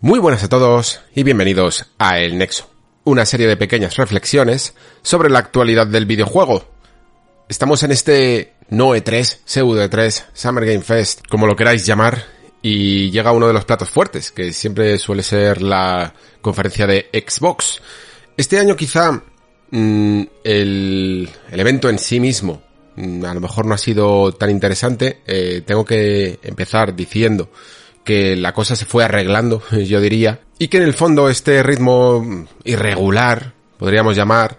Muy 0.00 0.20
buenas 0.20 0.44
a 0.44 0.48
todos 0.48 1.00
y 1.12 1.24
bienvenidos 1.24 1.86
a 1.98 2.20
El 2.20 2.38
Nexo, 2.38 2.70
una 3.02 3.26
serie 3.26 3.48
de 3.48 3.56
pequeñas 3.56 3.96
reflexiones 3.96 4.74
sobre 5.02 5.28
la 5.28 5.40
actualidad 5.40 5.88
del 5.88 6.06
videojuego. 6.06 6.64
Estamos 7.48 7.82
en 7.82 7.90
este 7.90 8.52
no 8.68 8.94
E3, 8.94 9.38
pseudo 9.44 9.84
E3, 9.84 10.26
Summer 10.32 10.66
Game 10.66 10.82
Fest, 10.82 11.22
como 11.28 11.48
lo 11.48 11.56
queráis 11.56 11.84
llamar, 11.84 12.24
y 12.62 13.10
llega 13.10 13.32
uno 13.32 13.48
de 13.48 13.52
los 13.52 13.64
platos 13.64 13.90
fuertes, 13.90 14.30
que 14.30 14.52
siempre 14.52 14.98
suele 14.98 15.24
ser 15.24 15.62
la 15.62 16.14
conferencia 16.42 16.86
de 16.86 17.10
Xbox. 17.12 17.82
Este 18.36 18.60
año 18.60 18.76
quizá 18.76 19.20
mm, 19.72 20.22
el, 20.44 21.28
evento 21.50 21.88
en 21.90 21.98
sí 21.98 22.20
mismo 22.20 22.62
mm, 22.94 23.24
a 23.24 23.34
lo 23.34 23.40
mejor 23.40 23.66
no 23.66 23.74
ha 23.74 23.78
sido 23.78 24.30
tan 24.30 24.50
interesante. 24.50 25.22
Eh, 25.26 25.62
tengo 25.66 25.84
que 25.84 26.38
empezar 26.44 26.94
diciendo 26.94 27.50
que 28.08 28.36
la 28.36 28.54
cosa 28.54 28.74
se 28.74 28.86
fue 28.86 29.04
arreglando, 29.04 29.62
yo 29.70 30.00
diría, 30.00 30.40
y 30.58 30.68
que 30.68 30.78
en 30.78 30.84
el 30.84 30.94
fondo 30.94 31.28
este 31.28 31.62
ritmo 31.62 32.46
irregular, 32.64 33.52
podríamos 33.76 34.16
llamar, 34.16 34.58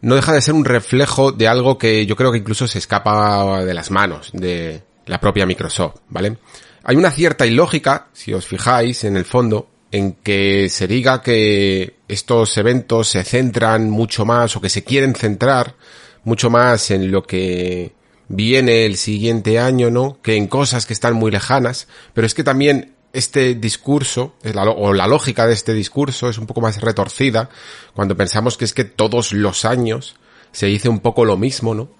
no 0.00 0.14
deja 0.14 0.32
de 0.32 0.40
ser 0.40 0.54
un 0.54 0.64
reflejo 0.64 1.32
de 1.32 1.48
algo 1.48 1.76
que 1.76 2.06
yo 2.06 2.14
creo 2.14 2.30
que 2.30 2.38
incluso 2.38 2.68
se 2.68 2.78
escapa 2.78 3.64
de 3.64 3.74
las 3.74 3.90
manos 3.90 4.30
de 4.32 4.80
la 5.06 5.18
propia 5.18 5.44
Microsoft, 5.44 5.96
¿vale? 6.08 6.36
Hay 6.84 6.94
una 6.94 7.10
cierta 7.10 7.46
ilógica, 7.46 8.06
si 8.12 8.32
os 8.32 8.46
fijáis, 8.46 9.02
en 9.02 9.16
el 9.16 9.24
fondo, 9.24 9.68
en 9.90 10.12
que 10.12 10.68
se 10.68 10.86
diga 10.86 11.20
que 11.20 11.96
estos 12.06 12.56
eventos 12.58 13.08
se 13.08 13.24
centran 13.24 13.90
mucho 13.90 14.24
más 14.24 14.54
o 14.54 14.60
que 14.60 14.68
se 14.68 14.84
quieren 14.84 15.16
centrar 15.16 15.74
mucho 16.22 16.48
más 16.48 16.92
en 16.92 17.10
lo 17.10 17.24
que 17.24 17.90
viene 18.32 18.86
el 18.86 18.96
siguiente 18.96 19.60
año, 19.60 19.90
¿no? 19.90 20.18
Que 20.22 20.36
en 20.36 20.48
cosas 20.48 20.86
que 20.86 20.94
están 20.94 21.14
muy 21.14 21.30
lejanas, 21.30 21.86
pero 22.14 22.26
es 22.26 22.34
que 22.34 22.42
también 22.42 22.94
este 23.12 23.54
discurso, 23.54 24.34
o 24.76 24.92
la 24.94 25.06
lógica 25.06 25.46
de 25.46 25.52
este 25.52 25.74
discurso 25.74 26.30
es 26.30 26.38
un 26.38 26.46
poco 26.46 26.62
más 26.62 26.80
retorcida 26.80 27.50
cuando 27.94 28.16
pensamos 28.16 28.56
que 28.56 28.64
es 28.64 28.72
que 28.72 28.84
todos 28.84 29.32
los 29.32 29.66
años 29.66 30.16
se 30.50 30.66
dice 30.66 30.88
un 30.88 31.00
poco 31.00 31.26
lo 31.26 31.36
mismo, 31.36 31.74
¿no? 31.74 31.90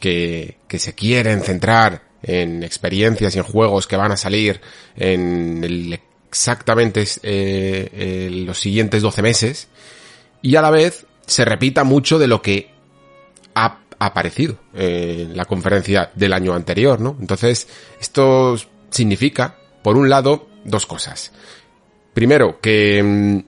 Que, 0.00 0.58
que 0.68 0.78
se 0.78 0.94
quieren 0.94 1.42
centrar 1.42 2.02
en 2.22 2.62
experiencias 2.62 3.34
y 3.34 3.38
en 3.38 3.44
juegos 3.44 3.86
que 3.86 3.96
van 3.96 4.12
a 4.12 4.16
salir 4.16 4.60
en 4.96 5.98
exactamente 6.28 7.04
eh, 7.24 8.28
los 8.46 8.60
siguientes 8.60 9.02
12 9.02 9.22
meses 9.22 9.68
y 10.40 10.54
a 10.54 10.62
la 10.62 10.70
vez 10.70 11.06
se 11.26 11.44
repita 11.44 11.82
mucho 11.82 12.18
de 12.20 12.28
lo 12.28 12.40
que 12.40 12.70
ha 13.54 13.80
aparecido 14.00 14.56
en 14.74 15.36
la 15.36 15.44
conferencia 15.44 16.10
del 16.14 16.32
año 16.32 16.54
anterior, 16.54 17.00
¿no? 17.00 17.16
Entonces, 17.20 17.68
esto 18.00 18.56
significa, 18.88 19.56
por 19.82 19.96
un 19.96 20.08
lado, 20.08 20.48
dos 20.64 20.86
cosas. 20.86 21.32
Primero, 22.14 22.60
que 22.60 23.02
mm, 23.02 23.38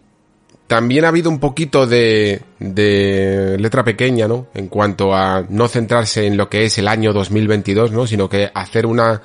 también 0.66 1.06
ha 1.06 1.08
habido 1.08 1.30
un 1.30 1.40
poquito 1.40 1.86
de, 1.86 2.42
de 2.58 3.56
letra 3.58 3.82
pequeña, 3.82 4.28
¿no? 4.28 4.48
En 4.54 4.68
cuanto 4.68 5.14
a 5.14 5.44
no 5.48 5.68
centrarse 5.68 6.26
en 6.26 6.36
lo 6.36 6.48
que 6.48 6.66
es 6.66 6.76
el 6.78 6.86
año 6.86 7.12
2022, 7.12 7.90
¿no? 7.90 8.06
Sino 8.06 8.28
que 8.28 8.50
hacer 8.54 8.84
una, 8.84 9.22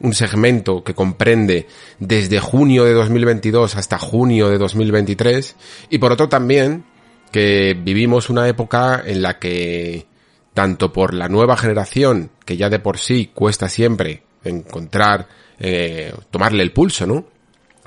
un 0.00 0.14
segmento 0.14 0.82
que 0.82 0.94
comprende 0.94 1.66
desde 1.98 2.40
junio 2.40 2.84
de 2.84 2.94
2022 2.94 3.76
hasta 3.76 3.98
junio 3.98 4.48
de 4.48 4.56
2023. 4.56 5.54
Y 5.90 5.98
por 5.98 6.12
otro 6.12 6.30
también, 6.30 6.84
que 7.30 7.76
vivimos 7.78 8.30
una 8.30 8.48
época 8.48 9.02
en 9.04 9.22
la 9.22 9.38
que 9.38 10.06
tanto 10.54 10.92
por 10.92 11.14
la 11.14 11.28
nueva 11.28 11.56
generación, 11.56 12.30
que 12.44 12.56
ya 12.56 12.68
de 12.68 12.78
por 12.78 12.98
sí 12.98 13.30
cuesta 13.32 13.68
siempre 13.68 14.22
encontrar, 14.44 15.28
eh, 15.58 16.12
tomarle 16.30 16.62
el 16.62 16.72
pulso, 16.72 17.06
¿no? 17.06 17.26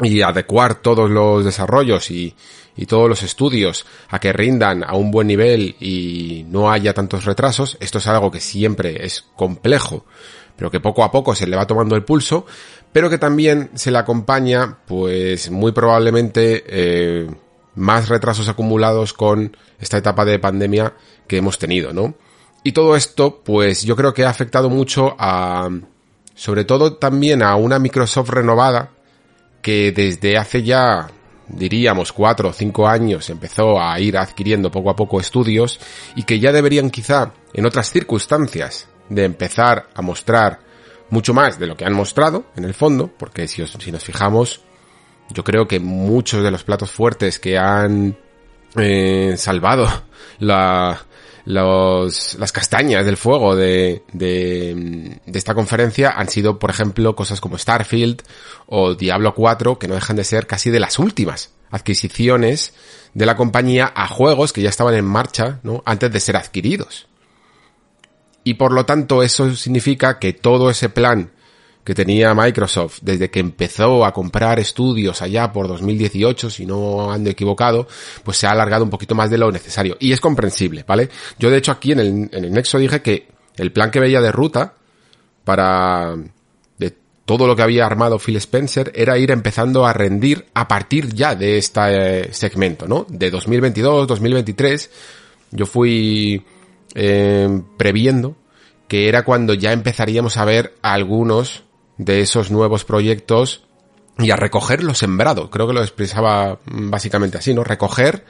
Y 0.02 0.22
adecuar 0.22 0.76
todos 0.76 1.10
los 1.10 1.46
desarrollos 1.46 2.12
y, 2.12 2.36
todos 2.88 3.08
los 3.08 3.24
estudios 3.24 3.86
a 4.10 4.20
que 4.20 4.34
rindan 4.34 4.84
a 4.84 4.96
un 4.96 5.10
buen 5.10 5.28
nivel 5.28 5.78
y 5.80 6.46
no 6.50 6.70
haya 6.70 6.94
tantos 6.94 7.24
retrasos, 7.24 7.78
esto 7.80 8.00
es 8.00 8.08
algo 8.08 8.30
que 8.30 8.42
siempre 8.42 9.06
es 9.06 9.24
complejo, 9.38 10.06
pero 10.58 10.70
que 10.70 10.82
poco 10.82 11.06
a 11.06 11.12
poco 11.12 11.34
se 11.36 11.48
le 11.48 11.56
va 11.56 11.66
tomando 11.66 11.96
el 11.96 12.04
pulso, 12.04 12.46
pero 12.92 13.10
que 13.10 13.18
también 13.18 13.72
se 13.76 13.92
le 13.92 13.98
acompaña, 13.98 14.80
pues 14.86 15.50
muy 15.50 15.72
probablemente, 15.72 16.66
eh, 16.68 17.30
más 17.76 18.10
retrasos 18.10 18.50
acumulados 18.50 19.14
con 19.14 19.56
esta 19.80 19.98
etapa 19.98 20.26
de 20.26 20.40
pandemia 20.40 20.94
que 21.28 21.38
hemos 21.38 21.58
tenido, 21.58 21.94
¿no? 21.94 22.16
Y 22.66 22.72
todo 22.72 22.96
esto, 22.96 23.44
pues 23.44 23.84
yo 23.84 23.96
creo 23.96 24.12
que 24.12 24.26
ha 24.26 24.30
afectado 24.30 24.72
mucho 24.72 25.16
a, 25.20 25.70
sobre 26.34 26.66
todo 26.66 26.96
también 26.96 27.44
a 27.44 27.56
una 27.58 27.78
Microsoft 27.78 28.30
renovada 28.30 28.90
que 29.62 29.92
desde 29.92 30.36
hace 30.36 30.64
ya, 30.64 31.08
diríamos, 31.48 32.12
cuatro 32.12 32.50
o 32.50 32.54
cinco 32.54 32.88
años 32.88 33.30
empezó 33.30 33.80
a 33.80 34.00
ir 34.00 34.18
adquiriendo 34.18 34.72
poco 34.72 34.90
a 34.90 34.96
poco 34.96 35.20
estudios 35.20 35.80
y 36.16 36.24
que 36.24 36.40
ya 36.40 36.52
deberían 36.52 36.90
quizá 36.90 37.34
en 37.54 37.68
otras 37.68 37.92
circunstancias 37.92 38.88
de 39.10 39.26
empezar 39.26 39.90
a 39.94 40.02
mostrar 40.02 40.60
mucho 41.12 41.36
más 41.36 41.60
de 41.60 41.68
lo 41.68 41.78
que 41.78 41.86
han 41.86 41.94
mostrado 41.94 42.46
en 42.56 42.64
el 42.64 42.74
fondo, 42.74 43.12
porque 43.16 43.48
si, 43.48 43.64
si 43.68 43.92
nos 43.92 44.04
fijamos, 44.04 44.62
yo 45.30 45.44
creo 45.44 45.68
que 45.68 45.80
muchos 45.80 46.42
de 46.42 46.50
los 46.50 46.64
platos 46.64 46.90
fuertes 46.90 47.38
que 47.38 47.60
han 47.60 48.18
eh, 48.76 49.36
salvado 49.38 49.88
la, 50.40 51.06
los, 51.46 52.36
las 52.40 52.52
castañas 52.52 53.06
del 53.06 53.18
fuego 53.18 53.56
de, 53.56 54.04
de, 54.14 55.20
de, 55.26 55.38
esta 55.40 55.54
conferencia 55.54 56.10
han 56.10 56.28
sido, 56.28 56.60
por 56.60 56.72
ejemplo, 56.72 57.16
cosas 57.16 57.40
como 57.40 57.58
Starfield 57.58 58.24
o 58.66 58.96
Diablo 58.96 59.34
4, 59.36 59.78
que 59.78 59.88
no 59.88 59.96
dejan 59.96 60.16
de 60.16 60.24
ser 60.24 60.48
casi 60.48 60.72
de 60.72 60.80
las 60.80 60.98
últimas 60.98 61.54
adquisiciones 61.70 62.74
de 63.14 63.26
la 63.26 63.36
compañía 63.36 63.92
a 63.96 64.08
juegos 64.08 64.54
que 64.54 64.62
ya 64.62 64.70
estaban 64.70 64.96
en 64.96 65.06
marcha, 65.06 65.60
¿no? 65.64 65.84
Antes 65.86 66.12
de 66.12 66.20
ser 66.20 66.36
adquiridos. 66.36 67.08
Y 68.44 68.56
por 68.56 68.72
lo 68.72 68.86
tanto, 68.86 69.24
eso 69.24 69.56
significa 69.56 70.20
que 70.20 70.34
todo 70.34 70.70
ese 70.70 70.90
plan 70.90 71.32
que 71.86 71.94
tenía 71.94 72.34
Microsoft 72.34 72.98
desde 73.04 73.30
que 73.30 73.40
empezó 73.40 74.06
a 74.06 74.12
comprar 74.12 74.60
estudios 74.60 75.22
allá 75.22 75.54
por 75.54 75.68
2018, 75.68 76.50
si 76.50 76.66
no 76.66 77.12
ando 77.12 77.30
equivocado, 77.30 77.88
pues 78.24 78.38
se 78.38 78.48
ha 78.48 78.52
alargado 78.52 78.84
un 78.84 78.90
poquito 78.90 79.14
más 79.14 79.30
de 79.30 79.38
lo 79.38 79.52
necesario. 79.52 79.96
Y 80.00 80.12
es 80.12 80.20
comprensible, 80.20 80.84
¿vale? 80.86 81.10
Yo 81.38 81.52
de 81.52 81.58
hecho 81.58 81.72
aquí 81.72 81.92
en 81.92 82.00
el, 82.00 82.08
en 82.32 82.46
el 82.46 82.52
Nexo 82.52 82.80
dije 82.80 83.04
que 83.04 83.28
el 83.58 83.72
plan 83.72 83.92
que 83.92 84.00
veía 84.00 84.20
de 84.20 84.32
ruta 84.32 84.74
para 85.44 86.16
de 86.80 86.98
todo 87.24 87.46
lo 87.46 87.56
que 87.56 87.62
había 87.62 87.86
armado 87.86 88.18
Phil 88.18 88.38
Spencer 88.38 88.92
era 88.96 89.20
ir 89.20 89.30
empezando 89.30 89.86
a 89.86 89.94
rendir 89.94 90.48
a 90.56 90.68
partir 90.68 91.14
ya 91.14 91.36
de 91.36 91.60
este 91.60 92.34
segmento, 92.34 92.88
¿no? 92.88 93.06
De 93.08 93.30
2022, 93.30 94.08
2023, 94.08 94.90
yo 95.52 95.68
fui 95.68 96.44
eh, 96.96 97.62
previendo 97.78 98.36
que 98.88 99.08
era 99.08 99.24
cuando 99.24 99.54
ya 99.54 99.72
empezaríamos 99.72 100.38
a 100.38 100.46
ver 100.46 100.74
algunos 100.82 101.65
de 101.98 102.22
esos 102.22 102.52
nuevos 102.52 102.86
proyectos 102.86 103.64
y 104.18 104.32
a 104.32 104.36
recoger 104.36 104.84
lo 104.84 104.94
sembrado. 104.94 105.50
Creo 105.50 105.68
que 105.68 105.74
lo 105.74 105.82
expresaba 105.82 106.60
básicamente 106.66 107.38
así, 107.38 107.54
¿no? 107.54 107.64
Recoger 107.64 108.24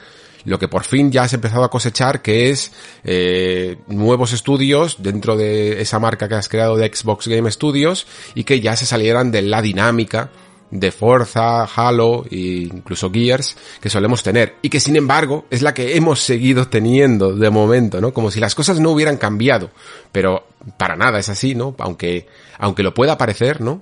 lo 0.46 0.60
que 0.60 0.68
por 0.68 0.84
fin 0.84 1.12
ya 1.12 1.24
has 1.24 1.34
empezado 1.34 1.64
a 1.64 1.70
cosechar, 1.70 2.22
que 2.22 2.52
es 2.52 2.72
eh, 3.04 3.78
nuevos 3.88 4.32
estudios 4.32 4.98
dentro 5.00 5.36
de 5.36 5.82
esa 5.82 6.00
marca 6.00 6.28
que 6.28 6.36
has 6.36 6.50
creado 6.50 6.78
de 6.78 6.92
Xbox 6.94 7.28
Game 7.28 7.50
Studios 7.52 8.08
y 8.36 8.44
que 8.44 8.62
ya 8.62 8.76
se 8.76 8.86
salieran 8.86 9.32
de 9.32 9.42
la 9.42 9.62
dinámica 9.62 10.32
de 10.72 10.92
Forza, 10.92 11.64
Halo 11.64 12.26
e 12.30 12.68
incluso 12.72 13.12
Gears 13.12 13.56
que 13.82 13.90
solemos 13.90 14.24
tener 14.24 14.56
y 14.62 14.70
que 14.70 14.80
sin 14.80 14.96
embargo 14.96 15.46
es 15.50 15.62
la 15.62 15.74
que 15.74 15.96
hemos 15.96 16.22
seguido 16.22 16.68
teniendo 16.68 17.36
de 17.36 17.50
momento, 17.50 18.02
¿no? 18.02 18.14
Como 18.14 18.32
si 18.32 18.40
las 18.40 18.56
cosas 18.56 18.80
no 18.80 18.92
hubieran 18.92 19.18
cambiado, 19.18 19.72
pero 20.12 20.48
para 20.78 20.96
nada 20.96 21.20
es 21.20 21.30
así, 21.30 21.56
¿no? 21.56 21.76
Aunque 21.80 22.28
aunque 22.58 22.84
lo 22.84 22.94
pueda 22.94 23.18
parecer, 23.18 23.62
¿no? 23.62 23.82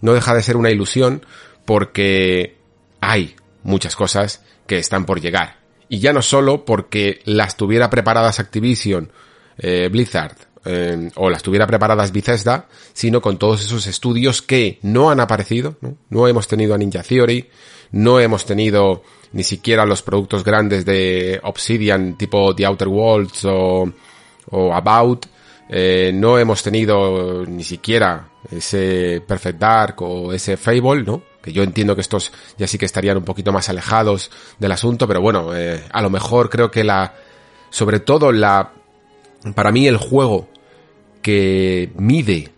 No 0.00 0.12
deja 0.12 0.34
de 0.34 0.42
ser 0.42 0.56
una 0.56 0.70
ilusión 0.70 1.24
porque 1.64 2.56
hay 3.00 3.36
muchas 3.62 3.96
cosas 3.96 4.42
que 4.66 4.78
están 4.78 5.04
por 5.04 5.20
llegar. 5.20 5.58
Y 5.88 6.00
ya 6.00 6.12
no 6.12 6.22
solo 6.22 6.64
porque 6.64 7.20
las 7.24 7.56
tuviera 7.56 7.90
preparadas 7.90 8.40
Activision, 8.40 9.12
eh, 9.58 9.88
Blizzard, 9.90 10.36
eh, 10.64 11.10
o 11.14 11.30
las 11.30 11.42
tuviera 11.42 11.66
preparadas 11.66 12.12
Bethesda, 12.12 12.66
sino 12.92 13.20
con 13.20 13.38
todos 13.38 13.64
esos 13.64 13.86
estudios 13.86 14.42
que 14.42 14.80
no 14.82 15.10
han 15.10 15.20
aparecido, 15.20 15.76
¿no? 15.80 15.96
no 16.10 16.26
hemos 16.26 16.48
tenido 16.48 16.74
a 16.74 16.78
Ninja 16.78 17.04
Theory, 17.04 17.48
no 17.92 18.18
hemos 18.18 18.44
tenido 18.44 19.02
ni 19.32 19.44
siquiera 19.44 19.86
los 19.86 20.02
productos 20.02 20.42
grandes 20.42 20.84
de 20.84 21.40
Obsidian 21.44 22.18
tipo 22.18 22.54
The 22.54 22.66
Outer 22.66 22.88
Worlds 22.88 23.44
o, 23.44 23.92
o 24.50 24.74
About, 24.74 25.26
eh, 25.68 26.12
no 26.14 26.38
hemos 26.38 26.62
tenido 26.62 27.44
ni 27.46 27.64
siquiera 27.64 28.28
ese 28.50 29.22
Perfect 29.26 29.58
Dark 29.58 30.02
o 30.02 30.32
ese 30.32 30.56
Fable, 30.56 31.02
¿no? 31.02 31.22
Que 31.42 31.52
yo 31.52 31.62
entiendo 31.62 31.94
que 31.94 32.00
estos 32.00 32.32
ya 32.56 32.66
sí 32.66 32.78
que 32.78 32.86
estarían 32.86 33.16
un 33.16 33.24
poquito 33.24 33.52
más 33.52 33.68
alejados 33.68 34.30
del 34.58 34.72
asunto, 34.72 35.08
pero 35.08 35.20
bueno, 35.20 35.56
eh, 35.56 35.82
a 35.90 36.02
lo 36.02 36.10
mejor 36.10 36.50
creo 36.50 36.70
que 36.70 36.84
la, 36.84 37.14
sobre 37.70 38.00
todo 38.00 38.32
la, 38.32 38.72
para 39.54 39.72
mí 39.72 39.86
el 39.86 39.96
juego 39.96 40.48
que 41.22 41.90
mide 41.96 42.52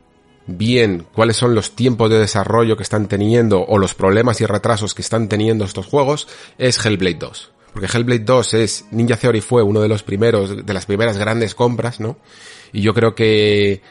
bien 0.46 1.06
cuáles 1.14 1.36
son 1.36 1.54
los 1.54 1.76
tiempos 1.76 2.10
de 2.10 2.18
desarrollo 2.18 2.76
que 2.76 2.82
están 2.82 3.06
teniendo 3.06 3.64
o 3.64 3.78
los 3.78 3.94
problemas 3.94 4.40
y 4.40 4.46
retrasos 4.46 4.94
que 4.94 5.02
están 5.02 5.28
teniendo 5.28 5.64
estos 5.64 5.86
juegos 5.86 6.28
es 6.58 6.84
Hellblade 6.84 7.18
2. 7.18 7.52
Porque 7.72 7.86
Hellblade 7.86 8.24
2 8.24 8.54
es, 8.54 8.84
Ninja 8.90 9.16
Theory 9.16 9.40
fue 9.40 9.62
uno 9.62 9.80
de 9.80 9.88
los 9.88 10.02
primeros, 10.02 10.64
de 10.64 10.74
las 10.74 10.86
primeras 10.86 11.18
grandes 11.18 11.54
compras, 11.54 12.00
¿no? 12.00 12.18
Y 12.72 12.80
yo 12.80 12.94
creo 12.94 13.14
que 13.14 13.82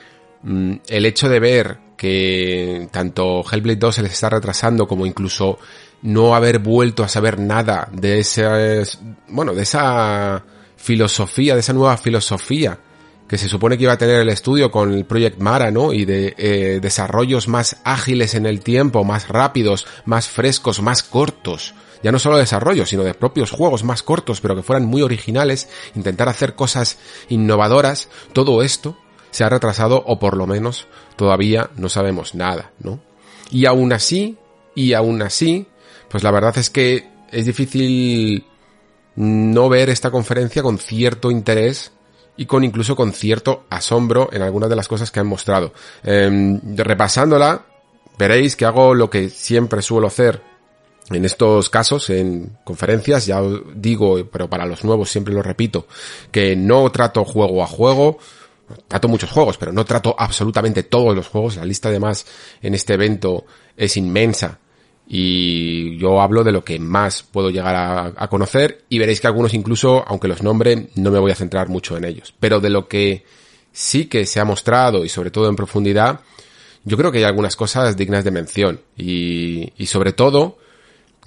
mm, 0.43 0.73
el 0.87 1.05
hecho 1.05 1.29
de 1.29 1.39
ver 1.39 1.77
que 1.97 2.87
tanto 2.91 3.43
Hellblade 3.49 3.77
2 3.77 3.95
se 3.95 4.03
les 4.03 4.13
está 4.13 4.29
retrasando 4.29 4.87
como 4.87 5.05
incluso 5.05 5.57
no 6.03 6.35
haber 6.35 6.59
vuelto 6.59 7.03
a 7.03 7.07
saber 7.07 7.39
nada 7.39 7.89
de 7.91 8.19
ese, 8.19 8.83
bueno, 9.29 9.53
de 9.53 9.63
esa 9.63 10.43
filosofía, 10.75 11.55
de 11.55 11.61
esa 11.61 11.73
nueva 11.73 11.97
filosofía 11.97 12.79
que 13.27 13.37
se 13.37 13.49
supone 13.49 13.77
que 13.77 13.83
iba 13.83 13.93
a 13.93 13.97
tener 13.97 14.21
el 14.21 14.29
estudio 14.29 14.71
con 14.71 14.93
el 14.93 15.05
Project 15.05 15.39
Mara, 15.39 15.69
¿no? 15.69 15.91
Y 15.91 16.05
de 16.05 16.33
eh, 16.37 16.79
desarrollos 16.81 17.47
más 17.47 17.77
ágiles 17.83 18.35
en 18.35 18.45
el 18.45 18.61
tiempo, 18.61 19.03
más 19.03 19.27
rápidos, 19.27 19.85
más 20.05 20.29
frescos, 20.29 20.81
más 20.81 21.03
cortos. 21.03 21.73
Ya 22.03 22.11
no 22.11 22.19
solo 22.19 22.37
desarrollos, 22.37 22.89
sino 22.89 23.03
de 23.03 23.13
propios 23.13 23.51
juegos 23.51 23.83
más 23.83 24.03
cortos, 24.03 24.41
pero 24.41 24.55
que 24.55 24.63
fueran 24.63 24.85
muy 24.85 25.01
originales, 25.01 25.69
intentar 25.95 26.29
hacer 26.29 26.55
cosas 26.55 26.97
innovadoras. 27.29 28.09
Todo 28.33 28.61
esto 28.61 28.97
se 29.31 29.43
ha 29.43 29.49
retrasado 29.49 30.03
o 30.05 30.19
por 30.19 30.37
lo 30.37 30.47
menos 30.47 30.87
todavía 31.15 31.69
no 31.75 31.89
sabemos 31.89 32.35
nada, 32.35 32.71
¿no? 32.79 32.99
Y 33.51 33.65
aún 33.65 33.93
así, 33.93 34.37
y 34.75 34.93
aún 34.93 35.21
así, 35.21 35.67
pues 36.09 36.23
la 36.23 36.31
verdad 36.31 36.57
es 36.57 36.69
que 36.69 37.09
es 37.31 37.45
difícil 37.45 38.45
no 39.15 39.69
ver 39.69 39.89
esta 39.89 40.11
conferencia 40.11 40.61
con 40.61 40.77
cierto 40.77 41.31
interés 41.31 41.91
y 42.37 42.45
con 42.45 42.63
incluso 42.63 42.95
con 42.95 43.13
cierto 43.13 43.65
asombro 43.69 44.29
en 44.31 44.43
algunas 44.43 44.69
de 44.69 44.75
las 44.75 44.87
cosas 44.87 45.11
que 45.11 45.19
han 45.19 45.27
mostrado. 45.27 45.73
Eh, 46.03 46.59
repasándola, 46.75 47.65
veréis 48.17 48.55
que 48.55 48.65
hago 48.65 48.93
lo 48.93 49.09
que 49.09 49.29
siempre 49.29 49.81
suelo 49.81 50.07
hacer 50.07 50.41
en 51.09 51.23
estos 51.23 51.69
casos, 51.69 52.09
en 52.09 52.57
conferencias, 52.63 53.25
ya 53.25 53.41
digo, 53.75 54.25
pero 54.31 54.49
para 54.49 54.65
los 54.65 54.83
nuevos 54.83 55.09
siempre 55.09 55.33
lo 55.33 55.41
repito, 55.41 55.87
que 56.31 56.55
no 56.55 56.91
trato 56.91 57.23
juego 57.23 57.63
a 57.63 57.67
juego, 57.67 58.19
trato 58.87 59.07
muchos 59.07 59.31
juegos, 59.31 59.57
pero 59.57 59.71
no 59.71 59.85
trato 59.85 60.15
absolutamente 60.17 60.83
todos 60.83 61.15
los 61.15 61.27
juegos. 61.27 61.55
La 61.55 61.65
lista 61.65 61.89
además 61.89 62.25
en 62.61 62.73
este 62.73 62.93
evento 62.93 63.45
es 63.77 63.95
inmensa 63.95 64.59
y 65.07 65.97
yo 65.97 66.19
hablo 66.21 66.43
de 66.43 66.51
lo 66.51 66.65
que 66.65 66.77
más 66.79 67.23
puedo 67.23 67.49
llegar 67.49 67.75
a, 67.75 68.13
a, 68.17 68.27
conocer 68.27 68.83
y 68.89 68.99
veréis 68.99 69.21
que 69.21 69.27
algunos 69.27 69.53
incluso, 69.53 70.03
aunque 70.05 70.27
los 70.27 70.43
nombre, 70.43 70.89
no 70.95 71.11
me 71.11 71.19
voy 71.19 71.31
a 71.31 71.35
centrar 71.35 71.69
mucho 71.69 71.95
en 71.95 72.03
ellos. 72.03 72.33
Pero 72.37 72.59
de 72.59 72.69
lo 72.69 72.89
que 72.89 73.23
sí 73.71 74.07
que 74.07 74.25
se 74.25 74.41
ha 74.41 74.45
mostrado 74.45 75.05
y 75.05 75.09
sobre 75.09 75.31
todo 75.31 75.47
en 75.47 75.55
profundidad, 75.55 76.19
yo 76.83 76.97
creo 76.97 77.13
que 77.13 77.19
hay 77.19 77.23
algunas 77.23 77.55
cosas 77.55 77.95
dignas 77.95 78.25
de 78.25 78.31
mención 78.31 78.81
y, 78.97 79.71
y 79.77 79.85
sobre 79.85 80.11
todo 80.11 80.57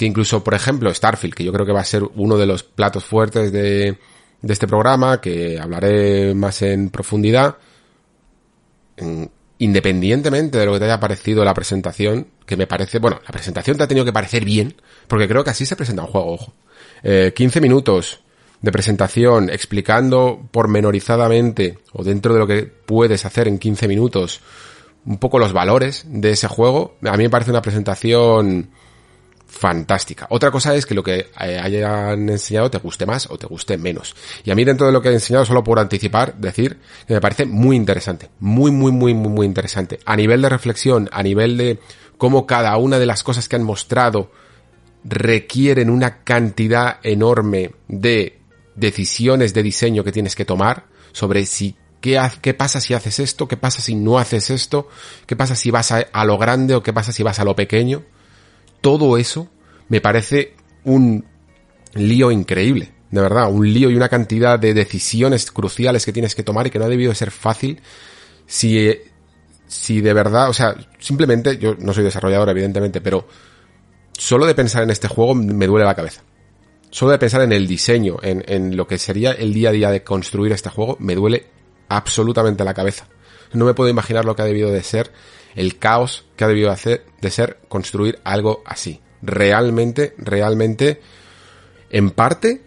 que 0.00 0.06
incluso, 0.06 0.42
por 0.42 0.54
ejemplo, 0.54 0.94
Starfield, 0.94 1.34
que 1.34 1.44
yo 1.44 1.52
creo 1.52 1.66
que 1.66 1.74
va 1.74 1.82
a 1.82 1.84
ser 1.84 2.02
uno 2.14 2.38
de 2.38 2.46
los 2.46 2.62
platos 2.62 3.04
fuertes 3.04 3.52
de, 3.52 3.98
este 4.40 4.66
programa, 4.66 5.20
que 5.20 5.60
hablaré 5.60 6.32
más 6.32 6.62
en 6.62 6.88
profundidad, 6.88 7.58
independientemente 9.58 10.56
de 10.56 10.64
lo 10.64 10.72
que 10.72 10.78
te 10.78 10.84
haya 10.86 10.98
parecido 10.98 11.44
la 11.44 11.52
presentación, 11.52 12.28
que 12.46 12.56
me 12.56 12.66
parece, 12.66 12.98
bueno, 12.98 13.20
la 13.22 13.30
presentación 13.30 13.76
te 13.76 13.82
ha 13.82 13.88
tenido 13.88 14.06
que 14.06 14.12
parecer 14.14 14.42
bien, 14.42 14.74
porque 15.06 15.28
creo 15.28 15.44
que 15.44 15.50
así 15.50 15.66
se 15.66 15.76
presenta 15.76 16.04
un 16.04 16.08
juego, 16.08 16.32
ojo. 16.32 16.54
Eh, 17.02 17.34
15 17.36 17.60
minutos 17.60 18.22
de 18.62 18.72
presentación 18.72 19.50
explicando 19.50 20.48
pormenorizadamente, 20.50 21.78
o 21.92 22.02
dentro 22.04 22.32
de 22.32 22.38
lo 22.38 22.46
que 22.46 22.62
puedes 22.62 23.26
hacer 23.26 23.48
en 23.48 23.58
15 23.58 23.86
minutos, 23.86 24.40
un 25.04 25.18
poco 25.18 25.38
los 25.38 25.52
valores 25.52 26.06
de 26.08 26.30
ese 26.30 26.48
juego, 26.48 26.96
a 27.04 27.18
mí 27.18 27.24
me 27.24 27.30
parece 27.30 27.50
una 27.50 27.60
presentación 27.60 28.70
fantástica. 29.50 30.26
Otra 30.30 30.50
cosa 30.50 30.74
es 30.74 30.86
que 30.86 30.94
lo 30.94 31.02
que 31.02 31.26
eh, 31.40 31.60
hayan 31.60 32.28
enseñado 32.28 32.70
te 32.70 32.78
guste 32.78 33.04
más 33.04 33.28
o 33.30 33.36
te 33.36 33.46
guste 33.46 33.76
menos. 33.76 34.14
Y 34.44 34.50
a 34.50 34.54
mí 34.54 34.64
dentro 34.64 34.86
de 34.86 34.92
lo 34.92 35.02
que 35.02 35.10
he 35.10 35.12
enseñado, 35.12 35.44
solo 35.44 35.64
por 35.64 35.78
anticipar, 35.78 36.36
decir 36.36 36.78
que 37.06 37.14
me 37.14 37.20
parece 37.20 37.46
muy 37.46 37.76
interesante. 37.76 38.30
Muy, 38.38 38.70
muy, 38.70 38.92
muy, 38.92 39.12
muy, 39.12 39.28
muy 39.28 39.46
interesante. 39.46 39.98
A 40.06 40.16
nivel 40.16 40.40
de 40.40 40.48
reflexión, 40.48 41.08
a 41.12 41.22
nivel 41.22 41.56
de 41.56 41.80
cómo 42.16 42.46
cada 42.46 42.76
una 42.76 42.98
de 42.98 43.06
las 43.06 43.22
cosas 43.22 43.48
que 43.48 43.56
han 43.56 43.64
mostrado 43.64 44.30
requieren 45.02 45.90
una 45.90 46.22
cantidad 46.22 46.98
enorme 47.02 47.72
de 47.88 48.38
decisiones 48.76 49.52
de 49.52 49.62
diseño 49.62 50.04
que 50.04 50.12
tienes 50.12 50.36
que 50.36 50.44
tomar 50.44 50.84
sobre 51.12 51.44
si 51.44 51.76
qué, 52.00 52.20
qué 52.40 52.54
pasa 52.54 52.80
si 52.80 52.94
haces 52.94 53.18
esto, 53.18 53.48
qué 53.48 53.56
pasa 53.56 53.82
si 53.82 53.94
no 53.94 54.18
haces 54.18 54.50
esto, 54.50 54.88
qué 55.26 55.34
pasa 55.34 55.56
si 55.56 55.70
vas 55.70 55.90
a, 55.90 56.06
a 56.12 56.24
lo 56.24 56.38
grande 56.38 56.74
o 56.74 56.82
qué 56.82 56.92
pasa 56.92 57.12
si 57.12 57.22
vas 57.22 57.40
a 57.40 57.44
lo 57.44 57.56
pequeño 57.56 58.04
todo 58.80 59.16
eso 59.16 59.48
me 59.88 60.00
parece 60.00 60.54
un 60.84 61.24
lío 61.94 62.30
increíble, 62.30 62.92
de 63.10 63.20
verdad, 63.20 63.50
un 63.50 63.72
lío 63.72 63.90
y 63.90 63.96
una 63.96 64.08
cantidad 64.08 64.58
de 64.58 64.74
decisiones 64.74 65.50
cruciales 65.50 66.04
que 66.04 66.12
tienes 66.12 66.34
que 66.34 66.42
tomar 66.42 66.66
y 66.66 66.70
que 66.70 66.78
no 66.78 66.84
ha 66.84 66.88
debido 66.88 67.10
de 67.10 67.16
ser 67.16 67.30
fácil 67.30 67.80
si, 68.46 68.90
si 69.66 70.00
de 70.00 70.12
verdad, 70.12 70.48
o 70.48 70.52
sea, 70.52 70.76
simplemente, 70.98 71.58
yo 71.58 71.74
no 71.78 71.92
soy 71.92 72.04
desarrollador 72.04 72.48
evidentemente, 72.50 73.00
pero 73.00 73.26
solo 74.12 74.46
de 74.46 74.54
pensar 74.54 74.82
en 74.82 74.90
este 74.90 75.08
juego 75.08 75.34
me 75.34 75.66
duele 75.66 75.84
la 75.84 75.94
cabeza. 75.94 76.22
Solo 76.90 77.12
de 77.12 77.18
pensar 77.18 77.42
en 77.42 77.52
el 77.52 77.68
diseño, 77.68 78.16
en, 78.22 78.44
en 78.48 78.76
lo 78.76 78.86
que 78.86 78.98
sería 78.98 79.32
el 79.32 79.54
día 79.54 79.68
a 79.68 79.72
día 79.72 79.90
de 79.90 80.02
construir 80.02 80.52
este 80.52 80.70
juego, 80.70 80.96
me 80.98 81.14
duele 81.14 81.46
absolutamente 81.88 82.64
la 82.64 82.74
cabeza. 82.74 83.06
No 83.52 83.64
me 83.64 83.74
puedo 83.74 83.90
imaginar 83.90 84.24
lo 84.24 84.34
que 84.34 84.42
ha 84.42 84.46
debido 84.46 84.70
de 84.70 84.82
ser 84.82 85.12
el 85.54 85.78
caos 85.78 86.24
que 86.36 86.44
ha 86.44 86.48
debido 86.48 86.70
hacer, 86.70 87.04
de 87.20 87.30
ser 87.30 87.58
construir 87.68 88.18
algo 88.24 88.62
así. 88.64 89.00
Realmente, 89.22 90.14
realmente, 90.18 91.00
en 91.90 92.10
parte, 92.10 92.62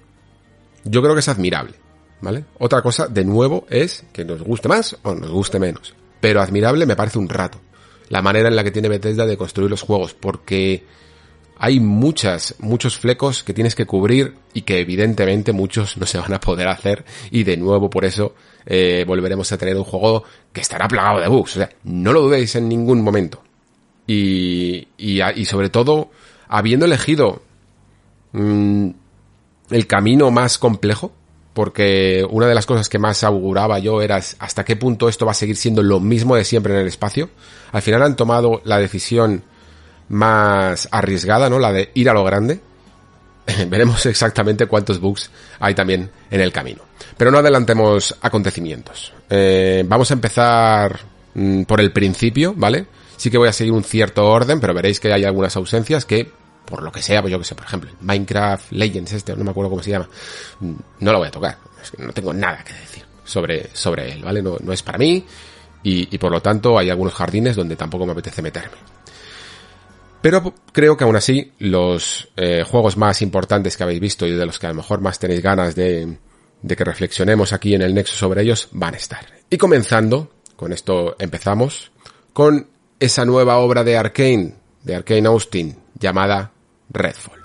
yo 0.83 1.01
creo 1.01 1.13
que 1.13 1.21
es 1.21 1.29
admirable. 1.29 1.75
¿Vale? 2.21 2.45
Otra 2.57 2.81
cosa, 2.81 3.07
de 3.07 3.25
nuevo, 3.25 3.65
es 3.69 4.05
que 4.13 4.23
nos 4.23 4.41
guste 4.41 4.69
más 4.69 4.97
o 5.03 5.13
nos 5.13 5.29
guste 5.29 5.59
menos. 5.59 5.93
Pero 6.21 6.41
admirable 6.41 6.85
me 6.85 6.95
parece 6.95 7.19
un 7.19 7.27
rato. 7.27 7.59
La 8.07 8.21
manera 8.21 8.47
en 8.47 8.55
la 8.55 8.63
que 8.63 8.71
tiene 8.71 8.87
Bethesda 8.87 9.25
de 9.25 9.35
construir 9.35 9.69
los 9.69 9.81
juegos, 9.81 10.13
porque 10.13 10.85
hay 11.57 11.79
muchas, 11.79 12.55
muchos 12.59 12.97
flecos 12.97 13.43
que 13.43 13.53
tienes 13.53 13.75
que 13.75 13.85
cubrir 13.85 14.35
y 14.53 14.63
que 14.63 14.79
evidentemente 14.79 15.51
muchos 15.51 15.97
no 15.97 16.05
se 16.05 16.17
van 16.17 16.33
a 16.33 16.39
poder 16.39 16.67
hacer 16.67 17.05
y 17.31 17.43
de 17.43 17.57
nuevo 17.57 17.89
por 17.89 18.05
eso 18.05 18.35
eh, 18.65 19.03
volveremos 19.07 19.51
a 19.51 19.57
tener 19.57 19.75
un 19.75 19.83
juego 19.83 20.23
que 20.51 20.61
estará 20.61 20.87
plagado 20.87 21.19
de 21.19 21.27
bugs. 21.27 21.55
O 21.55 21.59
sea, 21.59 21.69
no 21.83 22.13
lo 22.13 22.21
dudéis 22.21 22.55
en 22.55 22.69
ningún 22.69 23.01
momento. 23.01 23.41
Y, 24.07 24.87
y, 24.97 25.21
y 25.21 25.45
sobre 25.45 25.69
todo, 25.69 26.09
habiendo 26.47 26.85
elegido 26.85 27.41
mmm, 28.33 28.89
el 29.69 29.87
camino 29.87 30.29
más 30.31 30.57
complejo, 30.57 31.11
porque 31.53 32.25
una 32.29 32.47
de 32.47 32.55
las 32.55 32.65
cosas 32.65 32.89
que 32.89 32.99
más 32.99 33.23
auguraba 33.23 33.79
yo 33.79 34.01
era 34.01 34.15
hasta 34.15 34.65
qué 34.65 34.75
punto 34.75 35.07
esto 35.07 35.25
va 35.25 35.31
a 35.31 35.35
seguir 35.35 35.55
siendo 35.55 35.83
lo 35.83 35.99
mismo 35.99 36.35
de 36.35 36.43
siempre 36.43 36.73
en 36.73 36.81
el 36.81 36.87
espacio. 36.87 37.29
Al 37.71 37.81
final 37.81 38.01
han 38.01 38.15
tomado 38.15 38.61
la 38.65 38.79
decisión 38.79 39.43
más 40.09 40.89
arriesgada, 40.91 41.49
¿no? 41.49 41.59
La 41.59 41.71
de 41.71 41.91
ir 41.93 42.09
a 42.09 42.13
lo 42.13 42.23
grande. 42.23 42.59
Veremos 43.67 44.05
exactamente 44.05 44.67
cuántos 44.67 44.99
bugs 44.99 45.29
hay 45.59 45.75
también 45.75 46.09
en 46.29 46.41
el 46.41 46.51
camino. 46.51 46.83
Pero 47.17 47.31
no 47.31 47.39
adelantemos 47.39 48.15
acontecimientos. 48.21 49.13
Eh, 49.29 49.83
vamos 49.85 50.09
a 50.11 50.13
empezar 50.13 50.99
mm, 51.33 51.63
por 51.63 51.81
el 51.81 51.91
principio, 51.91 52.53
¿vale? 52.55 52.85
Sí 53.17 53.29
que 53.29 53.37
voy 53.37 53.49
a 53.49 53.53
seguir 53.53 53.73
un 53.73 53.83
cierto 53.83 54.25
orden, 54.25 54.59
pero 54.59 54.73
veréis 54.73 54.99
que 54.99 55.13
hay 55.13 55.23
algunas 55.23 55.55
ausencias 55.55 56.05
que, 56.05 56.29
por 56.65 56.83
lo 56.83 56.91
que 56.91 57.01
sea, 57.01 57.21
pues 57.21 57.31
yo 57.31 57.39
que 57.39 57.45
sé, 57.45 57.55
por 57.55 57.65
ejemplo, 57.65 57.91
Minecraft 58.01 58.71
Legends 58.71 59.13
este, 59.13 59.35
no 59.35 59.43
me 59.43 59.51
acuerdo 59.51 59.69
cómo 59.69 59.83
se 59.83 59.91
llama, 59.91 60.09
no 60.59 61.11
lo 61.11 61.17
voy 61.17 61.27
a 61.27 61.31
tocar. 61.31 61.57
No 61.97 62.13
tengo 62.13 62.33
nada 62.33 62.63
que 62.63 62.73
decir 62.73 63.03
sobre, 63.25 63.69
sobre 63.73 64.13
él, 64.13 64.23
¿vale? 64.23 64.41
No, 64.41 64.57
no 64.61 64.71
es 64.71 64.81
para 64.81 64.97
mí 64.97 65.25
y 65.85 66.17
por 66.17 66.31
lo 66.31 66.41
tanto 66.41 66.79
hay 66.79 66.89
algunos 66.89 67.13
jardines 67.13 67.57
donde 67.57 67.75
tampoco 67.75 68.05
me 68.05 68.13
apetece 68.13 68.41
meterme. 68.41 68.77
Pero 70.23 70.53
creo 70.71 70.95
que 70.95 71.03
aún 71.03 71.17
así 71.17 71.51
los 71.59 72.29
eh, 72.37 72.63
juegos 72.65 72.95
más 72.95 73.21
importantes 73.21 73.75
que 73.75 73.83
habéis 73.83 73.99
visto 73.99 74.25
y 74.25 74.31
de 74.31 74.45
los 74.45 74.57
que 74.57 74.67
a 74.67 74.69
lo 74.69 74.75
mejor 74.75 75.01
más 75.01 75.19
tenéis 75.19 75.41
ganas 75.41 75.75
de, 75.75 76.17
de 76.61 76.75
que 76.77 76.83
reflexionemos 76.85 77.51
aquí 77.51 77.75
en 77.75 77.81
el 77.81 77.93
Nexo 77.93 78.15
sobre 78.15 78.41
ellos 78.41 78.69
van 78.71 78.93
a 78.93 78.97
estar. 78.97 79.25
Y 79.49 79.57
comenzando, 79.57 80.31
con 80.55 80.71
esto 80.71 81.17
empezamos, 81.19 81.91
con 82.31 82.69
esa 83.01 83.25
nueva 83.25 83.57
obra 83.57 83.83
de 83.83 83.97
Arkane, 83.97 84.55
de 84.81 84.95
Arkane 84.95 85.27
Austin, 85.27 85.77
llamada 85.99 86.53
Redfall. 86.89 87.41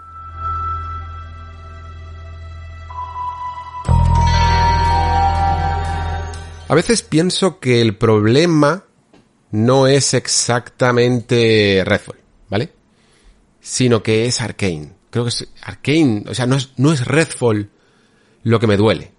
A 6.69 6.75
veces 6.77 7.03
pienso 7.03 7.59
que 7.59 7.81
el 7.81 7.97
problema 7.97 8.85
no 9.51 9.89
es 9.89 10.15
exactamente 10.15 11.83
Redfall. 11.85 12.28
Sino 13.69 14.03
que 14.03 14.25
es 14.25 14.41
Arkane. 14.41 14.95
Creo 15.11 15.25
que 15.25 15.29
es 15.29 15.47
Arkane, 15.63 16.25
o 16.27 16.35
sea, 16.35 16.47
no 16.47 16.57
es, 16.57 16.71
no 16.79 16.91
es 16.91 17.07
Redfall 17.07 17.69
lo 18.43 18.59
que 18.59 18.67
me 18.67 18.79
duele. 18.79 19.13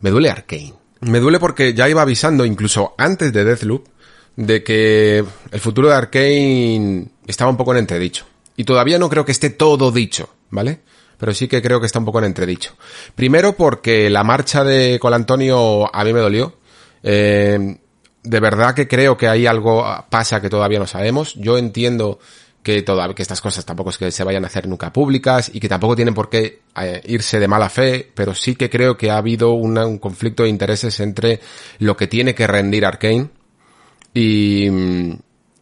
Me 0.00 0.10
duele 0.10 0.30
Arkane. 0.30 0.74
Me 1.00 1.18
duele 1.18 1.40
porque 1.40 1.74
ya 1.74 1.88
iba 1.88 2.00
avisando, 2.00 2.44
incluso 2.44 2.94
antes 2.96 3.32
de 3.32 3.42
Deathloop, 3.42 3.88
de 4.36 4.62
que 4.62 5.24
el 5.50 5.60
futuro 5.60 5.88
de 5.88 5.94
Arkane 5.96 7.08
estaba 7.26 7.50
un 7.50 7.56
poco 7.56 7.72
en 7.72 7.78
entredicho. 7.78 8.24
Y 8.56 8.62
todavía 8.62 9.00
no 9.00 9.08
creo 9.08 9.24
que 9.24 9.32
esté 9.32 9.50
todo 9.50 9.90
dicho, 9.90 10.28
¿vale? 10.50 10.82
Pero 11.18 11.34
sí 11.34 11.48
que 11.48 11.60
creo 11.60 11.80
que 11.80 11.86
está 11.86 11.98
un 11.98 12.04
poco 12.04 12.20
en 12.20 12.26
entredicho. 12.26 12.76
Primero 13.16 13.56
porque 13.56 14.08
la 14.10 14.22
marcha 14.22 14.62
de 14.62 15.00
Colantonio 15.00 15.92
a 15.92 16.04
mí 16.04 16.12
me 16.12 16.20
dolió. 16.20 16.56
Eh, 17.02 17.78
de 18.22 18.40
verdad 18.40 18.76
que 18.76 18.86
creo 18.86 19.16
que 19.16 19.26
hay 19.26 19.44
algo 19.46 19.84
pasa 20.08 20.40
que 20.40 20.50
todavía 20.50 20.78
no 20.78 20.86
sabemos. 20.86 21.34
Yo 21.34 21.58
entiendo 21.58 22.20
que 22.66 22.82
todavía 22.82 23.14
que 23.14 23.22
estas 23.22 23.40
cosas 23.40 23.64
tampoco 23.64 23.90
es 23.90 23.96
que 23.96 24.10
se 24.10 24.24
vayan 24.24 24.42
a 24.42 24.48
hacer 24.48 24.66
nunca 24.66 24.92
públicas 24.92 25.52
y 25.54 25.60
que 25.60 25.68
tampoco 25.68 25.94
tienen 25.94 26.14
por 26.14 26.28
qué 26.28 26.62
eh, 26.76 27.00
irse 27.04 27.38
de 27.38 27.46
mala 27.46 27.68
fe, 27.68 28.10
pero 28.12 28.34
sí 28.34 28.56
que 28.56 28.68
creo 28.68 28.96
que 28.96 29.08
ha 29.08 29.18
habido 29.18 29.52
un 29.52 29.98
conflicto 29.98 30.42
de 30.42 30.48
intereses 30.48 30.98
entre 30.98 31.38
lo 31.78 31.96
que 31.96 32.08
tiene 32.08 32.34
que 32.34 32.48
rendir 32.48 32.84
Arkane 32.84 33.28
y, 34.12 34.66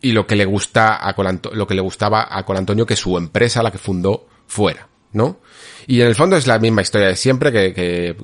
y 0.00 0.12
lo 0.12 0.26
que 0.26 0.34
le 0.34 0.46
gusta 0.46 0.94
a 0.94 1.14
lo 1.52 1.66
que 1.66 1.74
le 1.74 1.82
gustaba 1.82 2.26
a 2.30 2.42
Colantonio 2.46 2.86
que 2.86 2.96
su 2.96 3.18
empresa, 3.18 3.62
la 3.62 3.70
que 3.70 3.76
fundó, 3.76 4.26
fuera, 4.46 4.88
¿no? 5.14 5.38
Y 5.86 6.00
en 6.00 6.08
el 6.08 6.14
fondo 6.14 6.36
es 6.36 6.46
la 6.46 6.58
misma 6.58 6.82
historia 6.82 7.08
de 7.08 7.16
siempre 7.16 7.52
que, 7.52 7.72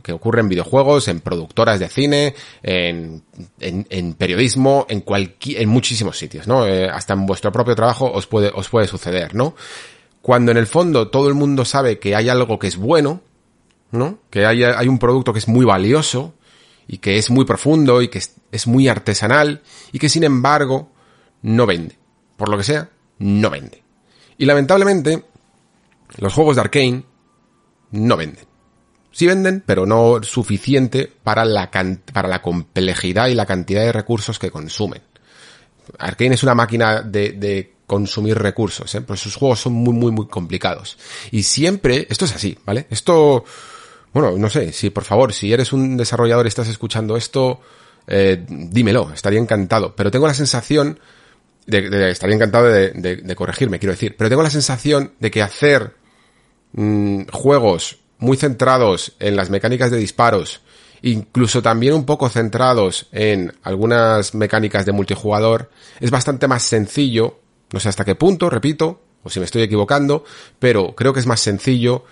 que, 0.02 0.12
ocurre 0.12 0.40
en 0.40 0.48
videojuegos, 0.48 1.08
en 1.08 1.20
productoras 1.20 1.78
de 1.78 1.88
cine, 1.88 2.34
en, 2.62 3.22
en, 3.60 4.14
periodismo, 4.14 4.86
en 4.88 5.00
cualquier, 5.00 5.62
en 5.62 5.68
muchísimos 5.68 6.18
sitios, 6.18 6.46
¿no? 6.46 6.66
Eh, 6.66 6.88
hasta 6.88 7.14
en 7.14 7.26
vuestro 7.26 7.52
propio 7.52 7.74
trabajo 7.74 8.10
os 8.10 8.26
puede, 8.26 8.50
os 8.54 8.68
puede 8.68 8.88
suceder, 8.88 9.34
¿no? 9.34 9.54
Cuando 10.20 10.50
en 10.50 10.58
el 10.58 10.66
fondo 10.66 11.08
todo 11.08 11.28
el 11.28 11.34
mundo 11.34 11.64
sabe 11.64 11.98
que 11.98 12.16
hay 12.16 12.28
algo 12.28 12.58
que 12.58 12.66
es 12.66 12.76
bueno, 12.76 13.22
¿no? 13.92 14.18
Que 14.28 14.46
hay, 14.46 14.64
hay 14.64 14.88
un 14.88 14.98
producto 14.98 15.32
que 15.32 15.38
es 15.38 15.48
muy 15.48 15.64
valioso 15.64 16.34
y 16.88 16.98
que 16.98 17.18
es 17.18 17.30
muy 17.30 17.44
profundo 17.44 18.02
y 18.02 18.08
que 18.08 18.20
es 18.50 18.66
muy 18.66 18.88
artesanal 18.88 19.62
y 19.92 19.98
que 19.98 20.08
sin 20.08 20.24
embargo 20.24 20.90
no 21.42 21.66
vende. 21.66 21.96
Por 22.36 22.48
lo 22.48 22.56
que 22.56 22.64
sea, 22.64 22.90
no 23.18 23.50
vende. 23.50 23.82
Y 24.38 24.46
lamentablemente, 24.46 25.24
los 26.18 26.32
juegos 26.32 26.56
de 26.56 26.62
Arkane 26.62 27.04
no 27.92 28.16
venden. 28.16 28.46
Sí 29.12 29.26
venden, 29.26 29.62
pero 29.66 29.86
no 29.86 30.22
suficiente 30.22 31.10
para 31.22 31.44
la, 31.44 31.70
para 32.12 32.28
la 32.28 32.42
complejidad 32.42 33.28
y 33.28 33.34
la 33.34 33.46
cantidad 33.46 33.82
de 33.82 33.92
recursos 33.92 34.38
que 34.38 34.50
consumen. 34.50 35.02
Arkane 35.98 36.34
es 36.34 36.42
una 36.42 36.54
máquina 36.54 37.02
de, 37.02 37.32
de 37.32 37.72
consumir 37.90 38.38
recursos, 38.38 38.94
¿eh? 38.94 39.00
pues 39.00 39.18
sus 39.18 39.34
juegos 39.34 39.58
son 39.58 39.72
muy, 39.72 39.92
muy, 39.92 40.12
muy 40.12 40.28
complicados. 40.28 40.96
Y 41.32 41.42
siempre, 41.42 42.06
esto 42.08 42.24
es 42.24 42.32
así, 42.32 42.56
¿vale? 42.64 42.86
Esto, 42.88 43.44
bueno, 44.12 44.38
no 44.38 44.48
sé, 44.48 44.72
si 44.72 44.90
por 44.90 45.02
favor, 45.02 45.32
si 45.32 45.52
eres 45.52 45.72
un 45.72 45.96
desarrollador 45.96 46.46
y 46.46 46.48
estás 46.48 46.68
escuchando 46.68 47.16
esto, 47.16 47.60
eh, 48.06 48.44
dímelo, 48.48 49.10
estaría 49.12 49.40
encantado. 49.40 49.96
Pero 49.96 50.12
tengo 50.12 50.28
la 50.28 50.34
sensación, 50.34 51.00
de, 51.66 51.90
de 51.90 52.10
estaría 52.12 52.36
encantado 52.36 52.66
de, 52.66 52.90
de, 52.90 53.16
de, 53.16 53.34
corregirme, 53.34 53.80
quiero 53.80 53.92
decir, 53.92 54.14
pero 54.16 54.30
tengo 54.30 54.44
la 54.44 54.50
sensación 54.50 55.14
de 55.18 55.32
que 55.32 55.42
hacer 55.42 55.94
mmm, 56.72 57.22
juegos 57.32 57.98
muy 58.18 58.36
centrados 58.36 59.12
en 59.18 59.36
las 59.36 59.50
mecánicas 59.50 59.90
de 59.90 59.96
disparos, 59.96 60.60
incluso 61.02 61.62
también 61.62 61.94
un 61.94 62.04
poco 62.04 62.28
centrados 62.28 63.08
en 63.12 63.54
algunas 63.62 64.34
mecánicas 64.34 64.84
de 64.86 64.92
multijugador, 64.92 65.70
es 66.00 66.10
bastante 66.10 66.46
más 66.46 66.62
sencillo, 66.62 67.40
no 67.72 67.80
sé 67.80 67.88
hasta 67.88 68.04
qué 68.04 68.14
punto, 68.14 68.50
repito, 68.50 69.00
o 69.22 69.30
si 69.30 69.38
me 69.38 69.46
estoy 69.46 69.62
equivocando, 69.62 70.24
pero 70.58 70.94
creo 70.94 71.12
que 71.12 71.20
es 71.20 71.26
más 71.26 71.40
sencillo 71.40 72.04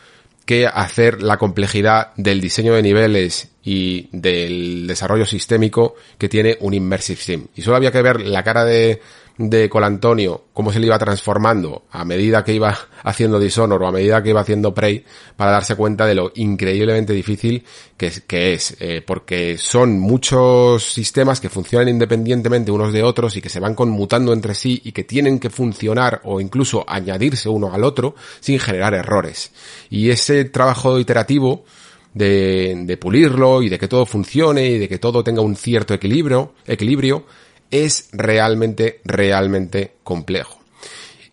que 0.48 0.66
hacer 0.66 1.22
la 1.22 1.36
complejidad 1.36 2.12
del 2.16 2.40
diseño 2.40 2.72
de 2.72 2.82
niveles 2.82 3.50
y 3.62 4.08
del 4.12 4.86
desarrollo 4.86 5.26
sistémico 5.26 5.94
que 6.16 6.30
tiene 6.30 6.56
un 6.60 6.72
Immersive 6.72 7.20
Sim. 7.20 7.46
Y 7.54 7.60
solo 7.60 7.76
había 7.76 7.92
que 7.92 8.00
ver 8.00 8.22
la 8.22 8.42
cara 8.42 8.64
de, 8.64 9.02
de 9.38 9.71
Colantonio, 9.71 10.47
cómo 10.52 10.73
se 10.73 10.80
le 10.80 10.87
iba 10.87 10.99
transformando 10.99 11.85
a 11.92 12.04
medida 12.04 12.42
que 12.42 12.52
iba 12.52 12.76
haciendo 13.04 13.38
Dishonor 13.38 13.80
o 13.80 13.87
a 13.87 13.92
medida 13.92 14.21
que 14.21 14.30
iba 14.30 14.40
haciendo 14.40 14.75
Prey, 14.75 15.04
para 15.37 15.52
darse 15.52 15.76
cuenta 15.76 16.07
de 16.07 16.16
lo 16.16 16.33
increíblemente 16.35 17.12
difícil 17.12 17.64
que 17.97 18.09
es, 18.09 18.21
que 18.23 18.52
es 18.52 18.76
eh, 18.80 19.00
porque 19.07 19.57
son 19.57 20.00
muchos 20.00 20.92
sistemas 20.92 21.40
que 21.40 21.49
funcionan 21.49 21.88
independientemente 21.88 22.73
unos 22.73 22.92
de 22.92 23.04
otros 23.04 23.37
y 23.37 23.40
que 23.40 23.49
se 23.49 23.61
van 23.61 23.76
conmutando 23.76 24.33
entre 24.33 24.57
sí 24.57 24.83
y 24.85 24.90
que 24.90 25.04
tienen 25.04 25.38
que 25.38 25.50
funcionar 25.50 26.21
o 26.25 26.40
incluso 26.40 26.85
añadirse 26.88 27.49
uno 27.49 27.73
al 27.73 27.85
otro 27.85 28.16
sin 28.40 28.59
generar 28.59 28.92
errores. 28.95 29.52
Y 29.88 30.11
ese 30.11 30.47
trabajo 30.47 30.99
iterativo, 30.99 31.64
de, 32.12 32.75
de, 32.85 32.97
pulirlo 32.97 33.62
y 33.62 33.68
de 33.68 33.78
que 33.78 33.87
todo 33.87 34.04
funcione 34.04 34.66
y 34.66 34.78
de 34.78 34.88
que 34.88 34.99
todo 34.99 35.23
tenga 35.23 35.42
un 35.42 35.54
cierto 35.54 35.95
equilibrio, 35.95 36.54
equilibrio, 36.66 37.25
es 37.70 38.08
realmente, 38.12 39.00
realmente 39.04 39.96
complejo. 40.02 40.58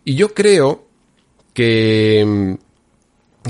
Y 0.04 0.14
yo 0.14 0.34
creo 0.34 0.84
que, 1.52 2.56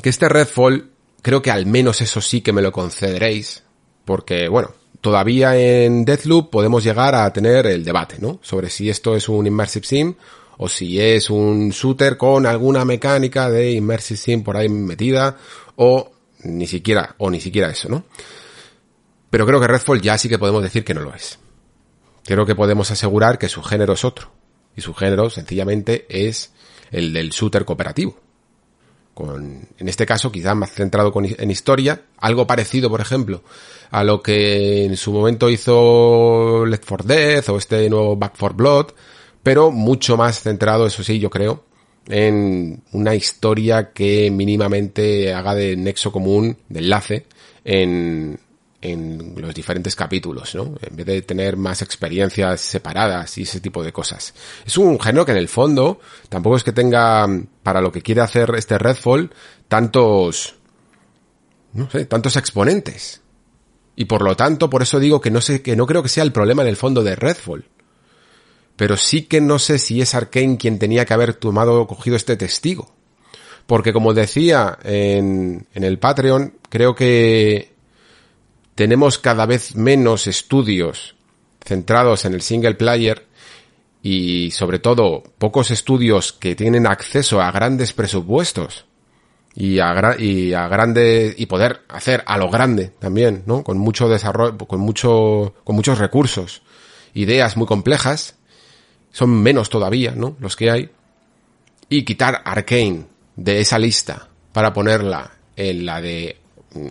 que 0.03 0.09
este 0.09 0.29
Redfall, 0.29 0.91
creo 1.23 1.43
que 1.43 1.51
al 1.51 1.67
menos 1.67 2.01
eso 2.01 2.21
sí 2.21 2.41
que 2.41 2.53
me 2.53 2.63
lo 2.63 2.73
concederéis, 2.73 3.65
porque 4.05 4.49
bueno, 4.49 4.73
todavía 5.01 5.57
en 5.57 6.05
Deathloop 6.05 6.51
podemos 6.51 6.85
llegar 6.85 7.15
a 7.15 7.33
tener 7.33 7.67
el 7.67 7.85
debate, 7.85 8.17
¿no? 8.21 8.39
Sobre 8.43 8.71
si 8.71 8.89
esto 8.89 9.17
es 9.17 9.29
un 9.29 9.47
Immersive 9.47 9.87
Sim 9.87 10.15
o 10.59 10.69
si 10.69 11.01
es 11.01 11.29
un 11.29 11.71
shooter 11.71 12.17
con 12.17 12.47
alguna 12.47 12.85
mecánica 12.85 13.51
de 13.51 13.73
Immersive 13.73 14.19
Sim 14.19 14.43
por 14.43 14.57
ahí 14.57 14.69
metida 14.69 15.37
o 15.77 16.13
ni 16.45 16.67
siquiera, 16.67 17.15
o 17.19 17.31
ni 17.31 17.41
siquiera 17.41 17.71
eso, 17.71 17.89
¿no? 17.89 18.05
Pero 19.29 19.45
creo 19.45 19.61
que 19.61 19.67
Redfall 19.67 20.01
ya 20.01 20.17
sí 20.17 20.29
que 20.29 20.39
podemos 20.39 20.63
decir 20.63 20.85
que 20.85 20.95
no 20.95 21.03
lo 21.03 21.13
es 21.13 21.39
creo 22.27 22.47
que 22.47 22.55
podemos 22.55 22.91
asegurar 22.91 23.39
que 23.39 23.49
su 23.49 23.63
género 23.63 23.95
es 23.95 24.05
otro. 24.05 24.31
Y 24.77 24.83
su 24.83 24.93
género 24.93 25.31
sencillamente 25.31 26.07
es 26.09 26.53
el 26.91 27.13
del 27.13 27.31
shooter 27.31 27.65
cooperativo. 27.65 28.19
Con, 29.15 29.69
en 29.79 29.89
este 29.89 30.05
caso, 30.05 30.31
quizás 30.31 30.55
más 30.55 30.73
centrado 30.73 31.11
en 31.17 31.51
historia, 31.51 32.03
algo 32.19 32.47
parecido, 32.47 32.91
por 32.91 33.01
ejemplo, 33.01 33.43
a 33.91 34.05
lo 34.05 34.23
que 34.23 34.85
en 34.85 34.97
su 34.99 35.11
momento 35.11 35.49
hizo 35.49 36.67
Left 36.67 36.85
4 36.87 37.07
Dead 37.07 37.49
o 37.49 37.57
este 37.57 37.89
nuevo 37.89 38.17
Back 38.17 38.35
4 38.39 38.57
Blood, 38.57 38.87
pero 39.43 39.71
mucho 39.71 40.19
más 40.19 40.43
centrado, 40.43 40.87
eso 40.87 41.03
sí, 41.03 41.19
yo 41.19 41.31
creo, 41.31 41.65
en 42.09 42.83
una 42.93 43.15
historia 43.15 43.93
que 43.93 44.31
mínimamente 44.31 45.33
haga 45.33 45.55
de 45.55 45.77
nexo 45.77 46.13
común, 46.13 46.59
de 46.69 46.81
enlace, 46.81 47.27
en, 47.65 48.39
en 48.93 49.35
los 49.37 49.55
diferentes 49.55 49.97
capítulos, 49.97 50.55
¿no? 50.55 50.75
En 50.81 50.95
vez 50.97 51.07
de 51.07 51.23
tener 51.23 51.57
más 51.57 51.83
experiencias 51.83 52.61
separadas 52.61 53.37
y 53.39 53.43
ese 53.43 53.61
tipo 53.61 53.83
de 53.83 53.93
cosas. 53.93 54.33
Es 54.65 54.79
un 54.79 55.01
género 55.01 55.27
que 55.27 55.33
en 55.33 55.39
el 55.39 55.49
fondo 55.49 56.01
tampoco 56.29 56.57
es 56.57 56.65
que 56.65 56.73
tenga, 56.73 57.27
para 57.63 57.81
lo 57.81 57.91
que 57.91 58.03
quiere 58.03 58.21
hacer 58.21 58.53
este 58.57 58.79
Redfall, 58.79 59.33
tantos, 59.69 60.55
no 61.73 61.91
sé, 61.91 62.07
tantos 62.07 62.37
exponentes. 62.37 63.23
Y 63.97 64.05
por 64.05 64.23
lo 64.23 64.37
tanto, 64.37 64.71
por 64.71 64.83
eso 64.83 65.01
digo 65.01 65.21
que 65.21 65.31
no 65.31 65.41
sé, 65.41 65.63
que 65.63 65.75
no 65.75 65.87
creo 65.87 66.03
que 66.03 66.09
sea 66.09 66.23
el 66.23 66.33
problema 66.33 66.63
en 66.63 66.69
el 66.69 66.77
fondo 66.77 67.03
de 67.03 67.17
Redfall. 67.17 67.67
Pero 68.77 68.97
sí 68.97 69.23
que 69.23 69.41
no 69.41 69.59
sé 69.59 69.79
si 69.79 70.01
es 70.01 70.15
Arkane 70.15 70.59
quien 70.59 70.79
tenía 70.79 71.07
que 71.07 71.15
haber 71.15 71.35
tomado, 71.35 71.87
cogido 71.87 72.15
este 72.15 72.37
testigo. 72.37 72.95
Porque 73.67 73.93
como 73.93 74.15
decía 74.15 74.79
en, 74.85 75.67
en 75.75 75.83
el 75.83 75.99
Patreon, 75.99 76.59
creo 76.69 76.95
que 76.95 77.76
tenemos 78.77 79.19
cada 79.19 79.47
vez 79.47 79.75
menos 79.75 80.29
estudios 80.29 81.17
centrados 81.65 82.25
en 82.27 82.35
el 82.35 82.43
single 82.43 82.75
player 82.75 83.27
y 84.03 84.53
sobre 84.53 84.79
todo 84.79 85.25
pocos 85.39 85.73
estudios 85.73 86.33
que 86.33 86.55
tienen 86.55 86.87
acceso 86.87 87.41
a 87.41 87.51
grandes 87.51 87.93
presupuestos 87.93 88.85
y 89.55 89.81
a, 89.81 90.15
y 90.19 90.53
a 90.53 90.69
grande 90.69 91.35
y 91.37 91.47
poder 91.47 91.81
hacer 91.89 92.23
a 92.27 92.37
lo 92.37 92.51
grande 92.51 92.93
también, 92.99 93.43
¿no? 93.47 93.65
Con 93.65 93.79
mucho 93.79 94.09
desarrollo, 94.09 94.59
con 94.59 94.79
mucho, 94.81 95.55
con 95.65 95.75
muchos 95.75 95.99
recursos, 95.99 96.63
ideas 97.15 97.57
muy 97.57 97.67
complejas, 97.67 98.37
son 99.11 99.31
menos 99.31 99.71
todavía, 99.71 100.13
¿no? 100.15 100.37
Los 100.39 100.55
que 100.55 100.71
hay. 100.71 100.91
Y 101.89 102.05
quitar 102.05 102.43
Arkane 102.45 103.07
de 103.37 103.61
esa 103.61 103.79
lista 103.79 104.29
para 104.53 104.75
ponerla 104.75 105.33
en 105.57 105.87
la 105.87 106.03
de 106.03 106.37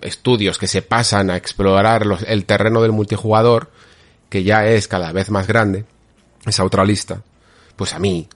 estudios 0.01 0.57
que 0.57 0.67
se 0.67 0.81
pasan 0.81 1.29
a 1.29 1.37
explorar 1.37 2.05
el 2.27 2.45
terreno 2.45 2.81
del 2.81 2.91
multijugador, 2.91 3.71
que 4.29 4.43
ya 4.43 4.65
es 4.65 4.87
cada 4.87 5.11
vez 5.11 5.29
más 5.29 5.47
grande, 5.47 5.85
esa 6.45 6.63
otra 6.63 6.85
lista, 6.85 7.21
pues 7.75 7.93
a 7.93 7.99
mí 7.99 8.27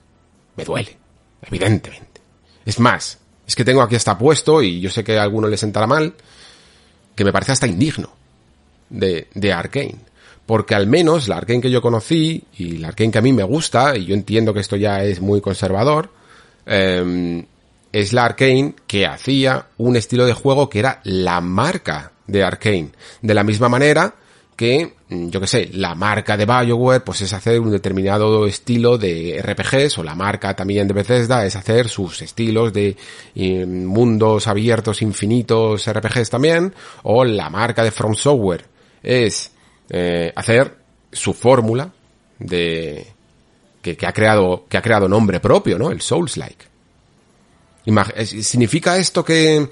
me 0.56 0.64
duele, 0.64 0.96
evidentemente. 1.42 2.20
Es 2.64 2.78
más, 2.78 3.18
es 3.46 3.54
que 3.54 3.64
tengo 3.64 3.82
aquí 3.82 3.96
hasta 3.96 4.18
puesto, 4.18 4.62
y 4.62 4.80
yo 4.80 4.90
sé 4.90 5.02
que 5.02 5.18
a 5.18 5.22
alguno 5.22 5.48
le 5.48 5.56
sentará 5.56 5.86
mal, 5.86 6.14
que 7.14 7.24
me 7.24 7.32
parece 7.32 7.52
hasta 7.52 7.66
indigno 7.66 8.10
de, 8.88 9.28
de 9.34 9.52
Arkane. 9.52 9.96
Porque 10.46 10.74
al 10.74 10.86
menos 10.86 11.28
la 11.28 11.36
Arkane 11.36 11.60
que 11.60 11.70
yo 11.70 11.82
conocí, 11.82 12.44
y 12.58 12.78
la 12.78 12.88
Arkane 12.88 13.10
que 13.10 13.18
a 13.18 13.22
mí 13.22 13.32
me 13.32 13.42
gusta, 13.42 13.96
y 13.96 14.06
yo 14.06 14.14
entiendo 14.14 14.54
que 14.54 14.60
esto 14.60 14.76
ya 14.76 15.02
es 15.02 15.20
muy 15.20 15.40
conservador, 15.40 16.12
em, 16.66 17.44
es 17.92 18.12
la 18.12 18.24
Arkane 18.24 18.74
que 18.86 19.06
hacía 19.06 19.66
un 19.78 19.96
estilo 19.96 20.26
de 20.26 20.32
juego 20.32 20.68
que 20.68 20.78
era 20.78 21.00
la 21.04 21.40
marca 21.40 22.12
de 22.26 22.44
Arkane. 22.44 22.90
De 23.22 23.34
la 23.34 23.42
misma 23.42 23.68
manera 23.68 24.14
que, 24.56 24.92
mm, 25.08 25.28
yo 25.30 25.40
que 25.40 25.46
sé, 25.46 25.70
la 25.72 25.94
marca 25.94 26.36
de 26.36 26.44
BioWare 26.44 27.00
pues 27.00 27.22
es 27.22 27.32
hacer 27.32 27.58
un 27.60 27.70
determinado 27.70 28.46
estilo 28.46 28.98
de 28.98 29.38
RPGs 29.42 29.98
o 29.98 30.02
la 30.02 30.14
marca 30.14 30.54
también 30.54 30.86
de 30.86 30.94
Bethesda 30.94 31.46
es 31.46 31.56
hacer 31.56 31.88
sus 31.88 32.20
estilos 32.22 32.72
de 32.72 32.96
mundos 33.66 34.46
abiertos 34.46 35.02
infinitos 35.02 35.90
RPGs 35.90 36.30
también 36.30 36.74
o 37.04 37.24
la 37.24 37.48
marca 37.48 37.82
de 37.82 37.90
From 37.90 38.14
Software 38.14 38.66
es 39.02 39.50
eh, 39.88 40.32
hacer 40.36 40.76
su 41.10 41.32
fórmula 41.32 41.90
de 42.38 43.06
que, 43.82 43.96
que, 43.96 44.06
ha 44.06 44.12
creado 44.12 44.66
que 44.68 44.76
ha 44.76 44.82
creado 44.82 45.08
nombre 45.08 45.40
propio, 45.40 45.78
¿no? 45.78 45.90
El 45.90 46.02
Souls 46.02 46.36
like. 46.36 46.69
¿Significa 48.24 48.96
esto 48.96 49.24
que 49.24 49.68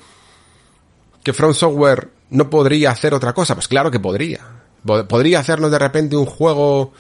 que 1.23 1.33
From 1.33 1.53
Software 1.53 2.09
no 2.31 2.49
podría 2.49 2.91
hacer 2.91 3.15
otra 3.15 3.33
cosa? 3.33 3.55
Pues 3.55 3.69
claro 3.69 3.91
que 3.91 4.00
podría 4.00 4.59
Podría 4.85 5.41
hacernos 5.41 5.71
de 5.71 5.79
repente 5.79 6.17
un 6.17 6.25
juego, 6.25 6.93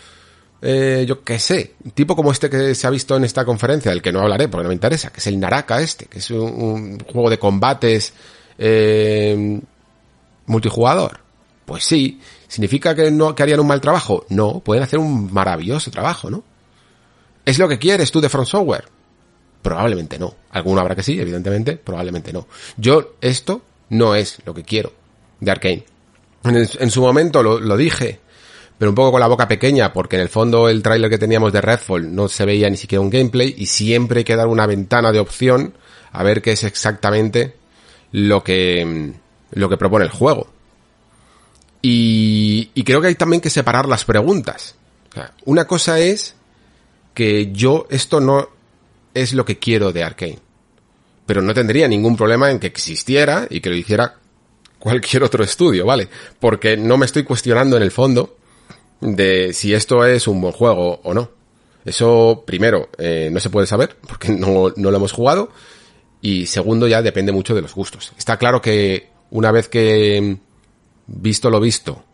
eh, 0.60 1.04
yo 1.08 1.22
qué 1.22 1.38
sé, 1.38 1.74
tipo 1.94 2.16
como 2.16 2.32
este 2.32 2.50
que 2.50 2.74
se 2.74 2.86
ha 2.86 2.90
visto 2.90 3.16
en 3.16 3.24
esta 3.24 3.44
conferencia, 3.44 3.90
del 3.90 4.02
que 4.02 4.12
no 4.12 4.20
hablaré 4.20 4.48
porque 4.48 4.64
no 4.64 4.68
me 4.68 4.74
interesa, 4.74 5.10
que 5.10 5.20
es 5.20 5.26
el 5.28 5.38
Naraka 5.38 5.80
este, 5.80 6.06
que 6.06 6.18
es 6.18 6.30
un, 6.30 6.98
juego 7.00 7.30
de 7.30 7.38
combates 7.38 8.12
eh, 8.58 9.60
multijugador. 10.46 11.20
Pues 11.64 11.84
sí, 11.84 12.20
¿significa 12.48 12.94
que 12.94 13.10
no 13.10 13.34
que 13.34 13.42
harían 13.42 13.60
un 13.60 13.66
mal 13.68 13.80
trabajo? 13.80 14.26
No, 14.28 14.60
pueden 14.60 14.82
hacer 14.82 14.98
un 14.98 15.32
maravilloso 15.32 15.90
trabajo, 15.90 16.30
¿no? 16.30 16.42
¿Es 17.44 17.58
lo 17.58 17.68
que 17.68 17.78
quieres 17.78 18.10
tú 18.10 18.20
de 18.20 18.28
Front 18.28 18.48
Software? 18.48 18.84
Probablemente 19.62 20.18
no. 20.18 20.34
Alguno 20.50 20.80
habrá 20.80 20.94
que 20.94 21.02
sí, 21.02 21.20
evidentemente, 21.20 21.76
probablemente 21.76 22.32
no. 22.32 22.46
Yo, 22.76 23.14
esto 23.20 23.62
no 23.90 24.14
es 24.14 24.38
lo 24.44 24.54
que 24.54 24.62
quiero 24.62 24.92
de 25.40 25.50
Arkane. 25.50 25.84
En, 26.44 26.90
su 26.90 27.00
momento 27.00 27.42
lo, 27.42 27.76
dije, 27.76 28.20
pero 28.78 28.90
un 28.90 28.94
poco 28.94 29.12
con 29.12 29.20
la 29.20 29.26
boca 29.26 29.48
pequeña, 29.48 29.92
porque 29.92 30.16
en 30.16 30.22
el 30.22 30.28
fondo 30.28 30.68
el 30.68 30.82
tráiler 30.82 31.10
que 31.10 31.18
teníamos 31.18 31.52
de 31.52 31.60
Redfall 31.60 32.14
no 32.14 32.28
se 32.28 32.44
veía 32.44 32.70
ni 32.70 32.76
siquiera 32.76 33.02
un 33.02 33.10
gameplay 33.10 33.54
y 33.58 33.66
siempre 33.66 34.18
hay 34.18 34.24
que 34.24 34.36
dar 34.36 34.46
una 34.46 34.66
ventana 34.66 35.12
de 35.12 35.18
opción 35.18 35.74
a 36.12 36.22
ver 36.22 36.40
qué 36.40 36.52
es 36.52 36.64
exactamente 36.64 37.56
lo 38.12 38.42
que, 38.42 39.12
lo 39.50 39.68
que 39.68 39.76
propone 39.76 40.04
el 40.04 40.10
juego. 40.10 40.48
Y, 41.82 42.70
y 42.74 42.84
creo 42.84 43.00
que 43.00 43.08
hay 43.08 43.14
también 43.14 43.40
que 43.40 43.50
separar 43.50 43.88
las 43.88 44.04
preguntas. 44.04 44.74
una 45.44 45.66
cosa 45.66 45.98
es 45.98 46.34
que 47.14 47.50
yo 47.52 47.86
esto 47.90 48.20
no 48.20 48.48
es 49.20 49.32
lo 49.32 49.44
que 49.44 49.58
quiero 49.58 49.92
de 49.92 50.04
Arkane. 50.04 50.38
Pero 51.26 51.42
no 51.42 51.54
tendría 51.54 51.88
ningún 51.88 52.16
problema 52.16 52.50
en 52.50 52.58
que 52.58 52.66
existiera 52.66 53.46
y 53.50 53.60
que 53.60 53.70
lo 53.70 53.76
hiciera 53.76 54.16
cualquier 54.78 55.22
otro 55.22 55.44
estudio, 55.44 55.84
¿vale? 55.84 56.08
Porque 56.40 56.76
no 56.76 56.96
me 56.96 57.06
estoy 57.06 57.24
cuestionando 57.24 57.76
en 57.76 57.82
el 57.82 57.90
fondo 57.90 58.36
de 59.00 59.52
si 59.52 59.74
esto 59.74 60.04
es 60.04 60.26
un 60.26 60.40
buen 60.40 60.52
juego 60.52 61.00
o 61.02 61.14
no. 61.14 61.30
Eso, 61.84 62.44
primero, 62.46 62.88
eh, 62.98 63.28
no 63.32 63.40
se 63.40 63.50
puede 63.50 63.66
saber 63.66 63.96
porque 64.06 64.28
no, 64.32 64.72
no 64.76 64.90
lo 64.90 64.96
hemos 64.96 65.12
jugado. 65.12 65.50
Y 66.20 66.46
segundo, 66.46 66.88
ya 66.88 67.02
depende 67.02 67.32
mucho 67.32 67.54
de 67.54 67.62
los 67.62 67.74
gustos. 67.74 68.12
Está 68.18 68.38
claro 68.38 68.60
que 68.60 69.08
una 69.30 69.52
vez 69.52 69.68
que, 69.68 70.38
visto 71.06 71.50
lo 71.50 71.60
visto, 71.60 72.04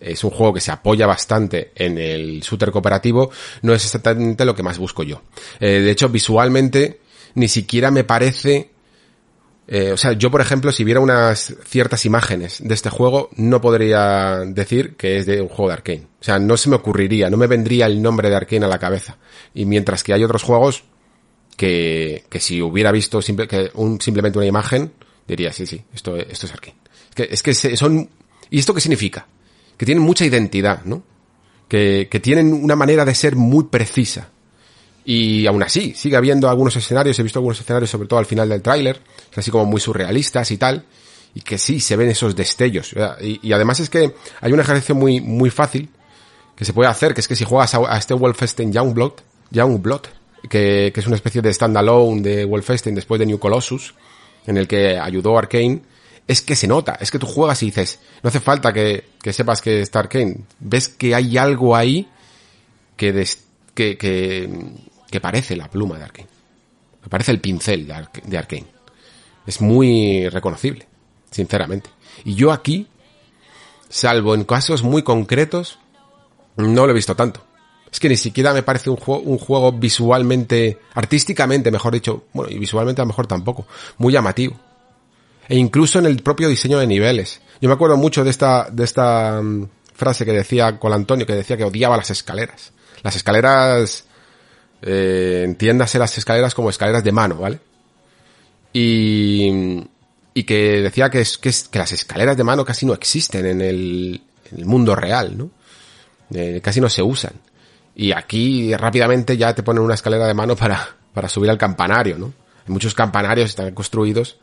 es 0.00 0.24
un 0.24 0.30
juego 0.30 0.54
que 0.54 0.60
se 0.60 0.70
apoya 0.70 1.06
bastante 1.06 1.72
en 1.74 1.98
el 1.98 2.40
shooter 2.40 2.70
cooperativo, 2.70 3.30
no 3.62 3.72
es 3.72 3.84
exactamente 3.84 4.44
lo 4.44 4.54
que 4.54 4.62
más 4.62 4.78
busco 4.78 5.02
yo. 5.02 5.22
Eh, 5.58 5.80
de 5.80 5.90
hecho, 5.90 6.08
visualmente, 6.08 7.00
ni 7.34 7.48
siquiera 7.48 7.90
me 7.90 8.04
parece 8.04 8.70
eh, 9.72 9.92
o 9.92 9.96
sea, 9.96 10.14
yo 10.14 10.32
por 10.32 10.40
ejemplo, 10.40 10.72
si 10.72 10.82
viera 10.82 10.98
unas 10.98 11.54
ciertas 11.64 12.04
imágenes 12.04 12.58
de 12.60 12.74
este 12.74 12.90
juego, 12.90 13.30
no 13.36 13.60
podría 13.60 14.40
decir 14.44 14.96
que 14.96 15.18
es 15.18 15.26
de 15.26 15.40
un 15.40 15.46
juego 15.46 15.68
de 15.68 15.74
Arkane. 15.74 16.06
O 16.20 16.24
sea, 16.24 16.40
no 16.40 16.56
se 16.56 16.68
me 16.68 16.74
ocurriría, 16.74 17.30
no 17.30 17.36
me 17.36 17.46
vendría 17.46 17.86
el 17.86 18.02
nombre 18.02 18.28
de 18.28 18.34
Arkane 18.34 18.66
a 18.66 18.68
la 18.68 18.80
cabeza. 18.80 19.16
Y 19.54 19.66
mientras 19.66 20.02
que 20.02 20.12
hay 20.12 20.24
otros 20.24 20.42
juegos 20.42 20.82
que, 21.56 22.24
que 22.28 22.40
si 22.40 22.60
hubiera 22.60 22.90
visto 22.90 23.20
un, 23.74 24.00
simplemente 24.00 24.38
una 24.38 24.48
imagen, 24.48 24.92
diría, 25.28 25.52
sí, 25.52 25.66
sí, 25.66 25.80
esto, 25.94 26.16
esto 26.16 26.46
es 26.46 26.52
Arkane. 26.52 26.76
Es 27.16 27.40
que, 27.40 27.50
es 27.52 27.62
que 27.62 27.76
son, 27.76 28.10
¿y 28.50 28.58
esto 28.58 28.74
qué 28.74 28.80
significa? 28.80 29.28
Que 29.80 29.86
tienen 29.86 30.04
mucha 30.04 30.26
identidad, 30.26 30.84
¿no? 30.84 31.02
Que, 31.66 32.06
que 32.10 32.20
tienen 32.20 32.52
una 32.52 32.76
manera 32.76 33.06
de 33.06 33.14
ser 33.14 33.34
muy 33.34 33.64
precisa. 33.64 34.28
Y 35.06 35.46
aún 35.46 35.62
así, 35.62 35.94
sigue 35.94 36.16
habiendo 36.16 36.50
algunos 36.50 36.76
escenarios, 36.76 37.18
he 37.18 37.22
visto 37.22 37.38
algunos 37.38 37.58
escenarios 37.58 37.88
sobre 37.88 38.06
todo 38.06 38.18
al 38.18 38.26
final 38.26 38.46
del 38.50 38.60
tráiler, 38.60 39.00
así 39.34 39.50
como 39.50 39.64
muy 39.64 39.80
surrealistas 39.80 40.50
y 40.50 40.58
tal, 40.58 40.84
y 41.34 41.40
que 41.40 41.56
sí 41.56 41.80
se 41.80 41.96
ven 41.96 42.10
esos 42.10 42.36
destellos. 42.36 42.94
Y, 43.22 43.52
además 43.54 43.80
es 43.80 43.88
que 43.88 44.14
hay 44.42 44.52
un 44.52 44.60
ejercicio 44.60 44.94
muy, 44.94 45.22
muy 45.22 45.48
fácil 45.48 45.88
que 46.54 46.66
se 46.66 46.74
puede 46.74 46.90
hacer, 46.90 47.14
que 47.14 47.22
es 47.22 47.28
que 47.28 47.34
si 47.34 47.46
juegas 47.46 47.74
a, 47.74 47.96
este 47.96 48.12
Wolfenstein 48.12 48.74
Youngblood, 48.74 49.14
Youngblood, 49.50 50.02
que, 50.50 50.90
que 50.92 51.00
es 51.00 51.06
una 51.06 51.16
especie 51.16 51.40
de 51.40 51.54
standalone 51.54 52.20
de 52.20 52.44
Wolfenstein 52.44 52.94
después 52.94 53.18
de 53.18 53.24
New 53.24 53.38
Colossus, 53.38 53.94
en 54.46 54.58
el 54.58 54.68
que 54.68 54.98
ayudó 54.98 55.38
Arkane, 55.38 55.80
es 56.30 56.42
que 56.42 56.54
se 56.54 56.68
nota, 56.68 56.96
es 57.00 57.10
que 57.10 57.18
tú 57.18 57.26
juegas 57.26 57.60
y 57.64 57.66
dices, 57.66 57.98
no 58.22 58.28
hace 58.28 58.38
falta 58.38 58.72
que, 58.72 59.04
que 59.20 59.32
sepas 59.32 59.60
que 59.60 59.80
está 59.80 59.98
Arkane, 59.98 60.36
ves 60.60 60.88
que 60.88 61.12
hay 61.12 61.36
algo 61.36 61.74
ahí 61.74 62.08
que, 62.96 63.26
que, 63.74 63.98
que, 63.98 64.48
que 65.10 65.20
parece 65.20 65.56
la 65.56 65.68
pluma 65.68 65.98
de 65.98 66.04
Arkane. 66.04 66.28
Me 67.02 67.08
parece 67.08 67.32
el 67.32 67.40
pincel 67.40 67.84
de, 67.84 68.38
Arkane. 68.38 68.66
Es 69.44 69.60
muy 69.60 70.28
reconocible, 70.28 70.86
sinceramente. 71.32 71.90
Y 72.22 72.36
yo 72.36 72.52
aquí, 72.52 72.86
salvo 73.88 74.36
en 74.36 74.44
casos 74.44 74.84
muy 74.84 75.02
concretos, 75.02 75.80
no 76.54 76.86
lo 76.86 76.92
he 76.92 76.94
visto 76.94 77.16
tanto. 77.16 77.44
Es 77.90 77.98
que 77.98 78.08
ni 78.08 78.16
siquiera 78.16 78.54
me 78.54 78.62
parece 78.62 78.88
un 78.88 78.98
juego, 78.98 79.22
un 79.22 79.38
juego 79.38 79.72
visualmente, 79.72 80.78
artísticamente, 80.94 81.72
mejor 81.72 81.92
dicho, 81.92 82.26
bueno, 82.32 82.52
y 82.52 82.58
visualmente 82.60 83.00
a 83.00 83.04
lo 83.04 83.08
mejor 83.08 83.26
tampoco, 83.26 83.66
muy 83.98 84.12
llamativo. 84.12 84.69
E 85.50 85.56
incluso 85.56 85.98
en 85.98 86.06
el 86.06 86.22
propio 86.22 86.48
diseño 86.48 86.78
de 86.78 86.86
niveles. 86.86 87.40
Yo 87.60 87.68
me 87.68 87.74
acuerdo 87.74 87.96
mucho 87.96 88.22
de 88.22 88.30
esta, 88.30 88.68
de 88.70 88.84
esta 88.84 89.42
mm, 89.42 89.66
frase 89.94 90.24
que 90.24 90.30
decía 90.30 90.78
con 90.78 90.92
Antonio, 90.92 91.26
que 91.26 91.34
decía 91.34 91.56
que 91.56 91.64
odiaba 91.64 91.96
las 91.96 92.08
escaleras. 92.08 92.72
Las 93.02 93.16
escaleras 93.16 94.04
eh, 94.80 95.42
entiéndase 95.44 95.98
las 95.98 96.16
escaleras 96.16 96.54
como 96.54 96.70
escaleras 96.70 97.02
de 97.02 97.10
mano, 97.10 97.38
¿vale? 97.38 97.58
Y, 98.72 99.82
y 100.34 100.44
que 100.44 100.82
decía 100.82 101.10
que, 101.10 101.22
es, 101.22 101.36
que, 101.36 101.48
es, 101.48 101.66
que 101.66 101.80
las 101.80 101.90
escaleras 101.90 102.36
de 102.36 102.44
mano 102.44 102.64
casi 102.64 102.86
no 102.86 102.94
existen 102.94 103.44
en 103.44 103.60
el, 103.60 104.22
en 104.52 104.58
el 104.60 104.66
mundo 104.66 104.94
real, 104.94 105.36
¿no? 105.36 105.50
Eh, 106.32 106.60
casi 106.62 106.80
no 106.80 106.88
se 106.88 107.02
usan. 107.02 107.32
Y 107.96 108.12
aquí 108.12 108.72
rápidamente 108.76 109.36
ya 109.36 109.52
te 109.52 109.64
ponen 109.64 109.82
una 109.82 109.94
escalera 109.94 110.28
de 110.28 110.34
mano 110.34 110.54
para, 110.54 110.96
para 111.12 111.28
subir 111.28 111.50
al 111.50 111.58
campanario, 111.58 112.18
¿no? 112.18 112.26
Hay 112.64 112.72
muchos 112.72 112.94
campanarios 112.94 113.50
están 113.50 113.74
construidos 113.74 114.38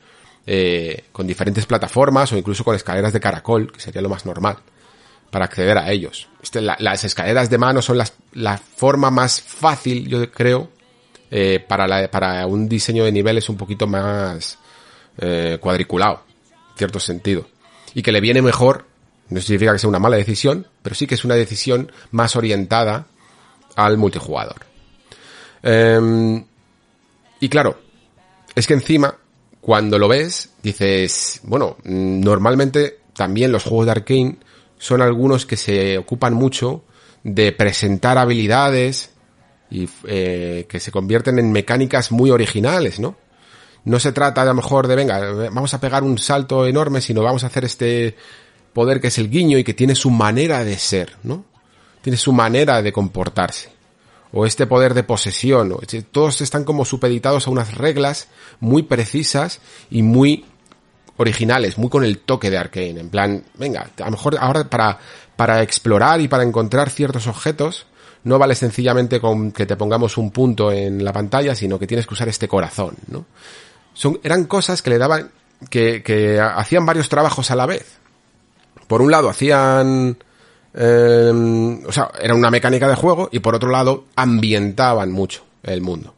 eh, 0.48 1.04
con 1.12 1.28
diferentes 1.28 1.68
plataformas 1.68 2.34
o 2.34 2.38
incluso 2.38 2.64
con 2.64 2.76
escaleras 2.76 3.14
de 3.14 3.20
caracol, 3.20 3.72
que 3.72 3.80
sería 3.80 4.02
lo 4.02 4.10
más 4.10 4.26
normal 4.26 4.58
para 5.30 5.46
acceder 5.46 5.78
a 5.78 5.92
ellos. 5.92 6.28
Este, 6.42 6.62
las 6.62 7.04
escaleras 7.04 7.50
de 7.50 7.58
mano 7.58 7.82
son 7.82 8.00
la 8.34 8.58
forma 8.58 9.12
más 9.12 9.42
fácil, 9.42 10.08
yo 10.08 10.32
creo, 10.32 10.70
eh, 11.30 11.60
para, 11.60 12.10
para 12.10 12.48
un 12.48 12.70
diseño 12.70 13.04
de 13.04 13.12
niveles 13.12 13.50
un 13.50 13.58
poquito 13.58 13.86
más 13.86 14.58
eh, 15.18 15.58
cuadriculado, 15.60 16.24
en 16.72 16.78
cierto 16.78 17.00
sentido. 17.02 17.48
Y 17.94 18.02
que 18.02 18.14
le 18.14 18.22
viene 18.22 18.42
mejor, 18.42 18.86
no 19.30 19.42
significa 19.42 19.74
que 19.74 19.80
sea 19.80 19.90
una 19.90 20.00
mala 20.00 20.16
decisión, 20.16 20.68
pero 20.82 20.96
sí 20.96 21.06
que 21.06 21.16
es 21.16 21.26
una 21.26 21.36
decisión 21.36 21.92
más 22.12 22.38
orientada 22.38 23.08
al 23.76 23.98
multijugador. 23.98 24.66
Em, 25.64 26.46
y 27.42 27.50
claro, 27.50 27.78
es 28.56 28.66
que 28.66 28.76
encima, 28.76 29.18
cuando 29.68 30.00
lo 30.00 30.08
ves, 30.08 30.52
dices, 30.64 31.42
bueno, 31.44 31.76
normalmente 31.84 33.00
también 33.14 33.52
los 33.52 33.66
juegos 33.66 33.88
de 33.88 33.92
Arkane 33.92 34.38
son 34.78 35.02
algunos 35.02 35.46
que 35.46 35.58
se 35.58 35.98
ocupan 35.98 36.36
mucho 36.36 36.86
de 37.26 37.52
presentar 37.52 38.18
habilidades 38.18 39.10
y 39.70 39.90
eh, 40.08 40.68
que 40.70 40.80
se 40.80 40.90
convierten 40.90 41.38
en 41.38 41.52
mecánicas 41.52 42.14
muy 42.14 42.32
originales, 42.32 43.02
¿no? 43.02 43.18
No 43.84 44.00
se 44.00 44.14
trata 44.14 44.44
a 44.44 44.46
lo 44.46 44.54
mejor 44.54 44.88
de, 44.88 44.96
venga, 44.96 45.20
vamos 45.52 45.74
a 45.74 45.82
pegar 45.82 46.02
un 46.02 46.18
salto 46.18 46.66
enorme, 46.66 47.02
sino 47.02 47.22
vamos 47.22 47.44
a 47.44 47.48
hacer 47.48 47.66
este 47.66 48.16
poder 48.72 49.02
que 49.02 49.08
es 49.08 49.18
el 49.18 49.30
guiño 49.30 49.58
y 49.58 49.66
que 49.66 49.74
tiene 49.74 49.96
su 49.96 50.10
manera 50.10 50.64
de 50.64 50.78
ser, 50.78 51.18
¿no? 51.24 51.44
Tiene 52.02 52.16
su 52.16 52.32
manera 52.32 52.82
de 52.82 52.94
comportarse. 52.94 53.77
O 54.34 54.46
este 54.46 54.68
poder 54.68 54.94
de 54.94 55.04
posesión. 55.04 55.76
Todos 56.12 56.42
están 56.42 56.63
como 56.63 56.86
supeditados 56.86 57.48
a 57.48 57.52
unas 57.52 57.76
reglas 57.76 58.28
muy 58.60 58.84
precisas 58.84 59.62
y 59.90 60.04
muy 60.04 60.46
originales, 61.18 61.78
muy 61.78 61.90
con 61.90 62.04
el 62.04 62.20
toque 62.20 62.50
de 62.50 62.58
Arkane. 62.58 63.00
En 63.00 63.10
plan, 63.10 63.44
venga, 63.56 63.90
a 63.98 64.06
lo 64.06 64.12
mejor 64.12 64.38
ahora 64.40 64.70
para, 64.70 65.00
para 65.36 65.62
explorar 65.62 66.22
y 66.22 66.28
para 66.28 66.44
encontrar 66.44 66.90
ciertos 66.90 67.28
objetos, 67.28 67.88
no 68.24 68.38
vale 68.38 68.56
sencillamente 68.56 69.20
con 69.20 69.52
que 69.52 69.66
te 69.66 69.76
pongamos 69.78 70.18
un 70.18 70.32
punto 70.32 70.72
en 70.72 71.04
la 71.04 71.13
pantalla, 71.13 71.56
sino 71.56 71.80
que 71.80 71.88
tienes 71.88 72.06
que 72.06 72.13
usar 72.13 72.28
este 72.30 72.48
corazón, 72.48 72.96
¿no? 73.08 73.26
Son, 73.94 74.20
eran 74.24 74.46
cosas 74.46 74.82
que 74.82 74.92
le 74.92 74.98
daban, 75.00 75.32
que 75.70 76.40
hacían 76.40 76.86
varios 76.86 77.10
trabajos 77.10 77.50
a 77.50 77.56
la 77.56 77.66
vez. 77.66 77.98
Por 78.88 79.02
un 79.02 79.12
lado 79.12 79.30
hacían, 79.30 80.18
eh, 80.74 81.82
o 81.86 81.92
sea, 81.92 82.12
era 82.22 82.36
una 82.36 82.52
mecánica 82.52 82.88
de 82.88 82.96
juego 82.96 83.30
y 83.32 83.40
por 83.40 83.56
otro 83.56 83.70
lado 83.70 84.06
ambientaban 84.16 85.12
mucho 85.12 85.44
el 85.64 85.82
mundo. 85.82 86.14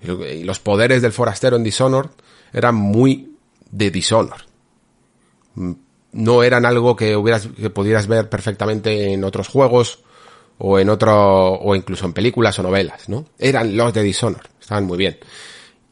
Y 0.00 0.44
los 0.44 0.60
poderes 0.60 1.02
del 1.02 1.12
forastero 1.12 1.56
en 1.56 1.64
Dishonored 1.64 2.10
eran 2.52 2.74
muy 2.74 3.36
de 3.70 3.90
Dishonored. 3.90 4.42
No 6.12 6.42
eran 6.42 6.64
algo 6.64 6.96
que 6.96 7.16
hubieras, 7.16 7.48
que 7.48 7.70
pudieras 7.70 8.06
ver 8.06 8.28
perfectamente 8.28 9.12
en 9.12 9.24
otros 9.24 9.48
juegos 9.48 10.00
o 10.58 10.78
en 10.78 10.88
otro, 10.88 11.54
o 11.54 11.74
incluso 11.74 12.06
en 12.06 12.12
películas 12.12 12.58
o 12.58 12.62
novelas, 12.62 13.08
¿no? 13.08 13.26
Eran 13.38 13.76
los 13.76 13.92
de 13.92 14.02
Dishonored. 14.02 14.46
Estaban 14.60 14.84
muy 14.84 14.98
bien. 14.98 15.18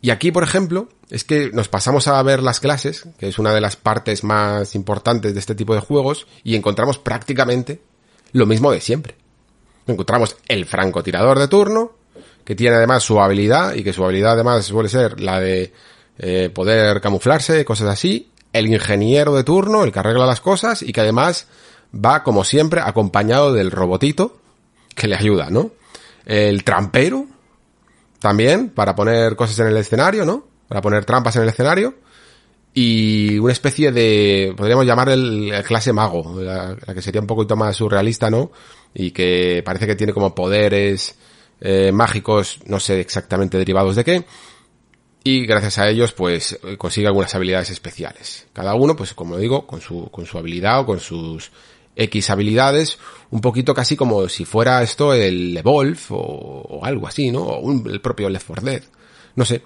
Y 0.01 0.11
aquí, 0.11 0.31
por 0.31 0.43
ejemplo, 0.43 0.89
es 1.11 1.25
que 1.25 1.51
nos 1.53 1.69
pasamos 1.69 2.09
a 2.09 2.23
ver 2.23 2.43
las 2.43 2.61
clases, 2.61 3.09
que 3.19 3.29
es 3.29 3.39
una 3.39 3.53
de 3.53 3.61
las 3.61 3.77
partes 3.77 4.25
más 4.25 4.75
importantes 4.75 5.35
de 5.35 5.41
este 5.41 5.55
tipo 5.55 5.75
de 5.75 5.81
juegos, 5.81 6.27
y 6.43 6.57
encontramos 6.57 6.99
prácticamente 6.99 7.81
lo 8.35 8.47
mismo 8.47 8.71
de 8.71 8.81
siempre. 8.81 9.15
Encontramos 9.87 10.37
el 10.49 10.67
francotirador 10.67 11.39
de 11.39 11.49
turno, 11.49 11.93
que 12.45 12.55
tiene 12.55 12.77
además 12.77 13.03
su 13.03 13.21
habilidad, 13.21 13.75
y 13.75 13.85
que 13.85 13.93
su 13.93 14.05
habilidad 14.05 14.33
además 14.33 14.67
suele 14.67 14.89
ser 14.89 15.21
la 15.21 15.41
de 15.41 15.73
eh, 16.19 16.51
poder 16.53 17.01
camuflarse, 17.01 17.65
cosas 17.65 17.89
así. 17.89 18.31
El 18.53 18.67
ingeniero 18.67 19.35
de 19.35 19.45
turno, 19.45 19.85
el 19.85 19.93
que 19.93 20.01
arregla 20.01 20.27
las 20.27 20.41
cosas, 20.41 20.83
y 20.83 20.93
que 20.93 21.01
además 21.01 21.47
va, 21.95 22.25
como 22.25 22.45
siempre, 22.45 22.81
acompañado 22.81 23.53
del 23.53 23.71
robotito, 23.71 24.37
que 24.95 25.07
le 25.07 25.15
ayuda, 25.15 25.49
¿no? 25.49 25.71
El 26.27 26.65
trampero, 26.65 27.27
también, 28.19 28.71
para 28.71 28.97
poner 28.97 29.37
cosas 29.37 29.61
en 29.61 29.69
el 29.69 29.77
escenario, 29.77 30.25
¿no? 30.25 30.45
Para 30.67 30.81
poner 30.81 31.05
trampas 31.05 31.37
en 31.37 31.43
el 31.43 31.51
escenario. 31.51 31.95
Y 32.77 33.39
una 33.39 33.53
especie 33.53 33.93
de, 33.93 34.53
podríamos 34.57 34.85
llamar 34.85 35.09
el, 35.09 35.53
clase 35.65 35.93
mago, 35.93 36.43
la, 36.43 36.77
que 36.93 37.01
sería 37.01 37.21
un 37.21 37.27
poquito 37.27 37.55
más 37.55 37.77
surrealista, 37.77 38.31
¿no? 38.31 38.51
Y 38.93 39.13
que 39.13 39.63
parece 39.65 39.87
que 39.87 39.95
tiene 39.95 40.13
como 40.13 40.35
poderes 40.35 41.17
eh, 41.61 41.93
mágicos, 41.93 42.59
no 42.67 42.81
sé 42.81 43.01
exactamente 43.01 43.59
derivados 43.59 43.95
de 43.95 44.05
qué. 44.05 44.25
Y 45.23 45.47
gracias 45.47 45.79
a 45.79 45.89
ellos, 45.89 46.13
pues, 46.13 46.59
consigue 46.77 47.07
algunas 47.07 47.35
habilidades 47.35 47.71
especiales. 47.71 48.47
Cada 48.53 48.75
uno, 48.75 48.97
pues, 48.97 49.15
como 49.15 49.39
digo, 49.39 49.67
con 49.67 49.81
su, 49.81 50.11
con 50.11 50.27
su 50.27 50.37
habilidad 50.37 50.81
o 50.81 50.87
con 50.87 50.99
sus 50.99 51.53
X 51.97 52.31
habilidades, 52.31 52.99
un 53.31 53.41
poquito 53.41 53.73
casi 53.73 53.97
como 53.97 54.29
si 54.29 54.45
fuera 54.45 54.83
esto 54.83 55.15
el 55.15 55.57
Evolve 55.57 55.99
o, 56.11 56.81
algo 56.83 57.07
así, 57.07 57.31
¿no? 57.31 57.43
O 57.43 57.89
el 57.89 58.01
propio 58.01 58.29
Left 58.29 58.47
4 58.47 58.65
Dead. 58.65 58.83
No 59.37 59.45
sé. 59.45 59.63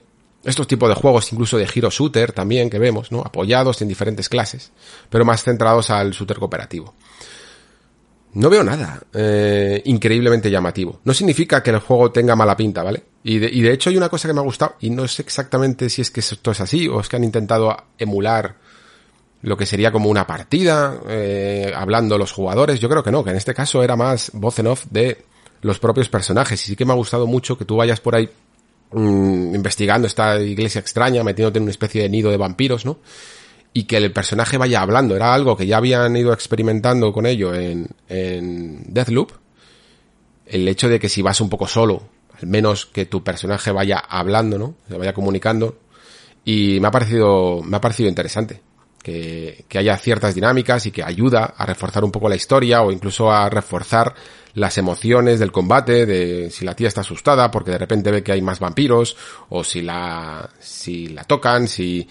Estos 0.49 0.67
tipos 0.67 0.89
de 0.89 0.95
juegos, 0.95 1.31
incluso 1.31 1.59
de 1.59 1.69
Hero 1.73 1.91
Shooter 1.91 2.33
también 2.33 2.71
que 2.71 2.79
vemos, 2.79 3.13
¿no? 3.13 3.21
Apoyados 3.21 3.83
en 3.83 3.89
diferentes 3.89 4.31
clases, 4.31 4.73
pero 5.11 5.23
más 5.23 5.43
centrados 5.43 5.91
al 5.91 6.13
shooter 6.13 6.39
cooperativo. 6.39 6.95
No 8.33 8.49
veo 8.49 8.65
nada 8.65 8.99
eh, 9.13 9.83
increíblemente 9.85 10.51
llamativo. 10.51 11.01
No 11.05 11.13
significa 11.13 11.63
que 11.63 11.69
el 11.69 11.81
juego 11.81 12.11
tenga 12.11 12.35
mala 12.35 12.57
pinta, 12.57 12.83
¿vale? 12.83 13.03
Y 13.25 13.39
de, 13.39 13.51
y 13.53 13.61
de 13.61 13.73
hecho 13.73 13.91
hay 13.91 13.99
una 13.99 14.09
cosa 14.09 14.27
que 14.27 14.33
me 14.33 14.41
ha 14.41 14.45
gustado, 14.45 14.77
y 14.81 14.89
no 14.89 15.07
sé 15.07 15.21
exactamente 15.21 15.91
si 15.91 16.01
es 16.01 16.11
que 16.11 16.21
esto 16.21 16.51
es 16.51 16.61
así, 16.61 16.89
o 16.89 16.99
es 16.99 17.09
que 17.11 17.17
han 17.17 17.25
intentado 17.25 17.77
emular 17.99 18.57
lo 19.43 19.55
que 19.55 19.67
sería 19.67 19.93
como 19.93 20.09
una 20.09 20.27
partida, 20.27 20.99
eh, 21.09 21.75
hablando 21.77 22.17
los 22.17 22.33
jugadores. 22.33 22.81
Yo 22.81 22.89
creo 22.89 23.03
que 23.03 23.11
no, 23.11 23.23
que 23.23 23.31
en 23.31 23.37
este 23.37 23.53
caso 23.53 23.83
era 23.83 23.97
más 23.97 24.31
voz 24.33 24.59
en 24.61 24.69
off 24.69 24.87
de 24.91 25.25
los 25.61 25.79
propios 25.79 26.09
personajes. 26.09 26.63
Y 26.65 26.67
sí 26.69 26.77
que 26.77 26.87
me 26.87 26.93
ha 26.93 26.97
gustado 26.97 27.27
mucho 27.27 27.59
que 27.59 27.67
tú 27.67 27.77
vayas 27.77 28.01
por 28.01 28.17
ahí 28.17 28.31
mm, 28.93 29.55
investigando 29.55 30.07
esta 30.07 30.41
iglesia 30.41 30.81
extraña, 30.81 31.25
metiéndote 31.25 31.59
en 31.59 31.65
una 31.65 31.71
especie 31.71 32.03
de 32.03 32.09
nido 32.09 32.31
de 32.31 32.37
vampiros, 32.37 32.85
¿no? 32.85 32.99
Y 33.73 33.85
que 33.85 33.97
el 33.99 34.13
personaje 34.13 34.57
vaya 34.57 34.81
hablando. 34.81 35.15
Era 35.15 35.35
algo 35.35 35.57
que 35.57 35.67
ya 35.67 35.77
habían 35.77 36.17
ido 36.17 36.33
experimentando 36.33 37.13
con 37.13 37.27
ello 37.27 37.55
en, 37.55 37.89
en 38.09 38.83
Deathloop. 38.93 39.33
El 40.47 40.67
hecho 40.69 40.89
de 40.89 40.99
que 40.99 41.09
si 41.09 41.23
vas 41.23 41.41
un 41.41 41.51
poco 41.51 41.67
solo, 41.67 42.03
al 42.41 42.49
menos 42.49 42.87
que 42.87 43.07
tu 43.07 43.23
personaje 43.23 43.71
vaya 43.71 43.99
hablando, 43.99 44.59
¿no? 44.59 44.75
Se 44.89 44.97
vaya 44.97 45.13
comunicando. 45.13 45.79
Y 46.45 46.81
me 46.81 46.89
ha 46.89 46.91
parecido, 46.91 47.63
me 47.63 47.77
ha 47.77 47.81
parecido 47.81 48.09
interesante 48.09 48.63
que, 49.69 49.79
haya 49.79 49.97
ciertas 49.97 50.35
dinámicas 50.35 50.87
y 50.87 50.91
que 50.91 51.03
ayuda 51.03 51.55
a 51.57 51.67
reforzar 51.67 52.05
un 52.05 52.11
poco 52.11 52.29
la 52.29 52.37
historia 52.37 52.83
o 52.83 52.93
incluso 52.93 53.31
a 53.31 53.49
reforzar 53.49 54.15
las 54.55 54.77
emociones 54.79 55.39
del 55.39 55.53
combate, 55.53 56.05
de 56.05 56.51
si 56.51 56.65
la 56.65 56.75
tía 56.75 56.89
está 56.89 57.03
asustada 57.03 57.51
porque 57.51 57.71
de 57.71 57.79
repente 57.79 58.11
ve 58.11 58.23
que 58.23 58.33
hay 58.33 58.43
más 58.43 58.59
vampiros, 58.59 59.17
o 59.49 59.63
si 59.65 59.83
la, 59.83 60.49
si 60.59 61.09
la 61.09 61.25
tocan, 61.25 61.69
si 61.69 62.09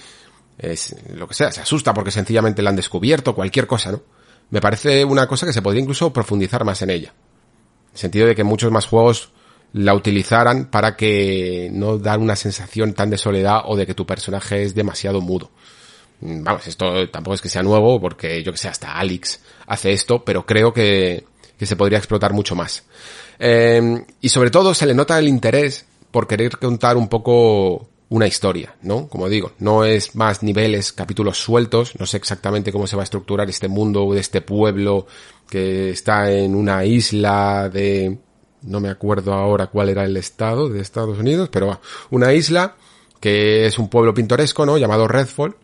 es 0.57 0.95
lo 1.13 1.27
que 1.27 1.33
sea, 1.33 1.51
se 1.51 1.61
asusta 1.61 1.93
porque 1.93 2.11
sencillamente 2.11 2.61
la 2.61 2.69
han 2.69 2.75
descubierto, 2.75 3.35
cualquier 3.35 3.67
cosa, 3.67 3.91
¿no? 3.91 4.01
Me 4.49 4.61
parece 4.61 5.03
una 5.03 5.27
cosa 5.27 5.45
que 5.45 5.53
se 5.53 5.61
podría 5.61 5.81
incluso 5.81 6.13
profundizar 6.13 6.63
más 6.63 6.81
en 6.81 6.89
ella. 6.89 7.09
En 7.09 7.93
el 7.93 7.99
sentido 7.99 8.27
de 8.27 8.35
que 8.35 8.45
muchos 8.45 8.71
más 8.71 8.85
juegos 8.85 9.31
la 9.73 9.93
utilizaran 9.93 10.67
para 10.71 10.95
que 10.95 11.69
no 11.73 11.97
dar 11.97 12.19
una 12.19 12.37
sensación 12.37 12.93
tan 12.93 13.09
de 13.09 13.17
soledad 13.17 13.63
o 13.65 13.75
de 13.75 13.85
que 13.85 13.93
tu 13.93 14.05
personaje 14.05 14.63
es 14.63 14.73
demasiado 14.73 15.19
mudo. 15.19 15.51
Mm, 16.21 16.43
vamos, 16.43 16.67
esto 16.67 17.09
tampoco 17.09 17.35
es 17.35 17.41
que 17.41 17.49
sea 17.49 17.63
nuevo, 17.63 17.99
porque 17.99 18.43
yo 18.43 18.51
que 18.51 18.57
sé, 18.57 18.67
hasta 18.67 18.97
Alex 18.97 19.41
hace 19.67 19.93
esto, 19.93 20.23
pero 20.23 20.45
creo 20.45 20.73
que, 20.73 21.25
que 21.57 21.65
se 21.65 21.75
podría 21.75 21.97
explotar 21.97 22.33
mucho 22.33 22.55
más. 22.55 22.83
Eh, 23.39 24.05
y 24.21 24.29
sobre 24.29 24.49
todo 24.51 24.73
se 24.73 24.85
le 24.85 24.93
nota 24.93 25.17
el 25.19 25.27
interés 25.27 25.85
por 26.11 26.27
querer 26.27 26.57
contar 26.57 26.97
un 26.97 27.07
poco 27.07 27.87
una 28.09 28.27
historia, 28.27 28.75
¿no? 28.81 29.07
Como 29.07 29.27
digo, 29.27 29.51
no 29.59 29.83
es 29.83 30.15
más 30.15 30.41
niveles, 30.41 30.93
capítulos 30.93 31.37
sueltos, 31.37 31.93
no 31.99 32.05
sé 32.05 32.17
exactamente 32.17 32.71
cómo 32.71 32.87
se 32.87 32.95
va 32.95 33.01
a 33.01 33.03
estructurar 33.03 33.49
este 33.49 33.67
mundo 33.67 34.13
de 34.13 34.21
este 34.21 34.41
pueblo 34.41 35.07
que 35.49 35.89
está 35.89 36.31
en 36.31 36.55
una 36.55 36.85
isla 36.85 37.69
de, 37.69 38.17
no 38.61 38.79
me 38.79 38.89
acuerdo 38.89 39.33
ahora 39.33 39.67
cuál 39.67 39.89
era 39.89 40.05
el 40.05 40.15
estado 40.15 40.69
de 40.69 40.81
Estados 40.81 41.19
Unidos, 41.19 41.49
pero 41.51 41.81
una 42.09 42.33
isla 42.33 42.75
que 43.19 43.65
es 43.65 43.77
un 43.77 43.89
pueblo 43.89 44.13
pintoresco, 44.13 44.65
¿no? 44.65 44.77
Llamado 44.77 45.07
Redfall, 45.07 45.55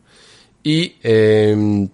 y 0.63 0.95
eh, 1.03 1.87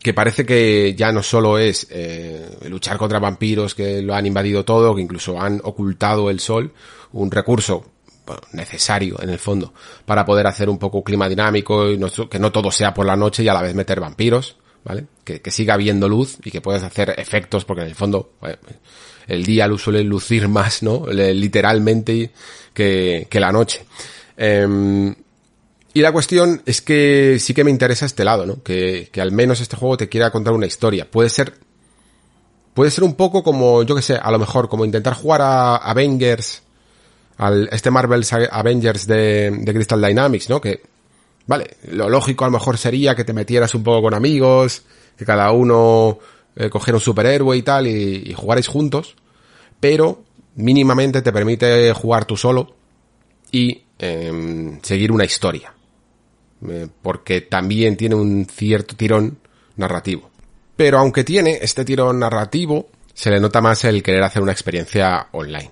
que 0.00 0.14
parece 0.14 0.46
que 0.46 0.94
ya 0.94 1.12
no 1.12 1.22
solo 1.22 1.58
es 1.58 1.86
eh, 1.90 2.58
luchar 2.68 2.96
contra 2.96 3.18
vampiros 3.18 3.74
que 3.74 4.00
lo 4.00 4.14
han 4.14 4.26
invadido 4.26 4.64
todo, 4.64 4.94
que 4.94 5.02
incluso 5.02 5.40
han 5.40 5.60
ocultado 5.62 6.30
el 6.30 6.40
sol, 6.40 6.72
un 7.12 7.30
recurso 7.30 7.84
necesario 8.52 9.20
en 9.20 9.30
el 9.30 9.38
fondo 9.38 9.74
para 10.04 10.24
poder 10.24 10.46
hacer 10.46 10.68
un 10.68 10.78
poco 10.78 11.02
clima 11.02 11.28
dinámico 11.28 11.90
y 11.90 11.98
que 12.30 12.38
no 12.38 12.52
todo 12.52 12.70
sea 12.70 12.94
por 12.94 13.04
la 13.04 13.16
noche 13.16 13.42
y 13.42 13.48
a 13.48 13.54
la 13.54 13.62
vez 13.62 13.74
meter 13.74 14.00
vampiros, 14.00 14.56
¿vale? 14.84 15.06
Que, 15.24 15.42
siga 15.50 15.74
habiendo 15.74 16.08
luz 16.08 16.38
y 16.44 16.50
que 16.50 16.60
puedas 16.60 16.84
hacer 16.84 17.14
efectos 17.18 17.64
porque 17.64 17.82
en 17.82 17.88
el 17.88 17.94
fondo 17.94 18.34
el 19.26 19.44
día 19.44 19.68
suele 19.76 20.04
lucir 20.04 20.48
más, 20.48 20.82
¿no? 20.82 21.06
Literalmente 21.08 22.30
que, 22.72 23.26
que 23.28 23.40
la 23.40 23.52
noche. 23.52 23.84
Eh, 24.36 25.14
y 25.92 26.00
la 26.00 26.12
cuestión 26.12 26.62
es 26.66 26.80
que 26.80 27.38
sí 27.40 27.54
que 27.54 27.64
me 27.64 27.70
interesa 27.70 28.06
este 28.06 28.24
lado, 28.24 28.46
¿no? 28.46 28.62
Que, 28.62 29.08
que 29.12 29.20
al 29.20 29.32
menos 29.32 29.60
este 29.60 29.76
juego 29.76 29.96
te 29.96 30.08
quiera 30.08 30.30
contar 30.30 30.52
una 30.52 30.66
historia. 30.66 31.10
Puede 31.10 31.30
ser, 31.30 31.54
puede 32.74 32.90
ser 32.90 33.04
un 33.04 33.14
poco 33.14 33.42
como, 33.42 33.82
yo 33.82 33.96
que 33.96 34.02
sé, 34.02 34.14
a 34.14 34.30
lo 34.30 34.38
mejor 34.38 34.68
como 34.68 34.84
intentar 34.84 35.14
jugar 35.14 35.42
a 35.42 35.76
Avengers, 35.76 36.62
al, 37.38 37.68
este 37.72 37.90
Marvel's 37.90 38.32
Avengers 38.32 39.06
de, 39.06 39.50
de 39.50 39.74
Crystal 39.74 40.00
Dynamics, 40.00 40.48
¿no? 40.48 40.60
Que, 40.60 40.82
vale, 41.46 41.76
lo 41.90 42.08
lógico 42.08 42.44
a 42.44 42.48
lo 42.48 42.52
mejor 42.52 42.78
sería 42.78 43.16
que 43.16 43.24
te 43.24 43.32
metieras 43.32 43.74
un 43.74 43.82
poco 43.82 44.02
con 44.02 44.14
amigos, 44.14 44.82
que 45.16 45.24
cada 45.24 45.50
uno 45.50 46.18
eh, 46.54 46.70
cogiera 46.70 46.98
un 46.98 47.02
superhéroe 47.02 47.56
y 47.56 47.62
tal 47.62 47.86
y, 47.88 48.30
y 48.30 48.34
jugarais 48.34 48.68
juntos, 48.68 49.16
pero 49.80 50.22
mínimamente 50.54 51.22
te 51.22 51.32
permite 51.32 51.92
jugar 51.94 52.26
tú 52.26 52.36
solo 52.36 52.74
y 53.50 53.82
em, 53.98 54.80
seguir 54.82 55.12
una 55.12 55.24
historia. 55.24 55.74
Eh, 56.68 56.88
porque 57.02 57.40
también 57.40 57.96
tiene 57.96 58.14
un 58.14 58.46
cierto 58.46 58.94
tirón 58.96 59.38
narrativo. 59.76 60.30
Pero 60.76 60.98
aunque 60.98 61.24
tiene 61.24 61.58
este 61.62 61.84
tirón 61.84 62.18
narrativo, 62.18 62.88
se 63.14 63.30
le 63.30 63.40
nota 63.40 63.60
más 63.60 63.84
el 63.84 64.02
querer 64.02 64.22
hacer 64.22 64.42
una 64.42 64.52
experiencia 64.52 65.28
online. 65.32 65.70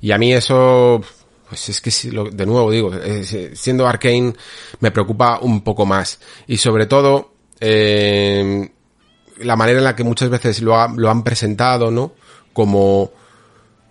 Y 0.00 0.12
a 0.12 0.18
mí 0.18 0.32
eso, 0.32 1.00
pues 1.48 1.68
es 1.68 1.80
que 1.80 1.90
de 2.32 2.46
nuevo 2.46 2.70
digo, 2.70 2.90
siendo 3.54 3.86
Arkane 3.86 4.34
me 4.80 4.90
preocupa 4.90 5.38
un 5.40 5.62
poco 5.62 5.86
más. 5.86 6.18
Y 6.46 6.56
sobre 6.56 6.86
todo, 6.86 7.34
em, 7.60 8.68
la 9.38 9.56
manera 9.56 9.78
en 9.78 9.84
la 9.84 9.96
que 9.96 10.04
muchas 10.04 10.28
veces 10.28 10.60
lo, 10.60 10.88
lo 10.88 11.10
han 11.10 11.22
presentado, 11.22 11.90
¿no? 11.90 12.12
Como, 12.52 13.12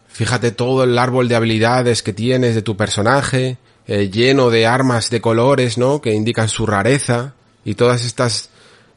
fíjate 0.07 0.51
todo 0.51 0.83
el 0.83 0.97
árbol 0.97 1.27
de 1.27 1.35
habilidades 1.35 2.03
que 2.03 2.13
tienes 2.13 2.55
de 2.55 2.61
tu 2.61 2.75
personaje, 2.75 3.57
eh, 3.93 4.09
lleno 4.09 4.49
de 4.49 4.65
armas 4.65 5.09
de 5.09 5.19
colores, 5.19 5.77
¿no? 5.77 5.99
Que 5.99 6.13
indican 6.13 6.47
su 6.47 6.65
rareza 6.65 7.33
y 7.65 7.75
todas 7.75 8.05
estas 8.05 8.49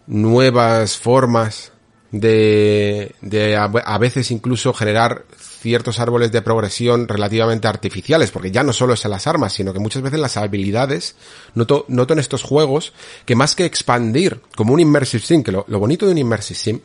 nuevas 0.07 0.97
formas 0.99 1.73
de, 2.13 3.13
de 3.21 3.57
a, 3.57 3.99
veces 3.99 4.31
incluso 4.31 4.73
generar 4.73 5.25
ciertos 5.37 5.99
árboles 5.99 6.31
de 6.31 6.43
progresión 6.43 7.09
relativamente 7.09 7.67
artificiales, 7.67 8.31
porque 8.31 8.53
ya 8.53 8.63
no 8.63 8.73
solo 8.73 8.95
es 8.95 9.05
en 9.05 9.11
las 9.11 9.27
armas, 9.27 9.53
sino 9.53 9.73
que 9.73 9.81
muchas 9.81 10.01
veces 10.01 10.21
las 10.21 10.37
habilidades, 10.37 11.17
noto, 11.57 11.87
noto 11.89 12.13
en 12.13 12.21
estos 12.21 12.45
juegos 12.45 12.93
que 13.25 13.35
más 13.35 13.57
que 13.57 13.65
expandir 13.65 14.43
como 14.55 14.75
un 14.75 14.79
Immersive 14.79 15.25
Sim, 15.25 15.43
que 15.43 15.51
lo, 15.51 15.65
lo 15.67 15.81
bonito 15.81 16.07
de 16.07 16.13
un 16.13 16.19
Immersive 16.19 16.57
Sim, 16.61 16.81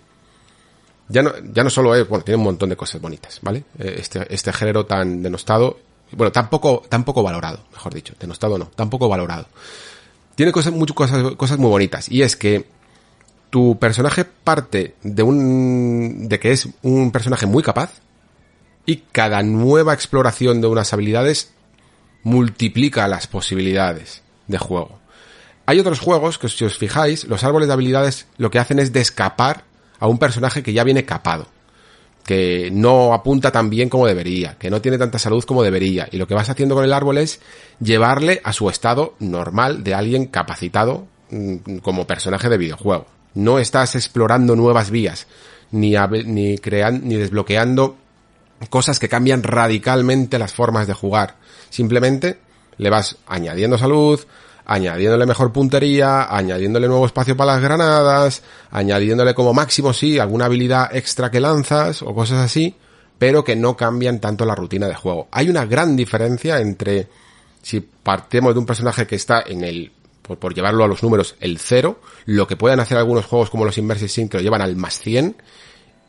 ya 1.10 1.22
no, 1.22 1.32
ya 1.54 1.64
no 1.64 1.70
solo 1.70 1.94
es, 1.94 2.10
bueno, 2.10 2.24
tiene 2.24 2.38
un 2.38 2.46
montón 2.46 2.70
de 2.70 2.76
cosas 2.76 3.00
bonitas, 3.00 3.38
¿vale? 3.44 3.66
Eh, 3.78 3.98
este, 4.00 4.26
este 4.34 4.52
género 4.52 4.88
tan 4.88 5.22
denostado, 5.22 5.78
bueno, 6.12 6.32
tampoco, 6.32 6.84
tampoco 6.90 7.24
valorado, 7.24 7.60
mejor 7.72 7.94
dicho, 7.94 8.14
denostado 8.20 8.58
no, 8.58 8.66
tampoco 8.66 9.08
valorado. 9.08 9.48
Tiene 10.36 10.52
cosas, 10.52 10.74
muchas 10.74 10.96
cosas, 10.96 11.36
cosas 11.36 11.58
muy 11.58 11.70
bonitas, 11.70 12.10
y 12.10 12.22
es 12.22 12.36
que 12.36 12.66
tu 13.50 13.78
personaje 13.78 14.26
parte 14.26 14.96
de 15.04 15.24
un, 15.24 16.28
de 16.30 16.40
que 16.40 16.52
es 16.52 16.70
un 16.82 17.12
personaje 17.12 17.46
muy 17.46 17.64
capaz, 17.64 17.92
y 18.86 19.04
cada 19.12 19.44
nueva 19.44 19.94
exploración 19.94 20.62
de 20.62 20.68
unas 20.68 20.94
habilidades 20.94 21.52
multiplica 22.24 23.08
las 23.08 23.28
posibilidades 23.28 24.24
de 24.48 24.58
juego. 24.58 25.00
Hay 25.66 25.80
otros 25.80 26.00
juegos 26.00 26.40
que 26.40 26.50
si 26.50 26.66
os 26.66 26.78
fijáis, 26.78 27.26
los 27.26 27.44
árboles 27.44 27.68
de 27.68 27.74
habilidades 27.74 28.26
lo 28.38 28.50
que 28.50 28.60
hacen 28.60 28.80
es 28.80 28.92
descapar 28.92 29.64
a 30.00 30.08
un 30.08 30.18
personaje 30.18 30.64
que 30.64 30.74
ya 30.74 30.84
viene 30.84 31.06
capado, 31.06 31.48
que 32.30 32.70
no 32.72 33.16
apunta 33.16 33.52
tan 33.52 33.72
bien 33.72 33.90
como 33.90 34.06
debería, 34.06 34.56
que 34.60 34.70
no 34.70 34.84
tiene 34.84 35.00
tanta 35.00 35.18
salud 35.18 35.44
como 35.46 35.64
debería, 35.64 36.08
y 36.12 36.18
lo 36.18 36.28
que 36.28 36.36
vas 36.36 36.48
haciendo 36.48 36.76
con 36.76 36.84
el 36.84 36.94
árbol 36.94 37.18
es 37.18 37.42
llevarle 37.80 38.40
a 38.44 38.54
su 38.54 38.70
estado 38.70 39.16
normal 39.18 39.84
de 39.84 39.96
alguien 39.96 40.28
capacitado 40.28 41.08
mm, 41.32 41.78
como 41.82 42.06
personaje 42.06 42.48
de 42.48 42.60
videojuego. 42.60 43.08
No 43.34 43.58
estás 43.58 43.96
explorando 43.96 44.56
nuevas 44.56 44.92
vías, 44.92 45.26
ni, 45.72 45.96
ni, 46.26 46.60
creando, 46.60 47.04
ni 47.04 47.16
desbloqueando 47.16 47.98
cosas 48.70 49.00
que 49.00 49.10
cambian 49.10 49.42
radicalmente 49.42 50.38
las 50.38 50.54
formas 50.54 50.86
de 50.86 50.94
jugar. 50.94 51.38
Simplemente 51.72 52.38
le 52.78 52.92
vas 52.92 53.18
añadiendo 53.26 53.80
salud, 53.80 54.20
añadiéndole 54.70 55.26
mejor 55.26 55.52
puntería, 55.52 56.28
añadiéndole 56.30 56.88
nuevo 56.88 57.08
espacio 57.08 57.36
para 57.36 57.54
las 57.54 57.62
granadas, 57.64 58.44
añadiéndole 58.70 59.34
como 59.34 59.52
máximo 59.52 59.94
sí 59.94 60.20
alguna 60.20 60.46
habilidad 60.46 60.96
extra 60.96 61.32
que 61.32 61.40
lanzas 61.40 62.04
o 62.04 62.14
cosas 62.14 62.38
así, 62.38 62.76
pero 63.18 63.44
que 63.44 63.56
no 63.56 63.76
cambian 63.76 64.20
tanto 64.20 64.46
la 64.46 64.54
rutina 64.54 64.88
de 64.88 64.94
juego. 64.94 65.28
Hay 65.32 65.50
una 65.50 65.66
gran 65.66 65.96
diferencia 65.96 66.60
entre 66.60 67.08
si 67.64 67.80
partimos 67.80 68.54
de 68.54 68.60
un 68.60 68.68
personaje 68.68 69.08
que 69.08 69.16
está 69.16 69.42
en 69.42 69.64
el 69.64 69.92
por, 70.22 70.54
llevarlo 70.54 70.84
a 70.84 70.88
los 70.88 71.02
números 71.02 71.36
el 71.40 71.58
cero, 71.58 72.00
lo 72.28 72.46
que 72.46 72.56
pueden 72.56 72.80
hacer 72.80 73.00
algunos 73.00 73.26
juegos 73.26 73.50
como 73.50 73.66
los 73.66 73.80
Immersive 73.80 74.08
Sim 74.08 74.30
que 74.30 74.38
lo 74.38 74.44
llevan 74.44 74.62
al 74.62 74.76
más 74.76 75.00
100 75.00 75.36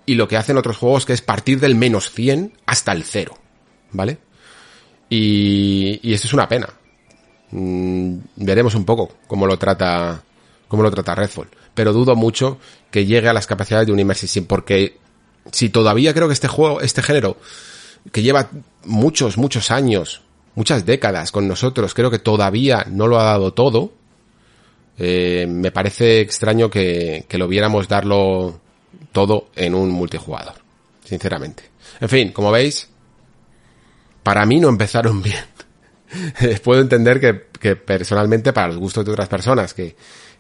y 0.05 0.17
lo 0.17 0.29
que 0.29 0.37
hacen 0.37 0.59
otros 0.59 0.77
juegos 0.77 1.07
que 1.07 1.15
es 1.15 1.23
partir 1.23 1.61
del 1.61 1.77
menos 1.77 2.11
100 2.11 2.53
hasta 2.67 2.93
el 2.93 3.05
cero, 3.05 3.39
¿vale? 3.93 4.19
Y, 5.09 5.99
y 6.03 6.13
esto 6.13 6.27
es 6.27 6.35
una 6.35 6.47
pena. 6.47 6.69
Mm, 7.53 8.17
veremos 8.37 8.75
un 8.75 8.85
poco 8.85 9.11
cómo 9.27 9.47
lo 9.47 9.59
trata, 9.59 10.23
cómo 10.69 10.83
lo 10.83 10.91
trata 10.91 11.15
Redfall. 11.15 11.49
Pero 11.75 11.93
dudo 11.93 12.15
mucho 12.17 12.59
que 12.91 13.07
llegue 13.07 13.29
a 13.29 13.33
las 13.33 13.47
capacidades 13.47 13.87
de 13.87 13.93
un 13.93 14.01
Immersive 14.01 14.29
Sim, 14.29 14.47
porque 14.47 14.99
si 15.53 15.69
todavía 15.71 16.15
creo 16.15 16.29
que 16.29 16.35
este 16.35 16.49
juego, 16.49 16.81
este 16.81 17.03
género, 17.03 17.37
que 18.13 18.23
lleva 18.23 18.51
muchos, 18.85 19.37
muchos 19.37 19.71
años, 19.71 20.23
muchas 20.55 20.85
décadas 20.85 21.33
con 21.33 21.49
nosotros, 21.49 21.95
creo 21.95 22.11
que 22.11 22.19
todavía 22.19 22.87
no 22.91 23.07
lo 23.07 23.19
ha 23.19 23.25
dado 23.25 23.53
todo, 23.53 23.93
eh, 24.99 25.47
me 25.49 25.71
parece 25.71 26.21
extraño 26.21 26.71
que, 26.71 27.25
que 27.29 27.39
lo 27.39 27.49
viéramos 27.49 27.89
darlo 27.89 28.61
todo 29.13 29.49
en 29.57 29.75
un 29.75 29.91
multijugador, 29.91 30.55
sinceramente. 31.05 31.65
En 32.01 32.09
fin, 32.09 32.33
como 32.33 32.51
veis, 32.51 32.89
para 34.23 34.45
mí 34.47 34.61
no 34.61 34.69
empezaron 34.69 35.23
bien. 35.23 35.45
Puedo 36.65 36.81
entender 36.81 37.21
que, 37.21 37.47
que, 37.59 37.77
personalmente 37.77 38.53
para 38.53 38.69
los 38.69 38.79
gustos 38.79 39.05
de 39.05 39.13
otras 39.13 39.29
personas 39.29 39.75
que, 39.75 39.97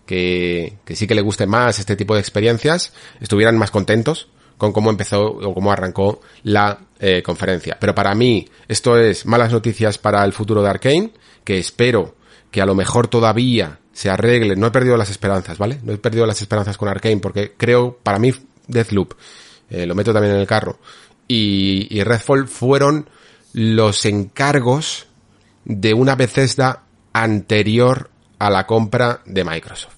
que, 0.06 0.78
que 0.84 0.96
sí 0.96 1.06
que 1.06 1.14
le 1.14 1.22
guste 1.22 1.46
más 1.46 1.78
este 1.78 1.96
tipo 1.96 2.14
de 2.14 2.20
experiencias, 2.20 2.92
estuvieran 3.20 3.56
más 3.58 3.70
contentos 3.70 4.28
con 4.60 4.72
cómo 4.72 4.90
empezó 4.90 5.24
o 5.24 5.54
cómo 5.54 5.72
arrancó 5.72 6.20
la 6.42 6.80
eh, 6.98 7.22
conferencia. 7.22 7.78
Pero 7.80 7.94
para 7.94 8.14
mí 8.14 8.46
esto 8.68 8.98
es 8.98 9.24
malas 9.24 9.52
noticias 9.52 9.96
para 9.96 10.22
el 10.22 10.34
futuro 10.34 10.62
de 10.62 10.68
Arkane, 10.68 11.12
que 11.44 11.58
espero 11.58 12.14
que 12.50 12.60
a 12.60 12.66
lo 12.66 12.74
mejor 12.74 13.08
todavía 13.08 13.78
se 13.94 14.10
arregle. 14.10 14.56
No 14.56 14.66
he 14.66 14.70
perdido 14.70 14.98
las 14.98 15.08
esperanzas, 15.08 15.56
¿vale? 15.56 15.80
No 15.82 15.94
he 15.94 15.98
perdido 15.98 16.26
las 16.26 16.42
esperanzas 16.42 16.76
con 16.76 16.90
Arkane 16.90 17.16
porque 17.16 17.54
creo, 17.56 17.98
para 18.02 18.18
mí 18.18 18.34
Deathloop, 18.66 19.14
eh, 19.70 19.86
lo 19.86 19.94
meto 19.94 20.12
también 20.12 20.34
en 20.34 20.40
el 20.40 20.46
carro, 20.46 20.78
y, 21.26 21.86
y 21.88 22.02
Redfall 22.04 22.46
fueron 22.46 23.08
los 23.54 24.04
encargos 24.04 25.06
de 25.70 25.94
una 25.94 26.16
Bethesda 26.16 26.82
anterior 27.12 28.10
a 28.38 28.50
la 28.50 28.66
compra 28.66 29.22
de 29.24 29.44
Microsoft. 29.44 29.94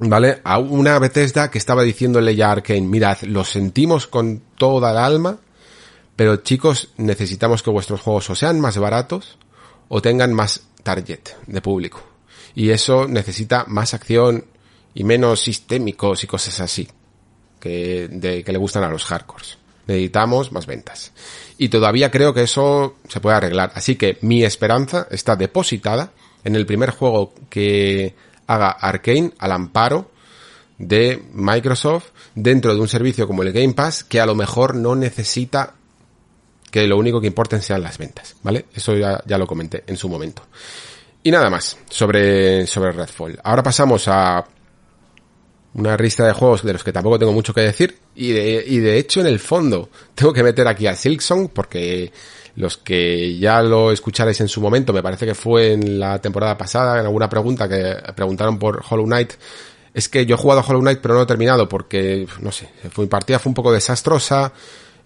¿Vale? 0.00 0.40
A 0.44 0.58
una 0.58 0.98
Bethesda 0.98 1.50
que 1.50 1.58
estaba 1.58 1.82
diciéndole 1.82 2.34
ya 2.34 2.48
a 2.48 2.52
Arkane, 2.52 2.80
mirad, 2.80 3.20
lo 3.22 3.44
sentimos 3.44 4.06
con 4.06 4.42
toda 4.56 4.90
el 4.90 4.96
alma, 4.96 5.38
pero 6.16 6.36
chicos, 6.36 6.88
necesitamos 6.96 7.62
que 7.62 7.70
vuestros 7.70 8.00
juegos 8.00 8.30
o 8.30 8.34
sean 8.34 8.60
más 8.60 8.78
baratos 8.78 9.38
o 9.88 10.02
tengan 10.02 10.32
más 10.32 10.62
target 10.82 11.20
de 11.46 11.60
público. 11.60 12.02
Y 12.54 12.70
eso 12.70 13.06
necesita 13.06 13.64
más 13.68 13.94
acción 13.94 14.46
y 14.94 15.04
menos 15.04 15.40
sistémicos 15.40 16.24
y 16.24 16.26
cosas 16.26 16.60
así 16.60 16.88
que, 17.60 18.08
de, 18.10 18.42
que 18.42 18.52
le 18.52 18.58
gustan 18.58 18.82
a 18.82 18.90
los 18.90 19.04
hardcores. 19.04 19.58
Necesitamos 19.86 20.52
más 20.52 20.66
ventas. 20.66 21.12
Y 21.58 21.68
todavía 21.68 22.10
creo 22.10 22.32
que 22.32 22.42
eso 22.42 22.96
se 23.08 23.20
puede 23.20 23.36
arreglar. 23.36 23.72
Así 23.74 23.96
que 23.96 24.18
mi 24.22 24.44
esperanza 24.44 25.06
está 25.10 25.36
depositada 25.36 26.12
en 26.44 26.56
el 26.56 26.66
primer 26.66 26.90
juego 26.90 27.34
que 27.48 28.14
haga 28.46 28.70
Arkane 28.70 29.32
al 29.38 29.52
amparo 29.52 30.10
de 30.78 31.22
Microsoft 31.32 32.06
dentro 32.34 32.74
de 32.74 32.80
un 32.80 32.88
servicio 32.88 33.26
como 33.26 33.42
el 33.42 33.52
Game 33.52 33.74
Pass 33.74 34.02
que 34.02 34.20
a 34.20 34.26
lo 34.26 34.34
mejor 34.34 34.74
no 34.74 34.94
necesita 34.94 35.74
que 36.70 36.86
lo 36.86 36.96
único 36.96 37.20
que 37.20 37.26
importen 37.26 37.62
sean 37.62 37.82
las 37.82 37.98
ventas, 37.98 38.36
¿vale? 38.42 38.66
Eso 38.72 38.96
ya, 38.96 39.20
ya 39.26 39.38
lo 39.38 39.46
comenté 39.46 39.84
en 39.86 39.96
su 39.96 40.08
momento. 40.08 40.42
Y 41.22 41.30
nada 41.30 41.50
más 41.50 41.76
sobre, 41.90 42.66
sobre 42.66 42.92
Redfall. 42.92 43.38
Ahora 43.42 43.62
pasamos 43.62 44.08
a 44.08 44.44
una 45.74 45.96
lista 45.96 46.26
de 46.26 46.32
juegos 46.32 46.62
de 46.62 46.72
los 46.72 46.82
que 46.82 46.92
tampoco 46.92 47.18
tengo 47.18 47.32
mucho 47.32 47.54
que 47.54 47.60
decir 47.60 47.96
y 48.14 48.32
de, 48.32 48.64
y 48.66 48.78
de 48.78 48.98
hecho 48.98 49.20
en 49.20 49.26
el 49.26 49.38
fondo 49.38 49.88
tengo 50.14 50.32
que 50.32 50.42
meter 50.42 50.66
aquí 50.66 50.86
a 50.86 50.96
Silksong 50.96 51.48
porque 51.48 52.12
los 52.56 52.76
que 52.76 53.38
ya 53.38 53.62
lo 53.62 53.92
escucharéis 53.92 54.40
en 54.40 54.48
su 54.48 54.60
momento, 54.60 54.92
me 54.92 55.02
parece 55.02 55.24
que 55.24 55.34
fue 55.34 55.72
en 55.72 55.98
la 55.98 56.20
temporada 56.20 56.58
pasada, 56.58 56.98
en 56.98 57.06
alguna 57.06 57.28
pregunta 57.28 57.68
que 57.68 57.96
preguntaron 58.14 58.58
por 58.58 58.82
Hollow 58.88 59.06
Knight, 59.06 59.32
es 59.94 60.08
que 60.08 60.26
yo 60.26 60.34
he 60.34 60.38
jugado 60.38 60.60
a 60.60 60.64
Hollow 60.64 60.80
Knight 60.80 60.98
pero 61.00 61.14
no 61.14 61.22
he 61.22 61.26
terminado 61.26 61.68
porque, 61.68 62.26
no 62.40 62.52
sé, 62.52 62.68
mi 62.96 63.06
partida 63.06 63.38
fue 63.38 63.50
un 63.50 63.54
poco 63.54 63.72
desastrosa, 63.72 64.52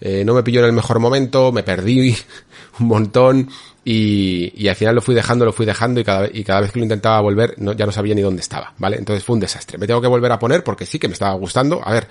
eh, 0.00 0.24
no 0.24 0.34
me 0.34 0.42
pilló 0.42 0.60
en 0.60 0.66
el 0.66 0.72
mejor 0.72 0.98
momento, 0.98 1.52
me 1.52 1.62
perdí 1.62 2.16
un 2.80 2.86
montón 2.86 3.50
y, 3.84 4.52
y, 4.56 4.68
al 4.68 4.76
final 4.76 4.94
lo 4.94 5.02
fui 5.02 5.14
dejando, 5.14 5.44
lo 5.44 5.52
fui 5.52 5.66
dejando 5.66 6.00
y 6.00 6.04
cada, 6.04 6.28
y 6.32 6.42
cada 6.42 6.62
vez 6.62 6.72
que 6.72 6.78
lo 6.78 6.84
intentaba 6.84 7.20
volver 7.20 7.54
no, 7.58 7.72
ya 7.72 7.84
no 7.84 7.92
sabía 7.92 8.14
ni 8.14 8.22
dónde 8.22 8.40
estaba, 8.40 8.72
¿vale? 8.78 8.96
Entonces 8.96 9.22
fue 9.22 9.34
un 9.34 9.40
desastre. 9.40 9.76
Me 9.76 9.86
tengo 9.86 10.00
que 10.00 10.08
volver 10.08 10.32
a 10.32 10.38
poner 10.38 10.64
porque 10.64 10.86
sí 10.86 10.98
que 10.98 11.06
me 11.06 11.12
estaba 11.12 11.34
gustando. 11.34 11.80
A 11.84 11.92
ver, 11.92 12.08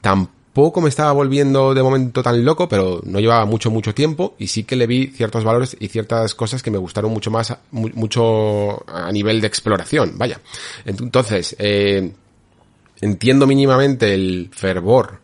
tampoco 0.00 0.80
me 0.80 0.88
estaba 0.88 1.12
volviendo 1.12 1.72
de 1.72 1.82
momento 1.82 2.22
tan 2.22 2.44
loco, 2.44 2.68
pero 2.68 3.00
no 3.04 3.20
llevaba 3.20 3.44
mucho, 3.44 3.70
mucho 3.70 3.94
tiempo 3.94 4.34
y 4.38 4.48
sí 4.48 4.64
que 4.64 4.74
le 4.74 4.88
vi 4.88 5.06
ciertos 5.06 5.44
valores 5.44 5.76
y 5.78 5.88
ciertas 5.88 6.34
cosas 6.34 6.62
que 6.62 6.72
me 6.72 6.78
gustaron 6.78 7.12
mucho 7.12 7.30
más, 7.30 7.56
mucho 7.70 8.84
a 8.88 9.12
nivel 9.12 9.40
de 9.40 9.46
exploración, 9.46 10.18
vaya. 10.18 10.40
Entonces, 10.84 11.54
eh, 11.60 12.12
entiendo 13.00 13.46
mínimamente 13.46 14.14
el 14.14 14.50
fervor 14.52 15.23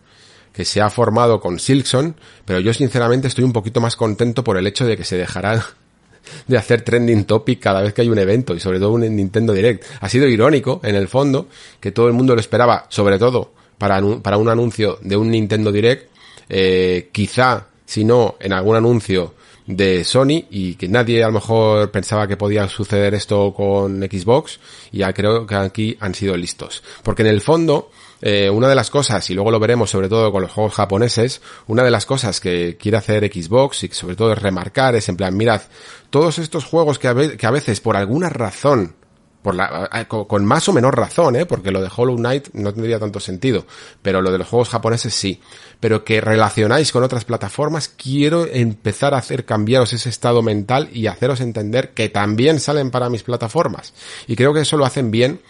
que 0.52 0.64
se 0.64 0.80
ha 0.80 0.90
formado 0.90 1.40
con 1.40 1.58
Silkson, 1.58 2.16
pero 2.44 2.60
yo 2.60 2.74
sinceramente 2.74 3.28
estoy 3.28 3.44
un 3.44 3.52
poquito 3.52 3.80
más 3.80 3.96
contento 3.96 4.44
por 4.44 4.56
el 4.56 4.66
hecho 4.66 4.86
de 4.86 4.96
que 4.96 5.04
se 5.04 5.16
dejará 5.16 5.64
de 6.46 6.58
hacer 6.58 6.82
trending 6.82 7.24
topic 7.24 7.60
cada 7.60 7.82
vez 7.82 7.94
que 7.94 8.02
hay 8.02 8.08
un 8.08 8.18
evento 8.18 8.54
y 8.54 8.60
sobre 8.60 8.78
todo 8.78 8.92
un 8.92 9.00
Nintendo 9.00 9.52
Direct. 9.52 9.84
Ha 10.00 10.08
sido 10.08 10.26
irónico, 10.26 10.80
en 10.82 10.94
el 10.94 11.08
fondo, 11.08 11.48
que 11.80 11.92
todo 11.92 12.08
el 12.08 12.12
mundo 12.12 12.34
lo 12.34 12.40
esperaba, 12.40 12.86
sobre 12.88 13.18
todo 13.18 13.52
para, 13.78 14.00
para 14.22 14.36
un 14.36 14.48
anuncio 14.48 14.98
de 15.00 15.16
un 15.16 15.30
Nintendo 15.30 15.72
Direct, 15.72 16.10
eh, 16.48 17.08
quizá, 17.12 17.68
si 17.86 18.04
no, 18.04 18.36
en 18.40 18.52
algún 18.52 18.76
anuncio 18.76 19.34
de 19.66 20.04
Sony 20.04 20.46
y 20.50 20.74
que 20.74 20.88
nadie 20.88 21.22
a 21.22 21.28
lo 21.28 21.34
mejor 21.34 21.90
pensaba 21.90 22.26
que 22.26 22.36
podía 22.36 22.68
suceder 22.68 23.14
esto 23.14 23.54
con 23.54 24.00
Xbox 24.02 24.58
y 24.90 24.98
ya 24.98 25.12
creo 25.12 25.46
que 25.46 25.54
aquí 25.54 25.96
han 26.00 26.14
sido 26.14 26.36
listos. 26.36 26.82
Porque 27.02 27.22
en 27.22 27.28
el 27.28 27.40
fondo, 27.40 27.90
eh, 28.20 28.50
una 28.50 28.68
de 28.68 28.74
las 28.74 28.90
cosas, 28.90 29.28
y 29.30 29.35
luego 29.35 29.50
lo 29.50 29.59
veremos 29.59 29.90
sobre 29.90 30.09
todo 30.09 30.30
con 30.33 30.42
los 30.42 30.52
juegos 30.52 30.74
japoneses, 30.74 31.40
una 31.66 31.83
de 31.83 31.90
las 31.90 32.06
cosas 32.06 32.40
que 32.40 32.76
quiere 32.76 32.98
hacer 32.98 33.24
Xbox 33.33 33.85
y 33.85 33.88
sobre 33.88 34.16
todo 34.16 34.33
es 34.33 34.38
remarcar 34.40 34.94
es 34.94 35.09
en 35.09 35.16
plan, 35.16 35.37
mirad, 35.37 35.62
todos 36.11 36.38
estos 36.38 36.64
juegos 36.64 36.98
que 36.98 37.09
a, 37.09 37.14
que 37.14 37.46
a 37.46 37.50
veces 37.50 37.80
por 37.80 37.96
alguna 37.96 38.28
razón 38.28 38.94
por 39.42 39.54
la, 39.54 40.06
con 40.06 40.44
más 40.44 40.68
o 40.68 40.72
menor 40.72 40.96
razón, 40.96 41.37
¿eh? 41.37 41.46
porque 41.46 41.70
lo 41.70 41.80
de 41.80 41.88
Hollow 41.94 42.16
Knight 42.16 42.48
no 42.52 42.74
tendría 42.74 42.98
tanto 42.98 43.20
sentido, 43.20 43.66
pero 44.02 44.20
lo 44.20 44.30
de 44.30 44.38
los 44.38 44.48
juegos 44.48 44.68
japoneses 44.68 45.14
sí. 45.14 45.40
Pero 45.80 46.04
que 46.04 46.20
relacionáis 46.20 46.92
con 46.92 47.02
otras 47.02 47.24
plataformas, 47.24 47.88
quiero 47.88 48.46
empezar 48.46 49.14
a 49.14 49.18
hacer 49.18 49.46
cambiaros 49.46 49.94
ese 49.94 50.11
estado 50.11 50.42
mental 50.42 50.90
y 50.92 51.06
haceros 51.06 51.40
entender 51.40 51.94
que 51.94 52.11
también 52.11 52.61
salen 52.61 52.90
para 52.90 53.09
mis 53.09 53.22
plataformas. 53.22 53.94
Y 54.26 54.37
creo 54.37 54.52
que 54.52 54.61
eso 54.61 54.76
lo 54.76 54.85
hacen 54.85 55.11
bien, 55.11 55.40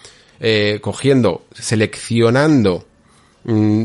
eh, 0.40 0.78
cogiendo, 0.80 1.44
seleccionando 1.52 2.84
mm, 3.44 3.84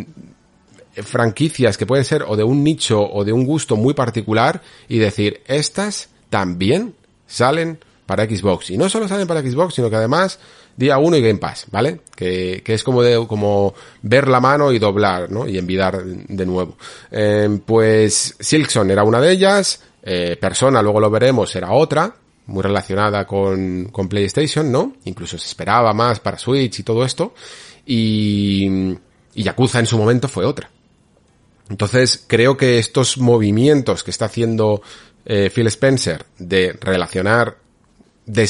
franquicias 1.03 1.77
que 1.77 1.85
pueden 1.85 2.05
ser 2.05 2.23
o 2.23 2.35
de 2.35 2.43
un 2.43 2.63
nicho 2.63 3.01
o 3.01 3.23
de 3.25 3.33
un 3.33 3.45
gusto 3.45 3.75
muy 3.75 3.93
particular 3.93 4.61
y 4.87 4.97
decir, 4.97 5.41
estas 5.45 6.09
también 6.29 6.95
salen 7.27 7.79
para 8.05 8.25
Xbox. 8.25 8.69
Y 8.69 8.77
no 8.77 8.89
solo 8.89 9.07
salen 9.07 9.27
para 9.27 9.41
Xbox, 9.41 9.75
sino 9.75 9.89
que 9.89 9.95
además 9.95 10.39
día 10.75 10.97
1 10.97 11.17
y 11.17 11.21
Game 11.21 11.39
Pass, 11.39 11.67
¿vale? 11.71 12.01
Que, 12.15 12.61
que 12.63 12.73
es 12.73 12.83
como 12.83 13.01
de, 13.01 13.25
como 13.27 13.73
ver 14.01 14.27
la 14.27 14.39
mano 14.39 14.71
y 14.71 14.79
doblar, 14.79 15.31
¿no? 15.31 15.47
Y 15.47 15.57
envidar 15.57 16.03
de 16.03 16.45
nuevo. 16.45 16.77
Eh, 17.11 17.59
pues 17.65 18.35
Silkson 18.39 18.91
era 18.91 19.03
una 19.03 19.19
de 19.21 19.31
ellas, 19.31 19.81
eh, 20.03 20.37
Persona, 20.39 20.81
luego 20.81 20.99
lo 20.99 21.09
veremos, 21.09 21.55
era 21.55 21.71
otra, 21.71 22.15
muy 22.47 22.61
relacionada 22.61 23.25
con, 23.25 23.85
con 23.85 24.07
PlayStation, 24.07 24.71
¿no? 24.71 24.93
Incluso 25.05 25.37
se 25.37 25.47
esperaba 25.47 25.93
más 25.93 26.19
para 26.19 26.37
Switch 26.37 26.79
y 26.79 26.83
todo 26.83 27.03
esto. 27.05 27.33
Y, 27.85 28.67
y 29.33 29.43
Yakuza 29.43 29.79
en 29.79 29.85
su 29.85 29.97
momento 29.97 30.27
fue 30.27 30.45
otra. 30.45 30.69
Entonces, 31.69 32.23
creo 32.27 32.57
que 32.57 32.77
estos 32.77 33.17
movimientos 33.17 34.03
que 34.03 34.11
está 34.11 34.25
haciendo 34.25 34.81
eh, 35.25 35.49
Phil 35.53 35.67
Spencer 35.67 36.25
de 36.37 36.73
relacionar 36.79 37.57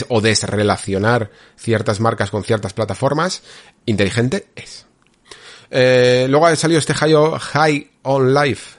o 0.08 0.22
desrelacionar 0.22 1.32
ciertas 1.58 2.00
marcas 2.00 2.32
con 2.32 2.44
ciertas 2.44 2.74
plataformas, 2.74 3.44
inteligente 3.86 4.48
es. 4.56 4.86
Eh, 5.70 6.28
luego 6.30 6.48
ha 6.48 6.56
salido 6.56 6.80
este 6.80 6.94
High 6.94 7.92
on 8.04 8.34
Life, 8.34 8.78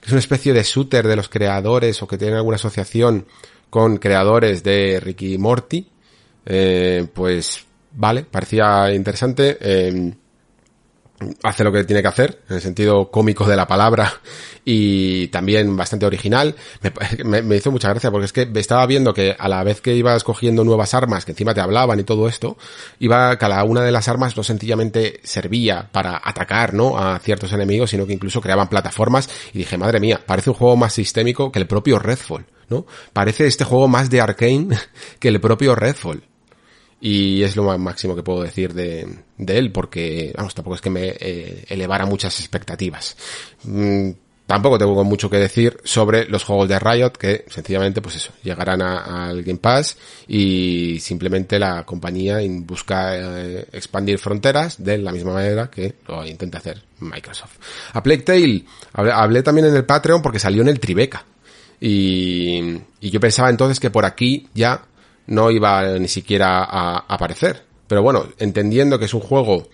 que 0.00 0.06
es 0.06 0.12
una 0.12 0.20
especie 0.20 0.52
de 0.52 0.62
shooter 0.62 1.06
de 1.06 1.16
los 1.16 1.28
creadores 1.28 2.02
o 2.02 2.06
que 2.06 2.18
tiene 2.18 2.36
alguna 2.36 2.56
asociación 2.56 3.26
con 3.74 3.96
creadores 3.96 4.62
de 4.62 5.00
Ricky 5.00 5.36
Morty. 5.36 5.84
Eh, 6.46 7.08
pues 7.12 7.66
vale, 7.90 8.22
parecía 8.22 8.94
interesante. 8.94 9.58
Eh, 9.60 10.12
hace 11.42 11.64
lo 11.64 11.72
que 11.72 11.82
tiene 11.82 12.00
que 12.00 12.06
hacer, 12.06 12.42
en 12.48 12.54
el 12.54 12.62
sentido 12.62 13.10
cómico 13.10 13.44
de 13.44 13.56
la 13.56 13.66
palabra 13.66 14.12
y 14.64 15.26
también 15.26 15.76
bastante 15.76 16.06
original. 16.06 16.54
Me, 17.24 17.56
hizo 17.56 17.72
mucha 17.72 17.88
gracia 17.88 18.12
porque 18.12 18.26
es 18.26 18.32
que 18.32 18.48
estaba 18.54 18.86
viendo 18.86 19.12
que 19.12 19.34
a 19.36 19.48
la 19.48 19.64
vez 19.64 19.80
que 19.80 19.96
ibas 19.96 20.22
cogiendo 20.22 20.62
nuevas 20.62 20.94
armas 20.94 21.24
que 21.24 21.32
encima 21.32 21.52
te 21.52 21.60
hablaban 21.60 21.98
y 21.98 22.04
todo 22.04 22.28
esto, 22.28 22.56
iba 23.00 23.36
cada 23.38 23.64
una 23.64 23.82
de 23.82 23.90
las 23.90 24.06
armas 24.06 24.36
no 24.36 24.44
sencillamente 24.44 25.18
servía 25.24 25.88
para 25.90 26.22
atacar, 26.22 26.74
¿no? 26.74 26.96
A 26.96 27.18
ciertos 27.18 27.52
enemigos, 27.52 27.90
sino 27.90 28.06
que 28.06 28.12
incluso 28.12 28.40
creaban 28.40 28.68
plataformas 28.68 29.28
y 29.52 29.58
dije, 29.58 29.76
madre 29.76 29.98
mía, 29.98 30.20
parece 30.24 30.50
un 30.50 30.54
juego 30.54 30.76
más 30.76 30.92
sistémico 30.92 31.50
que 31.50 31.58
el 31.58 31.66
propio 31.66 31.98
Redfall, 31.98 32.46
¿no? 32.68 32.86
Parece 33.12 33.46
este 33.46 33.64
juego 33.64 33.88
más 33.88 34.10
de 34.10 34.20
Arkane 34.20 34.76
que 35.18 35.28
el 35.28 35.40
propio 35.40 35.74
Redfall 35.74 36.22
y 37.06 37.42
es 37.42 37.54
lo 37.54 37.78
máximo 37.78 38.16
que 38.16 38.22
puedo 38.22 38.42
decir 38.42 38.72
de, 38.72 39.06
él 39.36 39.72
porque, 39.72 40.32
vamos, 40.34 40.54
tampoco 40.54 40.76
es 40.76 40.80
que 40.80 40.88
me 40.88 41.08
eh, 41.08 41.62
elevara 41.68 42.06
muchas 42.06 42.40
expectativas. 42.40 43.14
Mm, 43.64 44.10
tampoco 44.46 44.78
tengo 44.78 45.04
mucho 45.04 45.28
que 45.28 45.36
decir 45.36 45.76
sobre 45.84 46.24
los 46.30 46.44
juegos 46.44 46.66
de 46.66 46.78
Riot 46.78 47.10
que 47.10 47.44
sencillamente 47.48 48.00
pues 48.00 48.16
eso, 48.16 48.32
llegarán 48.42 48.80
al 48.80 49.42
Game 49.42 49.58
Pass 49.58 49.98
y 50.26 50.98
simplemente 50.98 51.58
la 51.58 51.84
compañía 51.84 52.38
busca 52.60 53.14
eh, 53.14 53.66
expandir 53.72 54.18
fronteras 54.18 54.82
de 54.82 54.96
la 54.96 55.12
misma 55.12 55.34
manera 55.34 55.68
que 55.70 55.96
lo 56.08 56.26
intenta 56.26 56.56
hacer 56.56 56.82
Microsoft. 57.00 57.58
A 57.92 58.02
Plague 58.02 58.22
Tale 58.22 58.64
hablé, 58.94 59.12
hablé 59.12 59.42
también 59.42 59.66
en 59.66 59.76
el 59.76 59.84
Patreon 59.84 60.22
porque 60.22 60.38
salió 60.38 60.62
en 60.62 60.68
el 60.68 60.80
Tribeca 60.80 61.22
y, 61.80 62.78
y 63.00 63.10
yo 63.10 63.20
pensaba 63.20 63.50
entonces 63.50 63.80
que 63.80 63.90
por 63.90 64.04
aquí 64.04 64.48
ya 64.54 64.82
no 65.26 65.50
iba 65.50 65.98
ni 65.98 66.08
siquiera 66.08 66.64
a 66.64 66.98
aparecer. 67.08 67.64
Pero 67.86 68.02
bueno, 68.02 68.26
entendiendo 68.38 68.98
que 68.98 69.04
es 69.04 69.14
un 69.14 69.20
juego 69.20 69.68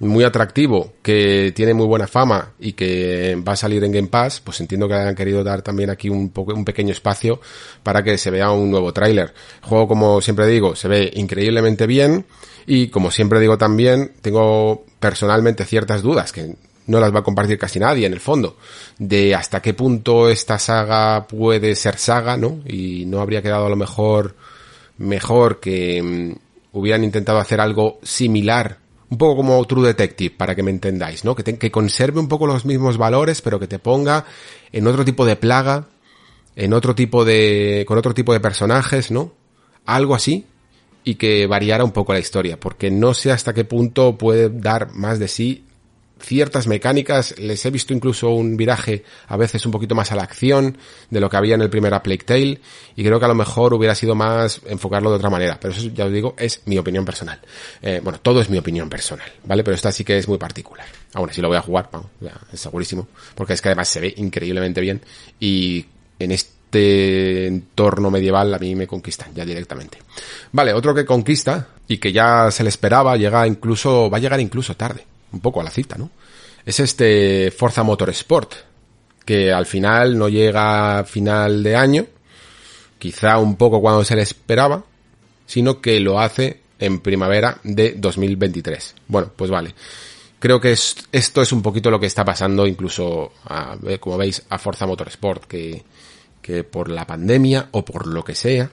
muy 0.00 0.24
atractivo, 0.24 0.92
que 1.02 1.52
tiene 1.54 1.72
muy 1.72 1.86
buena 1.86 2.06
fama 2.06 2.52
y 2.58 2.72
que 2.72 3.40
va 3.46 3.52
a 3.52 3.56
salir 3.56 3.82
en 3.84 3.92
Game 3.92 4.08
Pass, 4.08 4.40
pues 4.40 4.60
entiendo 4.60 4.88
que 4.88 4.94
hayan 4.94 5.14
querido 5.14 5.44
dar 5.44 5.62
también 5.62 5.88
aquí 5.88 6.08
un, 6.08 6.32
un 6.34 6.64
pequeño 6.64 6.92
espacio 6.92 7.40
para 7.82 8.02
que 8.02 8.18
se 8.18 8.30
vea 8.30 8.50
un 8.50 8.70
nuevo 8.70 8.92
tráiler. 8.92 9.32
El 9.62 9.68
juego, 9.68 9.88
como 9.88 10.20
siempre 10.20 10.46
digo, 10.46 10.74
se 10.74 10.88
ve 10.88 11.10
increíblemente 11.14 11.86
bien 11.86 12.26
y 12.66 12.88
como 12.88 13.10
siempre 13.10 13.40
digo 13.40 13.56
también, 13.56 14.12
tengo 14.20 14.84
personalmente 14.98 15.64
ciertas 15.64 16.02
dudas 16.02 16.32
que 16.32 16.56
no 16.86 17.00
las 17.00 17.14
va 17.14 17.20
a 17.20 17.24
compartir 17.24 17.58
casi 17.58 17.78
nadie 17.78 18.06
en 18.06 18.12
el 18.12 18.20
fondo, 18.20 18.56
de 18.98 19.34
hasta 19.34 19.62
qué 19.62 19.74
punto 19.74 20.28
esta 20.28 20.58
saga 20.58 21.26
puede 21.26 21.74
ser 21.76 21.98
saga, 21.98 22.36
¿no? 22.36 22.60
Y 22.66 23.04
no 23.06 23.20
habría 23.20 23.42
quedado 23.42 23.66
a 23.66 23.70
lo 23.70 23.76
mejor 23.76 24.34
mejor 24.98 25.60
que 25.60 26.02
mm, 26.02 26.78
hubieran 26.78 27.04
intentado 27.04 27.38
hacer 27.38 27.60
algo 27.60 27.98
similar, 28.02 28.78
un 29.10 29.18
poco 29.18 29.36
como 29.36 29.64
True 29.64 29.88
Detective, 29.88 30.34
para 30.36 30.54
que 30.54 30.62
me 30.62 30.70
entendáis, 30.70 31.24
¿no? 31.24 31.34
Que, 31.34 31.42
que 31.56 31.70
conserve 31.70 32.20
un 32.20 32.28
poco 32.28 32.46
los 32.46 32.64
mismos 32.64 32.96
valores, 32.96 33.42
pero 33.42 33.58
que 33.58 33.66
te 33.66 33.78
ponga 33.78 34.24
en 34.72 34.86
otro 34.86 35.04
tipo 35.04 35.24
de 35.24 35.36
plaga, 35.36 35.86
en 36.56 36.72
otro 36.72 36.94
tipo 36.94 37.24
de, 37.24 37.84
con 37.86 37.98
otro 37.98 38.14
tipo 38.14 38.32
de 38.32 38.40
personajes, 38.40 39.10
¿no? 39.10 39.32
Algo 39.86 40.14
así, 40.14 40.46
y 41.04 41.16
que 41.16 41.46
variara 41.46 41.84
un 41.84 41.92
poco 41.92 42.12
la 42.12 42.18
historia, 42.18 42.58
porque 42.58 42.90
no 42.90 43.14
sé 43.14 43.30
hasta 43.30 43.52
qué 43.52 43.64
punto 43.64 44.16
puede 44.16 44.48
dar 44.48 44.92
más 44.94 45.18
de 45.18 45.28
sí 45.28 45.64
ciertas 46.24 46.66
mecánicas, 46.66 47.38
les 47.38 47.64
he 47.64 47.70
visto 47.70 47.92
incluso 47.92 48.30
un 48.30 48.56
viraje 48.56 49.04
a 49.28 49.36
veces 49.36 49.64
un 49.66 49.72
poquito 49.72 49.94
más 49.94 50.10
a 50.12 50.16
la 50.16 50.22
acción 50.22 50.78
de 51.10 51.20
lo 51.20 51.28
que 51.30 51.36
había 51.36 51.54
en 51.54 51.62
el 51.62 51.70
primer 51.70 51.94
Plague 52.02 52.24
Tale 52.24 52.60
y 52.96 53.04
creo 53.04 53.18
que 53.18 53.24
a 53.24 53.28
lo 53.28 53.34
mejor 53.34 53.74
hubiera 53.74 53.94
sido 53.94 54.14
más 54.14 54.60
enfocarlo 54.66 55.10
de 55.10 55.16
otra 55.16 55.30
manera, 55.30 55.58
pero 55.60 55.74
eso 55.74 55.88
ya 55.88 56.06
os 56.06 56.12
digo 56.12 56.34
es 56.38 56.62
mi 56.66 56.78
opinión 56.78 57.04
personal. 57.04 57.40
Eh, 57.82 58.00
bueno, 58.02 58.18
todo 58.20 58.40
es 58.40 58.50
mi 58.50 58.58
opinión 58.58 58.88
personal, 58.88 59.30
¿vale? 59.44 59.62
Pero 59.62 59.74
esta 59.74 59.92
sí 59.92 60.04
que 60.04 60.18
es 60.18 60.26
muy 60.26 60.38
particular. 60.38 60.86
Aún 61.12 61.30
así 61.30 61.40
lo 61.40 61.48
voy 61.48 61.56
a 61.56 61.62
jugar, 61.62 61.88
es 62.52 62.60
segurísimo, 62.60 63.08
porque 63.34 63.52
es 63.52 63.62
que 63.62 63.68
además 63.68 63.88
se 63.88 64.00
ve 64.00 64.14
increíblemente 64.16 64.80
bien 64.80 65.00
y 65.38 65.84
en 66.18 66.32
este 66.32 67.46
entorno 67.46 68.10
medieval 68.10 68.52
a 68.52 68.58
mí 68.58 68.74
me 68.74 68.86
conquistan 68.86 69.32
ya 69.34 69.44
directamente. 69.44 69.98
Vale, 70.52 70.72
otro 70.72 70.94
que 70.94 71.04
conquista 71.04 71.68
y 71.86 71.98
que 71.98 72.12
ya 72.12 72.50
se 72.50 72.64
le 72.64 72.68
esperaba, 72.70 73.16
llega 73.16 73.46
incluso, 73.46 74.10
va 74.10 74.18
a 74.18 74.20
llegar 74.20 74.40
incluso 74.40 74.76
tarde 74.76 75.04
un 75.34 75.40
poco 75.40 75.60
a 75.60 75.64
la 75.64 75.70
cita, 75.70 75.96
¿no? 75.98 76.10
Es 76.64 76.80
este 76.80 77.50
Forza 77.50 77.82
Motorsport, 77.82 78.54
que 79.24 79.52
al 79.52 79.66
final 79.66 80.16
no 80.16 80.28
llega 80.28 81.00
a 81.00 81.04
final 81.04 81.62
de 81.62 81.76
año, 81.76 82.06
quizá 82.98 83.38
un 83.38 83.56
poco 83.56 83.80
cuando 83.80 84.04
se 84.04 84.16
le 84.16 84.22
esperaba, 84.22 84.84
sino 85.46 85.80
que 85.80 86.00
lo 86.00 86.20
hace 86.20 86.60
en 86.78 87.00
primavera 87.00 87.58
de 87.62 87.94
2023. 87.96 88.94
Bueno, 89.08 89.30
pues 89.34 89.50
vale. 89.50 89.74
Creo 90.38 90.60
que 90.60 90.72
esto 90.72 91.42
es 91.42 91.52
un 91.52 91.62
poquito 91.62 91.90
lo 91.90 92.00
que 92.00 92.06
está 92.06 92.24
pasando 92.24 92.66
incluso, 92.66 93.32
a, 93.46 93.76
como 94.00 94.18
veis, 94.18 94.42
a 94.48 94.58
Forza 94.58 94.86
Motorsport, 94.86 95.44
que, 95.44 95.82
que 96.42 96.64
por 96.64 96.90
la 96.90 97.06
pandemia 97.06 97.68
o 97.72 97.84
por 97.84 98.06
lo 98.06 98.22
que 98.22 98.34
sea, 98.34 98.70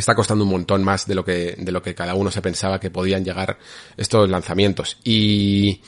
está 0.00 0.14
costando 0.14 0.44
un 0.44 0.50
montón 0.50 0.82
más 0.82 1.06
de 1.06 1.14
lo 1.14 1.24
que, 1.24 1.56
de 1.58 1.72
lo 1.72 1.82
que 1.82 1.94
cada 1.94 2.14
uno 2.14 2.30
se 2.30 2.42
pensaba 2.42 2.80
que 2.80 2.90
podían 2.90 3.24
llegar 3.24 3.58
estos 3.96 4.28
lanzamientos. 4.28 4.98
Y, 5.04 5.80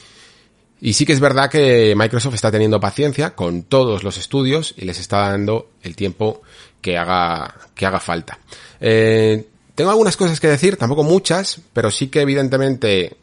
y 0.81 0.93
sí 0.93 1.07
que 1.07 1.13
es 1.13 1.21
verdad 1.21 1.51
que 1.51 1.95
Microsoft 1.97 2.35
está 2.35 2.51
teniendo 2.51 2.81
paciencia 2.81 3.35
con 3.35 3.63
todos 3.63 4.05
los 4.05 4.19
estudios 4.19 4.75
y 4.77 4.85
les 4.85 4.99
está 5.01 5.31
dando 5.31 5.71
el 5.83 5.97
tiempo 5.97 6.43
que 6.81 6.99
haga, 6.99 7.55
que 7.75 7.87
haga 7.87 8.01
falta. 8.01 8.39
Eh, 8.81 9.47
tengo 9.75 9.91
algunas 9.91 10.17
cosas 10.17 10.41
que 10.41 10.49
decir, 10.49 10.77
tampoco 10.77 11.03
muchas, 11.03 11.61
pero 11.73 11.91
sí 11.91 12.09
que 12.09 12.21
evidentemente 12.21 13.17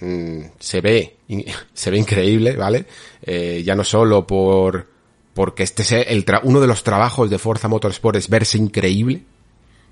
mm, 0.00 0.40
se 0.58 0.80
ve, 0.80 1.16
se 1.74 1.90
ve 1.90 1.98
increíble, 1.98 2.56
¿vale? 2.56 2.86
Eh, 3.22 3.62
ya 3.64 3.74
no 3.74 3.84
solo 3.84 4.26
por, 4.26 4.86
porque 5.34 5.62
este 5.62 5.84
sea 5.84 6.02
el 6.02 6.24
uno 6.42 6.60
de 6.60 6.66
los 6.66 6.82
trabajos 6.82 7.30
de 7.30 7.38
Forza 7.38 7.68
Motorsport 7.68 8.16
es 8.16 8.28
verse 8.28 8.58
increíble. 8.58 9.22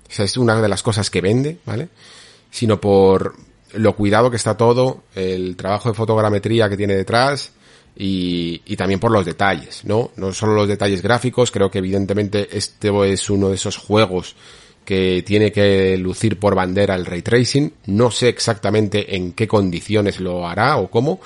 Esa 0.09 0.23
es 0.23 0.37
una 0.37 0.61
de 0.61 0.67
las 0.67 0.83
cosas 0.83 1.09
que 1.09 1.21
vende, 1.21 1.57
¿vale? 1.65 1.89
Sino 2.51 2.79
por 2.79 3.35
lo 3.73 3.95
cuidado 3.95 4.31
que 4.31 4.37
está 4.37 4.57
todo, 4.57 5.03
el 5.15 5.55
trabajo 5.55 5.89
de 5.89 5.95
fotogrametría 5.95 6.69
que 6.69 6.77
tiene 6.77 6.95
detrás, 6.95 7.51
y, 7.95 8.61
y, 8.65 8.77
también 8.77 8.99
por 8.99 9.11
los 9.11 9.25
detalles, 9.25 9.83
¿no? 9.83 10.11
No 10.15 10.31
solo 10.31 10.53
los 10.53 10.67
detalles 10.67 11.01
gráficos, 11.01 11.51
creo 11.51 11.69
que 11.69 11.79
evidentemente 11.79 12.47
este 12.51 12.89
es 13.11 13.29
uno 13.29 13.49
de 13.49 13.55
esos 13.55 13.77
juegos 13.77 14.35
que 14.89 15.23
tiene 15.23 15.51
que 15.51 15.95
lucir 15.97 16.39
por 16.39 16.55
bandera 16.55 16.95
el 16.95 17.05
ray 17.05 17.21
tracing. 17.21 17.71
No 17.85 18.09
sé 18.09 18.27
exactamente 18.29 19.15
en 19.15 19.33
qué 19.33 19.47
condiciones 19.47 20.19
lo 20.19 20.47
hará 20.47 20.77
o 20.77 20.89
cómo. 20.89 21.19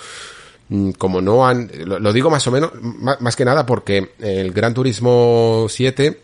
Mm, 0.67 0.91
como 0.91 1.21
no 1.21 1.47
han, 1.47 1.71
lo, 1.85 2.11
digo 2.11 2.29
más 2.29 2.45
o 2.47 2.51
menos, 2.51 2.71
más, 2.81 3.35
que 3.37 3.45
nada 3.45 3.65
porque 3.65 4.11
el 4.19 4.51
Gran 4.51 4.73
Turismo 4.73 5.67
7, 5.69 6.19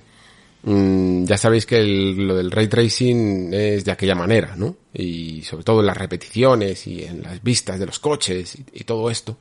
mm, 0.63 1.25
ya 1.25 1.37
sabéis 1.37 1.65
que 1.65 1.81
lo 1.83 2.35
del 2.35 2.51
ray 2.51 2.67
tracing 2.67 3.53
es 3.53 3.85
de 3.85 3.91
aquella 3.91 4.15
manera, 4.15 4.55
¿no? 4.55 4.75
Y 4.93 5.41
sobre 5.43 5.63
todo 5.63 5.79
en 5.81 5.87
las 5.87 5.97
repeticiones 5.97 6.87
y 6.87 7.03
en 7.03 7.21
las 7.23 7.41
vistas 7.43 7.79
de 7.79 7.85
los 7.85 7.99
coches 7.99 8.57
y, 8.73 8.83
todo 8.83 9.09
esto. 9.09 9.37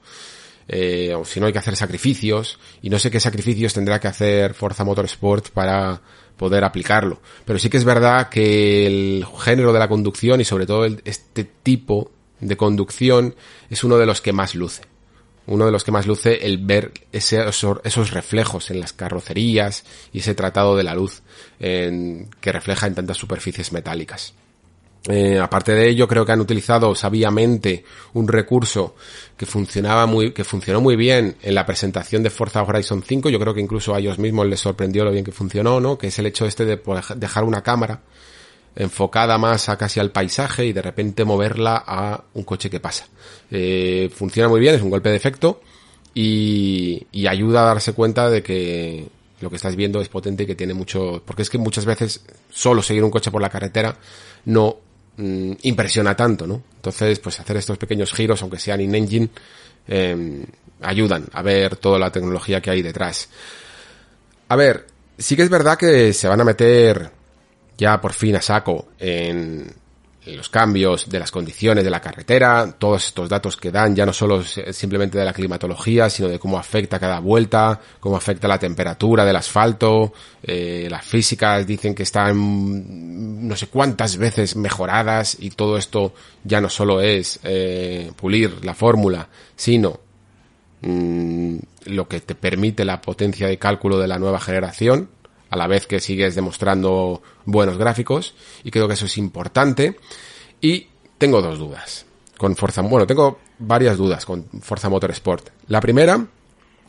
Eh, 0.71 1.15
o 1.15 1.25
si 1.25 1.41
no 1.41 1.47
hay 1.47 1.53
que 1.53 1.59
hacer 1.59 1.77
sacrificios 1.77 2.59
y 2.83 2.91
no 2.91 2.99
sé 2.99 3.11
qué 3.11 3.21
sacrificios 3.21 3.73
tendrá 3.73 3.99
que 3.99 4.09
hacer 4.09 4.53
Forza 4.53 4.85
Motorsport 4.85 5.49
para 5.51 6.03
poder 6.37 6.65
aplicarlo. 6.65 7.21
Pero 7.45 7.59
sí 7.59 7.69
que 7.69 7.77
es 7.77 7.85
verdad 7.85 8.31
que 8.31 8.87
el 8.87 9.27
género 9.39 9.73
de 9.73 9.79
la 9.79 9.89
conducción 9.89 10.41
y 10.41 10.45
sobre 10.45 10.67
todo 10.67 10.87
este 11.05 11.45
tipo 11.45 12.11
de 12.41 12.57
conducción 12.57 13.35
es 13.69 13.85
uno 13.85 13.99
de 13.99 14.07
los 14.07 14.23
que 14.23 14.33
más 14.33 14.55
luce. 14.55 14.83
Uno 15.49 15.67
de 15.67 15.73
los 15.73 15.83
que 15.83 15.91
más 15.91 16.07
luce 16.07 16.47
el 16.47 16.59
ver 16.59 16.93
esos, 17.11 18.11
reflejos 18.11 18.71
en 18.71 18.81
las 18.81 18.93
carrocerías 18.93 19.85
y 20.13 20.21
ese 20.21 20.35
tratado 20.35 20.77
de 20.77 20.85
la 20.85 20.95
luz 20.95 21.23
que 21.59 22.53
refleja 22.53 22.87
en 22.87 22.95
tantas 22.95 23.17
superficies 23.17 23.73
metálicas. 23.73 24.35
Eh, 25.09 25.39
aparte 25.39 25.73
de 25.73 25.89
ello, 25.89 26.07
creo 26.07 26.27
que 26.27 26.33
han 26.33 26.41
utilizado 26.41 26.95
sabiamente 26.95 27.85
un 28.13 28.29
recurso 28.29 28.95
que 29.37 29.47
funcionaba 29.47 30.07
muy, 30.07 30.33
que 30.33 30.45
funcionó 30.45 30.81
muy 30.83 30.97
bien 30.97 31.37
en 31.43 31.55
la 31.55 31.65
presentación 31.65 32.23
de 32.23 32.31
Forza 32.31 32.63
Horizon 32.63 33.03
5. 33.03 33.31
Yo 33.31 33.39
creo 33.39 33.55
que 33.55 33.61
incluso 33.61 33.95
a 33.95 34.01
ellos 34.01 34.19
mismos 34.19 34.47
les 34.47 34.61
sorprendió 34.61 35.05
lo 35.05 35.13
bien 35.13 35.25
que 35.25 35.33
funcionó, 35.33 35.81
¿no? 35.81 35.97
Que 35.97 36.09
es 36.09 36.19
el 36.19 36.27
hecho 36.27 36.45
este 36.45 36.65
de 36.67 36.81
dejar 37.17 37.45
una 37.45 37.63
cámara 37.63 38.03
enfocada 38.79 39.37
más 39.37 39.69
a 39.69 39.77
casi 39.77 40.01
al 40.01 40.13
paisaje 40.13 40.65
y 40.65 40.73
de 40.73 40.81
repente 40.81 41.27
moverla 41.27 41.85
a 41.87 42.25
un 42.33 42.45
coche 42.45 42.71
que 42.71 42.81
pasa. 42.81 43.07
Eh, 43.51 44.11
funciona 44.15 44.49
muy 44.49 44.61
bien, 44.61 44.75
es 44.75 44.83
un 44.83 44.91
golpe 44.91 45.11
de 45.11 45.17
efecto 45.17 45.61
y, 46.15 47.07
ayuda 47.29 47.63
a 47.63 47.67
darse 47.67 47.93
cuenta 47.93 48.31
de 48.31 48.43
que 48.43 49.07
lo 49.41 49.51
que 49.51 49.57
estás 49.57 49.77
viendo 49.77 50.01
es 50.01 50.09
potente 50.09 50.45
y 50.45 50.47
que 50.47 50.55
tiene 50.55 50.73
mucho, 50.73 51.23
porque 51.27 51.43
es 51.43 51.51
que 51.51 51.59
muchas 51.59 51.85
veces 51.85 52.25
solo 52.51 52.83
seguir 52.83 53.05
un 53.05 53.11
coche 53.11 53.31
por 53.31 53.43
la 53.43 53.51
carretera 53.51 53.97
no 54.47 54.79
Mm, 55.19 55.55
impresiona 55.63 56.15
tanto, 56.15 56.47
¿no? 56.47 56.63
Entonces, 56.77 57.19
pues 57.19 57.41
hacer 57.41 57.57
estos 57.57 57.77
pequeños 57.77 58.13
giros, 58.13 58.41
aunque 58.41 58.59
sean 58.61 58.81
in-engine, 58.81 59.29
em, 59.89 60.45
ayudan 60.81 61.27
a 61.33 61.43
ver 61.43 61.77
toda 61.77 61.99
la 61.99 62.13
tecnología 62.13 62.61
que 62.61 62.71
hay 62.71 62.83
detrás. 62.83 63.29
A 64.49 64.55
ver, 64.57 64.87
sí 65.19 65.35
que 65.35 65.43
es 65.43 65.51
verdad 65.51 65.77
que 65.77 66.13
se 66.13 66.29
van 66.29 66.41
a 66.41 66.45
meter 66.45 67.11
ya 67.79 68.01
por 68.01 68.13
fin 68.13 68.37
a 68.37 68.43
saco 68.43 68.89
en, 68.99 69.73
los 70.27 70.49
cambios 70.51 71.09
de 71.09 71.19
las 71.19 71.31
condiciones 71.31 71.85
de 71.85 71.91
la 71.91 72.01
carretera, 72.01 72.75
todos 72.79 73.07
estos 73.07 73.31
datos 73.31 73.57
que 73.57 73.71
dan 73.71 73.97
ya 73.97 74.05
no 74.05 74.13
solo 74.13 74.43
simplemente 74.43 75.17
de 75.17 75.25
la 75.25 75.33
climatología, 75.33 76.11
sino 76.11 76.29
de 76.29 76.39
cómo 76.39 76.59
afecta 76.59 76.99
cada 76.99 77.21
vuelta, 77.21 77.81
cómo 78.01 78.17
afecta 78.17 78.47
la 78.47 78.59
temperatura 78.59 79.25
del 79.25 79.37
asfalto, 79.37 80.13
eh, 80.43 80.87
las 80.91 81.05
físicas 81.05 81.67
dicen 81.67 81.95
que 81.95 82.03
están 82.03 83.49
no 83.49 83.57
sé 83.57 83.69
cuántas 83.69 84.19
veces 84.19 84.57
mejoradas 84.57 85.37
y 85.41 85.51
todo 85.51 85.79
esto 85.79 86.13
ya 86.45 86.61
no 86.61 86.69
solo 86.69 87.01
es 87.01 87.41
eh, 87.45 88.13
pulir 88.17 88.65
la 88.65 88.75
fórmula, 88.75 89.29
sino 89.57 90.01
mm, 90.83 91.57
lo 91.87 92.09
que 92.09 92.21
te 92.21 92.35
permite 92.35 92.85
la 92.85 93.01
potencia 93.01 93.47
de 93.47 93.59
cálculo 93.59 93.99
de 93.99 94.09
la 94.09 94.19
nueva 94.19 94.41
generación, 94.41 95.09
a 95.51 95.57
la 95.57 95.67
vez 95.67 95.87
que 95.87 96.01
sigues 96.01 96.35
demostrando 96.35 97.23
buenos 97.49 97.79
gráficos 97.79 98.35
y 98.63 98.71
creo 98.71 98.87
que 98.87 98.95
eso 98.95 99.07
es 99.07 99.17
importante 99.17 99.99
y 100.61 100.89
tengo 101.17 101.41
dos 101.41 101.59
dudas 101.59 102.05
con 102.37 102.55
Forza, 102.55 102.83
bueno, 102.83 103.07
tengo 103.07 103.41
varias 103.59 103.97
dudas 103.97 104.25
con 104.25 104.45
Forza 104.61 104.89
Motorsport. 104.89 105.49
La 105.67 105.81
primera 105.81 106.25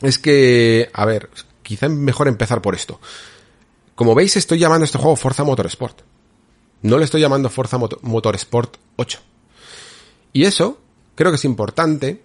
es 0.01 0.19
que, 0.19 0.89
a 0.93 1.05
ver, 1.05 1.29
quizá 1.63 1.89
mejor 1.89 2.27
empezar 2.27 2.61
por 2.61 2.75
esto. 2.75 2.99
Como 3.95 4.13
veis, 4.13 4.37
estoy 4.37 4.59
llamando 4.59 4.83
a 4.83 4.85
este 4.85 4.99
juego 4.99 5.15
Forza 5.15 5.43
Motorsport. 5.43 6.01
No 6.83 6.97
le 6.99 7.05
estoy 7.05 7.21
llamando 7.21 7.49
Forza 7.49 7.77
Motorsport 7.77 8.77
8. 8.97 9.19
Y 10.33 10.43
eso 10.45 10.77
creo 11.15 11.31
que 11.31 11.37
es 11.37 11.45
importante 11.45 12.23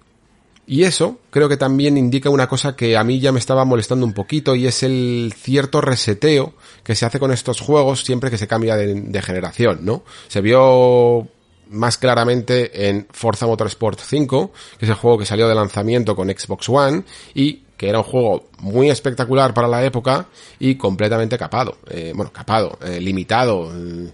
y 0.66 0.84
eso 0.84 1.18
creo 1.30 1.48
que 1.48 1.56
también 1.56 1.98
indica 1.98 2.30
una 2.30 2.48
cosa 2.48 2.74
que 2.74 2.96
a 2.96 3.04
mí 3.04 3.20
ya 3.20 3.32
me 3.32 3.38
estaba 3.38 3.64
molestando 3.64 4.06
un 4.06 4.14
poquito 4.14 4.54
y 4.54 4.66
es 4.66 4.82
el 4.82 5.34
cierto 5.36 5.80
reseteo 5.80 6.54
que 6.82 6.94
se 6.94 7.04
hace 7.04 7.18
con 7.18 7.32
estos 7.32 7.60
juegos 7.60 8.02
siempre 8.02 8.30
que 8.30 8.38
se 8.38 8.46
cambia 8.46 8.76
de, 8.76 9.22
generación, 9.22 9.80
¿no? 9.82 10.04
Se 10.28 10.40
vio 10.40 11.28
más 11.70 11.98
claramente 11.98 12.88
en 12.88 13.06
Forza 13.10 13.46
Motorsport 13.46 14.00
5, 14.00 14.52
que 14.78 14.84
es 14.86 14.88
el 14.88 14.96
juego 14.96 15.18
que 15.18 15.26
salió 15.26 15.48
de 15.48 15.54
lanzamiento 15.54 16.16
con 16.16 16.28
Xbox 16.28 16.68
One 16.68 17.04
y 17.34 17.62
que 17.76 17.88
era 17.88 17.98
un 17.98 18.04
juego 18.04 18.48
muy 18.60 18.88
espectacular 18.88 19.52
para 19.52 19.68
la 19.68 19.84
época 19.84 20.26
y 20.58 20.76
completamente 20.76 21.36
capado, 21.36 21.78
eh, 21.90 22.12
bueno, 22.14 22.32
capado, 22.32 22.78
eh, 22.82 23.00
limitado. 23.00 23.72
Eh, 23.74 24.12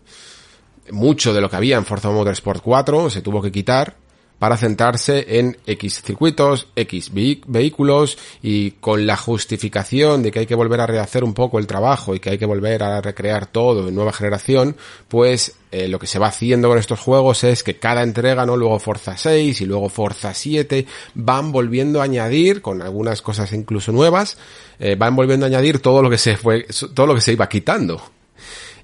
mucho 0.91 1.33
de 1.33 1.41
lo 1.41 1.49
que 1.49 1.57
había 1.57 1.77
en 1.77 1.85
Forza 1.85 2.11
Motorsport 2.11 2.63
4 2.63 3.11
se 3.11 3.23
tuvo 3.23 3.41
que 3.41 3.53
quitar 3.53 3.95
para 4.41 4.57
centrarse 4.57 5.39
en 5.39 5.59
X 5.67 6.03
circuitos, 6.03 6.67
X 6.75 7.13
vehículos 7.13 8.17
y 8.43 8.71
con 8.73 9.07
la 9.07 9.19
justificación 9.19 10.23
de 10.23 10.33
que 10.33 10.41
hay 10.41 10.47
que 10.47 10.55
volver 10.55 10.81
a 10.81 10.87
rehacer 10.87 11.25
un 11.25 11.35
poco 11.35 11.59
el 11.59 11.67
trabajo 11.67 12.15
y 12.15 12.21
que 12.21 12.31
hay 12.31 12.39
que 12.39 12.47
volver 12.47 12.83
a 12.83 13.03
recrear 13.03 13.47
todo 13.47 13.87
en 13.87 13.95
nueva 13.95 14.15
generación, 14.15 14.77
pues 15.09 15.57
eh, 15.71 15.89
lo 15.89 15.99
que 15.99 16.07
se 16.07 16.19
va 16.19 16.29
haciendo 16.29 16.69
con 16.69 16.79
estos 16.79 16.99
juegos 16.99 17.45
es 17.45 17.63
que 17.63 17.77
cada 17.77 18.03
entrega, 18.03 18.47
¿no? 18.47 18.57
Luego 18.57 18.79
Forza 18.79 19.15
6 19.15 19.61
y 19.61 19.67
luego 19.67 19.91
Forza 19.91 20.33
7 20.33 20.87
van 21.15 21.53
volviendo 21.53 22.01
a 22.01 22.05
añadir, 22.05 22.63
con 22.63 22.81
algunas 22.81 23.21
cosas 23.21 23.53
incluso 23.53 23.93
nuevas, 23.93 24.39
eh, 24.79 24.97
van 24.97 25.15
volviendo 25.15 25.45
a 25.45 25.49
añadir 25.49 25.81
todo 25.81 26.01
lo 26.01 26.09
que 26.09 26.17
se 26.17 26.39
fue, 26.39 26.67
todo 26.95 27.07
lo 27.07 27.15
que 27.15 27.21
se 27.21 27.35
iba 27.35 27.47
quitando. 27.47 28.01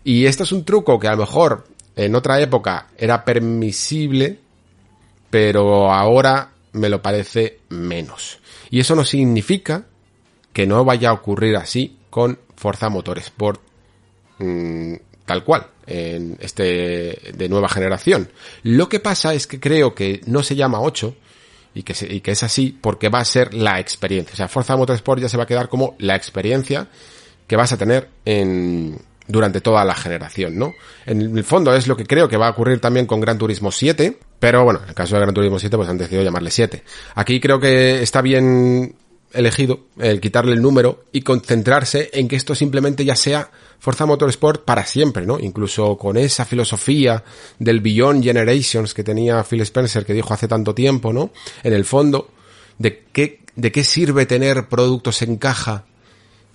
Y 0.05 0.27
esto 0.27 0.43
es 0.43 0.53
un 0.53 0.67
truco 0.67 1.01
que 1.01 1.09
a 1.09 1.13
lo 1.13 1.23
mejor 1.23 1.65
en 1.97 2.15
otra 2.15 2.39
época 2.41 2.89
era 2.99 3.25
permisible, 3.25 4.39
pero 5.31 5.93
ahora 5.93 6.51
me 6.73 6.89
lo 6.89 7.03
parece 7.03 7.61
menos. 7.69 8.39
Y 8.71 8.81
eso 8.81 8.95
no 8.95 9.05
significa 9.05 9.85
que 10.53 10.67
no 10.67 10.85
vaya 10.85 11.11
a 11.11 11.15
ocurrir 11.15 11.57
así 11.57 11.99
con 12.11 12.39
Forza 12.57 12.89
Motorsport 12.89 13.61
mm, 14.39 14.95
tal 15.25 15.45
cual, 15.45 15.67
en 15.87 16.37
este 16.41 17.33
de 17.35 17.49
nueva 17.49 17.69
generación. 17.69 18.31
Lo 18.63 18.89
que 18.89 19.01
pasa 19.01 19.35
es 19.35 19.47
que 19.47 19.61
creo 19.61 19.95
que 19.95 20.21
no 20.27 20.43
se 20.43 20.57
llama 20.57 20.81
8 20.81 21.15
y 21.75 21.83
que, 21.83 22.23
que 22.23 22.31
es 22.31 22.43
así 22.43 22.77
porque 22.81 23.09
va 23.09 23.21
a 23.21 23.25
ser 23.25 23.53
la 23.53 23.79
experiencia. 23.79 24.33
O 24.33 24.37
sea, 24.37 24.49
Forza 24.49 24.77
Motorsport 24.77 25.21
ya 25.21 25.29
se 25.29 25.37
va 25.37 25.43
a 25.43 25.47
quedar 25.47 25.69
como 25.69 25.95
la 25.99 26.17
experiencia 26.17 26.89
que 27.47 27.57
vas 27.57 27.73
a 27.73 27.77
tener 27.77 28.09
en, 28.25 28.99
durante 29.29 29.61
toda 29.61 29.85
la 29.85 29.95
generación, 29.95 30.59
¿no? 30.59 30.75
En 31.05 31.37
el 31.37 31.45
fondo 31.45 31.75
es 31.75 31.87
lo 31.87 31.97
que 31.97 32.07
creo 32.07 32.29
que 32.29 32.37
va 32.37 32.49
a 32.49 32.51
ocurrir 32.51 32.81
también 32.81 33.07
con 33.07 33.21
Gran 33.21 33.39
Turismo 33.39 33.71
7, 33.71 34.19
pero 34.39 34.65
bueno, 34.65 34.81
en 34.83 34.91
el 34.91 34.95
caso 34.95 35.15
de 35.15 35.23
Gran 35.23 35.35
Turismo 35.35 35.59
7 35.59 35.77
pues 35.77 35.89
han 35.89 35.99
decidido 35.99 36.23
llamarle 36.23 36.51
7. 36.51 36.83
Aquí 37.15 37.41
creo 37.41 37.59
que 37.59 38.03
está 38.03 38.21
bien 38.23 38.95
elegido 39.33 39.81
el 39.99 40.21
quitarle 40.21 40.53
el 40.53 40.63
número 40.63 41.05
y 41.13 41.23
concentrarse 41.23 42.11
en 42.13 42.29
que 42.29 42.37
esto 42.37 42.55
simplemente 42.55 43.05
ya 43.05 43.17
sea 43.17 43.51
Forza 43.79 44.07
Motorsport 44.07 44.65
para 44.65 44.87
siempre, 44.87 45.27
¿no? 45.27 45.39
Incluso 45.39 45.97
con 45.97 46.17
esa 46.17 46.45
filosofía 46.45 47.23
del 47.59 47.81
Beyond 47.81 48.25
Generations 48.25 48.95
que 48.95 49.05
tenía 49.05 49.45
Phil 49.45 49.61
Spencer 49.63 50.05
que 50.05 50.15
dijo 50.15 50.33
hace 50.33 50.49
tanto 50.49 50.75
tiempo, 50.75 51.13
¿no? 51.13 51.31
En 51.63 51.73
el 51.73 51.85
fondo, 51.85 52.31
de 52.79 53.05
qué, 53.13 53.41
de 53.55 53.73
qué 53.73 53.85
sirve 53.85 54.27
tener 54.27 54.69
productos 54.69 55.23
en 55.23 55.37
caja 55.37 55.85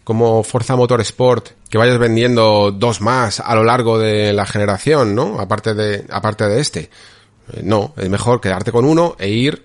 como 0.04 0.44
Forza 0.44 0.76
Motorsport, 0.76 1.50
que 1.70 1.78
vayas 1.78 2.00
vendiendo 2.00 2.72
dos 2.72 3.02
más 3.02 3.40
a 3.40 3.54
lo 3.56 3.64
largo 3.64 4.00
de 4.00 4.34
la 4.34 4.46
generación, 4.46 5.14
¿no? 5.14 5.40
Aparte 5.40 5.74
de, 5.74 6.06
aparte 6.10 6.46
de 6.48 6.60
este. 6.60 6.90
Eh, 7.54 7.62
no, 7.64 7.94
es 7.98 8.10
mejor 8.10 8.42
quedarte 8.42 8.72
con 8.72 8.86
uno 8.86 9.16
e 9.20 9.30
ir 9.30 9.64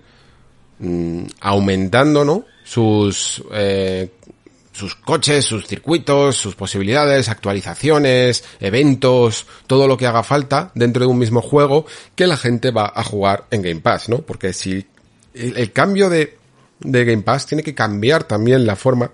mm, 0.79 1.23
aumentando, 1.41 2.25
¿no? 2.25 2.45
Sus, 2.63 3.43
eh, 3.53 4.11
sus 4.71 4.95
coches, 4.95 5.45
sus 5.45 5.65
circuitos, 5.65 6.35
sus 6.35 6.55
posibilidades, 6.55 7.29
actualizaciones, 7.29 8.43
eventos, 8.59 9.47
todo 9.65 9.87
lo 9.87 9.97
que 9.97 10.05
haga 10.05 10.23
falta 10.23 10.71
dentro 10.75 11.05
de 11.05 11.11
un 11.11 11.17
mismo 11.17 11.41
juego 11.41 11.85
que 12.15 12.27
la 12.27 12.37
gente 12.37 12.71
va 12.71 12.91
a 12.93 13.03
jugar 13.03 13.45
en 13.51 13.61
Game 13.61 13.81
Pass, 13.81 14.09
¿no? 14.09 14.19
Porque 14.19 14.53
si 14.53 14.85
el, 15.33 15.57
el 15.57 15.71
cambio 15.71 16.09
de, 16.09 16.37
de 16.79 17.05
Game 17.05 17.23
Pass 17.23 17.45
tiene 17.45 17.63
que 17.63 17.73
cambiar 17.73 18.25
también 18.25 18.65
la 18.65 18.75
forma 18.75 19.11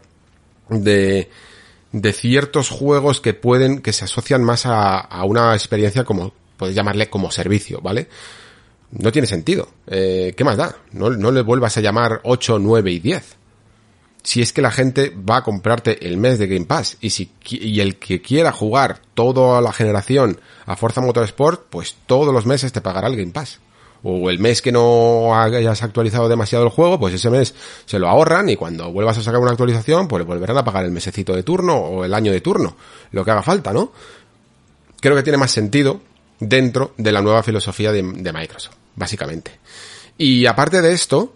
de, 0.69 1.29
de 1.91 2.13
ciertos 2.13 2.69
juegos 2.69 3.21
que 3.21 3.33
pueden, 3.33 3.81
que 3.81 3.93
se 3.93 4.05
asocian 4.05 4.43
más 4.43 4.65
a, 4.65 4.97
a 4.97 5.23
una 5.25 5.53
experiencia 5.53 6.03
como, 6.03 6.33
puedes 6.57 6.75
llamarle 6.75 7.09
como 7.09 7.31
servicio, 7.31 7.79
¿vale? 7.81 8.07
No 8.97 9.11
tiene 9.11 9.27
sentido. 9.27 9.67
Eh, 9.87 10.33
¿Qué 10.37 10.43
más 10.43 10.57
da? 10.57 10.75
No, 10.91 11.09
no 11.09 11.31
le 11.31 11.41
vuelvas 11.41 11.77
a 11.77 11.81
llamar 11.81 12.21
8, 12.23 12.59
9 12.59 12.91
y 12.91 12.99
10 12.99 13.37
si 14.23 14.41
es 14.41 14.53
que 14.53 14.61
la 14.61 14.71
gente 14.71 15.13
va 15.29 15.37
a 15.37 15.43
comprarte 15.43 16.07
el 16.07 16.17
mes 16.17 16.39
de 16.39 16.47
Game 16.47 16.65
Pass 16.65 16.97
y 17.01 17.09
si 17.09 17.29
y 17.49 17.81
el 17.81 17.97
que 17.97 18.21
quiera 18.21 18.51
jugar 18.51 19.01
toda 19.13 19.61
la 19.61 19.73
generación 19.73 20.39
a 20.65 20.77
Forza 20.77 21.01
Motorsport, 21.01 21.65
pues 21.69 21.97
todos 22.05 22.33
los 22.33 22.45
meses 22.45 22.71
te 22.71 22.81
pagará 22.81 23.09
el 23.09 23.17
Game 23.17 23.31
Pass. 23.31 23.59
O 24.05 24.29
el 24.29 24.39
mes 24.39 24.61
que 24.61 24.71
no 24.71 25.33
hayas 25.33 25.81
actualizado 25.81 26.27
demasiado 26.27 26.65
el 26.65 26.71
juego, 26.71 26.99
pues 26.99 27.13
ese 27.13 27.29
mes 27.29 27.55
se 27.85 27.99
lo 27.99 28.09
ahorran 28.09 28.49
y 28.49 28.57
cuando 28.57 28.91
vuelvas 28.91 29.17
a 29.17 29.21
sacar 29.21 29.39
una 29.39 29.51
actualización, 29.51 30.09
pues 30.09 30.21
le 30.21 30.25
volverán 30.25 30.57
a 30.57 30.63
pagar 30.63 30.83
el 30.83 30.91
mesecito 30.91 31.33
de 31.33 31.43
turno 31.43 31.75
o 31.75 32.03
el 32.03 32.13
año 32.13 32.31
de 32.31 32.41
turno, 32.41 32.75
lo 33.11 33.23
que 33.23 33.31
haga 33.31 33.43
falta, 33.43 33.71
¿no? 33.71 33.93
Creo 34.99 35.15
que 35.15 35.23
tiene 35.23 35.37
más 35.37 35.51
sentido 35.51 36.01
dentro 36.39 36.93
de 36.97 37.13
la 37.13 37.21
nueva 37.21 37.43
filosofía 37.43 37.93
de, 37.93 38.01
de 38.03 38.33
Microsoft, 38.33 38.75
básicamente. 38.95 39.59
Y 40.17 40.45
aparte 40.45 40.81
de 40.81 40.93
esto, 40.93 41.33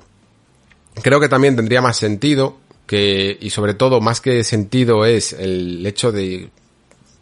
creo 1.01 1.19
que 1.19 1.29
también 1.29 1.55
tendría 1.55 1.81
más 1.81 1.97
sentido 1.97 2.57
que, 2.85 3.37
y 3.39 3.49
sobre 3.49 3.73
todo 3.73 4.01
más 4.01 4.21
que 4.21 4.43
sentido 4.43 5.05
es 5.05 5.33
el 5.33 5.85
hecho 5.85 6.11
de, 6.11 6.49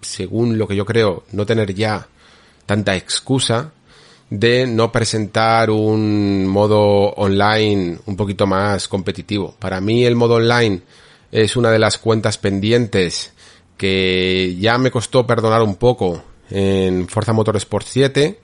según 0.01 0.57
lo 0.57 0.67
que 0.67 0.75
yo 0.75 0.85
creo, 0.85 1.23
no 1.31 1.45
tener 1.45 1.73
ya 1.73 2.07
tanta 2.65 2.95
excusa 2.95 3.71
de 4.29 4.65
no 4.65 4.91
presentar 4.91 5.69
un 5.69 6.47
modo 6.47 6.79
online 7.13 7.99
un 8.05 8.15
poquito 8.15 8.47
más 8.47 8.87
competitivo. 8.87 9.55
Para 9.59 9.81
mí 9.81 10.05
el 10.05 10.15
modo 10.15 10.35
online 10.35 10.81
es 11.31 11.55
una 11.55 11.71
de 11.71 11.79
las 11.79 11.97
cuentas 11.97 12.37
pendientes 12.37 13.33
que 13.77 14.55
ya 14.59 14.77
me 14.77 14.91
costó 14.91 15.27
perdonar 15.27 15.61
un 15.61 15.75
poco 15.75 16.23
en 16.49 17.07
Forza 17.07 17.33
Motorsport 17.33 17.85
7 17.87 18.39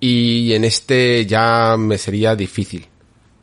y 0.00 0.54
en 0.54 0.64
este 0.64 1.26
ya 1.26 1.76
me 1.78 1.98
sería 1.98 2.34
difícil 2.34 2.86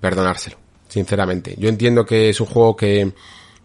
perdonárselo 0.01 0.57
sinceramente. 0.87 1.55
Yo 1.57 1.69
entiendo 1.69 2.05
que 2.05 2.29
es 2.29 2.41
un 2.41 2.47
juego 2.47 2.75
que 2.75 3.11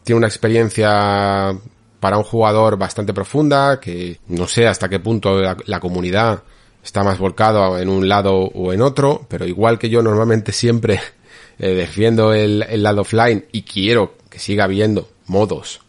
tiene 0.05 0.18
una 0.18 0.26
experiencia 0.26 1.57
para 2.01 2.18
un 2.18 2.24
jugador 2.24 2.76
bastante 2.76 3.14
profunda, 3.14 3.80
que 3.80 4.18
no 4.28 4.47
sé 4.47 4.66
hasta 4.66 4.88
qué 4.88 4.99
punto 4.99 5.40
la, 5.40 5.80
comunidad 5.80 6.43
está 6.82 7.05
más 7.05 7.18
volcado 7.18 7.78
en 7.78 7.88
un 7.88 8.09
lado 8.09 8.34
o 8.34 8.72
en 8.72 8.82
otro, 8.82 9.24
pero 9.28 9.47
igual 9.47 9.78
que 9.78 9.88
yo 9.88 10.03
normalmente 10.03 10.53
siempre 10.53 11.01
eh, 11.59 11.68
defiendo 11.68 12.34
el, 12.34 12.62
el, 12.68 12.82
lado 12.82 13.03
offline 13.03 13.47
y 13.53 13.62
quiero 13.62 14.16
que 14.28 14.40
siga 14.40 14.64
habiendo 14.64 15.09
modos, 15.26 15.80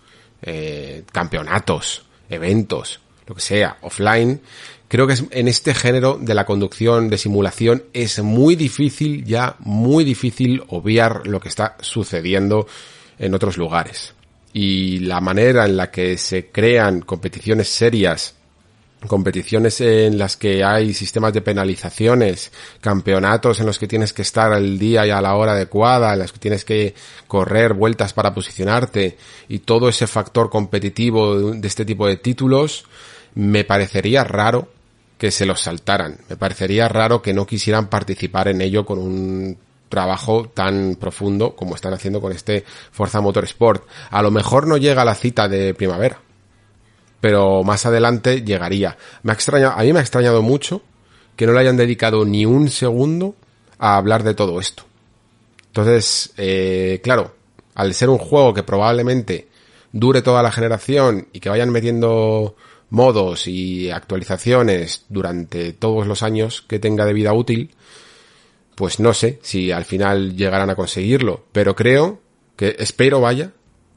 eh, 0.44 1.04
campeonatos, 1.12 2.06
eventos, 2.30 3.00
lo 3.26 3.36
que 3.36 3.42
sea, 3.42 3.78
offline, 3.82 4.40
creo 4.94 5.08
que 5.08 5.14
es, 5.14 5.24
en 5.32 5.48
este 5.48 5.74
género 5.74 6.20
de 6.22 6.36
la 6.36 6.46
conducción 6.46 7.10
de 7.10 7.18
simulación 7.18 7.86
es 7.94 8.22
muy 8.22 8.56
difícil, 8.56 9.26
ya 9.26 9.56
muy 9.58 10.04
difícil 10.04 10.62
obviar 10.68 11.26
lo 11.26 11.40
que 11.40 11.50
está 11.50 11.78
sucediendo 11.80 12.68
en 13.18 13.34
otros 13.34 13.58
lugares. 13.58 14.14
Y 14.54 15.00
la 15.00 15.20
manera 15.20 15.66
en 15.66 15.78
la 15.78 15.90
que 15.90 16.16
se 16.20 16.52
crean 16.52 17.02
competiciones 17.02 17.70
serias, 17.70 18.36
competiciones 19.08 19.82
en 19.82 20.20
las 20.20 20.38
que 20.38 20.64
hay 20.64 20.94
sistemas 20.94 21.34
de 21.34 21.42
penalizaciones, 21.42 22.52
campeonatos 22.80 23.62
en 23.62 23.66
los 23.66 23.80
que 23.80 23.88
tienes 23.88 24.14
que 24.14 24.22
estar 24.22 24.54
al 24.54 24.78
día 24.78 25.08
y 25.08 25.10
a 25.10 25.22
la 25.22 25.34
hora 25.34 25.54
adecuada, 25.54 26.14
en 26.14 26.20
los 26.20 26.32
que 26.32 26.38
tienes 26.38 26.66
que 26.66 26.94
correr 27.26 27.74
vueltas 27.74 28.14
para 28.14 28.32
posicionarte 28.32 29.18
y 29.50 29.58
todo 29.58 29.90
ese 29.90 30.06
factor 30.06 30.52
competitivo 30.52 31.52
de 31.52 31.68
este 31.68 31.84
tipo 31.84 32.06
de 32.06 32.18
títulos, 32.18 32.86
me 33.34 33.64
parecería 33.64 34.24
raro 34.24 34.68
que 35.24 35.32
se 35.32 35.46
los 35.46 35.62
saltaran. 35.62 36.18
Me 36.28 36.36
parecería 36.36 36.90
raro 36.90 37.22
que 37.22 37.34
no 37.34 37.48
quisieran 37.48 37.88
participar 37.88 38.50
en 38.50 38.60
ello 38.60 38.86
con 38.86 39.00
un 39.00 39.58
trabajo 39.88 40.50
tan 40.54 40.98
profundo 41.00 41.56
como 41.56 41.76
están 41.76 41.94
haciendo 41.94 42.20
con 42.20 42.34
este 42.34 42.66
Forza 42.92 43.22
Motorsport. 43.22 43.88
A 44.10 44.22
lo 44.22 44.32
mejor 44.32 44.68
no 44.68 44.76
llega 44.76 45.04
a 45.04 45.06
la 45.06 45.16
cita 45.16 45.48
de 45.48 45.74
primavera, 45.76 46.20
pero 47.22 47.64
más 47.64 47.86
adelante 47.86 48.42
llegaría. 48.42 48.98
Me 49.22 49.32
ha 49.32 49.36
extrañado, 49.36 49.80
a 49.80 49.84
mí 49.84 49.94
me 49.94 50.00
ha 50.00 50.02
extrañado 50.02 50.42
mucho 50.42 50.82
que 51.38 51.48
no 51.48 51.54
le 51.54 51.62
hayan 51.62 51.78
dedicado 51.78 52.26
ni 52.26 52.46
un 52.46 52.68
segundo 52.68 53.34
a 53.80 53.96
hablar 53.96 54.24
de 54.24 54.34
todo 54.34 54.60
esto. 54.60 54.84
Entonces, 55.68 56.34
eh, 56.36 57.00
claro, 57.02 57.34
al 57.76 57.94
ser 57.94 58.10
un 58.10 58.18
juego 58.18 58.54
que 58.54 58.64
probablemente 58.64 59.48
dure 59.94 60.22
toda 60.22 60.44
la 60.44 60.52
generación 60.52 61.30
y 61.32 61.40
que 61.40 61.48
vayan 61.48 61.70
metiendo 61.70 62.58
modos 62.94 63.48
y 63.48 63.90
actualizaciones 63.90 65.06
durante 65.10 65.74
todos 65.74 66.06
los 66.06 66.22
años 66.22 66.62
que 66.62 66.78
tenga 66.78 67.06
de 67.06 67.14
vida 67.14 67.34
útil, 67.34 67.72
pues 68.76 69.00
no 69.00 69.16
sé 69.16 69.40
si 69.42 69.72
al 69.72 69.84
final 69.84 70.38
llegarán 70.38 70.70
a 70.70 70.76
conseguirlo, 70.76 71.44
pero 71.52 71.76
creo 71.76 72.22
que 72.56 72.76
espero 72.78 73.20
vaya 73.20 73.52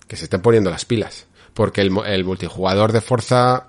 que 0.08 0.16
se 0.16 0.24
estén 0.24 0.40
poniendo 0.40 0.70
las 0.70 0.86
pilas, 0.86 1.26
porque 1.52 1.82
el, 1.82 1.92
el 2.06 2.24
multijugador 2.24 2.92
de 2.92 3.02
Forza 3.02 3.68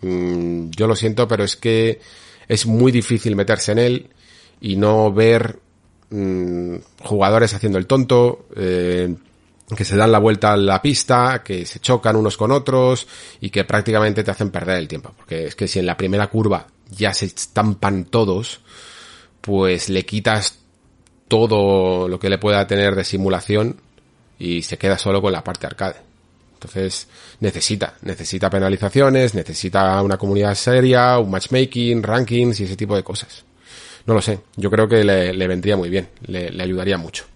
mmm, 0.00 0.70
yo 0.70 0.86
lo 0.86 0.96
siento, 0.96 1.28
pero 1.28 1.44
es 1.44 1.56
que 1.56 2.00
es 2.48 2.64
muy 2.64 2.92
difícil 2.92 3.36
meterse 3.36 3.72
en 3.72 3.78
él 3.78 4.08
y 4.58 4.76
no 4.76 5.12
ver 5.12 5.58
mmm, 6.08 6.76
jugadores 7.02 7.52
haciendo 7.52 7.76
el 7.76 7.86
tonto, 7.86 8.46
eh, 8.56 9.14
que 9.76 9.84
se 9.84 9.96
dan 9.96 10.12
la 10.12 10.18
vuelta 10.18 10.52
a 10.52 10.56
la 10.56 10.82
pista, 10.82 11.42
que 11.44 11.64
se 11.64 11.80
chocan 11.80 12.16
unos 12.16 12.36
con 12.36 12.50
otros 12.50 13.06
y 13.40 13.50
que 13.50 13.64
prácticamente 13.64 14.24
te 14.24 14.30
hacen 14.30 14.50
perder 14.50 14.78
el 14.78 14.88
tiempo. 14.88 15.12
Porque 15.16 15.46
es 15.46 15.54
que 15.54 15.68
si 15.68 15.78
en 15.78 15.86
la 15.86 15.96
primera 15.96 16.26
curva 16.26 16.66
ya 16.90 17.14
se 17.14 17.26
estampan 17.26 18.04
todos, 18.04 18.60
pues 19.40 19.88
le 19.88 20.04
quitas 20.04 20.58
todo 21.28 22.08
lo 22.08 22.18
que 22.18 22.28
le 22.28 22.38
pueda 22.38 22.66
tener 22.66 22.94
de 22.94 23.04
simulación 23.04 23.80
y 24.38 24.62
se 24.62 24.78
queda 24.78 24.98
solo 24.98 25.22
con 25.22 25.32
la 25.32 25.44
parte 25.44 25.66
arcade. 25.66 25.96
Entonces 26.54 27.06
necesita, 27.38 27.94
necesita 28.02 28.50
penalizaciones, 28.50 29.34
necesita 29.34 30.02
una 30.02 30.18
comunidad 30.18 30.54
seria, 30.54 31.18
un 31.18 31.30
matchmaking, 31.30 32.02
rankings 32.02 32.60
y 32.60 32.64
ese 32.64 32.76
tipo 32.76 32.96
de 32.96 33.02
cosas. 33.04 33.44
No 34.06 34.14
lo 34.14 34.20
sé, 34.20 34.40
yo 34.56 34.70
creo 34.70 34.88
que 34.88 35.04
le, 35.04 35.46
vendría 35.46 35.76
muy 35.76 35.88
bien, 35.88 36.08
le 36.26 36.62
ayudaría 36.62 36.98
mucho. 36.98 37.29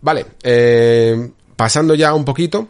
Vale, 0.00 0.26
eh, 0.42 1.30
pasando 1.56 1.94
ya 1.94 2.14
un 2.14 2.24
poquito, 2.24 2.68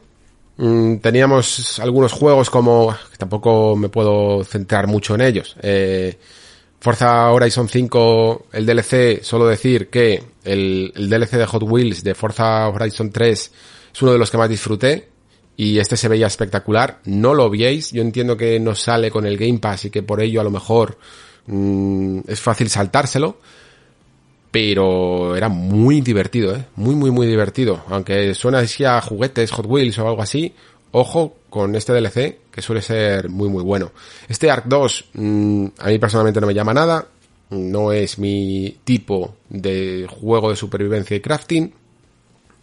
mmm, 0.57 0.97
teníamos 0.97 1.79
algunos 1.81 2.13
juegos 2.13 2.51
como, 2.51 2.95
que 3.11 3.17
tampoco 3.17 3.77
me 3.77 3.89
puedo 3.89 4.45
centrar 4.45 4.87
mucho 4.87 5.15
en 5.15 5.21
ellos. 5.21 5.57
Eh, 5.63 6.19
Forza 6.85 7.31
Horizon 7.31 7.67
5, 7.67 8.47
el 8.53 8.67
DLC, 8.67 9.23
solo 9.23 9.47
decir 9.47 9.89
que 9.89 10.23
el, 10.45 10.93
DLC 10.95 11.39
de 11.39 11.47
Hot 11.47 11.63
Wheels 11.63 12.05
de 12.05 12.15
Forza 12.15 12.69
Horizon 12.69 13.11
3 13.11 13.53
es 13.95 14.03
uno 14.03 14.13
de 14.13 14.19
los 14.19 14.31
que 14.31 14.37
más 14.37 14.51
disfruté 14.51 15.09
y 15.57 15.79
este 15.79 15.97
se 15.97 16.09
veía 16.09 16.27
espectacular. 16.27 17.01
No 17.07 17.33
lo 17.33 17.49
viéis, 17.49 17.91
yo 17.91 18.03
entiendo 18.03 18.37
que 18.37 18.61
no 18.61 18.75
sale 18.75 19.11
con 19.11 19.25
el 19.25 19.39
Game 19.39 19.61
Pass 19.61 19.87
y 19.87 19.91
que 19.91 20.03
por 20.03 20.21
ello 20.23 20.43
a 20.43 20.45
lo 20.45 20.51
mejor 20.51 20.99
mmm, 21.47 22.19
es 22.29 22.41
fácil 22.41 22.69
saltárselo, 22.69 23.39
pero 24.55 25.35
era 25.35 25.49
muy 25.49 26.01
divertido, 26.01 26.55
¿eh? 26.55 26.65
Muy, 26.77 26.95
muy, 26.95 27.11
muy 27.11 27.27
divertido. 27.27 27.83
Aunque 27.89 28.35
suena 28.35 28.61
así 28.61 28.85
a 28.85 29.01
juguetes, 29.01 29.51
Hot 29.51 29.67
Wheels 29.67 29.99
o 29.99 30.07
algo 30.07 30.23
así, 30.23 30.55
ojo 30.93 31.39
con 31.51 31.75
este 31.75 31.93
DLC, 31.93 32.39
que 32.53 32.63
suele 32.63 32.81
ser 32.81 33.31
muy, 33.31 33.49
muy 33.49 33.65
bueno. 33.65 33.91
Este 34.29 34.53
Arc 34.53 34.67
2, 34.67 35.07
mmm, 35.15 35.67
a 35.77 35.89
mí 35.89 35.99
personalmente 35.99 36.41
no 36.41 36.47
me 36.47 36.55
llama 36.55 36.73
nada, 36.73 37.05
no 37.51 37.91
es 37.91 38.17
mi 38.21 38.79
tipo 38.85 39.39
de 39.49 40.07
juego 40.09 40.51
de 40.51 40.57
supervivencia 40.57 41.17
y 41.17 41.21
crafting, 41.21 41.75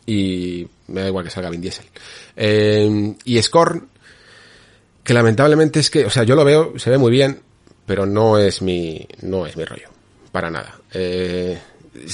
y 0.06 0.66
me 0.88 1.02
da 1.02 1.08
igual 1.10 1.26
que 1.26 1.32
salga 1.32 1.50
Vin 1.50 1.60
Diesel. 1.60 1.88
Eh, 2.38 3.16
y 3.26 3.42
Scorn, 3.42 3.90
que 5.04 5.14
lamentablemente 5.14 5.82
es 5.82 5.90
que, 5.90 6.06
o 6.06 6.10
sea, 6.10 6.24
yo 6.24 6.38
lo 6.38 6.46
veo, 6.46 6.80
se 6.80 6.90
ve 6.90 6.98
muy 6.98 7.12
bien, 7.12 7.42
pero 7.86 8.06
no 8.06 8.38
es 8.38 8.62
mi, 8.62 9.06
no 9.24 9.46
es 9.46 9.58
mi 9.58 9.66
rollo. 9.66 9.90
Para 10.32 10.50
nada. 10.50 10.80
Eh, 10.94 11.60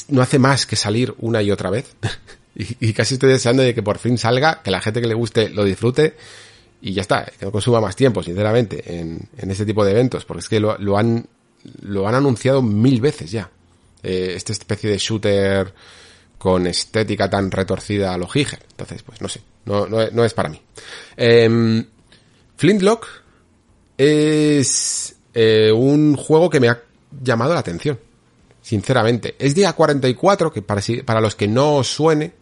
no 0.09 0.21
hace 0.21 0.39
más 0.39 0.65
que 0.65 0.75
salir 0.75 1.13
una 1.19 1.41
y 1.41 1.51
otra 1.51 1.69
vez. 1.69 1.95
y, 2.55 2.93
casi 2.93 3.15
estoy 3.15 3.29
deseando 3.29 3.63
de 3.63 3.73
que 3.73 3.83
por 3.83 3.99
fin 3.99 4.17
salga, 4.17 4.61
que 4.63 4.71
la 4.71 4.81
gente 4.81 5.01
que 5.01 5.07
le 5.07 5.13
guste 5.13 5.49
lo 5.49 5.63
disfrute 5.63 6.15
y 6.81 6.93
ya 6.93 7.01
está, 7.01 7.25
que 7.25 7.45
no 7.45 7.51
consuma 7.51 7.81
más 7.81 7.95
tiempo, 7.95 8.21
sinceramente, 8.21 8.99
en, 8.99 9.29
en 9.37 9.51
este 9.51 9.65
tipo 9.65 9.83
de 9.83 9.91
eventos, 9.91 10.25
porque 10.25 10.41
es 10.41 10.49
que 10.49 10.59
lo, 10.59 10.77
lo 10.77 10.97
han, 10.97 11.27
lo 11.81 12.07
han 12.07 12.15
anunciado 12.15 12.61
mil 12.61 13.01
veces 13.01 13.31
ya. 13.31 13.49
Eh, 14.03 14.33
esta 14.35 14.53
especie 14.53 14.91
de 14.91 14.97
shooter 14.97 15.73
con 16.37 16.67
estética 16.67 17.29
tan 17.29 17.49
retorcida 17.49 18.13
a 18.13 18.17
lo. 18.17 18.27
Entonces, 18.35 19.01
pues 19.03 19.21
no 19.21 19.27
sé, 19.27 19.41
no, 19.65 19.87
no, 19.87 20.23
es 20.23 20.33
para 20.33 20.49
mí. 20.49 20.61
Eh, 21.15 21.83
Flintlock 22.55 23.07
es 23.97 25.15
eh, 25.33 25.71
un 25.71 26.15
juego 26.15 26.49
que 26.49 26.59
me 26.59 26.69
ha 26.69 26.81
llamado 27.21 27.53
la 27.53 27.59
atención, 27.59 27.99
sinceramente. 28.67 29.35
Es 29.39 29.55
de 29.55 29.65
A44, 29.65 30.51
que 30.51 30.61
para, 30.61 30.81
para 31.05 31.21
los 31.21 31.35
que 31.35 31.47
no 31.47 31.75
os 31.75 31.87
suene, 31.87 32.33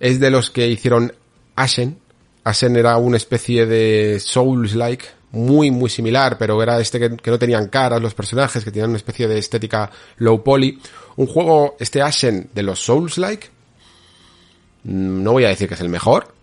es 0.00 0.18
de 0.18 0.28
los 0.28 0.50
que 0.50 0.66
hicieron 0.66 1.12
Ashen. 1.54 1.98
Ashen 2.42 2.74
era 2.74 2.96
una 2.96 3.16
especie 3.16 3.64
de 3.64 4.18
Souls-like, 4.18 5.04
muy, 5.30 5.70
muy 5.70 5.88
similar, 5.88 6.36
pero 6.36 6.60
era 6.60 6.80
este 6.80 6.98
que, 6.98 7.16
que, 7.16 7.30
no 7.30 7.38
tenían 7.38 7.68
caras 7.68 8.02
los 8.02 8.12
personajes, 8.12 8.64
que 8.64 8.72
tenían 8.72 8.90
una 8.90 8.96
especie 8.96 9.28
de 9.28 9.38
estética 9.38 9.88
low 10.16 10.42
poly. 10.42 10.80
Un 11.14 11.28
juego, 11.28 11.76
este 11.78 12.02
Ashen 12.02 12.50
de 12.52 12.64
los 12.64 12.80
Souls-like, 12.80 13.46
mm, 14.82 15.22
no 15.22 15.30
voy 15.30 15.44
a 15.44 15.48
decir 15.48 15.68
que 15.68 15.74
es 15.74 15.80
el 15.80 15.88
mejor, 15.88 16.34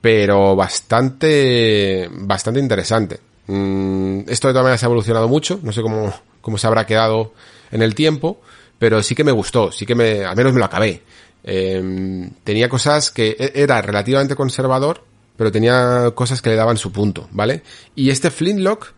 pero 0.00 0.56
bastante, 0.56 2.10
bastante 2.10 2.58
interesante. 2.58 3.20
Mm, 3.46 4.22
esto 4.26 4.48
de 4.48 4.54
todas 4.54 4.64
maneras 4.64 4.82
ha 4.82 4.86
evolucionado 4.86 5.28
mucho, 5.28 5.60
no 5.62 5.70
sé 5.70 5.82
cómo, 5.82 6.12
cómo 6.44 6.58
se 6.58 6.66
habrá 6.66 6.86
quedado 6.86 7.32
en 7.72 7.82
el 7.82 7.94
tiempo, 7.94 8.40
pero 8.78 9.02
sí 9.02 9.14
que 9.14 9.24
me 9.24 9.32
gustó, 9.32 9.72
sí 9.72 9.86
que 9.86 9.94
me, 9.94 10.24
al 10.24 10.36
menos 10.36 10.52
me 10.52 10.58
lo 10.58 10.66
acabé. 10.66 11.02
Em, 11.42 12.30
tenía 12.44 12.68
cosas 12.68 13.10
que 13.10 13.34
e, 13.38 13.52
era 13.54 13.80
relativamente 13.80 14.36
conservador, 14.36 15.02
pero 15.36 15.50
tenía 15.50 16.12
cosas 16.14 16.42
que 16.42 16.50
le 16.50 16.56
daban 16.56 16.76
su 16.76 16.92
punto, 16.92 17.28
¿vale? 17.32 17.62
Y 17.96 18.10
este 18.10 18.30
Flintlock, 18.30 18.92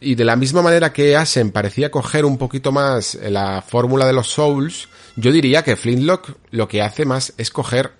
y 0.00 0.14
de 0.14 0.24
la 0.24 0.34
misma 0.34 0.62
manera 0.62 0.92
que 0.92 1.14
Ashen 1.14 1.52
parecía 1.52 1.90
coger 1.90 2.24
un 2.24 2.38
poquito 2.38 2.72
más 2.72 3.14
la 3.14 3.62
fórmula 3.62 4.06
de 4.06 4.14
los 4.14 4.28
Souls, 4.28 4.88
yo 5.16 5.30
diría 5.30 5.62
que 5.62 5.76
Flintlock 5.76 6.30
lo 6.50 6.66
que 6.66 6.82
hace 6.82 7.04
más 7.04 7.34
es 7.36 7.50
coger 7.50 7.92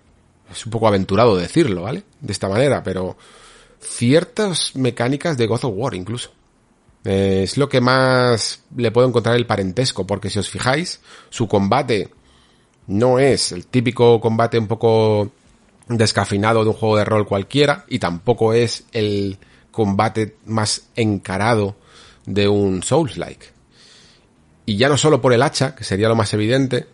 es 0.50 0.66
un 0.66 0.72
poco 0.72 0.88
aventurado 0.88 1.36
decirlo, 1.36 1.82
¿vale? 1.82 2.04
De 2.20 2.32
esta 2.32 2.48
manera, 2.48 2.82
pero 2.82 3.16
ciertas 3.80 4.74
mecánicas 4.76 5.36
de 5.36 5.46
God 5.46 5.64
of 5.64 5.74
War 5.76 5.94
incluso. 5.94 6.30
Es 7.04 7.56
lo 7.56 7.68
que 7.68 7.80
más 7.80 8.62
le 8.76 8.90
puedo 8.90 9.08
encontrar 9.08 9.36
el 9.36 9.46
parentesco, 9.46 10.06
porque 10.06 10.30
si 10.30 10.38
os 10.38 10.48
fijáis, 10.48 11.00
su 11.30 11.48
combate 11.48 12.10
no 12.86 13.18
es 13.18 13.52
el 13.52 13.66
típico 13.66 14.20
combate 14.20 14.58
un 14.58 14.68
poco 14.68 15.32
descafinado 15.88 16.62
de 16.62 16.70
un 16.70 16.76
juego 16.76 16.96
de 16.96 17.04
rol 17.04 17.26
cualquiera, 17.26 17.84
y 17.88 17.98
tampoco 17.98 18.52
es 18.52 18.84
el 18.92 19.38
combate 19.70 20.36
más 20.46 20.88
encarado 20.94 21.76
de 22.26 22.48
un 22.48 22.82
Souls-like. 22.82 23.46
Y 24.64 24.76
ya 24.76 24.88
no 24.88 24.96
solo 24.96 25.20
por 25.20 25.32
el 25.32 25.42
hacha, 25.42 25.74
que 25.74 25.84
sería 25.84 26.08
lo 26.08 26.14
más 26.14 26.32
evidente, 26.34 26.86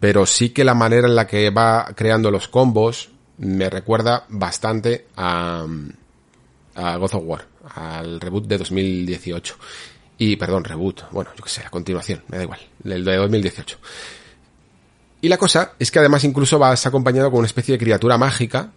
pero 0.00 0.26
sí 0.26 0.50
que 0.50 0.64
la 0.64 0.74
manera 0.74 1.06
en 1.06 1.14
la 1.14 1.26
que 1.26 1.50
va 1.50 1.92
creando 1.94 2.30
los 2.30 2.48
combos 2.48 3.10
me 3.38 3.68
recuerda 3.68 4.24
bastante 4.28 5.06
a, 5.16 5.66
a 6.74 6.98
of 6.98 7.14
War, 7.14 7.46
al 7.74 8.20
reboot 8.20 8.46
de 8.46 8.58
2018. 8.58 9.56
Y, 10.18 10.36
perdón, 10.36 10.64
reboot, 10.64 11.10
bueno, 11.10 11.30
yo 11.36 11.42
qué 11.42 11.50
sé, 11.50 11.62
a 11.62 11.70
continuación, 11.70 12.22
me 12.28 12.36
da 12.36 12.44
igual, 12.44 12.60
el 12.84 13.04
de 13.04 13.16
2018. 13.16 13.78
Y 15.22 15.28
la 15.28 15.36
cosa 15.36 15.72
es 15.78 15.90
que 15.90 15.98
además 15.98 16.24
incluso 16.24 16.58
vas 16.58 16.86
acompañado 16.86 17.30
con 17.30 17.38
una 17.38 17.46
especie 17.46 17.72
de 17.72 17.78
criatura 17.78 18.18
mágica 18.18 18.70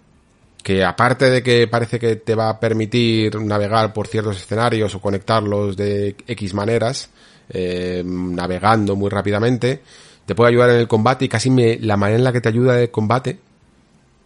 que 0.63 0.83
aparte 0.83 1.29
de 1.29 1.43
que 1.43 1.67
parece 1.67 1.99
que 1.99 2.15
te 2.15 2.33
va 2.33 2.49
a 2.49 2.59
permitir 2.59 3.39
navegar 3.39 3.93
por 3.93 4.07
ciertos 4.07 4.37
escenarios 4.37 4.95
o 4.95 4.99
conectarlos 4.99 5.77
de 5.77 6.15
X 6.25 6.55
maneras, 6.55 7.11
eh, 7.49 8.01
navegando 8.03 8.95
muy 8.95 9.09
rápidamente, 9.11 9.83
te 10.25 10.33
puede 10.33 10.49
ayudar 10.49 10.71
en 10.71 10.77
el 10.77 10.87
combate 10.87 11.25
y 11.25 11.29
casi 11.29 11.51
me, 11.51 11.77
la 11.77 11.97
manera 11.97 12.17
en 12.17 12.23
la 12.23 12.33
que 12.33 12.41
te 12.41 12.49
ayuda 12.49 12.81
el 12.81 12.89
combate 12.89 13.37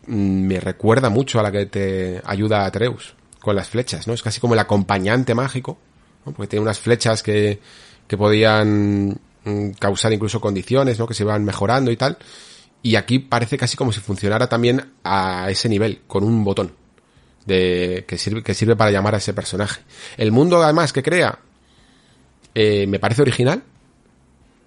mm, 0.07 0.41
me 0.47 0.61
recuerda 0.61 1.09
mucho 1.09 1.41
a 1.41 1.43
la 1.43 1.51
que 1.51 1.65
te 1.65 2.21
ayuda 2.23 2.65
Atreus 2.65 3.15
con 3.39 3.55
las 3.55 3.69
flechas, 3.69 4.07
¿no? 4.07 4.13
Es 4.13 4.21
casi 4.21 4.39
como 4.39 4.53
el 4.53 4.59
acompañante 4.59 5.33
mágico, 5.35 5.77
¿no? 6.25 6.33
porque 6.33 6.47
tiene 6.47 6.63
unas 6.63 6.79
flechas 6.79 7.23
que, 7.23 7.59
que 8.07 8.17
podían 8.17 9.19
mm, 9.43 9.69
causar 9.79 10.13
incluso 10.13 10.41
condiciones, 10.41 10.99
¿no? 10.99 11.07
Que 11.07 11.13
se 11.13 11.23
van 11.23 11.43
mejorando 11.45 11.91
y 11.91 11.97
tal. 11.97 12.17
Y 12.81 12.95
aquí 12.95 13.19
parece 13.19 13.57
casi 13.57 13.75
como 13.75 13.91
si 13.91 13.99
funcionara 13.99 14.47
también 14.47 14.93
a 15.03 15.49
ese 15.49 15.67
nivel, 15.69 16.01
con 16.07 16.23
un 16.23 16.43
botón 16.43 16.73
de 17.45 18.05
que 18.07 18.17
sirve, 18.17 18.43
que 18.43 18.53
sirve 18.53 18.75
para 18.75 18.91
llamar 18.91 19.15
a 19.15 19.17
ese 19.17 19.33
personaje. 19.33 19.81
El 20.17 20.31
mundo 20.31 20.61
además 20.61 20.93
que 20.93 21.03
crea 21.03 21.39
eh, 22.53 22.87
me 22.87 22.99
parece 22.99 23.21
original, 23.21 23.63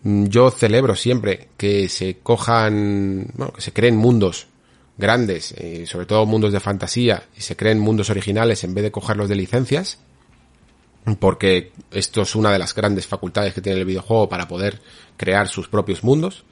Mm, 0.03 0.27
yo 0.27 0.51
celebro 0.51 0.97
siempre 0.97 1.49
que 1.57 1.89
se 1.89 2.19
cojan, 2.19 3.29
bueno, 3.35 3.53
que 3.53 3.61
se 3.61 3.73
creen 3.73 3.97
mundos 3.97 4.49
grandes, 4.97 5.53
eh, 5.57 5.85
sobre 5.87 6.07
todo 6.07 6.27
mundos 6.27 6.53
de 6.53 6.61
fantasía, 6.61 7.25
y 7.37 7.41
se 7.41 7.57
creen 7.57 7.79
mundos 7.79 8.11
originales 8.11 8.65
en 8.65 8.75
vez 8.75 8.85
de 8.85 8.93
cogerlos 8.93 9.29
de 9.29 9.37
licencias, 9.37 9.99
porque 11.19 11.73
esto 11.91 12.23
es 12.23 12.35
una 12.37 12.53
de 12.53 12.59
las 12.59 12.75
grandes 12.75 13.07
facultades 13.07 13.55
que 13.55 13.61
tiene 13.61 13.81
el 13.81 13.85
videojuego 13.85 14.29
para 14.29 14.47
poder 14.47 14.81
crear 15.17 15.49
sus 15.49 15.69
propios 15.69 16.05
mundos, 16.05 16.45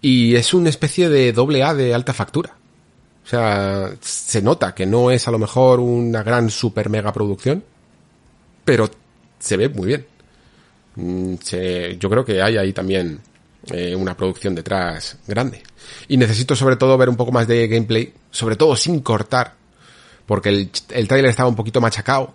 y 0.00 0.34
es 0.36 0.52
una 0.54 0.68
especie 0.68 1.08
de 1.08 1.32
doble 1.32 1.62
A 1.62 1.74
de 1.74 1.94
alta 1.94 2.12
factura. 2.12 2.56
O 3.24 3.26
sea, 3.26 3.94
se 4.00 4.42
nota 4.42 4.74
que 4.74 4.84
no 4.84 5.12
es 5.12 5.28
a 5.28 5.30
lo 5.30 5.38
mejor 5.38 5.78
una 5.78 6.24
gran 6.24 6.50
super 6.50 6.90
mega 6.90 7.12
producción, 7.12 7.62
pero 8.64 8.90
se 9.38 9.56
ve 9.56 9.68
muy 9.68 9.86
bien. 9.86 10.06
Mm, 10.96 11.34
yo 11.98 12.10
creo 12.10 12.24
que 12.24 12.42
hay 12.42 12.56
ahí 12.56 12.72
también 12.72 13.20
eh, 13.70 13.94
una 13.94 14.16
producción 14.16 14.54
detrás 14.54 15.18
grande. 15.26 15.62
Y 16.08 16.16
necesito 16.16 16.56
sobre 16.56 16.76
todo 16.76 16.96
ver 16.98 17.08
un 17.08 17.16
poco 17.16 17.32
más 17.32 17.46
de 17.46 17.68
gameplay, 17.68 18.12
sobre 18.30 18.56
todo 18.56 18.76
sin 18.76 19.00
cortar, 19.00 19.54
porque 20.26 20.48
el, 20.48 20.70
el 20.90 21.08
trailer 21.08 21.30
estaba 21.30 21.48
un 21.48 21.56
poquito 21.56 21.80
machacado 21.80 22.34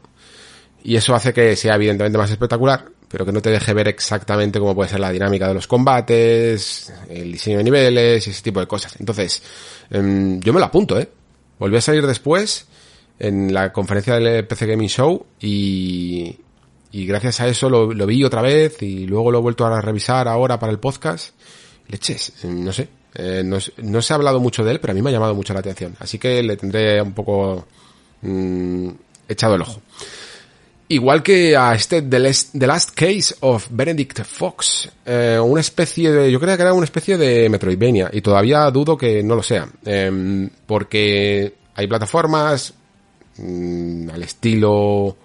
y 0.83 0.95
eso 0.95 1.13
hace 1.15 1.33
que 1.33 1.55
sea 1.55 1.75
evidentemente 1.75 2.17
más 2.17 2.31
espectacular, 2.31 2.85
pero 3.09 3.25
que 3.25 3.31
no 3.31 3.41
te 3.41 3.49
deje 3.49 3.73
ver 3.73 3.87
exactamente 3.87 4.59
cómo 4.59 4.75
puede 4.75 4.89
ser 4.89 4.99
la 4.99 5.11
dinámica 5.11 5.47
de 5.47 5.53
los 5.53 5.67
combates, 5.67 6.93
el 7.09 7.33
diseño 7.33 7.57
de 7.57 7.63
niveles 7.63 8.27
y 8.27 8.29
ese 8.29 8.41
tipo 8.41 8.59
de 8.59 8.67
cosas. 8.67 8.95
Entonces, 8.99 9.41
em, 9.89 10.39
yo 10.39 10.53
me 10.53 10.59
lo 10.59 10.65
apunto, 10.65 10.99
¿eh? 10.99 11.09
Volví 11.59 11.77
a 11.77 11.81
salir 11.81 12.05
después 12.05 12.67
en 13.19 13.53
la 13.53 13.73
conferencia 13.73 14.15
del 14.15 14.45
PC 14.45 14.67
Gaming 14.67 14.89
Show 14.89 15.25
y, 15.39 16.37
y 16.91 17.05
gracias 17.05 17.41
a 17.41 17.47
eso 17.47 17.69
lo, 17.69 17.87
vi 18.05 18.23
otra 18.23 18.41
vez 18.41 18.81
y 18.81 19.05
luego 19.05 19.31
lo 19.31 19.39
he 19.39 19.41
vuelto 19.41 19.65
a 19.65 19.81
revisar 19.81 20.27
ahora 20.27 20.59
para 20.59 20.71
el 20.71 20.79
podcast. 20.79 21.33
Leches, 21.87 22.43
no 22.45 22.71
sé. 22.71 22.87
Eh, 23.15 23.43
no, 23.43 23.59
se 24.01 24.13
ha 24.13 24.15
hablado 24.15 24.39
mucho 24.39 24.63
de 24.63 24.71
él, 24.71 24.79
pero 24.79 24.91
a 24.91 24.93
mí 24.93 25.01
me 25.01 25.09
ha 25.09 25.13
llamado 25.13 25.35
mucho 25.35 25.53
la 25.53 25.59
atención. 25.59 25.95
Así 25.99 26.19
que 26.19 26.41
le 26.43 26.55
tendré 26.55 27.01
un 27.01 27.13
poco 27.13 27.65
mm, 28.21 28.89
echado 29.27 29.55
el 29.55 29.61
ojo. 29.61 29.81
Igual 30.89 31.21
que 31.21 31.57
a 31.57 31.75
este 31.75 32.01
The 32.03 32.19
Last, 32.19 32.91
Case 32.93 33.35
of 33.41 33.67
Benedict 33.71 34.23
Fox. 34.23 34.89
Eh, 35.05 35.37
una 35.43 35.59
especie 35.59 36.11
de... 36.11 36.31
Yo 36.31 36.39
creo 36.39 36.55
que 36.55 36.61
era 36.61 36.73
una 36.73 36.85
especie 36.85 37.17
de 37.17 37.49
Metroidvania. 37.49 38.09
Y 38.13 38.21
todavía 38.21 38.69
dudo 38.71 38.97
que 38.97 39.21
no 39.21 39.35
lo 39.35 39.43
sea. 39.43 39.67
Em, 39.83 40.49
porque 40.65 41.55
hay 41.75 41.87
plataformas 41.87 42.73
mm, 43.37 44.09
al 44.11 44.23
estilo 44.23 45.17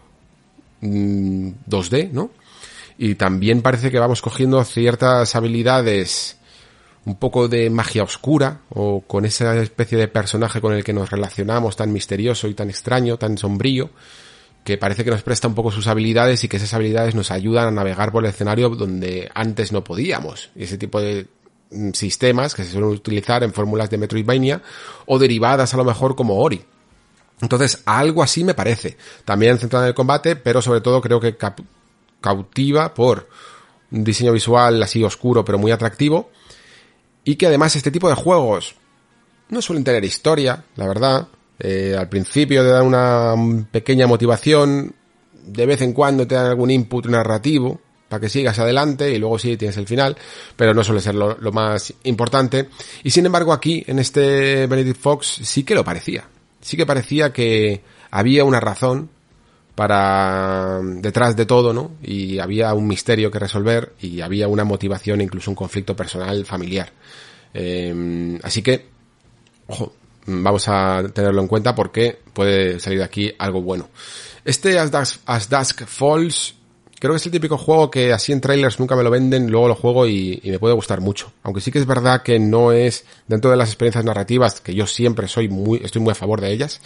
2D, 0.82 2.10
mm, 2.10 2.14
¿no? 2.14 2.30
Y 2.98 3.14
también 3.14 3.62
parece 3.62 3.90
que 3.90 3.98
vamos 3.98 4.20
cogiendo 4.20 4.62
ciertas 4.64 5.34
habilidades 5.34 6.36
un 7.04 7.16
poco 7.16 7.48
de 7.48 7.68
magia 7.70 8.04
oscura 8.04 8.60
o 8.70 9.00
con 9.00 9.24
esa 9.24 9.56
especie 9.60 9.98
de 9.98 10.08
personaje 10.08 10.60
con 10.60 10.72
el 10.72 10.84
que 10.84 10.92
nos 10.92 11.10
relacionamos 11.10 11.76
tan 11.76 11.92
misterioso 11.92 12.48
y 12.48 12.54
tan 12.54 12.70
extraño, 12.70 13.16
tan 13.16 13.38
sombrío, 13.38 13.90
que 14.64 14.78
parece 14.78 15.04
que 15.04 15.10
nos 15.10 15.22
presta 15.22 15.48
un 15.48 15.54
poco 15.54 15.72
sus 15.72 15.88
habilidades 15.88 16.44
y 16.44 16.48
que 16.48 16.58
esas 16.58 16.74
habilidades 16.74 17.14
nos 17.14 17.32
ayudan 17.32 17.68
a 17.68 17.70
navegar 17.72 18.12
por 18.12 18.24
el 18.24 18.30
escenario 18.30 18.68
donde 18.68 19.28
antes 19.34 19.72
no 19.72 19.82
podíamos. 19.82 20.50
Y 20.54 20.64
ese 20.64 20.78
tipo 20.78 21.00
de 21.00 21.26
mm, 21.70 21.90
sistemas 21.92 22.54
que 22.54 22.62
se 22.62 22.70
suelen 22.70 22.90
utilizar 22.90 23.42
en 23.42 23.52
fórmulas 23.52 23.90
de 23.90 23.98
Metroidvania 23.98 24.62
o 25.06 25.18
derivadas 25.18 25.74
a 25.74 25.76
lo 25.76 25.84
mejor 25.84 26.14
como 26.14 26.38
Ori. 26.38 26.64
Entonces, 27.42 27.82
algo 27.84 28.22
así 28.22 28.44
me 28.44 28.54
parece. 28.54 28.96
También 29.24 29.58
centrado 29.58 29.84
en 29.84 29.88
el 29.88 29.94
combate, 29.94 30.36
pero 30.36 30.62
sobre 30.62 30.80
todo 30.80 31.00
creo 31.02 31.20
que 31.20 31.36
cautiva 32.20 32.94
por 32.94 33.28
un 33.90 34.04
diseño 34.04 34.32
visual 34.32 34.80
así 34.80 35.02
oscuro, 35.02 35.44
pero 35.44 35.58
muy 35.58 35.72
atractivo. 35.72 36.30
Y 37.24 37.34
que 37.34 37.48
además 37.48 37.74
este 37.74 37.90
tipo 37.90 38.08
de 38.08 38.14
juegos 38.14 38.76
no 39.48 39.60
suelen 39.60 39.82
tener 39.82 40.04
historia, 40.04 40.64
la 40.76 40.86
verdad. 40.86 41.28
Eh, 41.58 41.96
al 41.98 42.08
principio 42.08 42.62
te 42.62 42.68
dan 42.68 42.86
una 42.86 43.34
pequeña 43.70 44.06
motivación, 44.06 44.94
de 45.44 45.66
vez 45.66 45.82
en 45.82 45.92
cuando 45.92 46.26
te 46.26 46.36
dan 46.36 46.46
algún 46.46 46.70
input 46.70 47.06
narrativo 47.06 47.80
para 48.08 48.20
que 48.20 48.28
sigas 48.28 48.58
adelante 48.60 49.10
y 49.10 49.18
luego 49.18 49.38
sí 49.38 49.56
tienes 49.56 49.76
el 49.78 49.88
final, 49.88 50.16
pero 50.54 50.74
no 50.74 50.84
suele 50.84 51.00
ser 51.00 51.16
lo 51.16 51.52
más 51.52 51.92
importante. 52.04 52.68
Y 53.02 53.10
sin 53.10 53.26
embargo 53.26 53.52
aquí, 53.52 53.82
en 53.86 53.98
este 53.98 54.66
Benedict 54.68 55.00
Fox, 55.00 55.40
sí 55.42 55.64
que 55.64 55.74
lo 55.74 55.84
parecía 55.84 56.28
sí 56.62 56.76
que 56.76 56.86
parecía 56.86 57.32
que 57.32 57.82
había 58.10 58.44
una 58.44 58.60
razón 58.60 59.10
para 59.74 60.80
detrás 60.82 61.36
de 61.36 61.46
todo, 61.46 61.72
¿no? 61.72 61.92
Y 62.02 62.38
había 62.38 62.72
un 62.74 62.86
misterio 62.86 63.30
que 63.30 63.38
resolver 63.38 63.92
y 64.00 64.20
había 64.20 64.48
una 64.48 64.64
motivación, 64.64 65.20
incluso 65.20 65.50
un 65.50 65.54
conflicto 65.54 65.94
personal 65.94 66.44
familiar. 66.46 66.92
Eh, 67.52 68.38
así 68.42 68.62
que, 68.62 68.86
ojo, 69.66 69.94
vamos 70.26 70.68
a 70.68 71.02
tenerlo 71.12 71.42
en 71.42 71.48
cuenta 71.48 71.74
porque 71.74 72.18
puede 72.32 72.80
salir 72.80 72.98
de 72.98 73.04
aquí 73.04 73.32
algo 73.38 73.62
bueno. 73.62 73.88
Este 74.44 74.78
As 74.78 75.20
As 75.26 75.48
Dusk 75.48 75.86
Falls 75.86 76.54
creo 77.02 77.14
que 77.14 77.16
es 77.16 77.26
el 77.26 77.32
típico 77.32 77.58
juego 77.58 77.90
que 77.90 78.12
así 78.12 78.30
en 78.30 78.40
trailers 78.40 78.78
nunca 78.78 78.94
me 78.94 79.02
lo 79.02 79.10
venden, 79.10 79.50
luego 79.50 79.66
lo 79.66 79.74
juego 79.74 80.06
y, 80.06 80.40
me 80.44 80.60
puede 80.60 80.72
gustar 80.72 81.00
mucho. 81.00 81.32
Aunque 81.42 81.60
sí 81.60 81.72
que 81.72 81.80
es 81.80 81.86
verdad 81.86 82.22
que 82.22 82.38
no 82.38 82.70
es, 82.70 83.04
dentro 83.26 83.50
de 83.50 83.56
las 83.56 83.70
experiencias 83.70 84.04
narrativas, 84.04 84.60
que 84.60 84.72
yo 84.72 84.86
siempre 84.86 85.26
soy 85.26 85.48
muy, 85.48 85.80
estoy 85.82 86.00
muy 86.00 86.12
a 86.12 86.14
favor 86.14 86.40
de 86.40 86.52
ellas, 86.52 86.80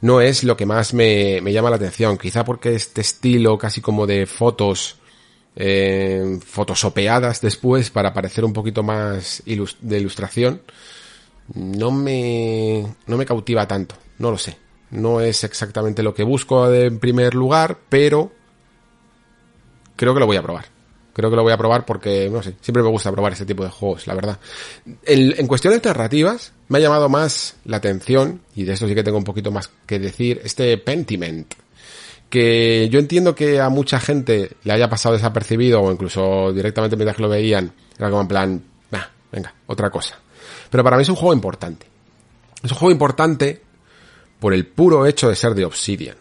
no 0.00 0.20
es 0.20 0.42
lo 0.42 0.56
que 0.56 0.66
más 0.66 0.94
me, 0.94 1.40
me 1.42 1.52
llama 1.52 1.70
la 1.70 1.76
atención. 1.76 2.18
Quizá 2.18 2.44
porque 2.44 2.74
este 2.74 3.02
estilo 3.02 3.56
casi 3.56 3.80
como 3.80 4.04
de 4.04 4.26
fotos, 4.26 4.96
eh, 5.54 6.40
fotosopeadas 6.44 7.40
después 7.40 7.90
para 7.90 8.12
parecer 8.12 8.44
un 8.44 8.52
poquito 8.52 8.82
más 8.82 9.44
de 9.46 9.98
ilustración, 10.00 10.60
no 11.54 11.92
me, 11.92 12.84
no 13.06 13.16
me 13.16 13.24
cautiva 13.24 13.68
tanto. 13.68 13.94
No 14.18 14.32
lo 14.32 14.38
sé. 14.38 14.56
No 14.90 15.20
es 15.20 15.44
exactamente 15.44 16.02
lo 16.02 16.14
que 16.14 16.24
busco 16.24 16.68
en 16.72 16.98
primer 16.98 17.34
lugar, 17.34 17.78
pero 17.88 18.32
creo 19.96 20.14
que 20.14 20.20
lo 20.20 20.26
voy 20.26 20.36
a 20.36 20.42
probar. 20.42 20.66
Creo 21.16 21.30
que 21.30 21.36
lo 21.36 21.42
voy 21.42 21.52
a 21.54 21.56
probar 21.56 21.86
porque, 21.86 22.28
no 22.30 22.42
sé, 22.42 22.56
siempre 22.60 22.82
me 22.82 22.90
gusta 22.90 23.10
probar 23.10 23.32
este 23.32 23.46
tipo 23.46 23.64
de 23.64 23.70
juegos, 23.70 24.06
la 24.06 24.14
verdad. 24.14 24.38
En, 25.02 25.34
en, 25.38 25.46
cuestiones 25.46 25.82
narrativas, 25.82 26.52
me 26.68 26.76
ha 26.76 26.80
llamado 26.82 27.08
más 27.08 27.56
la 27.64 27.78
atención, 27.78 28.42
y 28.54 28.64
de 28.64 28.74
esto 28.74 28.86
sí 28.86 28.94
que 28.94 29.02
tengo 29.02 29.16
un 29.16 29.24
poquito 29.24 29.50
más 29.50 29.70
que 29.86 29.98
decir, 29.98 30.42
este 30.44 30.76
Pentiment. 30.76 31.54
Que 32.28 32.90
yo 32.90 32.98
entiendo 32.98 33.34
que 33.34 33.60
a 33.60 33.70
mucha 33.70 33.98
gente 33.98 34.56
le 34.64 34.72
haya 34.74 34.90
pasado 34.90 35.14
desapercibido, 35.14 35.80
o 35.80 35.90
incluso 35.90 36.52
directamente 36.52 36.96
mientras 36.96 37.16
que 37.16 37.22
lo 37.22 37.30
veían, 37.30 37.72
era 37.98 38.10
como 38.10 38.20
en 38.20 38.28
plan, 38.28 38.62
nah, 38.90 39.04
venga, 39.32 39.54
otra 39.68 39.88
cosa. 39.88 40.20
Pero 40.68 40.84
para 40.84 40.98
mí 40.98 41.02
es 41.02 41.08
un 41.08 41.16
juego 41.16 41.32
importante. 41.32 41.86
Es 42.62 42.70
un 42.70 42.76
juego 42.76 42.92
importante 42.92 43.62
por 44.38 44.52
el 44.52 44.66
puro 44.66 45.06
hecho 45.06 45.30
de 45.30 45.36
ser 45.36 45.54
de 45.54 45.64
Obsidian. 45.64 46.16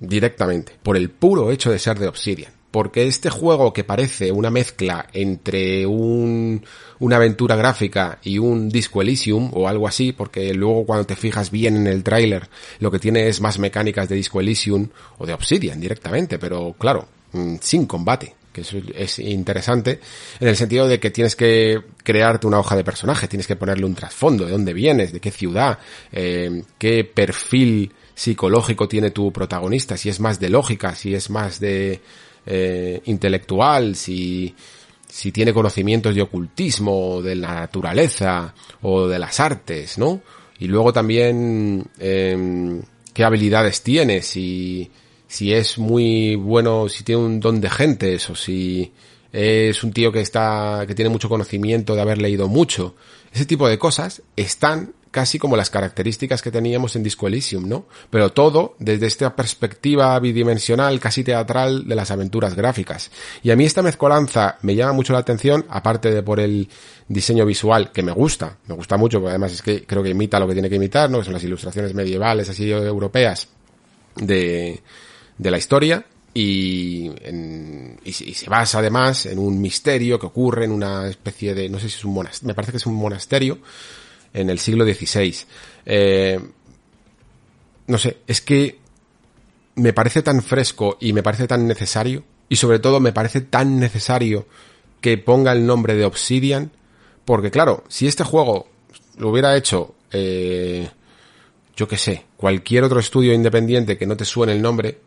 Directamente. 0.00 0.76
Por 0.82 0.96
el 0.96 1.10
puro 1.10 1.52
hecho 1.52 1.70
de 1.70 1.78
ser 1.78 1.96
de 1.96 2.08
Obsidian 2.08 2.59
porque 2.70 3.06
este 3.06 3.30
juego 3.30 3.72
que 3.72 3.84
parece 3.84 4.32
una 4.32 4.50
mezcla 4.50 5.06
entre 5.12 5.86
un, 5.86 6.64
una 6.98 7.16
aventura 7.16 7.56
gráfica 7.56 8.18
y 8.22 8.38
un 8.38 8.68
Disco 8.68 9.02
Elysium 9.02 9.50
o 9.52 9.68
algo 9.68 9.88
así, 9.88 10.12
porque 10.12 10.54
luego 10.54 10.86
cuando 10.86 11.06
te 11.06 11.16
fijas 11.16 11.50
bien 11.50 11.76
en 11.76 11.86
el 11.86 12.02
tráiler 12.02 12.48
lo 12.78 12.90
que 12.90 12.98
tiene 12.98 13.28
es 13.28 13.40
más 13.40 13.58
mecánicas 13.58 14.08
de 14.08 14.16
Disco 14.16 14.40
Elysium 14.40 14.88
o 15.18 15.26
de 15.26 15.32
Obsidian 15.32 15.80
directamente, 15.80 16.38
pero 16.38 16.74
claro, 16.78 17.08
mm, 17.32 17.56
sin 17.60 17.86
combate 17.86 18.34
que 18.52 18.62
eso 18.62 18.78
es 18.96 19.18
interesante 19.20 20.00
en 20.40 20.48
el 20.48 20.56
sentido 20.56 20.88
de 20.88 20.98
que 20.98 21.10
tienes 21.10 21.36
que 21.36 21.80
crearte 22.02 22.46
una 22.46 22.58
hoja 22.58 22.76
de 22.76 22.82
personaje, 22.82 23.28
tienes 23.28 23.46
que 23.46 23.56
ponerle 23.56 23.86
un 23.86 23.94
trasfondo, 23.94 24.44
de 24.44 24.52
dónde 24.52 24.72
vienes, 24.72 25.12
de 25.12 25.20
qué 25.20 25.30
ciudad, 25.30 25.78
eh, 26.10 26.64
qué 26.78 27.04
perfil 27.04 27.92
psicológico 28.14 28.88
tiene 28.88 29.12
tu 29.12 29.32
protagonista, 29.32 29.96
si 29.96 30.08
es 30.08 30.20
más 30.20 30.40
de 30.40 30.50
lógica, 30.50 30.94
si 30.94 31.14
es 31.14 31.30
más 31.30 31.60
de 31.60 32.00
eh, 32.46 33.00
intelectual, 33.04 33.96
si, 33.96 34.54
si 35.08 35.32
tiene 35.32 35.52
conocimientos 35.52 36.14
de 36.14 36.22
ocultismo, 36.22 37.20
de 37.22 37.34
la 37.34 37.54
naturaleza 37.54 38.54
o 38.82 39.06
de 39.06 39.18
las 39.18 39.40
artes, 39.40 39.98
¿no? 39.98 40.20
Y 40.58 40.66
luego 40.66 40.92
también 40.92 41.84
eh, 41.98 42.80
qué 43.14 43.24
habilidades 43.24 43.82
tiene, 43.82 44.22
si, 44.22 44.90
si 45.26 45.52
es 45.52 45.78
muy 45.78 46.34
bueno, 46.36 46.88
si 46.88 47.04
tiene 47.04 47.22
un 47.22 47.40
don 47.40 47.60
de 47.60 47.70
gentes 47.70 48.28
o 48.30 48.34
si 48.34 48.92
es 49.32 49.82
un 49.84 49.92
tío 49.92 50.12
que 50.12 50.20
está, 50.20 50.84
que 50.86 50.94
tiene 50.94 51.08
mucho 51.08 51.28
conocimiento 51.28 51.94
de 51.94 52.00
haber 52.00 52.18
leído 52.18 52.48
mucho. 52.48 52.94
Ese 53.32 53.46
tipo 53.46 53.68
de 53.68 53.78
cosas 53.78 54.22
están 54.36 54.92
casi 55.10 55.38
como 55.38 55.56
las 55.56 55.70
características 55.70 56.40
que 56.40 56.50
teníamos 56.50 56.94
en 56.94 57.02
Disco 57.02 57.26
Elysium, 57.26 57.68
¿no? 57.68 57.86
Pero 58.10 58.32
todo 58.32 58.76
desde 58.78 59.06
esta 59.06 59.34
perspectiva 59.34 60.18
bidimensional, 60.20 61.00
casi 61.00 61.24
teatral 61.24 61.88
de 61.88 61.94
las 61.94 62.10
aventuras 62.10 62.54
gráficas. 62.54 63.10
Y 63.42 63.50
a 63.50 63.56
mí 63.56 63.64
esta 63.64 63.82
mezcolanza 63.82 64.58
me 64.62 64.74
llama 64.74 64.92
mucho 64.92 65.12
la 65.12 65.18
atención, 65.18 65.66
aparte 65.68 66.10
de 66.12 66.22
por 66.22 66.38
el 66.38 66.68
diseño 67.08 67.44
visual, 67.44 67.90
que 67.90 68.02
me 68.02 68.12
gusta, 68.12 68.58
me 68.66 68.74
gusta 68.74 68.96
mucho, 68.96 69.18
porque 69.18 69.30
además 69.30 69.52
es 69.52 69.62
que 69.62 69.84
creo 69.84 70.02
que 70.02 70.10
imita 70.10 70.38
lo 70.38 70.46
que 70.46 70.54
tiene 70.54 70.68
que 70.68 70.76
imitar, 70.76 71.10
¿no? 71.10 71.18
Que 71.18 71.24
son 71.24 71.34
las 71.34 71.44
ilustraciones 71.44 71.92
medievales, 71.92 72.48
así 72.48 72.70
europeas, 72.70 73.48
de, 74.16 74.80
de 75.36 75.50
la 75.50 75.58
historia. 75.58 76.04
Y, 76.32 77.10
y, 78.04 78.12
se 78.12 78.48
basa 78.48 78.78
además 78.78 79.26
en 79.26 79.40
un 79.40 79.60
misterio 79.60 80.16
que 80.16 80.26
ocurre 80.26 80.64
en 80.64 80.70
una 80.70 81.08
especie 81.08 81.56
de, 81.56 81.68
no 81.68 81.80
sé 81.80 81.88
si 81.88 81.96
es 81.96 82.04
un 82.04 82.14
monasterio, 82.14 82.46
me 82.46 82.54
parece 82.54 82.70
que 82.70 82.78
es 82.78 82.86
un 82.86 82.94
monasterio, 82.94 83.58
en 84.32 84.50
el 84.50 84.58
siglo 84.58 84.84
XVI. 84.84 85.36
Eh, 85.86 86.38
no 87.86 87.98
sé, 87.98 88.18
es 88.26 88.40
que 88.40 88.78
me 89.74 89.92
parece 89.92 90.22
tan 90.22 90.42
fresco 90.42 90.96
y 91.00 91.12
me 91.12 91.22
parece 91.22 91.46
tan 91.46 91.66
necesario, 91.66 92.24
y 92.48 92.56
sobre 92.56 92.78
todo 92.78 93.00
me 93.00 93.12
parece 93.12 93.40
tan 93.40 93.78
necesario 93.78 94.46
que 95.00 95.18
ponga 95.18 95.52
el 95.52 95.66
nombre 95.66 95.94
de 95.94 96.04
Obsidian, 96.04 96.70
porque 97.24 97.50
claro, 97.50 97.84
si 97.88 98.06
este 98.06 98.24
juego 98.24 98.68
lo 99.16 99.30
hubiera 99.30 99.56
hecho, 99.56 99.94
eh, 100.12 100.88
yo 101.76 101.88
que 101.88 101.96
sé, 101.96 102.26
cualquier 102.36 102.84
otro 102.84 103.00
estudio 103.00 103.32
independiente 103.32 103.96
que 103.96 104.06
no 104.06 104.16
te 104.16 104.24
suene 104.24 104.52
el 104.52 104.62
nombre, 104.62 104.98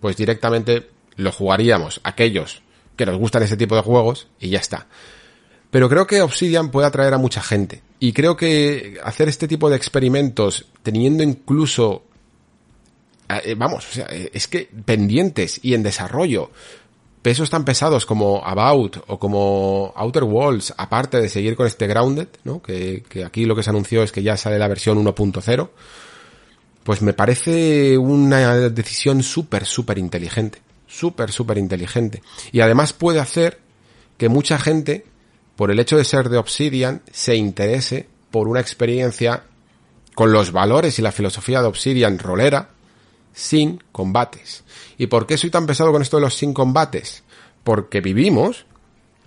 pues 0.00 0.16
directamente 0.16 0.90
lo 1.16 1.32
jugaríamos 1.32 2.00
aquellos 2.04 2.62
que 2.96 3.06
nos 3.06 3.16
gustan 3.18 3.42
ese 3.42 3.56
tipo 3.56 3.76
de 3.76 3.82
juegos 3.82 4.28
y 4.38 4.50
ya 4.50 4.58
está. 4.58 4.86
Pero 5.70 5.88
creo 5.88 6.06
que 6.06 6.22
Obsidian 6.22 6.70
puede 6.70 6.88
atraer 6.88 7.14
a 7.14 7.18
mucha 7.18 7.42
gente. 7.42 7.82
Y 8.00 8.12
creo 8.12 8.36
que 8.36 8.98
hacer 9.04 9.28
este 9.28 9.46
tipo 9.46 9.70
de 9.70 9.76
experimentos, 9.76 10.66
teniendo 10.82 11.22
incluso, 11.22 12.02
eh, 13.28 13.54
vamos, 13.56 13.88
o 13.88 13.92
sea, 13.92 14.06
eh, 14.10 14.30
es 14.32 14.48
que 14.48 14.68
pendientes 14.84 15.60
y 15.62 15.74
en 15.74 15.82
desarrollo, 15.82 16.50
pesos 17.22 17.50
tan 17.50 17.64
pesados 17.64 18.04
como 18.04 18.44
About 18.44 19.04
o 19.06 19.18
como 19.18 19.92
Outer 19.94 20.24
Walls, 20.24 20.74
aparte 20.76 21.20
de 21.20 21.28
seguir 21.28 21.54
con 21.54 21.66
este 21.66 21.86
Grounded, 21.86 22.28
¿no? 22.44 22.60
Que, 22.62 23.04
que 23.08 23.24
aquí 23.24 23.44
lo 23.44 23.54
que 23.54 23.62
se 23.62 23.70
anunció 23.70 24.02
es 24.02 24.10
que 24.10 24.22
ya 24.22 24.36
sale 24.36 24.58
la 24.58 24.68
versión 24.68 25.04
1.0, 25.04 25.68
pues 26.82 27.02
me 27.02 27.12
parece 27.12 27.96
una 27.96 28.56
decisión 28.70 29.22
súper, 29.22 29.66
súper 29.66 29.98
inteligente. 29.98 30.60
Súper, 30.88 31.30
súper 31.30 31.58
inteligente. 31.58 32.20
Y 32.50 32.60
además 32.60 32.92
puede 32.92 33.20
hacer 33.20 33.60
que 34.16 34.28
mucha 34.28 34.58
gente 34.58 35.04
por 35.60 35.70
el 35.70 35.78
hecho 35.78 35.98
de 35.98 36.06
ser 36.06 36.30
de 36.30 36.38
Obsidian, 36.38 37.02
se 37.12 37.36
interese 37.36 38.08
por 38.30 38.48
una 38.48 38.60
experiencia 38.60 39.42
con 40.14 40.32
los 40.32 40.52
valores 40.52 40.98
y 40.98 41.02
la 41.02 41.12
filosofía 41.12 41.60
de 41.60 41.66
Obsidian 41.66 42.18
rolera, 42.18 42.70
sin 43.34 43.78
combates. 43.92 44.64
¿Y 44.96 45.08
por 45.08 45.26
qué 45.26 45.36
soy 45.36 45.50
tan 45.50 45.66
pesado 45.66 45.92
con 45.92 46.00
esto 46.00 46.16
de 46.16 46.22
los 46.22 46.34
sin 46.34 46.54
combates? 46.54 47.24
Porque 47.62 48.00
vivimos 48.00 48.64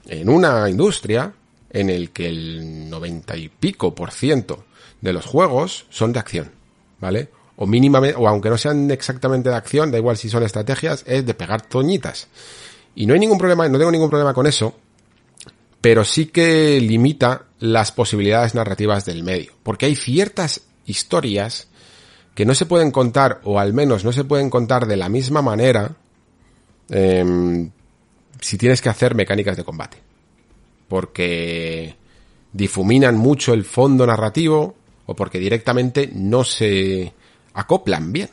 en 0.07 0.27
una 0.27 0.67
industria 0.67 1.33
en 1.69 1.91
el 1.91 2.09
que 2.09 2.29
el 2.29 2.89
noventa 2.89 3.37
y 3.37 3.49
pico 3.49 3.93
por 3.93 4.09
ciento 4.09 4.65
de 5.01 5.13
los 5.13 5.27
juegos 5.27 5.85
son 5.91 6.13
de 6.13 6.19
acción, 6.19 6.49
¿vale? 6.99 7.29
O 7.57 7.67
mínimamente, 7.67 8.17
o 8.17 8.27
aunque 8.27 8.49
no 8.49 8.57
sean 8.57 8.89
exactamente 8.89 9.49
de 9.51 9.55
acción, 9.55 9.91
da 9.91 9.99
igual 9.99 10.17
si 10.17 10.29
son 10.29 10.41
estrategias, 10.41 11.03
es 11.05 11.27
de 11.27 11.35
pegar 11.35 11.61
toñitas. 11.61 12.27
Y 12.95 13.05
no 13.05 13.13
hay 13.13 13.19
ningún 13.19 13.37
problema, 13.37 13.69
no 13.69 13.77
tengo 13.77 13.91
ningún 13.91 14.09
problema 14.09 14.33
con 14.33 14.47
eso, 14.47 14.75
pero 15.83 16.05
sí 16.05 16.27
que 16.27 16.79
limita 16.79 17.47
las 17.59 17.91
posibilidades 17.91 18.55
narrativas 18.55 19.03
del 19.03 19.21
medio, 19.21 19.51
porque 19.63 19.85
hay 19.85 19.95
ciertas 19.97 20.61
historias 20.85 21.67
que 22.33 22.45
no 22.45 22.55
se 22.55 22.65
pueden 22.65 22.89
contar, 22.89 23.41
o 23.43 23.59
al 23.59 23.73
menos 23.73 24.05
no 24.05 24.13
se 24.13 24.23
pueden 24.23 24.49
contar 24.49 24.87
de 24.87 24.95
la 24.95 25.09
misma 25.09 25.41
manera, 25.41 25.93
eh, 26.89 27.69
si 28.39 28.57
tienes 28.57 28.81
que 28.81 28.87
hacer 28.87 29.13
mecánicas 29.13 29.57
de 29.57 29.65
combate. 29.65 29.97
Porque 30.87 31.97
difuminan 32.53 33.17
mucho 33.17 33.53
el 33.53 33.65
fondo 33.65 34.07
narrativo, 34.07 34.75
o 35.05 35.15
porque 35.17 35.37
directamente 35.37 36.09
no 36.15 36.45
se 36.45 37.11
acoplan 37.55 38.13
bien. 38.13 38.29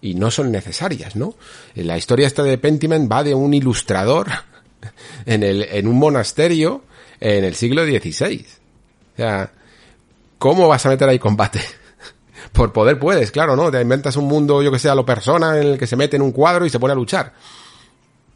Y 0.00 0.14
no 0.14 0.30
son 0.30 0.50
necesarias, 0.50 1.16
¿no? 1.16 1.34
La 1.74 1.98
historia 1.98 2.26
esta 2.26 2.44
de 2.44 2.56
Pentiment 2.56 3.12
va 3.12 3.22
de 3.22 3.34
un 3.34 3.52
ilustrador 3.52 4.28
en, 5.26 5.42
el, 5.42 5.62
en 5.62 5.86
un 5.86 5.98
monasterio 5.98 6.82
en 7.20 7.44
el 7.44 7.54
siglo 7.54 7.84
XVI. 7.84 8.46
O 9.14 9.16
sea, 9.16 9.50
¿cómo 10.38 10.68
vas 10.68 10.84
a 10.86 10.90
meter 10.90 11.08
ahí 11.08 11.18
combate? 11.18 11.60
Por 12.52 12.72
poder 12.72 12.98
puedes, 12.98 13.30
claro, 13.30 13.56
¿no? 13.56 13.70
Te 13.70 13.80
inventas 13.80 14.16
un 14.16 14.26
mundo, 14.26 14.62
yo 14.62 14.72
que 14.72 14.78
sé, 14.78 14.88
a 14.88 14.94
lo 14.94 15.04
persona, 15.04 15.58
en 15.58 15.66
el 15.66 15.78
que 15.78 15.86
se 15.86 15.96
mete 15.96 16.16
en 16.16 16.22
un 16.22 16.32
cuadro 16.32 16.64
y 16.64 16.70
se 16.70 16.78
pone 16.78 16.92
a 16.92 16.96
luchar. 16.96 17.32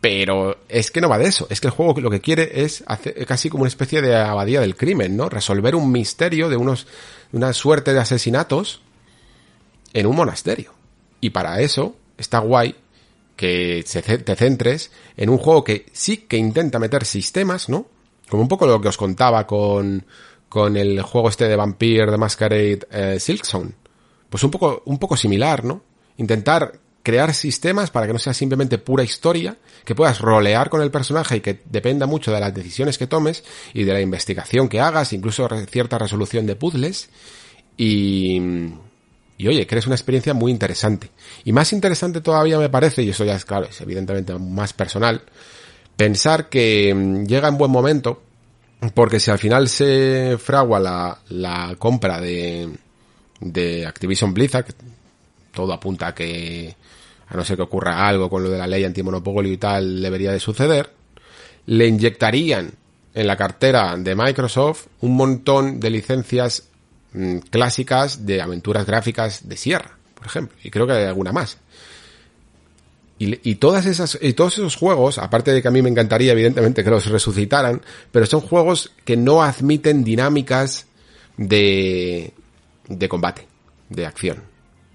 Pero 0.01 0.59
es 0.69 0.91
que 0.91 1.01
no 1.01 1.09
va 1.09 1.19
de 1.19 1.27
eso. 1.27 1.47
Es 1.49 1.61
que 1.61 1.69
el 1.69 1.73
juego 1.73 2.01
lo 2.01 2.11
que 2.11 2.21
quiere 2.21 2.65
es 2.65 2.83
hacer 2.87 3.25
casi 3.25 3.49
como 3.49 3.63
una 3.63 3.69
especie 3.69 4.03
de 4.03 4.17
abadía 4.17 4.61
del 4.61 4.75
crimen, 4.75 5.17
¿no? 5.17 5.29
Resolver 5.29 5.77
un 5.77 5.93
misterio 5.93 6.49
de 6.49 6.57
unos, 6.57 6.89
una 7.31 7.53
suerte 7.53 7.93
de 7.95 8.01
asesinatos 8.01 8.83
en 9.93 10.07
un 10.07 10.17
monasterio. 10.17 10.75
Y 11.21 11.31
para 11.31 11.61
eso 11.61 11.95
está 12.19 12.41
guay 12.41 12.75
que 13.37 13.85
te 14.25 14.37
centres 14.37 14.91
en 15.17 15.31
un 15.31 15.39
juego 15.39 15.65
que 15.65 15.87
sí 15.93 16.19
que 16.19 16.37
intenta 16.37 16.79
meter 16.79 17.05
sistemas, 17.05 17.69
¿no? 17.69 17.87
Como 18.29 18.43
un 18.43 18.49
poco 18.49 18.67
lo 18.67 18.81
que 18.81 18.89
os 18.89 18.97
contaba 18.97 19.47
con, 19.47 20.05
con 20.49 20.77
el 20.77 21.03
juego 21.03 21.29
este 21.29 21.49
de 21.49 21.57
Vampire 21.57 22.11
de 22.11 22.19
Masquerade 22.19 22.87
eh. 22.91 23.19
Pues 24.29 24.45
un 24.45 24.51
poco, 24.51 24.83
un 24.87 24.99
poco 24.99 25.17
similar, 25.17 25.65
¿no? 25.65 25.83
Intentar 26.17 26.73
crear 27.03 27.35
sistemas 27.35 27.91
para 27.91 28.07
que 28.07 28.13
no 28.13 28.19
sea 28.19 28.33
simplemente 28.33 28.79
pura 28.79 29.03
historia, 29.03 29.57
que 29.85 29.95
puedas 29.95 30.21
rolear 30.21 30.71
con 30.71 30.83
el 30.83 30.91
personaje 30.91 31.37
y 31.37 31.41
que 31.41 31.61
dependa 31.65 32.07
mucho 32.07 32.33
de 32.33 32.41
las 32.41 32.55
decisiones 32.55 32.97
que 32.97 33.07
tomes 33.07 33.45
y 33.75 33.85
de 33.85 33.93
la 33.93 34.01
investigación 34.01 34.69
que 34.69 34.81
hagas, 34.81 35.13
incluso 35.13 35.49
cierta 35.71 35.99
resolución 35.99 36.47
de 36.47 36.57
puzzles. 36.57 37.11
Y, 37.77 38.41
y 39.43 39.49
oye, 39.49 39.67
que 39.67 39.77
una 39.87 39.97
experiencia 39.97 40.35
muy 40.35 40.53
interesante. 40.53 41.11
Y 41.45 41.51
más 41.51 41.73
interesante 41.73 42.21
todavía 42.21 42.61
me 42.61 42.69
parece, 42.69 43.03
y 43.03 43.09
eso 43.09 43.25
ya 43.25 43.35
es 43.35 43.45
claro, 43.45 43.67
es 43.67 43.81
evidentemente 43.81 44.33
más 44.39 44.73
personal, 44.73 45.21
pensar 45.97 46.49
que 46.49 46.95
mm, 46.95 47.27
llega 47.27 47.49
en 47.49 47.59
buen 47.59 47.73
momento, 47.73 48.23
porque 48.95 49.19
si 49.19 49.33
al 49.33 49.41
final 49.41 49.69
se 49.69 50.39
fragua 50.39 50.79
la, 50.79 51.19
la 51.31 51.75
compra 51.77 52.21
de, 52.21 52.69
de 53.41 53.85
Activision 53.85 54.33
Blizzard, 54.33 54.67
todo 55.53 55.73
apunta 55.73 56.07
a 56.07 56.15
que, 56.15 56.77
a 57.27 57.37
no 57.37 57.45
ser 57.45 57.57
que 57.57 57.65
ocurra 57.65 58.07
algo 58.07 58.31
con 58.31 58.45
lo 58.45 58.49
de 58.49 58.59
la 58.59 58.69
ley 58.69 58.85
antimonopolio 58.85 59.53
y 59.53 59.57
tal, 59.57 60.01
debería 60.01 60.31
de 60.31 60.39
suceder, 60.39 60.89
le 61.67 61.89
inyectarían 61.89 62.71
en 63.13 63.27
la 63.27 63.37
cartera 63.37 63.97
de 63.97 64.15
Microsoft 64.15 64.87
un 65.01 65.17
montón 65.17 65.81
de 65.81 65.91
licencias 65.91 66.69
mm, 67.13 67.39
clásicas 67.51 68.27
de 68.27 68.41
aventuras 68.41 68.87
gráficas 68.87 69.49
de 69.49 69.57
Sierra, 69.57 69.97
por 70.15 70.27
ejemplo, 70.27 70.57
y 70.63 70.71
creo 70.71 70.87
que 70.87 70.93
hay 70.93 71.05
alguna 71.05 71.33
más. 71.33 71.59
Y, 73.19 73.39
y, 73.49 73.55
todas 73.57 73.87
esas, 73.87 74.19
y 74.21 74.33
todos 74.33 74.55
esos 74.55 74.75
juegos, 74.75 75.19
aparte 75.19 75.53
de 75.53 75.63
que 75.63 75.69
a 75.69 75.71
mí 75.71 75.81
me 75.81 75.91
encantaría, 75.91 76.33
evidentemente, 76.33 76.83
que 76.83 76.91
los 76.91 77.07
resucitaran, 77.07 77.81
pero 78.11 78.27
son 78.27 78.41
juegos 78.41 78.93
que 79.05 79.17
no 79.17 79.43
admiten 79.43 80.03
dinámicas 80.03 80.87
de, 81.37 82.33
de 82.89 83.09
combate, 83.09 83.47
de 83.91 84.07
acción 84.07 84.52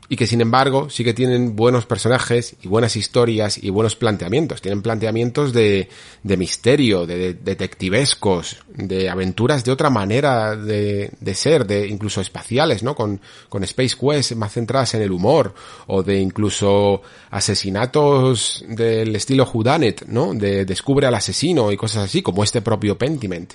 y 0.10 0.16
que 0.16 0.26
sin 0.26 0.40
embargo 0.40 0.90
sí 0.90 1.04
que 1.04 1.14
tienen 1.14 1.56
buenos 1.56 1.86
personajes 1.86 2.56
y 2.62 2.68
buenas 2.68 2.96
historias 2.96 3.62
y 3.62 3.70
buenos 3.70 3.96
planteamientos. 3.96 4.62
Tienen 4.62 4.82
planteamientos 4.82 5.52
de, 5.52 5.90
de 6.24 6.38
misterio, 6.38 7.06
de, 7.06 7.34
detectivescos, 7.34 8.58
de 8.74 9.10
aventuras 9.10 9.66
de 9.66 9.72
otra 9.72 9.90
manera 9.90 10.56
de, 10.56 11.12
de, 11.20 11.36
ser, 11.36 11.68
de 11.68 11.88
incluso 11.88 12.22
espaciales, 12.22 12.84
¿no? 12.84 12.96
Con, 12.96 13.20
con 13.50 13.64
Space 13.66 13.98
Quest 14.00 14.34
más 14.34 14.54
centradas 14.54 14.94
en 14.94 15.02
el 15.02 15.12
humor 15.12 15.54
o 15.88 16.04
de 16.04 16.20
incluso 16.20 17.02
asesinatos 17.30 18.64
del 18.68 19.16
estilo 19.16 19.50
Whodunit, 19.52 20.04
¿no? 20.06 20.34
De 20.34 20.64
descubre 20.64 21.08
al 21.08 21.16
asesino 21.16 21.72
y 21.72 21.78
cosas 21.78 22.06
así, 22.06 22.22
como 22.22 22.44
este 22.44 22.62
propio 22.62 22.98
Pentiment. 22.98 23.54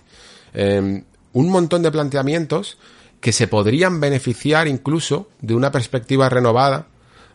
Eh, 0.53 1.03
un 1.34 1.48
montón 1.48 1.82
de 1.82 1.90
planteamientos 1.90 2.76
que 3.22 3.32
se 3.32 3.46
podrían 3.46 4.00
beneficiar 4.00 4.66
incluso 4.66 5.28
de 5.40 5.54
una 5.54 5.70
perspectiva 5.70 6.28
renovada 6.28 6.88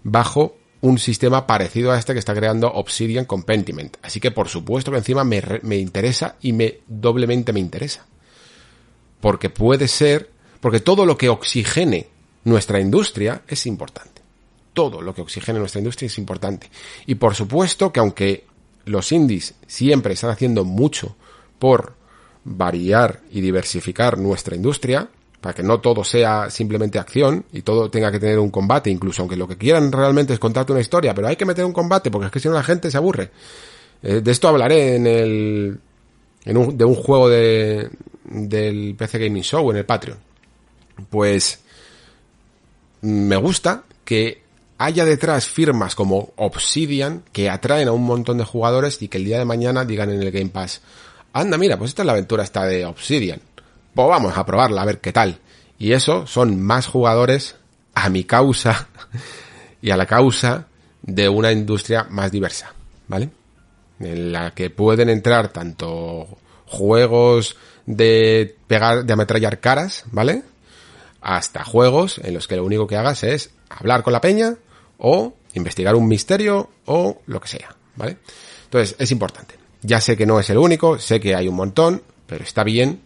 bajo 0.04 0.58
un 0.82 1.00
sistema 1.00 1.48
parecido 1.48 1.94
a 1.94 1.98
este 1.98 2.12
que 2.12 2.20
está 2.20 2.36
creando 2.36 2.68
Obsidian 2.68 3.24
con 3.24 3.44
Pentiment. 3.44 3.96
Así 4.04 4.20
que 4.20 4.32
por 4.32 4.50
supuesto 4.50 4.92
que 4.92 4.98
encima 4.98 5.24
me, 5.24 5.42
me 5.64 5.78
interesa 5.78 6.36
y 6.42 6.52
me 6.52 6.82
doblemente 6.88 7.54
me 7.54 7.62
interesa. 7.62 8.06
Porque 9.22 9.50
puede 9.50 9.88
ser, 9.88 10.30
porque 10.60 10.82
todo 10.82 11.06
lo 11.06 11.18
que 11.18 11.30
oxigene 11.30 12.08
nuestra 12.44 12.82
industria 12.82 13.44
es 13.48 13.66
importante. 13.66 14.22
Todo 14.74 15.02
lo 15.02 15.16
que 15.16 15.22
oxigene 15.22 15.58
nuestra 15.58 15.80
industria 15.80 16.08
es 16.08 16.18
importante. 16.18 16.70
Y 17.06 17.16
por 17.16 17.34
supuesto 17.34 17.94
que 17.94 18.02
aunque 18.02 18.46
los 18.84 19.14
indies 19.14 19.56
siempre 19.68 20.16
están 20.16 20.32
haciendo 20.32 20.66
mucho 20.66 21.16
por 21.60 21.96
variar 22.44 23.22
y 23.32 23.40
diversificar 23.40 24.18
nuestra 24.18 24.58
industria, 24.58 25.10
para 25.48 25.56
que 25.56 25.64
no 25.64 25.80
todo 25.80 26.04
sea 26.04 26.50
simplemente 26.50 27.00
acción 27.00 27.46
y 27.54 27.62
todo 27.62 27.90
tenga 27.90 28.12
que 28.12 28.20
tener 28.20 28.38
un 28.38 28.50
combate, 28.50 28.90
incluso 28.90 29.22
aunque 29.22 29.38
lo 29.38 29.48
que 29.48 29.56
quieran 29.56 29.94
realmente 29.94 30.34
es 30.34 30.40
contarte 30.40 30.74
una 30.74 30.82
historia, 30.82 31.16
pero 31.16 31.30
hay 31.30 31.38
que 31.38 31.46
meter 31.46 31.64
un 31.64 31.72
combate 31.72 32.12
porque 32.12 32.26
es 32.26 32.32
que 32.34 32.42
si 32.42 32.50
no 32.50 32.54
la 32.54 32.64
gente 32.64 32.92
se 32.92 32.98
aburre. 32.98 33.32
Eh, 34.04 34.20
de 34.20 34.30
esto 34.30 34.50
hablaré 34.50 34.98
en 34.98 35.08
el 35.08 35.80
en 36.44 36.58
un, 36.58 36.78
de 36.78 36.84
un 36.84 36.96
juego 36.96 37.30
de 37.30 37.90
del 38.26 38.96
PC 38.98 39.20
Gaming 39.20 39.42
Show 39.42 39.72
en 39.72 39.78
el 39.78 39.86
Patreon. 39.86 40.18
Pues 41.10 41.62
me 43.00 43.38
gusta 43.38 43.86
que 44.04 44.42
haya 44.80 45.06
detrás 45.06 45.48
firmas 45.48 45.96
como 45.96 46.34
Obsidian 46.36 47.24
que 47.32 47.50
atraen 47.50 47.88
a 47.88 47.94
un 47.94 48.04
montón 48.04 48.38
de 48.38 48.44
jugadores 48.44 49.02
y 49.02 49.08
que 49.08 49.18
el 49.18 49.24
día 49.24 49.40
de 49.40 49.46
mañana 49.46 49.86
digan 49.86 50.10
en 50.10 50.22
el 50.22 50.30
Game 50.30 50.50
Pass, 50.50 50.82
anda, 51.32 51.58
mira, 51.58 51.78
pues 51.78 51.92
esta 51.92 52.02
es 52.02 52.06
la 52.06 52.12
aventura 52.12 52.44
esta 52.44 52.66
de 52.66 52.86
Obsidian 52.86 53.40
pues 53.98 54.10
vamos 54.10 54.38
a 54.38 54.46
probarla 54.46 54.84
a 54.84 54.86
ver 54.86 55.00
qué 55.00 55.12
tal. 55.12 55.40
Y 55.80 55.94
eso 55.94 56.28
son 56.28 56.62
más 56.62 56.86
jugadores 56.86 57.56
a 57.96 58.10
mi 58.10 58.26
causa 58.26 58.90
y 59.82 59.90
a 59.90 59.98
la 59.98 60.06
causa 60.06 60.68
de 61.02 61.28
una 61.28 61.52
industria 61.52 62.06
más 62.12 62.32
diversa, 62.32 62.76
¿vale? 63.08 63.32
En 64.00 64.32
la 64.32 64.52
que 64.52 64.70
pueden 64.70 65.10
entrar 65.10 65.48
tanto 65.48 66.28
juegos 66.68 67.58
de 67.88 68.56
pegar, 68.68 69.04
de 69.04 69.14
ametrallar 69.14 69.60
caras, 69.60 70.04
¿vale? 70.12 70.44
Hasta 71.20 71.64
juegos 71.64 72.20
en 72.20 72.36
los 72.36 72.48
que 72.48 72.56
lo 72.56 72.66
único 72.66 72.86
que 72.86 72.98
hagas 72.98 73.24
es 73.24 73.50
hablar 73.68 74.04
con 74.04 74.14
la 74.14 74.22
peña 74.22 74.58
o 75.00 75.34
investigar 75.56 75.96
un 75.96 76.08
misterio 76.08 76.70
o 76.86 77.20
lo 77.26 77.42
que 77.42 77.48
sea, 77.48 77.76
¿vale? 77.96 78.18
Entonces, 78.66 78.96
es 79.00 79.12
importante. 79.12 79.56
Ya 79.82 80.00
sé 80.02 80.16
que 80.16 80.28
no 80.28 80.40
es 80.40 80.52
el 80.52 80.60
único, 80.60 81.00
sé 81.00 81.20
que 81.20 81.34
hay 81.34 81.48
un 81.48 81.56
montón, 81.56 82.04
pero 82.28 82.44
está 82.44 82.64
bien 82.64 83.02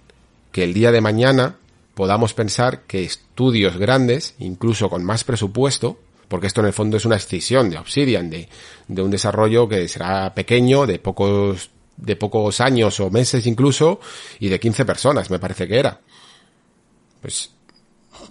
que 0.52 0.64
el 0.64 0.74
día 0.74 0.92
de 0.92 1.02
mañana 1.02 1.58
podamos 1.94 2.34
pensar 2.34 2.82
que 2.82 3.04
estudios 3.04 3.78
grandes, 3.78 4.36
incluso 4.40 4.90
con 4.90 5.04
más 5.04 5.24
presupuesto, 5.24 6.00
porque 6.28 6.48
esto 6.48 6.62
en 6.62 6.68
el 6.68 6.74
fondo 6.74 6.98
es 6.98 7.06
una 7.06 7.16
excisión 7.16 7.70
de 7.70 7.78
Obsidian, 7.78 8.30
de, 8.30 8.48
de 8.88 9.02
un 9.02 9.12
desarrollo 9.12 9.68
que 9.68 9.88
será 9.88 10.34
pequeño, 10.34 10.86
de 10.86 11.00
pocos, 11.00 11.72
de 11.98 12.16
pocos 12.16 12.62
años 12.62 13.00
o 13.00 13.10
meses 13.10 13.46
incluso, 13.46 14.00
y 14.40 14.50
de 14.50 14.60
15 14.60 14.86
personas, 14.86 15.30
me 15.30 15.40
parece 15.40 15.68
que 15.68 15.78
era. 15.78 16.00
Pues, 17.22 17.52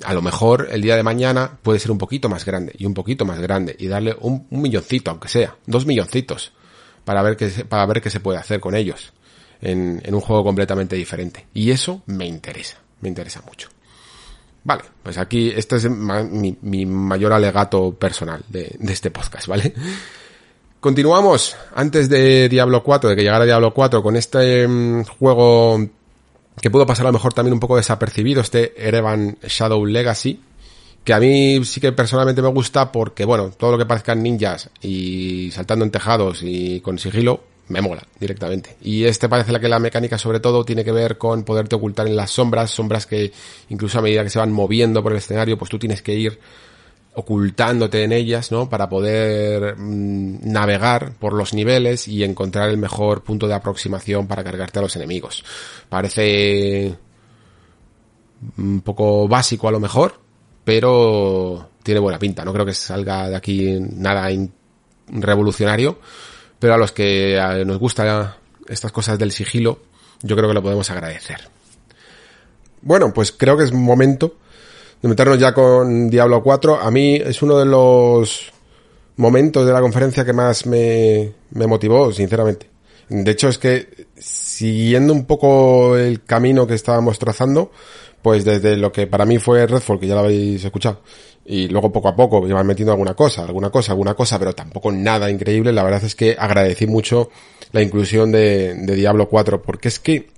a 0.04 0.14
lo 0.14 0.22
mejor 0.22 0.68
el 0.70 0.80
día 0.80 0.96
de 0.96 1.02
mañana 1.02 1.58
puede 1.62 1.78
ser 1.78 1.90
un 1.90 1.98
poquito 1.98 2.28
más 2.28 2.44
grande, 2.44 2.74
y 2.78 2.86
un 2.86 2.94
poquito 2.94 3.24
más 3.24 3.38
grande, 3.38 3.76
y 3.78 3.86
darle 3.86 4.16
un, 4.20 4.46
un 4.50 4.62
milloncito, 4.62 5.10
aunque 5.10 5.28
sea, 5.28 5.56
dos 5.66 5.84
milloncitos, 5.84 6.52
para 7.04 7.22
ver 7.22 7.36
qué, 7.36 7.48
para 7.66 7.84
ver 7.86 8.00
qué 8.00 8.08
se 8.08 8.20
puede 8.20 8.38
hacer 8.38 8.60
con 8.60 8.74
ellos 8.74 9.12
en, 9.62 10.00
en 10.04 10.14
un 10.14 10.20
juego 10.20 10.44
completamente 10.44 10.96
diferente. 10.96 11.46
Y 11.54 11.70
eso 11.70 12.02
me 12.06 12.26
interesa, 12.26 12.78
me 13.00 13.08
interesa 13.08 13.42
mucho. 13.42 13.68
Vale, 14.62 14.82
pues 15.02 15.16
aquí 15.16 15.50
este 15.54 15.76
es 15.76 15.88
mi, 15.88 16.56
mi 16.60 16.84
mayor 16.84 17.32
alegato 17.32 17.94
personal 17.94 18.42
de, 18.48 18.76
de, 18.78 18.92
este 18.92 19.10
podcast, 19.10 19.46
¿vale? 19.46 19.72
Continuamos 20.80 21.56
antes 21.74 22.08
de 22.10 22.48
Diablo 22.48 22.82
4, 22.82 23.10
de 23.10 23.16
que 23.16 23.22
llegara 23.22 23.44
Diablo 23.44 23.72
4, 23.72 24.02
con 24.02 24.16
este 24.16 24.66
um, 24.66 25.04
juego 25.04 25.78
que 26.60 26.70
pudo 26.70 26.86
pasar 26.86 27.06
a 27.06 27.08
lo 27.08 27.14
mejor 27.14 27.32
también 27.32 27.54
un 27.54 27.60
poco 27.60 27.76
desapercibido, 27.76 28.42
este 28.42 28.74
Erevan 28.86 29.38
Shadow 29.42 29.84
Legacy, 29.86 30.40
que 31.04 31.14
a 31.14 31.20
mí 31.20 31.64
sí 31.64 31.80
que 31.80 31.92
personalmente 31.92 32.42
me 32.42 32.48
gusta 32.48 32.92
porque, 32.92 33.24
bueno, 33.24 33.50
todo 33.50 33.72
lo 33.72 33.78
que 33.78 33.86
parezcan 33.86 34.22
ninjas 34.22 34.68
y 34.82 35.50
saltando 35.52 35.86
en 35.86 35.90
tejados 35.90 36.40
y 36.42 36.80
con 36.80 36.98
sigilo, 36.98 37.42
me 37.70 37.80
mola 37.80 38.02
directamente. 38.18 38.76
Y 38.82 39.04
este 39.04 39.28
parece 39.28 39.58
que 39.58 39.68
la 39.68 39.78
mecánica 39.78 40.18
sobre 40.18 40.40
todo 40.40 40.64
tiene 40.64 40.84
que 40.84 40.92
ver 40.92 41.16
con 41.16 41.44
poderte 41.44 41.76
ocultar 41.76 42.06
en 42.06 42.16
las 42.16 42.30
sombras, 42.30 42.70
sombras 42.70 43.06
que 43.06 43.32
incluso 43.68 43.98
a 43.98 44.02
medida 44.02 44.22
que 44.22 44.30
se 44.30 44.38
van 44.38 44.52
moviendo 44.52 45.02
por 45.02 45.12
el 45.12 45.18
escenario, 45.18 45.56
pues 45.56 45.70
tú 45.70 45.78
tienes 45.78 46.02
que 46.02 46.14
ir 46.14 46.38
ocultándote 47.14 48.04
en 48.04 48.12
ellas, 48.12 48.50
¿no? 48.52 48.68
Para 48.68 48.88
poder 48.88 49.76
mmm, 49.76 50.38
navegar 50.42 51.12
por 51.18 51.32
los 51.32 51.54
niveles 51.54 52.08
y 52.08 52.24
encontrar 52.24 52.68
el 52.68 52.76
mejor 52.76 53.22
punto 53.22 53.46
de 53.46 53.54
aproximación 53.54 54.26
para 54.26 54.44
cargarte 54.44 54.78
a 54.78 54.82
los 54.82 54.96
enemigos. 54.96 55.44
Parece 55.88 56.94
un 58.58 58.80
poco 58.80 59.28
básico 59.28 59.68
a 59.68 59.72
lo 59.72 59.80
mejor, 59.80 60.14
pero 60.64 61.70
tiene 61.82 62.00
buena 62.00 62.18
pinta. 62.18 62.44
No 62.44 62.52
creo 62.52 62.66
que 62.66 62.74
salga 62.74 63.28
de 63.28 63.36
aquí 63.36 63.78
nada 63.80 64.28
revolucionario 65.08 65.98
pero 66.60 66.74
a 66.74 66.78
los 66.78 66.92
que 66.92 67.40
nos 67.66 67.78
gustan 67.78 68.34
estas 68.68 68.92
cosas 68.92 69.18
del 69.18 69.32
sigilo, 69.32 69.80
yo 70.22 70.36
creo 70.36 70.48
que 70.48 70.54
lo 70.54 70.62
podemos 70.62 70.88
agradecer. 70.90 71.40
Bueno, 72.82 73.12
pues 73.12 73.32
creo 73.32 73.56
que 73.56 73.64
es 73.64 73.72
momento 73.72 74.36
de 75.02 75.08
meternos 75.08 75.38
ya 75.38 75.52
con 75.52 76.08
Diablo 76.08 76.42
4. 76.42 76.80
A 76.80 76.90
mí 76.90 77.16
es 77.16 77.42
uno 77.42 77.58
de 77.58 77.64
los 77.64 78.52
momentos 79.16 79.66
de 79.66 79.72
la 79.72 79.80
conferencia 79.80 80.24
que 80.24 80.32
más 80.32 80.66
me, 80.66 81.32
me 81.50 81.66
motivó, 81.66 82.12
sinceramente. 82.12 82.68
De 83.08 83.30
hecho, 83.30 83.48
es 83.48 83.58
que 83.58 84.06
siguiendo 84.16 85.12
un 85.12 85.24
poco 85.24 85.96
el 85.96 86.22
camino 86.22 86.66
que 86.66 86.74
estábamos 86.74 87.18
trazando, 87.18 87.72
pues 88.22 88.44
desde 88.44 88.76
lo 88.76 88.92
que 88.92 89.06
para 89.06 89.24
mí 89.24 89.38
fue 89.38 89.66
Redfall, 89.66 89.98
que 89.98 90.06
ya 90.06 90.14
lo 90.14 90.20
habéis 90.20 90.64
escuchado, 90.64 91.00
y 91.44 91.68
luego 91.68 91.92
poco 91.92 92.08
a 92.08 92.16
poco 92.16 92.46
iban 92.46 92.66
metiendo 92.66 92.92
alguna 92.92 93.14
cosa, 93.14 93.44
alguna 93.44 93.70
cosa, 93.70 93.92
alguna 93.92 94.14
cosa, 94.14 94.38
pero 94.38 94.54
tampoco 94.54 94.92
nada 94.92 95.30
increíble. 95.30 95.72
La 95.72 95.82
verdad 95.82 96.04
es 96.04 96.14
que 96.14 96.36
agradecí 96.38 96.86
mucho 96.86 97.30
la 97.72 97.82
inclusión 97.82 98.30
de, 98.30 98.74
de 98.74 98.94
Diablo 98.94 99.28
4, 99.28 99.62
porque 99.62 99.88
es 99.88 99.98
que 99.98 100.28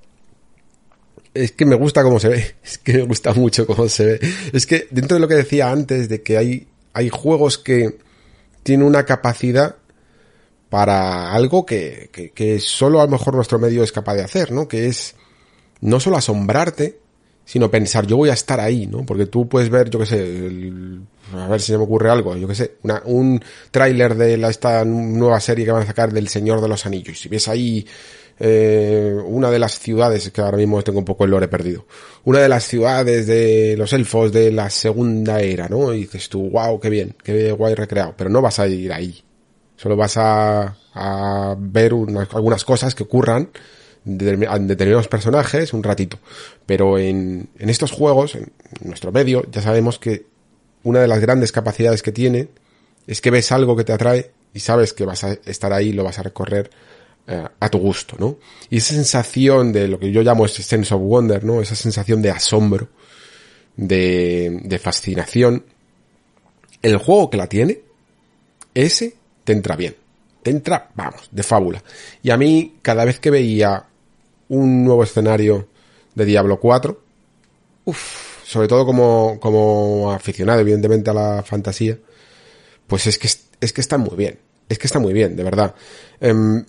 es 1.35 1.53
que 1.53 1.65
me 1.65 1.77
gusta 1.77 2.03
cómo 2.03 2.21
se 2.21 2.29
ve, 2.29 2.55
es 2.65 2.79
que 2.79 2.95
me 2.95 3.03
gusta 3.03 3.33
mucho 3.35 3.67
cómo 3.67 3.89
se 3.89 4.05
ve. 4.05 4.21
Es 4.53 4.67
que 4.67 4.87
dentro 4.91 5.17
de 5.17 5.21
lo 5.21 5.29
que 5.29 5.35
decía 5.35 5.71
antes, 5.71 6.09
de 6.09 6.23
que 6.23 6.37
hay, 6.37 6.69
hay 6.93 7.09
juegos 7.09 7.59
que 7.59 7.99
tienen 8.63 8.87
una 8.87 9.05
capacidad 9.05 9.77
para 10.69 11.33
algo 11.33 11.67
que, 11.67 12.11
que, 12.13 12.31
que 12.31 12.59
solo 12.61 13.01
a 13.01 13.05
lo 13.05 13.11
mejor 13.11 13.35
nuestro 13.35 13.59
medio 13.59 13.83
es 13.83 13.93
capaz 13.93 14.15
de 14.15 14.23
hacer, 14.23 14.53
¿no? 14.53 14.69
Que 14.69 14.87
es 14.87 15.15
no 15.81 16.01
solo 16.01 16.17
asombrarte, 16.17 17.02
sino 17.45 17.71
pensar, 17.71 18.07
yo 18.07 18.17
voy 18.17 18.31
a 18.31 18.35
estar 18.35 18.61
ahí, 18.61 18.87
¿no? 18.87 19.05
Porque 19.05 19.27
tú 19.27 19.49
puedes 19.49 19.69
ver, 19.69 19.91
yo 19.91 19.99
qué 19.99 20.07
sé, 20.07 20.21
el, 20.21 21.01
a 21.35 21.49
ver 21.49 21.61
si 21.61 21.73
se 21.73 21.79
me 21.79 21.85
ocurre 21.85 22.11
algo, 22.11 22.37
yo 22.37 22.47
qué 22.47 22.55
sé, 22.55 22.77
una, 22.83 23.03
un 23.05 23.43
tráiler 23.71 24.15
de 24.15 24.37
la, 24.37 24.49
esta 24.51 24.85
nueva 24.85 25.41
serie 25.41 25.65
que 25.65 25.73
van 25.73 25.83
a 25.83 25.87
sacar 25.87 26.13
del 26.13 26.29
Señor 26.29 26.61
de 26.61 26.69
los 26.69 26.87
Anillos. 26.87 27.21
Si 27.21 27.29
ves 27.29 27.49
ahí 27.49 27.87
eh, 28.39 29.17
una 29.25 29.51
de 29.51 29.59
las 29.59 29.79
ciudades, 29.79 30.31
que 30.31 30.41
ahora 30.41 30.57
mismo 30.57 30.83
tengo 30.83 30.99
un 30.99 31.05
poco 31.05 31.25
el 31.25 31.31
lore 31.31 31.49
perdido, 31.49 31.87
una 32.25 32.39
de 32.39 32.49
las 32.49 32.65
ciudades 32.65 33.27
de 33.27 33.75
los 33.77 33.93
elfos 33.93 34.33
de 34.33 34.53
la 34.53 34.71
segunda 34.71 35.41
era, 35.41 35.69
¿no? 35.69 35.93
Y 35.93 36.01
dices 36.01 36.29
tú, 36.29 36.51
wow, 36.51 36.79
qué 36.81 36.91
bien, 36.91 37.15
qué 37.23 37.53
guay 37.53 37.75
recreado, 37.75 38.15
pero 38.17 38.31
no 38.31 38.41
vas 38.41 38.59
a 38.59 38.67
ir 38.69 38.93
ahí. 38.93 39.23
Solo 39.77 39.97
vas 39.97 40.17
a, 40.17 40.77
a 40.95 41.57
ver 41.59 41.93
unas, 41.93 42.33
algunas 42.35 42.65
cosas 42.65 42.95
que 42.95 43.03
ocurran 43.03 43.51
determinados 44.05 45.09
personajes 45.09 45.73
un 45.73 45.83
ratito. 45.83 46.19
Pero 46.67 46.99
en, 46.99 47.49
en 47.59 47.71
estos 47.71 47.93
juegos, 47.93 48.35
en 48.35 48.53
nuestro 48.83 49.13
medio, 49.13 49.45
ya 49.51 49.63
sabemos 49.63 49.99
que 49.99 50.27
una 50.85 51.01
de 51.01 51.09
las 51.09 51.21
grandes 51.21 51.53
capacidades 51.53 52.03
que 52.03 52.13
tiene 52.13 52.49
es 53.07 53.21
que 53.21 53.31
ves 53.31 53.53
algo 53.53 53.77
que 53.77 53.85
te 53.85 53.93
atrae 53.93 54.31
y 54.55 54.61
sabes 54.61 54.93
que 54.93 55.05
vas 55.05 55.25
a 55.25 55.33
estar 55.45 55.73
ahí, 55.73 55.93
lo 55.93 56.05
vas 56.05 56.19
a 56.19 56.23
recorrer 56.23 56.71
eh, 57.27 57.45
a 57.61 57.69
tu 57.69 57.79
gusto, 57.79 58.17
¿no? 58.19 58.39
Y 58.69 58.79
esa 58.79 58.95
sensación 58.95 59.73
de 59.73 59.89
lo 59.89 59.99
que 59.99 60.11
yo 60.11 60.23
llamo 60.23 60.45
ese 60.45 60.63
sense 60.63 60.95
of 60.95 61.01
wonder, 61.03 61.45
¿no? 61.45 61.61
Esa 61.61 61.75
sensación 61.75 62.21
de 62.21 62.31
asombro, 62.31 62.89
de, 63.77 64.61
de 64.65 64.79
fascinación. 64.79 65.65
El 66.83 66.97
juego 66.97 67.31
que 67.31 67.37
la 67.37 67.47
tiene, 67.47 67.81
ese 68.75 69.15
te 69.45 69.53
entra 69.53 69.77
bien. 69.77 69.97
Te 70.43 70.51
entra, 70.51 70.91
vamos, 70.95 71.29
de 71.31 71.43
fábula. 71.45 71.83
Y 72.23 72.31
a 72.31 72.37
mí, 72.37 72.79
cada 72.83 73.05
vez 73.05 73.21
que 73.21 73.31
veía 73.31 73.85
un 74.53 74.85
nuevo 74.85 75.03
escenario 75.03 75.67
de 76.15 76.27
Diablo 76.27 76.61
4, 76.61 77.01
uff, 77.87 78.45
sobre 78.45 78.69
todo 78.69 78.85
como, 78.85 79.39
como 79.41 80.13
aficionado, 80.13 80.61
evidentemente, 80.61 81.09
a 81.09 81.15
la 81.15 81.43
fantasía, 81.43 81.99
pues 82.87 83.07
es 83.07 83.19
que, 83.19 83.29
es 83.61 83.73
que 83.73 83.81
está 83.81 83.97
muy 83.97 84.15
bien. 84.15 84.39
Es 84.69 84.79
que 84.79 84.87
está 84.87 84.99
muy 84.99 85.15
bien, 85.15 85.37
de 85.37 85.43
verdad. 85.43 85.75
Um, 86.21 86.65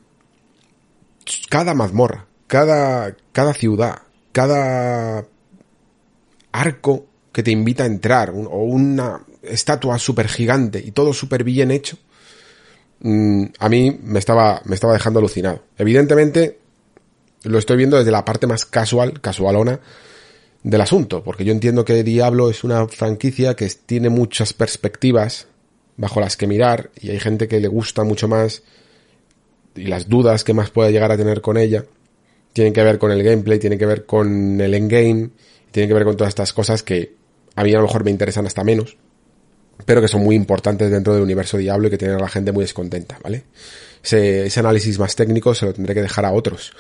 cada 1.49 1.73
mazmorra, 1.73 2.25
cada, 2.47 3.17
cada 3.33 3.53
ciudad, 3.53 4.03
cada 4.31 5.25
arco 6.53 7.05
que 7.33 7.43
te 7.43 7.51
invita 7.51 7.83
a 7.83 7.87
entrar, 7.87 8.29
o 8.29 8.63
una 8.63 9.25
estatua 9.41 9.99
súper 9.99 10.29
gigante 10.29 10.79
y 10.79 10.91
todo 10.91 11.11
súper 11.11 11.43
bien 11.43 11.69
hecho, 11.69 11.97
mm, 13.01 13.43
a 13.59 13.67
mí 13.67 13.99
me 14.01 14.19
estaba, 14.19 14.61
me 14.63 14.75
estaba 14.75 14.93
dejando 14.93 15.19
alucinado. 15.19 15.63
Evidentemente, 15.77 16.62
lo 17.43 17.59
estoy 17.59 17.77
viendo 17.77 17.97
desde 17.97 18.11
la 18.11 18.25
parte 18.25 18.47
más 18.47 18.65
casual, 18.65 19.21
casualona, 19.21 19.79
del 20.63 20.81
asunto, 20.81 21.23
porque 21.23 21.43
yo 21.43 21.51
entiendo 21.51 21.83
que 21.83 22.03
Diablo 22.03 22.49
es 22.49 22.63
una 22.63 22.87
franquicia 22.87 23.55
que 23.55 23.69
tiene 23.85 24.09
muchas 24.09 24.53
perspectivas 24.53 25.47
bajo 25.97 26.21
las 26.21 26.37
que 26.37 26.47
mirar, 26.47 26.89
y 26.99 27.09
hay 27.11 27.19
gente 27.19 27.47
que 27.47 27.59
le 27.59 27.67
gusta 27.67 28.03
mucho 28.03 28.27
más 28.27 28.63
y 29.75 29.87
las 29.87 30.07
dudas 30.07 30.43
que 30.43 30.53
más 30.53 30.69
pueda 30.69 30.89
llegar 30.89 31.11
a 31.11 31.17
tener 31.17 31.41
con 31.41 31.57
ella 31.57 31.85
tienen 32.53 32.73
que 32.73 32.83
ver 32.83 32.99
con 32.99 33.11
el 33.11 33.23
gameplay, 33.23 33.59
tienen 33.59 33.79
que 33.79 33.85
ver 33.85 34.05
con 34.05 34.61
el 34.61 34.73
endgame, 34.73 35.31
tienen 35.71 35.89
que 35.89 35.93
ver 35.93 36.05
con 36.05 36.15
todas 36.15 36.29
estas 36.29 36.53
cosas 36.53 36.83
que 36.83 37.15
a 37.55 37.63
mí 37.63 37.73
a 37.73 37.77
lo 37.77 37.83
mejor 37.83 38.03
me 38.03 38.11
interesan 38.11 38.45
hasta 38.45 38.63
menos, 38.63 38.95
pero 39.85 40.01
que 40.01 40.07
son 40.07 40.23
muy 40.23 40.35
importantes 40.35 40.91
dentro 40.91 41.13
del 41.13 41.23
universo 41.23 41.57
Diablo 41.57 41.87
y 41.87 41.91
que 41.91 41.97
tienen 41.97 42.17
a 42.17 42.21
la 42.21 42.29
gente 42.29 42.51
muy 42.51 42.63
descontenta, 42.63 43.19
¿vale? 43.23 43.43
Ese, 44.03 44.47
ese 44.47 44.59
análisis 44.59 44.99
más 44.99 45.15
técnico 45.15 45.55
se 45.55 45.65
lo 45.65 45.73
tendré 45.73 45.93
que 45.93 46.01
dejar 46.01 46.25
a 46.25 46.33
otros. 46.33 46.73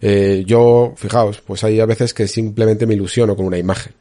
Eh, 0.00 0.44
yo, 0.46 0.92
fijaos, 0.96 1.40
pues 1.40 1.64
hay 1.64 1.80
a 1.80 1.86
veces 1.86 2.12
que 2.12 2.28
simplemente 2.28 2.86
me 2.86 2.94
ilusiono 2.94 3.34
con 3.34 3.46
una 3.46 3.56
imagen. 3.56 3.94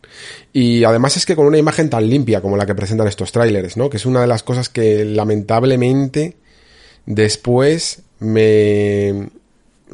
Y 0.51 0.83
además 0.83 1.15
es 1.15 1.25
que 1.25 1.35
con 1.35 1.45
una 1.45 1.57
imagen 1.57 1.89
tan 1.89 2.09
limpia 2.09 2.41
como 2.41 2.57
la 2.57 2.65
que 2.65 2.75
presentan 2.75 3.07
estos 3.07 3.31
trailers, 3.31 3.77
¿no? 3.77 3.89
Que 3.89 3.97
es 3.97 4.05
una 4.05 4.21
de 4.21 4.27
las 4.27 4.43
cosas 4.43 4.67
que 4.67 5.05
lamentablemente 5.05 6.35
después 7.05 8.01
me, 8.19 9.29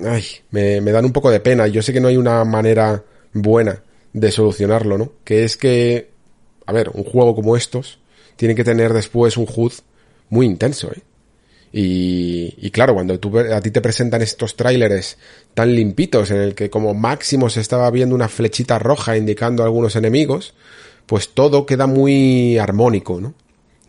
ay, 0.03 0.25
me, 0.49 0.81
me 0.81 0.91
dan 0.91 1.05
un 1.05 1.13
poco 1.13 1.29
de 1.29 1.39
pena. 1.39 1.67
Yo 1.67 1.83
sé 1.83 1.93
que 1.93 2.01
no 2.01 2.07
hay 2.07 2.17
una 2.17 2.43
manera 2.45 3.03
buena 3.33 3.83
de 4.13 4.31
solucionarlo, 4.31 4.97
¿no? 4.97 5.13
Que 5.23 5.43
es 5.43 5.55
que, 5.55 6.09
a 6.65 6.73
ver, 6.73 6.89
un 6.89 7.03
juego 7.03 7.35
como 7.35 7.55
estos 7.55 7.99
tiene 8.37 8.55
que 8.55 8.63
tener 8.63 8.91
después 8.91 9.37
un 9.37 9.47
HUD 9.47 9.73
muy 10.29 10.47
intenso, 10.47 10.91
¿eh? 10.91 11.01
Y, 11.73 12.69
claro, 12.71 12.93
cuando 12.93 13.13
a 13.13 13.61
ti 13.61 13.71
te 13.71 13.81
presentan 13.81 14.21
estos 14.21 14.57
tráileres 14.57 15.17
tan 15.53 15.73
limpitos 15.73 16.29
en 16.31 16.37
el 16.37 16.53
que 16.53 16.69
como 16.69 16.93
máximo 16.93 17.49
se 17.49 17.61
estaba 17.61 17.89
viendo 17.91 18.13
una 18.13 18.27
flechita 18.27 18.77
roja 18.77 19.15
indicando 19.15 19.63
a 19.63 19.67
algunos 19.67 19.95
enemigos, 19.95 20.53
pues 21.05 21.29
todo 21.29 21.65
queda 21.65 21.87
muy 21.87 22.57
armónico, 22.57 23.21
¿no? 23.21 23.33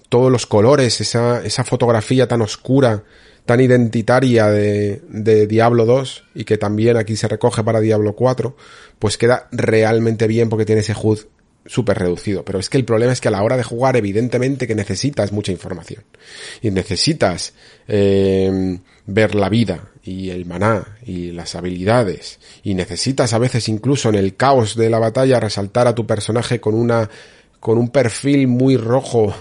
Todos 0.08 0.30
los 0.30 0.46
colores, 0.46 1.00
esa, 1.00 1.44
esa 1.44 1.64
fotografía 1.64 2.28
tan 2.28 2.42
oscura 2.42 3.02
tan 3.44 3.60
identitaria 3.60 4.46
de, 4.46 5.02
de, 5.08 5.48
Diablo 5.48 5.84
2 5.84 6.24
y 6.36 6.44
que 6.44 6.58
también 6.58 6.96
aquí 6.96 7.16
se 7.16 7.26
recoge 7.26 7.64
para 7.64 7.80
Diablo 7.80 8.14
4, 8.14 8.56
pues 9.00 9.18
queda 9.18 9.48
realmente 9.50 10.28
bien 10.28 10.48
porque 10.48 10.64
tiene 10.64 10.82
ese 10.82 10.94
HUD 10.94 11.18
súper 11.66 11.98
reducido. 11.98 12.44
Pero 12.44 12.58
es 12.58 12.68
que 12.68 12.78
el 12.78 12.84
problema 12.84 13.12
es 13.12 13.20
que 13.20 13.28
a 13.28 13.32
la 13.32 13.42
hora 13.42 13.56
de 13.56 13.62
jugar, 13.62 13.96
evidentemente 13.96 14.66
que 14.66 14.74
necesitas 14.74 15.32
mucha 15.32 15.52
información. 15.52 16.04
Y 16.60 16.70
necesitas 16.70 17.54
eh, 17.88 18.78
ver 19.06 19.34
la 19.34 19.48
vida 19.48 19.90
y 20.04 20.30
el 20.30 20.46
maná 20.46 20.98
y 21.04 21.32
las 21.32 21.54
habilidades. 21.54 22.38
Y 22.62 22.74
necesitas 22.74 23.32
a 23.32 23.38
veces 23.38 23.68
incluso 23.68 24.08
en 24.08 24.16
el 24.16 24.36
caos 24.36 24.76
de 24.76 24.90
la 24.90 24.98
batalla 24.98 25.40
resaltar 25.40 25.86
a 25.86 25.94
tu 25.94 26.06
personaje 26.06 26.60
con 26.60 26.74
una 26.74 27.08
con 27.60 27.78
un 27.78 27.90
perfil 27.90 28.48
muy 28.48 28.76
rojo 28.76 29.32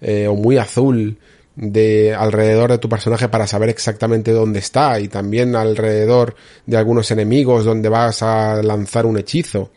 eh, 0.00 0.26
o 0.26 0.34
muy 0.34 0.56
azul 0.56 1.18
de 1.56 2.14
alrededor 2.14 2.70
de 2.70 2.78
tu 2.78 2.88
personaje 2.88 3.28
para 3.28 3.46
saber 3.46 3.68
exactamente 3.68 4.32
dónde 4.32 4.60
está 4.60 4.98
y 4.98 5.08
también 5.08 5.54
alrededor 5.54 6.36
de 6.64 6.78
algunos 6.78 7.10
enemigos 7.10 7.66
donde 7.66 7.90
vas 7.90 8.22
a 8.22 8.62
lanzar 8.62 9.04
un 9.04 9.18
hechizo 9.18 9.70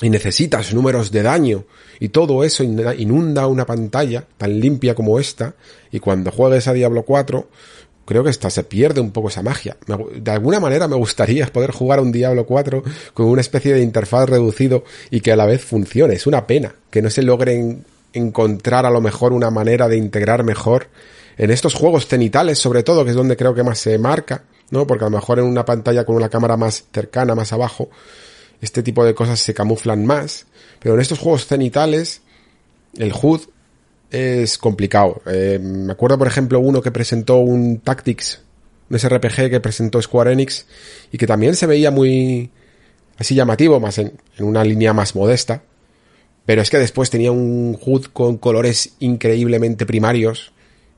y 0.00 0.10
necesitas 0.10 0.74
números 0.74 1.10
de 1.12 1.22
daño 1.22 1.64
y 2.00 2.08
todo 2.08 2.42
eso 2.44 2.64
inunda 2.64 3.46
una 3.46 3.66
pantalla 3.66 4.24
tan 4.36 4.58
limpia 4.58 4.94
como 4.94 5.20
esta 5.20 5.54
y 5.90 6.00
cuando 6.00 6.30
juegues 6.32 6.66
a 6.66 6.72
Diablo 6.72 7.04
4 7.04 7.48
creo 8.04 8.24
que 8.24 8.30
esta 8.30 8.50
se 8.50 8.64
pierde 8.64 9.00
un 9.00 9.12
poco 9.12 9.28
esa 9.28 9.42
magia. 9.42 9.76
De 10.16 10.30
alguna 10.30 10.60
manera 10.60 10.88
me 10.88 10.96
gustaría 10.96 11.46
poder 11.52 11.70
jugar 11.70 12.00
un 12.00 12.12
Diablo 12.12 12.46
4 12.46 12.82
con 13.14 13.26
una 13.26 13.40
especie 13.40 13.74
de 13.74 13.82
interfaz 13.82 14.28
reducido 14.28 14.84
y 15.10 15.20
que 15.20 15.32
a 15.32 15.36
la 15.36 15.46
vez 15.46 15.64
funcione. 15.64 16.14
Es 16.14 16.26
una 16.26 16.46
pena 16.46 16.74
que 16.90 17.02
no 17.02 17.10
se 17.10 17.22
logren 17.22 17.84
encontrar 18.12 18.86
a 18.86 18.90
lo 18.90 19.00
mejor 19.00 19.32
una 19.32 19.50
manera 19.50 19.88
de 19.88 19.96
integrar 19.96 20.44
mejor 20.44 20.88
en 21.38 21.50
estos 21.50 21.74
juegos 21.74 22.06
cenitales, 22.06 22.58
sobre 22.58 22.82
todo, 22.82 23.04
que 23.04 23.10
es 23.10 23.16
donde 23.16 23.36
creo 23.36 23.54
que 23.54 23.62
más 23.62 23.78
se 23.78 23.96
marca, 23.98 24.44
¿no? 24.70 24.86
Porque 24.86 25.04
a 25.04 25.08
lo 25.08 25.16
mejor 25.16 25.38
en 25.38 25.46
una 25.46 25.64
pantalla 25.64 26.04
con 26.04 26.16
una 26.16 26.28
cámara 26.28 26.56
más 26.56 26.84
cercana, 26.92 27.34
más 27.34 27.52
abajo, 27.52 27.88
este 28.62 28.82
tipo 28.82 29.04
de 29.04 29.14
cosas 29.14 29.38
se 29.40 29.52
camuflan 29.52 30.06
más. 30.06 30.46
Pero 30.78 30.94
en 30.94 31.02
estos 31.02 31.18
juegos 31.18 31.46
cenitales, 31.46 32.22
el 32.96 33.12
HUD 33.12 33.42
es 34.10 34.56
complicado. 34.56 35.20
Eh, 35.26 35.58
me 35.60 35.92
acuerdo, 35.92 36.16
por 36.16 36.26
ejemplo, 36.26 36.58
uno 36.60 36.80
que 36.80 36.90
presentó 36.90 37.36
un 37.36 37.80
Tactics, 37.80 38.40
un 38.88 38.98
SRPG 38.98 39.50
que 39.50 39.60
presentó 39.60 40.00
Square 40.00 40.32
Enix, 40.32 40.64
y 41.10 41.18
que 41.18 41.26
también 41.26 41.54
se 41.54 41.66
veía 41.66 41.90
muy 41.90 42.50
así 43.18 43.34
llamativo, 43.34 43.78
más 43.78 43.98
en 43.98 44.14
una 44.38 44.64
línea 44.64 44.94
más 44.94 45.14
modesta 45.14 45.62
pero 46.44 46.62
es 46.62 46.70
que 46.70 46.78
después 46.78 47.10
tenía 47.10 47.32
un 47.32 47.78
HUD 47.80 48.06
con 48.06 48.36
colores 48.38 48.94
increíblemente 48.98 49.86
primarios 49.86 50.52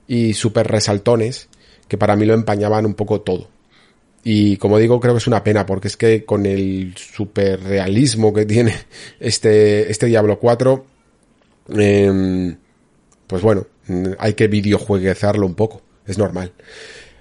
y 0.06 0.34
súper 0.34 0.68
resaltones 0.68 1.48
que 1.88 1.98
para 1.98 2.16
mí 2.16 2.24
lo 2.24 2.34
empañaban 2.34 2.86
un 2.86 2.94
poco 2.94 3.20
todo. 3.20 3.48
Y 4.24 4.56
como 4.56 4.78
digo, 4.78 4.98
creo 5.00 5.14
que 5.14 5.18
es 5.18 5.26
una 5.26 5.44
pena 5.44 5.66
porque 5.66 5.88
es 5.88 5.96
que 5.96 6.24
con 6.24 6.46
el 6.46 6.94
super 6.96 7.62
realismo 7.62 8.32
que 8.32 8.46
tiene 8.46 8.74
este, 9.20 9.90
este 9.90 10.06
Diablo 10.06 10.38
4, 10.38 10.86
eh, 11.76 12.56
pues 13.26 13.42
bueno, 13.42 13.66
hay 14.18 14.32
que 14.34 14.48
videojueguezarlo 14.48 15.46
un 15.46 15.54
poco, 15.54 15.82
es 16.06 16.16
normal. 16.16 16.52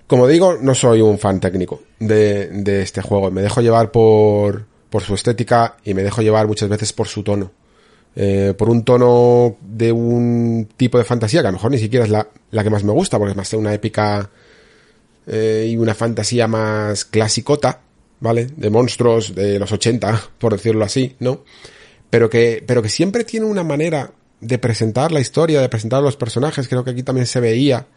Como 0.07 0.27
digo, 0.27 0.57
no 0.61 0.75
soy 0.75 1.01
un 1.01 1.19
fan 1.19 1.39
técnico 1.39 1.81
de, 1.99 2.47
de 2.47 2.81
este 2.81 3.01
juego, 3.01 3.31
me 3.31 3.41
dejo 3.41 3.61
llevar 3.61 3.91
por, 3.91 4.65
por 4.89 5.03
su 5.03 5.13
estética 5.15 5.77
y 5.83 5.93
me 5.93 6.03
dejo 6.03 6.21
llevar 6.21 6.47
muchas 6.47 6.69
veces 6.69 6.93
por 6.93 7.07
su 7.07 7.23
tono 7.23 7.51
eh, 8.15 8.53
por 8.55 8.69
un 8.69 8.83
tono 8.83 9.57
de 9.61 9.91
un 9.91 10.69
tipo 10.77 10.99
de 10.99 11.03
fantasía 11.03 11.41
que 11.41 11.47
a 11.47 11.51
lo 11.51 11.57
mejor 11.57 11.71
ni 11.71 11.79
siquiera 11.79 12.05
es 12.05 12.11
la, 12.11 12.27
la 12.51 12.63
que 12.63 12.69
más 12.69 12.83
me 12.83 12.91
gusta, 12.91 13.17
porque 13.17 13.31
es 13.31 13.37
más 13.37 13.51
una 13.53 13.73
épica 13.73 14.29
eh, 15.27 15.67
y 15.69 15.77
una 15.77 15.93
fantasía 15.93 16.47
más 16.47 17.05
clasicota, 17.05 17.81
¿vale? 18.19 18.47
De 18.55 18.69
monstruos 18.69 19.35
de 19.35 19.59
los 19.59 19.71
80, 19.71 20.29
por 20.37 20.53
decirlo 20.53 20.83
así, 20.85 21.15
¿no? 21.19 21.43
Pero 22.09 22.29
que, 22.29 22.63
pero 22.65 22.81
que 22.81 22.89
siempre 22.89 23.23
tiene 23.23 23.45
una 23.45 23.63
manera 23.63 24.11
de 24.39 24.57
presentar 24.57 25.11
la 25.11 25.19
historia, 25.19 25.61
de 25.61 25.69
presentar 25.69 25.99
a 25.99 26.03
los 26.03 26.17
personajes, 26.17 26.67
creo 26.67 26.83
que 26.83 26.91
aquí 26.91 27.03
también 27.03 27.27
se 27.27 27.39
veía 27.39 27.87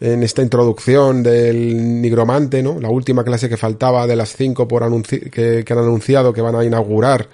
en 0.00 0.22
esta 0.22 0.42
introducción 0.42 1.22
del 1.22 2.00
nigromante, 2.00 2.62
¿no? 2.62 2.80
La 2.80 2.88
última 2.88 3.22
clase 3.22 3.48
que 3.48 3.56
faltaba 3.56 4.06
de 4.06 4.16
las 4.16 4.34
cinco 4.34 4.66
por 4.66 5.02
que, 5.02 5.64
que, 5.64 5.72
han 5.72 5.78
anunciado 5.78 6.32
que 6.32 6.40
van 6.40 6.54
a 6.56 6.64
inaugurar 6.64 7.28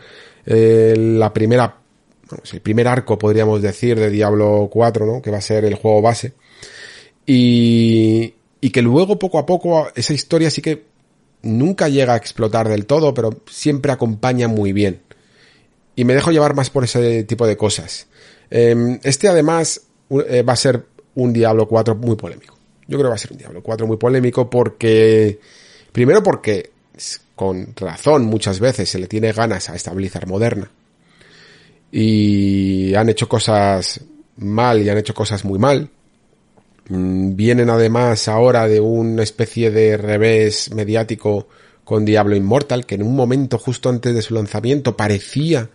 eh, 0.45 0.95
la 0.97 1.33
primera, 1.33 1.77
el 2.53 2.61
primer 2.61 2.89
arco, 2.89 3.19
podríamos 3.19 3.63
decir, 3.63 3.99
de 3.99 4.11
Diablo 4.11 4.69
4, 4.73 5.07
¿no? 5.07 5.23
Que 5.23 5.31
va 5.31 5.39
a 5.39 5.43
ser 5.43 5.65
el 5.65 5.77
juego 5.77 6.03
base. 6.03 6.33
Y, 7.25 8.35
y 8.61 8.71
que 8.71 8.83
luego, 8.83 9.19
poco 9.19 9.39
a 9.39 9.47
poco, 9.47 9.89
esa 9.95 10.15
historia 10.15 10.51
sí 10.51 10.63
que 10.63 10.85
nunca 11.43 11.89
llega 11.89 12.15
a 12.15 12.17
explotar 12.17 12.69
del 12.69 12.87
todo, 12.87 13.15
pero 13.15 13.31
siempre 13.49 13.93
acompaña 13.93 14.49
muy 14.49 14.73
bien. 14.73 15.01
Y 15.95 16.05
me 16.05 16.15
dejo 16.15 16.31
llevar 16.31 16.55
más 16.55 16.71
por 16.71 16.85
ese 16.85 17.25
tipo 17.25 17.47
de 17.47 17.57
cosas. 17.57 18.07
Em, 18.51 18.99
este 19.03 19.29
además 19.29 19.83
eh, 20.29 20.43
va 20.43 20.53
a 20.53 20.57
ser 20.57 20.85
un 21.15 21.33
Diablo 21.33 21.67
4 21.67 21.95
muy 21.97 22.17
polémico. 22.17 22.57
Yo 22.87 22.99
creo 22.99 23.05
que 23.05 23.09
va 23.09 23.15
a 23.15 23.19
ser 23.19 23.33
un 23.33 23.39
Diablo 23.39 23.63
4 23.63 23.87
muy 23.87 23.97
polémico 23.97 24.49
porque, 24.49 25.41
primero 25.93 26.23
porque 26.23 26.71
con 27.35 27.75
razón 27.77 28.25
muchas 28.25 28.61
veces 28.61 28.89
se 28.89 28.99
le 28.99 29.07
tiene 29.07 29.33
ganas 29.33 29.69
a 29.69 29.75
esta 29.75 29.93
Blizzard 29.93 30.27
moderna. 30.27 30.71
Y 31.91 32.95
han 32.95 33.09
hecho 33.09 33.29
cosas 33.29 34.01
mal 34.37 34.83
y 34.83 34.89
han 34.89 34.99
hecho 34.99 35.15
cosas 35.15 35.45
muy 35.45 35.59
mal. 35.59 35.89
Mm, 36.89 37.37
vienen 37.37 37.71
además 37.71 38.29
ahora 38.29 38.69
de 38.69 38.81
una 38.81 39.23
especie 39.23 39.71
de 39.71 39.97
revés 39.97 40.73
mediático 40.75 41.49
con 41.85 42.05
Diablo 42.05 42.37
Immortal, 42.37 42.87
que 42.87 42.97
en 42.97 43.03
un 43.03 43.15
momento 43.15 43.59
justo 43.59 43.89
antes 43.89 44.15
de 44.15 44.23
su 44.23 44.35
lanzamiento 44.35 44.97
parecía 44.97 45.71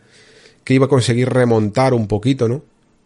que 0.63 0.73
iba 0.73 0.85
a 0.85 0.89
conseguir 0.89 1.29
remontar 1.29 1.93
un 1.93 2.07
poquito, 2.07 2.47
¿no? 2.47 2.63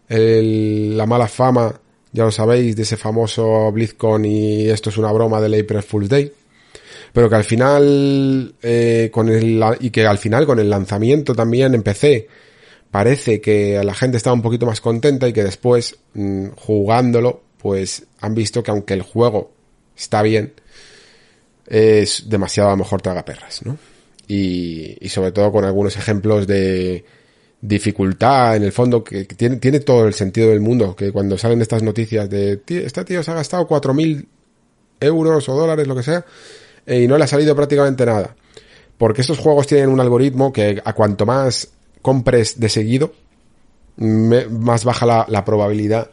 la 0.07 1.05
mala 1.07 1.27
fama 1.27 1.81
ya 2.15 2.23
lo 2.23 2.31
sabéis, 2.31 2.75
de 2.75 2.83
ese 2.83 2.95
famoso 2.95 3.71
BlizzCon 3.73 4.23
y 4.23 4.69
esto 4.69 4.89
es 4.89 4.97
una 4.97 5.11
broma 5.11 5.41
del 5.41 5.59
April 5.59 5.83
Fool's 5.83 6.09
Day. 6.09 6.31
Pero 7.11 7.29
que 7.29 7.35
al 7.35 7.43
final, 7.43 8.55
eh, 8.61 9.09
con 9.11 9.29
el, 9.29 9.61
y 9.81 9.89
que 9.89 10.07
al 10.07 10.17
final 10.17 10.45
con 10.45 10.59
el 10.59 10.69
lanzamiento 10.69 11.35
también 11.35 11.75
empecé, 11.75 12.27
parece 12.89 13.41
que 13.41 13.81
la 13.83 13.93
gente 13.93 14.17
estaba 14.17 14.33
un 14.33 14.41
poquito 14.41 14.65
más 14.65 14.79
contenta 14.79 15.27
y 15.27 15.33
que 15.33 15.43
después, 15.43 15.97
mm, 16.13 16.47
jugándolo, 16.55 17.41
pues 17.65 18.05
han 18.19 18.35
visto 18.35 18.61
que 18.61 18.69
aunque 18.69 18.93
el 18.93 19.01
juego 19.01 19.49
está 19.97 20.21
bien, 20.21 20.53
es 21.65 22.29
demasiado 22.29 22.69
a 22.69 22.73
lo 22.73 22.77
mejor 22.77 23.01
tragaperras, 23.01 23.65
¿no? 23.65 23.79
Y, 24.27 24.95
y 25.03 25.09
sobre 25.09 25.31
todo 25.31 25.51
con 25.51 25.65
algunos 25.65 25.97
ejemplos 25.97 26.45
de, 26.45 27.03
dificultad 27.59 28.57
en 28.57 28.61
el 28.65 28.71
fondo 28.71 29.03
que, 29.03 29.25
tiene, 29.25 29.79
todo 29.79 30.05
el 30.05 30.13
sentido 30.13 30.49
del 30.49 30.59
mundo 30.59 30.95
que 30.95 31.11
cuando 31.11 31.39
salen 31.39 31.59
estas 31.59 31.81
noticias 31.81 32.29
de 32.29 32.61
este 32.67 33.03
tío 33.03 33.23
se 33.23 33.31
ha 33.31 33.33
gastado 33.33 33.65
cuatro 33.65 33.95
mil 33.95 34.27
euros 34.99 35.49
o 35.49 35.55
dólares 35.55 35.87
lo 35.87 35.95
que 35.95 36.03
sea 36.03 36.23
eh, 36.85 37.01
y 37.01 37.07
no 37.07 37.17
le 37.17 37.23
ha 37.23 37.27
salido 37.27 37.55
prácticamente 37.55 38.05
nada 38.05 38.35
porque 38.99 39.21
estos 39.21 39.39
juegos 39.39 39.65
tienen 39.65 39.89
un 39.89 39.99
algoritmo 39.99 40.53
que 40.53 40.79
a 40.85 40.93
cuanto 40.93 41.25
más 41.25 41.69
compres 42.03 42.59
de 42.59 42.69
seguido 42.69 43.13
más 43.97 44.83
baja 44.83 45.25
la 45.27 45.43
probabilidad 45.43 46.11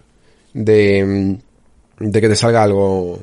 de, 0.53 1.39
de 1.99 2.21
que 2.21 2.29
te 2.29 2.37
salga 2.37 2.63
algo 2.63 3.21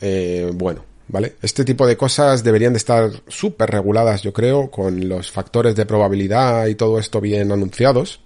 eh, 0.00 0.50
bueno 0.54 0.84
¿vale? 1.08 1.36
Este 1.42 1.64
tipo 1.64 1.86
de 1.86 1.96
cosas 1.96 2.42
deberían 2.42 2.72
de 2.72 2.78
estar 2.78 3.10
súper 3.28 3.70
reguladas, 3.70 4.22
yo 4.22 4.32
creo, 4.32 4.70
con 4.70 5.08
los 5.08 5.30
factores 5.30 5.76
de 5.76 5.86
probabilidad 5.86 6.66
y 6.66 6.74
todo 6.74 6.98
esto 6.98 7.20
bien 7.20 7.52
anunciados 7.52 8.20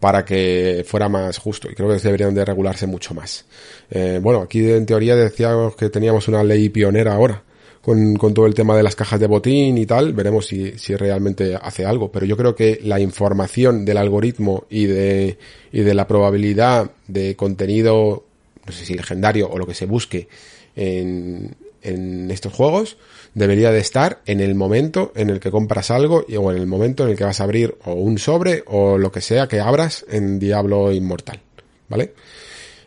para 0.00 0.24
que 0.24 0.84
fuera 0.86 1.08
más 1.08 1.38
justo 1.38 1.70
y 1.70 1.74
creo 1.74 1.88
que 1.88 1.98
deberían 1.98 2.34
de 2.34 2.44
regularse 2.44 2.86
mucho 2.86 3.14
más. 3.14 3.44
Eh, 3.90 4.18
bueno, 4.22 4.40
aquí 4.40 4.70
en 4.70 4.86
teoría 4.86 5.14
decíamos 5.14 5.76
que 5.76 5.90
teníamos 5.90 6.26
una 6.28 6.42
ley 6.42 6.70
pionera 6.70 7.14
ahora 7.14 7.42
con, 7.82 8.16
todo 8.16 8.46
el 8.46 8.54
tema 8.54 8.76
de 8.76 8.82
las 8.82 8.94
cajas 8.94 9.20
de 9.20 9.26
botín 9.26 9.78
y 9.78 9.86
tal, 9.86 10.12
veremos 10.12 10.46
si, 10.46 10.78
si 10.78 10.94
realmente 10.94 11.56
hace 11.60 11.84
algo, 11.84 12.12
pero 12.12 12.26
yo 12.26 12.36
creo 12.36 12.54
que 12.54 12.78
la 12.82 13.00
información 13.00 13.84
del 13.84 13.96
algoritmo 13.96 14.64
y 14.68 14.86
de, 14.86 15.38
y 15.72 15.80
de 15.80 15.94
la 15.94 16.06
probabilidad 16.06 16.90
de 17.08 17.36
contenido, 17.36 18.24
no 18.66 18.72
sé 18.72 18.84
si 18.84 18.94
legendario 18.94 19.48
o 19.48 19.58
lo 19.58 19.66
que 19.66 19.74
se 19.74 19.86
busque 19.86 20.28
en, 20.76 21.56
en 21.82 22.30
estos 22.30 22.52
juegos 22.52 22.96
debería 23.34 23.70
de 23.70 23.80
estar 23.80 24.20
en 24.26 24.40
el 24.40 24.54
momento 24.54 25.12
en 25.14 25.30
el 25.30 25.40
que 25.40 25.50
compras 25.50 25.90
algo 25.90 26.24
o 26.36 26.52
en 26.52 26.58
el 26.58 26.66
momento 26.66 27.04
en 27.04 27.10
el 27.10 27.16
que 27.16 27.24
vas 27.24 27.40
a 27.40 27.44
abrir 27.44 27.76
o 27.84 27.92
un 27.92 28.18
sobre 28.18 28.62
o 28.66 28.98
lo 28.98 29.10
que 29.10 29.20
sea 29.20 29.48
que 29.48 29.60
abras 29.60 30.04
en 30.08 30.38
Diablo 30.38 30.92
Inmortal, 30.92 31.40
¿vale? 31.88 32.12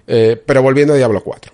Eh, 0.06 0.41
pero 0.46 0.62
volviendo 0.62 0.94
a 0.94 0.98
Diablo 0.98 1.24
4. 1.24 1.52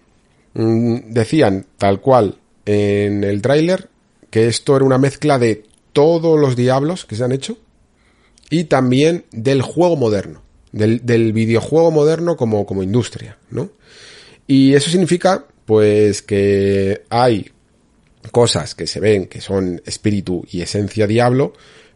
Mm, 0.55 0.97
decían 1.13 1.65
tal 1.77 2.01
cual 2.01 2.35
en 2.69 3.23
el 3.23 3.41
tráiler 3.41 3.89
que 4.29 4.47
esto 4.47 4.75
era 4.75 4.85
una 4.85 4.99
mezcla 4.99 5.39
de 5.39 5.63
todos 5.91 6.39
los 6.39 6.55
diablos 6.55 7.05
que 7.05 7.15
se 7.15 7.23
han 7.23 7.31
hecho 7.31 7.57
y 8.51 8.65
también 8.65 9.25
del 9.31 9.63
juego 9.63 9.95
moderno, 9.95 10.43
del, 10.71 11.03
del 11.03 11.33
videojuego 11.33 11.89
moderno 11.89 12.37
como, 12.37 12.67
como 12.67 12.83
industria, 12.83 13.39
¿no? 13.49 13.71
Y 14.45 14.75
eso 14.75 14.91
significa 14.91 15.45
pues 15.65 16.21
que 16.21 17.05
hay 17.09 17.51
cosas 18.31 18.75
que 18.75 18.85
se 18.85 18.99
ven 18.99 19.25
que 19.25 19.41
son 19.41 19.81
espíritu 19.85 20.45
y 20.51 20.61
esencia 20.61 21.07
diablo, 21.07 21.53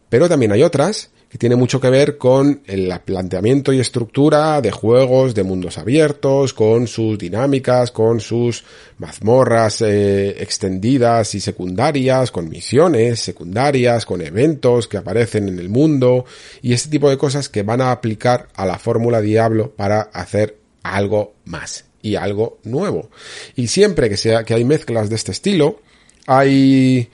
pero 0.09 0.27
también 0.27 0.53
hay 0.53 0.63
otras 0.63 1.11
que 1.33 1.39
tienen 1.39 1.57
mucho 1.57 1.81
que 1.81 1.89
ver 1.89 2.19
con 2.19 2.61
el 2.67 2.93
planteamiento 3.03 3.73
y 3.73 3.79
estructura 3.79 4.61
de 4.61 4.69
juegos 4.69 5.33
de 5.33 5.41
mundos 5.41 5.79
abiertos, 5.79 6.53
con 6.53 6.85
sus 6.85 7.17
dinámicas, 7.17 7.89
con 7.89 8.19
sus 8.19 8.63
mazmorras 8.99 9.81
eh, 9.81 10.43
extendidas 10.43 11.33
y 11.33 11.39
secundarias, 11.39 12.29
con 12.29 12.49
misiones 12.49 13.19
secundarias, 13.21 14.05
con 14.05 14.21
eventos 14.21 14.87
que 14.87 14.97
aparecen 14.97 15.47
en 15.47 15.57
el 15.57 15.69
mundo 15.69 16.25
y 16.61 16.73
este 16.73 16.89
tipo 16.89 17.09
de 17.09 17.17
cosas 17.17 17.49
que 17.49 17.63
van 17.63 17.81
a 17.81 17.91
aplicar 17.91 18.49
a 18.53 18.67
la 18.67 18.77
fórmula 18.77 19.19
Diablo 19.19 19.71
para 19.75 20.01
hacer 20.01 20.59
algo 20.83 21.33
más 21.45 21.85
y 22.03 22.13
algo 22.13 22.59
nuevo. 22.63 23.09
Y 23.55 23.69
siempre 23.69 24.07
que 24.07 24.17
sea 24.17 24.43
que 24.43 24.53
hay 24.53 24.65
mezclas 24.65 25.09
de 25.09 25.15
este 25.15 25.31
estilo, 25.31 25.79
hay 26.27 27.09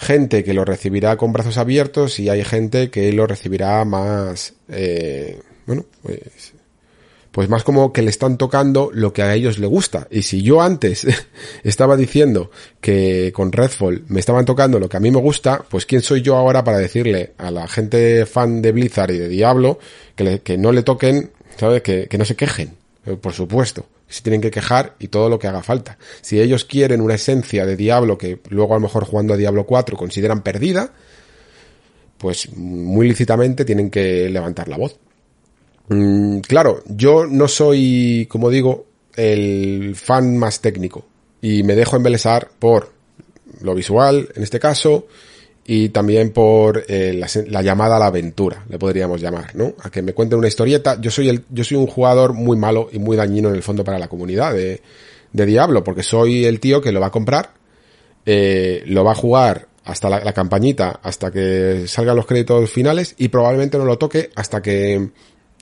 gente 0.00 0.42
que 0.42 0.54
lo 0.54 0.64
recibirá 0.64 1.16
con 1.16 1.32
brazos 1.32 1.58
abiertos 1.58 2.18
y 2.20 2.30
hay 2.30 2.42
gente 2.42 2.90
que 2.90 3.12
lo 3.12 3.26
recibirá 3.26 3.84
más, 3.84 4.54
eh, 4.70 5.40
bueno, 5.66 5.84
pues, 6.02 6.54
pues 7.30 7.48
más 7.50 7.64
como 7.64 7.92
que 7.92 8.00
le 8.00 8.08
están 8.08 8.38
tocando 8.38 8.90
lo 8.94 9.12
que 9.12 9.22
a 9.22 9.34
ellos 9.34 9.58
le 9.58 9.66
gusta. 9.66 10.08
Y 10.10 10.22
si 10.22 10.42
yo 10.42 10.62
antes 10.62 11.06
estaba 11.64 11.98
diciendo 11.98 12.50
que 12.80 13.30
con 13.34 13.52
Redfall 13.52 14.04
me 14.08 14.20
estaban 14.20 14.46
tocando 14.46 14.80
lo 14.80 14.88
que 14.88 14.96
a 14.96 15.00
mí 15.00 15.10
me 15.10 15.20
gusta, 15.20 15.64
pues 15.68 15.84
quién 15.84 16.00
soy 16.00 16.22
yo 16.22 16.36
ahora 16.36 16.64
para 16.64 16.78
decirle 16.78 17.34
a 17.36 17.50
la 17.50 17.68
gente 17.68 18.24
fan 18.24 18.62
de 18.62 18.72
Blizzard 18.72 19.10
y 19.10 19.18
de 19.18 19.28
Diablo 19.28 19.78
que, 20.16 20.40
que 20.40 20.56
no 20.56 20.72
le 20.72 20.82
toquen, 20.82 21.30
¿sabes? 21.58 21.82
Que, 21.82 22.08
que 22.08 22.16
no 22.16 22.24
se 22.24 22.36
quejen, 22.36 22.74
por 23.16 23.32
supuesto 23.32 23.86
se 24.08 24.22
tienen 24.22 24.40
que 24.40 24.50
quejar 24.50 24.96
y 24.98 25.08
todo 25.08 25.28
lo 25.28 25.38
que 25.38 25.46
haga 25.46 25.62
falta. 25.62 25.96
Si 26.20 26.40
ellos 26.40 26.64
quieren 26.64 27.00
una 27.00 27.14
esencia 27.14 27.64
de 27.64 27.76
Diablo 27.76 28.18
que 28.18 28.40
luego 28.48 28.74
a 28.74 28.76
lo 28.76 28.82
mejor 28.82 29.04
jugando 29.04 29.34
a 29.34 29.36
Diablo 29.36 29.64
4 29.64 29.96
consideran 29.96 30.42
perdida, 30.42 30.92
pues 32.18 32.52
muy 32.54 33.08
lícitamente 33.08 33.64
tienen 33.64 33.88
que 33.88 34.28
levantar 34.28 34.68
la 34.68 34.76
voz. 34.76 34.98
Mm, 35.88 36.40
claro, 36.40 36.82
yo 36.86 37.26
no 37.26 37.48
soy, 37.48 38.26
como 38.28 38.50
digo, 38.50 38.86
el 39.16 39.94
fan 39.96 40.36
más 40.36 40.60
técnico 40.60 41.06
y 41.40 41.62
me 41.62 41.74
dejo 41.74 41.96
embelesar 41.96 42.48
por 42.58 42.92
lo 43.62 43.74
visual, 43.74 44.28
en 44.34 44.42
este 44.42 44.60
caso, 44.60 45.06
y 45.66 45.90
también 45.90 46.32
por 46.32 46.84
eh, 46.88 47.12
la, 47.46 47.62
llamada 47.62 47.96
a 47.96 47.98
la 47.98 48.06
aventura, 48.06 48.64
le 48.68 48.78
podríamos 48.78 49.20
llamar, 49.20 49.54
¿no? 49.54 49.74
A 49.82 49.90
que 49.90 50.02
me 50.02 50.14
cuenten 50.14 50.38
una 50.38 50.48
historieta. 50.48 51.00
Yo 51.00 51.10
soy 51.10 51.28
el, 51.28 51.44
yo 51.50 51.64
soy 51.64 51.76
un 51.76 51.86
jugador 51.86 52.32
muy 52.32 52.56
malo 52.56 52.88
y 52.92 52.98
muy 52.98 53.16
dañino 53.16 53.50
en 53.50 53.54
el 53.54 53.62
fondo 53.62 53.84
para 53.84 53.98
la 53.98 54.08
comunidad 54.08 54.54
de, 54.54 54.80
de 55.32 55.46
Diablo, 55.46 55.84
porque 55.84 56.02
soy 56.02 56.44
el 56.44 56.60
tío 56.60 56.80
que 56.80 56.92
lo 56.92 57.00
va 57.00 57.08
a 57.08 57.12
comprar, 57.12 57.50
eh, 58.26 58.82
lo 58.86 59.04
va 59.04 59.12
a 59.12 59.16
jugar 59.16 59.68
hasta 59.84 60.08
la, 60.08 60.32
campañita, 60.32 61.00
hasta 61.02 61.30
que 61.30 61.84
salgan 61.86 62.16
los 62.16 62.26
créditos 62.26 62.70
finales 62.70 63.14
y 63.18 63.28
probablemente 63.28 63.78
no 63.78 63.84
lo 63.84 63.98
toque 63.98 64.30
hasta 64.36 64.62
que 64.62 65.10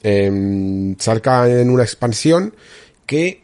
eh, 0.03 0.95
salga 0.99 1.49
en 1.49 1.71
una 1.71 1.83
expansión 1.83 2.55
que 3.07 3.43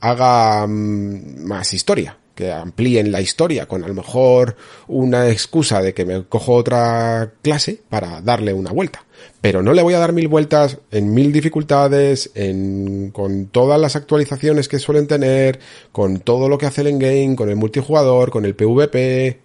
haga 0.00 0.66
mm, 0.66 1.44
más 1.46 1.72
historia 1.72 2.18
que 2.34 2.52
amplíen 2.52 3.12
la 3.12 3.20
historia 3.20 3.66
con 3.66 3.84
a 3.84 3.88
lo 3.88 3.94
mejor 3.94 4.56
una 4.88 5.28
excusa 5.28 5.80
de 5.80 5.94
que 5.94 6.04
me 6.04 6.24
cojo 6.24 6.54
otra 6.54 7.32
clase 7.42 7.80
para 7.88 8.20
darle 8.20 8.52
una 8.52 8.72
vuelta. 8.72 9.04
Pero 9.40 9.62
no 9.62 9.72
le 9.72 9.82
voy 9.82 9.94
a 9.94 9.98
dar 9.98 10.12
mil 10.12 10.28
vueltas 10.28 10.78
en 10.90 11.14
mil 11.14 11.32
dificultades, 11.32 12.30
en, 12.34 13.10
con 13.12 13.46
todas 13.46 13.80
las 13.80 13.96
actualizaciones 13.96 14.68
que 14.68 14.78
suelen 14.78 15.06
tener, 15.06 15.60
con 15.92 16.20
todo 16.20 16.48
lo 16.48 16.58
que 16.58 16.66
hace 16.66 16.80
el 16.80 16.88
endgame, 16.88 17.36
con 17.36 17.48
el 17.48 17.56
multijugador, 17.56 18.30
con 18.30 18.44
el 18.44 18.54
PvP. 18.54 19.40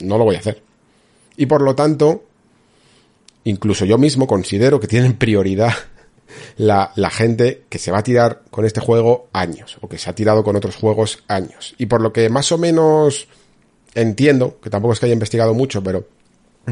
No 0.00 0.18
lo 0.18 0.24
voy 0.24 0.36
a 0.36 0.40
hacer. 0.40 0.62
Y 1.36 1.46
por 1.46 1.62
lo 1.62 1.74
tanto, 1.74 2.24
incluso 3.44 3.84
yo 3.84 3.96
mismo 3.96 4.26
considero 4.26 4.80
que 4.80 4.88
tienen 4.88 5.14
prioridad 5.14 5.72
la, 6.58 6.92
la, 6.96 7.10
gente 7.10 7.62
que 7.68 7.78
se 7.78 7.90
va 7.90 7.98
a 7.98 8.02
tirar 8.02 8.42
con 8.50 8.64
este 8.64 8.80
juego 8.80 9.28
años, 9.32 9.78
o 9.80 9.88
que 9.88 9.96
se 9.96 10.10
ha 10.10 10.14
tirado 10.14 10.44
con 10.44 10.56
otros 10.56 10.76
juegos 10.76 11.24
años. 11.28 11.74
Y 11.78 11.86
por 11.86 12.02
lo 12.02 12.12
que 12.12 12.28
más 12.28 12.52
o 12.52 12.58
menos 12.58 13.28
entiendo, 13.94 14.58
que 14.62 14.70
tampoco 14.70 14.92
es 14.92 15.00
que 15.00 15.06
haya 15.06 15.14
investigado 15.14 15.54
mucho, 15.54 15.82
pero 15.82 16.06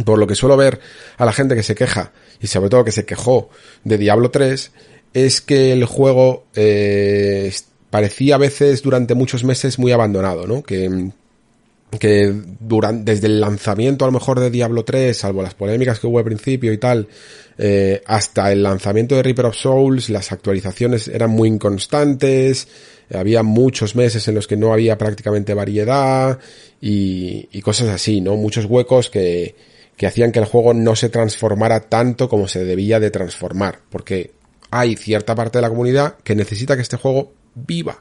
por 0.04 0.18
lo 0.18 0.26
que 0.26 0.34
suelo 0.34 0.56
ver 0.56 0.80
a 1.16 1.24
la 1.24 1.32
gente 1.32 1.54
que 1.54 1.62
se 1.62 1.74
queja, 1.74 2.12
y 2.40 2.48
sobre 2.48 2.68
todo 2.68 2.84
que 2.84 2.92
se 2.92 3.06
quejó 3.06 3.48
de 3.84 3.96
Diablo 3.96 4.30
3, 4.30 4.72
es 5.14 5.40
que 5.40 5.72
el 5.72 5.84
juego 5.86 6.44
eh, 6.54 7.52
parecía 7.90 8.34
a 8.34 8.38
veces 8.38 8.82
durante 8.82 9.14
muchos 9.14 9.44
meses 9.44 9.78
muy 9.78 9.92
abandonado, 9.92 10.46
¿no? 10.46 10.62
Que, 10.62 11.10
que 11.98 12.32
durante, 12.60 13.12
desde 13.12 13.28
el 13.28 13.40
lanzamiento 13.40 14.04
a 14.04 14.08
lo 14.08 14.12
mejor 14.12 14.40
de 14.40 14.50
Diablo 14.50 14.84
3, 14.84 15.16
salvo 15.16 15.42
las 15.42 15.54
polémicas 15.54 15.98
que 15.98 16.06
hubo 16.06 16.18
al 16.18 16.24
principio 16.24 16.72
y 16.72 16.78
tal, 16.78 17.08
eh, 17.58 18.02
hasta 18.06 18.52
el 18.52 18.62
lanzamiento 18.62 19.14
de 19.16 19.22
Reaper 19.22 19.46
of 19.46 19.56
Souls, 19.56 20.10
las 20.10 20.32
actualizaciones 20.32 21.08
eran 21.08 21.30
muy 21.30 21.48
inconstantes, 21.48 22.68
había 23.14 23.42
muchos 23.42 23.94
meses 23.94 24.26
en 24.28 24.34
los 24.34 24.46
que 24.46 24.56
no 24.56 24.72
había 24.72 24.98
prácticamente 24.98 25.54
variedad 25.54 26.38
y, 26.80 27.48
y 27.52 27.62
cosas 27.62 27.88
así, 27.88 28.20
¿no? 28.20 28.36
Muchos 28.36 28.64
huecos 28.64 29.10
que, 29.10 29.54
que 29.96 30.06
hacían 30.06 30.32
que 30.32 30.40
el 30.40 30.44
juego 30.44 30.74
no 30.74 30.96
se 30.96 31.08
transformara 31.08 31.80
tanto 31.80 32.28
como 32.28 32.48
se 32.48 32.64
debía 32.64 33.00
de 33.00 33.10
transformar, 33.10 33.80
porque 33.90 34.32
hay 34.70 34.96
cierta 34.96 35.34
parte 35.34 35.58
de 35.58 35.62
la 35.62 35.68
comunidad 35.68 36.16
que 36.22 36.34
necesita 36.34 36.76
que 36.76 36.82
este 36.82 36.96
juego 36.96 37.32
viva, 37.54 38.00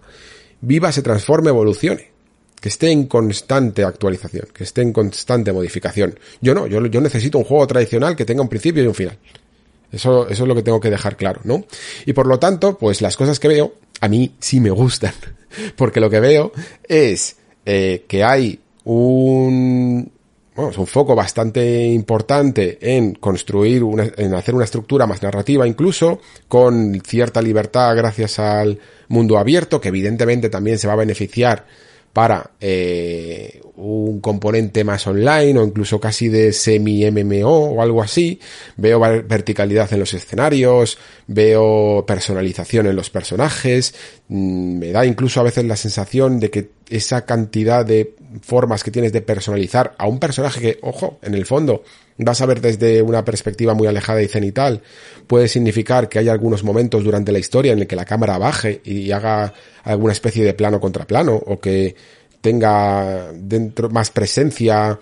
viva, 0.61 0.91
se 0.91 1.01
transforme, 1.01 1.49
evolucione, 1.49 2.11
que 2.59 2.69
esté 2.69 2.91
en 2.91 3.05
constante 3.05 3.83
actualización, 3.83 4.47
que 4.53 4.63
esté 4.63 4.81
en 4.81 4.93
constante 4.93 5.53
modificación. 5.53 6.17
Yo 6.41 6.55
no, 6.55 6.67
yo, 6.67 6.79
necesito 7.01 7.37
un 7.37 7.43
juego 7.43 7.67
tradicional 7.67 8.15
que 8.15 8.25
tenga 8.25 8.41
un 8.41 8.49
principio 8.49 8.83
y 8.83 8.87
un 8.87 8.95
final. 8.95 9.17
Eso, 9.91 10.27
eso 10.27 10.43
es 10.43 10.47
lo 10.47 10.55
que 10.55 10.63
tengo 10.63 10.79
que 10.79 10.89
dejar 10.89 11.15
claro, 11.15 11.41
¿no? 11.43 11.65
Y 12.05 12.13
por 12.13 12.27
lo 12.27 12.39
tanto, 12.39 12.77
pues 12.77 13.01
las 13.01 13.15
cosas 13.15 13.39
que 13.39 13.47
veo, 13.47 13.75
a 14.01 14.07
mí 14.07 14.35
sí 14.39 14.59
me 14.59 14.71
gustan. 14.71 15.13
Porque 15.75 15.99
lo 15.99 16.09
que 16.09 16.19
veo 16.19 16.51
es 16.87 17.37
eh, 17.65 18.05
que 18.07 18.23
hay 18.23 18.59
un, 18.85 20.11
bueno, 20.55 20.71
es 20.71 20.77
un 20.77 20.87
foco 20.87 21.15
bastante 21.15 21.85
importante 21.85 22.77
en 22.81 23.15
construir 23.15 23.83
una, 23.83 24.09
en 24.15 24.33
hacer 24.33 24.55
una 24.55 24.65
estructura 24.65 25.05
más 25.05 25.21
narrativa 25.21 25.67
incluso, 25.67 26.19
con 26.47 27.01
cierta 27.01 27.41
libertad 27.41 27.95
gracias 27.95 28.39
al 28.39 28.79
mundo 29.09 29.37
abierto, 29.37 29.81
que 29.81 29.89
evidentemente 29.89 30.49
también 30.49 30.77
se 30.77 30.87
va 30.87 30.93
a 30.93 30.97
beneficiar 30.97 31.65
para 32.15 32.51
eh, 32.61 33.59
un 33.75 34.21
componente 34.21 34.85
más 34.85 35.05
online 35.05 35.59
o 35.59 35.65
incluso 35.65 35.99
casi 35.99 36.29
de 36.29 36.53
semi-MMO 36.53 37.73
o 37.73 37.81
algo 37.81 38.01
así. 38.01 38.39
Veo 38.77 39.01
verticalidad 39.01 39.91
en 39.91 39.99
los 39.99 40.13
escenarios, 40.13 40.97
veo 41.27 42.05
personalización 42.07 42.87
en 42.87 42.95
los 42.95 43.09
personajes, 43.09 43.93
mm, 44.29 44.77
me 44.77 44.91
da 44.93 45.05
incluso 45.05 45.41
a 45.41 45.43
veces 45.43 45.65
la 45.65 45.75
sensación 45.75 46.39
de 46.39 46.49
que 46.51 46.69
esa 46.89 47.25
cantidad 47.25 47.85
de 47.85 48.15
formas 48.41 48.85
que 48.85 48.91
tienes 48.91 49.11
de 49.11 49.19
personalizar 49.19 49.93
a 49.97 50.07
un 50.07 50.17
personaje 50.17 50.61
que, 50.61 50.79
ojo, 50.83 51.19
en 51.21 51.33
el 51.33 51.45
fondo 51.45 51.83
vas 52.17 52.41
a 52.41 52.45
ver 52.45 52.61
desde 52.61 53.01
una 53.01 53.25
perspectiva 53.25 53.73
muy 53.73 53.87
alejada 53.87 54.21
y 54.21 54.27
cenital, 54.27 54.81
puede 55.27 55.47
significar 55.47 56.07
que 56.07 56.19
hay 56.19 56.29
algunos 56.29 56.63
momentos 56.63 57.03
durante 57.03 57.31
la 57.31 57.39
historia 57.39 57.73
en 57.73 57.79
el 57.79 57.87
que 57.87 57.95
la 57.95 58.05
cámara 58.05 58.37
baje 58.37 58.81
y 58.83 59.11
haga 59.11 59.53
alguna 59.83 60.13
especie 60.13 60.43
de 60.43 60.53
plano 60.53 60.79
contra 60.79 61.05
plano 61.05 61.35
o 61.35 61.59
que 61.59 61.95
tenga 62.41 63.31
dentro 63.33 63.89
más 63.89 64.11
presencia 64.11 64.99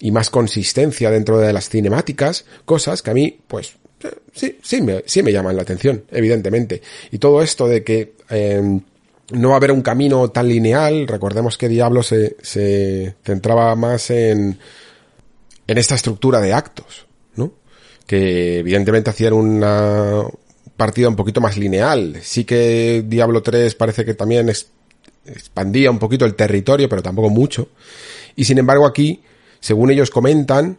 y 0.00 0.10
más 0.10 0.30
consistencia 0.30 1.10
dentro 1.10 1.38
de 1.38 1.52
las 1.52 1.68
cinemáticas, 1.68 2.44
cosas 2.64 3.02
que 3.02 3.10
a 3.10 3.14
mí, 3.14 3.36
pues, 3.48 3.74
sí, 4.32 4.58
sí 4.62 4.80
me, 4.80 5.02
sí 5.04 5.22
me 5.22 5.32
llaman 5.32 5.56
la 5.56 5.62
atención, 5.62 6.04
evidentemente. 6.10 6.80
Y 7.10 7.18
todo 7.18 7.42
esto 7.42 7.66
de 7.66 7.82
que 7.82 8.14
em, 8.30 8.80
no 9.32 9.48
va 9.48 9.54
a 9.54 9.58
haber 9.58 9.72
un 9.72 9.82
camino 9.82 10.30
tan 10.30 10.48
lineal, 10.48 11.08
recordemos 11.08 11.58
que 11.58 11.68
Diablo 11.68 12.04
se, 12.04 12.36
se 12.42 13.16
centraba 13.24 13.74
más 13.74 14.10
en, 14.10 14.58
en 15.68 15.78
esta 15.78 15.94
estructura 15.94 16.40
de 16.40 16.54
actos, 16.54 17.06
¿no? 17.36 17.52
Que 18.06 18.58
evidentemente 18.58 19.10
hacían 19.10 19.34
una 19.34 20.24
partida 20.76 21.08
un 21.08 21.16
poquito 21.16 21.40
más 21.40 21.56
lineal. 21.56 22.18
Sí 22.22 22.44
que 22.44 23.04
Diablo 23.06 23.42
3 23.42 23.74
parece 23.74 24.04
que 24.04 24.14
también 24.14 24.48
expandía 25.26 25.90
un 25.90 25.98
poquito 25.98 26.24
el 26.24 26.34
territorio, 26.34 26.88
pero 26.88 27.02
tampoco 27.02 27.28
mucho. 27.28 27.68
Y 28.34 28.44
sin 28.44 28.58
embargo 28.58 28.86
aquí, 28.86 29.22
según 29.60 29.90
ellos 29.90 30.10
comentan, 30.10 30.78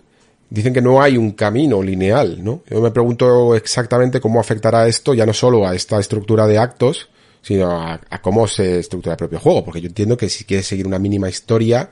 dicen 0.49 0.73
que 0.73 0.81
no 0.81 1.01
hay 1.01 1.17
un 1.17 1.31
camino 1.33 1.83
lineal, 1.83 2.43
¿no? 2.43 2.63
Yo 2.67 2.81
me 2.81 2.89
pregunto 2.89 3.55
exactamente 3.55 4.19
cómo 4.19 4.39
afectará 4.39 4.87
esto 4.87 5.13
ya 5.13 5.25
no 5.25 5.33
solo 5.33 5.67
a 5.67 5.75
esta 5.75 5.99
estructura 5.99 6.47
de 6.47 6.57
actos, 6.57 7.09
sino 7.43 7.69
a, 7.69 8.01
a, 8.09 8.21
cómo 8.21 8.47
se 8.47 8.79
estructura 8.79 9.13
el 9.13 9.17
propio 9.17 9.39
juego, 9.39 9.63
porque 9.63 9.81
yo 9.81 9.87
entiendo 9.87 10.17
que 10.17 10.29
si 10.29 10.45
quieres 10.45 10.65
seguir 10.65 10.87
una 10.87 10.97
mínima 10.97 11.29
historia, 11.29 11.91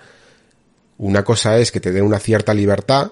una 0.98 1.24
cosa 1.24 1.58
es 1.58 1.72
que 1.72 1.80
te 1.80 1.92
den 1.92 2.04
una 2.04 2.20
cierta 2.20 2.54
libertad, 2.54 3.12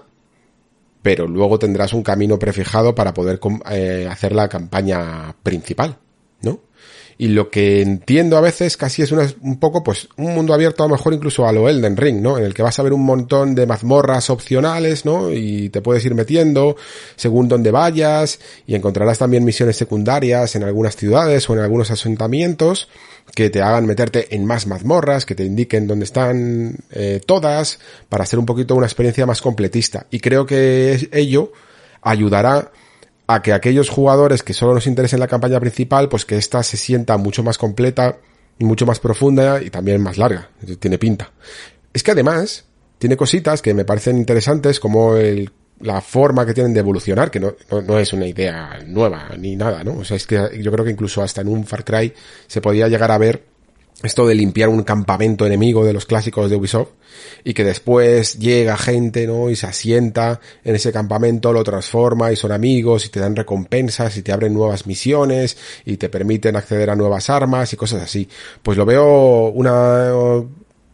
pero 1.02 1.26
luego 1.26 1.58
tendrás 1.58 1.92
un 1.92 2.02
camino 2.02 2.38
prefijado 2.38 2.94
para 2.94 3.14
poder 3.14 3.38
eh, 3.70 4.08
hacer 4.10 4.32
la 4.32 4.48
campaña 4.48 5.34
principal, 5.42 5.98
¿no? 6.42 6.60
Y 7.18 7.28
lo 7.28 7.48
que 7.48 7.80
entiendo 7.80 8.36
a 8.36 8.42
veces 8.42 8.76
casi 8.76 9.02
es 9.02 9.10
una, 9.10 9.26
un 9.40 9.58
poco, 9.58 9.82
pues, 9.82 10.08
un 10.16 10.34
mundo 10.34 10.52
abierto 10.52 10.84
a 10.84 10.86
lo 10.86 10.96
mejor 10.96 11.14
incluso 11.14 11.46
a 11.46 11.52
lo 11.52 11.68
Elden 11.68 11.96
Ring, 11.96 12.20
¿no? 12.20 12.36
En 12.36 12.44
el 12.44 12.52
que 12.52 12.62
vas 12.62 12.78
a 12.78 12.82
ver 12.82 12.92
un 12.92 13.04
montón 13.04 13.54
de 13.54 13.66
mazmorras 13.66 14.28
opcionales, 14.28 15.04
¿no? 15.04 15.32
Y 15.32 15.70
te 15.70 15.80
puedes 15.80 16.04
ir 16.04 16.14
metiendo 16.14 16.76
según 17.16 17.48
donde 17.48 17.70
vayas 17.70 18.38
y 18.66 18.74
encontrarás 18.74 19.18
también 19.18 19.44
misiones 19.44 19.76
secundarias 19.76 20.56
en 20.56 20.64
algunas 20.64 20.96
ciudades 20.96 21.48
o 21.48 21.54
en 21.54 21.60
algunos 21.60 21.90
asentamientos 21.90 22.88
que 23.34 23.50
te 23.50 23.62
hagan 23.62 23.86
meterte 23.86 24.34
en 24.34 24.44
más 24.44 24.66
mazmorras, 24.66 25.26
que 25.26 25.34
te 25.34 25.44
indiquen 25.44 25.86
dónde 25.86 26.04
están 26.04 26.76
eh, 26.90 27.20
todas, 27.24 27.80
para 28.08 28.24
hacer 28.24 28.38
un 28.38 28.46
poquito 28.46 28.74
una 28.74 28.86
experiencia 28.86 29.26
más 29.26 29.40
completista. 29.40 30.06
Y 30.10 30.20
creo 30.20 30.46
que 30.46 31.08
ello 31.12 31.52
ayudará 32.02 32.70
a 33.26 33.42
que 33.42 33.52
aquellos 33.52 33.90
jugadores 33.90 34.42
que 34.42 34.54
solo 34.54 34.74
nos 34.74 34.86
interesen 34.86 35.20
la 35.20 35.28
campaña 35.28 35.60
principal, 35.60 36.08
pues 36.08 36.24
que 36.24 36.36
ésta 36.36 36.62
se 36.62 36.76
sienta 36.76 37.16
mucho 37.16 37.42
más 37.42 37.58
completa, 37.58 38.18
mucho 38.58 38.86
más 38.86 39.00
profunda 39.00 39.62
y 39.62 39.70
también 39.70 40.02
más 40.02 40.18
larga. 40.18 40.50
Tiene 40.78 40.98
pinta. 40.98 41.32
Es 41.92 42.02
que 42.02 42.12
además 42.12 42.64
tiene 42.98 43.16
cositas 43.16 43.62
que 43.62 43.74
me 43.74 43.84
parecen 43.84 44.16
interesantes 44.18 44.80
como 44.80 45.16
el 45.16 45.50
la 45.80 46.00
forma 46.00 46.46
que 46.46 46.54
tienen 46.54 46.72
de 46.72 46.80
evolucionar, 46.80 47.30
que 47.30 47.40
no, 47.40 47.54
no, 47.86 47.98
es 47.98 48.12
una 48.12 48.26
idea 48.26 48.78
nueva 48.86 49.30
ni 49.38 49.56
nada, 49.56 49.84
¿no? 49.84 49.98
O 49.98 50.04
sea, 50.04 50.16
es 50.16 50.26
que 50.26 50.60
yo 50.62 50.72
creo 50.72 50.84
que 50.84 50.90
incluso 50.90 51.22
hasta 51.22 51.42
en 51.42 51.48
un 51.48 51.66
Far 51.66 51.84
Cry 51.84 52.12
se 52.46 52.60
podía 52.60 52.88
llegar 52.88 53.10
a 53.10 53.18
ver 53.18 53.44
esto 54.02 54.26
de 54.26 54.34
limpiar 54.34 54.68
un 54.68 54.82
campamento 54.82 55.46
enemigo 55.46 55.84
de 55.84 55.92
los 55.92 56.04
clásicos 56.04 56.50
de 56.50 56.56
Ubisoft 56.56 56.90
y 57.44 57.54
que 57.54 57.64
después 57.64 58.38
llega 58.38 58.76
gente, 58.76 59.26
¿no? 59.26 59.48
Y 59.48 59.56
se 59.56 59.66
asienta 59.66 60.40
en 60.64 60.74
ese 60.74 60.92
campamento, 60.92 61.52
lo 61.52 61.64
transforma 61.64 62.30
y 62.30 62.36
son 62.36 62.52
amigos 62.52 63.06
y 63.06 63.08
te 63.08 63.20
dan 63.20 63.34
recompensas 63.34 64.16
y 64.16 64.22
te 64.22 64.32
abren 64.32 64.52
nuevas 64.52 64.86
misiones 64.86 65.56
y 65.84 65.96
te 65.96 66.08
permiten 66.08 66.56
acceder 66.56 66.90
a 66.90 66.96
nuevas 66.96 67.30
armas 67.30 67.72
y 67.72 67.76
cosas 67.76 68.02
así. 68.02 68.28
Pues 68.62 68.76
lo 68.76 68.84
veo 68.84 69.48
una 69.48 70.12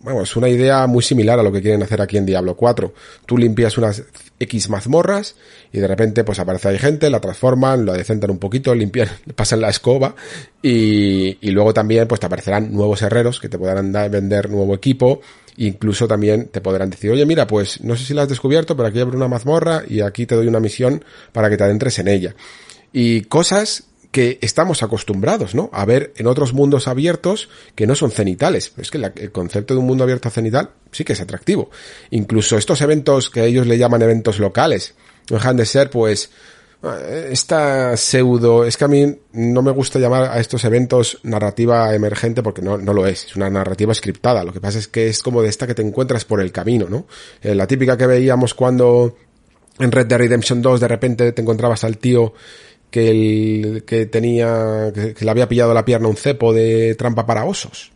bueno, 0.03 0.23
es 0.23 0.37
una 0.37 0.49
idea 0.49 0.87
muy 0.87 1.03
similar 1.03 1.39
a 1.39 1.43
lo 1.43 1.53
que 1.53 1.62
quieren 1.62 1.83
hacer 1.83 2.01
aquí 2.01 2.16
en 2.16 2.27
Diablo 2.27 2.57
4. 2.57 2.93
Tú 3.27 3.39
limpias 3.39 3.79
unas 3.79 4.03
X 4.39 4.69
mazmorras 4.69 5.37
y 5.73 5.79
de 5.79 5.87
repente 5.87 6.24
pues 6.24 6.39
aparece 6.39 6.69
ahí 6.69 6.79
gente, 6.79 7.09
la 7.09 7.20
transforman, 7.20 7.85
lo 7.85 7.93
adecentan 7.93 8.31
un 8.31 8.39
poquito, 8.39 8.74
limpian, 8.77 9.09
pasan 9.35 9.61
la 9.61 9.70
escoba 9.70 10.15
y, 10.61 11.39
y 11.41 11.51
luego 11.51 11.73
también 11.73 12.09
pues 12.09 12.20
te 12.20 12.27
aparecerán 12.27 12.73
nuevos 12.73 13.01
herreros 13.03 13.41
que 13.41 13.49
te 13.49 13.59
podrán 13.59 13.93
dar, 13.93 14.11
vender 14.11 14.51
nuevo 14.51 14.74
equipo 14.74 15.20
incluso 15.57 16.09
también 16.09 16.49
te 16.49 16.61
podrán 16.61 16.91
decir, 16.91 17.11
oye 17.11 17.27
mira, 17.27 17.47
pues 17.47 17.83
no 17.83 17.95
sé 17.95 18.05
si 18.05 18.15
la 18.15 18.23
has 18.23 18.29
descubierto, 18.29 18.77
pero 18.77 18.89
aquí 18.89 19.01
abre 19.01 19.16
una 19.16 19.29
mazmorra 19.29 19.83
y 19.87 20.01
aquí 20.01 20.27
te 20.27 20.35
doy 20.35 20.47
una 20.47 20.61
misión 20.61 21.05
para 21.33 21.51
que 21.51 21.57
te 21.57 21.65
adentres 21.65 21.99
en 21.99 22.09
ella. 22.09 22.35
Y 22.93 23.23
cosas 23.23 23.85
que 24.13 24.39
estamos 24.43 24.83
acostumbrados, 24.83 25.55
¿no? 25.55 25.71
A 25.73 25.85
ver 25.87 26.13
en 26.17 26.27
otros 26.27 26.53
mundos 26.53 26.87
abiertos 26.87 27.49
que 27.75 27.87
no 27.87 27.95
son 27.95 28.11
cenitales. 28.11 28.73
Es 28.77 28.91
que 28.91 28.99
el 28.99 29.33
concepto 29.33 29.75
de 29.75 29.81
un 29.81 29.87
mundo 29.87 30.05
abierto 30.05 30.31
cenital 30.31 30.71
sí 30.93 31.03
que 31.03 31.15
es 31.15 31.21
atractivo. 31.21 31.71
Incluso 32.11 32.59
estos 32.59 32.83
eventos 32.83 33.31
que 33.31 33.45
ellos 33.45 33.67
le 33.67 33.79
llaman 33.79 34.03
eventos 34.03 34.39
locales, 34.39 34.95
no 35.31 35.39
dejan 35.39 35.57
de 35.57 35.65
ser, 35.65 35.89
pues, 35.89 36.31
esta 37.31 37.97
pseudo, 37.97 38.65
es 38.65 38.77
que 38.77 38.85
a 38.85 38.89
mí 38.89 39.19
no 39.33 39.63
me 39.63 39.71
gusta 39.71 39.99
llamar 39.99 40.25
a 40.25 40.41
estos 40.41 40.65
eventos 40.65 41.19
narrativa 41.23 41.95
emergente 41.95 42.43
porque 42.43 42.61
no, 42.61 42.77
no 42.77 42.93
lo 42.93 43.07
es, 43.07 43.27
es 43.27 43.37
una 43.37 43.49
narrativa 43.49 43.95
scriptada. 43.95 44.45
Lo 44.45 44.53
que 44.53 44.61
pasa 44.61 44.79
es 44.79 44.89
que 44.89 45.09
es 45.09 45.23
como 45.23 45.43
de 45.43 45.49
esta 45.49 45.67
que 45.67 45.75
te 45.75 45.83
encuentras 45.83 46.25
por 46.25 46.41
el 46.41 46.53
camino, 46.53 46.87
¿no? 46.91 47.07
Eh, 47.41 47.55
la 47.55 47.67
típica 47.67 47.97
que 47.97 48.07
veíamos 48.07 48.53
cuando 48.53 49.17
en 49.79 49.93
Red 49.93 50.07
Dead 50.07 50.19
Redemption 50.19 50.61
2 50.61 50.81
de 50.81 50.89
repente 50.89 51.33
te 51.33 51.41
encontrabas 51.41 51.85
al 51.85 51.99
tío 51.99 52.35
que, 52.93 53.10
el, 53.10 53.85
que 53.85 54.06
tenía, 54.06 54.93
que, 54.94 55.24
le 55.24 55.31
había 55.31 55.48
pillado 55.48 55.74
la 55.74 55.85
pierna 55.85 56.09
un 56.09 56.16
cepo 56.16 56.52
de 56.52 56.94
trampa 56.94 57.27
para 57.27 57.44
osos. 57.44 57.90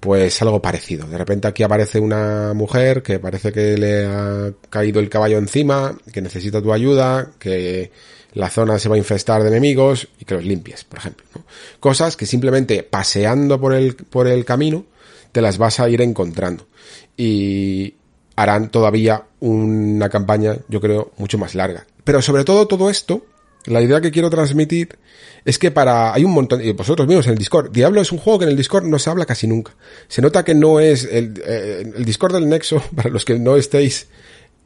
pues 0.00 0.40
algo 0.40 0.62
parecido. 0.62 1.06
De 1.06 1.18
repente 1.18 1.48
aquí 1.48 1.62
aparece 1.64 1.98
una 1.98 2.54
mujer 2.54 3.02
que 3.02 3.18
parece 3.18 3.52
que 3.52 3.76
le 3.76 4.06
ha 4.06 4.52
caído 4.70 5.00
el 5.00 5.10
caballo 5.10 5.38
encima, 5.38 5.98
que 6.12 6.22
necesita 6.22 6.62
tu 6.62 6.72
ayuda, 6.72 7.32
que 7.38 7.90
la 8.34 8.48
zona 8.48 8.78
se 8.78 8.88
va 8.88 8.94
a 8.94 8.98
infestar 8.98 9.42
de 9.42 9.48
enemigos 9.48 10.08
y 10.20 10.24
que 10.24 10.34
los 10.34 10.44
limpies, 10.44 10.84
por 10.84 11.00
ejemplo. 11.00 11.26
Cosas 11.80 12.16
que 12.16 12.26
simplemente 12.26 12.84
paseando 12.84 13.60
por 13.60 13.74
el, 13.74 13.96
por 13.96 14.28
el 14.28 14.44
camino 14.44 14.86
te 15.32 15.42
las 15.42 15.58
vas 15.58 15.80
a 15.80 15.88
ir 15.88 16.00
encontrando. 16.00 16.68
Y 17.16 17.94
harán 18.36 18.70
todavía 18.70 19.24
una 19.40 20.08
campaña, 20.08 20.58
yo 20.68 20.80
creo, 20.80 21.12
mucho 21.16 21.38
más 21.38 21.56
larga. 21.56 21.86
Pero 22.04 22.22
sobre 22.22 22.44
todo 22.44 22.68
todo 22.68 22.88
esto, 22.88 23.26
la 23.66 23.82
idea 23.82 24.00
que 24.00 24.10
quiero 24.10 24.30
transmitir 24.30 24.98
es 25.44 25.58
que 25.58 25.70
para, 25.70 26.12
hay 26.12 26.24
un 26.24 26.32
montón, 26.32 26.60
y 26.62 26.72
vosotros 26.72 27.06
mismos 27.06 27.26
en 27.26 27.32
el 27.32 27.38
Discord, 27.38 27.70
Diablo 27.70 28.00
es 28.00 28.12
un 28.12 28.18
juego 28.18 28.40
que 28.40 28.44
en 28.44 28.50
el 28.50 28.56
Discord 28.56 28.84
no 28.84 28.98
se 28.98 29.10
habla 29.10 29.26
casi 29.26 29.46
nunca. 29.46 29.74
Se 30.08 30.22
nota 30.22 30.44
que 30.44 30.54
no 30.54 30.80
es, 30.80 31.04
el, 31.04 31.42
eh, 31.46 31.92
el 31.96 32.04
Discord 32.04 32.34
del 32.34 32.48
Nexo, 32.48 32.82
para 32.96 33.10
los 33.10 33.24
que 33.24 33.38
no 33.38 33.56
estéis, 33.56 34.08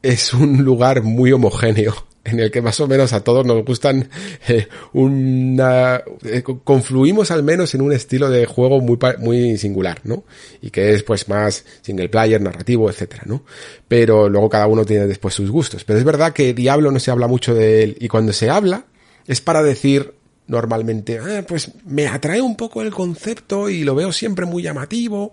es 0.01 0.33
un 0.33 0.63
lugar 0.63 1.03
muy 1.03 1.31
homogéneo 1.31 1.93
en 2.23 2.39
el 2.39 2.51
que 2.51 2.61
más 2.61 2.79
o 2.79 2.87
menos 2.87 3.13
a 3.13 3.23
todos 3.23 3.45
nos 3.45 3.63
gustan 3.65 4.09
eh, 4.47 4.67
una 4.93 6.01
eh, 6.23 6.43
confluimos 6.63 7.31
al 7.31 7.43
menos 7.43 7.73
en 7.73 7.81
un 7.81 7.93
estilo 7.93 8.29
de 8.29 8.45
juego 8.45 8.79
muy 8.79 8.97
muy 9.19 9.57
singular, 9.57 10.01
¿no? 10.03 10.23
Y 10.61 10.69
que 10.69 10.93
es 10.93 11.03
pues 11.03 11.27
más 11.29 11.65
single 11.81 12.09
player, 12.09 12.41
narrativo, 12.41 12.89
etcétera, 12.89 13.23
¿no? 13.25 13.43
Pero 13.87 14.29
luego 14.29 14.49
cada 14.49 14.67
uno 14.67 14.85
tiene 14.85 15.07
después 15.07 15.33
sus 15.33 15.49
gustos. 15.49 15.83
Pero 15.83 15.97
es 15.97 16.05
verdad 16.05 16.33
que 16.33 16.53
Diablo 16.53 16.91
no 16.91 16.99
se 16.99 17.11
habla 17.11 17.27
mucho 17.27 17.55
de 17.55 17.83
él 17.83 17.97
y 17.99 18.07
cuando 18.07 18.33
se 18.33 18.49
habla 18.49 18.85
es 19.31 19.39
para 19.39 19.63
decir 19.63 20.13
normalmente, 20.47 21.19
ah, 21.19 21.45
pues 21.47 21.71
me 21.85 22.05
atrae 22.05 22.41
un 22.41 22.57
poco 22.57 22.81
el 22.81 22.91
concepto 22.91 23.69
y 23.69 23.85
lo 23.85 23.95
veo 23.95 24.11
siempre 24.11 24.45
muy 24.45 24.61
llamativo, 24.61 25.31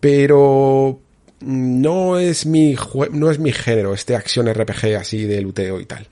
pero 0.00 0.98
no 1.38 2.18
es 2.18 2.44
mi 2.44 2.76
no 3.12 3.30
es 3.30 3.38
mi 3.38 3.52
género, 3.52 3.94
este 3.94 4.16
acción 4.16 4.52
RPG 4.52 4.96
así 4.98 5.22
de 5.26 5.40
luteo 5.40 5.78
y 5.78 5.86
tal. 5.86 6.08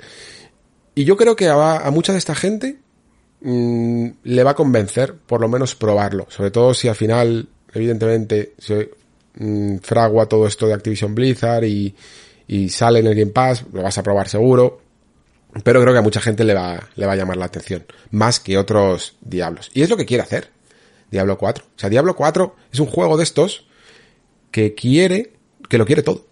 Y 0.95 1.03
yo 1.05 1.17
creo 1.17 1.35
que 1.35 1.49
a, 1.49 1.91
mucha 1.91 2.13
de 2.13 2.19
esta 2.19 2.37
gente 2.37 2.79
mm, 3.41 4.09
le 4.23 4.45
va 4.45 4.53
a 4.53 4.55
convencer, 4.55 5.15
por 5.15 5.41
lo 5.41 5.49
menos 5.49 5.75
probarlo. 5.75 6.27
Sobre 6.31 6.53
todo 6.53 6.73
si 6.73 6.87
al 6.87 6.95
final, 6.95 7.49
evidentemente, 7.75 8.53
se 8.59 8.91
mm, 9.35 9.79
fragua 9.79 10.29
todo 10.29 10.47
esto 10.47 10.69
de 10.69 10.75
Activision 10.75 11.17
Blizzard 11.17 11.65
y, 11.65 11.93
y 12.47 12.69
sale 12.69 13.01
en 13.01 13.09
el 13.09 13.17
Game 13.17 13.33
Pass, 13.33 13.65
lo 13.73 13.83
vas 13.83 13.99
a 13.99 14.05
probar 14.05 14.29
seguro. 14.29 14.86
Pero 15.63 15.81
creo 15.81 15.93
que 15.93 15.99
a 15.99 16.03
mucha 16.03 16.21
gente 16.21 16.45
le 16.45 16.55
va, 16.55 16.89
le 16.97 17.07
va 17.07 17.13
a 17.13 17.17
llamar 17.17 17.37
la 17.37 17.47
atención. 17.47 17.85
Más 18.11 18.41
que 18.41 18.59
otros 18.59 19.17
Diablos. 19.21 19.71
Y 19.75 19.83
es 19.83 19.91
lo 19.91 19.97
que 19.97 20.07
quiere 20.07 20.23
hacer. 20.23 20.51
Diablo 21.11 21.39
4. 21.39 21.65
O 21.65 21.79
sea, 21.79 21.89
Diablo 21.89 22.17
4 22.17 22.57
es 22.73 22.81
un 22.81 22.87
juego 22.87 23.17
de 23.17 23.23
estos 23.23 23.67
que 24.51 24.75
quiere, 24.75 25.33
que 25.69 25.79
lo 25.79 25.87
quiere 25.87 26.03
todo. 26.03 26.27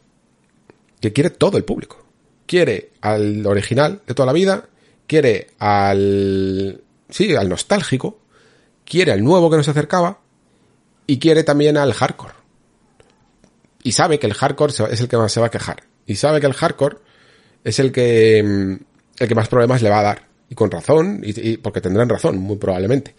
Que 1.01 1.12
quiere 1.12 1.30
todo 1.30 1.56
el 1.56 1.64
público. 1.64 2.05
Quiere 2.46 2.92
al 3.01 3.46
original 3.46 4.02
de 4.06 4.14
toda 4.14 4.26
la 4.26 4.32
vida, 4.32 4.68
quiere 5.06 5.48
al, 5.59 6.82
sí, 7.09 7.34
al 7.34 7.48
nostálgico, 7.48 8.18
quiere 8.84 9.12
al 9.12 9.22
nuevo 9.22 9.51
que 9.51 9.56
nos 9.56 9.68
acercaba 9.68 10.20
y 11.06 11.18
quiere 11.18 11.44
también 11.44 11.76
al 11.76 11.92
hardcore. 11.92 12.34
Y 13.82 13.92
sabe 13.92 14.18
que 14.18 14.26
el 14.26 14.34
hardcore 14.34 14.72
es 14.90 15.01
el 15.01 15.09
que 15.09 15.16
más 15.16 15.32
se 15.32 15.40
va 15.40 15.46
a 15.46 15.51
quejar. 15.51 15.84
Y 16.06 16.16
sabe 16.16 16.40
que 16.40 16.46
el 16.46 16.55
hardcore 16.55 16.98
es 17.64 17.78
el 17.78 17.92
que, 17.92 18.42
mm, 18.42 18.93
el 19.18 19.28
que 19.28 19.34
más 19.34 19.48
problemas 19.48 19.82
le 19.82 19.90
va 19.90 20.00
a 20.00 20.04
dar. 20.04 20.22
Y 20.48 20.54
con 20.54 20.70
razón, 20.70 21.22
y, 21.24 21.56
porque 21.56 21.80
tendrán 21.80 22.08
razón, 22.08 22.38
muy 22.38 22.56
probablemente. 22.56 23.14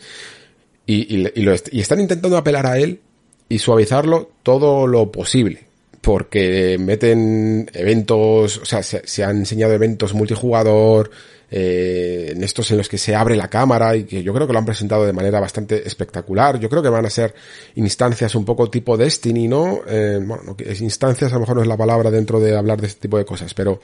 Y, 0.85 1.15
y, 1.15 1.41
lo 1.41 1.55
y 1.71 1.79
están 1.79 1.99
intentando 1.99 2.37
apelar 2.37 2.67
a 2.67 2.77
él 2.77 3.01
y 3.49 3.59
suavizarlo 3.59 4.31
todo 4.43 4.87
lo 4.87 5.11
posible. 5.11 5.65
Porque 6.01 6.77
meten 6.79 7.69
eventos, 7.73 8.59
o 8.59 8.65
sea, 8.65 8.83
se, 8.83 9.23
han 9.23 9.37
enseñado 9.37 9.73
eventos 9.73 10.13
multijugador, 10.13 11.09
eh, 11.49 12.31
en 12.35 12.43
estos 12.43 12.69
en 12.71 12.77
los 12.77 12.89
que 12.89 12.97
se 12.97 13.15
abre 13.15 13.35
la 13.35 13.49
cámara 13.49 13.95
y 13.95 14.03
que 14.03 14.21
yo 14.21 14.33
creo 14.33 14.45
que 14.45 14.53
lo 14.53 14.59
han 14.59 14.65
presentado 14.65 15.05
de 15.05 15.13
manera 15.13 15.39
bastante 15.39 15.87
espectacular. 15.87 16.59
Yo 16.59 16.69
creo 16.69 16.83
que 16.83 16.89
van 16.89 17.05
a 17.05 17.09
ser 17.09 17.33
instancias 17.75 18.35
un 18.35 18.45
poco 18.45 18.69
tipo 18.69 18.97
Destiny, 18.97 19.47
¿no? 19.47 19.79
Eh, 19.87 20.19
bueno, 20.23 20.55
instancias 20.79 21.31
a 21.31 21.35
lo 21.35 21.41
mejor 21.41 21.55
no 21.55 21.61
es 21.63 21.67
la 21.67 21.77
palabra 21.77 22.11
dentro 22.11 22.39
de 22.39 22.55
hablar 22.55 22.81
de 22.81 22.87
este 22.87 23.01
tipo 23.01 23.17
de 23.17 23.25
cosas, 23.25 23.53
pero 23.53 23.79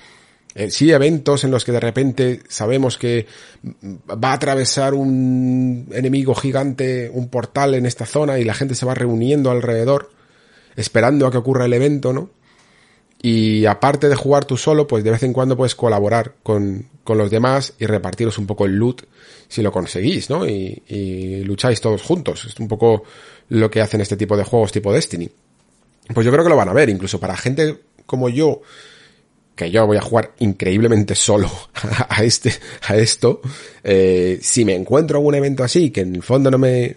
eh, 0.55 0.69
sí 0.69 0.91
eventos 0.91 1.43
en 1.43 1.51
los 1.51 1.63
que 1.63 1.71
de 1.71 1.79
repente 1.79 2.41
sabemos 2.49 2.97
que 2.97 3.25
va 3.63 4.31
a 4.31 4.33
atravesar 4.33 4.93
un 4.93 5.87
enemigo 5.93 6.35
gigante, 6.35 7.09
un 7.13 7.29
portal 7.29 7.75
en 7.75 7.85
esta 7.85 8.05
zona 8.05 8.39
y 8.39 8.43
la 8.43 8.53
gente 8.53 8.75
se 8.75 8.85
va 8.85 8.93
reuniendo 8.93 9.51
alrededor 9.51 10.11
esperando 10.75 11.27
a 11.27 11.31
que 11.31 11.37
ocurra 11.37 11.65
el 11.65 11.73
evento, 11.73 12.13
¿no? 12.13 12.29
Y 13.23 13.65
aparte 13.65 14.09
de 14.09 14.15
jugar 14.15 14.45
tú 14.45 14.57
solo, 14.57 14.87
pues 14.87 15.03
de 15.03 15.11
vez 15.11 15.21
en 15.21 15.31
cuando 15.31 15.55
puedes 15.55 15.75
colaborar 15.75 16.35
con, 16.41 16.87
con 17.03 17.19
los 17.19 17.29
demás 17.29 17.73
y 17.77 17.85
repartiros 17.85 18.39
un 18.39 18.47
poco 18.47 18.65
el 18.65 18.73
loot 18.73 19.03
si 19.47 19.61
lo 19.61 19.71
conseguís, 19.71 20.29
¿no? 20.29 20.47
Y, 20.47 20.81
y 20.87 21.43
lucháis 21.43 21.79
todos 21.81 22.01
juntos. 22.01 22.45
Es 22.45 22.59
un 22.59 22.67
poco 22.67 23.03
lo 23.49 23.69
que 23.69 23.81
hacen 23.81 24.01
este 24.01 24.17
tipo 24.17 24.35
de 24.35 24.43
juegos 24.43 24.71
tipo 24.71 24.91
Destiny. 24.91 25.29
Pues 26.13 26.25
yo 26.25 26.31
creo 26.31 26.43
que 26.43 26.49
lo 26.49 26.55
van 26.55 26.69
a 26.69 26.73
ver, 26.73 26.89
incluso 26.89 27.19
para 27.19 27.37
gente 27.37 27.81
como 28.07 28.27
yo, 28.27 28.61
que 29.61 29.69
yo 29.69 29.85
voy 29.85 29.97
a 29.97 30.01
jugar 30.01 30.31
increíblemente 30.39 31.13
solo 31.13 31.47
a 32.09 32.23
este, 32.23 32.51
a 32.87 32.95
esto, 32.95 33.41
eh, 33.83 34.39
si 34.41 34.65
me 34.65 34.73
encuentro 34.73 35.19
algún 35.19 35.35
evento 35.35 35.63
así, 35.63 35.91
que 35.91 36.01
en 36.01 36.15
el 36.15 36.23
fondo 36.23 36.49
no 36.49 36.57
me, 36.57 36.95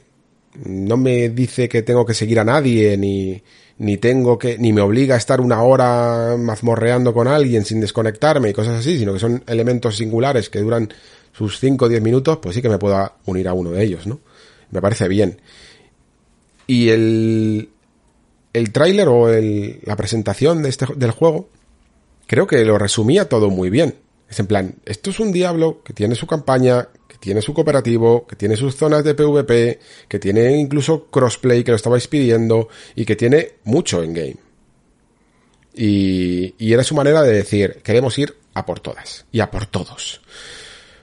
no 0.64 0.96
me 0.96 1.28
dice 1.28 1.68
que 1.68 1.82
tengo 1.82 2.06
que 2.06 2.14
seguir 2.14 2.40
a 2.40 2.44
nadie, 2.44 2.96
ni, 2.96 3.42
ni 3.78 3.98
tengo 3.98 4.38
que, 4.38 4.56
ni 4.56 4.72
me 4.72 4.80
obliga 4.80 5.14
a 5.14 5.18
estar 5.18 5.42
una 5.42 5.62
hora 5.62 6.36
mazmorreando 6.38 7.12
con 7.12 7.28
alguien 7.28 7.66
sin 7.66 7.80
desconectarme 7.80 8.48
y 8.48 8.54
cosas 8.54 8.80
así, 8.80 8.98
sino 8.98 9.12
que 9.12 9.20
son 9.20 9.44
elementos 9.46 9.96
singulares 9.96 10.48
que 10.48 10.60
duran 10.60 10.88
sus 11.32 11.60
5 11.60 11.84
o 11.84 11.88
10 11.88 12.00
minutos, 12.00 12.38
pues 12.40 12.54
sí 12.54 12.62
que 12.62 12.70
me 12.70 12.78
puedo 12.78 13.12
unir 13.26 13.46
a 13.46 13.52
uno 13.52 13.72
de 13.72 13.84
ellos, 13.84 14.06
¿no? 14.06 14.20
Me 14.70 14.80
parece 14.80 15.06
bien. 15.08 15.38
Y 16.66 16.88
el, 16.88 17.68
el 18.54 18.72
tráiler 18.72 19.08
o 19.08 19.28
el, 19.28 19.80
la 19.82 19.96
presentación 19.96 20.62
de 20.62 20.70
este, 20.70 20.86
del 20.96 21.10
juego, 21.10 21.50
creo 22.26 22.46
que 22.46 22.64
lo 22.64 22.78
resumía 22.78 23.28
todo 23.28 23.50
muy 23.50 23.70
bien. 23.70 23.96
Es 24.28 24.40
en 24.40 24.46
plan, 24.46 24.76
esto 24.84 25.10
es 25.10 25.20
un 25.20 25.32
diablo 25.32 25.82
que 25.84 25.92
tiene 25.92 26.14
su 26.14 26.26
campaña, 26.26 26.88
que 27.06 27.18
tiene 27.18 27.42
su 27.42 27.54
cooperativo, 27.54 28.26
que 28.26 28.36
tiene 28.36 28.56
sus 28.56 28.76
zonas 28.76 29.04
de 29.04 29.14
PvP, 29.14 29.78
que 30.08 30.18
tiene 30.18 30.56
incluso 30.56 31.06
crossplay 31.06 31.62
que 31.62 31.70
lo 31.70 31.76
estabais 31.76 32.08
pidiendo 32.08 32.68
y 32.94 33.04
que 33.04 33.16
tiene 33.16 33.56
mucho 33.64 34.02
en 34.02 34.14
game. 34.14 34.36
Y, 35.74 36.54
y 36.58 36.72
era 36.72 36.84
su 36.84 36.94
manera 36.94 37.22
de 37.22 37.32
decir, 37.32 37.80
queremos 37.82 38.18
ir 38.18 38.34
a 38.54 38.64
por 38.64 38.80
todas 38.80 39.26
y 39.30 39.40
a 39.40 39.50
por 39.50 39.66
todos. 39.66 40.20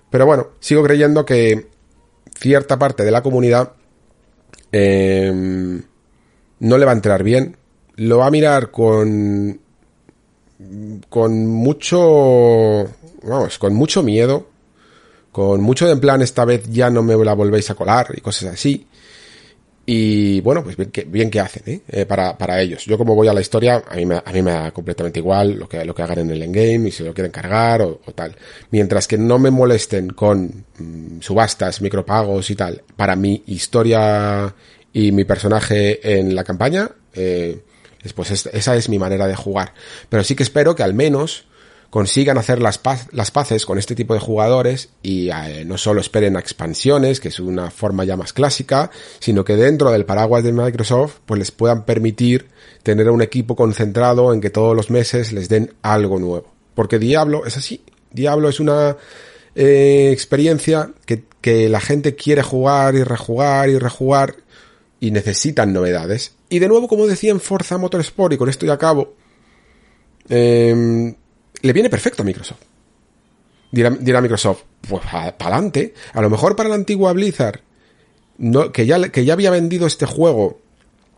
Pero 0.09 0.25
bueno, 0.25 0.49
sigo 0.59 0.83
creyendo 0.83 1.25
que 1.25 1.67
cierta 2.37 2.77
parte 2.79 3.03
de 3.03 3.11
la 3.11 3.21
comunidad 3.21 3.73
eh, 4.71 5.31
no 6.59 6.77
le 6.77 6.85
va 6.85 6.91
a 6.91 6.95
entrar 6.95 7.23
bien. 7.23 7.57
Lo 7.95 8.19
va 8.19 8.27
a 8.27 8.31
mirar 8.31 8.71
con 8.71 9.61
con 11.09 11.47
mucho, 11.47 12.87
vamos, 13.23 13.57
con 13.57 13.73
mucho 13.73 14.03
miedo, 14.03 14.47
con 15.31 15.61
mucho 15.61 15.85
de 15.85 15.93
en 15.93 15.99
plan 15.99 16.21
esta 16.21 16.45
vez 16.45 16.69
ya 16.69 16.89
no 16.89 17.03
me 17.03 17.15
la 17.23 17.33
volvéis 17.33 17.69
a 17.69 17.75
colar 17.75 18.07
y 18.15 18.21
cosas 18.21 18.53
así. 18.53 18.87
Y 19.85 20.39
bueno, 20.41 20.63
pues 20.63 20.77
bien 21.07 21.31
que, 21.31 21.39
hacen, 21.39 21.63
¿eh? 21.65 21.81
¿eh? 21.87 22.05
para, 22.05 22.37
para 22.37 22.61
ellos. 22.61 22.85
Yo 22.85 22.97
como 22.97 23.15
voy 23.15 23.27
a 23.27 23.33
la 23.33 23.41
historia, 23.41 23.83
a 23.89 23.95
mí, 23.95 24.05
me, 24.05 24.15
a 24.23 24.31
mí 24.31 24.41
me 24.41 24.51
da 24.51 24.71
completamente 24.71 25.19
igual 25.19 25.53
lo 25.53 25.67
que, 25.67 25.83
lo 25.83 25.95
que 25.95 26.03
hagan 26.03 26.19
en 26.19 26.31
el 26.31 26.43
endgame 26.43 26.89
y 26.89 26.91
si 26.91 27.03
lo 27.03 27.13
quieren 27.13 27.31
cargar 27.31 27.81
o, 27.81 27.99
tal. 28.13 28.35
Mientras 28.69 29.07
que 29.07 29.17
no 29.17 29.39
me 29.39 29.49
molesten 29.49 30.11
con 30.11 30.65
mm, 30.77 31.19
subastas, 31.19 31.81
micropagos 31.81 32.49
y 32.51 32.55
tal, 32.55 32.83
para 32.95 33.15
mi 33.15 33.43
historia 33.47 34.53
y 34.93 35.11
mi 35.11 35.25
personaje 35.25 36.19
en 36.19 36.35
la 36.35 36.43
campaña, 36.43 36.89
eh, 37.13 37.63
pues 38.15 38.31
esa 38.31 38.75
es 38.75 38.89
mi 38.89 38.99
manera 38.99 39.27
de 39.27 39.35
jugar. 39.35 39.73
Pero 40.09 40.23
sí 40.23 40.35
que 40.35 40.43
espero 40.43 40.75
que 40.75 40.83
al 40.83 40.93
menos 40.93 41.45
consigan 41.91 42.37
hacer 42.37 42.61
las, 42.61 42.79
las 43.11 43.31
paces 43.31 43.65
con 43.65 43.77
este 43.77 43.95
tipo 43.95 44.13
de 44.13 44.19
jugadores 44.21 44.89
y 45.03 45.29
eh, 45.29 45.63
no 45.65 45.77
solo 45.77 45.99
esperen 46.01 46.37
a 46.37 46.39
expansiones, 46.39 47.19
que 47.19 47.27
es 47.27 47.39
una 47.39 47.69
forma 47.69 48.05
ya 48.05 48.15
más 48.15 48.33
clásica, 48.33 48.89
sino 49.19 49.43
que 49.43 49.57
dentro 49.57 49.91
del 49.91 50.05
paraguas 50.05 50.43
de 50.43 50.53
Microsoft 50.53 51.17
pues 51.25 51.37
les 51.37 51.51
puedan 51.51 51.83
permitir 51.83 52.47
tener 52.81 53.09
un 53.09 53.21
equipo 53.21 53.57
concentrado 53.57 54.33
en 54.33 54.39
que 54.39 54.49
todos 54.49 54.75
los 54.75 54.89
meses 54.89 55.33
les 55.33 55.49
den 55.49 55.73
algo 55.81 56.17
nuevo. 56.17 56.53
Porque 56.73 56.97
Diablo 56.97 57.45
es 57.45 57.57
así. 57.57 57.83
Diablo 58.09 58.47
es 58.47 58.61
una 58.61 58.95
eh, 59.53 60.09
experiencia 60.13 60.91
que, 61.05 61.25
que 61.41 61.67
la 61.67 61.81
gente 61.81 62.15
quiere 62.15 62.41
jugar 62.41 62.95
y 62.95 63.03
rejugar 63.03 63.69
y 63.69 63.77
rejugar 63.77 64.37
y 65.01 65.11
necesitan 65.11 65.73
novedades. 65.73 66.35
Y 66.51 66.59
de 66.59 66.67
nuevo, 66.67 66.89
como 66.89 67.07
decía 67.07 67.31
en 67.31 67.39
Forza 67.39 67.77
Motorsport, 67.77 68.33
y 68.33 68.37
con 68.37 68.49
esto 68.49 68.65
ya 68.65 68.73
acabo, 68.73 69.13
eh, 70.27 71.15
le 71.61 71.73
viene 71.73 71.89
perfecto 71.89 72.23
a 72.23 72.25
Microsoft. 72.25 72.59
Dirá, 73.71 74.19
Microsoft, 74.19 74.63
pues 74.85 75.01
para 75.01 75.29
adelante. 75.29 75.93
A 76.11 76.21
lo 76.21 76.29
mejor 76.29 76.57
para 76.57 76.67
la 76.67 76.75
antigua 76.75 77.13
Blizzard, 77.13 77.61
que, 78.73 78.85
ya, 78.85 79.07
que 79.07 79.23
ya 79.23 79.31
había 79.31 79.49
vendido 79.49 79.87
este 79.87 80.05
juego 80.05 80.59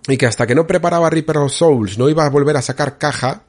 y 0.08 0.18
que 0.18 0.28
hasta 0.28 0.46
que 0.46 0.54
no 0.54 0.68
preparaba 0.68 1.10
Reaper 1.10 1.38
of 1.38 1.52
Souls 1.52 1.98
no 1.98 2.10
iba 2.10 2.28
a 2.28 2.30
volver 2.30 2.56
a 2.56 2.62
sacar 2.62 3.00
caja 3.00 3.42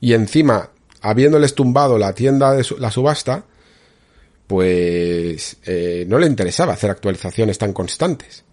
y 0.00 0.12
encima 0.12 0.70
habiéndoles 1.00 1.56
tumbado 1.56 1.98
la 1.98 2.14
tienda 2.14 2.52
de 2.52 2.64
la 2.78 2.92
subasta, 2.92 3.44
pues 4.46 5.56
eh, 5.66 6.04
no 6.06 6.20
le 6.20 6.28
interesaba 6.28 6.74
hacer 6.74 6.90
actualizaciones 6.90 7.58
tan 7.58 7.72
constantes. 7.72 8.44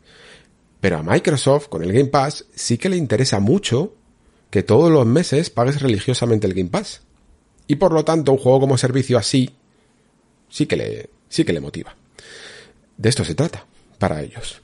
Pero 0.82 0.98
a 0.98 1.04
Microsoft, 1.04 1.68
con 1.68 1.84
el 1.84 1.92
Game 1.92 2.10
Pass, 2.10 2.46
sí 2.56 2.78
que 2.78 2.90
le 2.90 2.98
interesa 2.98 3.40
mucho 3.40 3.94
que 4.50 4.64
todos 4.64 4.92
los 4.92 5.06
meses 5.06 5.50
pagues 5.50 5.82
religiosamente 5.82 6.48
el 6.48 6.54
Game 6.54 6.70
Pass. 6.70 7.02
Y 7.68 7.76
por 7.76 7.94
lo 7.94 8.04
tanto, 8.04 8.32
un 8.32 8.38
juego 8.38 8.62
como 8.62 8.78
servicio 8.78 9.18
así, 9.18 9.56
sí 10.50 10.66
que 10.66 10.76
le, 10.76 11.10
sí 11.28 11.44
que 11.44 11.54
le 11.54 11.60
motiva. 11.60 11.96
De 12.98 13.10
esto 13.10 13.24
se 13.24 13.36
trata, 13.36 13.66
para 13.98 14.22
ellos. 14.22 14.62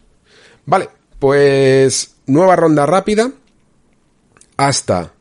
Vale, 0.65 0.89
pues 1.19 2.15
nueva 2.27 2.55
ronda 2.55 2.85
rápida 2.85 3.31
hasta 4.57 5.13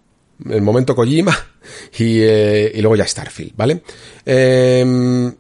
el 0.49 0.63
momento 0.63 0.95
Kojima 0.95 1.37
y, 1.99 2.21
eh, 2.21 2.73
y 2.75 2.81
luego 2.81 2.97
ya 2.97 3.07
Starfield, 3.07 3.55
¿vale? 3.57 3.83
Eh, 4.25 5.33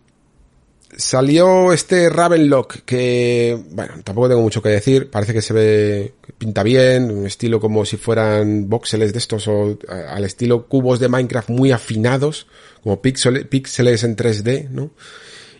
salió 0.97 1.73
este 1.73 2.09
Ravenlock 2.09 2.85
que, 2.85 3.59
bueno, 3.71 3.95
tampoco 4.05 4.29
tengo 4.29 4.43
mucho 4.43 4.63
que 4.63 4.71
decir, 4.71 5.11
parece 5.11 5.33
que 5.33 5.43
se 5.43 5.53
ve, 5.53 6.15
pinta 6.39 6.63
bien, 6.63 7.11
un 7.11 7.27
estilo 7.27 7.61
como 7.61 7.85
si 7.85 7.97
fueran 7.97 8.69
voxeles 8.69 9.13
de 9.13 9.19
estos 9.19 9.49
o 9.49 9.79
al 9.89 10.25
estilo 10.25 10.67
cubos 10.67 11.01
de 11.01 11.09
Minecraft 11.09 11.51
muy 11.51 11.73
afinados, 11.73 12.47
como 12.83 13.01
píxeles 13.01 14.05
en 14.05 14.17
3D, 14.17 14.69
¿no? 14.71 14.91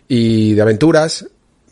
Y 0.07 0.53
de 0.53 0.61
aventuras 0.61 1.27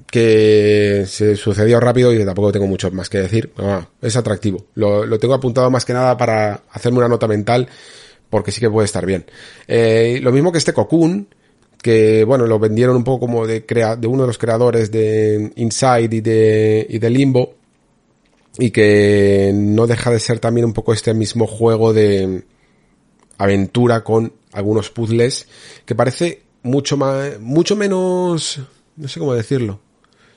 que 0.10 1.06
se 1.08 1.36
sucedió 1.36 1.80
rápido 1.80 2.14
y 2.14 2.24
tampoco 2.26 2.52
tengo 2.52 2.68
mucho 2.68 2.92
más 2.92 3.10
que 3.10 3.20
decir. 3.20 3.52
Ah, 3.58 3.88
es 4.02 4.16
atractivo. 4.16 4.68
Lo, 4.76 5.06
lo, 5.06 5.18
tengo 5.18 5.34
apuntado 5.34 5.72
más 5.72 5.86
que 5.86 5.94
nada 5.94 6.18
para 6.18 6.64
hacerme 6.72 7.00
una 7.00 7.08
nota 7.08 7.28
mental 7.28 7.68
porque 8.30 8.52
sí 8.52 8.60
que 8.60 8.70
puede 8.70 8.86
estar 8.86 9.06
bien. 9.06 9.26
Eh, 9.68 10.20
lo 10.22 10.32
mismo 10.32 10.52
que 10.52 10.58
este 10.58 10.74
Cocoon, 10.74 11.28
que 11.84 12.24
bueno, 12.24 12.48
lo 12.48 12.58
vendieron 12.58 12.96
un 12.96 13.04
poco 13.04 13.28
como 13.28 13.46
de, 13.46 13.66
crea 13.66 13.96
de 13.96 14.08
uno 14.08 14.24
de 14.24 14.28
los 14.28 14.40
creadores 14.40 14.90
de 14.90 15.52
Inside 15.58 16.16
y 16.16 16.22
de, 16.22 16.88
y 16.90 16.98
de 16.98 17.10
Limbo, 17.12 17.56
y 18.58 18.72
que 18.72 19.52
no 19.54 19.86
deja 19.86 20.10
de 20.10 20.20
ser 20.20 20.40
también 20.40 20.66
un 20.66 20.74
poco 20.74 20.94
este 20.94 21.14
mismo 21.14 21.46
juego 21.46 21.94
de 21.94 22.44
aventura 23.38 24.04
con 24.04 24.34
algunos 24.54 24.90
puzzles, 24.90 25.48
que 25.86 25.94
parece 25.94 26.44
mucho 26.64 26.96
más, 26.96 27.40
mucho 27.40 27.76
menos, 27.76 28.62
no 28.96 29.08
sé 29.08 29.20
cómo 29.20 29.34
decirlo. 29.34 29.82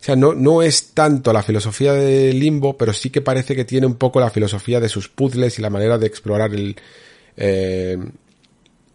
O 0.00 0.04
sea, 0.06 0.16
no, 0.16 0.34
no 0.34 0.62
es 0.62 0.94
tanto 0.94 1.32
la 1.32 1.42
filosofía 1.42 1.92
de 1.92 2.32
Limbo, 2.32 2.76
pero 2.76 2.92
sí 2.92 3.10
que 3.10 3.22
parece 3.22 3.54
que 3.54 3.64
tiene 3.64 3.86
un 3.86 3.94
poco 3.94 4.18
la 4.18 4.30
filosofía 4.30 4.80
de 4.80 4.88
sus 4.88 5.08
puzzles 5.08 5.58
y 5.58 5.62
la 5.62 5.70
manera 5.70 5.96
de 5.96 6.06
explorar 6.06 6.54
el, 6.54 6.76
eh, 7.36 7.98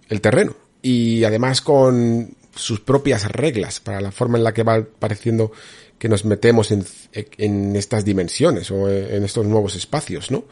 el 0.09 0.21
terreno. 0.21 0.55
Y 0.81 1.23
además 1.23 1.61
con 1.61 2.35
sus 2.55 2.79
propias 2.79 3.31
reglas 3.31 3.79
para 3.79 4.01
la 4.01 4.11
forma 4.11 4.37
en 4.37 4.43
la 4.43 4.53
que 4.53 4.63
va 4.63 4.83
pareciendo 4.99 5.51
que 5.97 6.09
nos 6.09 6.25
metemos 6.25 6.71
en, 6.71 6.83
en 7.13 7.75
estas 7.75 8.03
dimensiones 8.03 8.71
o 8.71 8.89
en 8.89 9.23
estos 9.23 9.45
nuevos 9.45 9.75
espacios, 9.75 10.31
¿no? 10.31 10.45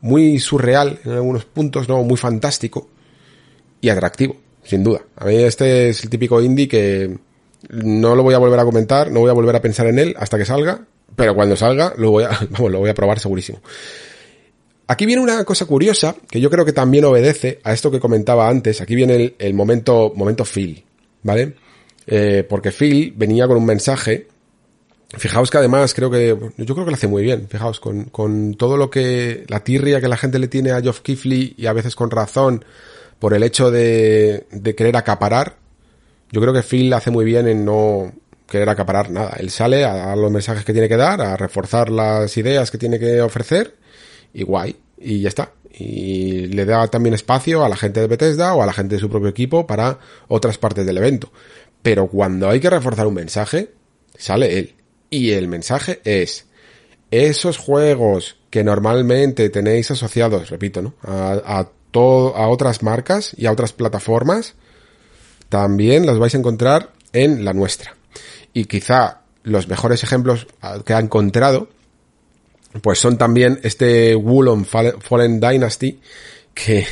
Muy 0.00 0.38
surreal 0.38 1.00
en 1.04 1.12
algunos 1.12 1.44
puntos, 1.46 1.88
¿no? 1.88 2.02
Muy 2.02 2.16
fantástico 2.16 2.88
y 3.80 3.88
atractivo, 3.88 4.36
sin 4.62 4.84
duda. 4.84 5.00
A 5.16 5.24
mí 5.24 5.36
este 5.36 5.88
es 5.88 6.04
el 6.04 6.10
típico 6.10 6.40
indie 6.42 6.68
que 6.68 7.16
no 7.70 8.14
lo 8.14 8.22
voy 8.22 8.34
a 8.34 8.38
volver 8.38 8.60
a 8.60 8.64
comentar, 8.64 9.10
no 9.10 9.20
voy 9.20 9.30
a 9.30 9.34
volver 9.34 9.56
a 9.56 9.62
pensar 9.62 9.86
en 9.86 9.98
él 9.98 10.14
hasta 10.18 10.38
que 10.38 10.44
salga, 10.44 10.84
pero 11.16 11.34
cuando 11.34 11.56
salga 11.56 11.94
lo 11.96 12.10
voy 12.10 12.24
a, 12.24 12.30
vamos, 12.50 12.70
lo 12.70 12.80
voy 12.80 12.90
a 12.90 12.94
probar 12.94 13.18
segurísimo. 13.18 13.60
Aquí 14.86 15.04
viene 15.04 15.22
una 15.22 15.44
cosa 15.44 15.66
curiosa 15.66 16.14
que 16.30 16.40
yo 16.40 16.48
creo 16.50 16.64
que 16.64 16.72
también 16.72 17.04
obedece 17.04 17.60
a 17.64 17.72
esto 17.72 17.90
que 17.90 18.00
comentaba 18.00 18.48
antes. 18.48 18.80
Aquí 18.80 18.94
viene 18.94 19.16
el, 19.16 19.34
el 19.38 19.52
momento, 19.52 20.12
momento 20.14 20.44
Phil. 20.44 20.84
¿Vale? 21.22 21.54
Eh, 22.06 22.44
porque 22.48 22.72
Phil 22.72 23.12
venía 23.16 23.46
con 23.46 23.56
un 23.56 23.66
mensaje. 23.66 24.28
Fijaos 25.16 25.50
que 25.50 25.58
además 25.58 25.94
creo 25.94 26.10
que, 26.10 26.28
yo 26.28 26.74
creo 26.74 26.84
que 26.84 26.90
lo 26.90 26.96
hace 26.96 27.06
muy 27.06 27.22
bien, 27.22 27.48
fijaos, 27.48 27.80
con, 27.80 28.04
con 28.04 28.54
todo 28.54 28.76
lo 28.76 28.90
que, 28.90 29.44
la 29.48 29.64
tirria 29.64 30.00
que 30.00 30.08
la 30.08 30.18
gente 30.18 30.38
le 30.38 30.48
tiene 30.48 30.70
a 30.70 30.82
Geoff 30.82 31.00
Keighley 31.00 31.54
y 31.56 31.66
a 31.66 31.72
veces 31.72 31.96
con 31.96 32.10
razón 32.10 32.64
por 33.18 33.32
el 33.32 33.42
hecho 33.42 33.70
de, 33.70 34.46
de 34.50 34.74
querer 34.74 34.96
acaparar, 34.96 35.56
yo 36.30 36.42
creo 36.42 36.52
que 36.52 36.62
Phil 36.62 36.92
hace 36.92 37.10
muy 37.10 37.24
bien 37.24 37.48
en 37.48 37.64
no 37.64 38.12
querer 38.48 38.68
acaparar 38.68 39.10
nada. 39.10 39.36
Él 39.38 39.50
sale 39.50 39.84
a 39.84 39.94
dar 39.94 40.18
los 40.18 40.30
mensajes 40.30 40.64
que 40.64 40.72
tiene 40.72 40.88
que 40.88 40.96
dar, 40.96 41.20
a 41.20 41.36
reforzar 41.36 41.90
las 41.90 42.36
ideas 42.36 42.70
que 42.70 42.78
tiene 42.78 42.98
que 42.98 43.20
ofrecer 43.22 43.76
y 44.34 44.42
guay, 44.42 44.76
y 44.98 45.20
ya 45.20 45.28
está 45.28 45.52
y 45.78 46.46
le 46.46 46.64
da 46.64 46.88
también 46.88 47.14
espacio 47.14 47.64
a 47.64 47.68
la 47.68 47.76
gente 47.76 48.00
de 48.00 48.06
Bethesda 48.06 48.54
o 48.54 48.62
a 48.62 48.66
la 48.66 48.72
gente 48.72 48.96
de 48.96 49.00
su 49.00 49.08
propio 49.08 49.28
equipo 49.28 49.66
para 49.66 49.98
otras 50.28 50.58
partes 50.58 50.84
del 50.84 50.98
evento. 50.98 51.30
Pero 51.82 52.08
cuando 52.08 52.48
hay 52.48 52.60
que 52.60 52.70
reforzar 52.70 53.06
un 53.06 53.14
mensaje, 53.14 53.72
sale 54.16 54.58
él. 54.58 54.74
Y 55.10 55.30
el 55.30 55.48
mensaje 55.48 56.00
es, 56.04 56.46
esos 57.10 57.58
juegos 57.58 58.36
que 58.50 58.64
normalmente 58.64 59.48
tenéis 59.50 59.90
asociados, 59.90 60.50
repito, 60.50 60.82
¿no? 60.82 60.94
A, 61.02 61.32
a, 61.44 61.60
a 61.60 62.48
otras 62.48 62.82
marcas 62.82 63.32
y 63.36 63.46
a 63.46 63.52
otras 63.52 63.72
plataformas, 63.72 64.54
también 65.48 66.06
las 66.06 66.18
vais 66.18 66.34
a 66.34 66.38
encontrar 66.38 66.92
en 67.12 67.44
la 67.44 67.52
nuestra. 67.52 67.96
Y 68.52 68.64
quizá 68.64 69.22
los 69.42 69.68
mejores 69.68 70.02
ejemplos 70.02 70.46
que 70.84 70.92
ha 70.92 70.98
encontrado 70.98 71.68
pues 72.82 72.98
son 72.98 73.16
también 73.16 73.60
este 73.62 74.14
Wulong 74.14 74.64
Fallen 74.64 75.40
Dynasty, 75.40 75.98
que, 76.54 76.86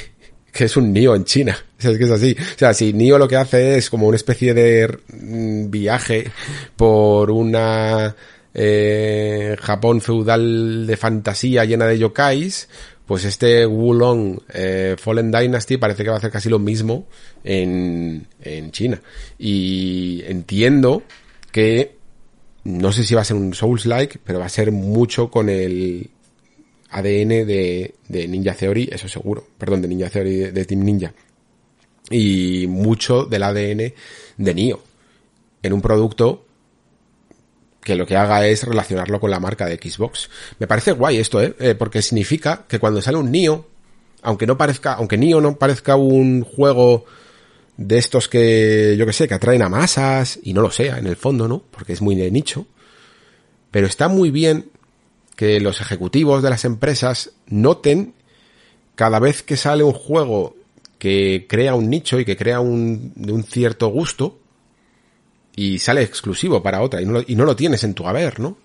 que 0.52 0.64
es 0.64 0.76
un 0.76 0.92
Nio 0.92 1.14
en 1.14 1.24
China. 1.24 1.56
Es 1.78 1.98
que 1.98 2.04
es 2.04 2.10
así. 2.10 2.34
O 2.38 2.58
sea, 2.58 2.72
si 2.72 2.94
Nio 2.94 3.18
lo 3.18 3.28
que 3.28 3.36
hace 3.36 3.76
es 3.76 3.90
como 3.90 4.06
una 4.06 4.16
especie 4.16 4.54
de 4.54 4.98
mm, 5.12 5.70
viaje 5.70 6.30
por 6.74 7.30
una 7.30 8.16
eh, 8.54 9.56
Japón 9.60 10.00
feudal 10.00 10.86
de 10.86 10.96
fantasía 10.96 11.66
llena 11.66 11.86
de 11.86 11.98
yokais, 11.98 12.70
pues 13.04 13.24
este 13.24 13.66
Wulong 13.66 14.40
eh, 14.52 14.96
Fallen 14.98 15.30
Dynasty 15.30 15.76
parece 15.76 16.02
que 16.02 16.08
va 16.08 16.16
a 16.16 16.18
hacer 16.18 16.30
casi 16.30 16.48
lo 16.48 16.58
mismo 16.58 17.06
en, 17.44 18.26
en 18.40 18.72
China. 18.72 19.00
Y 19.38 20.22
entiendo 20.26 21.02
que 21.52 21.95
no 22.66 22.90
sé 22.90 23.04
si 23.04 23.14
va 23.14 23.20
a 23.20 23.24
ser 23.24 23.36
un 23.36 23.54
Souls-like, 23.54 24.18
pero 24.24 24.40
va 24.40 24.46
a 24.46 24.50
ser 24.50 24.72
mucho 24.72 25.30
con 25.30 25.48
el 25.48 26.10
ADN 26.90 27.46
de, 27.46 27.94
de, 28.08 28.26
Ninja 28.26 28.54
Theory, 28.54 28.88
eso 28.90 29.08
seguro. 29.08 29.46
Perdón, 29.56 29.82
de 29.82 29.88
Ninja 29.88 30.10
Theory 30.10 30.50
de, 30.50 30.64
Team 30.64 30.80
Ninja. 30.80 31.14
Y 32.10 32.66
mucho 32.66 33.24
del 33.24 33.44
ADN 33.44 33.92
de 34.36 34.54
Nio. 34.54 34.82
En 35.62 35.72
un 35.72 35.80
producto 35.80 36.44
que 37.82 37.94
lo 37.94 38.04
que 38.04 38.16
haga 38.16 38.44
es 38.48 38.64
relacionarlo 38.64 39.20
con 39.20 39.30
la 39.30 39.38
marca 39.38 39.66
de 39.66 39.76
Xbox. 39.76 40.28
Me 40.58 40.66
parece 40.66 40.90
guay 40.90 41.18
esto, 41.18 41.40
¿eh? 41.40 41.54
eh 41.60 41.76
porque 41.76 42.02
significa 42.02 42.64
que 42.66 42.80
cuando 42.80 43.00
sale 43.00 43.16
un 43.16 43.30
Nio, 43.30 43.68
aunque 44.22 44.46
no 44.46 44.58
parezca, 44.58 44.94
aunque 44.94 45.16
Nio 45.16 45.40
no 45.40 45.56
parezca 45.56 45.94
un 45.94 46.42
juego 46.42 47.04
de 47.76 47.98
estos 47.98 48.28
que, 48.28 48.96
yo 48.98 49.06
que 49.06 49.12
sé, 49.12 49.28
que 49.28 49.34
atraen 49.34 49.62
a 49.62 49.68
masas, 49.68 50.38
y 50.42 50.52
no 50.52 50.62
lo 50.62 50.70
sea, 50.70 50.98
en 50.98 51.06
el 51.06 51.16
fondo, 51.16 51.48
¿no? 51.48 51.62
Porque 51.70 51.92
es 51.92 52.00
muy 52.00 52.14
nicho. 52.14 52.66
Pero 53.70 53.86
está 53.86 54.08
muy 54.08 54.30
bien 54.30 54.70
que 55.36 55.60
los 55.60 55.80
ejecutivos 55.80 56.42
de 56.42 56.50
las 56.50 56.64
empresas 56.64 57.32
noten 57.46 58.14
cada 58.94 59.18
vez 59.18 59.42
que 59.42 59.56
sale 59.56 59.84
un 59.84 59.92
juego 59.92 60.56
que 60.98 61.46
crea 61.46 61.74
un 61.74 61.90
nicho 61.90 62.18
y 62.18 62.24
que 62.24 62.38
crea 62.38 62.60
un, 62.60 63.12
un 63.28 63.44
cierto 63.44 63.88
gusto 63.88 64.38
y 65.54 65.78
sale 65.78 66.02
exclusivo 66.02 66.62
para 66.62 66.80
otra 66.80 67.02
y 67.02 67.06
no, 67.06 67.12
lo, 67.12 67.24
y 67.26 67.36
no 67.36 67.44
lo 67.44 67.54
tienes 67.54 67.84
en 67.84 67.92
tu 67.92 68.08
haber, 68.08 68.40
¿no? 68.40 68.56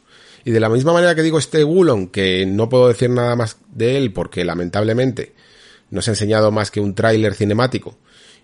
Y 0.45 0.51
de 0.51 0.59
la 0.61 0.69
misma 0.69 0.93
manera 0.93 1.13
que 1.13 1.21
digo 1.21 1.37
este 1.37 1.63
Gulon, 1.63 2.07
que 2.07 2.45
no 2.45 2.69
puedo 2.69 2.87
decir 2.87 3.09
nada 3.09 3.35
más 3.35 3.57
de 3.73 3.97
él 3.97 4.13
porque 4.13 4.45
lamentablemente 4.45 5.33
no 5.89 6.01
se 6.01 6.11
ha 6.11 6.13
enseñado 6.13 6.51
más 6.51 6.71
que 6.71 6.79
un 6.79 6.95
tráiler 6.95 7.35
cinemático 7.35 7.97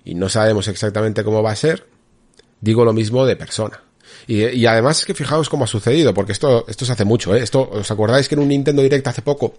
y 0.03 0.15
no 0.15 0.30
sabemos 0.30 0.68
exactamente 0.68 1.24
cómo 1.24 1.44
va 1.44 1.52
a 1.52 1.56
ser, 1.56 1.88
digo 2.61 2.86
lo 2.86 2.94
mismo 2.94 3.26
de 3.26 3.36
persona. 3.36 3.84
Y, 4.26 4.65
además 4.65 4.99
es 4.99 5.06
que 5.06 5.14
fijaos 5.14 5.49
cómo 5.49 5.64
ha 5.64 5.68
sucedido, 5.68 6.14
porque 6.14 6.34
esto, 6.34 6.65
esto 6.68 6.86
se 6.86 6.91
hace 6.91 7.06
mucho, 7.06 7.34
¿eh? 7.36 7.40
Esto, 7.41 7.69
¿os 7.69 7.90
acordáis 7.91 8.28
que 8.28 8.36
en 8.36 8.41
un 8.41 8.49
Nintendo 8.49 8.82
Direct 8.82 9.07
hace 9.07 9.22
poco 9.22 9.56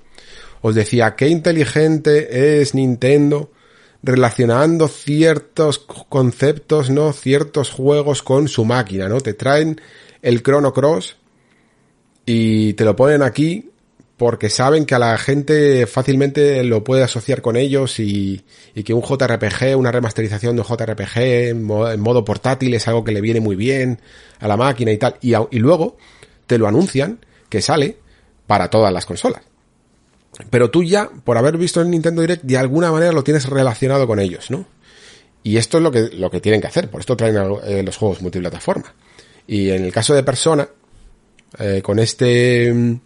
os 0.61 0.75
decía 0.75 1.15
qué 1.15 1.29
inteligente 1.29 2.61
es 2.61 2.75
Nintendo 2.75 3.51
relacionando 4.03 4.89
ciertos 4.89 5.79
conceptos, 5.79 6.91
¿no? 6.91 7.13
Ciertos 7.13 7.71
juegos 7.71 8.23
con 8.23 8.49
su 8.49 8.65
máquina, 8.65 9.09
¿no? 9.09 9.21
Te 9.21 9.35
traen 9.35 9.81
el 10.23 10.43
Chrono 10.43 10.73
Cross 10.73 11.17
y 12.27 12.75
te 12.75 12.85
lo 12.85 12.95
ponen 12.95 13.23
aquí 13.23 13.71
porque 14.19 14.51
saben 14.51 14.85
que 14.85 14.97
a 14.97 14.99
la 14.99 15.17
gente 15.17 15.87
fácilmente 15.87 16.65
lo 16.65 16.83
puede 16.83 17.05
asociar 17.05 17.41
con 17.41 17.57
ellos 17.57 18.01
y, 18.01 18.45
que 18.85 18.93
un 18.93 19.01
JRPG, 19.01 19.77
una 19.77 19.93
remasterización 19.93 20.57
de 20.57 20.63
un 20.63 20.67
JRPG 20.67 21.19
en 21.19 21.63
modo, 21.63 21.93
en 21.93 22.01
modo, 22.01 22.25
portátil 22.25 22.75
es 22.75 22.89
algo 22.89 23.05
que 23.05 23.13
le 23.13 23.21
viene 23.21 23.41
muy 23.41 23.55
bien 23.55 24.01
a 24.41 24.49
la 24.49 24.57
máquina 24.57 24.91
y 24.91 24.99
tal. 24.99 25.17
Y, 25.23 25.59
luego 25.61 25.97
te 26.49 26.59
lo 26.59 26.67
anuncian 26.67 27.25
que 27.49 27.63
sale 27.63 27.97
para 28.49 28.69
todas 28.69 28.93
las 28.93 29.07
consolas. 29.07 29.43
pero 30.51 30.69
tú 30.69 30.83
ya, 30.83 31.09
por 31.25 31.39
haber 31.39 31.57
visto 31.57 31.81
el 31.81 31.89
Nintendo 31.89 32.21
Direct, 32.21 32.43
de 32.43 32.59
alguna 32.59 32.91
manera 32.91 33.13
lo 33.13 33.23
tienes 33.23 33.49
relacionado 33.49 34.09
con 34.09 34.19
ellos, 34.19 34.51
¿no? 34.51 34.67
Y 35.45 35.59
esto 35.59 35.79
es 35.79 35.85
lo 35.85 35.93
que, 35.93 36.11
lo 36.13 36.29
que 36.29 36.41
tienen 36.41 36.61
que 36.61 36.67
hacer, 36.67 36.91
por 36.91 37.01
esto 37.01 37.17
traen 37.17 37.37
eh, 37.65 37.85
los 37.85 37.97
juegos 37.97 38.21
multiplataforma. 38.21 38.93
Y 39.47 39.71
en 39.71 39.85
el 39.85 39.93
caso 39.93 40.13
de 40.13 40.25
Persona, 40.25 40.69
eh, 41.61 41.81
con 41.83 42.01
este 42.01 42.99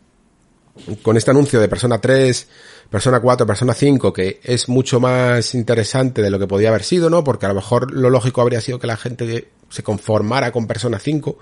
con 1.02 1.16
este 1.16 1.30
anuncio 1.30 1.60
de 1.60 1.68
Persona 1.68 2.00
3, 2.00 2.48
Persona 2.90 3.20
4, 3.20 3.46
Persona 3.46 3.74
5, 3.74 4.12
que 4.12 4.40
es 4.42 4.68
mucho 4.68 5.00
más 5.00 5.54
interesante 5.54 6.22
de 6.22 6.30
lo 6.30 6.38
que 6.38 6.46
podía 6.46 6.68
haber 6.68 6.84
sido, 6.84 7.08
¿no? 7.10 7.24
Porque 7.24 7.46
a 7.46 7.48
lo 7.48 7.54
mejor 7.54 7.92
lo 7.92 8.10
lógico 8.10 8.40
habría 8.40 8.60
sido 8.60 8.78
que 8.78 8.86
la 8.86 8.96
gente 8.96 9.48
se 9.68 9.82
conformara 9.82 10.52
con 10.52 10.66
Persona 10.66 10.98
5, 10.98 11.38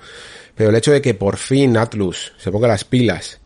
pero 0.55 0.71
el 0.71 0.77
hecho 0.77 0.93
de 0.93 1.03
que 1.03 1.15
por 1.15 1.37
fin 1.37 1.77
Atlus 1.77 2.33
se 2.39 2.51
ponga 2.51 2.69
las 2.69 2.85
pilas 2.85 3.41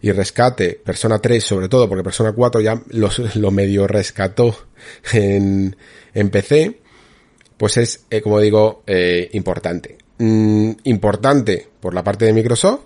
y 0.00 0.12
rescate 0.12 0.80
Persona 0.84 1.18
3 1.18 1.42
sobre 1.42 1.68
todo, 1.68 1.88
porque 1.88 2.04
Persona 2.04 2.32
4 2.32 2.60
ya 2.60 2.82
lo 2.90 3.50
medio 3.50 3.86
rescató 3.86 4.56
en, 5.12 5.76
en 6.12 6.30
PC, 6.30 6.80
pues 7.56 7.76
es, 7.76 8.04
eh, 8.10 8.20
como 8.20 8.40
digo, 8.40 8.82
eh, 8.86 9.30
importante. 9.32 9.98
Mm, 10.18 10.72
importante 10.84 11.68
por 11.80 11.94
la 11.94 12.04
parte 12.04 12.24
de 12.24 12.32
Microsoft, 12.32 12.80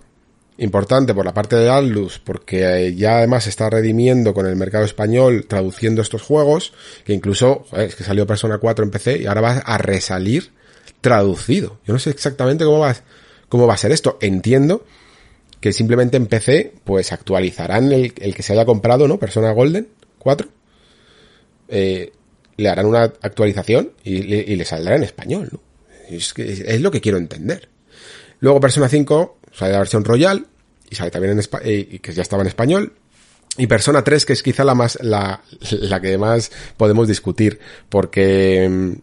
importante 0.59 1.13
por 1.13 1.25
la 1.25 1.33
parte 1.33 1.55
de 1.55 1.69
Atlus, 1.69 2.19
porque 2.19 2.87
eh, 2.87 2.95
ya 2.95 3.17
además 3.17 3.47
está 3.47 3.69
redimiendo 3.69 4.33
con 4.33 4.45
el 4.45 4.55
mercado 4.55 4.85
español 4.85 5.45
traduciendo 5.47 6.01
estos 6.01 6.21
juegos, 6.21 6.73
que 7.03 7.13
incluso, 7.13 7.65
es 7.75 7.95
que 7.95 8.03
salió 8.03 8.27
Persona 8.27 8.57
4 8.57 8.85
en 8.85 8.91
PC 8.91 9.17
y 9.19 9.25
ahora 9.25 9.41
va 9.41 9.51
a 9.57 9.77
resalir 9.77 10.51
traducido. 11.01 11.79
Yo 11.85 11.93
no 11.93 11.99
sé 11.99 12.09
exactamente 12.09 12.65
cómo 12.65 12.79
va, 12.79 12.95
cómo 13.47 13.67
va 13.67 13.73
a 13.73 13.77
ser 13.77 13.91
esto. 13.91 14.17
Entiendo 14.21 14.85
que 15.59 15.73
simplemente 15.73 16.17
en 16.17 16.27
PC, 16.27 16.73
pues 16.83 17.11
actualizarán 17.11 17.91
el, 17.91 18.13
que 18.13 18.43
se 18.43 18.53
haya 18.53 18.65
comprado, 18.65 19.07
¿no? 19.07 19.17
Persona 19.17 19.51
Golden 19.51 19.87
4. 20.19 20.47
Eh, 21.69 22.11
le 22.57 22.69
harán 22.69 22.85
una 22.85 23.03
actualización 23.03 23.91
y, 24.03 24.21
le 24.21 24.65
saldrá 24.65 24.95
en 24.95 25.03
español, 25.03 25.49
¿no? 25.51 25.61
Es, 26.09 26.33
lo 26.81 26.91
que 26.91 27.01
quiero 27.01 27.17
entender. 27.17 27.69
Luego 28.39 28.59
Persona 28.59 28.89
5 28.89 29.38
sale 29.51 29.73
la 29.73 29.79
versión 29.79 30.03
Royal 30.03 30.45
y 30.89 30.95
sale 30.95 31.11
también 31.11 31.37
en 31.37 31.45
eh, 31.63 31.99
que 32.01 32.13
ya 32.13 32.21
estaba 32.21 32.41
en 32.41 32.47
español. 32.47 32.93
Y 33.57 33.67
Persona 33.67 34.03
3, 34.03 34.25
que 34.25 34.33
es 34.33 34.43
quizá 34.43 34.63
la 34.63 34.75
más, 34.75 34.97
la, 35.01 35.41
la 35.71 35.99
que 35.99 36.17
más 36.17 36.51
podemos 36.77 37.07
discutir, 37.07 37.59
porque 37.89 38.93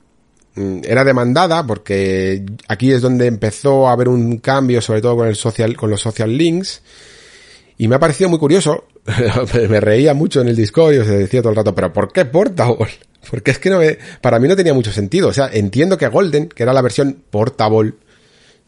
mm, 0.57 0.81
era 0.85 1.05
demandada, 1.05 1.67
porque 1.67 2.45
aquí 2.69 2.91
es 2.91 3.03
donde 3.03 3.27
empezó 3.27 3.89
a 3.89 3.93
haber 3.93 4.09
un 4.09 4.39
cambio, 4.39 4.81
sobre 4.81 5.03
todo 5.03 5.17
con 5.17 5.29
el 5.29 5.37
social, 5.37 5.77
con 5.77 5.91
los 5.91 6.01
social 6.01 6.35
links, 6.35 6.83
y 7.77 7.89
me 7.89 7.97
ha 7.97 7.99
parecido 7.99 8.31
muy 8.31 8.39
curioso, 8.39 8.87
me 9.69 9.81
reía 9.81 10.15
mucho 10.15 10.41
en 10.41 10.49
el 10.49 10.57
Discord 10.57 10.95
y 10.95 10.99
os 10.99 11.07
decía 11.07 11.43
todo 11.43 11.51
el 11.51 11.57
rato, 11.57 11.75
pero 11.75 11.93
¿por 11.93 12.13
qué 12.13 12.25
Portable? 12.25 12.89
Porque 13.31 13.51
es 13.51 13.59
que 13.59 13.71
no 13.71 13.81
para 14.21 14.39
mí 14.39 14.47
no 14.47 14.55
tenía 14.55 14.73
mucho 14.73 14.93
sentido. 14.93 15.29
O 15.29 15.33
sea, 15.33 15.51
entiendo 15.53 15.99
que 15.99 16.07
Golden, 16.07 16.49
que 16.49 16.63
era 16.63 16.73
la 16.73 16.81
versión 16.81 17.25
Portable 17.29 17.95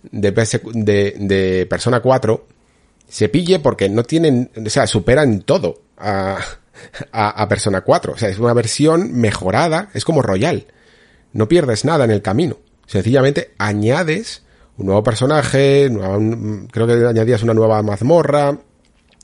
de, 0.03 0.31
de, 1.19 1.67
Persona 1.69 2.01
4, 2.01 2.47
se 3.09 3.29
pille 3.29 3.59
porque 3.59 3.89
no 3.89 4.03
tienen, 4.05 4.51
o 4.65 4.71
sea, 4.71 4.87
superan 4.87 5.43
todo 5.43 5.83
a, 5.97 6.39
a, 7.13 7.43
a, 7.43 7.49
Persona 7.49 7.81
4. 7.81 8.13
O 8.13 8.17
sea, 8.19 8.29
es 8.29 8.39
una 8.39 8.55
versión 8.55 9.13
mejorada, 9.13 9.91
es 9.95 10.05
como 10.05 10.23
Royal. 10.23 10.67
No 11.33 11.49
pierdes 11.49 11.85
nada 11.85 12.05
en 12.05 12.11
el 12.11 12.23
camino. 12.23 12.59
Sencillamente 12.87 13.55
añades 13.59 14.43
un 14.79 14.87
nuevo 14.87 15.03
personaje, 15.03 15.91
creo 16.71 16.87
que 16.87 17.07
añadías 17.07 17.43
una 17.43 17.53
nueva 17.53 17.83
mazmorra, 17.83 18.59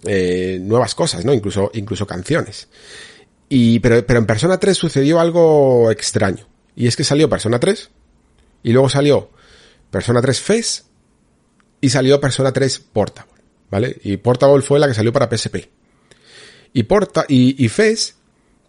eh, 0.04 0.58
nuevas 0.60 0.94
cosas, 0.96 1.24
¿no? 1.24 1.32
Incluso, 1.32 1.70
incluso 1.74 2.06
canciones. 2.06 2.68
Y, 3.48 3.78
pero, 3.78 4.04
pero 4.04 4.18
en 4.18 4.26
Persona 4.26 4.58
3 4.58 4.76
sucedió 4.76 5.20
algo 5.20 5.90
extraño. 5.92 6.46
Y 6.74 6.88
es 6.88 6.96
que 6.96 7.04
salió 7.04 7.28
Persona 7.28 7.60
3, 7.60 7.88
y 8.64 8.72
luego 8.72 8.88
salió 8.88 9.30
Persona 9.94 10.20
3 10.20 10.40
FES, 10.40 10.84
y 11.80 11.88
salió 11.88 12.20
Persona 12.20 12.52
3 12.52 12.80
Portable, 12.92 13.40
¿vale? 13.70 13.96
Y 14.02 14.16
Portable 14.16 14.60
fue 14.60 14.80
la 14.80 14.88
que 14.88 14.94
salió 14.94 15.12
para 15.12 15.30
PSP. 15.30 15.68
Y 16.72 16.82
Porta, 16.82 17.24
y, 17.28 17.64
y 17.64 17.70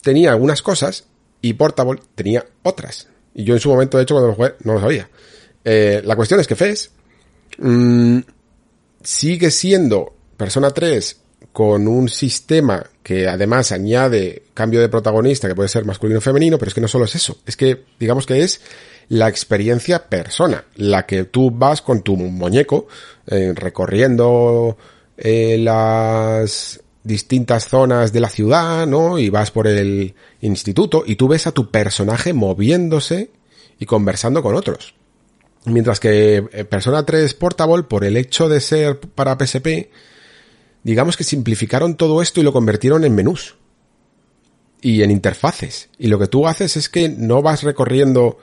tenía 0.04 0.30
algunas 0.30 0.62
cosas, 0.62 1.06
y 1.42 1.54
Portable 1.54 2.00
tenía 2.14 2.46
otras. 2.62 3.08
Y 3.34 3.44
yo 3.44 3.56
en 3.56 3.60
su 3.60 3.70
momento, 3.70 3.98
de 3.98 4.04
hecho, 4.04 4.14
cuando 4.14 4.28
lo 4.28 4.36
jugué, 4.36 4.54
no 4.66 4.74
lo 4.74 4.80
sabía. 4.80 5.10
Eh, 5.64 6.04
la 6.06 6.16
cuestión 6.16 6.40
es 6.40 6.46
que 6.46 6.56
FES 6.56 6.92
mmm, 7.58 8.20
sigue 9.02 9.50
siendo 9.50 10.16
Persona 10.38 10.70
3 10.70 11.22
con 11.52 11.88
un 11.88 12.08
sistema 12.08 12.86
que 13.02 13.28
además 13.28 13.72
añade 13.72 14.44
cambio 14.54 14.80
de 14.80 14.90
protagonista 14.90 15.48
que 15.48 15.56
puede 15.56 15.70
ser 15.70 15.86
masculino 15.86 16.20
o 16.20 16.22
femenino, 16.22 16.60
pero 16.60 16.70
es 16.70 16.76
que 16.76 16.82
no 16.82 16.88
solo 16.88 17.06
es 17.06 17.16
eso, 17.16 17.40
es 17.48 17.58
que 17.58 17.86
digamos 18.00 18.28
que 18.28 18.44
es 18.44 18.62
la 19.10 19.28
experiencia 19.30 20.08
persona, 20.10 20.66
la 20.76 21.06
que 21.06 21.26
tú 21.26 21.52
vas 21.52 21.82
con 21.82 22.02
tu 22.02 22.16
muñeco 22.16 22.88
eh, 23.28 23.54
recorriendo 23.56 24.78
eh, 25.18 25.58
las 25.60 26.82
distintas 27.04 27.68
zonas 27.68 28.12
de 28.12 28.20
la 28.20 28.30
ciudad, 28.30 28.88
¿no? 28.88 29.20
Y 29.20 29.30
vas 29.30 29.52
por 29.52 29.68
el 29.68 30.16
instituto 30.42 31.04
y 31.06 31.16
tú 31.16 31.28
ves 31.28 31.48
a 31.48 31.52
tu 31.52 31.70
personaje 31.70 32.34
moviéndose 32.34 33.30
y 33.80 33.86
conversando 33.86 34.42
con 34.42 34.56
otros. 34.56 34.96
Mientras 35.66 36.00
que 36.00 36.38
eh, 36.52 36.66
Persona 36.66 37.06
3 37.06 37.34
Portable, 37.36 37.84
por 37.84 38.04
el 38.04 38.18
hecho 38.18 38.50
de 38.50 38.60
ser 38.60 39.00
para 39.00 39.38
PSP, 39.38 39.90
digamos 40.84 41.18
que 41.18 41.24
simplificaron 41.24 41.96
todo 41.96 42.22
esto 42.22 42.40
y 42.40 42.44
lo 42.44 42.54
convirtieron 42.54 43.04
en 43.04 43.16
menús 43.16 43.56
y 44.82 45.02
en 45.02 45.12
interfaces. 45.12 45.90
Y 45.98 46.08
lo 46.08 46.20
que 46.20 46.28
tú 46.28 46.48
haces 46.48 46.78
es 46.78 46.90
que 46.90 47.10
no 47.10 47.42
vas 47.42 47.64
recorriendo 47.64 48.38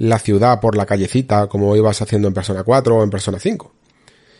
la 0.00 0.18
ciudad 0.18 0.60
por 0.60 0.76
la 0.76 0.86
callecita 0.86 1.46
como 1.46 1.76
ibas 1.76 2.00
haciendo 2.00 2.26
en 2.26 2.32
Persona 2.32 2.64
4 2.64 2.96
o 2.96 3.04
en 3.04 3.10
Persona 3.10 3.38
5, 3.38 3.70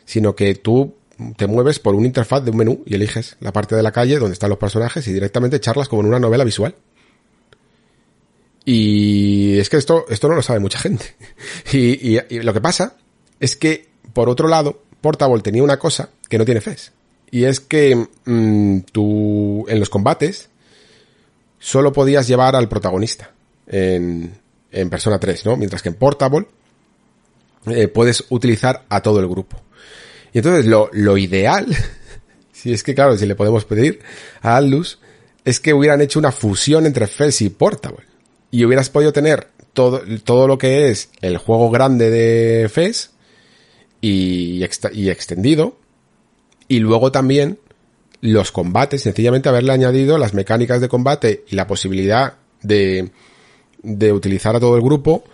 sino 0.06 0.34
que 0.34 0.54
tú 0.54 0.94
te 1.36 1.46
mueves 1.46 1.78
por 1.78 1.94
una 1.94 2.06
interfaz 2.06 2.42
de 2.42 2.50
un 2.50 2.56
menú 2.56 2.82
y 2.86 2.94
eliges 2.94 3.36
la 3.40 3.52
parte 3.52 3.76
de 3.76 3.82
la 3.82 3.92
calle 3.92 4.18
donde 4.18 4.32
están 4.32 4.48
los 4.48 4.58
personajes 4.58 5.06
y 5.06 5.12
directamente 5.12 5.60
charlas 5.60 5.86
como 5.86 6.00
en 6.00 6.08
una 6.08 6.18
novela 6.18 6.44
visual. 6.44 6.74
Y 8.64 9.58
es 9.58 9.68
que 9.68 9.76
esto, 9.76 10.06
esto 10.08 10.28
no 10.28 10.34
lo 10.34 10.42
sabe 10.42 10.60
mucha 10.60 10.78
gente. 10.78 11.14
Y, 11.72 12.18
lo 12.40 12.54
que 12.54 12.60
pasa 12.62 12.96
es 13.38 13.54
que, 13.54 13.88
por 14.14 14.30
otro 14.30 14.48
lado, 14.48 14.80
Portable 15.02 15.42
tenía 15.42 15.62
una 15.62 15.78
cosa 15.78 16.08
que 16.30 16.38
no 16.38 16.46
tiene 16.46 16.62
FES. 16.62 16.92
Y 17.30 17.44
es 17.44 17.60
que 17.60 18.08
mmm, 18.24 18.78
tú, 18.92 19.66
en 19.68 19.78
los 19.78 19.90
combates, 19.90 20.48
solo 21.58 21.92
podías 21.92 22.26
llevar 22.26 22.56
al 22.56 22.68
protagonista 22.68 23.32
en, 23.66 24.39
en 24.72 24.90
Persona 24.90 25.18
3, 25.18 25.46
¿no? 25.46 25.56
Mientras 25.56 25.82
que 25.82 25.88
en 25.88 25.94
Portable 25.96 26.46
eh, 27.66 27.88
puedes 27.88 28.24
utilizar 28.30 28.84
a 28.88 29.02
todo 29.02 29.20
el 29.20 29.28
grupo. 29.28 29.60
Y 30.32 30.38
entonces 30.38 30.66
lo, 30.66 30.90
lo 30.92 31.18
ideal, 31.18 31.66
si 32.52 32.72
es 32.72 32.82
que 32.82 32.94
claro, 32.94 33.16
si 33.16 33.26
le 33.26 33.34
podemos 33.34 33.64
pedir 33.64 34.00
a 34.42 34.56
Atlus, 34.56 34.98
es 35.44 35.60
que 35.60 35.74
hubieran 35.74 36.00
hecho 36.00 36.18
una 36.18 36.32
fusión 36.32 36.86
entre 36.86 37.06
FES 37.06 37.42
y 37.42 37.50
Portable. 37.50 38.04
Y 38.50 38.64
hubieras 38.64 38.90
podido 38.90 39.12
tener 39.12 39.48
todo, 39.72 40.02
todo 40.24 40.46
lo 40.46 40.58
que 40.58 40.90
es 40.90 41.10
el 41.20 41.38
juego 41.38 41.70
grande 41.70 42.10
de 42.10 42.68
FES 42.68 43.10
y, 44.00 44.64
y 44.92 45.10
extendido 45.10 45.76
y 46.70 46.78
luego 46.78 47.10
también 47.10 47.58
los 48.20 48.52
combates, 48.52 49.02
sencillamente 49.02 49.48
haberle 49.48 49.72
añadido 49.72 50.18
las 50.18 50.34
mecánicas 50.34 50.80
de 50.80 50.88
combate 50.88 51.44
y 51.48 51.56
la 51.56 51.66
posibilidad 51.66 52.34
de, 52.62 53.10
de 53.82 54.12
utilizar 54.12 54.56
a 54.56 54.60
todo 54.60 54.76
el 54.76 54.82
grupo 54.82 55.24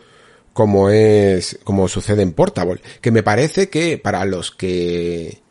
como 0.52 0.88
es, 0.88 1.58
como 1.64 1.86
sucede 1.86 2.22
en 2.22 2.32
Portable. 2.32 2.80
Que 3.00 3.10
me 3.10 3.22
parece 3.22 3.68
que 3.68 3.98
para 3.98 4.24
los 4.24 4.50
que 4.50 5.42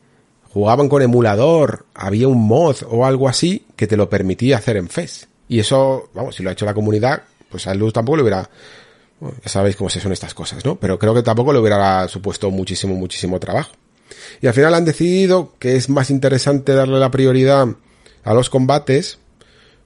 jugaban 0.49 0.89
con 0.89 1.01
emulador 1.01 1.85
había 1.93 2.27
un 2.27 2.47
mod 2.47 2.77
o 2.89 3.05
algo 3.05 3.27
así 3.27 3.65
que 3.76 3.88
te 3.88 3.97
lo 3.97 4.09
permitía 4.09 4.57
hacer 4.57 4.77
en 4.77 4.89
FES. 4.89 5.27
Y 5.47 5.59
eso, 5.59 6.09
vamos, 6.13 6.35
si 6.35 6.43
lo 6.43 6.49
ha 6.49 6.53
hecho 6.53 6.65
la 6.65 6.73
comunidad, 6.73 7.23
pues 7.49 7.67
a 7.67 7.76
Luz 7.76 7.93
tampoco 7.93 8.15
le 8.15 8.23
hubiera, 8.23 8.49
ya 9.22 9.49
sabéis 9.49 9.76
cómo 9.76 9.89
se 9.89 9.99
son 9.99 10.11
estas 10.11 10.34
cosas, 10.34 10.65
¿no? 10.65 10.76
Pero 10.77 10.97
creo 10.97 11.13
que 11.13 11.22
tampoco 11.22 11.53
le 11.53 11.59
hubiera 11.59 12.07
supuesto 12.07 12.49
muchísimo, 12.49 12.95
muchísimo 12.95 13.39
trabajo. 13.39 13.73
Y 14.41 14.47
al 14.47 14.53
final 14.53 14.73
han 14.73 14.85
decidido 14.85 15.53
que 15.59 15.76
es 15.76 15.89
más 15.89 16.09
interesante 16.09 16.73
darle 16.73 16.99
la 16.99 17.11
prioridad 17.11 17.67
a 18.23 18.34
los 18.34 18.49
combates, 18.49 19.19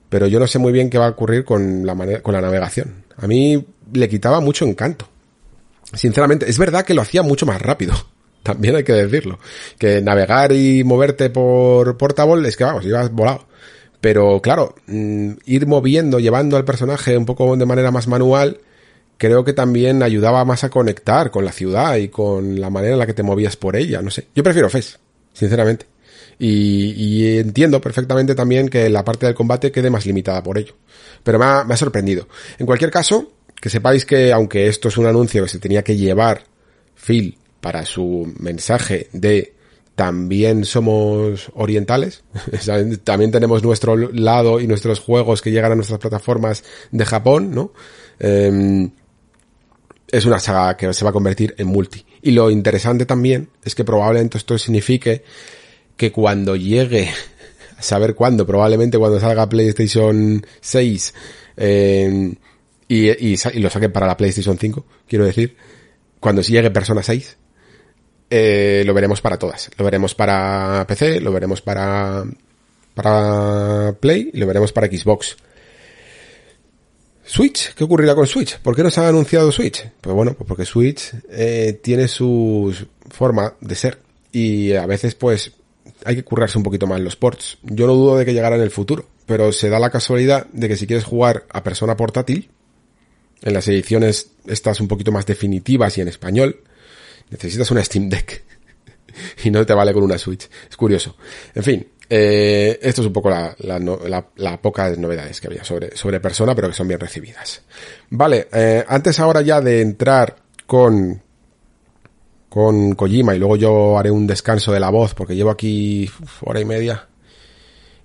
pero 0.10 0.28
yo 0.28 0.40
no 0.40 0.48
sé 0.48 0.60
muy 0.60 0.72
bien 0.72 0.90
qué 0.90 0.98
va 0.98 1.06
a 1.06 1.12
ocurrir 1.12 1.46
con 1.46 1.86
la, 1.86 1.96
manera, 1.96 2.22
con 2.22 2.34
la 2.34 2.42
navegación. 2.42 3.06
A 3.18 3.28
mí 3.28 3.64
le 3.94 4.10
quitaba 4.10 4.40
mucho 4.42 4.66
encanto. 4.66 5.08
Sinceramente, 5.94 6.50
es 6.50 6.58
verdad 6.58 6.84
que 6.84 6.94
lo 6.94 7.02
hacía 7.02 7.22
mucho 7.22 7.46
más 7.46 7.62
rápido. 7.62 7.94
También 8.44 8.76
hay 8.76 8.84
que 8.84 8.94
decirlo. 8.94 9.40
Que 9.78 10.02
navegar 10.02 10.52
y 10.52 10.84
moverte 10.84 11.30
por 11.30 11.98
portable 11.98 12.48
es 12.48 12.58
que 12.58 12.64
vamos, 12.64 12.86
ibas 12.86 13.12
volado. 13.12 13.48
Pero 14.02 14.42
claro, 14.42 14.76
mm, 14.88 15.32
ir 15.46 15.68
moviendo, 15.68 16.20
llevando 16.20 16.58
al 16.58 16.66
personaje 16.66 17.18
un 17.18 17.26
poco 17.26 17.56
de 17.56 17.66
manera 17.66 17.92
más 17.92 18.08
manual, 18.08 18.60
creo 19.18 19.44
que 19.44 19.54
también 19.54 20.02
ayudaba 20.02 20.46
más 20.46 20.64
a 20.64 20.70
conectar 20.70 21.30
con 21.30 21.44
la 21.44 21.52
ciudad 21.52 21.98
y 21.98 22.08
con 22.08 22.60
la 22.62 22.70
manera 22.70 22.94
en 22.94 23.00
la 23.00 23.06
que 23.06 23.14
te 23.14 23.24
movías 23.24 23.58
por 23.58 23.76
ella, 23.76 24.02
no 24.02 24.10
sé. 24.10 24.28
Yo 24.34 24.42
prefiero 24.42 24.70
FES, 24.70 24.98
sinceramente. 25.34 25.86
Y, 26.42 27.38
entiendo 27.38 27.82
perfectamente 27.82 28.34
también 28.34 28.70
que 28.70 28.90
la 28.90 29.04
parte 29.04 29.26
del 29.26 29.36
combate 29.36 29.72
quede 29.72 29.90
más 29.90 30.06
limitada 30.06 30.42
por 30.42 30.58
ello. 30.58 30.74
Pero 31.22 31.38
me 31.38 31.46
ha, 31.46 31.64
me 31.66 31.74
ha 31.74 31.78
sorprendido. 31.78 32.30
En 32.58 32.66
cualquier 32.66 32.92
caso, 32.92 33.34
que 33.60 33.70
sepáis 33.70 34.06
que 34.06 34.32
aunque 34.32 34.68
esto 34.68 34.88
es 34.88 34.98
un 34.98 35.06
anuncio 35.06 35.44
que 35.44 35.50
se 35.50 35.60
tenía 35.60 35.84
que 35.84 35.98
llevar 35.98 36.44
Phil 36.96 37.38
para 37.60 37.86
su 37.86 38.34
mensaje 38.40 39.10
de 39.12 39.54
también 39.96 40.64
somos 40.64 41.52
orientales, 41.56 42.24
también 43.04 43.32
tenemos 43.32 43.62
nuestro 43.62 43.98
lado 43.98 44.62
y 44.62 44.66
nuestros 44.68 45.02
juegos 45.02 45.42
que 45.42 45.52
llegan 45.52 45.74
a 45.74 45.76
nuestras 45.76 46.00
plataformas 46.00 46.64
de 46.90 47.06
Japón, 47.06 47.54
¿no? 47.54 47.74
Em, 48.18 48.90
es 50.10 50.26
una 50.26 50.40
saga 50.40 50.78
que 50.78 50.94
se 50.94 51.04
va 51.04 51.10
a 51.10 51.14
convertir 51.14 51.54
en 51.58 51.68
multi. 51.68 52.06
Y 52.22 52.32
lo 52.32 52.50
interesante 52.50 53.06
también 53.06 53.50
es 53.62 53.76
que 53.76 53.84
probablemente 53.84 54.38
esto 54.38 54.58
signifique 54.58 55.24
que 56.00 56.14
cuando 56.14 56.56
llegue, 56.56 57.12
saber 57.80 58.16
cuándo, 58.16 58.48
probablemente 58.48 58.98
cuando 58.98 59.20
salga 59.20 59.50
PlayStation 59.50 60.42
6 60.62 61.14
em, 61.58 62.36
y, 62.88 63.10
y, 63.10 63.36
y, 63.36 63.60
lo 63.60 63.70
saquen 63.70 63.92
para 63.92 64.08
la 64.08 64.16
PlayStation 64.16 64.58
5, 64.58 64.86
quiero 65.06 65.26
decir, 65.26 65.58
cuando 66.22 66.42
llegue 66.42 66.72
Persona 66.72 67.04
6, 67.04 67.38
eh, 68.30 68.84
lo 68.86 68.94
veremos 68.94 69.20
para 69.20 69.38
todas. 69.38 69.70
Lo 69.78 69.84
veremos 69.84 70.16
para 70.16 70.86
PC, 70.88 71.20
lo 71.20 71.34
veremos 71.34 71.62
para, 71.62 72.24
para 72.94 73.94
Play 74.00 74.32
y 74.34 74.38
lo 74.38 74.48
veremos 74.48 74.72
para 74.72 74.88
Xbox. 74.88 75.36
Switch, 77.26 77.74
¿qué 77.74 77.84
ocurrirá 77.84 78.16
con 78.16 78.26
Switch? 78.26 78.58
¿Por 78.60 78.74
qué 78.74 78.84
no 78.84 78.90
se 78.90 79.02
ha 79.02 79.10
anunciado 79.10 79.52
Switch? 79.52 79.86
Pues 80.00 80.16
bueno, 80.16 80.34
pues 80.34 80.48
porque 80.48 80.66
Switch 80.66 81.12
eh, 81.30 81.78
tiene 81.84 82.08
su 82.08 82.74
forma 83.10 83.56
de 83.60 83.76
ser 83.76 84.00
y 84.32 84.74
a 84.74 84.86
veces 84.86 85.16
pues 85.16 85.52
hay 86.06 86.16
que 86.16 86.24
currarse 86.24 86.58
un 86.58 86.64
poquito 86.64 86.88
más 86.88 87.00
los 87.02 87.16
ports. 87.16 87.58
Yo 87.64 87.88
no 87.88 87.94
dudo 87.94 88.18
de 88.18 88.26
que 88.26 88.34
llegara 88.34 88.56
en 88.56 88.62
el 88.62 88.72
futuro, 88.72 89.06
pero 89.26 89.52
se 89.52 89.70
da 89.70 89.80
la 89.80 89.90
casualidad 89.90 90.48
de 90.54 90.68
que 90.68 90.76
si 90.76 90.88
quieres 90.88 91.06
jugar 91.06 91.46
a 91.50 91.64
persona 91.64 91.96
portátil, 91.96 92.50
en 93.42 93.54
las 93.54 93.68
ediciones 93.68 94.32
estas 94.48 94.82
un 94.82 94.88
poquito 94.88 95.12
más 95.12 95.26
definitivas 95.26 95.98
y 95.98 96.02
en 96.02 96.08
español, 96.08 96.64
necesitas 97.30 97.72
una 97.72 97.84
Steam 97.84 98.10
Deck 98.10 98.44
y 99.44 99.52
no 99.52 99.66
te 99.66 99.74
vale 99.74 99.94
con 99.94 100.04
una 100.04 100.18
Switch. 100.18 100.50
Es 100.70 100.76
curioso. 100.76 101.16
En 101.56 101.64
fin, 101.64 101.88
eh, 102.10 102.80
esto 102.82 103.02
es 103.02 103.08
un 103.08 103.14
poco 103.14 103.30
la, 103.30 103.56
la, 103.60 104.26
la, 104.36 104.62
pocas 104.62 104.98
novedades 104.98 105.40
que 105.40 105.48
había 105.48 105.64
sobre, 105.64 105.96
sobre 105.96 106.20
persona, 106.20 106.56
pero 106.56 106.70
que 106.70 106.74
son 106.74 106.88
bien 106.88 107.00
recibidas. 107.00 107.62
Vale, 108.10 108.48
eh, 108.52 108.84
antes 108.88 109.20
ahora 109.20 109.42
ya 109.42 109.62
de 109.62 109.82
entrar 109.82 110.36
con, 110.66 111.22
con 112.50 112.96
Kojima 112.96 113.36
y 113.36 113.40
luego 113.40 113.56
yo 113.56 113.98
haré 113.98 114.12
un 114.12 114.26
descanso 114.28 114.72
de 114.72 114.80
la 114.80 114.90
voz 114.90 115.14
porque 115.14 115.36
llevo 115.36 115.52
aquí 115.52 116.10
hora 116.42 116.60
y 116.60 116.66
media 116.66 117.08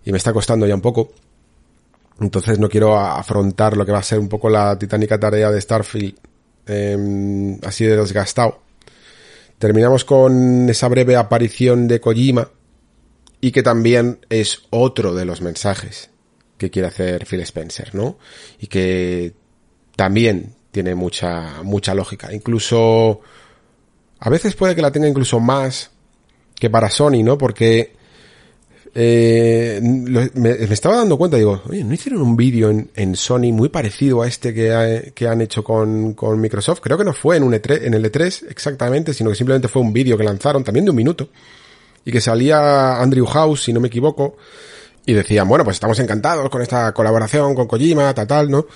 y 0.05 0.12
me 0.12 0.19
está 0.19 0.33
costando 0.33 0.66
ya 0.66 0.75
un 0.75 0.81
poco. 0.81 1.12
Entonces 2.21 2.59
no 2.59 2.69
quiero 2.69 2.99
afrontar 2.99 3.77
lo 3.77 3.85
que 3.85 3.93
va 3.93 3.99
a 3.99 4.03
ser 4.03 4.19
un 4.19 4.29
poco 4.29 4.49
la 4.49 4.79
titánica 4.79 5.19
tarea 5.19 5.51
de 5.51 5.61
Starfield 5.61 6.15
eh, 6.66 7.59
así 7.65 7.85
de 7.85 7.97
desgastado. 7.97 8.61
Terminamos 9.59 10.05
con 10.05 10.69
esa 10.69 10.89
breve 10.89 11.16
aparición 11.16 11.89
de 11.89 12.01
Kojima 12.01 12.49
y 13.41 13.53
que 13.53 13.62
también 13.62 14.25
es 14.29 14.62
otro 14.71 15.15
de 15.15 15.25
los 15.25 15.41
mensajes 15.41 16.11
que 16.59 16.71
quiere 16.71 16.89
hacer 16.89 17.27
Phil 17.27 17.41
Spencer, 17.41 17.95
¿no? 17.95 18.19
Y 18.59 18.66
que 18.66 19.35
también 19.97 20.55
tiene 20.71 20.95
mucha, 20.95 21.62
mucha 21.62 21.95
lógica. 21.95 22.33
Incluso, 22.33 23.21
a 24.20 24.31
veces 24.31 24.55
puede 24.55 24.74
que 24.74 24.82
la 24.82 24.93
tenga 24.93 25.09
incluso 25.09 25.41
más 25.41 25.91
que 26.55 26.70
para 26.70 26.91
Sony, 26.91 27.23
¿no? 27.23 27.36
Porque 27.36 27.95
eh, 28.97 29.81
me, 29.82 30.51
estaba 30.51 30.99
dando 30.99 31.19
cuenta, 31.19 31.36
digo, 31.36 31.62
oye, 31.69 31.82
¿no 31.82 31.93
hicieron 31.93 32.23
un 32.23 32.36
vídeo 32.36 32.70
en, 32.70 33.16
Sony 33.16 33.53
muy 33.53 33.69
parecido 33.69 34.23
a 34.23 34.28
este 34.28 34.55
que, 34.55 35.12
que 35.15 35.27
han 35.27 35.41
hecho 35.41 35.65
con, 35.65 36.15
con, 36.15 36.41
Microsoft? 36.41 36.81
Creo 36.81 36.97
que 36.97 37.05
no 37.05 37.12
fue 37.12 37.36
en, 37.36 37.43
un 37.43 37.55
E3, 37.55 37.86
en 37.86 37.95
el 37.95 38.05
E3 38.05 38.47
exactamente, 38.49 39.12
sino 39.12 39.31
que 39.31 39.36
simplemente 39.36 39.66
fue 39.66 39.82
un 39.82 39.93
vídeo 39.93 40.16
que 40.16 40.23
lanzaron, 40.23 40.62
también 40.62 40.85
de 40.85 40.93
un 40.93 40.97
minuto, 40.97 41.28
y 42.05 42.12
que 42.12 42.20
salía 42.20 43.01
Andrew 43.01 43.27
House, 43.27 43.65
si 43.65 43.73
no 43.73 43.81
me 43.81 43.89
equivoco, 43.89 44.36
y 45.05 45.12
decían, 45.12 45.49
bueno, 45.49 45.65
pues 45.65 45.77
estamos 45.77 45.99
encantados 45.99 46.49
con 46.49 46.62
esta 46.62 46.93
colaboración 46.93 47.55
con 47.55 47.66
Kojima, 47.66 48.15
tal, 48.15 48.27
tal, 48.28 48.51
¿no? 48.51 48.66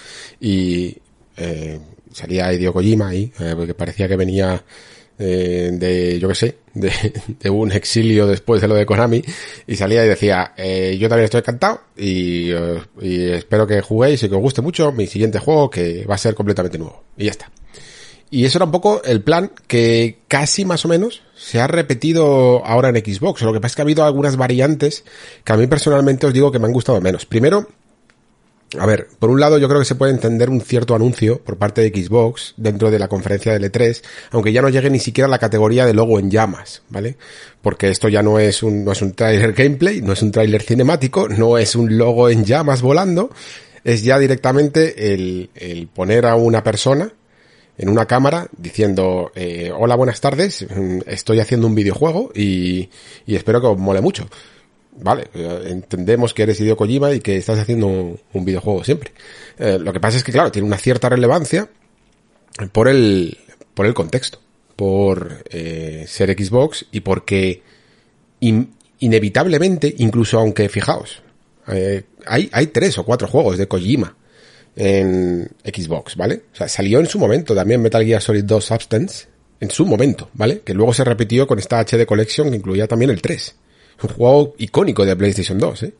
Y 0.40 0.96
eh, 1.36 1.78
salía 2.12 2.52
Hideo 2.52 2.72
Kojima 2.72 3.08
ahí, 3.08 3.32
eh, 3.38 3.54
porque 3.56 3.74
parecía 3.74 4.08
que 4.08 4.16
venía 4.16 4.64
eh, 5.18 5.70
de, 5.72 6.18
yo 6.18 6.28
qué 6.28 6.34
sé, 6.34 6.58
de, 6.74 6.92
de, 7.40 7.50
un 7.50 7.72
exilio 7.72 8.26
después 8.26 8.60
de 8.60 8.68
lo 8.68 8.74
de 8.74 8.86
Konami, 8.86 9.22
y 9.66 9.76
salía 9.76 10.04
y 10.04 10.08
decía, 10.08 10.52
eh, 10.56 10.96
yo 10.98 11.08
también 11.08 11.24
estoy 11.24 11.40
encantado 11.40 11.80
y, 11.96 12.50
eh, 12.50 12.80
y, 13.00 13.30
espero 13.30 13.66
que 13.66 13.80
juguéis 13.80 14.22
y 14.22 14.28
que 14.28 14.34
os 14.34 14.40
guste 14.40 14.62
mucho 14.62 14.92
mi 14.92 15.06
siguiente 15.06 15.38
juego 15.38 15.70
que 15.70 16.04
va 16.06 16.14
a 16.14 16.18
ser 16.18 16.34
completamente 16.34 16.78
nuevo. 16.78 17.02
Y 17.16 17.24
ya 17.24 17.32
está. 17.32 17.50
Y 18.30 18.44
eso 18.44 18.58
era 18.58 18.66
un 18.66 18.72
poco 18.72 19.02
el 19.04 19.22
plan 19.22 19.50
que 19.66 20.18
casi 20.28 20.64
más 20.64 20.84
o 20.84 20.88
menos 20.88 21.22
se 21.34 21.60
ha 21.60 21.66
repetido 21.66 22.64
ahora 22.64 22.90
en 22.90 22.96
Xbox. 22.96 23.40
Lo 23.42 23.52
que 23.54 23.60
pasa 23.60 23.72
es 23.72 23.76
que 23.76 23.82
ha 23.82 23.84
habido 23.84 24.04
algunas 24.04 24.36
variantes 24.36 25.04
que 25.44 25.52
a 25.52 25.56
mí 25.56 25.66
personalmente 25.66 26.26
os 26.26 26.34
digo 26.34 26.52
que 26.52 26.58
me 26.58 26.66
han 26.66 26.72
gustado 26.72 27.00
menos. 27.00 27.24
Primero, 27.24 27.68
a 28.76 28.84
ver, 28.84 29.08
por 29.18 29.30
un 29.30 29.40
lado 29.40 29.56
yo 29.56 29.66
creo 29.66 29.80
que 29.80 29.86
se 29.86 29.94
puede 29.94 30.12
entender 30.12 30.50
un 30.50 30.60
cierto 30.60 30.94
anuncio 30.94 31.40
por 31.42 31.56
parte 31.56 31.80
de 31.80 31.88
Xbox 31.88 32.52
dentro 32.58 32.90
de 32.90 32.98
la 32.98 33.08
conferencia 33.08 33.56
de 33.56 33.72
L3, 33.72 34.02
aunque 34.32 34.52
ya 34.52 34.60
no 34.60 34.68
llegue 34.68 34.90
ni 34.90 34.98
siquiera 34.98 35.26
a 35.26 35.30
la 35.30 35.38
categoría 35.38 35.86
de 35.86 35.94
logo 35.94 36.18
en 36.18 36.30
llamas, 36.30 36.82
¿vale? 36.90 37.16
Porque 37.62 37.88
esto 37.88 38.08
ya 38.08 38.22
no 38.22 38.38
es 38.38 38.62
un, 38.62 38.84
no 38.84 38.92
es 38.92 39.00
un 39.00 39.12
trailer 39.12 39.54
gameplay, 39.54 40.02
no 40.02 40.12
es 40.12 40.22
un 40.22 40.32
trailer 40.32 40.62
cinemático, 40.62 41.28
no 41.28 41.56
es 41.56 41.76
un 41.76 41.96
logo 41.96 42.28
en 42.28 42.44
llamas 42.44 42.82
volando, 42.82 43.30
es 43.84 44.02
ya 44.02 44.18
directamente 44.18 45.14
el, 45.14 45.48
el 45.54 45.86
poner 45.88 46.26
a 46.26 46.36
una 46.36 46.62
persona 46.62 47.10
en 47.78 47.88
una 47.88 48.06
cámara 48.06 48.48
diciendo 48.56 49.30
eh, 49.34 49.72
hola 49.74 49.94
buenas 49.94 50.20
tardes 50.20 50.66
estoy 51.06 51.38
haciendo 51.38 51.68
un 51.68 51.76
videojuego 51.76 52.32
y, 52.34 52.90
y 53.24 53.36
espero 53.36 53.60
que 53.60 53.68
os 53.68 53.78
mole 53.78 54.00
mucho 54.00 54.28
vale, 55.00 55.28
eh, 55.34 55.64
entendemos 55.66 56.34
que 56.34 56.42
eres 56.42 56.60
Hideo 56.60 56.76
Kojima 56.76 57.12
y 57.12 57.20
que 57.20 57.36
estás 57.36 57.58
haciendo 57.58 57.86
un, 57.86 58.44
videojuego 58.44 58.84
siempre. 58.84 59.12
Eh, 59.58 59.78
lo 59.78 59.92
que 59.92 60.00
pasa 60.00 60.16
es 60.16 60.24
que, 60.24 60.32
claro, 60.32 60.50
tiene 60.50 60.66
una 60.66 60.78
cierta 60.78 61.08
relevancia 61.08 61.68
por 62.72 62.88
el, 62.88 63.36
por 63.74 63.86
el 63.86 63.94
contexto, 63.94 64.40
por 64.76 65.44
eh, 65.50 66.04
ser 66.08 66.30
Xbox 66.32 66.86
y 66.92 67.00
porque 67.00 67.62
inevitablemente, 69.00 69.94
incluso 69.98 70.38
aunque, 70.38 70.68
fijaos, 70.68 71.22
hay, 72.26 72.48
hay 72.50 72.66
tres 72.68 72.96
o 72.98 73.04
cuatro 73.04 73.28
juegos 73.28 73.58
de 73.58 73.68
Kojima 73.68 74.16
en 74.74 75.50
Xbox, 75.64 76.16
¿vale? 76.16 76.42
O 76.52 76.56
sea, 76.56 76.68
salió 76.68 77.00
en 77.00 77.06
su 77.06 77.18
momento 77.18 77.54
también 77.54 77.82
Metal 77.82 78.04
Gear 78.04 78.22
Solid 78.22 78.44
2 78.44 78.64
Substance, 78.64 79.26
en 79.60 79.70
su 79.70 79.84
momento, 79.84 80.30
¿vale? 80.34 80.60
Que 80.60 80.72
luego 80.72 80.94
se 80.94 81.04
repitió 81.04 81.46
con 81.46 81.58
esta 81.58 81.80
HD 81.80 82.06
Collection 82.06 82.48
que 82.48 82.56
incluía 82.56 82.86
también 82.86 83.10
el 83.10 83.20
3 83.20 83.56
un 84.02 84.08
juego 84.10 84.54
icónico 84.58 85.04
de 85.04 85.16
PlayStation 85.16 85.58
2, 85.58 85.82
¿eh? 85.84 85.94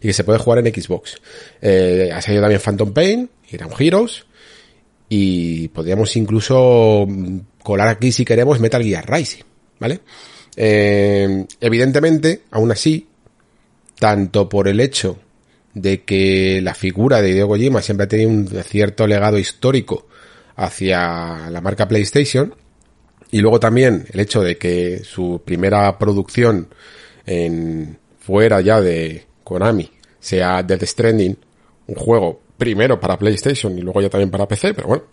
Y 0.00 0.08
que 0.08 0.12
se 0.12 0.24
puede 0.24 0.38
jugar 0.38 0.64
en 0.64 0.72
Xbox. 0.72 1.16
Eh, 1.60 2.10
ha 2.12 2.20
salido 2.20 2.42
también 2.42 2.60
Phantom 2.60 2.92
Pain, 2.92 3.30
Ground 3.50 3.74
Heroes, 3.78 4.24
y 5.08 5.68
podríamos 5.68 6.14
incluso 6.16 7.06
mm, 7.08 7.38
colar 7.62 7.88
aquí 7.88 8.12
si 8.12 8.24
queremos 8.24 8.60
Metal 8.60 8.82
Gear 8.82 9.10
Rising, 9.10 9.42
¿vale? 9.80 10.00
Eh, 10.56 11.46
evidentemente, 11.60 12.42
aún 12.50 12.70
así, 12.70 13.06
tanto 13.98 14.48
por 14.48 14.68
el 14.68 14.80
hecho 14.80 15.18
de 15.74 16.02
que 16.02 16.60
la 16.62 16.74
figura 16.74 17.22
de 17.22 17.30
Hideo 17.30 17.48
Kojima 17.48 17.82
siempre 17.82 18.04
ha 18.04 18.08
tenido 18.08 18.30
un 18.30 18.48
cierto 18.64 19.06
legado 19.06 19.38
histórico 19.38 20.06
hacia 20.56 21.50
la 21.50 21.60
marca 21.60 21.88
PlayStation, 21.88 22.54
y 23.30 23.40
luego 23.40 23.60
también 23.60 24.06
el 24.12 24.20
hecho 24.20 24.42
de 24.42 24.56
que 24.56 25.02
su 25.04 25.42
primera 25.44 25.98
producción 25.98 26.68
en 27.28 27.98
fuera 28.18 28.60
ya 28.62 28.80
de 28.80 29.26
Konami 29.44 29.90
sea 30.18 30.62
Death 30.62 30.84
Stranding 30.84 31.36
un 31.86 31.94
juego 31.94 32.40
primero 32.56 32.98
para 32.98 33.18
PlayStation 33.18 33.78
y 33.78 33.82
luego 33.82 34.00
ya 34.00 34.08
también 34.08 34.30
para 34.30 34.48
PC, 34.48 34.74
pero 34.74 34.88
bueno, 34.88 35.04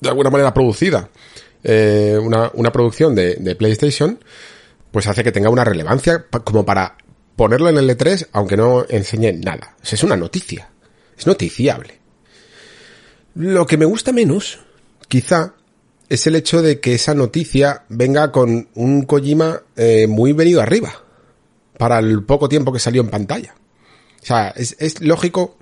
de 0.00 0.08
alguna 0.08 0.30
manera 0.30 0.52
producida, 0.52 1.08
eh, 1.62 2.18
una, 2.20 2.50
una, 2.54 2.72
producción 2.72 3.14
de, 3.14 3.36
de, 3.36 3.54
PlayStation, 3.54 4.18
pues 4.90 5.06
hace 5.06 5.22
que 5.22 5.32
tenga 5.32 5.48
una 5.48 5.64
relevancia 5.64 6.26
como 6.44 6.64
para 6.64 6.96
ponerlo 7.36 7.68
en 7.70 7.78
el 7.78 7.88
E3, 7.88 8.28
aunque 8.32 8.56
no 8.56 8.84
enseñe 8.88 9.32
nada. 9.32 9.76
es 9.82 10.02
una 10.02 10.16
noticia, 10.16 10.68
es 11.16 11.26
noticiable. 11.26 12.00
Lo 13.34 13.66
que 13.66 13.78
me 13.78 13.86
gusta 13.86 14.12
menos, 14.12 14.58
quizá, 15.08 15.54
es 16.08 16.26
el 16.26 16.36
hecho 16.36 16.60
de 16.60 16.80
que 16.80 16.94
esa 16.94 17.14
noticia 17.14 17.84
venga 17.88 18.30
con 18.30 18.68
un 18.74 19.06
Kojima 19.06 19.62
eh, 19.76 20.06
muy 20.06 20.32
venido 20.32 20.60
arriba 20.60 21.03
para 21.84 21.98
el 21.98 22.22
poco 22.22 22.48
tiempo 22.48 22.72
que 22.72 22.78
salió 22.78 23.02
en 23.02 23.10
pantalla. 23.10 23.54
O 24.22 24.24
sea, 24.24 24.54
es, 24.56 25.02
lógico 25.02 25.58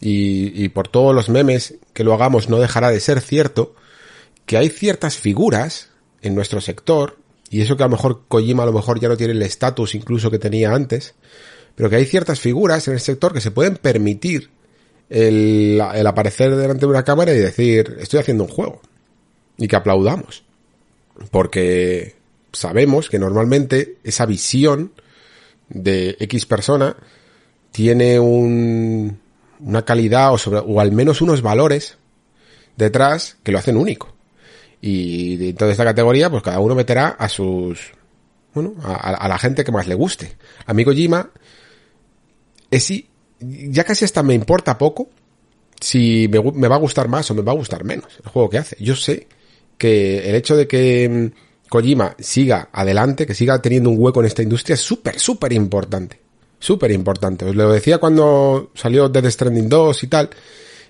y, 0.00 0.64
y, 0.64 0.68
por 0.68 0.88
todos 0.88 1.14
los 1.14 1.28
memes 1.28 1.76
que 1.92 2.02
lo 2.02 2.12
hagamos 2.12 2.48
no 2.48 2.58
dejará 2.58 2.90
de 2.90 2.98
ser 2.98 3.20
cierto 3.20 3.76
que 4.46 4.56
hay 4.56 4.68
ciertas 4.68 5.16
figuras 5.16 5.90
en 6.22 6.34
nuestro 6.34 6.60
sector 6.60 7.18
y 7.50 7.60
eso 7.60 7.76
que 7.76 7.84
a 7.84 7.86
lo 7.86 7.92
mejor 7.92 8.22
Kojima 8.26 8.64
a 8.64 8.66
lo 8.66 8.72
mejor 8.72 8.98
ya 8.98 9.06
no 9.06 9.16
tiene 9.16 9.32
el 9.32 9.42
estatus 9.42 9.94
incluso 9.94 10.28
que 10.28 10.40
tenía 10.40 10.74
antes, 10.74 11.14
pero 11.76 11.88
que 11.88 11.94
hay 11.94 12.04
ciertas 12.04 12.40
figuras 12.40 12.88
en 12.88 12.94
el 12.94 13.00
sector 13.00 13.32
que 13.32 13.40
se 13.40 13.52
pueden 13.52 13.76
permitir 13.76 14.50
el 15.08 15.80
aparecer 16.04 16.56
delante 16.56 16.80
de 16.80 16.90
una 16.90 17.04
cámara 17.04 17.32
y 17.32 17.38
decir, 17.38 17.96
estoy 18.00 18.18
haciendo 18.18 18.42
un 18.42 18.50
juego. 18.50 18.82
Y 19.56 19.68
que 19.68 19.76
aplaudamos. 19.76 20.42
Porque 21.30 22.16
sabemos 22.52 23.08
que 23.08 23.20
normalmente 23.20 23.98
esa 24.02 24.26
visión 24.26 24.90
de 25.74 26.16
X 26.20 26.46
persona 26.46 26.96
tiene 27.70 28.18
un, 28.18 29.20
una 29.60 29.84
calidad 29.84 30.32
o, 30.32 30.38
o 30.60 30.80
al 30.80 30.92
menos 30.92 31.20
unos 31.20 31.42
valores 31.42 31.98
detrás 32.76 33.36
que 33.42 33.52
lo 33.52 33.58
hacen 33.58 33.76
único. 33.76 34.14
Y 34.80 35.36
de 35.36 35.54
toda 35.54 35.72
esta 35.72 35.84
categoría, 35.84 36.30
pues 36.30 36.42
cada 36.42 36.60
uno 36.60 36.74
meterá 36.74 37.08
a 37.08 37.28
sus, 37.28 37.92
bueno, 38.52 38.74
a, 38.84 39.26
la 39.28 39.38
gente 39.38 39.64
que 39.64 39.72
más 39.72 39.88
le 39.88 39.94
guste. 39.94 40.36
A 40.66 40.74
mí 40.74 40.84
es, 42.70 42.92
ya 43.40 43.84
casi 43.84 44.04
hasta 44.04 44.22
me 44.22 44.34
importa 44.34 44.76
poco 44.76 45.08
si 45.80 46.28
me, 46.28 46.40
me, 46.52 46.68
va 46.68 46.76
a 46.76 46.80
gustar 46.80 47.08
más 47.08 47.30
o 47.30 47.34
me 47.34 47.42
va 47.42 47.52
a 47.52 47.56
gustar 47.56 47.84
menos 47.84 48.08
el 48.22 48.30
juego 48.30 48.50
que 48.50 48.58
hace. 48.58 48.76
Yo 48.78 48.94
sé 48.94 49.26
que 49.78 50.28
el 50.28 50.34
hecho 50.34 50.56
de 50.56 50.68
que 50.68 51.08
mm, 51.08 51.43
Kojima 51.68 52.14
siga 52.18 52.68
adelante, 52.72 53.26
que 53.26 53.34
siga 53.34 53.60
teniendo 53.60 53.90
un 53.90 53.96
hueco 53.98 54.20
en 54.20 54.26
esta 54.26 54.42
industria 54.42 54.76
súper, 54.76 55.18
súper 55.18 55.52
importante. 55.52 56.20
Súper 56.58 56.92
importante. 56.92 57.44
Os 57.44 57.54
lo 57.54 57.72
decía 57.72 57.98
cuando 57.98 58.70
salió 58.74 59.08
Dead 59.08 59.28
Stranding 59.30 59.68
2 59.68 60.02
y 60.04 60.06
tal, 60.06 60.30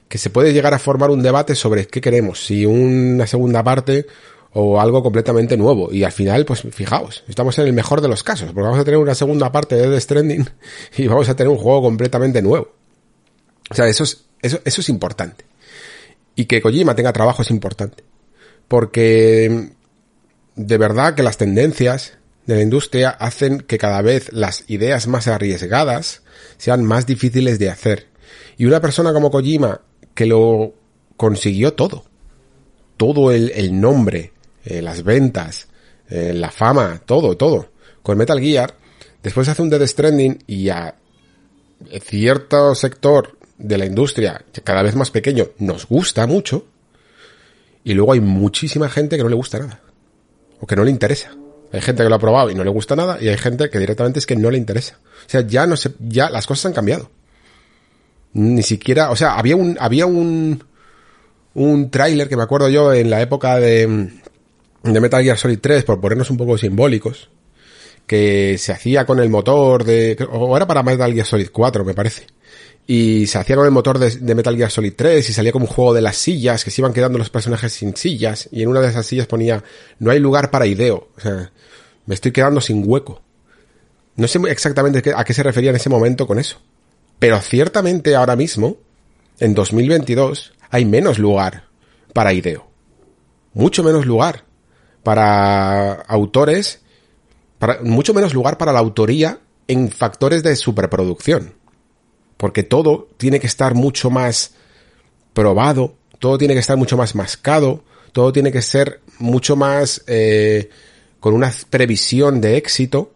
que 0.09 0.19
se 0.19 0.31
puede 0.31 0.53
llegar 0.53 0.75
a 0.75 0.79
formar 0.79 1.11
un 1.11 1.23
debate 1.23 1.55
sobre 1.55 1.87
qué 1.87 2.01
queremos, 2.01 2.45
si 2.45 2.65
una 2.67 3.27
segunda 3.27 3.65
parte 3.65 4.07
o 4.53 4.81
algo 4.81 5.03
completamente 5.03 5.57
nuevo. 5.57 5.93
Y 5.93 6.05
al 6.05 6.13
final, 6.13 6.45
pues 6.45 6.63
fijaos, 6.71 7.25
estamos 7.29 7.59
en 7.59 7.67
el 7.67 7.73
mejor 7.73 8.01
de 8.01 8.09
los 8.09 8.23
casos, 8.23 8.49
porque 8.49 8.63
vamos 8.63 8.79
a 8.79 8.85
tener 8.85 8.99
una 8.99 9.15
segunda 9.15 9.51
parte 9.51 9.75
de 9.75 9.89
Death 9.89 10.03
Stranding 10.03 10.49
y 10.97 11.07
vamos 11.07 11.29
a 11.29 11.35
tener 11.35 11.51
un 11.51 11.59
juego 11.59 11.83
completamente 11.83 12.41
nuevo. 12.41 12.69
O 13.71 13.75
sea, 13.75 13.89
eso 13.89 14.05
es, 14.05 14.25
eso, 14.43 14.61
eso 14.65 14.81
es 14.81 14.89
importante. 14.89 15.45
Y 16.37 16.45
que 16.45 16.61
Kojima 16.61 16.95
tenga 16.95 17.13
trabajo 17.13 17.43
es 17.43 17.51
importante. 17.51 18.05
Porque 18.69 19.71
de 20.57 20.79
verdad 20.79 21.15
que 21.15 21.23
las 21.23 21.37
tendencias 21.37 22.15
de 22.47 22.57
la 22.57 22.63
industria 22.63 23.11
hacen 23.11 23.61
que 23.61 23.79
cada 23.79 24.03
vez 24.03 24.33
las 24.33 24.65
ideas 24.69 25.07
más 25.07 25.29
arriesgadas 25.29 26.23
sean 26.59 26.85
más 26.85 27.07
difíciles 27.07 27.59
de 27.59 27.71
hacer. 27.71 28.07
Y 28.57 28.67
una 28.67 28.81
persona 28.81 29.13
como 29.13 29.31
Kojima, 29.31 29.81
que 30.15 30.27
lo 30.27 30.75
consiguió 31.17 31.75
todo, 31.75 32.05
todo 32.97 33.33
el, 33.33 33.81
nombre, 33.81 34.33
eh, 34.65 34.83
las 34.83 35.03
ventas, 35.03 35.69
eh, 36.09 36.33
la 36.35 36.51
fama, 36.51 37.01
todo, 37.05 37.37
todo. 37.37 37.71
Con 38.03 38.19
Metal 38.19 38.39
Gear, 38.39 38.75
después 39.23 39.49
hace 39.49 39.63
un 39.63 39.71
Dead 39.71 39.87
Stranding 39.87 40.39
y 40.47 40.69
a 40.69 40.95
cierto 42.01 42.75
sector 42.75 43.37
de 43.59 43.79
la 43.79 43.87
industria, 43.87 44.45
cada 44.63 44.83
vez 44.83 44.95
más 44.95 45.11
pequeño, 45.11 45.49
nos 45.59 45.87
gusta 45.87 46.27
mucho, 46.27 46.67
y 47.83 47.95
luego 47.95 48.13
hay 48.13 48.21
muchísima 48.21 48.89
gente 48.89 49.17
que 49.17 49.23
no 49.23 49.29
le 49.29 49.37
gusta 49.37 49.59
nada, 49.59 49.81
que 50.67 50.77
no 50.77 50.85
le 50.85 50.91
interesa. 50.91 51.31
Hay 51.73 51.81
gente 51.81 52.03
que 52.03 52.09
lo 52.09 52.15
ha 52.15 52.21
probado 52.21 52.51
y 52.51 52.55
no 52.55 52.63
le 52.63 52.71
gusta 52.71 52.95
nada, 52.95 53.19
y 53.21 53.29
hay 53.29 53.37
gente 53.37 53.69
que 53.69 53.79
directamente 53.79 54.19
es 54.19 54.27
que 54.27 54.37
no 54.37 54.51
le 54.51 54.59
interesa. 54.59 54.99
O 55.27 55.29
sea, 55.29 55.41
ya 55.41 55.67
no 55.67 55.77
sé, 55.77 55.93
ya 55.99 56.31
las 56.31 56.47
cosas 56.47 56.67
han 56.67 56.73
cambiado. 56.73 57.11
Ni 58.33 58.63
siquiera, 58.63 59.11
o 59.11 59.17
sea, 59.17 59.35
había 59.35 59.57
un, 59.57 59.77
había 59.81 60.07
un, 60.07 60.63
un 61.55 61.91
tráiler 61.91 62.29
que 62.29 62.37
me 62.37 62.43
acuerdo 62.43 62.69
yo 62.69 62.93
en 62.93 63.11
la 63.11 63.21
época 63.21 63.59
de, 63.59 64.11
de 64.83 65.01
Metal 65.01 65.23
Gear 65.23 65.39
Solid 65.39 65.59
3, 65.61 65.85
por 65.85 66.01
ponernos 66.01 66.31
un 66.31 66.37
poco 66.37 66.59
simbólicos, 66.59 67.31
que 68.07 68.57
se 68.59 68.73
hacía 68.73 69.07
con 69.07 69.19
el 69.19 69.31
motor 69.31 69.85
de, 69.85 70.17
o 70.31 70.57
era 70.57 70.67
para 70.67 70.83
Metal 70.83 71.13
Gear 71.13 71.27
Solid 71.27 71.49
4, 71.53 71.85
me 71.85 71.95
parece. 71.95 72.27
Y 72.87 73.27
se 73.27 73.39
hacía 73.39 73.57
con 73.57 73.65
el 73.65 73.71
motor 73.71 73.99
de, 73.99 74.35
Metal 74.35 74.57
Gear 74.57 74.71
Solid 74.71 74.93
3 74.95 75.29
y 75.29 75.33
salía 75.33 75.53
como 75.53 75.65
un 75.65 75.71
juego 75.71 75.95
de 75.95 76.03
las 76.03 76.17
sillas, 76.17 76.65
que 76.65 76.71
se 76.71 76.83
iban 76.83 76.93
quedando 76.93 77.19
los 77.19 77.31
personajes 77.31 77.73
sin 77.73 77.97
sillas, 77.97 78.49
y 78.53 78.63
en 78.63 78.69
una 78.69 78.81
de 78.81 78.89
esas 78.89 79.07
sillas 79.07 79.27
ponía, 79.27 79.65
no 79.99 80.11
hay 80.11 80.19
lugar 80.19 80.51
para 80.51 80.67
ideo, 80.67 81.09
o 81.17 81.21
sea, 81.21 81.51
me 82.07 82.15
estoy 82.15 82.33
quedando 82.33 82.61
sin 82.61 82.83
hueco. 82.87 83.23
No 84.17 84.29
sé 84.29 84.39
exactamente 84.49 85.13
a 85.17 85.25
qué 85.25 85.35
se 85.35 85.43
refería 85.43 85.71
en 85.71 85.77
ese 85.77 85.89
momento 85.89 86.27
con 86.27 86.39
eso. 86.39 86.61
Pero 87.19 87.41
ciertamente 87.41 88.15
ahora 88.15 88.37
mismo, 88.37 88.77
en 89.39 89.55
2022, 89.55 90.53
hay 90.71 90.85
menos 90.85 91.19
lugar 91.19 91.65
para 92.13 92.33
ideo. 92.33 92.69
Mucho 93.55 93.83
menos 93.83 94.05
lugar 94.07 94.45
para 95.03 95.93
autores, 96.03 96.83
para, 97.59 97.81
mucho 97.83 98.15
menos 98.15 98.35
lugar 98.35 98.59
para 98.59 98.73
la 98.73 98.81
autoría 98.81 99.39
en 99.69 99.91
factores 99.91 100.43
de 100.43 100.57
superproducción. 100.57 101.55
Porque 102.37 102.63
todo 102.63 103.09
tiene 103.17 103.41
que 103.41 103.47
estar 103.47 103.75
mucho 103.75 104.11
más 104.11 104.55
probado, 105.33 105.95
todo 106.19 106.39
tiene 106.39 106.55
que 106.55 106.61
estar 106.61 106.77
mucho 106.77 106.97
más 106.97 107.15
mascado, 107.15 107.85
todo 108.13 108.33
tiene 108.33 108.53
que 108.53 108.63
ser 108.63 109.01
mucho 109.19 109.57
más 109.57 110.03
eh, 110.07 110.71
con 111.21 111.35
una 111.35 111.53
previsión 111.71 112.41
de 112.41 112.57
éxito 112.57 113.13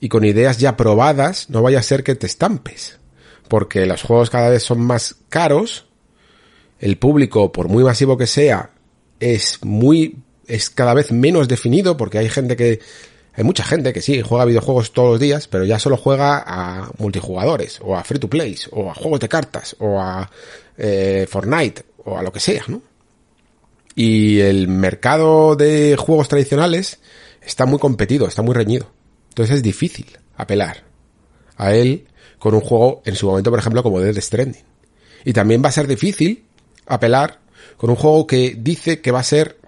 y 0.00 0.08
con 0.08 0.24
ideas 0.24 0.58
ya 0.58 0.76
probadas, 0.76 1.50
no 1.50 1.62
vaya 1.62 1.80
a 1.80 1.82
ser 1.82 2.04
que 2.04 2.14
te 2.14 2.26
estampes. 2.26 2.98
Porque 3.48 3.86
los 3.86 4.02
juegos 4.02 4.30
cada 4.30 4.50
vez 4.50 4.62
son 4.62 4.80
más 4.80 5.16
caros, 5.28 5.86
el 6.80 6.98
público, 6.98 7.50
por 7.50 7.68
muy 7.68 7.82
masivo 7.82 8.16
que 8.16 8.26
sea, 8.26 8.70
es 9.20 9.58
muy 9.64 10.18
es 10.48 10.70
cada 10.70 10.94
vez 10.94 11.12
menos 11.12 11.46
definido 11.46 11.96
porque 11.96 12.18
hay 12.18 12.28
gente 12.28 12.56
que 12.56 12.80
hay 13.38 13.44
mucha 13.44 13.62
gente 13.62 13.92
que 13.92 14.02
sí 14.02 14.20
juega 14.20 14.44
videojuegos 14.46 14.90
todos 14.90 15.10
los 15.10 15.20
días, 15.20 15.46
pero 15.46 15.64
ya 15.64 15.78
solo 15.78 15.96
juega 15.96 16.42
a 16.44 16.90
multijugadores 16.98 17.78
o 17.80 17.96
a 17.96 18.02
free 18.02 18.18
to 18.18 18.28
play 18.28 18.56
o 18.72 18.90
a 18.90 18.94
juegos 18.94 19.20
de 19.20 19.28
cartas 19.28 19.76
o 19.78 20.00
a 20.00 20.28
eh, 20.76 21.24
Fortnite 21.30 21.84
o 21.98 22.18
a 22.18 22.22
lo 22.24 22.32
que 22.32 22.40
sea, 22.40 22.64
¿no? 22.66 22.82
Y 23.94 24.40
el 24.40 24.66
mercado 24.66 25.54
de 25.54 25.94
juegos 25.96 26.26
tradicionales 26.26 26.98
está 27.40 27.64
muy 27.64 27.78
competido, 27.78 28.26
está 28.26 28.42
muy 28.42 28.56
reñido. 28.56 28.90
Entonces 29.28 29.58
es 29.58 29.62
difícil 29.62 30.18
apelar 30.36 30.82
a 31.58 31.72
él 31.72 32.08
con 32.40 32.56
un 32.56 32.60
juego 32.60 33.02
en 33.04 33.14
su 33.14 33.28
momento, 33.28 33.50
por 33.50 33.60
ejemplo, 33.60 33.84
como 33.84 34.00
Dead 34.00 34.20
Stranding. 34.20 34.64
Y 35.24 35.32
también 35.32 35.62
va 35.64 35.68
a 35.68 35.72
ser 35.72 35.86
difícil 35.86 36.42
apelar 36.86 37.38
con 37.76 37.90
un 37.90 37.94
juego 37.94 38.26
que 38.26 38.56
dice 38.58 39.00
que 39.00 39.12
va 39.12 39.20
a 39.20 39.22
ser 39.22 39.58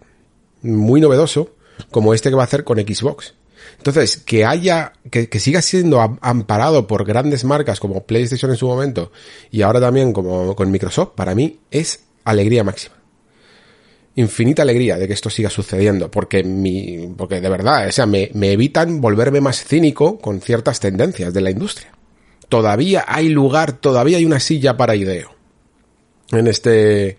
muy 0.60 1.01
novedoso 1.01 1.55
como 1.92 2.14
este 2.14 2.30
que 2.30 2.34
va 2.34 2.42
a 2.42 2.47
hacer 2.47 2.64
con 2.64 2.76
Xbox. 2.76 3.34
Entonces, 3.78 4.16
que 4.18 4.44
haya, 4.44 4.92
que, 5.10 5.28
que, 5.28 5.40
siga 5.40 5.62
siendo 5.62 6.01
amparado 6.20 6.86
por 6.86 7.05
grandes 7.05 7.44
marcas 7.44 7.80
como 7.80 8.05
PlayStation 8.05 8.51
en 8.51 8.56
su 8.56 8.66
momento 8.66 9.12
y 9.51 9.62
ahora 9.62 9.80
también 9.80 10.12
como 10.12 10.55
con 10.55 10.70
Microsoft, 10.70 11.10
para 11.14 11.34
mí 11.34 11.60
es 11.70 12.01
alegría 12.24 12.64
máxima. 12.64 12.97
Infinita 14.16 14.62
alegría 14.62 14.97
de 14.97 15.06
que 15.06 15.14
esto 15.14 15.30
siga 15.30 15.51
sucediendo, 15.51 16.10
porque 16.10 16.42
mi, 16.42 17.14
porque 17.16 17.40
de 17.40 17.48
verdad, 17.48 17.88
o 17.88 17.92
sea, 17.92 18.06
me, 18.06 18.30
me 18.34 18.52
evitan 18.52 19.01
volverme 19.01 19.40
más 19.40 19.64
cínico 19.64 20.18
con 20.18 20.40
ciertas 20.40 20.80
tendencias 20.80 21.32
de 21.32 21.40
la 21.40 21.51
industria. 21.51 21.92
Todavía 22.48 23.05
hay 23.06 23.28
lugar, 23.28 23.72
todavía 23.74 24.18
hay 24.18 24.24
una 24.24 24.40
silla 24.40 24.76
para 24.76 24.97
ideo 24.97 25.30
en 26.32 26.47
este, 26.48 27.18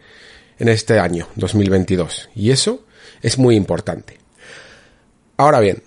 en 0.59 0.69
este 0.69 0.99
año 0.99 1.27
2022. 1.35 2.29
Y 2.35 2.51
eso 2.51 2.85
es 3.21 3.37
muy 3.37 3.55
importante. 3.55 4.17
Ahora 5.37 5.59
bien, 5.59 5.81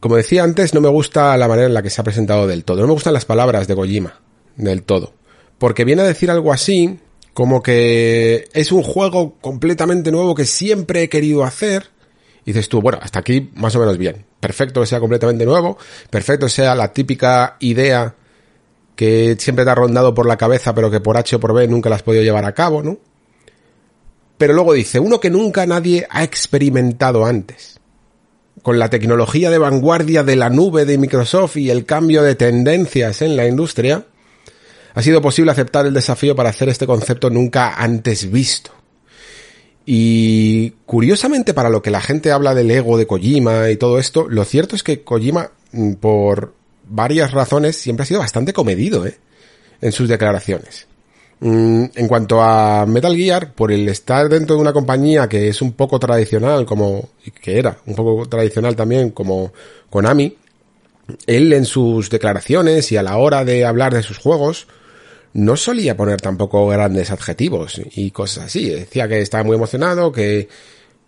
como 0.00 0.16
decía 0.16 0.42
antes, 0.42 0.72
no 0.72 0.80
me 0.80 0.88
gusta 0.88 1.36
la 1.36 1.46
manera 1.46 1.66
en 1.66 1.74
la 1.74 1.82
que 1.82 1.90
se 1.90 2.00
ha 2.00 2.04
presentado 2.04 2.46
del 2.46 2.64
todo. 2.64 2.80
No 2.80 2.86
me 2.86 2.94
gustan 2.94 3.12
las 3.12 3.26
palabras 3.26 3.68
de 3.68 3.76
Kojima 3.76 4.20
del 4.56 4.82
todo. 4.82 5.12
Porque 5.58 5.84
viene 5.84 6.02
a 6.02 6.06
decir 6.06 6.30
algo 6.30 6.52
así 6.52 6.98
como 7.34 7.62
que 7.62 8.48
es 8.54 8.72
un 8.72 8.82
juego 8.82 9.36
completamente 9.40 10.10
nuevo 10.10 10.34
que 10.34 10.46
siempre 10.46 11.02
he 11.02 11.08
querido 11.10 11.44
hacer. 11.44 11.90
Y 12.44 12.52
dices 12.52 12.70
tú, 12.70 12.80
bueno, 12.80 12.98
hasta 13.02 13.18
aquí 13.18 13.50
más 13.54 13.76
o 13.76 13.80
menos 13.80 13.98
bien. 13.98 14.24
Perfecto 14.40 14.80
que 14.80 14.86
sea 14.86 15.00
completamente 15.00 15.44
nuevo. 15.44 15.76
Perfecto 16.08 16.46
que 16.46 16.50
sea 16.50 16.74
la 16.74 16.94
típica 16.94 17.56
idea 17.60 18.14
que 18.96 19.36
siempre 19.38 19.64
te 19.66 19.70
ha 19.70 19.74
rondado 19.74 20.14
por 20.14 20.26
la 20.26 20.38
cabeza, 20.38 20.74
pero 20.74 20.90
que 20.90 21.00
por 21.00 21.18
H 21.18 21.36
o 21.36 21.40
por 21.40 21.54
B 21.54 21.68
nunca 21.68 21.90
la 21.90 21.96
has 21.96 22.02
podido 22.02 22.22
llevar 22.22 22.46
a 22.46 22.54
cabo, 22.54 22.82
¿no? 22.82 22.98
Pero 24.38 24.54
luego 24.54 24.72
dice, 24.72 24.98
uno 24.98 25.20
que 25.20 25.28
nunca 25.28 25.66
nadie 25.66 26.06
ha 26.08 26.24
experimentado 26.24 27.26
antes. 27.26 27.79
Con 28.62 28.78
la 28.78 28.90
tecnología 28.90 29.50
de 29.50 29.58
vanguardia 29.58 30.22
de 30.22 30.36
la 30.36 30.50
nube 30.50 30.84
de 30.84 30.98
Microsoft 30.98 31.56
y 31.56 31.70
el 31.70 31.86
cambio 31.86 32.22
de 32.22 32.34
tendencias 32.34 33.22
en 33.22 33.36
la 33.36 33.46
industria, 33.46 34.06
ha 34.94 35.02
sido 35.02 35.22
posible 35.22 35.52
aceptar 35.52 35.86
el 35.86 35.94
desafío 35.94 36.36
para 36.36 36.50
hacer 36.50 36.68
este 36.68 36.86
concepto 36.86 37.30
nunca 37.30 37.74
antes 37.74 38.30
visto. 38.30 38.72
Y 39.86 40.70
curiosamente 40.86 41.54
para 41.54 41.70
lo 41.70 41.82
que 41.82 41.90
la 41.90 42.00
gente 42.00 42.32
habla 42.32 42.54
del 42.54 42.70
ego 42.70 42.98
de 42.98 43.06
Kojima 43.06 43.70
y 43.70 43.76
todo 43.76 43.98
esto, 43.98 44.28
lo 44.28 44.44
cierto 44.44 44.76
es 44.76 44.82
que 44.82 45.02
Kojima, 45.02 45.52
mm, 45.72 45.94
por 45.94 46.54
varias 46.88 47.32
razones, 47.32 47.76
siempre 47.76 48.02
ha 48.02 48.06
sido 48.06 48.20
bastante 48.20 48.52
comedido, 48.52 49.06
¿eh? 49.06 49.18
En 49.80 49.92
sus 49.92 50.08
declaraciones. 50.08 50.86
Mm, 51.40 51.84
en 51.94 52.08
cuanto 52.08 52.42
a 52.42 52.84
Metal 52.86 53.16
Gear, 53.16 53.54
por 53.54 53.72
el 53.72 53.88
estar 53.88 54.28
dentro 54.28 54.56
de 54.56 54.62
una 54.62 54.74
compañía 54.74 55.26
que 55.26 55.48
es 55.48 55.62
un 55.62 55.72
poco 55.72 55.98
tradicional, 55.98 56.66
como, 56.66 57.08
que 57.40 57.58
era 57.58 57.78
un 57.86 57.94
poco 57.94 58.28
tradicional 58.28 58.76
también, 58.76 59.10
como 59.10 59.52
Konami, 59.88 60.36
él 61.26 61.52
en 61.54 61.64
sus 61.64 62.10
declaraciones 62.10 62.92
y 62.92 62.98
a 62.98 63.02
la 63.02 63.16
hora 63.16 63.44
de 63.44 63.64
hablar 63.64 63.94
de 63.94 64.02
sus 64.02 64.18
juegos, 64.18 64.66
no 65.32 65.56
solía 65.56 65.96
poner 65.96 66.20
tampoco 66.20 66.66
grandes 66.68 67.10
adjetivos 67.10 67.80
y 67.94 68.10
cosas 68.10 68.44
así. 68.46 68.68
Decía 68.68 69.08
que 69.08 69.20
estaba 69.20 69.44
muy 69.44 69.56
emocionado, 69.56 70.12
que, 70.12 70.48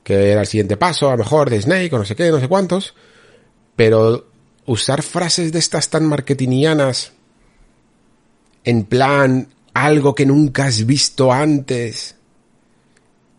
que 0.02 0.30
era 0.30 0.40
el 0.40 0.46
siguiente 0.46 0.78
paso, 0.78 1.08
a 1.08 1.12
lo 1.12 1.18
mejor 1.18 1.50
de 1.50 1.60
Snake 1.60 1.94
o 1.94 1.98
no 1.98 2.04
sé 2.04 2.16
qué, 2.16 2.30
no 2.30 2.40
sé 2.40 2.48
cuántos. 2.48 2.94
Pero 3.76 4.28
usar 4.64 5.02
frases 5.02 5.52
de 5.52 5.58
estas 5.58 5.90
tan 5.90 6.06
marketingianas 6.06 7.12
en 8.64 8.84
plan 8.84 9.48
algo 9.74 10.14
que 10.14 10.26
nunca 10.26 10.66
has 10.66 10.84
visto 10.86 11.32
antes 11.32 12.16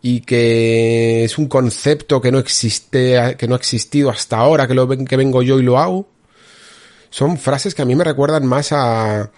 y 0.02 0.20
que 0.20 1.24
es 1.24 1.38
un 1.38 1.46
concepto 1.48 2.20
que 2.20 2.30
no 2.30 2.38
existe, 2.38 3.36
que 3.38 3.48
no 3.48 3.54
ha 3.54 3.58
existido 3.58 4.10
hasta 4.10 4.36
ahora, 4.36 4.66
que 4.68 4.74
lo 4.74 4.88
que 4.88 5.16
vengo 5.16 5.42
yo 5.42 5.58
y 5.58 5.62
lo 5.62 5.78
hago. 5.78 6.08
Son 7.08 7.38
frases 7.38 7.74
que 7.74 7.82
a 7.82 7.86
mí 7.86 7.94
me 7.94 8.04
recuerdan 8.04 8.44
más 8.44 8.72
a, 8.72 9.30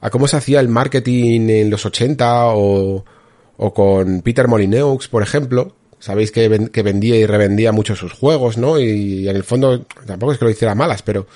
a 0.00 0.10
cómo 0.10 0.28
se 0.28 0.36
hacía 0.36 0.60
el 0.60 0.68
marketing 0.68 1.48
en 1.48 1.70
los 1.70 1.84
80 1.84 2.46
o, 2.54 3.04
o 3.56 3.74
con 3.74 4.22
Peter 4.22 4.48
Molyneux, 4.48 5.08
por 5.08 5.22
ejemplo. 5.22 5.74
Sabéis 5.98 6.30
que, 6.30 6.70
que 6.72 6.82
vendía 6.82 7.16
y 7.16 7.26
revendía 7.26 7.72
mucho 7.72 7.96
sus 7.96 8.12
juegos, 8.12 8.56
¿no? 8.56 8.78
Y, 8.78 9.28
en 9.28 9.36
el 9.36 9.42
fondo 9.42 9.84
tampoco 10.06 10.32
es 10.32 10.38
que 10.38 10.44
lo 10.44 10.50
hiciera 10.50 10.74
malas, 10.74 11.02
pero 11.02 11.26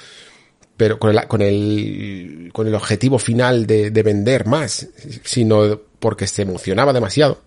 pero 0.83 0.99
con 0.99 1.11
el, 1.11 1.29
con 1.29 1.43
el, 1.43 2.51
con 2.53 2.67
el 2.67 2.75
objetivo 2.75 3.17
final 3.17 3.69
de, 3.69 3.93
de 3.93 4.03
vender 4.03 4.47
más, 4.47 4.89
sino 5.23 5.81
porque 6.01 6.27
se 6.27 6.43
emocionaba 6.43 6.93
demasiado 6.93 7.41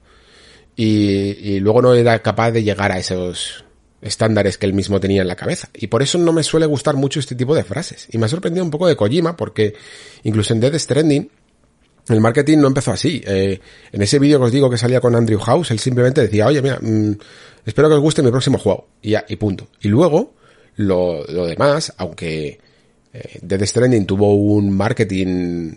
y, 0.73 0.85
y 0.85 1.59
luego 1.59 1.81
no 1.81 1.93
era 1.93 2.17
capaz 2.19 2.51
de 2.51 2.63
llegar 2.63 2.93
a 2.93 2.97
esos 2.97 3.65
estándares 4.01 4.57
que 4.57 4.67
él 4.67 4.73
mismo 4.73 5.01
tenía 5.01 5.21
en 5.21 5.27
la 5.27 5.35
cabeza. 5.35 5.67
Y 5.73 5.87
por 5.87 6.01
eso 6.01 6.17
no 6.17 6.31
me 6.31 6.43
suele 6.43 6.65
gustar 6.65 6.95
mucho 6.95 7.19
este 7.19 7.35
tipo 7.35 7.53
de 7.53 7.65
frases. 7.65 8.07
Y 8.09 8.17
me 8.17 8.27
ha 8.27 8.29
sorprendido 8.29 8.63
un 8.63 8.71
poco 8.71 8.87
de 8.87 8.95
Kojima 8.95 9.35
porque 9.35 9.73
incluso 10.23 10.53
en 10.53 10.61
Dead 10.61 10.79
Stranding 10.79 11.29
el 12.07 12.21
marketing 12.21 12.59
no 12.59 12.67
empezó 12.67 12.93
así. 12.93 13.21
Eh, 13.27 13.59
en 13.91 14.01
ese 14.01 14.17
vídeo 14.17 14.39
que 14.39 14.45
os 14.45 14.51
digo 14.53 14.69
que 14.69 14.77
salía 14.77 15.01
con 15.01 15.13
Andrew 15.13 15.41
House, 15.41 15.71
él 15.71 15.79
simplemente 15.79 16.21
decía, 16.21 16.47
oye, 16.47 16.61
mira, 16.61 16.79
mmm, 16.81 17.11
espero 17.65 17.89
que 17.89 17.95
os 17.95 18.01
guste 18.01 18.23
mi 18.23 18.31
próximo 18.31 18.57
juego. 18.59 18.87
Y 19.01 19.09
ya, 19.09 19.25
y 19.27 19.35
punto. 19.35 19.67
Y 19.81 19.89
luego, 19.89 20.35
lo, 20.77 21.25
lo 21.25 21.45
demás, 21.47 21.91
aunque 21.97 22.63
eh, 23.15 23.39
Dead 23.41 23.65
Stranding 23.65 24.05
tuvo 24.05 24.33
un 24.35 24.75
marketing 24.75 25.75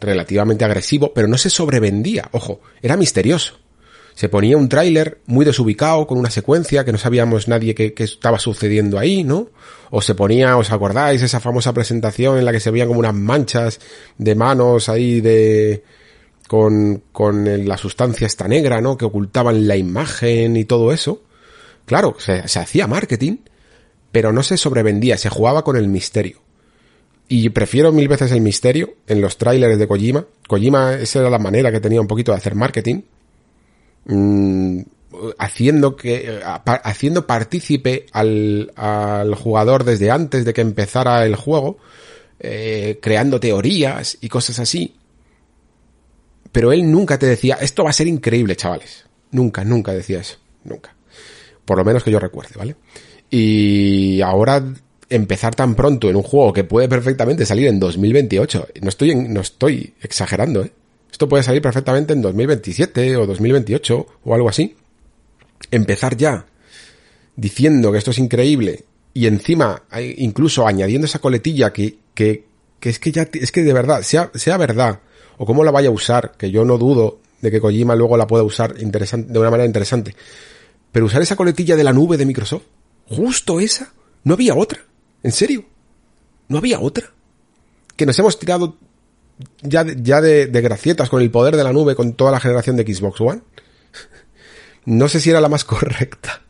relativamente 0.00 0.64
agresivo, 0.64 1.14
pero 1.14 1.28
no 1.28 1.38
se 1.38 1.48
sobrevendía, 1.48 2.28
ojo, 2.32 2.60
era 2.82 2.96
misterioso. 2.96 3.58
Se 4.14 4.28
ponía 4.28 4.56
un 4.56 4.68
tráiler 4.68 5.18
muy 5.26 5.44
desubicado 5.44 6.06
con 6.06 6.18
una 6.18 6.30
secuencia 6.30 6.84
que 6.84 6.92
no 6.92 6.98
sabíamos 6.98 7.48
nadie 7.48 7.74
qué, 7.74 7.92
estaba 7.96 8.38
sucediendo 8.38 8.98
ahí, 8.98 9.24
¿no? 9.24 9.48
O 9.90 10.02
se 10.02 10.14
ponía, 10.14 10.56
¿os 10.56 10.70
acordáis? 10.70 11.22
Esa 11.22 11.40
famosa 11.40 11.72
presentación 11.72 12.38
en 12.38 12.44
la 12.44 12.52
que 12.52 12.60
se 12.60 12.70
veían 12.70 12.88
como 12.88 13.00
unas 13.00 13.14
manchas 13.14 13.80
de 14.18 14.34
manos 14.36 14.88
ahí 14.88 15.20
de, 15.20 15.82
con, 16.46 17.02
con 17.10 17.66
la 17.66 17.76
sustancia 17.76 18.26
esta 18.26 18.46
negra, 18.46 18.80
¿no? 18.80 18.96
Que 18.96 19.06
ocultaban 19.06 19.66
la 19.66 19.76
imagen 19.76 20.56
y 20.56 20.64
todo 20.64 20.92
eso. 20.92 21.22
Claro, 21.84 22.14
se 22.18 22.58
hacía 22.58 22.86
marketing, 22.86 23.38
pero 24.12 24.32
no 24.32 24.44
se 24.44 24.56
sobrevendía, 24.56 25.16
se 25.16 25.28
jugaba 25.28 25.64
con 25.64 25.76
el 25.76 25.88
misterio. 25.88 26.43
Y 27.36 27.48
prefiero 27.48 27.90
mil 27.90 28.06
veces 28.06 28.30
el 28.30 28.40
misterio 28.40 28.94
en 29.08 29.20
los 29.20 29.38
trailers 29.38 29.76
de 29.76 29.88
Kojima. 29.88 30.24
Kojima, 30.46 30.94
esa 30.94 31.18
era 31.18 31.30
la 31.30 31.40
manera 31.40 31.72
que 31.72 31.80
tenía 31.80 32.00
un 32.00 32.06
poquito 32.06 32.30
de 32.30 32.38
hacer 32.38 32.54
marketing. 32.54 33.02
Mm, 34.04 34.82
haciendo 35.36 35.96
que, 35.96 36.40
haciendo 36.44 37.26
partícipe 37.26 38.06
al, 38.12 38.70
al 38.76 39.34
jugador 39.34 39.82
desde 39.82 40.12
antes 40.12 40.44
de 40.44 40.54
que 40.54 40.60
empezara 40.60 41.26
el 41.26 41.34
juego, 41.34 41.78
eh, 42.38 43.00
creando 43.02 43.40
teorías 43.40 44.16
y 44.20 44.28
cosas 44.28 44.60
así. 44.60 44.94
Pero 46.52 46.70
él 46.70 46.88
nunca 46.88 47.18
te 47.18 47.26
decía, 47.26 47.56
esto 47.60 47.82
va 47.82 47.90
a 47.90 47.94
ser 47.94 48.06
increíble, 48.06 48.54
chavales. 48.54 49.06
Nunca, 49.32 49.64
nunca 49.64 49.90
decía 49.90 50.20
eso. 50.20 50.36
Nunca. 50.62 50.94
Por 51.64 51.78
lo 51.78 51.84
menos 51.84 52.04
que 52.04 52.12
yo 52.12 52.20
recuerde, 52.20 52.54
¿vale? 52.56 52.76
Y 53.28 54.20
ahora 54.20 54.62
empezar 55.14 55.54
tan 55.54 55.74
pronto 55.74 56.10
en 56.10 56.16
un 56.16 56.22
juego 56.22 56.52
que 56.52 56.64
puede 56.64 56.88
perfectamente 56.88 57.46
salir 57.46 57.68
en 57.68 57.78
2028. 57.78 58.68
No 58.82 58.88
estoy, 58.88 59.14
no 59.14 59.40
estoy 59.40 59.94
exagerando, 60.02 60.62
¿eh? 60.64 60.72
Esto 61.10 61.28
puede 61.28 61.44
salir 61.44 61.62
perfectamente 61.62 62.12
en 62.12 62.22
2027 62.22 63.16
o 63.16 63.26
2028 63.26 64.06
o 64.24 64.34
algo 64.34 64.48
así. 64.48 64.74
Empezar 65.70 66.16
ya 66.16 66.46
diciendo 67.36 67.92
que 67.92 67.98
esto 67.98 68.10
es 68.10 68.18
increíble 68.18 68.84
y 69.12 69.26
encima 69.28 69.84
incluso 70.16 70.66
añadiendo 70.66 71.06
esa 71.06 71.20
coletilla 71.20 71.72
que, 71.72 71.98
que, 72.14 72.46
que 72.80 72.88
es 72.88 72.98
que 72.98 73.12
ya, 73.12 73.28
es 73.32 73.52
que 73.52 73.62
de 73.62 73.72
verdad, 73.72 74.02
sea, 74.02 74.32
sea 74.34 74.56
verdad 74.56 75.00
o 75.38 75.46
cómo 75.46 75.62
la 75.62 75.70
vaya 75.70 75.88
a 75.88 75.92
usar, 75.92 76.32
que 76.36 76.50
yo 76.50 76.64
no 76.64 76.78
dudo 76.78 77.20
de 77.40 77.52
que 77.52 77.60
Kojima 77.60 77.94
luego 77.94 78.16
la 78.16 78.26
pueda 78.26 78.42
usar 78.42 78.74
interesante, 78.80 79.32
de 79.32 79.38
una 79.38 79.50
manera 79.50 79.66
interesante. 79.66 80.16
Pero 80.90 81.06
usar 81.06 81.22
esa 81.22 81.36
coletilla 81.36 81.76
de 81.76 81.84
la 81.84 81.92
nube 81.92 82.16
de 82.16 82.26
Microsoft, 82.26 82.64
justo 83.06 83.60
esa, 83.60 83.92
no 84.24 84.34
había 84.34 84.56
otra. 84.56 84.80
¿En 85.24 85.32
serio? 85.32 85.64
¿No 86.48 86.58
había 86.58 86.78
otra? 86.78 87.10
Que 87.96 88.06
nos 88.06 88.16
hemos 88.18 88.38
tirado 88.38 88.76
ya, 89.62 89.84
ya 89.96 90.20
de, 90.20 90.46
de 90.46 90.60
gracietas 90.60 91.08
con 91.08 91.22
el 91.22 91.30
poder 91.30 91.56
de 91.56 91.64
la 91.64 91.72
nube 91.72 91.96
con 91.96 92.12
toda 92.12 92.30
la 92.30 92.38
generación 92.38 92.76
de 92.76 92.84
Xbox 92.84 93.20
One. 93.20 93.42
No 94.86 95.08
sé 95.08 95.18
si 95.18 95.30
era 95.30 95.40
la 95.40 95.48
más 95.48 95.64
correcta. 95.64 96.42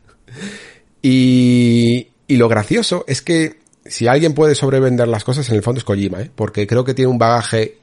Y, 1.01 2.09
y 2.27 2.35
lo 2.35 2.49
gracioso 2.49 3.05
es 3.07 3.21
que 3.21 3.59
si 3.85 4.07
alguien 4.07 4.33
puede 4.33 4.55
sobrevender 4.55 5.07
las 5.07 5.23
cosas, 5.23 5.47
en 5.49 5.55
el 5.55 5.63
fondo 5.63 5.79
es 5.79 5.85
Kojima, 5.85 6.21
¿eh? 6.21 6.31
porque 6.35 6.67
creo 6.67 6.83
que 6.83 6.93
tiene 6.93 7.09
un 7.09 7.17
bagaje 7.17 7.77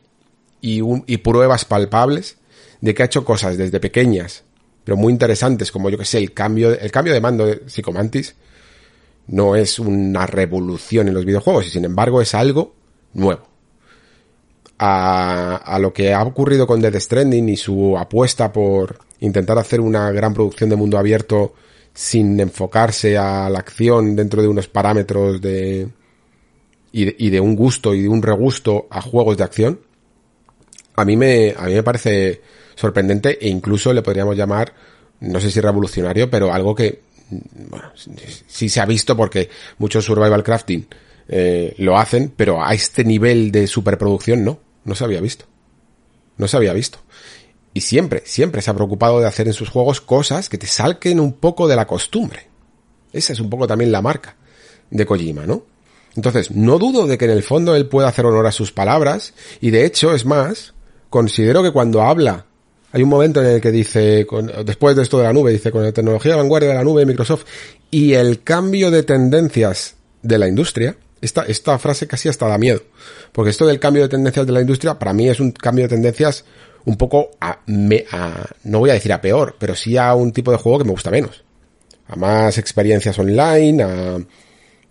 y, 0.61 0.83
un, 0.83 1.05
y 1.07 1.19
pruebas 1.19 1.65
palpables 1.65 2.37
de 2.83 2.95
que 2.95 3.03
ha 3.03 3.07
hecho 3.07 3.25
cosas 3.25 3.57
desde 3.57 3.81
pequeñas, 3.81 4.45
pero 4.85 4.99
muy 4.99 5.11
interesantes, 5.11 5.73
como 5.73 5.89
yo 5.89 5.97
que 5.97 6.05
sé, 6.05 6.19
el 6.19 6.35
cambio, 6.35 6.79
el 6.79 6.91
cambio 6.91 7.15
de 7.15 7.21
mando 7.23 7.47
de 7.47 7.63
Psychomantis, 7.67 8.35
no 9.33 9.57
es 9.57 9.79
una 9.79 10.27
revolución 10.27 11.09
en 11.09 11.15
los 11.15 11.25
videojuegos 11.25 11.67
y 11.67 11.71
sin 11.71 11.87
embargo 11.87 12.21
es 12.21 12.35
algo 12.35 12.75
nuevo. 13.15 13.49
A, 14.85 15.79
lo 15.81 15.93
que 15.93 16.13
ha 16.13 16.23
ocurrido 16.23 16.67
con 16.67 16.81
Death 16.81 16.97
Stranding 16.97 17.49
y 17.49 17.57
su 17.57 17.97
apuesta 17.97 18.53
por 18.53 18.99
intentar 19.21 19.57
hacer 19.59 19.81
una 19.81 20.11
gran 20.11 20.35
producción 20.35 20.69
de 20.69 20.77
mundo 20.77 20.99
abierto 20.99 21.55
sin 21.95 22.39
enfocarse 22.41 23.17
a 23.17 23.49
la 23.49 23.61
acción 23.61 24.17
dentro 24.17 24.43
de 24.43 24.49
unos 24.49 24.67
parámetros 24.67 25.41
de 25.41 25.89
y, 26.91 27.05
de 27.05 27.17
y 27.17 27.31
de 27.31 27.41
un 27.41 27.55
gusto 27.55 27.95
y 27.95 28.03
de 28.03 28.09
un 28.09 28.23
regusto 28.23 28.89
a 28.91 29.01
juegos 29.01 29.37
de 29.37 29.45
acción, 29.45 29.81
a 30.97 31.05
mí 31.05 31.17
me, 31.17 31.55
a 31.57 31.67
mí 31.67 31.75
me 31.75 31.83
parece 31.85 32.43
sorprendente 32.75 33.39
e 33.41 33.49
incluso 33.49 33.93
le 33.93 34.03
podríamos 34.03 34.37
llamar, 34.37 34.75
no 35.21 35.41
sé 35.41 35.51
si 35.51 35.61
revolucionario, 35.61 36.29
pero 36.29 36.53
algo 36.53 36.75
que 36.75 37.12
bueno, 37.69 37.93
sí 37.95 38.69
se 38.69 38.81
ha 38.81 38.87
visto 38.87 39.17
porque 39.17 39.49
muchos 39.79 40.05
survival 40.05 40.43
crafting 40.43 40.87
eh, 41.29 41.75
lo 41.79 41.99
hacen, 41.99 42.33
pero 42.37 42.65
a 42.65 42.75
este 42.75 43.05
nivel 43.05 43.53
de 43.53 43.67
superproducción 43.67 44.45
no, 44.45 44.61
no 44.85 44.95
se 44.95 45.05
había 45.05 45.21
visto. 45.21 45.47
No 46.37 46.49
se 46.49 46.57
había 46.57 46.73
visto. 46.73 46.99
Y 47.75 47.81
siempre, 47.81 48.23
siempre 48.27 48.63
se 48.63 48.71
ha 48.71 48.75
preocupado 48.75 49.21
de 49.21 49.27
hacer 49.27 49.47
en 49.47 49.55
sus 49.55 49.71
juegos 49.71 50.01
cosas 50.01 50.49
que 50.49 50.59
te 50.59 50.67
salquen 50.67 51.21
un 51.21 51.35
poco 51.35 51.69
de 51.69 51.77
la 51.77 51.87
costumbre. 51.87 52.49
Esa 53.13 53.33
es 53.33 53.41
un 53.41 53.49
poco 53.49 53.67
también 53.67 53.93
la 53.93 54.03
marca 54.03 54.37
de 54.91 55.07
Kojima, 55.07 55.47
¿no? 55.47 55.65
Entonces, 56.15 56.51
no 56.51 56.79
dudo 56.79 57.07
de 57.07 57.17
que 57.17 57.25
en 57.25 57.31
el 57.31 57.43
fondo 57.43 57.75
él 57.75 57.87
pueda 57.87 58.09
hacer 58.09 58.27
honor 58.27 58.47
a 58.47 58.53
sus 58.53 58.73
palabras, 58.73 59.33
y 59.61 59.71
de 59.71 59.87
hecho, 59.87 60.15
es 60.15 60.27
más, 60.27 60.75
considero 61.09 61.63
que 61.63 61.71
cuando 61.71 62.03
habla 62.03 62.47
hay 62.93 63.03
un 63.03 63.09
momento 63.09 63.41
en 63.41 63.47
el 63.47 63.61
que 63.61 63.71
dice, 63.71 64.27
con, 64.27 64.51
después 64.65 64.95
de 64.95 65.03
esto 65.03 65.19
de 65.19 65.25
la 65.25 65.33
nube, 65.33 65.51
dice, 65.51 65.71
con 65.71 65.83
la 65.83 65.93
tecnología 65.93 66.33
de 66.33 66.39
vanguardia 66.39 66.69
de 66.69 66.75
la 66.75 66.85
nube 66.85 67.07
Microsoft 67.07 67.45
y 67.91 68.13
el 68.13 68.43
cambio 68.43 68.91
de 68.91 69.03
tendencias 69.03 69.97
de 70.21 70.39
la 70.39 70.47
industria, 70.47 70.97
esta, 71.23 71.43
esta 71.45 71.79
frase 71.79 72.07
casi 72.07 72.29
hasta 72.29 72.47
da 72.47 72.59
miedo. 72.59 72.83
Porque 73.33 73.51
esto 73.51 73.67
del 73.67 73.81
cambio 73.81 74.03
de 74.03 74.11
tendencias 74.11 74.47
de 74.47 74.53
la 74.53 74.61
industria, 74.61 74.99
para 74.99 75.15
mí 75.15 75.27
es 75.27 75.41
un 75.41 75.53
cambio 75.53 75.85
de 75.85 75.89
tendencias 75.89 76.45
un 76.85 76.97
poco 76.97 77.31
a, 77.41 77.61
me, 77.67 78.05
a, 78.11 78.45
no 78.65 78.81
voy 78.81 78.91
a 78.91 78.95
decir 78.95 79.13
a 79.13 79.23
peor, 79.23 79.57
pero 79.59 79.75
sí 79.75 79.97
a 79.97 80.15
un 80.15 80.33
tipo 80.33 80.51
de 80.51 80.59
juego 80.59 80.79
que 80.79 80.85
me 80.85 80.91
gusta 80.91 81.11
menos. 81.11 81.45
A 82.09 82.17
más 82.17 82.59
experiencias 82.59 83.19
online, 83.19 83.83
a, 83.83 84.19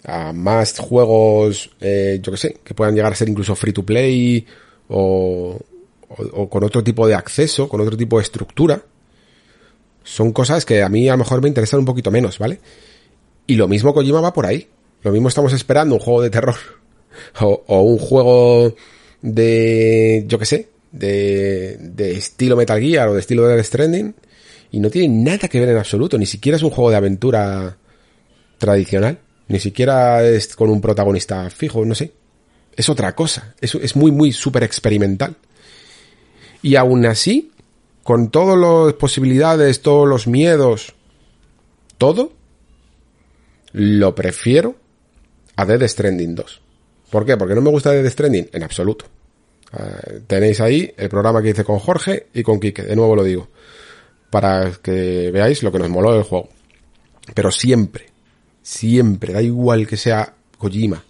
a 0.06 0.34
más 0.34 0.80
juegos, 0.80 1.70
eh, 1.80 2.20
yo 2.20 2.32
que 2.32 2.38
sé, 2.38 2.58
que 2.64 2.74
puedan 2.74 2.96
llegar 2.96 3.12
a 3.12 3.16
ser 3.16 3.30
incluso 3.30 3.56
free 3.56 3.74
to 3.74 3.86
play 3.86 4.44
o, 4.88 5.60
o, 6.18 6.50
con 6.50 6.64
otro 6.64 6.84
tipo 6.84 7.08
de 7.08 7.16
acceso, 7.16 7.70
con 7.70 7.82
otro 7.82 7.98
tipo 7.98 8.18
de 8.18 8.24
estructura, 8.24 8.82
son 10.04 10.32
cosas 10.32 10.66
que 10.66 10.82
a 10.82 10.90
mí 10.90 11.08
a 11.10 11.14
lo 11.14 11.20
mejor 11.20 11.42
me 11.42 11.48
interesan 11.48 11.80
un 11.80 11.86
poquito 11.86 12.12
menos, 12.12 12.40
¿vale? 12.40 12.60
Y 13.48 13.56
lo 13.56 13.68
mismo 13.68 13.94
Kojima 13.94 14.22
va 14.22 14.34
por 14.34 14.46
ahí. 14.46 14.68
Lo 15.04 15.12
mismo 15.12 15.28
estamos 15.28 15.54
esperando 15.54 15.96
un 15.96 16.02
juego 16.02 16.22
de 16.22 16.30
terror. 16.30 16.56
O, 17.42 17.82
un 17.82 17.98
juego 17.98 18.74
de, 19.22 20.24
yo 20.28 20.40
qué 20.40 20.46
sé, 20.46 20.70
de, 20.94 21.76
de 21.78 22.14
estilo 22.14 22.56
Metal 22.56 22.80
Gear 22.80 23.10
o 23.10 23.14
de 23.14 23.20
estilo 23.20 23.46
Death 23.46 23.66
Stranding 23.66 24.16
y 24.72 24.80
no 24.80 24.90
tiene 24.90 25.10
nada 25.10 25.50
que 25.50 25.60
ver 25.60 25.70
en 25.70 25.78
absoluto, 25.78 26.18
ni 26.18 26.26
siquiera 26.26 26.56
es 26.56 26.64
un 26.64 26.70
juego 26.70 26.90
de 26.90 26.96
aventura 26.96 27.78
tradicional, 28.58 29.20
ni 29.50 29.60
siquiera 29.60 30.24
es 30.26 30.56
con 30.56 30.70
un 30.70 30.80
protagonista 30.80 31.50
fijo, 31.50 31.84
no 31.84 31.96
sé. 31.96 32.14
Es 32.76 32.88
otra 32.88 33.14
cosa, 33.14 33.54
es, 33.60 33.76
es 33.76 33.98
muy, 33.98 34.12
muy 34.12 34.32
súper 34.32 34.64
experimental. 34.64 35.36
Y 36.62 36.76
aún 36.76 37.06
así, 37.06 37.52
con 38.04 38.30
todas 38.30 38.58
las 38.58 38.94
posibilidades, 38.94 39.82
todos 39.82 40.08
los 40.08 40.28
miedos, 40.28 40.94
todo, 41.98 42.34
lo 43.74 44.16
prefiero 44.16 44.76
a 45.56 45.66
Dead 45.66 45.88
Stranding 45.88 46.36
2. 46.36 46.62
¿Por 47.10 47.26
qué? 47.26 47.38
Porque 47.38 47.56
no 47.56 47.62
me 47.62 47.70
gusta 47.70 47.92
Dead 47.92 48.10
Stranding 48.10 48.50
en 48.54 48.64
absoluto. 48.64 49.06
Uh, 49.74 50.20
tenéis 50.28 50.60
ahí 50.60 50.94
el 50.98 51.10
programa 51.10 51.42
que 51.42 51.50
hice 51.50 51.64
con 51.64 51.80
Jorge 51.80 52.28
y 52.34 52.44
con 52.44 52.60
Quique, 52.60 52.84
de 52.84 52.96
nuevo 52.96 53.16
lo 53.16 53.24
digo, 53.24 53.48
para 54.30 54.72
que 54.82 55.32
veáis 55.32 55.64
lo 55.64 55.72
que 55.72 55.80
nos 55.80 55.90
moló 55.90 56.14
del 56.14 56.24
juego. 56.24 56.50
Pero 57.34 57.52
siempre, 57.52 58.08
siempre, 58.62 59.34
da 59.34 59.42
igual 59.42 59.88
que 59.88 59.96
sea 59.96 60.34
Kojima, 60.58 61.04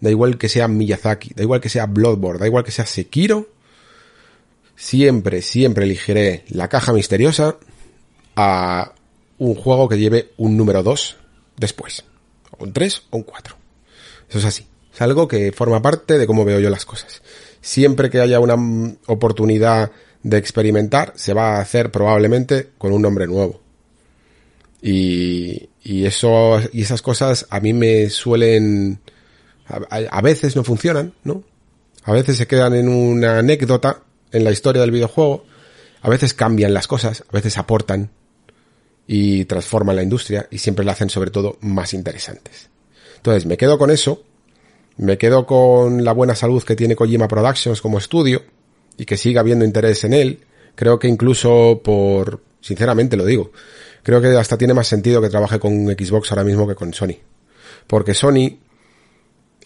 da 0.00 0.10
igual 0.10 0.38
que 0.38 0.48
sea 0.48 0.68
Miyazaki, 0.68 1.34
da 1.34 1.42
igual 1.42 1.60
que 1.60 1.68
sea 1.68 1.86
Bloodborne, 1.86 2.40
da 2.40 2.46
igual 2.46 2.64
que 2.64 2.70
sea 2.70 2.86
Sekiro, 2.86 3.48
siempre, 4.78 5.42
siempre 5.42 5.84
elegiré 5.84 6.44
la 6.48 6.68
caja 6.68 6.92
misteriosa 6.92 7.56
a 8.36 8.92
un 9.38 9.54
juego 9.56 9.88
que 9.88 9.98
lleve 9.98 10.30
un 10.36 10.56
número 10.56 10.82
2 10.82 11.16
después. 11.56 12.04
Un 12.58 12.72
3 12.72 13.02
o 13.10 13.16
un 13.18 13.22
4. 13.24 13.56
Eso 14.30 14.38
es 14.38 14.44
así. 14.44 14.66
Es 14.94 15.02
algo 15.02 15.26
que 15.26 15.52
forma 15.52 15.82
parte 15.82 16.16
de 16.16 16.26
cómo 16.26 16.44
veo 16.44 16.60
yo 16.60 16.70
las 16.70 16.84
cosas. 16.84 17.22
Siempre 17.60 18.08
que 18.08 18.20
haya 18.20 18.38
una 18.38 18.56
oportunidad 19.06 19.90
de 20.22 20.38
experimentar, 20.38 21.12
se 21.16 21.34
va 21.34 21.56
a 21.56 21.60
hacer 21.60 21.90
probablemente 21.90 22.70
con 22.78 22.92
un 22.92 23.02
nombre 23.02 23.26
nuevo. 23.26 23.60
Y, 24.80 25.70
y 25.82 26.06
eso, 26.06 26.60
y 26.72 26.82
esas 26.82 27.02
cosas 27.02 27.46
a 27.50 27.58
mí 27.58 27.72
me 27.72 28.10
suelen, 28.10 29.00
a 29.66 30.22
veces 30.22 30.54
no 30.54 30.62
funcionan, 30.62 31.14
¿no? 31.24 31.42
A 32.04 32.12
veces 32.12 32.36
se 32.36 32.46
quedan 32.46 32.74
en 32.74 32.88
una 32.88 33.38
anécdota 33.38 34.02
en 34.32 34.44
la 34.44 34.50
historia 34.50 34.82
del 34.82 34.90
videojuego, 34.90 35.44
a 36.00 36.08
veces 36.08 36.34
cambian 36.34 36.74
las 36.74 36.86
cosas, 36.86 37.24
a 37.28 37.32
veces 37.32 37.58
aportan 37.58 38.10
y 39.06 39.46
transforman 39.46 39.96
la 39.96 40.02
industria 40.02 40.46
y 40.50 40.58
siempre 40.58 40.84
la 40.84 40.92
hacen 40.92 41.10
sobre 41.10 41.30
todo 41.30 41.56
más 41.60 41.94
interesantes. 41.94 42.68
Entonces 43.16 43.46
me 43.46 43.56
quedo 43.56 43.78
con 43.78 43.90
eso, 43.90 44.22
me 44.98 45.18
quedo 45.18 45.46
con 45.46 46.04
la 46.04 46.12
buena 46.12 46.34
salud 46.34 46.62
que 46.62 46.76
tiene 46.76 46.94
Kojima 46.94 47.26
Productions 47.26 47.80
como 47.80 47.98
estudio 47.98 48.42
y 48.96 49.06
que 49.06 49.16
siga 49.16 49.40
habiendo 49.40 49.64
interés 49.64 50.04
en 50.04 50.12
él. 50.12 50.40
Creo 50.74 50.98
que 50.98 51.08
incluso 51.08 51.80
por, 51.82 52.42
sinceramente 52.60 53.16
lo 53.16 53.24
digo, 53.24 53.50
creo 54.02 54.20
que 54.20 54.28
hasta 54.28 54.58
tiene 54.58 54.74
más 54.74 54.86
sentido 54.86 55.20
que 55.20 55.30
trabaje 55.30 55.58
con 55.58 55.86
Xbox 55.86 56.30
ahora 56.30 56.44
mismo 56.44 56.68
que 56.68 56.74
con 56.74 56.92
Sony. 56.92 57.16
Porque 57.86 58.14
Sony 58.14 58.58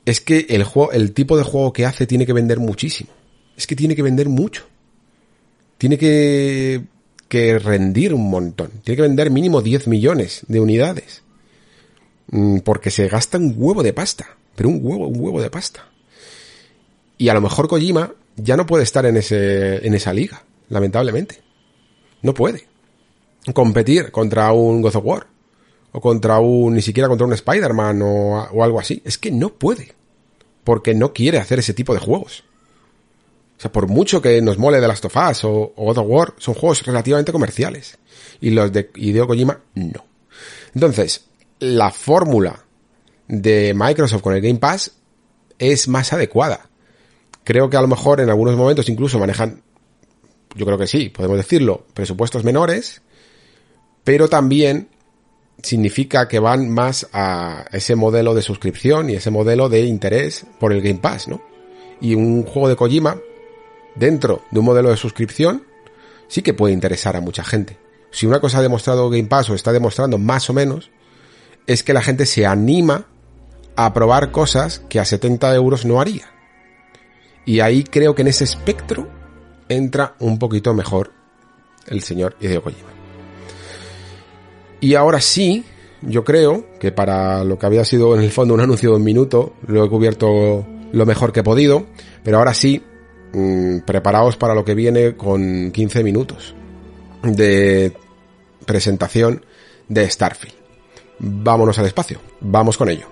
es 0.05 0.21
que 0.21 0.47
el 0.49 0.65
juego, 0.65 0.93
el 0.93 1.13
tipo 1.13 1.37
de 1.37 1.43
juego 1.43 1.73
que 1.73 1.85
hace 1.85 2.07
tiene 2.07 2.25
que 2.25 2.33
vender 2.33 2.59
muchísimo 2.59 3.11
es 3.57 3.67
que 3.67 3.77
tiene 3.77 3.97
que 3.97 4.03
vender 4.03 4.29
mucho. 4.29 4.67
Tiene 5.79 5.99
que, 5.99 6.83
que 7.29 7.59
rendir 7.59 8.15
un 8.15 8.31
montón. 8.31 8.71
Tiene 8.85 8.97
que 8.97 9.03
vender 9.03 9.31
mínimo 9.31 9.63
10 9.63 9.89
millones 9.89 10.43
de 10.49 10.61
unidades. 10.61 11.23
Mm, 12.31 12.59
porque 12.59 12.91
se 12.91 13.09
gasta 13.09 13.39
un 13.39 13.55
huevo 13.57 13.83
de 13.83 13.93
pasta. 13.93 14.37
Pero 14.55 14.69
un 14.69 14.81
huevo, 14.83 15.09
un 15.09 15.21
huevo 15.21 15.41
de 15.41 15.51
pasta. 15.51 15.89
Y 17.19 17.29
a 17.29 17.35
lo 17.35 17.41
mejor 17.41 17.69
Kojima 17.69 18.15
ya 18.37 18.57
no 18.57 18.67
puede 18.67 18.85
estar 18.85 19.07
en 19.07 19.17
ese, 19.17 19.87
en 19.87 19.95
esa 19.95 20.13
liga, 20.13 20.45
lamentablemente. 20.69 21.41
No 22.23 22.35
puede. 22.35 22.67
Competir 23.55 24.11
contra 24.11 24.53
un 24.53 24.83
God 24.83 24.97
of 24.97 25.05
War. 25.05 25.27
O 25.93 26.01
contra 26.01 26.39
un, 26.41 26.75
ni 26.75 26.83
siquiera 26.83 27.09
contra 27.09 27.27
un 27.27 27.33
Spider-Man 27.33 28.03
o, 28.03 28.49
o 28.53 28.65
algo 28.65 28.81
así. 28.81 29.03
Es 29.05 29.19
que 29.19 29.31
no 29.31 29.51
puede. 29.51 29.95
Porque 30.65 30.95
no 30.95 31.13
quiere 31.13 31.39
hacer 31.39 31.59
ese 31.59 31.75
tipo 31.75 31.93
de 31.93 32.01
juegos. 32.01 32.45
O 33.63 33.67
sea, 33.71 33.71
por 33.71 33.87
mucho 33.87 34.21
que 34.21 34.43
nos 34.43 34.59
mole 34.59 34.81
The 34.81 34.89
Last 34.89 35.05
of 35.05 35.15
Us 35.17 35.45
o, 35.45 35.73
o 35.77 35.85
God 35.85 35.99
of 35.99 36.07
War, 36.09 36.35
son 36.39 36.55
juegos 36.55 36.85
relativamente 36.85 37.31
comerciales. 37.31 37.97
Y 38.41 38.51
los 38.51 38.73
de 38.73 38.91
Hideo 38.93 39.29
Kojima, 39.29 39.61
no. 39.77 40.05
Entonces, 40.75 41.27
la 41.61 41.93
fórmula 41.93 42.65
de 43.29 43.73
Microsoft 43.73 44.21
con 44.21 44.35
el 44.35 44.41
Game 44.41 44.59
Pass 44.59 44.91
es 45.61 45.87
más 45.87 46.13
adecuada. 46.13 46.71
Creo 47.45 47.71
que 47.71 47.77
a 47.77 47.83
lo 47.83 47.87
mejor 47.87 48.21
en 48.21 48.31
algunos 48.31 48.57
momentos 48.57 48.89
incluso 48.89 49.21
manejan, 49.21 49.63
yo 50.57 50.67
creo 50.67 50.77
que 50.77 50.89
sí, 50.89 51.11
podemos 51.11 51.37
decirlo, 51.37 51.87
presupuestos 51.95 52.43
menores, 52.43 53.01
pero 54.03 54.29
también 54.29 54.89
significa 55.63 56.27
que 56.27 56.41
van 56.41 56.69
más 56.69 57.09
a 57.13 57.67
ese 57.71 57.95
modelo 57.95 58.35
de 58.35 58.43
suscripción 58.43 59.09
y 59.09 59.15
ese 59.15 59.31
modelo 59.31 59.69
de 59.69 59.83
interés 59.83 60.47
por 60.59 60.73
el 60.73 60.83
Game 60.83 60.99
Pass, 60.99 61.29
¿no? 61.29 61.41
Y 62.01 62.17
un 62.17 62.43
juego 62.43 62.69
de 62.69 62.75
Kojima, 62.75 63.21
dentro 63.95 64.43
de 64.51 64.61
un 64.61 64.67
modelo 64.67 64.91
de 64.91 64.97
suscripción, 64.97 65.65
sí 66.29 66.43
que 66.43 66.55
puede 66.55 66.75
interesar 66.75 67.17
a 67.17 67.21
mucha 67.21 67.45
gente. 67.45 67.79
Si 68.11 68.27
una 68.27 68.41
cosa 68.41 68.59
ha 68.59 68.63
demostrado 68.63 69.09
Game 69.11 69.25
Pass 69.25 69.51
o 69.51 69.55
está 69.55 69.73
demostrando 69.73 70.19
más 70.19 70.49
o 70.51 70.53
menos, 70.53 70.91
es 71.67 71.83
que 71.83 71.95
la 71.95 72.03
gente 72.03 72.27
se 72.27 72.47
anima 72.47 73.07
a 73.77 73.93
probar 73.95 74.31
cosas 74.31 74.81
que 74.89 75.01
a 75.01 75.05
70 75.05 75.55
euros 75.55 75.85
no 75.85 76.01
haría. 76.01 76.31
Y 77.45 77.61
ahí 77.61 77.85
creo 77.85 78.15
que 78.15 78.23
en 78.23 78.29
ese 78.29 78.45
espectro 78.45 79.09
entra 79.69 80.15
un 80.19 80.39
poquito 80.39 80.75
mejor 80.75 81.13
el 81.87 82.03
señor 82.03 82.37
Hideo 82.41 82.63
Kojima. 82.63 82.91
Y 84.81 84.95
ahora 84.95 85.21
sí, 85.21 85.65
yo 86.03 86.25
creo 86.25 86.67
que 86.79 86.93
para 86.93 87.45
lo 87.45 87.59
que 87.59 87.67
había 87.67 87.85
sido 87.85 88.15
en 88.15 88.23
el 88.23 88.31
fondo 88.31 88.55
un 88.55 88.61
anuncio 88.61 88.91
de 88.91 88.97
un 88.97 89.05
minuto, 89.05 89.55
lo 89.67 89.85
he 89.85 89.89
cubierto 89.89 90.67
lo 90.93 91.07
mejor 91.07 91.33
que 91.33 91.41
he 91.41 91.45
podido, 91.45 91.87
pero 92.23 92.39
ahora 92.39 92.53
sí 92.53 92.83
mmm, 93.33 93.79
preparaos 93.81 94.37
para 94.37 94.55
lo 94.55 94.65
que 94.65 94.75
viene 94.75 95.17
con 95.17 95.71
15 95.71 96.05
minutos 96.05 96.55
de 97.23 97.93
presentación 98.67 99.45
de 99.89 100.09
Starfield. 100.09 100.55
Vámonos 101.19 101.79
al 101.79 101.87
espacio, 101.87 102.21
vamos 102.41 102.77
con 102.77 102.89
ello. 102.89 103.12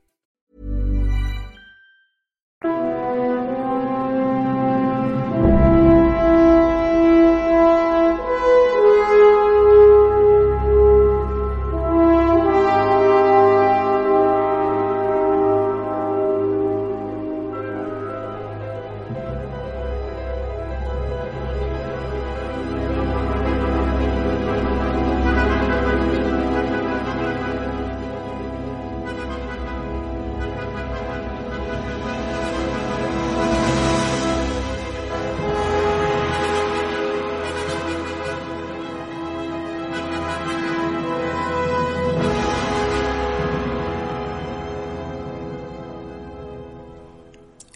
thank 2.61 2.95
you 2.95 3.00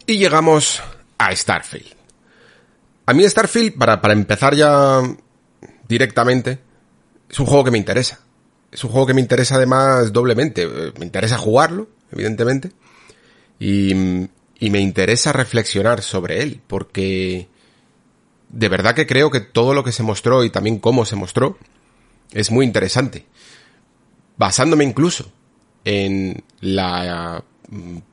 Y 0.08 0.18
llegamos 0.18 0.82
a 1.18 1.36
Starfield. 1.36 1.94
A 3.08 3.14
mí 3.14 3.28
Starfield, 3.28 3.78
para, 3.78 4.02
para 4.02 4.14
empezar 4.14 4.56
ya 4.56 5.02
directamente, 5.88 6.60
es 7.30 7.40
un 7.40 7.46
juego 7.46 7.64
que 7.64 7.72
me 7.72 7.78
interesa. 7.78 8.20
Es 8.72 8.84
un 8.84 8.92
juego 8.92 9.08
que 9.08 9.14
me 9.14 9.22
interesa 9.22 9.56
además 9.56 10.14
doblemente. 10.14 10.68
Me 11.00 11.06
interesa 11.06 11.38
jugarlo, 11.38 11.90
evidentemente. 12.12 12.72
Y, 13.60 13.94
y 14.60 14.70
me 14.70 14.80
interesa 14.80 15.34
reflexionar 15.34 16.02
sobre 16.02 16.42
él, 16.42 16.62
porque 16.68 17.48
de 18.50 18.70
verdad 18.70 18.96
que 18.96 19.08
creo 19.08 19.32
que 19.32 19.40
todo 19.40 19.74
lo 19.74 19.84
que 19.84 19.92
se 19.92 20.04
mostró 20.04 20.44
y 20.44 20.50
también 20.50 20.80
cómo 20.80 21.06
se 21.06 21.16
mostró 21.16 21.58
es 22.32 22.52
muy 22.52 22.66
interesante. 22.66 23.26
Basándome 24.38 24.84
incluso 24.84 25.32
en 25.84 26.44
la 26.60 27.44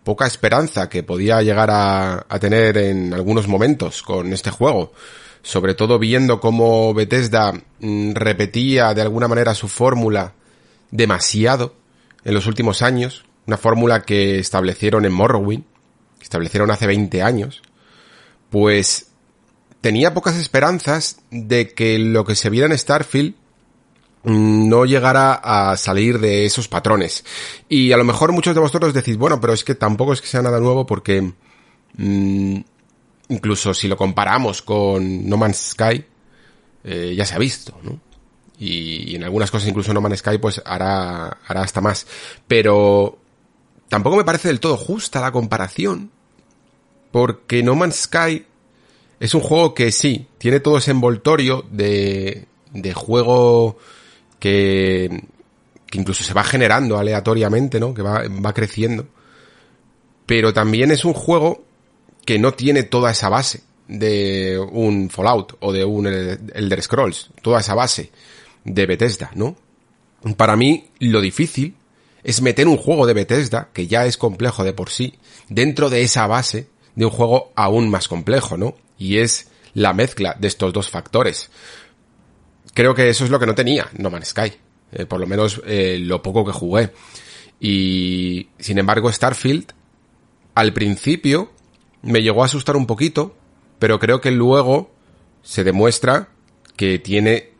poca 0.04 0.26
esperanza 0.26 0.88
que 0.88 1.02
podía 1.02 1.42
llegar 1.42 1.70
a, 1.70 2.26
a, 2.28 2.38
tener 2.38 2.78
en 2.78 3.12
algunos 3.14 3.48
momentos 3.48 4.02
con 4.02 4.32
este 4.32 4.50
juego, 4.50 4.92
sobre 5.42 5.74
todo 5.74 5.98
viendo 5.98 6.40
cómo 6.40 6.94
Bethesda 6.94 7.52
mm, 7.80 8.12
repetía 8.12 8.94
de 8.94 9.02
alguna 9.02 9.28
manera 9.28 9.54
su 9.54 9.68
fórmula 9.68 10.34
demasiado 10.90 11.74
en 12.24 12.34
los 12.34 12.46
últimos 12.46 12.82
años, 12.82 13.24
una 13.46 13.56
fórmula 13.56 14.02
que 14.02 14.38
establecieron 14.38 15.04
en 15.04 15.12
Morrowind, 15.12 15.64
establecieron 16.20 16.70
hace 16.70 16.86
20 16.86 17.22
años, 17.22 17.62
pues 18.50 19.08
tenía 19.80 20.14
pocas 20.14 20.36
esperanzas 20.36 21.18
de 21.30 21.74
que 21.74 21.98
lo 21.98 22.24
que 22.24 22.36
se 22.36 22.50
viera 22.50 22.66
en 22.66 22.78
Starfield 22.78 23.34
mm, 23.34 23.41
no 24.24 24.84
llegara 24.84 25.34
a 25.34 25.76
salir 25.76 26.18
de 26.20 26.44
esos 26.44 26.68
patrones. 26.68 27.24
Y 27.68 27.92
a 27.92 27.96
lo 27.96 28.04
mejor 28.04 28.32
muchos 28.32 28.54
de 28.54 28.60
vosotros 28.60 28.94
decís, 28.94 29.16
bueno, 29.16 29.40
pero 29.40 29.52
es 29.52 29.64
que 29.64 29.74
tampoco 29.74 30.12
es 30.12 30.20
que 30.20 30.28
sea 30.28 30.42
nada 30.42 30.60
nuevo 30.60 30.86
porque 30.86 31.32
mmm, 31.96 32.60
incluso 33.28 33.74
si 33.74 33.88
lo 33.88 33.96
comparamos 33.96 34.62
con 34.62 35.28
No 35.28 35.36
Man's 35.36 35.70
Sky, 35.72 36.04
eh, 36.84 37.14
ya 37.16 37.24
se 37.24 37.34
ha 37.34 37.38
visto, 37.38 37.76
¿no? 37.82 38.00
Y, 38.58 39.10
y, 39.10 39.16
en 39.16 39.24
algunas 39.24 39.50
cosas 39.50 39.68
incluso 39.68 39.92
No 39.92 40.00
Man's 40.00 40.20
Sky 40.20 40.38
pues 40.38 40.62
hará, 40.64 41.38
hará 41.46 41.62
hasta 41.62 41.80
más. 41.80 42.06
Pero 42.46 43.18
tampoco 43.88 44.16
me 44.16 44.24
parece 44.24 44.48
del 44.48 44.60
todo 44.60 44.76
justa 44.76 45.20
la 45.20 45.32
comparación, 45.32 46.10
porque 47.10 47.62
No 47.62 47.74
Man's 47.74 48.02
Sky 48.02 48.46
es 49.18 49.34
un 49.34 49.40
juego 49.40 49.74
que 49.74 49.90
sí, 49.90 50.26
tiene 50.38 50.60
todo 50.60 50.78
ese 50.78 50.92
envoltorio 50.92 51.64
de, 51.70 52.46
de 52.72 52.92
juego 52.92 53.78
que, 54.42 55.22
que 55.86 55.98
incluso 56.00 56.24
se 56.24 56.34
va 56.34 56.42
generando 56.42 56.98
aleatoriamente, 56.98 57.78
¿no? 57.78 57.94
Que 57.94 58.02
va, 58.02 58.24
va 58.28 58.52
creciendo. 58.52 59.06
Pero 60.26 60.52
también 60.52 60.90
es 60.90 61.04
un 61.04 61.12
juego 61.12 61.64
que 62.26 62.40
no 62.40 62.52
tiene 62.54 62.82
toda 62.82 63.12
esa 63.12 63.28
base 63.28 63.62
de 63.86 64.58
un 64.72 65.10
Fallout 65.10 65.58
o 65.60 65.72
de 65.72 65.84
un 65.84 66.08
Elder 66.08 66.82
Scrolls, 66.82 67.30
toda 67.40 67.60
esa 67.60 67.76
base 67.76 68.10
de 68.64 68.86
Bethesda, 68.86 69.30
¿no? 69.36 69.54
Para 70.36 70.56
mí 70.56 70.88
lo 70.98 71.20
difícil 71.20 71.76
es 72.24 72.42
meter 72.42 72.66
un 72.66 72.78
juego 72.78 73.06
de 73.06 73.14
Bethesda, 73.14 73.68
que 73.72 73.86
ya 73.86 74.06
es 74.06 74.16
complejo 74.16 74.64
de 74.64 74.72
por 74.72 74.90
sí, 74.90 75.14
dentro 75.48 75.88
de 75.88 76.02
esa 76.02 76.26
base 76.26 76.66
de 76.96 77.04
un 77.04 77.12
juego 77.12 77.52
aún 77.54 77.88
más 77.90 78.08
complejo, 78.08 78.56
¿no? 78.56 78.74
y 79.02 79.18
es 79.18 79.48
la 79.74 79.92
mezcla 79.92 80.36
de 80.38 80.46
estos 80.46 80.72
dos 80.72 80.88
factores. 80.88 81.50
Creo 82.74 82.94
que 82.94 83.08
eso 83.08 83.24
es 83.24 83.30
lo 83.30 83.38
que 83.38 83.46
no 83.46 83.54
tenía 83.54 83.88
No 83.98 84.10
Man's 84.10 84.28
Sky, 84.28 84.52
eh, 84.92 85.06
por 85.06 85.20
lo 85.20 85.26
menos 85.26 85.60
eh, 85.66 85.98
lo 86.00 86.22
poco 86.22 86.44
que 86.44 86.52
jugué. 86.52 86.92
Y 87.60 88.48
sin 88.58 88.78
embargo 88.78 89.12
Starfield 89.12 89.72
al 90.54 90.72
principio 90.72 91.52
me 92.02 92.22
llegó 92.22 92.42
a 92.42 92.46
asustar 92.46 92.76
un 92.76 92.86
poquito, 92.86 93.36
pero 93.78 93.98
creo 93.98 94.20
que 94.20 94.30
luego 94.30 94.90
se 95.42 95.64
demuestra 95.64 96.28
que 96.76 96.98
tiene 96.98 97.50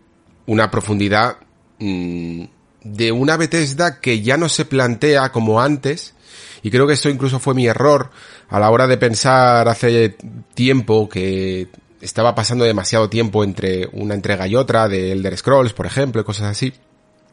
una 0.47 0.71
profundidad 0.71 1.39
mmm, 1.79 2.45
de 2.83 3.13
una 3.13 3.37
Bethesda 3.37 4.01
que 4.01 4.23
ya 4.23 4.37
no 4.37 4.49
se 4.49 4.65
plantea 4.65 5.31
como 5.31 5.61
antes, 5.61 6.15
y 6.63 6.71
creo 6.71 6.87
que 6.87 6.95
esto 6.95 7.09
incluso 7.09 7.39
fue 7.39 7.55
mi 7.55 7.67
error 7.67 8.11
a 8.49 8.59
la 8.59 8.71
hora 8.71 8.87
de 8.87 8.97
pensar 8.97 9.69
hace 9.69 10.17
tiempo 10.55 11.09
que 11.09 11.69
estaba 12.03 12.35
pasando 12.35 12.65
demasiado 12.65 13.09
tiempo 13.09 13.45
entre 13.45 13.89
una 13.93 14.15
entrega 14.15 14.47
y 14.47 14.57
otra 14.57 14.89
de 14.89 15.13
Elder 15.13 15.37
Scrolls, 15.39 15.73
por 15.73 15.87
ejemplo, 15.87 16.21
y 16.21 16.25
cosas 16.25 16.49
así. 16.49 16.75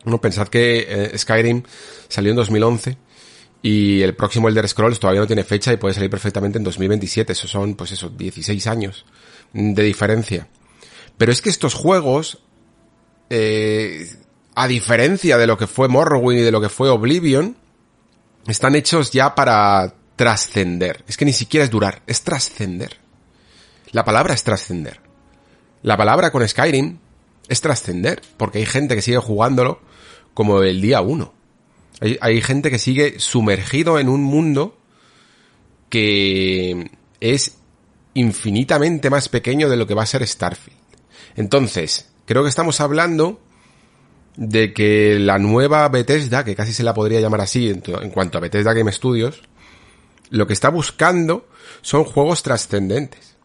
No, 0.06 0.22
pensad 0.22 0.48
que 0.48 0.86
eh, 0.88 1.18
Skyrim 1.18 1.64
salió 2.08 2.32
en 2.32 2.38
2011 2.38 2.98
y 3.62 4.02
el 4.02 4.16
próximo 4.16 4.48
Elder 4.48 4.68
Scrolls 4.68 5.00
todavía 5.00 5.22
no 5.22 5.28
tiene 5.28 5.44
fecha 5.44 5.74
y 5.74 5.78
puede 5.78 5.96
salir 5.96 6.10
perfectamente 6.10 6.58
en 6.58 6.64
2027. 6.64 7.34
Esos 7.34 7.50
son, 7.50 7.76
pues 7.76 7.92
eso, 7.92 8.10
16 8.10 8.68
años 8.68 9.06
de 9.52 9.84
diferencia. 9.84 10.48
Pero 11.18 11.32
es 11.32 11.42
que 11.42 11.50
estos 11.50 11.74
juegos, 11.74 12.40
eh, 13.30 14.08
a 14.56 14.68
diferencia 14.68 15.38
de 15.38 15.48
lo 15.48 15.58
que 15.58 15.68
fue 15.68 15.90
Morrowind 15.90 16.40
y 16.40 16.44
de 16.44 16.52
lo 16.52 16.62
que 16.62 16.70
fue 16.70 16.90
Oblivion, 16.90 17.58
están 18.48 18.76
hechos 18.76 19.12
ya 19.12 19.36
para 19.36 19.96
trascender. 20.16 21.04
Es 21.08 21.18
que 21.18 21.26
ni 21.26 21.34
siquiera 21.34 21.66
es 21.66 21.72
durar, 21.72 22.02
es 22.08 22.22
trascender. 22.22 22.99
La 23.92 24.06
palabra 24.06 24.34
es 24.34 24.44
trascender. 24.44 25.02
La 25.82 25.98
palabra 25.98 26.32
con 26.32 26.48
Skyrim 26.48 27.00
es 27.48 27.62
trascender, 27.62 28.22
porque 28.38 28.60
hay 28.60 28.66
gente 28.66 28.96
que 28.96 29.02
sigue 29.02 29.18
jugándolo 29.18 29.82
como 30.34 30.62
el 30.62 30.82
día 30.82 31.02
uno. 31.02 31.34
Hay, 32.22 32.42
gente 32.42 32.72
que 32.72 32.80
sigue 32.80 33.20
sumergido 33.20 34.00
en 34.00 34.08
un 34.08 34.24
mundo 34.24 34.78
que 35.90 36.92
es 37.20 37.58
infinitamente 38.14 39.10
más 39.10 39.28
pequeño 39.28 39.68
de 39.68 39.76
lo 39.76 39.86
que 39.86 39.96
va 39.96 40.04
a 40.04 40.06
ser 40.06 40.26
Starfield. 40.26 40.80
Entonces, 41.36 42.10
creo 42.26 42.44
que 42.44 42.50
estamos 42.50 42.80
hablando 42.80 43.42
de 44.38 44.74
que 44.74 45.20
la 45.20 45.40
nueva 45.40 45.90
Bethesda, 45.90 46.46
que 46.46 46.56
casi 46.56 46.72
se 46.72 46.84
la 46.84 46.94
podría 46.94 47.20
llamar 47.20 47.42
así 47.42 47.70
en, 47.70 47.84
en 48.02 48.12
cuanto 48.12 48.38
a 48.38 48.42
Bethesda 48.42 48.72
Game 48.72 48.94
Studios, 48.94 49.42
lo 50.30 50.48
que 50.48 50.54
está 50.54 50.70
buscando 50.70 51.50
son 51.82 52.06
juegos 52.06 52.44
trascendentes. 52.44 53.36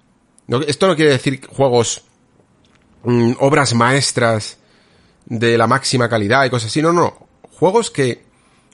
No, 0.47 0.61
esto 0.61 0.87
no 0.87 0.97
quiere 0.97 1.12
decir 1.12 1.47
juegos, 1.47 2.03
mmm, 3.05 3.33
obras 3.41 3.75
maestras 3.75 4.59
de 5.27 5.57
la 5.57 5.66
máxima 5.66 6.09
calidad 6.09 6.45
y 6.45 6.51
cosas 6.51 6.71
así, 6.71 6.83
no, 6.83 6.93
no, 6.93 7.27
juegos 7.53 7.91
que 7.91 8.25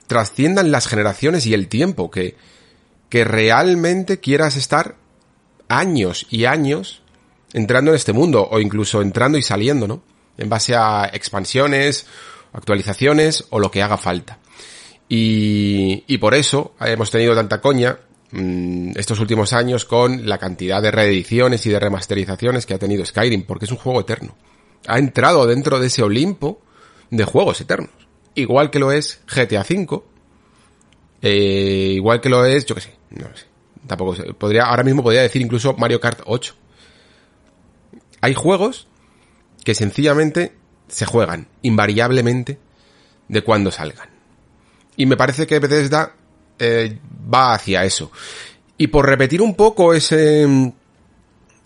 trasciendan 0.06 0.72
las 0.72 0.88
generaciones 0.88 1.46
y 1.46 1.54
el 1.54 1.68
tiempo, 1.68 2.10
que, 2.10 2.36
que 3.08 3.24
realmente 3.24 4.18
quieras 4.18 4.56
estar 4.56 4.96
años 5.68 6.26
y 6.30 6.46
años 6.46 7.02
entrando 7.52 7.92
en 7.92 7.96
este 7.96 8.12
mundo, 8.12 8.48
o 8.50 8.58
incluso 8.58 9.02
entrando 9.02 9.38
y 9.38 9.42
saliendo, 9.42 9.86
¿no? 9.86 10.02
En 10.38 10.48
base 10.48 10.74
a 10.74 11.08
expansiones, 11.12 12.06
actualizaciones 12.52 13.44
o 13.50 13.60
lo 13.60 13.70
que 13.70 13.82
haga 13.82 13.96
falta. 13.96 14.38
Y, 15.08 16.04
y 16.06 16.18
por 16.18 16.34
eso 16.34 16.74
hemos 16.80 17.10
tenido 17.10 17.34
tanta 17.34 17.60
coña 17.60 17.98
mmm, 18.32 18.92
estos 18.96 19.20
últimos 19.20 19.52
años 19.52 19.84
con 19.84 20.28
la 20.28 20.38
cantidad 20.38 20.82
de 20.82 20.90
reediciones 20.90 21.64
y 21.66 21.70
de 21.70 21.80
remasterizaciones 21.80 22.66
que 22.66 22.74
ha 22.74 22.78
tenido 22.78 23.04
Skyrim, 23.04 23.44
porque 23.44 23.64
es 23.64 23.70
un 23.70 23.78
juego 23.78 24.00
eterno. 24.00 24.36
Ha 24.86 24.98
entrado 24.98 25.46
dentro 25.46 25.78
de 25.78 25.88
ese 25.88 26.02
Olimpo 26.02 26.62
de 27.10 27.24
juegos 27.24 27.60
eternos. 27.60 27.90
Igual 28.34 28.70
que 28.70 28.78
lo 28.78 28.92
es 28.92 29.20
GTA 29.26 29.60
V, 29.68 30.02
eh, 31.22 31.92
igual 31.94 32.20
que 32.20 32.28
lo 32.28 32.44
es, 32.44 32.64
yo 32.64 32.74
que 32.74 32.80
sé, 32.80 32.94
no 33.10 33.26
sé. 33.34 33.46
Tampoco. 33.86 34.14
Podría, 34.34 34.64
ahora 34.64 34.82
mismo 34.82 35.02
podría 35.02 35.22
decir 35.22 35.42
incluso 35.42 35.74
Mario 35.74 36.00
Kart 36.00 36.20
8. 36.24 36.54
Hay 38.20 38.34
juegos 38.34 38.86
que 39.64 39.74
sencillamente 39.74 40.54
se 40.88 41.06
juegan 41.06 41.48
invariablemente 41.62 42.58
de 43.28 43.42
cuando 43.42 43.70
salgan. 43.70 44.08
Y 44.96 45.06
me 45.06 45.16
parece 45.16 45.46
que 45.46 45.58
Bethesda 45.58 46.14
eh, 46.60 46.98
va 47.32 47.54
hacia 47.54 47.84
eso. 47.84 48.12
Y 48.76 48.86
por 48.86 49.06
repetir 49.06 49.42
un 49.42 49.54
poco 49.54 49.94
ese, 49.94 50.46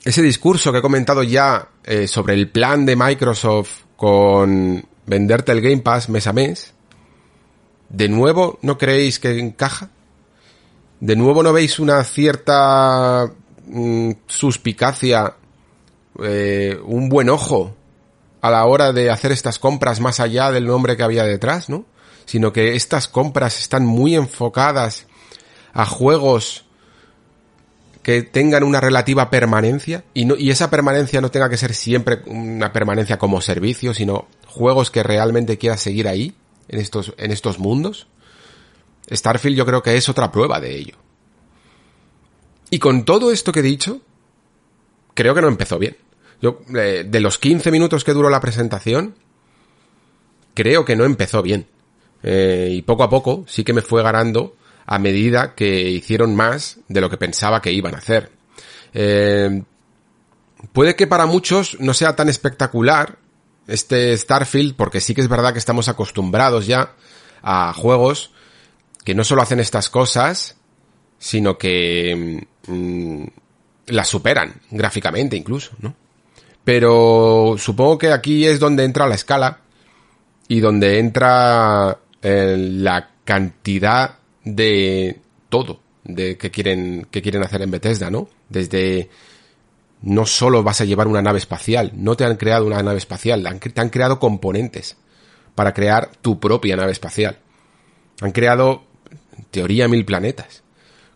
ese 0.04 0.22
discurso 0.22 0.72
que 0.72 0.78
he 0.78 0.82
comentado 0.82 1.22
ya 1.22 1.68
eh, 1.84 2.06
sobre 2.06 2.34
el 2.34 2.48
plan 2.48 2.86
de 2.86 2.96
Microsoft 2.96 3.82
con 3.96 4.84
venderte 5.06 5.52
el 5.52 5.60
Game 5.60 5.78
Pass 5.78 6.08
mes 6.08 6.26
a 6.26 6.32
mes, 6.32 6.74
¿de 7.88 8.08
nuevo 8.08 8.58
no 8.62 8.78
creéis 8.78 9.18
que 9.18 9.38
encaja? 9.38 9.90
¿De 11.00 11.16
nuevo 11.16 11.42
no 11.42 11.52
veis 11.52 11.78
una 11.78 12.02
cierta 12.04 13.30
mm, 13.66 14.10
suspicacia, 14.26 15.34
eh, 16.22 16.78
un 16.84 17.08
buen 17.08 17.28
ojo 17.28 17.74
a 18.40 18.50
la 18.50 18.64
hora 18.66 18.92
de 18.92 19.10
hacer 19.10 19.32
estas 19.32 19.58
compras 19.58 20.00
más 20.00 20.20
allá 20.20 20.50
del 20.50 20.66
nombre 20.66 20.96
que 20.96 21.02
había 21.02 21.24
detrás, 21.24 21.68
¿no? 21.68 21.84
Sino 22.26 22.52
que 22.52 22.74
estas 22.74 23.08
compras 23.08 23.58
están 23.60 23.84
muy 23.84 24.14
enfocadas 24.14 25.06
a 25.72 25.86
juegos 25.86 26.64
que 28.02 28.22
tengan 28.22 28.64
una 28.64 28.80
relativa 28.80 29.30
permanencia 29.30 30.04
y, 30.12 30.26
no, 30.26 30.36
y 30.36 30.50
esa 30.50 30.68
permanencia 30.70 31.22
no 31.22 31.30
tenga 31.30 31.48
que 31.48 31.56
ser 31.56 31.74
siempre 31.74 32.20
una 32.26 32.70
permanencia 32.70 33.18
como 33.18 33.40
servicio, 33.40 33.94
sino 33.94 34.28
juegos 34.46 34.90
que 34.90 35.02
realmente 35.02 35.56
quieras 35.56 35.80
seguir 35.80 36.06
ahí, 36.06 36.34
en 36.68 36.80
estos, 36.80 37.14
en 37.16 37.30
estos 37.30 37.58
mundos. 37.58 38.06
Starfield 39.10 39.56
yo 39.56 39.66
creo 39.66 39.82
que 39.82 39.96
es 39.96 40.08
otra 40.08 40.30
prueba 40.30 40.60
de 40.60 40.76
ello. 40.76 40.96
Y 42.70 42.78
con 42.78 43.04
todo 43.04 43.32
esto 43.32 43.52
que 43.52 43.60
he 43.60 43.62
dicho, 43.62 44.00
creo 45.14 45.34
que 45.34 45.42
no 45.42 45.48
empezó 45.48 45.78
bien. 45.78 45.96
Yo, 46.42 46.60
eh, 46.76 47.06
de 47.08 47.20
los 47.20 47.38
15 47.38 47.70
minutos 47.70 48.04
que 48.04 48.12
duró 48.12 48.28
la 48.28 48.40
presentación, 48.40 49.14
creo 50.54 50.84
que 50.84 50.96
no 50.96 51.04
empezó 51.04 51.42
bien. 51.42 51.66
Eh, 52.26 52.70
y 52.72 52.82
poco 52.82 53.02
a 53.02 53.10
poco 53.10 53.44
sí 53.46 53.64
que 53.64 53.74
me 53.74 53.82
fue 53.82 54.02
ganando 54.02 54.56
a 54.86 54.98
medida 54.98 55.54
que 55.54 55.90
hicieron 55.90 56.34
más 56.34 56.78
de 56.88 57.02
lo 57.02 57.10
que 57.10 57.18
pensaba 57.18 57.60
que 57.60 57.70
iban 57.72 57.94
a 57.94 57.98
hacer. 57.98 58.30
Eh, 58.94 59.62
puede 60.72 60.96
que 60.96 61.06
para 61.06 61.26
muchos 61.26 61.78
no 61.80 61.92
sea 61.92 62.16
tan 62.16 62.30
espectacular 62.30 63.18
este 63.66 64.16
Starfield, 64.16 64.74
porque 64.74 65.00
sí 65.00 65.14
que 65.14 65.20
es 65.20 65.28
verdad 65.28 65.52
que 65.52 65.58
estamos 65.58 65.88
acostumbrados 65.88 66.66
ya 66.66 66.94
a 67.42 67.74
juegos 67.74 68.30
que 69.04 69.14
no 69.14 69.22
solo 69.22 69.42
hacen 69.42 69.60
estas 69.60 69.90
cosas, 69.90 70.56
sino 71.18 71.58
que 71.58 72.46
mm, 72.66 73.24
las 73.88 74.08
superan 74.08 74.62
gráficamente 74.70 75.36
incluso, 75.36 75.72
¿no? 75.80 75.94
Pero 76.64 77.56
supongo 77.58 77.98
que 77.98 78.12
aquí 78.12 78.46
es 78.46 78.58
donde 78.58 78.84
entra 78.84 79.06
la 79.06 79.14
escala 79.14 79.60
y 80.48 80.60
donde 80.60 80.98
entra 80.98 81.98
la 82.24 83.10
cantidad 83.24 84.18
de 84.44 85.20
todo 85.48 85.80
de 86.04 86.36
que 86.36 86.50
quieren 86.50 87.06
que 87.10 87.22
quieren 87.22 87.42
hacer 87.42 87.62
en 87.62 87.70
Bethesda, 87.70 88.10
¿no? 88.10 88.28
Desde 88.48 89.08
no 90.02 90.26
solo 90.26 90.62
vas 90.62 90.80
a 90.80 90.84
llevar 90.84 91.06
una 91.06 91.22
nave 91.22 91.38
espacial, 91.38 91.92
no 91.94 92.16
te 92.16 92.24
han 92.24 92.36
creado 92.36 92.66
una 92.66 92.82
nave 92.82 92.98
espacial, 92.98 93.42
te 93.42 93.80
han 93.80 93.88
creado 93.88 94.18
componentes 94.18 94.96
para 95.54 95.72
crear 95.72 96.10
tu 96.20 96.38
propia 96.38 96.76
nave 96.76 96.92
espacial. 96.92 97.38
Han 98.20 98.32
creado, 98.32 98.84
en 99.38 99.44
teoría, 99.50 99.88
mil 99.88 100.04
planetas, 100.04 100.62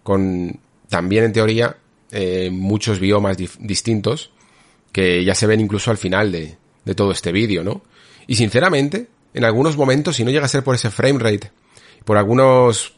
con 0.03 0.59
también 0.89 1.25
en 1.25 1.33
teoría 1.33 1.77
eh, 2.11 2.49
muchos 2.51 2.99
biomas 2.99 3.37
distintos 3.37 4.31
que 4.91 5.23
ya 5.23 5.35
se 5.35 5.47
ven 5.47 5.61
incluso 5.61 5.91
al 5.91 5.99
final 5.99 6.33
de, 6.33 6.57
de 6.85 6.95
todo 6.95 7.13
este 7.13 7.31
vídeo, 7.31 7.63
¿no? 7.63 7.83
Y 8.27 8.37
sinceramente, 8.37 9.09
en 9.35 9.45
algunos 9.45 9.77
momentos, 9.77 10.17
si 10.17 10.25
no 10.25 10.31
llega 10.31 10.47
a 10.47 10.49
ser 10.49 10.65
por 10.65 10.75
ese 10.75 10.91
frame 10.91 11.19
rate, 11.19 11.51
por 12.05 12.17
algunos 12.17 12.95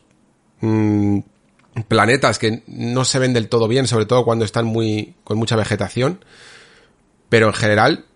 mmm, 0.60 1.18
planetas 1.88 2.38
que 2.38 2.62
no 2.66 3.04
se 3.04 3.18
ven 3.18 3.32
del 3.32 3.48
todo 3.48 3.68
bien, 3.68 3.86
sobre 3.86 4.06
todo 4.06 4.24
cuando 4.24 4.44
están 4.44 4.66
muy 4.66 5.14
con 5.24 5.38
mucha 5.38 5.56
vegetación, 5.56 6.24
pero 7.28 7.46
en 7.46 7.54
general 7.54 8.06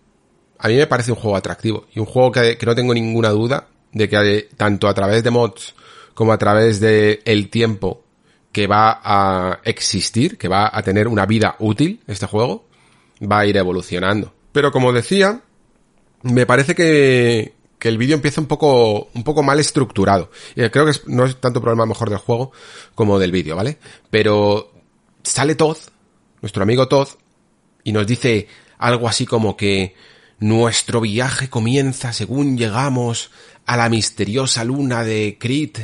a 0.58 0.68
mí 0.68 0.76
me 0.76 0.86
parece 0.86 1.12
un 1.12 1.18
juego 1.18 1.36
atractivo 1.36 1.86
y 1.94 2.00
un 2.00 2.06
juego 2.06 2.32
que, 2.32 2.56
que 2.56 2.66
no 2.66 2.74
tengo 2.74 2.94
ninguna 2.94 3.30
duda 3.30 3.68
de 3.92 4.08
que 4.08 4.48
tanto 4.56 4.88
a 4.88 4.94
través 4.94 5.22
de 5.22 5.30
mods 5.30 5.74
como 6.14 6.32
a 6.32 6.38
través 6.38 6.80
de 6.80 7.20
tiempo 7.50 8.04
que 8.52 8.66
va 8.68 9.00
a 9.02 9.60
existir, 9.64 10.38
que 10.38 10.46
va 10.46 10.70
a 10.72 10.82
tener 10.82 11.08
una 11.08 11.26
vida 11.26 11.56
útil 11.58 12.00
este 12.06 12.26
juego, 12.26 12.66
va 13.20 13.40
a 13.40 13.46
ir 13.46 13.56
evolucionando. 13.56 14.32
Pero 14.52 14.70
como 14.70 14.92
decía, 14.92 15.40
me 16.22 16.46
parece 16.46 16.76
que, 16.76 17.54
que 17.85 17.90
el 17.90 17.98
vídeo 17.98 18.15
empieza 18.15 18.40
un 18.40 18.47
poco, 18.47 19.11
un 19.12 19.24
poco 19.24 19.43
mal 19.43 19.61
estructurado. 19.61 20.31
Y 20.56 20.66
creo 20.70 20.86
que 20.86 20.98
no 21.06 21.27
es 21.27 21.39
tanto 21.39 21.61
problema 21.61 21.85
mejor 21.85 22.09
del 22.09 22.19
juego 22.19 22.51
como 22.94 23.19
del 23.19 23.31
vídeo, 23.31 23.56
¿vale? 23.56 23.77
Pero 24.09 24.73
sale 25.23 25.55
Todd, 25.55 25.77
nuestro 26.40 26.62
amigo 26.62 26.89
Todd, 26.89 27.09
y 27.82 27.93
nos 27.93 28.06
dice 28.06 28.48
algo 28.78 29.06
así 29.06 29.27
como 29.27 29.55
que 29.59 29.94
nuestro 30.39 31.02
viaje 31.02 31.51
comienza 31.51 32.15
según 32.15 32.56
llegamos 32.56 33.31
a 33.66 33.77
la 33.77 33.90
misteriosa 33.90 34.65
luna 34.65 35.05
de 35.05 35.36
Crit, 35.39 35.78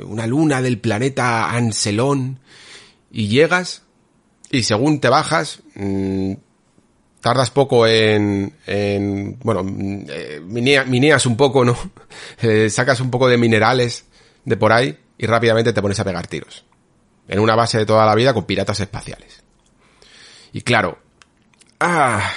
una 0.00 0.26
luna 0.26 0.60
del 0.60 0.78
planeta 0.78 1.50
Anselón, 1.52 2.38
y 3.10 3.28
llegas, 3.28 3.84
y 4.50 4.64
según 4.64 5.00
te 5.00 5.08
bajas, 5.08 5.60
mmm, 5.74 6.34
tardas 7.26 7.50
poco 7.50 7.88
en, 7.88 8.54
en 8.68 9.36
bueno, 9.40 9.66
eh, 10.08 10.40
mineas 10.46 11.26
un 11.26 11.36
poco, 11.36 11.64
¿no? 11.64 11.76
Eh, 12.40 12.70
sacas 12.70 13.00
un 13.00 13.10
poco 13.10 13.28
de 13.28 13.36
minerales 13.36 14.04
de 14.44 14.56
por 14.56 14.72
ahí 14.72 14.96
y 15.18 15.26
rápidamente 15.26 15.72
te 15.72 15.82
pones 15.82 15.98
a 15.98 16.04
pegar 16.04 16.28
tiros. 16.28 16.64
En 17.26 17.40
una 17.40 17.56
base 17.56 17.78
de 17.78 17.86
toda 17.86 18.06
la 18.06 18.14
vida 18.14 18.32
con 18.32 18.44
piratas 18.44 18.78
espaciales. 18.78 19.42
Y 20.52 20.60
claro, 20.60 20.98
ah, 21.80 22.30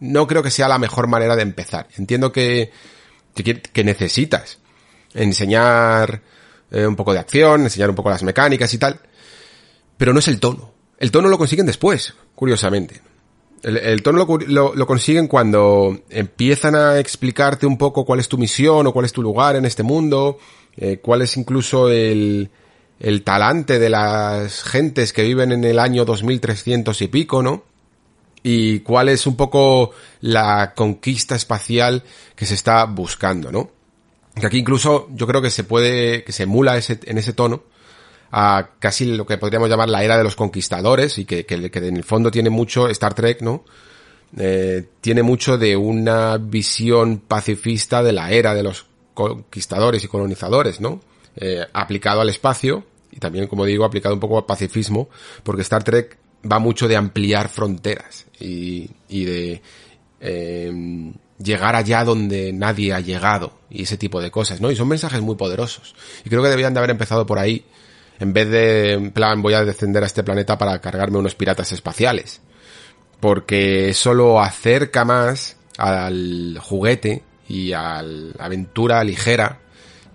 no 0.00 0.26
creo 0.26 0.42
que 0.42 0.50
sea 0.50 0.66
la 0.66 0.80
mejor 0.80 1.06
manera 1.06 1.36
de 1.36 1.42
empezar. 1.42 1.86
Entiendo 1.96 2.32
que, 2.32 2.72
que, 3.32 3.84
necesitas 3.84 4.58
enseñar 5.14 6.20
eh, 6.72 6.84
un 6.84 6.96
poco 6.96 7.12
de 7.12 7.20
acción, 7.20 7.62
enseñar 7.62 7.90
un 7.90 7.96
poco 7.96 8.10
las 8.10 8.24
mecánicas 8.24 8.74
y 8.74 8.78
tal, 8.78 8.98
pero 9.96 10.12
no 10.12 10.18
es 10.18 10.26
el 10.26 10.40
tono. 10.40 10.72
El 10.98 11.12
tono 11.12 11.28
lo 11.28 11.38
consiguen 11.38 11.66
después, 11.66 12.12
curiosamente. 12.34 13.02
El, 13.62 14.02
tono 14.02 14.18
lo, 14.18 14.38
lo, 14.46 14.74
lo, 14.74 14.86
consiguen 14.86 15.26
cuando 15.26 15.98
empiezan 16.10 16.76
a 16.76 16.98
explicarte 17.00 17.66
un 17.66 17.78
poco 17.78 18.04
cuál 18.04 18.20
es 18.20 18.28
tu 18.28 18.38
misión 18.38 18.86
o 18.86 18.92
cuál 18.92 19.06
es 19.06 19.12
tu 19.12 19.22
lugar 19.22 19.56
en 19.56 19.64
este 19.64 19.82
mundo, 19.82 20.38
eh, 20.76 20.98
cuál 21.02 21.22
es 21.22 21.36
incluso 21.36 21.88
el, 21.90 22.50
el 23.00 23.22
talante 23.22 23.78
de 23.78 23.90
las 23.90 24.62
gentes 24.62 25.12
que 25.12 25.22
viven 25.22 25.52
en 25.52 25.64
el 25.64 25.78
año 25.78 26.04
2300 26.04 27.00
y 27.02 27.08
pico, 27.08 27.42
¿no? 27.42 27.64
Y 28.42 28.80
cuál 28.80 29.08
es 29.08 29.26
un 29.26 29.36
poco 29.36 29.90
la 30.20 30.72
conquista 30.74 31.34
espacial 31.34 32.04
que 32.36 32.46
se 32.46 32.54
está 32.54 32.84
buscando, 32.84 33.50
¿no? 33.50 33.70
Que 34.38 34.46
aquí 34.46 34.58
incluso 34.58 35.08
yo 35.12 35.26
creo 35.26 35.42
que 35.42 35.50
se 35.50 35.64
puede, 35.64 36.22
que 36.22 36.32
se 36.32 36.44
emula 36.44 36.76
ese, 36.76 37.00
en 37.04 37.18
ese 37.18 37.32
tono, 37.32 37.64
a 38.30 38.70
casi 38.78 39.04
lo 39.16 39.26
que 39.26 39.38
podríamos 39.38 39.68
llamar 39.68 39.88
la 39.88 40.02
era 40.02 40.16
de 40.16 40.24
los 40.24 40.36
conquistadores 40.36 41.18
y 41.18 41.24
que, 41.24 41.46
que, 41.46 41.70
que 41.70 41.78
en 41.78 41.96
el 41.96 42.04
fondo 42.04 42.30
tiene 42.30 42.50
mucho 42.50 42.88
Star 42.88 43.14
Trek, 43.14 43.42
¿no? 43.42 43.64
Eh, 44.36 44.84
tiene 45.00 45.22
mucho 45.22 45.56
de 45.56 45.76
una 45.76 46.36
visión 46.38 47.18
pacifista 47.18 48.02
de 48.02 48.12
la 48.12 48.30
era 48.30 48.54
de 48.54 48.62
los 48.62 48.86
conquistadores 49.14 50.04
y 50.04 50.08
colonizadores, 50.08 50.80
¿no? 50.80 51.00
Eh, 51.36 51.64
aplicado 51.72 52.20
al 52.20 52.28
espacio 52.28 52.84
y 53.10 53.18
también, 53.18 53.46
como 53.46 53.64
digo, 53.64 53.84
aplicado 53.84 54.14
un 54.14 54.20
poco 54.20 54.38
al 54.38 54.44
pacifismo, 54.44 55.08
porque 55.42 55.62
Star 55.62 55.84
Trek 55.84 56.18
va 56.50 56.58
mucho 56.58 56.88
de 56.88 56.96
ampliar 56.96 57.48
fronteras 57.48 58.26
y, 58.38 58.90
y 59.08 59.24
de 59.24 59.62
eh, 60.20 61.12
llegar 61.38 61.76
allá 61.76 62.04
donde 62.04 62.52
nadie 62.52 62.92
ha 62.92 63.00
llegado 63.00 63.52
y 63.70 63.82
ese 63.82 63.96
tipo 63.96 64.20
de 64.20 64.30
cosas, 64.30 64.60
¿no? 64.60 64.70
Y 64.70 64.76
son 64.76 64.88
mensajes 64.88 65.20
muy 65.20 65.36
poderosos. 65.36 65.94
Y 66.24 66.30
creo 66.30 66.42
que 66.42 66.48
debían 66.48 66.74
de 66.74 66.80
haber 66.80 66.90
empezado 66.90 67.26
por 67.26 67.38
ahí 67.38 67.64
en 68.18 68.32
vez 68.32 68.48
de, 68.48 68.92
en 68.92 69.10
plan, 69.10 69.42
voy 69.42 69.54
a 69.54 69.64
descender 69.64 70.02
a 70.02 70.06
este 70.06 70.24
planeta 70.24 70.56
para 70.56 70.80
cargarme 70.80 71.18
unos 71.18 71.34
piratas 71.34 71.72
espaciales. 71.72 72.40
Porque 73.20 73.90
eso 73.90 74.14
lo 74.14 74.40
acerca 74.40 75.04
más 75.04 75.56
al 75.78 76.58
juguete 76.60 77.22
y 77.48 77.72
a 77.72 78.02
la 78.02 78.44
aventura 78.44 79.02
ligera 79.04 79.60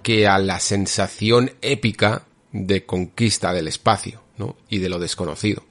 que 0.03 0.27
a 0.27 0.39
la 0.39 0.59
sensación 0.59 1.51
épica 1.61 2.23
de 2.51 2.85
conquista 2.85 3.53
del 3.53 3.67
espacio, 3.67 4.21
¿no? 4.37 4.57
Y 4.69 4.79
de 4.79 4.89
lo 4.89 4.99
desconocido. 4.99 5.63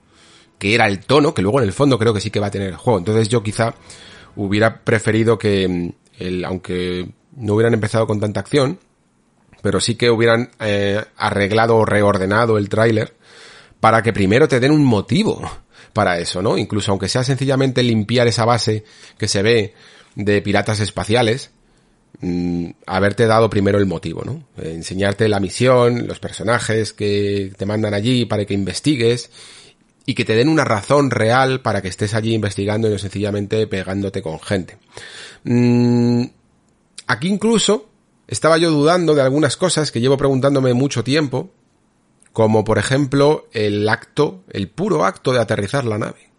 Que 0.59 0.75
era 0.75 0.87
el 0.87 1.01
tono, 1.01 1.35
que 1.35 1.43
luego 1.43 1.61
en 1.61 1.67
el 1.67 1.73
fondo 1.73 1.99
creo 1.99 2.15
que 2.15 2.21
sí 2.21 2.31
que 2.31 2.41
va 2.41 2.49
a 2.49 2.53
tener 2.53 2.69
el 2.69 2.77
juego. 2.77 2.99
Entonces 2.99 3.29
yo 3.29 3.43
quizá 3.43 3.75
hubiera 4.37 4.83
preferido 4.85 5.39
que, 5.39 5.69
mm, 5.69 5.93
el, 6.19 6.45
aunque 6.45 7.09
no 7.37 7.55
hubieran 7.55 7.75
empezado 7.75 8.07
con 8.07 8.21
tanta 8.21 8.41
acción, 8.41 8.79
pero 9.63 9.81
sí 9.81 9.95
que 9.95 10.11
hubieran 10.11 10.51
eh, 10.61 11.03
arreglado 11.17 11.77
o 11.77 11.85
reordenado 11.85 12.59
el 12.59 12.69
tráiler 12.69 13.15
para 13.81 14.03
que 14.03 14.13
primero 14.13 14.49
te 14.49 14.61
den 14.61 14.73
un 14.73 14.85
motivo 14.85 15.41
para 15.93 16.19
eso, 16.19 16.43
¿no? 16.43 16.59
Incluso 16.59 16.93
aunque 16.93 17.09
sea 17.09 17.25
sencillamente 17.25 17.83
limpiar 17.83 18.29
esa 18.29 18.45
base 18.45 18.85
que 19.19 19.29
se 19.29 19.43
ve 19.43 19.75
de 20.15 20.43
piratas 20.43 20.81
espaciales, 20.81 21.51
mmm, 22.21 22.71
haberte 22.87 23.27
dado 23.27 23.51
primero 23.51 23.79
el 23.79 23.87
motivo, 23.87 24.23
¿no? 24.25 24.45
Enseñarte 24.63 25.29
la 25.29 25.41
misión, 25.41 26.07
los 26.07 26.21
personajes 26.21 26.93
que 26.93 27.53
te 27.57 27.67
mandan 27.67 27.95
allí 27.95 28.27
para 28.27 28.45
que 28.45 28.55
investigues 28.55 29.31
y 30.07 30.15
que 30.15 30.25
te 30.25 30.35
den 30.35 30.49
una 30.49 30.65
razón 30.65 31.11
real 31.11 31.61
para 31.61 31.83
que 31.83 31.89
estés 31.89 32.15
allí 32.15 32.35
investigando 32.35 32.89
y 32.89 32.93
no 32.93 32.99
sencillamente 32.99 33.67
pegándote 33.67 34.23
con 34.23 34.41
gente. 34.41 34.79
Mm, 35.45 36.25
aquí 37.07 37.29
incluso 37.29 37.90
estaba 38.31 38.59
yo 38.59 38.71
dudando 38.71 39.15
de 39.17 39.23
algunas 39.23 39.57
cosas 39.57 39.91
que 39.91 40.01
llevo 40.01 40.17
preguntándome 40.17 40.73
mucho 40.73 41.03
tiempo, 41.03 41.51
como 42.33 42.63
por 42.63 42.79
ejemplo 42.79 43.49
el 43.53 43.89
acto, 43.89 44.45
el 44.51 44.69
puro 44.69 45.05
acto 45.05 45.33
de 45.33 45.41
aterrizar 45.41 45.85
la 45.85 45.99
nave, 45.99 46.31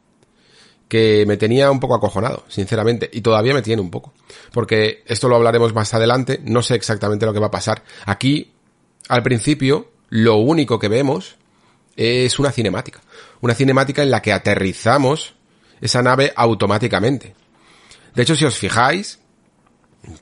que 0.87 1.25
me 1.27 1.35
tenía 1.35 1.69
un 1.69 1.81
poco 1.81 1.95
acojonado, 1.95 2.45
sinceramente, 2.47 3.09
y 3.11 3.19
todavía 3.19 3.53
me 3.53 3.61
tiene 3.61 3.81
un 3.81 3.91
poco, 3.91 4.13
porque 4.53 5.03
esto 5.05 5.27
lo 5.27 5.35
hablaremos 5.35 5.73
más 5.73 5.93
adelante, 5.93 6.39
no 6.45 6.63
sé 6.63 6.75
exactamente 6.75 7.25
lo 7.25 7.33
que 7.33 7.39
va 7.39 7.47
a 7.47 7.51
pasar. 7.51 7.83
Aquí, 8.05 8.53
al 9.09 9.21
principio, 9.21 9.91
lo 10.07 10.37
único 10.37 10.79
que 10.79 10.87
vemos 10.87 11.35
es 11.97 12.39
una 12.39 12.53
cinemática, 12.53 13.01
una 13.41 13.53
cinemática 13.53 14.01
en 14.01 14.11
la 14.11 14.21
que 14.21 14.31
aterrizamos 14.31 15.35
esa 15.81 16.01
nave 16.01 16.31
automáticamente. 16.37 17.35
De 18.15 18.23
hecho, 18.23 18.35
si 18.37 18.45
os 18.45 18.57
fijáis, 18.57 19.20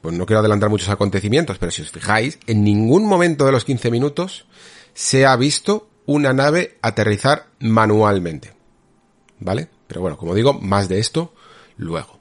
pues 0.02 0.16
no 0.16 0.26
quiero 0.26 0.40
adelantar 0.40 0.70
muchos 0.70 0.90
acontecimientos, 0.90 1.58
pero 1.58 1.72
si 1.72 1.82
os 1.82 1.92
fijáis, 1.92 2.40
en 2.48 2.64
ningún 2.64 3.06
momento 3.06 3.46
de 3.46 3.52
los 3.52 3.66
15 3.66 3.92
minutos 3.92 4.46
se 4.94 5.26
ha 5.26 5.36
visto 5.36 5.90
una 6.06 6.34
nave 6.34 6.78
aterrizar 6.82 7.48
manualmente. 7.60 8.54
¿vale? 9.40 9.68
Pero 9.88 10.02
bueno, 10.02 10.18
como 10.18 10.36
digo, 10.36 10.54
más 10.54 10.90
de 10.90 11.00
esto 11.00 11.34
luego. 11.78 12.20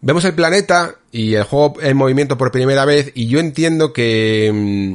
Vemos 0.00 0.24
el 0.24 0.34
planeta 0.34 0.96
y 1.10 1.34
el 1.34 1.44
juego 1.44 1.80
en 1.80 1.96
movimiento 1.96 2.36
por 2.36 2.52
primera 2.52 2.84
vez 2.84 3.10
y 3.14 3.26
yo 3.26 3.40
entiendo 3.40 3.92
que... 3.92 4.50
mm, 4.52 4.94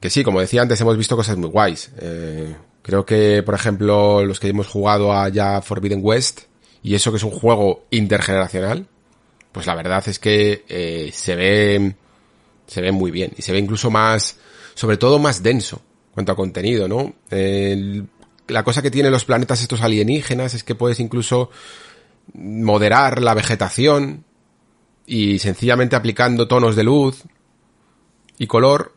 Que 0.00 0.10
sí, 0.10 0.22
como 0.22 0.40
decía 0.40 0.60
antes, 0.60 0.80
hemos 0.80 0.98
visto 0.98 1.16
cosas 1.16 1.36
muy 1.38 1.48
guays. 1.48 1.90
Eh, 1.98 2.54
creo 2.82 3.06
que, 3.06 3.42
por 3.42 3.54
ejemplo, 3.54 4.22
los 4.24 4.38
que 4.38 4.48
hemos 4.48 4.66
jugado 4.66 5.12
a 5.14 5.28
ya 5.30 5.62
Forbidden 5.62 6.00
West, 6.02 6.42
y 6.82 6.94
eso 6.94 7.10
que 7.10 7.16
es 7.16 7.22
un 7.22 7.30
juego 7.30 7.84
intergeneracional, 7.90 8.86
pues 9.54 9.66
la 9.66 9.76
verdad 9.76 10.02
es 10.08 10.18
que 10.18 10.64
eh, 10.68 11.10
se 11.14 11.36
ve 11.36 11.94
se 12.66 12.80
ve 12.80 12.90
muy 12.90 13.12
bien. 13.12 13.30
Y 13.36 13.42
se 13.42 13.52
ve 13.52 13.58
incluso 13.60 13.88
más 13.88 14.36
sobre 14.74 14.96
todo 14.96 15.20
más 15.20 15.44
denso 15.44 15.76
en 15.76 16.14
cuanto 16.14 16.32
a 16.32 16.36
contenido 16.36 16.88
no 16.88 17.14
la 18.48 18.64
cosa 18.64 18.82
que 18.82 18.90
tienen 18.90 19.12
los 19.12 19.24
planetas 19.24 19.62
estos 19.62 19.80
alienígenas 19.80 20.54
es 20.54 20.64
que 20.64 20.74
puedes 20.74 20.98
incluso 20.98 21.50
moderar 22.34 23.22
la 23.22 23.34
vegetación 23.34 24.24
y 25.06 25.38
sencillamente 25.38 25.94
aplicando 25.94 26.48
tonos 26.48 26.74
de 26.74 26.82
luz 26.82 27.22
y 28.36 28.48
color 28.48 28.92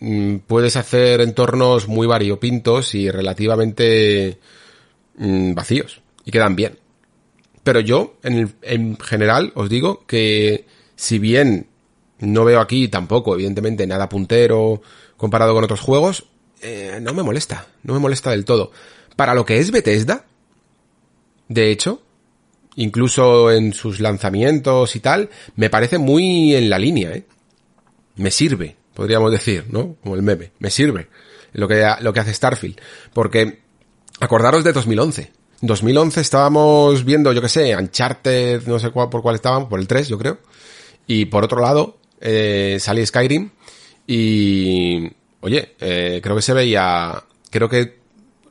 mm, 0.00 0.36
puedes 0.46 0.76
hacer 0.76 1.22
entornos 1.22 1.88
muy 1.88 2.06
variopintos 2.06 2.94
y 2.94 3.10
relativamente 3.10 4.38
mm, 5.16 5.54
vacíos 5.54 6.02
y 6.24 6.30
quedan 6.30 6.54
bien 6.54 6.81
pero 7.62 7.80
yo, 7.80 8.16
en, 8.22 8.34
el- 8.34 8.54
en 8.62 8.96
general, 8.98 9.52
os 9.54 9.68
digo 9.68 10.04
que 10.06 10.66
si 10.96 11.18
bien 11.18 11.66
no 12.18 12.44
veo 12.44 12.60
aquí 12.60 12.88
tampoco, 12.88 13.34
evidentemente, 13.34 13.86
nada 13.86 14.08
puntero 14.08 14.80
comparado 15.16 15.54
con 15.54 15.64
otros 15.64 15.80
juegos, 15.80 16.26
eh, 16.60 16.98
no 17.02 17.12
me 17.14 17.22
molesta, 17.22 17.66
no 17.82 17.94
me 17.94 17.98
molesta 18.00 18.30
del 18.30 18.44
todo. 18.44 18.70
Para 19.16 19.34
lo 19.34 19.44
que 19.44 19.58
es 19.58 19.70
Bethesda, 19.70 20.24
de 21.48 21.70
hecho, 21.70 22.02
incluso 22.76 23.50
en 23.50 23.72
sus 23.72 24.00
lanzamientos 24.00 24.96
y 24.96 25.00
tal, 25.00 25.30
me 25.56 25.70
parece 25.70 25.98
muy 25.98 26.54
en 26.54 26.70
la 26.70 26.78
línea, 26.78 27.10
¿eh? 27.12 27.24
Me 28.16 28.30
sirve, 28.30 28.76
podríamos 28.94 29.30
decir, 29.32 29.66
¿no? 29.70 29.96
Como 30.02 30.14
el 30.14 30.22
meme, 30.22 30.52
me 30.58 30.70
sirve 30.70 31.08
lo 31.52 31.66
que, 31.68 31.84
lo 32.00 32.12
que 32.12 32.20
hace 32.20 32.32
Starfield. 32.34 32.78
Porque, 33.12 33.60
acordaros 34.20 34.64
de 34.64 34.72
2011. 34.72 35.32
2011 35.62 36.20
estábamos 36.20 37.04
viendo, 37.04 37.32
yo 37.32 37.40
que 37.40 37.48
sé, 37.48 37.76
Uncharted, 37.76 38.66
no 38.66 38.80
sé 38.80 38.90
cuál, 38.90 39.08
por 39.08 39.22
cuál 39.22 39.36
estábamos, 39.36 39.68
por 39.68 39.78
el 39.78 39.86
3, 39.86 40.08
yo 40.08 40.18
creo. 40.18 40.38
Y 41.06 41.26
por 41.26 41.44
otro 41.44 41.60
lado, 41.60 41.98
eh, 42.20 42.78
salí 42.80 43.06
Skyrim 43.06 43.50
y, 44.06 45.08
oye, 45.40 45.76
eh, 45.80 46.20
creo 46.20 46.34
que 46.34 46.42
se 46.42 46.52
veía, 46.52 47.22
creo 47.48 47.68
que 47.68 48.02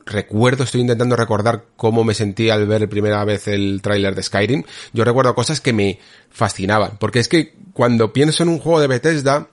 recuerdo, 0.06 0.64
estoy 0.64 0.80
intentando 0.80 1.14
recordar 1.14 1.66
cómo 1.76 2.02
me 2.02 2.14
sentí 2.14 2.48
al 2.48 2.66
ver 2.66 2.88
primera 2.88 3.22
vez 3.26 3.46
el 3.46 3.80
tráiler 3.82 4.14
de 4.14 4.22
Skyrim. 4.22 4.64
Yo 4.94 5.04
recuerdo 5.04 5.34
cosas 5.34 5.60
que 5.60 5.74
me 5.74 5.98
fascinaban, 6.30 6.96
porque 6.98 7.18
es 7.18 7.28
que 7.28 7.54
cuando 7.74 8.14
pienso 8.14 8.42
en 8.42 8.48
un 8.48 8.58
juego 8.58 8.80
de 8.80 8.86
Bethesda, 8.86 9.48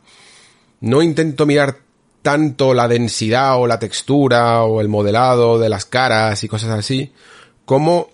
no 0.80 1.02
intento 1.02 1.46
mirar 1.46 1.80
tanto 2.22 2.74
la 2.74 2.88
densidad 2.88 3.60
o 3.60 3.68
la 3.68 3.80
textura 3.80 4.64
o 4.64 4.80
el 4.80 4.88
modelado 4.88 5.60
de 5.60 5.70
las 5.70 5.86
caras 5.86 6.42
y 6.44 6.48
cosas 6.48 6.70
así, 6.72 7.12
como 7.70 8.10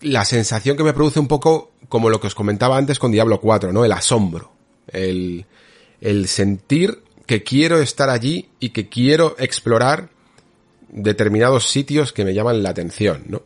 la 0.00 0.24
sensación 0.24 0.76
que 0.76 0.82
me 0.82 0.92
produce 0.92 1.20
un 1.20 1.28
poco 1.28 1.70
como 1.88 2.10
lo 2.10 2.20
que 2.20 2.26
os 2.26 2.34
comentaba 2.34 2.76
antes 2.76 2.98
con 2.98 3.12
Diablo 3.12 3.40
4, 3.40 3.72
¿no? 3.72 3.84
El 3.84 3.92
asombro, 3.92 4.50
el, 4.88 5.46
el 6.00 6.26
sentir 6.26 7.04
que 7.24 7.44
quiero 7.44 7.78
estar 7.78 8.10
allí 8.10 8.48
y 8.58 8.70
que 8.70 8.88
quiero 8.88 9.36
explorar 9.38 10.08
determinados 10.88 11.68
sitios 11.68 12.12
que 12.12 12.24
me 12.24 12.34
llaman 12.34 12.64
la 12.64 12.70
atención, 12.70 13.26
¿no? 13.28 13.42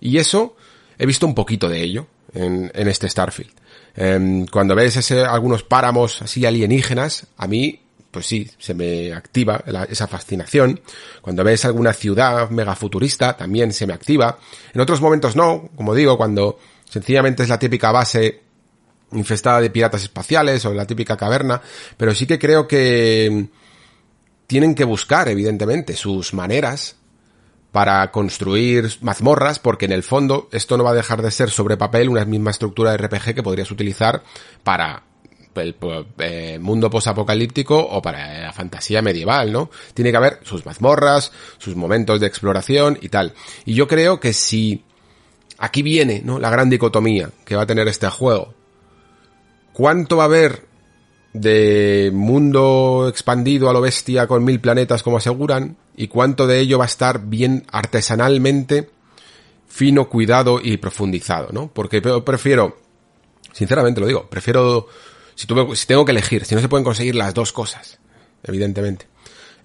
Y 0.00 0.18
eso, 0.18 0.54
he 0.98 1.04
visto 1.06 1.26
un 1.26 1.34
poquito 1.34 1.68
de 1.68 1.82
ello 1.82 2.06
en, 2.32 2.70
en 2.76 2.86
este 2.86 3.08
Starfield. 3.08 3.50
Em, 3.96 4.46
cuando 4.46 4.76
ves 4.76 4.94
ese, 4.98 5.24
algunos 5.24 5.64
páramos 5.64 6.22
así 6.22 6.46
alienígenas, 6.46 7.26
a 7.36 7.48
mí, 7.48 7.80
pues 8.10 8.26
sí, 8.26 8.50
se 8.58 8.74
me 8.74 9.12
activa 9.12 9.62
esa 9.88 10.06
fascinación. 10.06 10.80
Cuando 11.20 11.44
ves 11.44 11.64
alguna 11.64 11.92
ciudad 11.92 12.48
megafuturista, 12.50 13.36
también 13.36 13.72
se 13.72 13.86
me 13.86 13.92
activa. 13.92 14.38
En 14.72 14.80
otros 14.80 15.00
momentos 15.00 15.36
no, 15.36 15.68
como 15.76 15.94
digo, 15.94 16.16
cuando 16.16 16.58
sencillamente 16.88 17.42
es 17.42 17.48
la 17.48 17.58
típica 17.58 17.92
base 17.92 18.42
infestada 19.12 19.60
de 19.60 19.70
piratas 19.70 20.02
espaciales 20.02 20.64
o 20.64 20.74
la 20.74 20.86
típica 20.86 21.16
caverna, 21.16 21.60
pero 21.96 22.14
sí 22.14 22.26
que 22.26 22.38
creo 22.38 22.66
que 22.66 23.48
tienen 24.46 24.74
que 24.74 24.84
buscar, 24.84 25.28
evidentemente, 25.28 25.94
sus 25.94 26.32
maneras 26.32 26.96
para 27.72 28.10
construir 28.10 28.90
mazmorras, 29.02 29.58
porque 29.58 29.84
en 29.84 29.92
el 29.92 30.02
fondo 30.02 30.48
esto 30.52 30.76
no 30.78 30.84
va 30.84 30.90
a 30.90 30.94
dejar 30.94 31.20
de 31.20 31.30
ser 31.30 31.50
sobre 31.50 31.76
papel 31.76 32.08
una 32.08 32.24
misma 32.24 32.50
estructura 32.50 32.92
de 32.92 32.96
RPG 32.96 33.34
que 33.34 33.42
podrías 33.42 33.70
utilizar 33.70 34.22
para 34.64 35.02
el 35.58 35.76
eh, 36.18 36.58
mundo 36.60 36.90
posapocalíptico 36.90 37.78
o 37.78 38.02
para 38.02 38.42
la 38.42 38.52
fantasía 38.52 39.02
medieval, 39.02 39.52
¿no? 39.52 39.70
Tiene 39.94 40.10
que 40.10 40.16
haber 40.16 40.40
sus 40.42 40.64
mazmorras, 40.66 41.32
sus 41.58 41.76
momentos 41.76 42.20
de 42.20 42.26
exploración 42.26 42.98
y 43.00 43.08
tal. 43.08 43.34
Y 43.64 43.74
yo 43.74 43.86
creo 43.86 44.20
que 44.20 44.32
si 44.32 44.84
aquí 45.58 45.82
viene, 45.82 46.22
¿no? 46.24 46.38
La 46.38 46.50
gran 46.50 46.70
dicotomía 46.70 47.30
que 47.44 47.56
va 47.56 47.62
a 47.62 47.66
tener 47.66 47.88
este 47.88 48.08
juego. 48.08 48.54
¿Cuánto 49.72 50.16
va 50.16 50.24
a 50.24 50.26
haber 50.26 50.66
de 51.32 52.10
mundo 52.12 53.06
expandido 53.08 53.68
a 53.68 53.72
lo 53.72 53.80
bestia 53.80 54.26
con 54.26 54.44
mil 54.44 54.60
planetas 54.60 55.02
como 55.02 55.18
aseguran 55.18 55.76
y 55.96 56.08
cuánto 56.08 56.46
de 56.46 56.58
ello 56.58 56.78
va 56.78 56.84
a 56.84 56.88
estar 56.88 57.26
bien 57.26 57.64
artesanalmente 57.70 58.90
fino, 59.68 60.08
cuidado 60.08 60.60
y 60.62 60.78
profundizado, 60.78 61.50
¿no? 61.52 61.70
Porque 61.72 62.00
prefiero, 62.00 62.78
sinceramente 63.52 64.00
lo 64.00 64.06
digo, 64.06 64.28
prefiero, 64.28 64.88
si, 65.38 65.46
tuve- 65.46 65.76
si 65.76 65.86
tengo 65.86 66.04
que 66.04 66.10
elegir, 66.12 66.44
si 66.44 66.54
no 66.56 66.60
se 66.60 66.68
pueden 66.68 66.84
conseguir 66.84 67.14
las 67.14 67.32
dos 67.32 67.52
cosas, 67.52 67.98
evidentemente, 68.42 69.06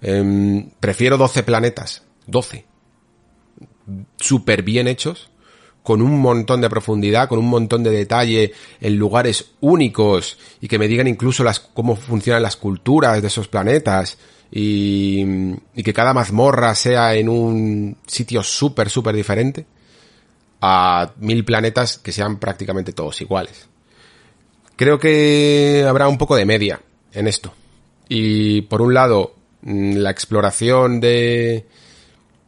em, 0.00 0.70
prefiero 0.78 1.18
12 1.18 1.42
planetas, 1.42 2.02
12, 2.26 2.64
súper 4.18 4.62
bien 4.62 4.86
hechos, 4.88 5.30
con 5.82 6.00
un 6.00 6.18
montón 6.20 6.60
de 6.60 6.70
profundidad, 6.70 7.28
con 7.28 7.38
un 7.38 7.48
montón 7.48 7.82
de 7.82 7.90
detalle 7.90 8.52
en 8.80 8.96
lugares 8.96 9.50
únicos 9.60 10.38
y 10.60 10.68
que 10.68 10.78
me 10.78 10.88
digan 10.88 11.08
incluso 11.08 11.44
las, 11.44 11.58
cómo 11.60 11.96
funcionan 11.96 12.42
las 12.42 12.56
culturas 12.56 13.20
de 13.20 13.28
esos 13.28 13.48
planetas 13.48 14.16
y, 14.50 15.22
y 15.74 15.82
que 15.82 15.92
cada 15.92 16.14
mazmorra 16.14 16.74
sea 16.74 17.14
en 17.16 17.28
un 17.28 17.98
sitio 18.06 18.42
súper, 18.42 18.88
súper 18.88 19.14
diferente 19.14 19.66
a 20.62 21.12
mil 21.18 21.44
planetas 21.44 21.98
que 21.98 22.12
sean 22.12 22.38
prácticamente 22.38 22.92
todos 22.94 23.20
iguales. 23.20 23.68
Creo 24.76 24.98
que 24.98 25.84
habrá 25.88 26.08
un 26.08 26.18
poco 26.18 26.36
de 26.36 26.44
media 26.44 26.80
en 27.12 27.28
esto. 27.28 27.52
Y 28.08 28.62
por 28.62 28.82
un 28.82 28.94
lado, 28.94 29.34
mm, 29.62 29.96
la 29.96 30.10
exploración 30.10 31.00
de, 31.00 31.66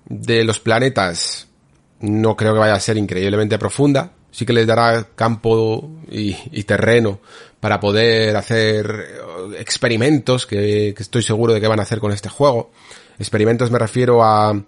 de 0.06 0.44
los 0.44 0.60
planetas 0.60 1.48
no 2.00 2.36
creo 2.36 2.52
que 2.52 2.60
vaya 2.60 2.74
a 2.74 2.80
ser 2.80 2.96
increíblemente 2.96 3.58
profunda. 3.58 4.12
Sí 4.30 4.44
que 4.44 4.52
les 4.52 4.66
dará 4.66 5.06
campo 5.14 5.90
y, 6.10 6.34
terreno 6.64 7.20
para 7.58 7.80
poder 7.80 8.36
hacer 8.36 8.86
eh, 8.86 9.56
experimentos 9.58 10.46
que, 10.46 10.92
que 10.94 11.02
estoy 11.02 11.22
seguro 11.22 11.54
de 11.54 11.60
que 11.60 11.68
van 11.68 11.80
a 11.80 11.84
hacer 11.84 12.00
con 12.00 12.12
este 12.12 12.28
juego. 12.28 12.70
Experimentos 13.18 13.70
me 13.70 13.78
refiero 13.78 14.22
a 14.22 14.62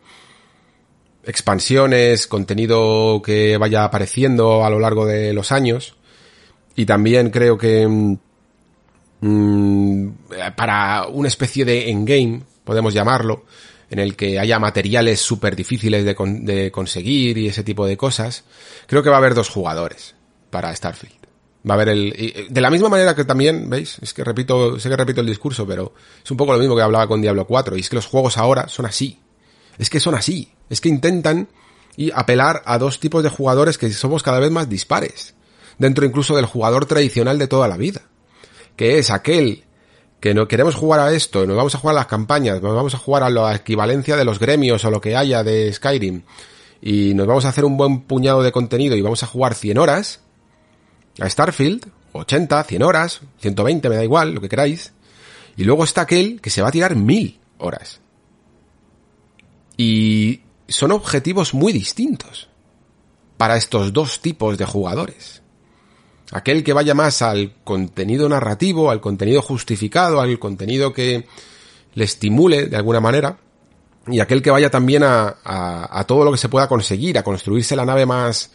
expansiones, 1.24 2.26
contenido 2.26 3.20
que 3.22 3.58
vaya 3.58 3.84
apareciendo 3.84 4.64
a 4.64 4.70
lo 4.70 4.80
largo 4.80 5.04
de 5.04 5.34
los 5.34 5.52
años. 5.52 5.97
Y 6.78 6.86
también 6.86 7.30
creo 7.30 7.58
que 7.58 7.86
mm, 7.88 8.16
mm, 9.20 10.08
para 10.56 11.06
una 11.08 11.26
especie 11.28 11.64
de 11.64 11.90
endgame, 11.90 12.42
podemos 12.64 12.94
llamarlo, 12.94 13.44
en 13.90 13.98
el 13.98 14.14
que 14.16 14.38
haya 14.38 14.58
materiales 14.58 15.20
súper 15.20 15.56
difíciles 15.56 16.04
de, 16.04 16.14
con- 16.14 16.44
de 16.44 16.70
conseguir 16.70 17.38
y 17.38 17.48
ese 17.48 17.64
tipo 17.64 17.86
de 17.86 17.96
cosas, 17.96 18.44
creo 18.86 19.02
que 19.02 19.08
va 19.10 19.16
a 19.16 19.18
haber 19.18 19.34
dos 19.34 19.48
jugadores 19.48 20.14
para 20.50 20.74
Starfield. 20.74 21.16
Va 21.68 21.74
a 21.74 21.76
haber 21.76 21.88
el... 21.88 22.14
y- 22.16 22.46
De 22.48 22.60
la 22.60 22.70
misma 22.70 22.88
manera 22.90 23.14
que 23.16 23.24
también, 23.24 23.68
¿veis? 23.68 23.98
Es 24.00 24.14
que 24.14 24.22
repito, 24.22 24.78
sé 24.78 24.88
que 24.88 24.96
repito 24.96 25.20
el 25.20 25.26
discurso, 25.26 25.66
pero 25.66 25.94
es 26.24 26.30
un 26.30 26.36
poco 26.36 26.52
lo 26.52 26.58
mismo 26.58 26.76
que 26.76 26.82
hablaba 26.82 27.08
con 27.08 27.20
Diablo 27.20 27.46
4, 27.46 27.76
y 27.76 27.80
es 27.80 27.88
que 27.88 27.96
los 27.96 28.06
juegos 28.06 28.38
ahora 28.38 28.68
son 28.68 28.86
así. 28.86 29.18
Es 29.78 29.90
que 29.90 29.98
son 30.00 30.14
así. 30.14 30.52
Es 30.70 30.80
que 30.80 30.88
intentan 30.88 31.48
y 31.96 32.12
apelar 32.14 32.62
a 32.66 32.78
dos 32.78 33.00
tipos 33.00 33.22
de 33.24 33.30
jugadores 33.30 33.78
que 33.78 33.90
somos 33.90 34.22
cada 34.22 34.38
vez 34.38 34.50
más 34.52 34.68
dispares. 34.68 35.34
Dentro 35.78 36.04
incluso 36.04 36.34
del 36.36 36.46
jugador 36.46 36.86
tradicional 36.86 37.38
de 37.38 37.48
toda 37.48 37.68
la 37.68 37.76
vida. 37.76 38.02
Que 38.76 38.98
es 38.98 39.10
aquel 39.10 39.64
que 40.20 40.34
no 40.34 40.48
queremos 40.48 40.74
jugar 40.74 41.00
a 41.00 41.12
esto, 41.12 41.46
nos 41.46 41.56
vamos 41.56 41.74
a 41.74 41.78
jugar 41.78 41.96
a 41.96 42.00
las 42.00 42.06
campañas, 42.06 42.60
nos 42.60 42.74
vamos 42.74 42.94
a 42.94 42.98
jugar 42.98 43.22
a 43.22 43.30
la 43.30 43.54
equivalencia 43.54 44.16
de 44.16 44.24
los 44.24 44.38
gremios 44.38 44.84
o 44.84 44.90
lo 44.90 45.00
que 45.00 45.16
haya 45.16 45.44
de 45.44 45.72
Skyrim, 45.72 46.22
y 46.82 47.14
nos 47.14 47.26
vamos 47.26 47.44
a 47.44 47.50
hacer 47.50 47.64
un 47.64 47.76
buen 47.76 48.00
puñado 48.00 48.42
de 48.42 48.52
contenido 48.52 48.96
y 48.96 49.00
vamos 49.00 49.22
a 49.22 49.26
jugar 49.26 49.54
100 49.54 49.78
horas 49.78 50.20
a 51.20 51.28
Starfield, 51.28 51.86
80, 52.12 52.64
100 52.64 52.82
horas, 52.82 53.20
120, 53.38 53.88
me 53.88 53.96
da 53.96 54.04
igual, 54.04 54.32
lo 54.32 54.40
que 54.40 54.48
queráis, 54.48 54.92
y 55.56 55.64
luego 55.64 55.84
está 55.84 56.02
aquel 56.02 56.40
que 56.40 56.50
se 56.50 56.62
va 56.62 56.68
a 56.68 56.72
tirar 56.72 56.96
1000 56.96 57.38
horas. 57.58 58.00
Y 59.76 60.40
son 60.66 60.90
objetivos 60.92 61.54
muy 61.54 61.72
distintos. 61.72 62.48
para 63.36 63.56
estos 63.56 63.92
dos 63.92 64.20
tipos 64.20 64.58
de 64.58 64.64
jugadores. 64.64 65.37
Aquel 66.30 66.62
que 66.62 66.74
vaya 66.74 66.94
más 66.94 67.22
al 67.22 67.54
contenido 67.64 68.28
narrativo, 68.28 68.90
al 68.90 69.00
contenido 69.00 69.40
justificado, 69.40 70.20
al 70.20 70.38
contenido 70.38 70.92
que 70.92 71.26
le 71.94 72.04
estimule 72.04 72.66
de 72.66 72.76
alguna 72.76 73.00
manera, 73.00 73.38
y 74.06 74.20
aquel 74.20 74.42
que 74.42 74.50
vaya 74.50 74.70
también 74.70 75.02
a, 75.04 76.04
todo 76.06 76.24
lo 76.24 76.32
que 76.32 76.38
se 76.38 76.48
pueda 76.48 76.68
conseguir, 76.68 77.18
a 77.18 77.22
construirse 77.22 77.76
la 77.76 77.84
nave 77.84 78.06
más, 78.06 78.50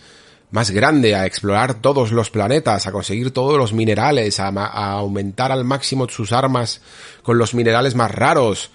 más 0.51 0.71
grande, 0.71 1.15
a 1.15 1.25
explorar 1.25 1.75
todos 1.75 2.11
los 2.11 2.29
planetas, 2.29 2.87
a 2.87 2.91
conseguir 2.91 3.31
todos 3.31 3.57
los 3.57 3.73
minerales, 3.73 4.39
a, 4.39 4.47
aumentar 4.47 5.51
al 5.51 5.63
máximo 5.63 6.07
sus 6.09 6.31
armas 6.31 6.81
con 7.21 7.37
los 7.37 7.53
minerales 7.53 7.95
más 7.95 8.11
raros, 8.11 8.71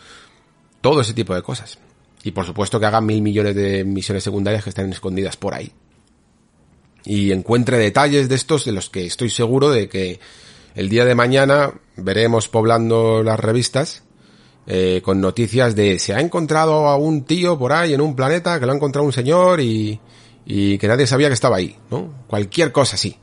todo 0.81 1.01
ese 1.01 1.15
tipo 1.15 1.35
de 1.35 1.43
cosas. 1.43 1.79
Y 2.25 2.33
por 2.33 2.45
supuesto 2.45 2.81
que 2.81 2.87
haga 2.87 3.01
mil 3.01 3.23
millones 3.23 3.55
de 3.55 3.85
misiones 3.85 4.25
secundarias 4.25 4.65
que 4.65 4.71
están 4.71 4.93
escondidas 4.93 5.37
por 5.37 5.55
ahí. 5.55 5.73
Y 7.09 7.33
encuentre 7.33 7.79
detalles 7.79 8.29
de 8.29 8.35
estos 8.35 8.67
de 8.67 8.73
los 8.73 8.91
que 8.91 9.07
estoy 9.07 9.31
seguro 9.31 9.71
de 9.71 9.89
que 9.89 10.21
el 10.75 10.91
día 10.91 11.05
de 11.05 11.15
mañana 11.15 11.73
veremos 11.97 12.49
poblando 12.49 13.23
las 13.23 13.41
revistas 13.41 14.05
eh, 14.67 15.01
con 15.03 15.19
noticias 15.19 15.75
de 15.75 15.99
se 15.99 16.13
ha 16.13 16.21
encontrado 16.21 16.87
a 16.87 16.97
un 16.97 17.25
tío 17.25 17.59
por 17.59 17.73
ahí 17.73 17.95
en 17.95 18.03
un 18.03 18.15
planeta 18.15 18.61
que 18.61 18.67
lo 18.67 18.73
ha 18.73 18.77
encontrado 18.77 19.07
un 19.07 19.15
señor 19.15 19.61
y, 19.61 19.99
y 20.45 20.77
que 20.77 20.87
nadie 20.87 21.07
sabía 21.07 21.29
que 21.29 21.35
estaba 21.35 21.57
ahí, 21.57 21.75
¿no? 21.91 22.25
Cualquier 22.27 22.71
cosa 22.73 22.97
así. 22.97 23.17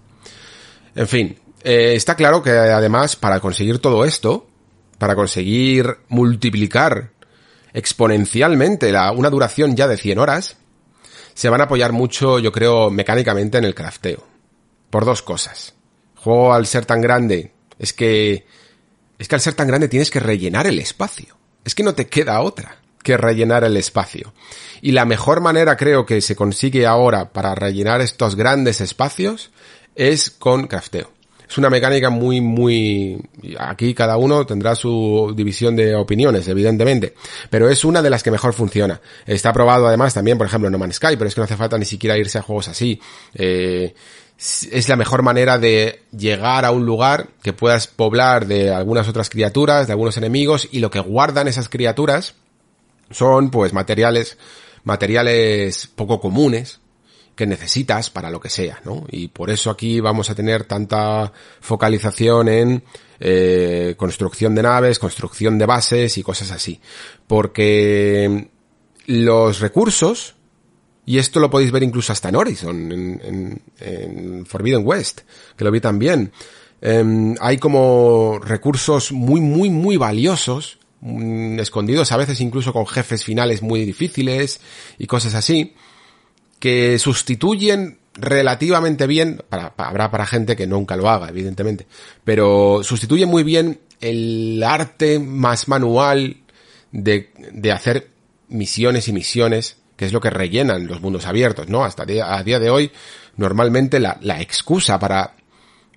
En 0.95 1.07
fin, 1.07 1.37
eh, 1.63 1.93
está 1.95 2.15
claro 2.15 2.41
que 2.41 2.49
además 2.49 3.15
para 3.15 3.39
conseguir 3.39 3.77
todo 3.77 4.03
esto, 4.05 4.47
para 4.97 5.13
conseguir 5.13 5.97
multiplicar 6.07 7.11
exponencialmente 7.73 8.91
la, 8.91 9.11
una 9.11 9.29
duración 9.29 9.75
ya 9.75 9.87
de 9.87 9.97
100 9.97 10.17
horas, 10.17 10.57
se 11.35 11.49
van 11.49 11.61
a 11.61 11.65
apoyar 11.65 11.91
mucho, 11.91 12.39
yo 12.39 12.51
creo, 12.51 12.89
mecánicamente 12.89 13.59
en 13.59 13.65
el 13.65 13.75
crafteo. 13.75 14.23
Por 14.89 15.05
dos 15.05 15.21
cosas. 15.21 15.75
Juego 16.15 16.53
al 16.53 16.65
ser 16.65 16.85
tan 16.85 17.01
grande, 17.01 17.51
es 17.77 17.93
que, 17.93 18.47
es 19.19 19.27
que 19.27 19.35
al 19.35 19.41
ser 19.41 19.53
tan 19.53 19.67
grande 19.67 19.89
tienes 19.89 20.09
que 20.09 20.21
rellenar 20.21 20.65
el 20.65 20.79
espacio. 20.79 21.37
Es 21.65 21.75
que 21.75 21.83
no 21.83 21.93
te 21.93 22.07
queda 22.07 22.41
otra 22.41 22.77
que 23.03 23.17
rellenar 23.17 23.63
el 23.65 23.77
espacio. 23.77 24.33
Y 24.81 24.93
la 24.93 25.05
mejor 25.05 25.41
manera 25.41 25.77
creo 25.77 26.05
que 26.05 26.21
se 26.21 26.35
consigue 26.35 26.87
ahora 26.87 27.31
para 27.33 27.53
rellenar 27.53 28.01
estos 28.01 28.35
grandes 28.35 28.81
espacios 28.81 29.51
es 29.93 30.31
con 30.31 30.67
crafteo. 30.67 31.11
Es 31.47 31.57
una 31.57 31.69
mecánica 31.69 32.09
muy, 32.09 32.41
muy... 32.41 33.21
Aquí 33.59 33.93
cada 33.93 34.17
uno 34.17 34.45
tendrá 34.45 34.75
su 34.75 35.33
división 35.35 35.75
de 35.75 35.95
opiniones, 35.95 36.47
evidentemente. 36.47 37.13
Pero 37.49 37.69
es 37.69 37.85
una 37.85 38.01
de 38.01 38.09
las 38.09 38.23
que 38.23 38.31
mejor 38.31 38.53
funciona. 38.53 38.99
Está 39.25 39.53
probado 39.53 39.87
además 39.87 40.13
también, 40.13 40.37
por 40.37 40.47
ejemplo, 40.47 40.67
en 40.67 40.71
No 40.71 40.77
Man's 40.77 40.95
Sky, 40.95 41.15
pero 41.17 41.27
es 41.27 41.35
que 41.35 41.41
no 41.41 41.45
hace 41.45 41.57
falta 41.57 41.77
ni 41.77 41.85
siquiera 41.85 42.17
irse 42.17 42.37
a 42.37 42.41
juegos 42.41 42.67
así. 42.67 42.99
Eh, 43.33 43.93
es 44.37 44.89
la 44.89 44.95
mejor 44.95 45.21
manera 45.21 45.57
de 45.57 46.03
llegar 46.11 46.65
a 46.65 46.71
un 46.71 46.85
lugar 46.85 47.29
que 47.41 47.53
puedas 47.53 47.87
poblar 47.87 48.47
de 48.47 48.73
algunas 48.73 49.07
otras 49.07 49.29
criaturas, 49.29 49.87
de 49.87 49.93
algunos 49.93 50.17
enemigos, 50.17 50.67
y 50.71 50.79
lo 50.79 50.91
que 50.91 50.99
guardan 50.99 51.47
esas 51.47 51.69
criaturas 51.69 52.35
son, 53.11 53.49
pues, 53.49 53.71
materiales, 53.71 54.37
materiales 54.83 55.87
poco 55.87 56.19
comunes, 56.19 56.79
que 57.35 57.45
necesitas 57.45 58.09
para 58.09 58.29
lo 58.29 58.39
que 58.39 58.49
sea, 58.49 58.81
¿no? 58.85 59.05
Y 59.09 59.27
por 59.27 59.49
eso 59.49 59.69
aquí 59.69 59.99
vamos 59.99 60.29
a 60.29 60.35
tener 60.35 60.63
tanta 60.63 61.31
focalización 61.59 62.47
en 62.47 62.83
eh, 63.19 63.95
construcción 63.97 64.55
de 64.55 64.63
naves, 64.63 64.99
construcción 64.99 65.57
de 65.57 65.65
bases 65.65 66.17
y 66.17 66.23
cosas 66.23 66.51
así. 66.51 66.79
Porque 67.27 68.49
los 69.07 69.59
recursos, 69.59 70.35
y 71.05 71.17
esto 71.17 71.39
lo 71.39 71.49
podéis 71.49 71.71
ver 71.71 71.83
incluso 71.83 72.13
hasta 72.13 72.29
en 72.29 72.35
Horizon, 72.35 72.91
en, 72.91 73.21
en, 73.23 73.61
en 73.79 74.45
Forbidden 74.45 74.85
West, 74.85 75.21
que 75.57 75.65
lo 75.65 75.71
vi 75.71 75.81
también, 75.81 76.31
eh, 76.81 77.35
hay 77.39 77.57
como 77.57 78.39
recursos 78.39 79.11
muy, 79.11 79.41
muy, 79.41 79.69
muy 79.69 79.97
valiosos, 79.97 80.79
mmm, 81.01 81.59
escondidos 81.59 82.11
a 82.11 82.17
veces 82.17 82.39
incluso 82.41 82.73
con 82.73 82.85
jefes 82.85 83.23
finales 83.23 83.61
muy 83.61 83.85
difíciles 83.85 84.61
y 84.97 85.07
cosas 85.07 85.33
así, 85.35 85.73
que 86.65 86.97
sustituyen 86.97 87.99
relativamente 88.15 89.05
bien, 89.05 89.43
para, 89.49 89.75
habrá 89.77 90.09
para 90.09 90.25
gente 90.25 90.55
que 90.55 90.65
nunca 90.65 90.95
lo 90.95 91.07
haga, 91.07 91.29
evidentemente, 91.29 91.85
pero 92.23 92.81
sustituyen 92.81 93.29
muy 93.29 93.43
bien 93.43 93.81
el 94.01 94.63
arte 94.63 95.19
más 95.19 95.67
manual 95.67 96.37
de, 96.91 97.29
de 97.51 97.71
hacer 97.71 98.09
misiones 98.47 99.07
y 99.07 99.13
misiones, 99.13 99.77
que 99.95 100.05
es 100.05 100.11
lo 100.11 100.19
que 100.19 100.31
rellenan 100.31 100.87
los 100.87 101.01
mundos 101.01 101.27
abiertos, 101.27 101.69
¿no? 101.69 101.83
Hasta 101.83 102.03
día, 102.03 102.35
a 102.35 102.41
día 102.41 102.57
de 102.57 102.71
hoy, 102.71 102.91
normalmente 103.37 103.99
la, 103.99 104.17
excusa 104.41 104.97
para 104.97 105.35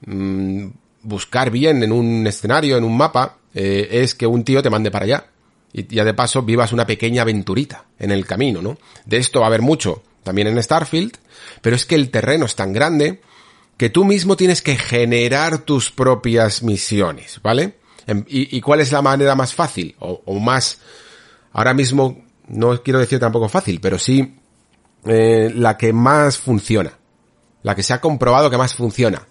mmm, 0.05 0.67
buscar 1.01 1.51
bien 1.51 1.83
en 1.83 1.93
un 1.93 2.27
escenario, 2.27 2.77
en 2.77 2.85
un 2.85 2.95
mapa, 2.95 3.39
eh, 3.55 3.89
es 3.91 4.15
que 4.15 4.27
un 4.27 4.45
tío 4.45 4.63
te 4.63 4.69
mande 4.69 4.91
para 4.91 5.07
allá. 5.07 5.27
Y 5.73 5.87
ya 5.87 6.05
de 6.05 6.13
paso 6.13 6.43
vivas 6.43 6.75
una 6.75 6.87
pequeña 6.87 7.23
aventurita 7.23 7.87
en 7.99 8.11
el 8.11 8.27
camino, 8.27 8.61
¿no? 8.61 8.77
De 9.07 9.17
esto 9.17 9.41
va 9.41 9.47
a 9.47 9.49
haber 9.49 9.63
mucho 9.63 10.03
también 10.29 10.49
en 10.49 10.63
Starfield, 10.63 11.17
pero 11.63 11.75
es 11.75 11.87
que 11.87 11.95
el 11.95 12.11
terreno 12.11 12.45
es 12.45 12.55
tan 12.55 12.75
grande 12.75 13.23
que 13.79 13.89
tú 13.89 14.05
mismo 14.05 14.37
tienes 14.37 14.61
que 14.61 14.77
generar 14.77 15.61
tus 15.61 15.91
propias 15.91 16.63
misiones, 16.63 17.41
¿vale? 17.43 17.79
¿Y, 18.27 18.55
y 18.55 18.61
cuál 18.61 18.81
es 18.81 18.93
la 18.93 19.01
manera 19.01 19.35
más 19.35 19.55
fácil? 19.55 19.97
O, 20.01 20.21
o, 20.27 20.39
más, 20.39 20.81
ahora 21.53 21.73
mismo, 21.73 22.27
no 22.47 22.83
quiero 22.83 22.99
decir 22.99 23.19
tampoco 23.19 23.49
fácil, 23.49 23.81
pero 23.81 23.99
sí 23.99 24.37
eh, 25.07 25.51
la 25.55 25.79
que 25.79 25.95
más 25.95 26.37
funciona. 26.37 26.93
La 27.63 27.75
que 27.75 27.83
se 27.83 27.95
ha 27.95 28.03
comprobado 28.03 28.51
que 28.51 28.59
más 28.59 28.75
funciona. 28.75 29.27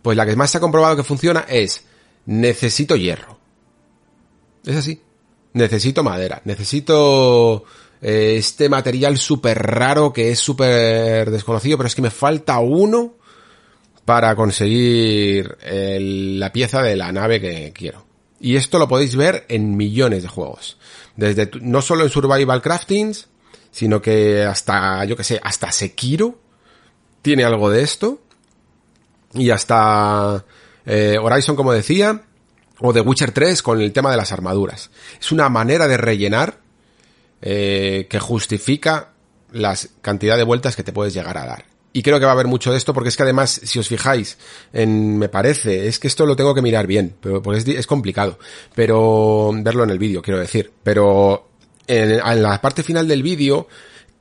Pues 0.00 0.16
la 0.16 0.26
que 0.26 0.36
más 0.36 0.52
se 0.52 0.58
ha 0.58 0.60
comprobado 0.60 0.94
que 0.94 1.02
funciona 1.02 1.44
es, 1.48 1.86
necesito 2.26 2.94
hierro. 2.94 3.40
Es 4.64 4.76
así. 4.76 5.02
Necesito 5.54 6.04
madera. 6.04 6.40
Necesito 6.44 7.64
eh, 8.08 8.36
este 8.36 8.68
material 8.68 9.18
súper 9.18 9.60
raro 9.60 10.12
que 10.12 10.30
es 10.30 10.38
súper 10.38 11.28
desconocido, 11.28 11.76
pero 11.76 11.88
es 11.88 11.94
que 11.96 12.02
me 12.02 12.10
falta 12.10 12.60
uno 12.60 13.14
para 14.04 14.36
conseguir 14.36 15.58
el, 15.60 16.38
la 16.38 16.52
pieza 16.52 16.82
de 16.82 16.94
la 16.94 17.10
nave 17.10 17.40
que 17.40 17.72
quiero. 17.74 18.06
Y 18.38 18.54
esto 18.54 18.78
lo 18.78 18.86
podéis 18.86 19.16
ver 19.16 19.44
en 19.48 19.76
millones 19.76 20.22
de 20.22 20.28
juegos. 20.28 20.78
Desde, 21.16 21.50
no 21.60 21.82
solo 21.82 22.04
en 22.04 22.10
Survival 22.10 22.62
Craftings, 22.62 23.26
sino 23.72 24.00
que 24.00 24.44
hasta, 24.44 25.04
yo 25.04 25.16
que 25.16 25.24
sé, 25.24 25.40
hasta 25.42 25.72
Sekiro 25.72 26.38
tiene 27.22 27.42
algo 27.42 27.70
de 27.70 27.82
esto. 27.82 28.20
Y 29.34 29.50
hasta 29.50 30.44
eh, 30.86 31.16
Horizon, 31.20 31.56
como 31.56 31.72
decía, 31.72 32.22
o 32.78 32.92
The 32.92 33.00
Witcher 33.00 33.32
3 33.32 33.62
con 33.62 33.80
el 33.80 33.92
tema 33.92 34.12
de 34.12 34.16
las 34.16 34.30
armaduras. 34.30 34.92
Es 35.18 35.32
una 35.32 35.48
manera 35.48 35.88
de 35.88 35.96
rellenar 35.96 36.65
eh, 37.48 38.08
que 38.10 38.18
justifica 38.18 39.12
la 39.52 39.78
cantidad 40.02 40.36
de 40.36 40.42
vueltas 40.42 40.74
que 40.74 40.82
te 40.82 40.92
puedes 40.92 41.14
llegar 41.14 41.38
a 41.38 41.46
dar. 41.46 41.64
Y 41.92 42.02
creo 42.02 42.18
que 42.18 42.24
va 42.24 42.32
a 42.32 42.34
haber 42.34 42.48
mucho 42.48 42.72
de 42.72 42.76
esto 42.76 42.92
porque 42.92 43.08
es 43.08 43.16
que 43.16 43.22
además, 43.22 43.60
si 43.62 43.78
os 43.78 43.86
fijáis, 43.86 44.36
en, 44.72 45.16
me 45.16 45.28
parece, 45.28 45.86
es 45.86 46.00
que 46.00 46.08
esto 46.08 46.26
lo 46.26 46.34
tengo 46.34 46.56
que 46.56 46.60
mirar 46.60 46.88
bien, 46.88 47.14
pero 47.20 47.40
porque 47.40 47.78
es, 47.78 47.86
complicado, 47.86 48.40
pero 48.74 49.52
verlo 49.54 49.84
en 49.84 49.90
el 49.90 49.98
vídeo, 50.00 50.22
quiero 50.22 50.40
decir. 50.40 50.72
Pero 50.82 51.50
en, 51.86 52.42
la 52.42 52.60
parte 52.60 52.82
final 52.82 53.06
del 53.06 53.22
vídeo, 53.22 53.68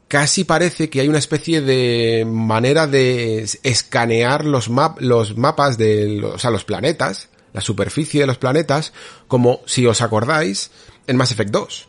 casi 0.07 0.43
parece 0.43 0.91
que 0.91 1.01
hay 1.01 1.07
una 1.07 1.17
especie 1.17 1.61
de 1.61 2.27
manera 2.29 2.85
de 2.85 3.49
escanear 3.63 4.45
los, 4.45 4.69
map, 4.69 5.01
los 5.01 5.35
mapas 5.35 5.79
de, 5.79 6.09
los, 6.09 6.43
los 6.43 6.63
planetas, 6.63 7.29
la 7.53 7.61
superficie 7.61 8.21
de 8.21 8.27
los 8.27 8.37
planetas, 8.37 8.93
como 9.27 9.61
si 9.65 9.87
os 9.87 10.03
acordáis, 10.03 10.69
en 11.07 11.17
Mass 11.17 11.31
Effect 11.31 11.49
2 11.49 11.87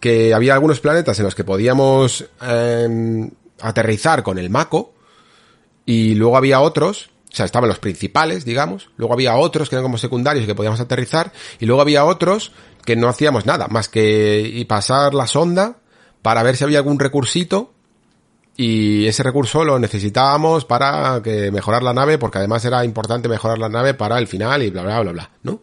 que 0.00 0.34
había 0.34 0.54
algunos 0.54 0.80
planetas 0.80 1.18
en 1.18 1.24
los 1.24 1.34
que 1.34 1.44
podíamos 1.44 2.26
eh, 2.42 3.30
aterrizar 3.60 4.22
con 4.22 4.38
el 4.38 4.50
Mako 4.50 4.94
y 5.84 6.14
luego 6.14 6.36
había 6.36 6.60
otros, 6.60 7.10
o 7.30 7.34
sea, 7.34 7.46
estaban 7.46 7.68
los 7.68 7.78
principales, 7.78 8.44
digamos, 8.44 8.90
luego 8.96 9.14
había 9.14 9.36
otros 9.36 9.68
que 9.68 9.76
eran 9.76 9.84
como 9.84 9.98
secundarios 9.98 10.46
que 10.46 10.54
podíamos 10.54 10.80
aterrizar 10.80 11.32
y 11.58 11.66
luego 11.66 11.82
había 11.82 12.04
otros 12.04 12.52
que 12.84 12.96
no 12.96 13.08
hacíamos 13.08 13.46
nada 13.46 13.68
más 13.68 13.88
que 13.88 14.64
pasar 14.68 15.14
la 15.14 15.26
sonda 15.26 15.76
para 16.22 16.42
ver 16.42 16.56
si 16.56 16.64
había 16.64 16.78
algún 16.78 16.98
recursito 16.98 17.72
y 18.56 19.06
ese 19.06 19.22
recurso 19.22 19.64
lo 19.64 19.78
necesitábamos 19.78 20.64
para 20.64 21.20
que 21.22 21.50
mejorar 21.52 21.82
la 21.82 21.94
nave 21.94 22.18
porque 22.18 22.38
además 22.38 22.64
era 22.64 22.84
importante 22.84 23.28
mejorar 23.28 23.58
la 23.58 23.68
nave 23.68 23.94
para 23.94 24.18
el 24.18 24.26
final 24.26 24.62
y 24.62 24.70
bla 24.70 24.82
bla 24.82 25.00
bla 25.00 25.12
bla, 25.12 25.30
¿no? 25.42 25.62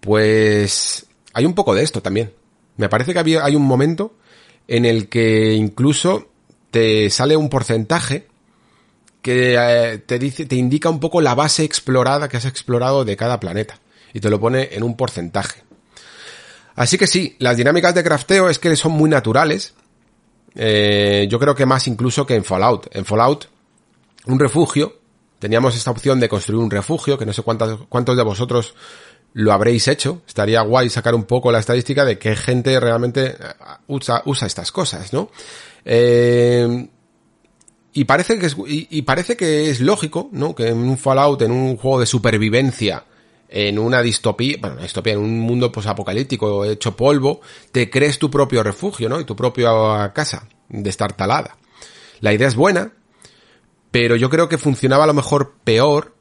Pues 0.00 1.06
hay 1.34 1.44
un 1.44 1.54
poco 1.54 1.74
de 1.74 1.82
esto 1.82 2.00
también. 2.00 2.32
Me 2.76 2.88
parece 2.88 3.12
que 3.12 3.18
había, 3.18 3.44
hay 3.44 3.56
un 3.56 3.64
momento 3.64 4.14
en 4.68 4.84
el 4.84 5.08
que 5.08 5.54
incluso 5.54 6.28
te 6.70 7.10
sale 7.10 7.36
un 7.36 7.48
porcentaje 7.48 8.28
que 9.20 9.56
eh, 9.58 9.98
te 9.98 10.18
dice, 10.18 10.46
te 10.46 10.56
indica 10.56 10.90
un 10.90 10.98
poco 10.98 11.20
la 11.20 11.34
base 11.34 11.64
explorada 11.64 12.28
que 12.28 12.36
has 12.36 12.44
explorado 12.44 13.04
de 13.04 13.16
cada 13.16 13.38
planeta. 13.38 13.78
Y 14.12 14.20
te 14.20 14.28
lo 14.28 14.40
pone 14.40 14.70
en 14.72 14.82
un 14.82 14.96
porcentaje. 14.96 15.62
Así 16.74 16.98
que 16.98 17.06
sí, 17.06 17.36
las 17.38 17.56
dinámicas 17.56 17.94
de 17.94 18.02
crafteo 18.02 18.50
es 18.50 18.58
que 18.58 18.74
son 18.76 18.92
muy 18.92 19.08
naturales. 19.08 19.74
Eh, 20.54 21.26
yo 21.30 21.38
creo 21.38 21.54
que 21.54 21.66
más 21.66 21.86
incluso 21.86 22.26
que 22.26 22.34
en 22.34 22.44
Fallout. 22.44 22.94
En 22.94 23.04
Fallout 23.04 23.46
un 24.26 24.38
refugio, 24.38 24.98
teníamos 25.38 25.76
esta 25.76 25.90
opción 25.90 26.20
de 26.20 26.28
construir 26.28 26.62
un 26.62 26.70
refugio, 26.70 27.18
que 27.18 27.26
no 27.26 27.32
sé 27.32 27.42
cuántos, 27.42 27.80
cuántos 27.88 28.16
de 28.16 28.22
vosotros 28.22 28.74
lo 29.34 29.52
habréis 29.52 29.88
hecho. 29.88 30.22
Estaría 30.26 30.60
guay 30.62 30.90
sacar 30.90 31.14
un 31.14 31.24
poco 31.24 31.52
la 31.52 31.58
estadística 31.58 32.04
de 32.04 32.18
qué 32.18 32.36
gente 32.36 32.78
realmente 32.78 33.26
eh, 33.26 33.36
usa, 33.88 34.22
usa 34.26 34.46
estas 34.46 34.72
cosas, 34.72 35.12
¿no? 35.12 35.30
Eh, 35.84 36.88
y 37.94 38.04
parece 38.04 38.38
que 38.38 38.46
es, 38.46 38.56
y, 38.66 39.02
parece 39.02 39.36
que 39.36 39.68
es 39.68 39.80
lógico, 39.80 40.30
¿no? 40.32 40.54
Que 40.54 40.68
en 40.68 40.78
un 40.78 40.96
Fallout, 40.96 41.42
en 41.42 41.50
un 41.50 41.76
juego 41.76 42.00
de 42.00 42.06
supervivencia, 42.06 43.04
en 43.48 43.78
una 43.78 44.00
distopía, 44.00 44.56
bueno, 44.58 44.76
una 44.76 44.84
distopía, 44.84 45.12
en 45.12 45.18
un 45.18 45.40
mundo 45.40 45.70
posapocalíptico 45.70 46.64
hecho 46.64 46.96
polvo, 46.96 47.42
te 47.70 47.90
crees 47.90 48.18
tu 48.18 48.30
propio 48.30 48.62
refugio, 48.62 49.10
¿no? 49.10 49.20
Y 49.20 49.24
tu 49.24 49.36
propia 49.36 50.10
casa 50.14 50.48
de 50.70 50.88
estar 50.88 51.12
talada. 51.12 51.58
La 52.20 52.32
idea 52.32 52.48
es 52.48 52.56
buena, 52.56 52.92
pero 53.90 54.16
yo 54.16 54.30
creo 54.30 54.48
que 54.48 54.56
funcionaba 54.56 55.04
a 55.04 55.08
lo 55.08 55.14
mejor 55.14 55.56
peor 55.62 56.14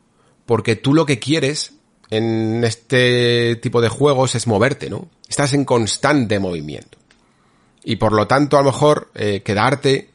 porque 0.45 0.75
tú 0.75 0.93
lo 0.93 1.05
que 1.05 1.19
quieres 1.19 1.75
en 2.11 2.63
este 2.63 3.55
tipo 3.55 3.81
de 3.81 3.89
juegos 3.89 4.35
es 4.35 4.45
moverte, 4.45 4.89
¿no? 4.89 5.07
Estás 5.27 5.53
en 5.53 5.65
constante 5.65 6.39
movimiento. 6.39 6.97
Y 7.83 7.95
por 7.95 8.11
lo 8.11 8.27
tanto, 8.27 8.57
a 8.57 8.61
lo 8.61 8.67
mejor, 8.71 9.09
eh, 9.15 9.41
quedarte 9.43 10.09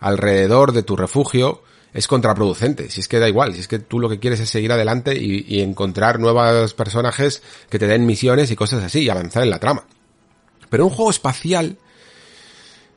alrededor 0.00 0.72
de 0.72 0.82
tu 0.82 0.96
refugio 0.96 1.62
es 1.92 2.08
contraproducente. 2.08 2.90
Si 2.90 3.00
es 3.00 3.06
que 3.06 3.18
da 3.18 3.28
igual, 3.28 3.54
si 3.54 3.60
es 3.60 3.68
que 3.68 3.78
tú 3.78 4.00
lo 4.00 4.08
que 4.08 4.18
quieres 4.18 4.40
es 4.40 4.48
seguir 4.48 4.72
adelante 4.72 5.14
y, 5.14 5.60
encontrar 5.60 6.18
nuevos 6.18 6.72
personajes 6.72 7.42
que 7.68 7.78
te 7.78 7.86
den 7.86 8.06
misiones 8.06 8.50
y 8.50 8.56
cosas 8.56 8.82
así 8.82 9.02
y 9.02 9.10
avanzar 9.10 9.42
en 9.42 9.50
la 9.50 9.60
trama. 9.60 9.84
Pero 10.70 10.84
en 10.84 10.90
un 10.90 10.96
juego 10.96 11.10
espacial, 11.10 11.76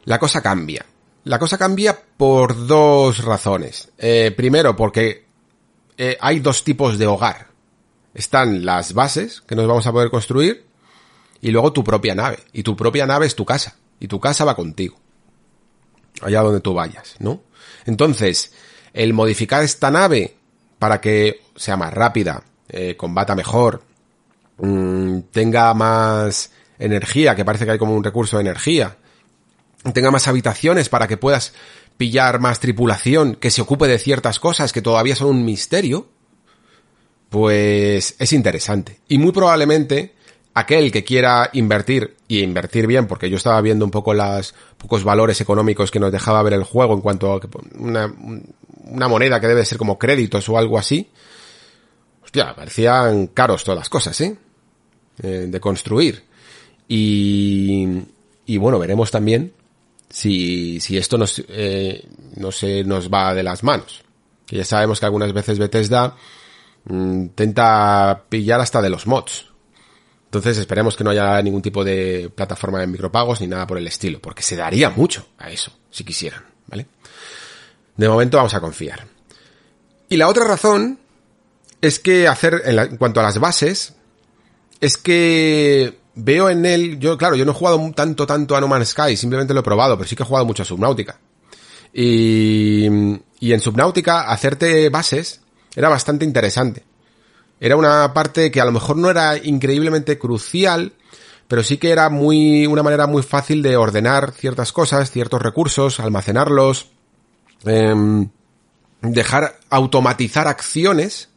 la 0.05 0.17
cosa 0.17 0.41
cambia. 0.41 0.85
La 1.25 1.39
cosa 1.39 1.57
cambia 1.57 1.99
por 2.17 2.67
dos 2.67 3.23
razones. 3.23 3.89
Eh, 3.97 4.33
primero, 4.35 4.77
porque 4.77 5.25
eh, 5.97 6.17
hay 6.21 6.39
dos 6.39 6.63
tipos 6.63 6.97
de 6.97 7.07
hogar. 7.07 7.54
Están 8.15 8.65
las 8.65 8.93
bases 8.93 9.41
que 9.41 9.55
nos 9.55 9.67
vamos 9.67 9.85
a 9.85 9.91
poder 9.91 10.09
construir 10.09 10.65
y 11.41 11.51
luego 11.51 11.71
tu 11.71 11.83
propia 11.83 12.15
nave. 12.15 12.39
Y 12.53 12.63
tu 12.63 12.75
propia 12.75 13.05
nave 13.05 13.27
es 13.27 13.35
tu 13.35 13.45
casa. 13.45 13.75
Y 13.99 14.07
tu 14.07 14.19
casa 14.19 14.45
va 14.45 14.55
contigo 14.55 14.97
allá 16.21 16.41
donde 16.41 16.61
tú 16.61 16.73
vayas, 16.73 17.15
¿no? 17.19 17.43
Entonces, 17.85 18.53
el 18.93 19.13
modificar 19.13 19.63
esta 19.63 19.91
nave 19.91 20.35
para 20.79 21.01
que 21.01 21.41
sea 21.55 21.77
más 21.77 21.93
rápida, 21.93 22.43
eh, 22.69 22.95
combata 22.97 23.35
mejor, 23.35 23.83
mm, 24.57 25.19
tenga 25.31 25.73
más 25.73 26.51
energía, 26.79 27.35
que 27.35 27.45
parece 27.45 27.65
que 27.65 27.71
hay 27.71 27.77
como 27.77 27.95
un 27.95 28.03
recurso 28.03 28.37
de 28.37 28.41
energía, 28.41 28.97
tenga 29.93 30.11
más 30.11 30.27
habitaciones 30.27 30.89
para 30.89 31.07
que 31.07 31.17
puedas 31.17 31.53
pillar 31.97 32.39
más 32.39 32.59
tripulación 32.59 33.35
que 33.35 33.51
se 33.51 33.61
ocupe 33.61 33.87
de 33.87 33.99
ciertas 33.99 34.39
cosas 34.39 34.73
que 34.73 34.81
todavía 34.81 35.15
son 35.15 35.29
un 35.29 35.45
misterio, 35.45 36.09
pues 37.29 38.15
es 38.19 38.33
interesante. 38.33 38.99
Y 39.07 39.17
muy 39.17 39.31
probablemente 39.31 40.13
aquel 40.53 40.91
que 40.91 41.03
quiera 41.03 41.49
invertir 41.53 42.15
y 42.27 42.39
invertir 42.39 42.87
bien, 42.87 43.07
porque 43.07 43.29
yo 43.29 43.37
estaba 43.37 43.59
viendo 43.61 43.85
un 43.85 43.91
poco 43.91 44.13
los 44.13 44.55
pocos 44.77 45.03
valores 45.03 45.41
económicos 45.41 45.91
que 45.91 45.99
nos 45.99 46.11
dejaba 46.11 46.41
ver 46.43 46.53
el 46.53 46.63
juego 46.63 46.93
en 46.93 47.01
cuanto 47.01 47.33
a 47.33 47.41
una, 47.77 48.13
una 48.85 49.07
moneda 49.07 49.39
que 49.39 49.47
debe 49.47 49.65
ser 49.65 49.77
como 49.77 49.99
créditos 49.99 50.47
o 50.49 50.57
algo 50.57 50.77
así. 50.77 51.09
Hostia, 52.23 52.55
parecían 52.55 53.27
caros 53.27 53.63
todas 53.63 53.79
las 53.79 53.89
cosas, 53.89 54.19
¿eh? 54.21 54.37
eh 55.21 55.47
de 55.49 55.59
construir. 55.59 56.23
Y, 56.87 57.99
y 58.45 58.57
bueno, 58.57 58.79
veremos 58.79 59.11
también 59.11 59.53
si, 60.09 60.79
si 60.79 60.97
esto 60.97 61.17
nos, 61.17 61.43
eh, 61.49 62.07
no 62.35 62.51
se 62.51 62.83
nos 62.83 63.09
va 63.09 63.33
de 63.33 63.43
las 63.43 63.63
manos. 63.63 64.03
Que 64.45 64.57
ya 64.57 64.65
sabemos 64.65 64.99
que 64.99 65.05
algunas 65.05 65.33
veces 65.33 65.59
Bethesda 65.59 66.15
intenta 66.89 68.23
pillar 68.29 68.61
hasta 68.61 68.81
de 68.81 68.89
los 68.89 69.07
mods 69.07 69.55
entonces 70.35 70.57
esperemos 70.57 70.97
que 70.97 71.03
no 71.05 71.11
haya 71.11 71.41
ningún 71.41 71.61
tipo 71.61 71.81
de 71.85 72.29
plataforma 72.35 72.81
de 72.81 72.87
micropagos 72.87 73.39
ni 73.39 73.47
nada 73.47 73.65
por 73.65 73.77
el 73.77 73.87
estilo, 73.87 74.19
porque 74.19 74.43
se 74.43 74.57
daría 74.57 74.89
mucho 74.89 75.25
a 75.37 75.49
eso, 75.49 75.71
si 75.89 76.03
quisieran, 76.03 76.43
¿vale? 76.67 76.87
De 77.95 78.09
momento 78.09 78.35
vamos 78.35 78.53
a 78.53 78.59
confiar. 78.59 79.07
Y 80.09 80.17
la 80.17 80.27
otra 80.27 80.45
razón 80.45 80.99
es 81.79 81.99
que 81.99 82.27
hacer, 82.27 82.63
en, 82.65 82.97
cuanto 82.97 83.21
a 83.21 83.23
las 83.23 83.39
bases, 83.39 83.93
es 84.81 84.97
que 84.97 85.99
veo 86.15 86.49
en 86.49 86.65
él, 86.65 86.99
yo 86.99 87.17
claro, 87.17 87.37
yo 87.37 87.45
no 87.45 87.53
he 87.53 87.55
jugado 87.55 87.79
tanto, 87.95 88.27
tanto 88.27 88.57
a 88.57 88.59
No 88.59 88.67
Man's 88.67 88.89
Sky, 88.89 89.15
simplemente 89.15 89.53
lo 89.53 89.61
he 89.61 89.63
probado, 89.63 89.97
pero 89.97 90.09
sí 90.09 90.17
que 90.17 90.23
he 90.23 90.25
jugado 90.25 90.45
mucho 90.45 90.63
a 90.63 90.65
Subnautica. 90.65 91.17
Y, 91.93 92.87
y 93.39 93.53
en 93.53 93.61
Subnautica 93.61 94.29
hacerte 94.29 94.89
bases 94.89 95.44
era 95.75 95.89
bastante 95.89 96.25
interesante. 96.25 96.83
Era 97.59 97.75
una 97.75 98.13
parte 98.13 98.51
que 98.51 98.61
a 98.61 98.65
lo 98.65 98.71
mejor 98.71 98.97
no 98.97 99.09
era 99.09 99.37
increíblemente 99.37 100.17
crucial, 100.17 100.93
pero 101.47 101.63
sí 101.63 101.77
que 101.77 101.91
era 101.91 102.09
muy, 102.09 102.65
una 102.65 102.83
manera 102.83 103.07
muy 103.07 103.23
fácil 103.23 103.61
de 103.61 103.77
ordenar 103.77 104.31
ciertas 104.33 104.71
cosas, 104.71 105.11
ciertos 105.11 105.41
recursos, 105.41 105.99
almacenarlos, 105.99 106.89
em, 107.65 108.29
dejar 109.01 109.59
automatizar 109.69 110.47
acciones 110.47 111.29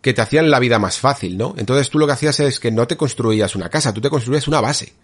que 0.00 0.14
te 0.14 0.22
hacían 0.22 0.50
la 0.50 0.58
vida 0.58 0.78
más 0.78 0.98
fácil, 0.98 1.36
¿no? 1.36 1.54
Entonces 1.58 1.90
tú 1.90 1.98
lo 1.98 2.06
que 2.06 2.14
hacías 2.14 2.40
es 2.40 2.58
que 2.58 2.70
no 2.70 2.86
te 2.86 2.96
construías 2.96 3.54
una 3.54 3.68
casa, 3.68 3.92
tú 3.92 4.00
te 4.00 4.10
construías 4.10 4.48
una 4.48 4.60
base. 4.60 4.94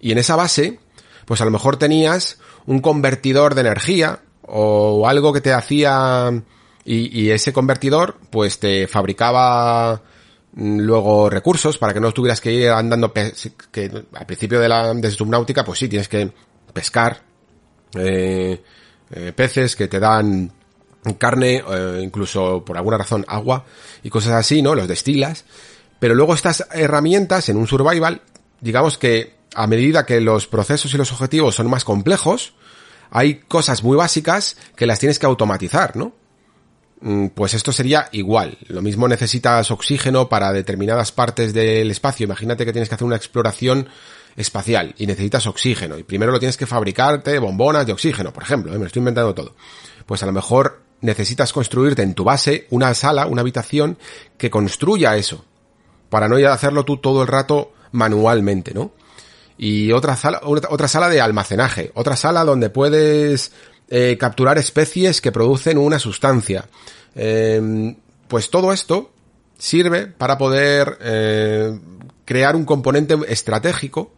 Y 0.00 0.12
en 0.12 0.18
esa 0.18 0.36
base, 0.36 0.78
pues 1.24 1.40
a 1.40 1.44
lo 1.44 1.50
mejor 1.50 1.76
tenías 1.76 2.38
un 2.66 2.80
convertidor 2.80 3.54
de 3.54 3.62
energía 3.62 4.20
o 4.42 5.08
algo 5.08 5.32
que 5.32 5.40
te 5.40 5.52
hacía 5.52 6.42
y, 6.84 7.30
ese 7.30 7.52
convertidor, 7.52 8.16
pues 8.30 8.58
te 8.58 8.86
fabricaba 8.88 10.02
mm, 10.52 10.78
luego 10.80 11.28
recursos 11.28 11.78
para 11.78 11.92
que 11.92 12.00
no 12.00 12.12
tuvieras 12.12 12.40
que 12.40 12.52
ir 12.52 12.68
andando 12.70 13.12
que 13.12 14.04
al 14.14 14.26
principio 14.26 14.58
de 14.60 14.68
la 14.68 14.94
de 14.94 15.10
subnáutica 15.10 15.64
pues 15.64 15.78
sí 15.78 15.88
tienes 15.88 16.08
que 16.08 16.32
pescar 16.72 17.22
eh, 17.94 18.62
eh, 19.10 19.32
peces 19.34 19.76
que 19.76 19.88
te 19.88 20.00
dan 20.00 20.52
carne 21.18 21.62
eh, 21.68 22.00
incluso 22.02 22.64
por 22.64 22.76
alguna 22.76 22.98
razón 22.98 23.24
agua 23.26 23.64
y 24.02 24.10
cosas 24.10 24.32
así 24.32 24.62
no 24.62 24.74
los 24.74 24.88
destilas. 24.88 25.44
Pero 25.98 26.14
luego 26.14 26.34
estas 26.34 26.66
herramientas 26.72 27.50
en 27.50 27.58
un 27.58 27.66
survival 27.66 28.22
digamos 28.60 28.96
que 28.96 29.38
a 29.54 29.66
medida 29.66 30.06
que 30.06 30.20
los 30.20 30.46
procesos 30.46 30.94
y 30.94 30.96
los 30.96 31.12
objetivos 31.12 31.56
son 31.56 31.68
más 31.68 31.84
complejos 31.84 32.54
hay 33.10 33.40
cosas 33.40 33.82
muy 33.82 33.96
básicas 33.96 34.56
que 34.76 34.86
las 34.86 34.98
tienes 34.98 35.18
que 35.18 35.26
automatizar 35.26 35.96
no 35.96 36.19
pues 37.34 37.54
esto 37.54 37.72
sería 37.72 38.08
igual. 38.12 38.58
Lo 38.68 38.82
mismo 38.82 39.08
necesitas 39.08 39.70
oxígeno 39.70 40.28
para 40.28 40.52
determinadas 40.52 41.12
partes 41.12 41.54
del 41.54 41.90
espacio. 41.90 42.24
Imagínate 42.24 42.64
que 42.64 42.72
tienes 42.72 42.88
que 42.88 42.94
hacer 42.94 43.06
una 43.06 43.16
exploración 43.16 43.88
espacial 44.36 44.94
y 44.98 45.06
necesitas 45.06 45.46
oxígeno 45.46 45.98
y 45.98 46.04
primero 46.04 46.32
lo 46.32 46.38
tienes 46.38 46.56
que 46.56 46.66
fabricarte 46.66 47.38
bombonas 47.38 47.86
de 47.86 47.92
oxígeno, 47.92 48.32
por 48.32 48.44
ejemplo, 48.44 48.72
¿eh? 48.72 48.78
me 48.78 48.86
estoy 48.86 49.00
inventando 49.00 49.34
todo. 49.34 49.54
Pues 50.06 50.22
a 50.22 50.26
lo 50.26 50.32
mejor 50.32 50.82
necesitas 51.00 51.52
construirte 51.52 52.02
en 52.02 52.14
tu 52.14 52.24
base 52.24 52.66
una 52.70 52.94
sala, 52.94 53.26
una 53.26 53.40
habitación 53.40 53.98
que 54.36 54.50
construya 54.50 55.16
eso 55.16 55.44
para 56.10 56.28
no 56.28 56.38
ir 56.38 56.46
a 56.46 56.52
hacerlo 56.52 56.84
tú 56.84 56.98
todo 56.98 57.22
el 57.22 57.28
rato 57.28 57.72
manualmente, 57.92 58.74
¿no? 58.74 58.92
Y 59.56 59.92
otra 59.92 60.16
sala, 60.16 60.40
otra 60.42 60.88
sala 60.88 61.08
de 61.08 61.20
almacenaje, 61.20 61.92
otra 61.94 62.16
sala 62.16 62.44
donde 62.44 62.70
puedes 62.70 63.52
eh, 63.90 64.16
capturar 64.18 64.56
especies 64.56 65.20
que 65.20 65.32
producen 65.32 65.76
una 65.76 65.98
sustancia. 65.98 66.66
Em, 67.14 67.96
pues 68.28 68.48
todo 68.48 68.72
esto 68.72 69.12
sirve 69.58 70.06
para 70.06 70.38
poder 70.38 70.96
eh, 71.02 71.78
crear 72.24 72.54
un 72.54 72.64
componente 72.64 73.16
estratégico 73.26 74.12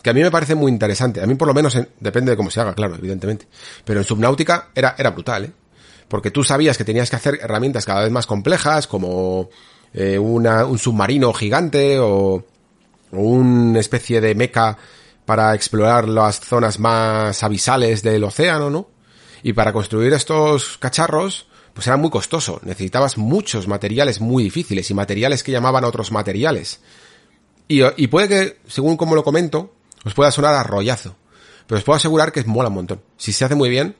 que 0.00 0.10
a 0.10 0.12
mí 0.14 0.22
me 0.22 0.30
parece 0.30 0.54
muy 0.54 0.70
interesante. 0.70 1.20
A 1.20 1.26
mí 1.26 1.34
por 1.34 1.48
lo 1.48 1.54
menos 1.54 1.76
depende 1.98 2.30
de 2.30 2.36
cómo 2.36 2.50
se 2.50 2.60
haga, 2.60 2.74
claro, 2.74 2.94
evidentemente. 2.94 3.48
Pero 3.84 4.00
en 4.00 4.04
Subnautica 4.04 4.68
era, 4.74 4.94
era 4.96 5.10
brutal, 5.10 5.44
¿eh? 5.44 5.52
Porque 6.08 6.30
tú 6.30 6.42
sabías 6.42 6.78
que 6.78 6.84
tenías 6.84 7.10
que 7.10 7.16
hacer 7.16 7.38
herramientas 7.42 7.84
cada 7.84 8.02
vez 8.02 8.10
más 8.10 8.26
complejas, 8.26 8.86
como 8.86 9.50
eh, 9.92 10.18
una, 10.18 10.64
un 10.64 10.78
submarino 10.78 11.32
gigante 11.32 11.98
o, 11.98 12.44
o 13.12 13.18
una 13.18 13.78
especie 13.80 14.20
de 14.20 14.34
meca 14.34 14.78
para 15.24 15.54
explorar 15.54 16.08
las 16.08 16.40
zonas 16.40 16.78
más 16.78 17.42
abisales 17.42 18.02
del 18.02 18.24
océano, 18.24 18.70
¿no? 18.70 18.88
Y 19.42 19.52
para 19.52 19.72
construir 19.72 20.12
estos 20.12 20.78
cacharros, 20.78 21.46
pues 21.72 21.86
era 21.86 21.96
muy 21.96 22.10
costoso. 22.10 22.60
Necesitabas 22.64 23.16
muchos 23.16 23.68
materiales 23.68 24.20
muy 24.20 24.44
difíciles 24.44 24.90
y 24.90 24.94
materiales 24.94 25.42
que 25.42 25.52
llamaban 25.52 25.84
otros 25.84 26.12
materiales. 26.12 26.80
Y, 27.68 28.08
puede 28.08 28.28
que, 28.28 28.58
según 28.66 28.96
como 28.96 29.14
lo 29.14 29.22
comento, 29.22 29.72
os 30.04 30.12
pueda 30.12 30.32
sonar 30.32 30.54
a 30.54 30.64
rollazo. 30.64 31.14
Pero 31.68 31.78
os 31.78 31.84
puedo 31.84 31.96
asegurar 31.96 32.32
que 32.32 32.42
mola 32.42 32.68
un 32.68 32.74
montón. 32.74 33.00
Si 33.16 33.32
se 33.32 33.44
hace 33.44 33.54
muy 33.54 33.70
bien, 33.70 33.94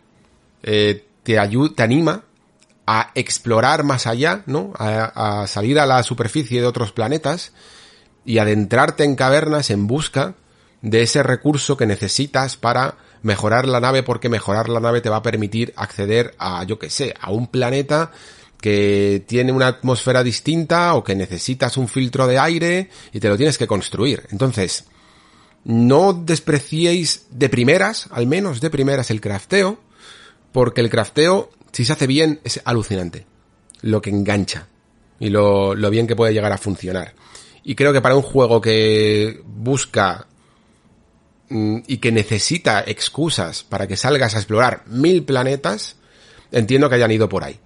eh, 0.64 1.06
te 1.22 1.38
ayuda, 1.38 1.72
te 1.76 1.82
anima 1.84 2.24
a 2.84 3.12
explorar 3.14 3.84
más 3.84 4.08
allá, 4.08 4.42
¿no? 4.46 4.72
A, 4.76 5.42
a, 5.42 5.46
salir 5.46 5.78
a 5.78 5.86
la 5.86 6.02
superficie 6.02 6.60
de 6.60 6.66
otros 6.66 6.90
planetas 6.90 7.52
y 8.24 8.38
adentrarte 8.38 9.04
en 9.04 9.14
cavernas 9.14 9.70
en 9.70 9.86
busca 9.86 10.34
de 10.82 11.02
ese 11.02 11.22
recurso 11.22 11.76
que 11.76 11.86
necesitas 11.86 12.56
para 12.56 12.96
mejorar 13.22 13.66
la 13.66 13.80
nave 13.80 14.02
porque 14.02 14.28
mejorar 14.28 14.68
la 14.68 14.80
nave 14.80 15.00
te 15.00 15.10
va 15.10 15.16
a 15.16 15.22
permitir 15.22 15.72
acceder 15.76 16.34
a, 16.38 16.64
yo 16.64 16.78
que 16.78 16.90
sé, 16.90 17.14
a 17.20 17.30
un 17.30 17.46
planeta 17.46 18.12
que 18.60 19.24
tiene 19.26 19.52
una 19.52 19.68
atmósfera 19.68 20.22
distinta 20.22 20.94
o 20.94 21.02
que 21.02 21.14
necesitas 21.14 21.76
un 21.76 21.88
filtro 21.88 22.26
de 22.26 22.38
aire 22.38 22.90
y 23.12 23.20
te 23.20 23.28
lo 23.28 23.36
tienes 23.36 23.58
que 23.58 23.66
construir. 23.66 24.26
Entonces, 24.30 24.84
no 25.64 26.12
despreciéis 26.12 27.26
de 27.30 27.48
primeras, 27.48 28.08
al 28.10 28.26
menos 28.26 28.60
de 28.60 28.70
primeras, 28.70 29.10
el 29.10 29.20
crafteo, 29.20 29.80
porque 30.52 30.80
el 30.80 30.90
crafteo, 30.90 31.50
si 31.72 31.84
se 31.84 31.92
hace 31.92 32.06
bien, 32.06 32.40
es 32.44 32.60
alucinante. 32.64 33.26
Lo 33.82 34.02
que 34.02 34.10
engancha 34.10 34.68
y 35.18 35.30
lo, 35.30 35.74
lo 35.74 35.90
bien 35.90 36.06
que 36.06 36.16
puede 36.16 36.34
llegar 36.34 36.52
a 36.52 36.58
funcionar. 36.58 37.14
Y 37.62 37.74
creo 37.74 37.92
que 37.92 38.00
para 38.00 38.16
un 38.16 38.22
juego 38.22 38.60
que 38.60 39.42
busca 39.44 40.26
y 41.50 41.98
que 41.98 42.12
necesita 42.12 42.80
excusas 42.86 43.64
para 43.64 43.88
que 43.88 43.96
salgas 43.96 44.34
a 44.34 44.38
explorar 44.38 44.84
mil 44.86 45.24
planetas, 45.24 45.96
entiendo 46.52 46.88
que 46.88 46.94
hayan 46.94 47.10
ido 47.10 47.28
por 47.28 47.42
ahí. 47.42 47.58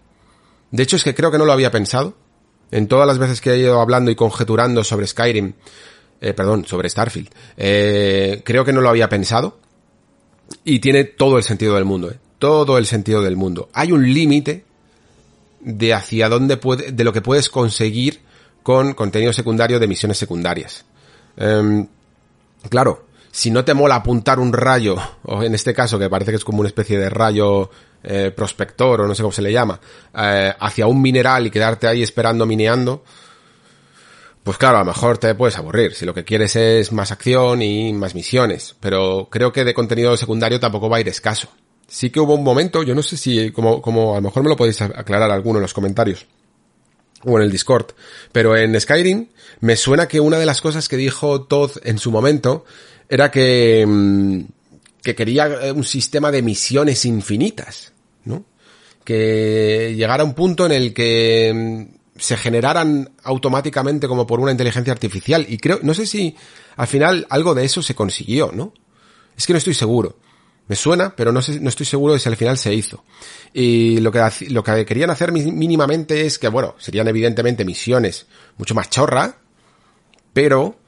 De 0.71 0.83
hecho, 0.83 0.97
es 0.97 1.05
que 1.05 1.15
creo 1.15 1.31
que 1.31 1.39
no 1.39 1.45
lo 1.45 1.53
había 1.53 1.71
pensado. 1.71 2.17
En 2.71 2.89
todas 2.89 3.07
las 3.07 3.19
veces 3.19 3.41
que 3.41 3.53
he 3.53 3.59
ido 3.59 3.81
hablando 3.81 4.11
y 4.11 4.17
conjeturando 4.17 4.83
sobre 4.83 5.07
Skyrim, 5.07 5.53
eh, 6.21 6.33
perdón, 6.33 6.65
sobre 6.65 6.89
Starfield, 6.89 7.29
eh, 7.57 8.43
creo 8.45 8.65
que 8.65 8.73
no 8.73 8.81
lo 8.81 8.89
había 8.89 9.09
pensado. 9.09 9.61
Y 10.65 10.81
tiene 10.81 11.05
todo 11.05 11.37
el 11.37 11.45
sentido 11.45 11.75
del 11.75 11.85
mundo, 11.85 12.11
eh. 12.11 12.19
Todo 12.39 12.79
el 12.79 12.87
sentido 12.87 13.23
del 13.23 13.37
mundo. 13.37 13.69
Hay 13.73 13.93
un 13.93 14.13
límite 14.13 14.65
de 15.61 15.95
hacia 15.95 16.29
dónde 16.29 16.57
puede, 16.57 16.93
de 16.93 17.05
lo 17.05 17.13
que 17.13 17.23
puedes 17.23 17.49
conseguir 17.49 18.21
con 18.63 18.95
contenido 18.95 19.33
secundario 19.33 19.79
de 19.79 19.87
misiones 19.87 20.19
secundarias. 20.19 20.85
Em, 21.37 21.87
claro, 22.69 23.04
si 23.35 23.51
no 23.51 23.65
te 23.65 23.75
mola 23.75 23.97
apuntar 23.97 24.39
un 24.39 24.53
rayo, 24.53 24.97
o 25.25 25.43
en 25.43 25.57
este 25.57 25.75
caso 25.75 25.99
que 25.99 26.09
parece 26.09 26.31
que 26.31 26.37
es 26.37 26.45
como 26.45 26.61
una 26.61 26.69
especie 26.69 26.97
de 26.97 27.11
rayo 27.11 27.69
eh, 28.05 28.31
prospector 28.31 29.01
o 29.01 29.09
no 29.09 29.15
sé 29.17 29.23
cómo 29.23 29.33
se 29.33 29.43
le 29.43 29.51
llama, 29.51 29.81
eh, 30.17 30.55
hacia 30.57 30.87
un 30.87 31.03
mineral 31.03 31.45
y 31.45 31.51
quedarte 31.51 31.89
ahí 31.89 32.01
esperando 32.01 32.47
mineando, 32.47 33.03
pues 34.45 34.57
claro, 34.57 34.77
a 34.77 34.81
lo 34.81 34.87
mejor 34.87 35.19
te 35.19 35.35
puedes 35.35 35.59
aburrir, 35.59 35.95
si 35.95 36.05
lo 36.05 36.15
que 36.15 36.23
quieres 36.23 36.55
es 36.55 36.93
más 36.93 37.11
acción 37.11 37.61
y 37.61 37.93
más 37.93 38.15
misiones, 38.15 38.77
pero 38.79 39.27
creo 39.29 39.53
que 39.53 39.65
de 39.65 39.75
contenido 39.75 40.17
secundario 40.17 40.61
tampoco 40.61 40.89
va 40.89 40.99
a 40.99 41.01
ir 41.01 41.09
escaso. 41.09 41.49
Sí 41.89 42.11
que 42.11 42.21
hubo 42.21 42.37
un 42.37 42.45
momento, 42.45 42.85
yo 42.85 42.95
no 42.95 43.03
sé 43.03 43.17
si, 43.17 43.51
como, 43.51 43.83
como 43.83 44.13
a 44.13 44.19
lo 44.19 44.23
mejor 44.23 44.45
me 44.45 44.49
lo 44.49 44.57
podéis 44.57 44.81
aclarar 44.81 45.33
alguno 45.33 45.59
en 45.59 45.63
los 45.63 45.75
comentarios, 45.75 46.25
o 47.25 47.37
en 47.37 47.43
el 47.43 47.51
Discord. 47.51 47.87
Pero 48.31 48.57
en 48.57 48.81
Skyrim 48.81 49.27
me 49.59 49.75
suena 49.75 50.07
que 50.07 50.21
una 50.21 50.39
de 50.39 50.47
las 50.47 50.61
cosas 50.61 50.89
que 50.89 50.97
dijo 50.97 51.43
Todd 51.43 51.73
en 51.83 51.99
su 51.99 52.13
momento 52.13 52.65
era 53.15 53.31
que, 53.31 53.85
mm, 53.87 54.41
que 55.01 55.15
quería 55.15 55.47
eh, 55.47 55.71
un 55.71 55.85
sistema 55.85 56.33
de 56.33 56.43
misiones 56.43 57.05
infinitas, 57.05 57.93
¿no? 58.25 58.45
Que 59.05 59.95
llegara 59.97 60.25
un 60.25 60.35
punto 60.35 60.67
en 60.67 60.73
el 60.73 60.93
que 60.93 61.53
mm, 61.55 62.19
se 62.19 62.37
generaran 62.37 63.13
automáticamente 63.23 64.09
como 64.09 64.27
por 64.27 64.41
una 64.41 64.51
inteligencia 64.51 64.93
artificial. 64.93 65.47
Y 65.49 65.59
creo, 65.59 65.79
no 65.83 65.95
sé 65.95 66.07
si 66.07 66.35
al 66.75 66.89
final 66.89 67.25
algo 67.31 67.55
de 67.55 67.65
eso 67.65 67.83
se 67.83 67.95
consiguió, 67.95 68.51
¿no? 68.53 68.75
Es 69.37 69.47
que 69.47 69.53
no 69.53 69.59
estoy 69.59 69.75
seguro. 69.75 70.19
Me 70.67 70.75
suena, 70.75 71.15
pero 71.15 71.31
no, 71.31 71.41
no 71.61 71.69
estoy 71.69 71.87
seguro 71.87 72.15
de 72.15 72.19
si 72.19 72.29
al 72.29 72.37
final 72.37 72.59
se 72.59 72.75
hizo. 72.75 73.05
Y 73.53 74.01
lo 74.01 74.11
que, 74.11 74.29
lo 74.49 74.65
que 74.65 74.85
querían 74.85 75.11
hacer 75.11 75.31
mínimamente 75.31 76.27
es 76.27 76.41
que, 76.41 76.49
bueno, 76.49 76.75
serían 76.79 77.07
evidentemente 77.07 77.65
misiones 77.65 78.27
mucho 78.57 78.75
más 78.75 78.91
chorra, 78.91 79.39
pero 80.33 80.81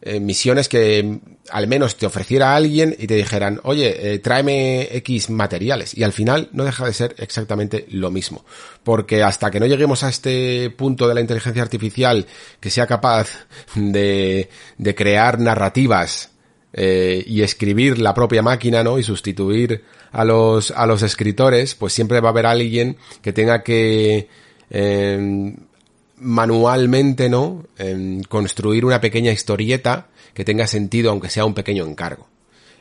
eh, 0.00 0.20
misiones 0.20 0.70
que 0.70 1.20
al 1.50 1.66
menos 1.66 1.96
te 1.96 2.06
ofreciera 2.06 2.56
alguien 2.56 2.96
y 2.98 3.06
te 3.06 3.14
dijeran, 3.14 3.60
oye, 3.64 4.14
eh, 4.14 4.18
tráeme 4.18 4.88
X 4.96 5.30
materiales. 5.30 5.96
Y 5.96 6.02
al 6.02 6.12
final 6.12 6.48
no 6.52 6.64
deja 6.64 6.86
de 6.86 6.92
ser 6.92 7.14
exactamente 7.18 7.86
lo 7.90 8.10
mismo. 8.10 8.44
Porque 8.82 9.22
hasta 9.22 9.50
que 9.50 9.60
no 9.60 9.66
lleguemos 9.66 10.04
a 10.04 10.08
este 10.08 10.70
punto 10.70 11.06
de 11.06 11.14
la 11.14 11.20
inteligencia 11.20 11.62
artificial 11.62 12.26
que 12.60 12.70
sea 12.70 12.86
capaz 12.86 13.46
de, 13.74 14.48
de 14.78 14.94
crear 14.94 15.38
narrativas 15.38 16.30
eh, 16.76 17.22
y 17.24 17.42
escribir 17.42 18.00
la 18.00 18.14
propia 18.14 18.42
máquina, 18.42 18.82
¿no? 18.82 18.98
Y 18.98 19.04
sustituir 19.04 19.84
a 20.10 20.24
los, 20.24 20.72
a 20.72 20.86
los 20.86 21.02
escritores, 21.02 21.76
pues 21.76 21.92
siempre 21.92 22.20
va 22.20 22.30
a 22.30 22.32
haber 22.32 22.46
alguien 22.46 22.96
que 23.22 23.32
tenga 23.32 23.62
que 23.62 24.28
eh, 24.70 25.54
manualmente, 26.16 27.28
¿no? 27.28 27.64
Eh, 27.78 28.20
construir 28.28 28.84
una 28.84 29.00
pequeña 29.00 29.30
historieta 29.30 30.08
que 30.34 30.44
tenga 30.44 30.66
sentido, 30.66 31.10
aunque 31.10 31.30
sea 31.30 31.44
un 31.44 31.54
pequeño 31.54 31.86
encargo. 31.86 32.28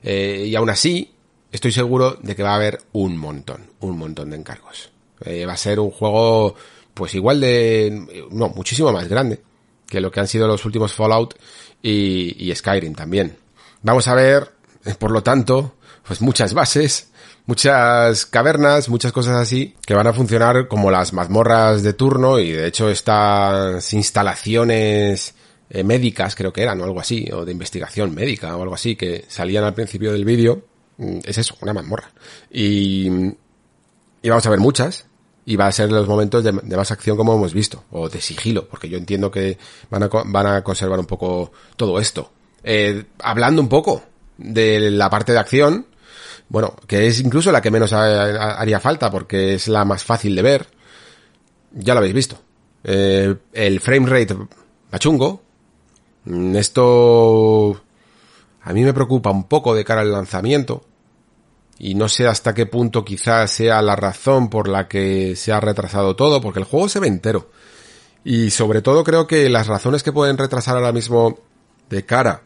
Eh, 0.01 0.45
y 0.47 0.55
aún 0.55 0.69
así, 0.69 1.13
estoy 1.51 1.71
seguro 1.71 2.17
de 2.21 2.35
que 2.35 2.43
va 2.43 2.51
a 2.51 2.55
haber 2.55 2.81
un 2.91 3.17
montón, 3.17 3.69
un 3.79 3.97
montón 3.97 4.31
de 4.31 4.37
encargos. 4.37 4.91
Eh, 5.23 5.45
va 5.45 5.53
a 5.53 5.57
ser 5.57 5.79
un 5.79 5.91
juego, 5.91 6.55
pues 6.93 7.15
igual 7.15 7.39
de, 7.39 8.27
no, 8.31 8.49
muchísimo 8.49 8.91
más 8.91 9.07
grande 9.07 9.41
que 9.87 10.01
lo 10.01 10.11
que 10.11 10.19
han 10.19 10.27
sido 10.27 10.47
los 10.47 10.65
últimos 10.65 10.93
Fallout 10.93 11.35
y, 11.81 12.51
Skyrim 12.55 12.95
también. 12.95 13.37
Vamos 13.83 14.07
a 14.07 14.15
ver, 14.15 14.51
eh, 14.85 14.95
por 14.95 15.11
lo 15.11 15.21
tanto, 15.21 15.75
pues 16.05 16.21
muchas 16.21 16.53
bases, 16.55 17.11
muchas 17.45 18.25
cavernas, 18.25 18.89
muchas 18.89 19.11
cosas 19.11 19.37
así, 19.37 19.75
que 19.85 19.93
van 19.93 20.07
a 20.07 20.13
funcionar 20.13 20.67
como 20.67 20.89
las 20.89 21.13
mazmorras 21.13 21.83
de 21.83 21.93
turno 21.93 22.39
y 22.39 22.51
de 22.51 22.67
hecho 22.67 22.89
estas 22.89 23.93
instalaciones 23.93 25.35
eh, 25.69 25.83
médicas 25.83 26.35
creo 26.35 26.53
que 26.53 26.61
eran 26.61 26.79
o 26.81 26.83
algo 26.83 26.99
así, 26.99 27.29
o 27.31 27.45
de 27.45 27.51
investigación 27.51 28.13
médica 28.13 28.55
o 28.55 28.61
algo 28.61 28.75
así, 28.75 28.95
que 28.95 29.25
salían 29.27 29.63
al 29.63 29.73
principio 29.73 30.11
del 30.11 30.25
vídeo, 30.25 30.65
mm, 30.97 31.19
es 31.25 31.37
eso, 31.37 31.57
una 31.61 31.73
mazmorra. 31.73 32.11
Y, 32.51 33.07
y 34.21 34.29
vamos 34.29 34.45
a 34.45 34.49
ver 34.49 34.59
muchas, 34.59 35.05
y 35.45 35.55
va 35.55 35.67
a 35.67 35.71
ser 35.71 35.91
los 35.91 36.07
momentos 36.07 36.43
de, 36.43 36.51
más 36.51 36.91
acción 36.91 37.17
como 37.17 37.35
hemos 37.35 37.53
visto, 37.53 37.83
o 37.91 38.09
de 38.09 38.21
sigilo, 38.21 38.67
porque 38.67 38.89
yo 38.89 38.97
entiendo 38.97 39.29
que 39.29 39.57
van 39.89 40.03
a, 40.03 40.07
van 40.07 40.47
a 40.47 40.63
conservar 40.63 40.99
un 40.99 41.05
poco 41.05 41.51
todo 41.75 41.99
esto. 41.99 42.31
Eh, 42.63 43.05
hablando 43.19 43.61
un 43.61 43.69
poco 43.69 44.03
de 44.37 44.91
la 44.91 45.09
parte 45.09 45.33
de 45.33 45.39
acción, 45.39 45.87
bueno, 46.47 46.75
que 46.87 47.07
es 47.07 47.19
incluso 47.19 47.51
la 47.51 47.61
que 47.61 47.71
menos 47.71 47.93
haría 47.93 48.79
falta 48.79 49.09
porque 49.11 49.55
es 49.55 49.67
la 49.67 49.85
más 49.85 50.03
fácil 50.03 50.35
de 50.35 50.41
ver, 50.41 50.67
ya 51.71 51.93
lo 51.93 51.99
habéis 51.99 52.13
visto. 52.13 52.39
Eh, 52.83 53.35
el 53.53 53.79
frame 53.79 54.07
rate 54.07 54.37
machungo, 54.91 55.41
mm, 55.41 55.52
esto 56.25 57.81
a 58.61 58.73
mí 58.73 58.83
me 58.83 58.93
preocupa 58.93 59.29
un 59.29 59.45
poco 59.45 59.75
de 59.75 59.83
cara 59.83 60.01
al 60.01 60.11
lanzamiento 60.11 60.83
y 61.79 61.95
no 61.95 62.07
sé 62.07 62.27
hasta 62.27 62.53
qué 62.53 62.65
punto 62.65 63.03
quizás 63.03 63.51
sea 63.51 63.81
la 63.81 63.95
razón 63.95 64.49
por 64.49 64.67
la 64.67 64.87
que 64.87 65.35
se 65.35 65.51
ha 65.51 65.59
retrasado 65.59 66.15
todo, 66.15 66.39
porque 66.39 66.59
el 66.59 66.65
juego 66.65 66.87
se 66.87 66.99
ve 66.99 67.07
entero. 67.07 67.49
Y 68.23 68.51
sobre 68.51 68.81
todo 68.81 69.03
creo 69.03 69.27
que 69.27 69.49
las 69.49 69.67
razones 69.67 70.01
que 70.01 70.13
pueden 70.13 70.37
retrasar 70.37 70.77
ahora 70.77 70.93
mismo 70.93 71.39
de 71.89 72.05
cara 72.05 72.43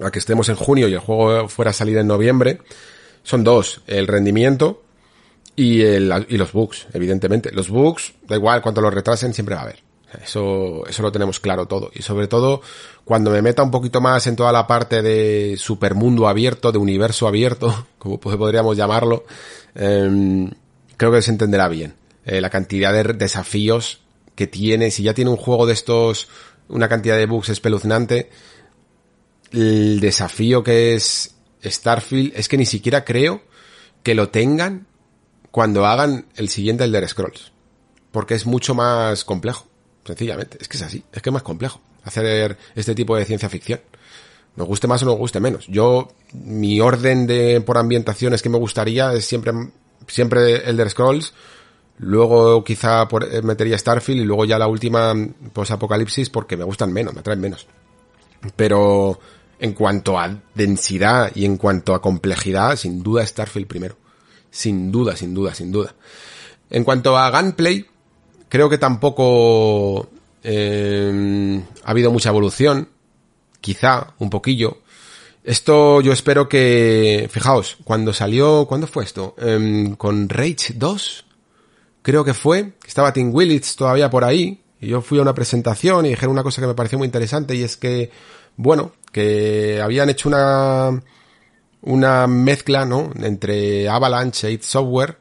a 0.00 0.10
que 0.10 0.18
estemos 0.18 0.48
en 0.48 0.56
junio 0.56 0.88
y 0.88 0.94
el 0.94 0.98
juego 0.98 1.48
fuera 1.48 1.70
a 1.70 1.74
salir 1.74 1.96
en 1.98 2.08
noviembre, 2.08 2.60
son 3.22 3.44
dos, 3.44 3.82
el 3.86 4.06
rendimiento 4.08 4.82
y, 5.54 5.82
el, 5.82 6.26
y 6.28 6.36
los 6.36 6.52
bugs, 6.52 6.88
evidentemente. 6.92 7.52
Los 7.52 7.68
bugs, 7.68 8.14
da 8.26 8.36
igual 8.36 8.62
cuánto 8.62 8.80
los 8.80 8.92
retrasen, 8.92 9.32
siempre 9.32 9.54
va 9.54 9.60
a 9.60 9.64
haber. 9.64 9.85
Eso, 10.22 10.86
eso 10.86 11.02
lo 11.02 11.12
tenemos 11.12 11.40
claro 11.40 11.66
todo. 11.66 11.90
Y 11.94 12.02
sobre 12.02 12.28
todo, 12.28 12.62
cuando 13.04 13.30
me 13.30 13.42
meta 13.42 13.62
un 13.62 13.70
poquito 13.70 14.00
más 14.00 14.26
en 14.26 14.36
toda 14.36 14.52
la 14.52 14.66
parte 14.66 15.02
de 15.02 15.56
supermundo 15.58 16.28
abierto, 16.28 16.72
de 16.72 16.78
universo 16.78 17.26
abierto, 17.26 17.86
como 17.98 18.18
podríamos 18.18 18.76
llamarlo, 18.76 19.24
em, 19.74 20.50
creo 20.96 21.12
que 21.12 21.22
se 21.22 21.32
entenderá 21.32 21.68
bien. 21.68 21.94
Eh, 22.24 22.40
la 22.40 22.50
cantidad 22.50 22.92
de 22.92 23.14
desafíos 23.14 24.00
que 24.34 24.46
tiene, 24.46 24.90
si 24.90 25.02
ya 25.02 25.14
tiene 25.14 25.30
un 25.30 25.36
juego 25.36 25.66
de 25.66 25.72
estos, 25.72 26.28
una 26.68 26.88
cantidad 26.88 27.16
de 27.16 27.26
bugs 27.26 27.48
espeluznante, 27.48 28.30
el 29.52 30.00
desafío 30.00 30.62
que 30.62 30.94
es 30.94 31.36
Starfield 31.64 32.32
es 32.36 32.48
que 32.48 32.58
ni 32.58 32.66
siquiera 32.66 33.04
creo 33.04 33.42
que 34.02 34.14
lo 34.14 34.28
tengan 34.28 34.86
cuando 35.50 35.86
hagan 35.86 36.26
el 36.36 36.48
siguiente 36.48 36.84
Elder 36.84 37.08
Scrolls. 37.08 37.52
Porque 38.12 38.34
es 38.34 38.46
mucho 38.46 38.74
más 38.74 39.24
complejo. 39.24 39.66
Sencillamente. 40.06 40.58
Es 40.60 40.68
que 40.68 40.76
es 40.76 40.82
así. 40.82 41.04
Es 41.12 41.22
que 41.22 41.30
es 41.30 41.32
más 41.32 41.42
complejo 41.42 41.80
hacer 42.04 42.56
este 42.74 42.94
tipo 42.94 43.16
de 43.16 43.24
ciencia 43.24 43.48
ficción. 43.48 43.80
Nos 44.54 44.66
guste 44.66 44.86
más 44.86 45.02
o 45.02 45.06
nos 45.06 45.18
guste 45.18 45.40
menos. 45.40 45.66
Yo, 45.66 46.08
mi 46.32 46.80
orden 46.80 47.26
de, 47.26 47.60
por 47.60 47.76
ambientación 47.76 48.32
es 48.32 48.42
que 48.42 48.48
me 48.48 48.58
gustaría 48.58 49.12
es 49.12 49.24
siempre, 49.26 49.52
siempre 50.06 50.68
Elder 50.68 50.88
Scrolls. 50.88 51.34
Luego 51.98 52.62
quizá 52.62 53.08
eh, 53.30 53.42
metería 53.42 53.76
Starfield 53.76 54.20
y 54.20 54.24
luego 54.24 54.44
ya 54.44 54.58
la 54.58 54.68
última, 54.68 55.14
pues 55.52 55.70
Apocalipsis 55.70 56.30
porque 56.30 56.56
me 56.56 56.64
gustan 56.64 56.92
menos, 56.92 57.12
me 57.12 57.20
atraen 57.20 57.40
menos. 57.40 57.66
Pero, 58.54 59.18
en 59.58 59.72
cuanto 59.72 60.18
a 60.18 60.42
densidad 60.54 61.32
y 61.34 61.44
en 61.44 61.56
cuanto 61.56 61.94
a 61.94 62.02
complejidad, 62.02 62.76
sin 62.76 63.02
duda 63.02 63.26
Starfield 63.26 63.66
primero. 63.66 63.96
Sin 64.50 64.92
duda, 64.92 65.16
sin 65.16 65.34
duda, 65.34 65.54
sin 65.54 65.72
duda. 65.72 65.94
En 66.70 66.84
cuanto 66.84 67.16
a 67.16 67.30
gunplay, 67.30 67.86
creo 68.48 68.68
que 68.68 68.78
tampoco 68.78 70.08
eh, 70.42 71.62
ha 71.84 71.90
habido 71.90 72.10
mucha 72.10 72.30
evolución. 72.30 72.88
Quizá 73.60 74.14
un 74.18 74.30
poquillo. 74.30 74.78
Esto 75.46 76.00
yo 76.00 76.12
espero 76.12 76.48
que, 76.48 77.28
fijaos, 77.30 77.78
cuando 77.84 78.12
salió, 78.12 78.66
¿cuándo 78.66 78.88
fue 78.88 79.04
esto? 79.04 79.36
Em, 79.38 79.94
con 79.94 80.28
Rage 80.28 80.74
2, 80.74 81.24
creo 82.02 82.24
que 82.24 82.34
fue, 82.34 82.72
estaba 82.84 83.12
Tim 83.12 83.32
Willits 83.32 83.76
todavía 83.76 84.10
por 84.10 84.24
ahí, 84.24 84.60
y 84.80 84.88
yo 84.88 85.00
fui 85.00 85.18
a 85.18 85.22
una 85.22 85.34
presentación 85.34 86.04
y 86.04 86.10
dijeron 86.10 86.32
una 86.32 86.42
cosa 86.42 86.60
que 86.60 86.66
me 86.66 86.74
pareció 86.74 86.98
muy 86.98 87.06
interesante 87.06 87.54
y 87.54 87.62
es 87.62 87.76
que, 87.76 88.10
bueno, 88.56 88.92
que 89.12 89.80
habían 89.80 90.10
hecho 90.10 90.28
una, 90.28 91.00
una 91.82 92.26
mezcla, 92.26 92.84
¿no? 92.84 93.12
Entre 93.22 93.88
Avalanche 93.88 94.50
id 94.50 94.62
Software, 94.62 95.16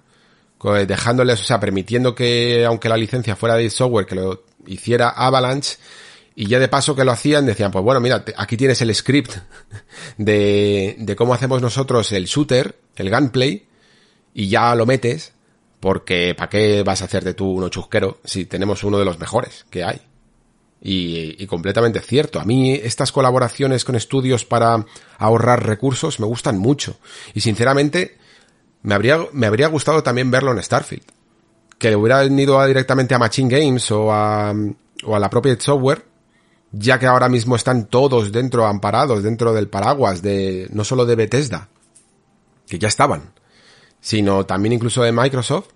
dejándoles, 0.74 1.42
o 1.42 1.44
sea, 1.44 1.60
permitiendo 1.60 2.16
que, 2.16 2.66
aunque 2.66 2.90
la 2.90 2.98
licencia 2.98 3.36
fuera 3.36 3.56
de 3.56 3.70
Software, 3.70 4.06
que 4.06 4.16
lo 4.16 4.44
hiciera 4.66 5.10
Avalanche, 5.10 5.78
y 6.36 6.48
ya 6.48 6.60
de 6.60 6.68
paso 6.68 6.96
que 6.96 7.06
lo 7.06 7.12
hacían, 7.12 7.46
decían, 7.46 7.72
pues 7.72 7.84
bueno, 7.84 8.02
mira, 8.02 8.26
aquí 8.38 8.58
tienes 8.58 8.82
el 8.82 8.94
script 8.94 9.32
de, 10.18 10.96
de 11.00 11.16
cómo 11.16 11.34
hacemos 11.34 11.62
nosotros 11.62 12.12
el 12.12 12.26
shooter, 12.26 12.78
el 12.96 13.10
gunplay, 13.10 13.68
y 14.34 14.50
ya 14.50 14.76
lo 14.76 14.86
metes, 14.86 15.34
porque 15.80 16.34
¿para 16.36 16.50
qué 16.50 16.84
vas 16.84 17.02
a 17.02 17.06
hacerte 17.06 17.34
tú 17.34 17.52
uno 17.52 17.70
chusquero 17.70 18.20
si 18.24 18.46
tenemos 18.46 18.84
uno 18.84 18.98
de 18.98 19.06
los 19.06 19.20
mejores 19.20 19.66
que 19.70 19.84
hay? 19.84 20.02
Y, 20.82 21.42
y, 21.42 21.48
completamente 21.48 22.00
cierto. 22.00 22.40
A 22.40 22.46
mí 22.46 22.74
estas 22.74 23.12
colaboraciones 23.12 23.86
con 23.86 23.96
estudios 23.96 24.46
para 24.46 24.86
ahorrar 25.18 25.66
recursos 25.66 26.20
me 26.20 26.28
gustan 26.28 26.60
mucho. 26.60 27.00
Y 27.34 27.42
sinceramente, 27.42 28.18
me 28.86 28.96
habría, 28.96 29.20
me 29.34 29.48
habría 29.48 29.68
gustado 29.68 30.02
también 30.02 30.32
verlo 30.32 30.52
en 30.52 30.64
Starfield. 30.64 31.04
Que 31.78 31.96
hubieran 31.96 32.40
ido 32.40 32.66
directamente 32.66 33.14
a 33.14 33.20
Machine 33.20 33.50
Games 33.50 33.92
o 33.92 34.12
a, 34.12 34.54
o 35.04 35.16
a 35.16 35.20
la 35.20 35.30
propia 35.30 35.60
Software 35.60 36.06
ya 36.78 37.00
que 37.00 37.06
ahora 37.06 37.30
mismo 37.30 37.56
están 37.56 37.86
todos 37.86 38.32
dentro, 38.32 38.66
amparados 38.66 39.24
dentro 39.24 39.54
del 39.54 39.70
paraguas 39.70 40.22
de, 40.22 40.68
no 40.72 40.84
solo 40.84 41.06
de 41.06 41.16
Bethesda, 41.16 41.70
que 42.68 42.80
ya 42.80 42.88
estaban, 42.88 43.34
sino 44.02 44.46
también 44.46 44.74
incluso 44.74 45.04
de 45.04 45.12
Microsoft, 45.12 45.70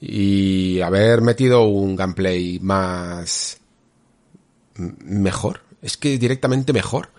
y 0.00 0.80
haber 0.80 1.20
metido 1.20 1.64
un 1.64 1.94
gameplay 1.94 2.58
más 2.60 3.60
mejor, 4.74 5.60
es 5.80 5.96
que 5.96 6.18
directamente 6.18 6.72
mejor. 6.72 7.10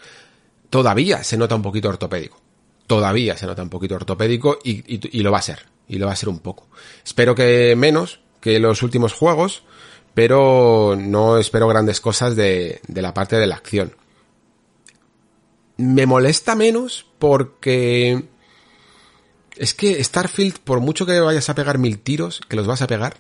Todavía 0.70 1.24
se 1.24 1.38
nota 1.38 1.56
un 1.56 1.62
poquito 1.62 1.90
ortopédico. 1.90 2.43
Todavía 2.88 3.38
se 3.38 3.46
nota 3.46 3.64
un 3.64 3.70
poquito 3.70 3.96
ortopédico 3.96 4.60
y, 4.64 4.84
y, 4.88 5.22
lo 5.22 5.32
va 5.32 5.40
a 5.40 5.44
ser. 5.44 5.66
Y 5.88 5.98
lo 5.98 6.08
va 6.08 6.14
a 6.14 6.18
ser 6.18 6.30
un 6.30 6.40
poco. 6.40 6.68
Espero 7.06 7.36
que 7.36 7.76
menos 7.76 8.20
que 8.42 8.60
los 8.60 8.84
últimos 8.84 9.14
juegos, 9.14 9.64
pero 10.14 10.96
no 10.98 11.38
espero 11.38 11.68
grandes 11.68 12.02
cosas 12.02 12.36
de, 12.36 12.82
de 12.88 13.02
la 13.02 13.14
parte 13.14 13.38
de 13.38 13.48
la 13.48 13.56
acción. 13.56 13.96
Me 15.78 16.06
molesta 16.06 16.56
menos 16.56 17.06
porque 17.20 18.26
es 19.56 19.74
que 19.74 20.04
Starfield, 20.04 20.60
por 20.60 20.80
mucho 20.80 21.06
que 21.06 21.20
vayas 21.20 21.50
a 21.50 21.56
pegar 21.56 21.78
mil 21.78 22.00
tiros, 22.00 22.42
que 22.48 22.56
los 22.56 22.68
vas 22.68 22.82
a 22.82 22.88
pegar, 22.88 23.18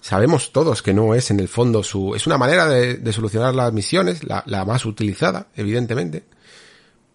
sabemos 0.00 0.52
todos 0.52 0.82
que 0.82 0.94
no 0.94 1.14
es 1.14 1.30
en 1.30 1.40
el 1.40 1.48
fondo 1.48 1.82
su... 1.82 2.14
Es 2.14 2.26
una 2.26 2.38
manera 2.38 2.66
de, 2.68 2.96
de 2.96 3.12
solucionar 3.12 3.54
las 3.54 3.72
misiones, 3.72 4.24
la, 4.24 4.42
la, 4.46 4.64
más 4.64 4.84
utilizada, 4.84 5.48
evidentemente, 5.56 6.24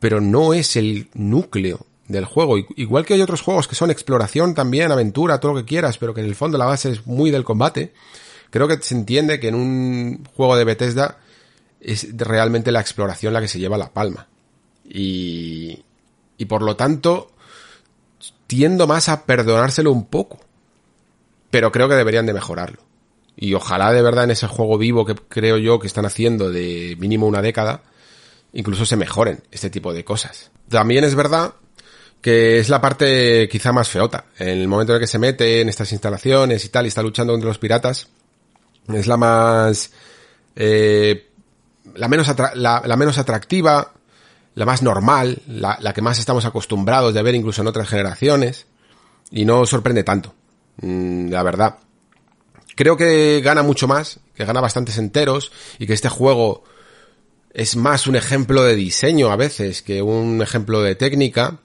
pero 0.03 0.19
no 0.19 0.53
es 0.53 0.75
el 0.75 1.07
núcleo 1.13 1.85
del 2.09 2.25
juego. 2.25 2.57
Igual 2.75 3.05
que 3.05 3.13
hay 3.13 3.21
otros 3.21 3.41
juegos 3.41 3.69
que 3.69 3.75
son 3.75 3.89
exploración 3.89 4.53
también, 4.53 4.91
aventura, 4.91 5.39
todo 5.39 5.53
lo 5.53 5.59
que 5.59 5.65
quieras, 5.65 5.97
pero 5.97 6.13
que 6.13 6.19
en 6.19 6.27
el 6.27 6.35
fondo 6.35 6.57
la 6.57 6.65
base 6.65 6.91
es 6.91 7.07
muy 7.07 7.31
del 7.31 7.45
combate 7.45 7.93
creo 8.53 8.67
que 8.67 8.77
se 8.83 8.93
entiende 8.93 9.39
que 9.39 9.47
en 9.47 9.55
un 9.55 10.27
juego 10.35 10.55
de 10.55 10.63
Bethesda 10.63 11.17
es 11.81 12.15
realmente 12.15 12.71
la 12.71 12.81
exploración 12.81 13.33
la 13.33 13.41
que 13.41 13.47
se 13.47 13.57
lleva 13.57 13.79
la 13.79 13.91
palma. 13.91 14.27
Y, 14.87 15.83
y 16.37 16.45
por 16.45 16.61
lo 16.61 16.75
tanto, 16.75 17.31
tiendo 18.45 18.85
más 18.85 19.09
a 19.09 19.25
perdonárselo 19.25 19.91
un 19.91 20.05
poco. 20.05 20.39
Pero 21.49 21.71
creo 21.71 21.89
que 21.89 21.95
deberían 21.95 22.27
de 22.27 22.33
mejorarlo. 22.33 22.83
Y 23.35 23.55
ojalá 23.55 23.91
de 23.91 24.03
verdad 24.03 24.25
en 24.25 24.31
ese 24.31 24.45
juego 24.45 24.77
vivo 24.77 25.03
que 25.03 25.15
creo 25.15 25.57
yo 25.57 25.79
que 25.79 25.87
están 25.87 26.05
haciendo 26.05 26.51
de 26.51 26.95
mínimo 26.99 27.25
una 27.25 27.41
década, 27.41 27.81
incluso 28.53 28.85
se 28.85 28.95
mejoren 28.95 29.43
este 29.51 29.69
tipo 29.69 29.93
de 29.93 30.05
cosas. 30.05 30.51
También 30.69 31.03
es 31.03 31.15
verdad 31.15 31.53
que 32.21 32.59
es 32.59 32.69
la 32.69 32.79
parte 32.79 33.49
quizá 33.51 33.73
más 33.73 33.89
feota. 33.89 34.25
En 34.39 34.47
el 34.47 34.67
momento 34.67 34.93
en 34.93 34.95
el 34.95 35.01
que 35.01 35.07
se 35.07 35.19
mete 35.19 35.59
en 35.59 35.67
estas 35.67 35.91
instalaciones 35.91 36.63
y 36.63 36.69
tal 36.69 36.85
y 36.85 36.87
está 36.87 37.03
luchando 37.03 37.33
contra 37.33 37.49
los 37.49 37.57
piratas, 37.57 38.07
es 38.87 39.07
la 39.07 39.17
más, 39.17 39.91
eh, 40.55 41.31
la 41.95 42.07
menos, 42.07 42.33
la, 42.55 42.95
menos 42.97 43.17
atractiva, 43.17 43.91
la 44.55 44.65
más 44.65 44.81
normal, 44.81 45.41
la, 45.47 45.77
la, 45.81 45.93
que 45.93 46.01
más 46.01 46.17
estamos 46.17 46.45
acostumbrados 46.45 47.13
de 47.13 47.23
ver 47.23 47.35
incluso 47.35 47.61
en 47.61 47.67
otras 47.67 47.89
generaciones, 47.89 48.67
y 49.29 49.43
no 49.43 49.65
sorprende 49.65 50.03
tanto, 50.03 50.33
mm, 50.81 51.29
la 51.29 51.43
verdad. 51.43 51.75
Creo 52.75 52.95
que 52.95 53.41
gana 53.43 53.63
mucho 53.63 53.87
más, 53.87 54.19
que 54.33 54.45
gana 54.45 54.61
bastantes 54.61 54.97
enteros, 54.97 55.51
y 55.77 55.87
que 55.87 55.93
este 55.93 56.07
juego 56.07 56.63
es 57.53 57.75
más 57.75 58.07
un 58.07 58.15
ejemplo 58.15 58.63
de 58.63 58.75
diseño 58.75 59.31
a 59.31 59.35
veces 59.35 59.81
que 59.81 60.01
un 60.01 60.41
ejemplo 60.41 60.81
de 60.81 60.95
técnica, 60.95 61.59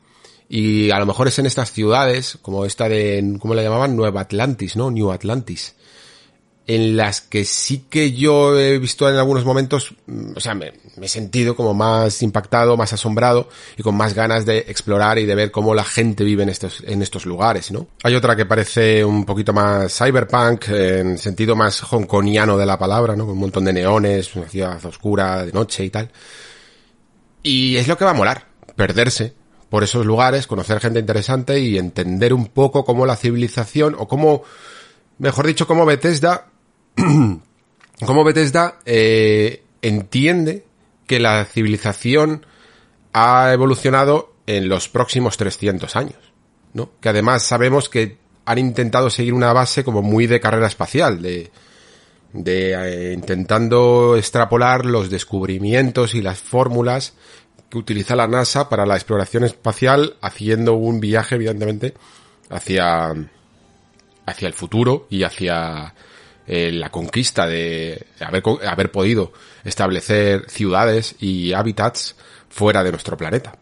y 0.48 0.90
a 0.90 0.98
lo 0.98 1.06
mejor 1.06 1.28
es 1.28 1.38
en 1.38 1.46
estas 1.46 1.72
ciudades, 1.72 2.38
como 2.40 2.64
esta 2.64 2.88
de, 2.88 3.36
¿cómo 3.38 3.54
le 3.54 3.62
llamaban? 3.62 3.96
Nueva 3.96 4.22
Atlantis, 4.22 4.76
¿no? 4.76 4.90
New 4.90 5.10
Atlantis 5.10 5.74
en 6.68 6.98
las 6.98 7.22
que 7.22 7.46
sí 7.46 7.86
que 7.88 8.12
yo 8.12 8.56
he 8.56 8.78
visto 8.78 9.08
en 9.08 9.16
algunos 9.16 9.44
momentos, 9.44 9.94
mm, 10.06 10.36
o 10.36 10.40
sea, 10.40 10.54
me, 10.54 10.74
me, 10.98 11.06
he 11.06 11.08
sentido 11.08 11.56
como 11.56 11.74
más 11.74 12.22
impactado, 12.22 12.76
más 12.76 12.92
asombrado 12.92 13.48
y 13.76 13.82
con 13.82 13.96
más 13.96 14.14
ganas 14.14 14.44
de 14.46 14.58
explorar 14.58 15.18
y 15.18 15.26
de 15.26 15.34
ver 15.34 15.50
cómo 15.50 15.74
la 15.74 15.84
gente 15.84 16.24
vive 16.24 16.42
en 16.42 16.48
estos, 16.48 16.82
en 16.86 17.02
estos 17.02 17.26
lugares, 17.26 17.70
¿no? 17.70 17.88
Hay 18.02 18.14
otra 18.14 18.36
que 18.36 18.46
parece 18.46 19.04
un 19.04 19.24
poquito 19.24 19.52
más 19.52 19.96
cyberpunk, 19.96 20.68
en 20.68 21.18
sentido 21.18 21.56
más 21.56 21.80
hongkoniano 21.82 22.56
de 22.56 22.66
la 22.66 22.78
palabra, 22.78 23.16
¿no? 23.16 23.24
Con 23.24 23.34
un 23.34 23.40
montón 23.40 23.64
de 23.64 23.72
neones, 23.72 24.34
una 24.36 24.48
ciudad 24.48 24.84
oscura, 24.84 25.44
de 25.44 25.52
noche 25.52 25.84
y 25.84 25.90
tal. 25.90 26.10
Y 27.42 27.76
es 27.76 27.88
lo 27.88 27.96
que 27.96 28.04
va 28.04 28.12
a 28.12 28.14
molar, 28.14 28.46
perderse 28.76 29.34
por 29.70 29.84
esos 29.84 30.04
lugares, 30.06 30.46
conocer 30.46 30.80
gente 30.80 31.00
interesante 31.00 31.58
y 31.60 31.78
entender 31.78 32.32
un 32.32 32.46
poco 32.46 32.84
cómo 32.84 33.06
la 33.06 33.16
civilización, 33.16 33.94
o 33.98 34.08
cómo, 34.08 34.42
mejor 35.18 35.46
dicho, 35.46 35.66
cómo 35.66 35.84
Bethesda 35.84 36.46
como 38.06 38.24
Bethesda 38.24 38.78
eh, 38.84 39.62
entiende 39.82 40.64
que 41.08 41.18
la 41.18 41.44
civilización 41.44 42.46
ha 43.12 43.52
evolucionado 43.52 44.34
en 44.46 44.68
los 44.68 44.88
próximos 44.88 45.36
300 45.36 45.96
años, 45.96 46.32
¿no? 46.72 46.90
Que 47.00 47.08
además 47.08 47.42
sabemos 47.42 47.88
que 47.88 48.18
han 48.44 48.58
intentado 48.58 49.10
seguir 49.10 49.34
una 49.34 49.52
base 49.52 49.82
como 49.82 50.02
muy 50.02 50.26
de 50.26 50.40
carrera 50.40 50.68
espacial, 50.68 51.20
de, 51.20 51.50
de 52.32 53.10
eh, 53.10 53.12
intentando 53.12 54.16
extrapolar 54.16 54.86
los 54.86 55.10
descubrimientos 55.10 56.14
y 56.14 56.22
las 56.22 56.38
fórmulas 56.38 57.14
que 57.68 57.78
utiliza 57.78 58.16
la 58.16 58.28
NASA 58.28 58.68
para 58.68 58.86
la 58.86 58.94
exploración 58.94 59.44
espacial, 59.44 60.16
haciendo 60.22 60.74
un 60.74 61.00
viaje, 61.00 61.34
evidentemente, 61.34 61.94
hacia, 62.48 63.14
hacia 64.24 64.48
el 64.48 64.54
futuro 64.54 65.06
y 65.10 65.24
hacia 65.24 65.94
eh, 66.46 66.72
la 66.72 66.88
conquista 66.88 67.46
de 67.46 68.06
haber, 68.20 68.42
haber 68.66 68.90
podido 68.90 69.32
establecer 69.68 70.48
ciudades 70.48 71.16
y 71.18 71.52
hábitats 71.52 72.16
fuera 72.48 72.82
de 72.82 72.90
nuestro 72.90 73.16
planeta. 73.16 73.58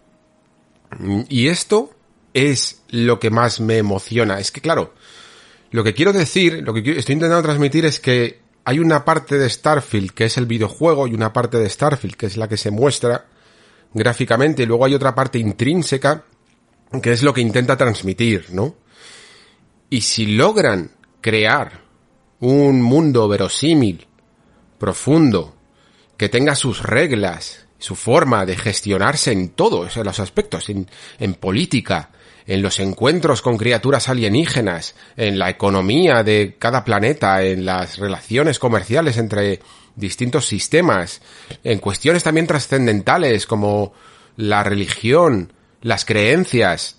Y 1.29 1.49
esto 1.49 1.91
es 2.33 2.83
lo 2.89 3.19
que 3.19 3.31
más 3.31 3.61
me 3.61 3.79
emociona. 3.79 4.39
Es 4.39 4.51
que 4.51 4.61
claro, 4.61 4.95
lo 5.71 5.83
que 5.85 5.95
quiero 5.95 6.13
decir, 6.13 6.63
lo 6.63 6.73
que 6.73 6.81
estoy 6.99 7.15
intentando 7.15 7.43
transmitir 7.43 7.85
es 7.85 8.01
que 8.01 8.41
hay 8.65 8.79
una 8.79 9.05
parte 9.05 9.39
de 9.39 9.49
Starfield 9.49 10.11
que 10.11 10.25
es 10.25 10.37
el 10.37 10.47
videojuego 10.47 11.07
y 11.07 11.15
una 11.15 11.33
parte 11.33 11.59
de 11.59 11.69
Starfield 11.69 12.17
que 12.17 12.27
es 12.27 12.37
la 12.37 12.49
que 12.49 12.57
se 12.57 12.71
muestra 12.71 13.27
gráficamente 13.95 14.63
y 14.63 14.67
luego 14.67 14.85
hay 14.85 14.95
otra 14.95 15.15
parte 15.15 15.39
intrínseca 15.39 16.25
que 17.03 17.13
es 17.13 17.23
lo 17.23 17.33
que 17.35 17.41
intenta 17.41 17.77
transmitir, 17.77 18.47
¿no? 18.51 18.77
Y 19.91 20.01
si 20.01 20.27
logran 20.27 20.91
crear 21.21 21.83
un 22.41 22.83
mundo 22.83 23.29
verosímil, 23.29 24.07
profundo, 24.79 25.56
que 26.17 26.29
tenga 26.29 26.55
sus 26.55 26.83
reglas, 26.83 27.67
su 27.79 27.95
forma 27.95 28.47
de 28.47 28.57
gestionarse 28.57 29.33
en 29.33 29.51
todos 29.51 29.97
los 29.97 30.21
aspectos, 30.21 30.69
en, 30.69 30.89
en, 31.19 31.35
política, 31.35 32.11
en 32.47 32.63
los 32.63 32.79
encuentros 32.81 33.43
con 33.43 33.59
criaturas 33.59 34.09
alienígenas, 34.09 34.95
en 35.17 35.39
la 35.39 35.51
economía 35.51 36.23
de 36.23 36.57
cada 36.59 36.85
planeta, 36.85 37.43
en 37.43 37.67
las 37.67 37.99
relaciones 37.99 38.59
comerciales 38.59 39.19
entre 39.19 39.61
distintos 39.95 40.47
sistemas, 40.47 41.21
en 41.65 41.79
cuestiones 41.79 42.23
también 42.23 42.47
trascendentales 42.47 43.47
como 43.47 43.93
la 44.37 44.63
religión, 44.63 45.53
las 45.83 46.05
creencias, 46.05 46.99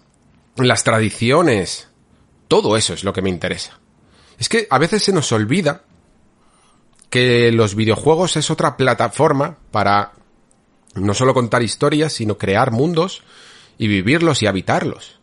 las 0.57 0.83
tradiciones. 0.83 1.87
Todo 2.47 2.77
eso 2.77 2.93
es 2.93 3.03
lo 3.03 3.13
que 3.13 3.21
me 3.21 3.29
interesa. 3.29 3.79
Es 4.39 4.49
que 4.49 4.67
a 4.69 4.77
veces 4.77 5.03
se 5.03 5.13
nos 5.13 5.31
olvida 5.31 5.83
que 7.09 7.51
los 7.51 7.75
videojuegos 7.75 8.37
es 8.37 8.49
otra 8.51 8.77
plataforma 8.77 9.57
para 9.71 10.13
No 10.95 11.13
solo 11.13 11.33
contar 11.33 11.61
historias, 11.63 12.13
sino 12.13 12.37
crear 12.37 12.71
mundos 12.71 13.23
y 13.77 13.87
vivirlos 13.87 14.41
y 14.41 14.47
habitarlos. 14.47 15.19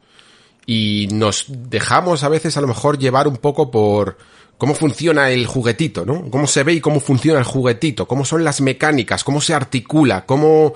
Y 0.67 1.09
nos 1.13 1.47
dejamos 1.49 2.23
a 2.25 2.29
veces 2.29 2.57
a 2.57 2.61
lo 2.61 2.69
mejor 2.69 2.99
llevar 2.99 3.27
un 3.29 3.39
poco 3.39 3.71
por 3.71 4.17
cómo 4.57 4.75
funciona 4.75 5.31
el 5.31 5.47
juguetito, 5.47 6.05
¿no? 6.07 6.31
Cómo 6.31 6.47
se 6.47 6.63
ve 6.63 6.75
y 6.75 6.81
cómo 6.81 7.01
funciona 7.01 7.41
el 7.41 7.45
juguetito, 7.45 8.07
cómo 8.07 8.25
son 8.25 8.45
las 8.45 8.61
mecánicas, 8.61 9.25
cómo 9.25 9.41
se 9.41 9.53
articula, 9.55 10.25
cómo, 10.27 10.75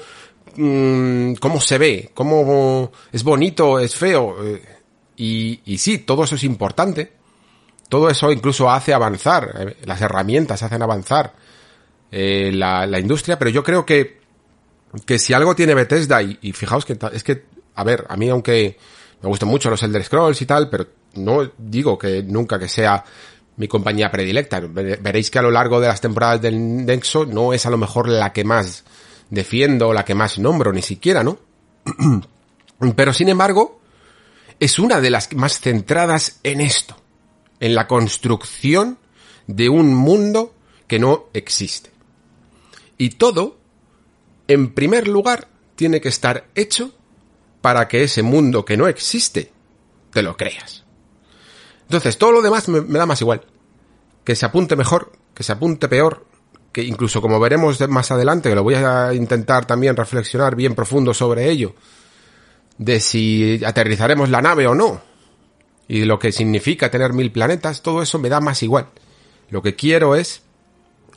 mm, 0.57 1.35
cómo 1.35 1.61
se 1.61 1.78
ve, 1.78 2.11
cómo 2.15 2.91
es 3.12 3.23
bonito, 3.23 3.78
es 3.78 3.95
feo. 3.95 4.37
eh, 4.45 4.62
Y, 5.17 5.61
y 5.65 5.78
sí, 5.78 5.99
todo 5.99 6.25
eso 6.25 6.37
es 6.37 6.45
importante. 6.45 7.12
Todo 7.89 8.10
eso 8.10 8.31
incluso 8.33 8.70
hace 8.70 8.92
avanzar, 8.92 9.55
eh, 9.58 9.76
las 9.84 10.00
herramientas 10.00 10.62
hacen 10.62 10.83
avanzar 10.83 11.34
eh, 12.10 12.50
la, 12.52 12.86
la 12.86 12.99
industria, 12.99 13.39
pero 13.39 13.50
yo 13.50 13.62
creo 13.62 13.86
que, 13.86 14.20
que 15.07 15.18
si 15.18 15.33
algo 15.33 15.55
tiene 15.55 15.75
Bethesda, 15.75 16.23
y, 16.23 16.39
y 16.42 16.52
fijaos 16.52 16.84
que 16.84 16.99
es 17.12 17.25
que, 17.25 17.44
a 17.75 17.84
ver, 17.84 18.07
a 18.08 18.17
mí 18.17 18.28
aunque 18.28 18.78
me 19.23 19.28
gustan 19.28 19.49
mucho 19.49 19.70
los 19.70 19.83
Elder 19.83 20.05
Scrolls 20.05 20.41
y 20.42 20.47
tal, 20.47 20.68
pero 20.68 20.86
no 21.15 21.50
digo 21.58 21.99
que 21.99 22.23
nunca 22.23 22.58
que 22.58 22.68
sea 22.68 23.05
mi 23.57 23.67
compañía 23.67 24.10
predilecta. 24.10 24.60
Veréis 24.60 25.31
que 25.31 25.39
a 25.39 25.42
lo 25.42 25.50
largo 25.50 25.81
de 25.81 25.89
las 25.89 26.00
temporadas 26.00 26.41
del 26.41 26.86
Nexo 26.86 27.26
no 27.26 27.52
es 27.52 27.67
a 27.67 27.70
lo 27.70 27.76
mejor 27.76 28.08
la 28.08 28.33
que 28.33 28.44
más 28.44 28.84
defiendo, 29.31 29.92
la 29.92 30.05
que 30.05 30.15
más 30.15 30.39
nombro, 30.39 30.73
ni 30.73 30.83
siquiera, 30.83 31.23
¿no? 31.23 31.39
Pero 32.97 33.12
sin 33.12 33.28
embargo, 33.28 33.81
es 34.60 34.78
una 34.78 35.00
de 35.00 35.10
las 35.10 35.33
más 35.34 35.60
centradas 35.60 36.39
en 36.44 36.60
esto, 36.60 36.97
en 37.61 37.75
la 37.75 37.87
construcción 37.87 38.99
de 39.47 39.69
un 39.69 39.95
mundo 39.95 40.55
que 40.87 40.99
no 40.99 41.27
existe. 41.33 41.91
Y 42.97 43.11
todo, 43.11 43.59
en 44.47 44.75
primer 44.75 45.09
lugar, 45.09 45.49
tiene 45.77 46.01
que 46.01 46.09
estar 46.09 46.49
hecho 46.55 46.93
para 47.61 47.89
que 47.89 48.03
ese 48.03 48.23
mundo 48.23 48.65
que 48.65 48.77
no 48.77 48.89
existe 48.89 49.53
te 50.12 50.23
lo 50.23 50.37
creas. 50.37 50.85
Entonces, 51.83 52.19
todo 52.19 52.33
lo 52.33 52.43
demás 52.43 52.69
me, 52.69 52.81
da 52.81 53.07
más 53.07 53.20
igual. 53.20 53.43
Que 54.25 54.35
se 54.35 54.45
apunte 54.45 54.77
mejor, 54.77 55.12
que 55.35 55.43
se 55.43 55.53
apunte 55.53 55.89
peor, 55.89 56.27
que 56.73 56.83
incluso 56.83 57.23
como 57.23 57.41
veremos 57.41 57.81
más 57.89 58.11
adelante, 58.11 58.51
que 58.51 58.55
lo 58.55 58.62
voy 58.62 58.75
a 58.75 59.15
intentar 59.15 59.65
también 59.67 59.97
reflexionar 59.97 60.55
bien 60.55 60.75
profundo 60.75 61.15
sobre 61.15 61.49
ello, 61.49 61.75
de 62.77 63.01
si 63.01 63.65
aterrizaremos 63.65 64.28
la 64.28 64.43
nave 64.43 64.67
o 64.67 64.75
no, 64.75 65.01
y 65.89 66.05
lo 66.05 66.18
que 66.18 66.33
significa 66.33 66.91
tener 66.91 67.15
mil 67.15 67.33
planetas, 67.33 67.83
todo 67.83 68.02
eso 68.02 68.18
me 68.18 68.28
da 68.28 68.41
más 68.41 68.62
igual. 68.62 68.89
Lo 69.49 69.62
que 69.62 69.75
quiero 69.75 70.15
es 70.15 70.42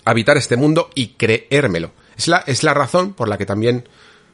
habitar 0.05 0.37
este 0.37 0.55
mundo 0.55 0.89
y 0.95 1.09
creérmelo. 1.09 1.91
Es 2.17 2.29
la, 2.29 2.37
es 2.47 2.63
la 2.63 2.73
razón 2.73 3.13
por 3.13 3.27
la 3.27 3.37
que 3.37 3.45
también 3.45 3.87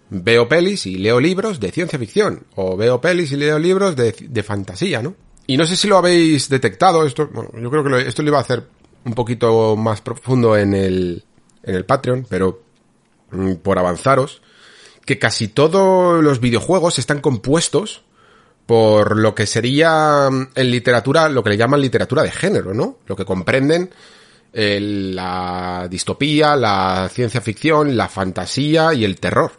veo 0.10 0.48
pelis 0.48 0.86
y 0.86 0.98
leo 0.98 1.20
libros 1.20 1.60
de 1.60 1.72
ciencia 1.72 2.00
ficción, 2.00 2.46
o 2.56 2.78
veo 2.78 3.02
pelis 3.02 3.32
y 3.32 3.36
leo 3.36 3.60
libros 3.60 3.96
de, 3.96 4.14
de 4.18 4.44
fantasía, 4.44 5.02
¿no? 5.02 5.16
Y 5.48 5.58
no 5.58 5.66
sé 5.66 5.76
si 5.76 5.88
lo 5.88 5.98
habéis 5.98 6.50
detectado, 6.50 7.06
esto, 7.06 7.28
bueno, 7.28 7.50
yo 7.60 7.72
creo 7.72 7.84
que 7.84 8.08
esto 8.08 8.22
lo 8.22 8.30
iba 8.30 8.38
a 8.38 8.42
hacer 8.42 8.68
un 9.06 9.14
poquito 9.14 9.76
más 9.76 10.02
profundo 10.02 10.58
en 10.58 10.74
el, 10.74 11.24
en 11.64 11.76
el 11.76 11.86
Patreon, 11.86 12.28
pero 12.30 12.62
mm, 13.32 13.56
por 13.56 13.80
avanzaros, 13.80 14.42
que 15.06 15.18
casi 15.18 15.48
todos 15.48 16.22
los 16.22 16.42
videojuegos 16.42 17.00
están 17.00 17.22
compuestos 17.22 18.04
por 18.68 19.18
lo 19.18 19.34
que 19.34 19.48
sería 19.48 20.30
mm, 20.30 20.50
en 20.54 20.70
literatura, 20.70 21.28
lo 21.30 21.44
que 21.44 21.52
le 21.52 21.58
llaman 21.58 21.82
literatura 21.82 22.22
de 22.22 22.32
género, 22.32 22.76
¿no? 22.76 23.00
Lo 23.08 23.16
que 23.16 23.26
comprenden 23.26 23.90
eh, 24.54 24.80
la 24.80 25.88
distopía, 25.90 26.56
la 26.56 27.10
ciencia 27.12 27.42
ficción, 27.42 27.98
la 27.98 28.10
fantasía 28.10 28.94
y 28.94 29.06
el 29.06 29.20
terror. 29.20 29.54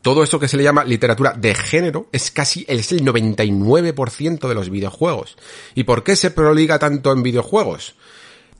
Todo 0.00 0.22
eso 0.22 0.38
que 0.38 0.46
se 0.46 0.56
le 0.56 0.62
llama 0.62 0.84
literatura 0.84 1.32
de 1.36 1.54
género 1.54 2.08
es 2.12 2.30
casi 2.30 2.64
es 2.68 2.92
el 2.92 3.04
99% 3.04 4.48
de 4.48 4.54
los 4.54 4.70
videojuegos. 4.70 5.36
¿Y 5.74 5.84
por 5.84 6.04
qué 6.04 6.14
se 6.14 6.30
proliga 6.30 6.78
tanto 6.78 7.12
en 7.12 7.22
videojuegos? 7.22 7.96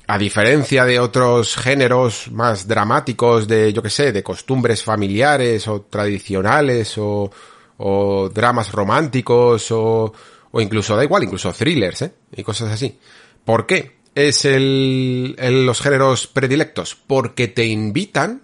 A 0.09 0.19
diferencia 0.19 0.85
de 0.85 0.99
otros 0.99 1.57
géneros 1.57 2.31
más 2.33 2.67
dramáticos 2.67 3.47
de, 3.47 3.73
yo 3.73 3.83
que 3.83 3.91
sé, 3.91 4.11
de 4.11 4.25
costumbres 4.25 4.83
familiares 4.83 5.69
o 5.69 5.83
tradicionales 5.83 6.99
o, 6.99 7.31
o 7.79 8.29
dramas 8.29 8.73
románticos 8.73 9.71
o, 9.71 10.13
o 10.51 10.61
incluso, 10.61 10.97
da 10.97 11.05
igual, 11.05 11.25
incluso 11.25 11.53
thrillers, 11.53 12.03
¿eh? 12.03 12.15
Y 12.37 12.43
cosas 12.43 12.71
así. 12.71 12.99
¿Por 13.45 13.67
qué 13.67 13.97
es 14.15 14.45
el, 14.45 15.35
el- 15.39 15.67
los 15.67 15.81
géneros 15.81 16.27
predilectos? 16.27 16.95
Porque 16.95 17.49
te 17.49 17.67
invitan 17.67 18.43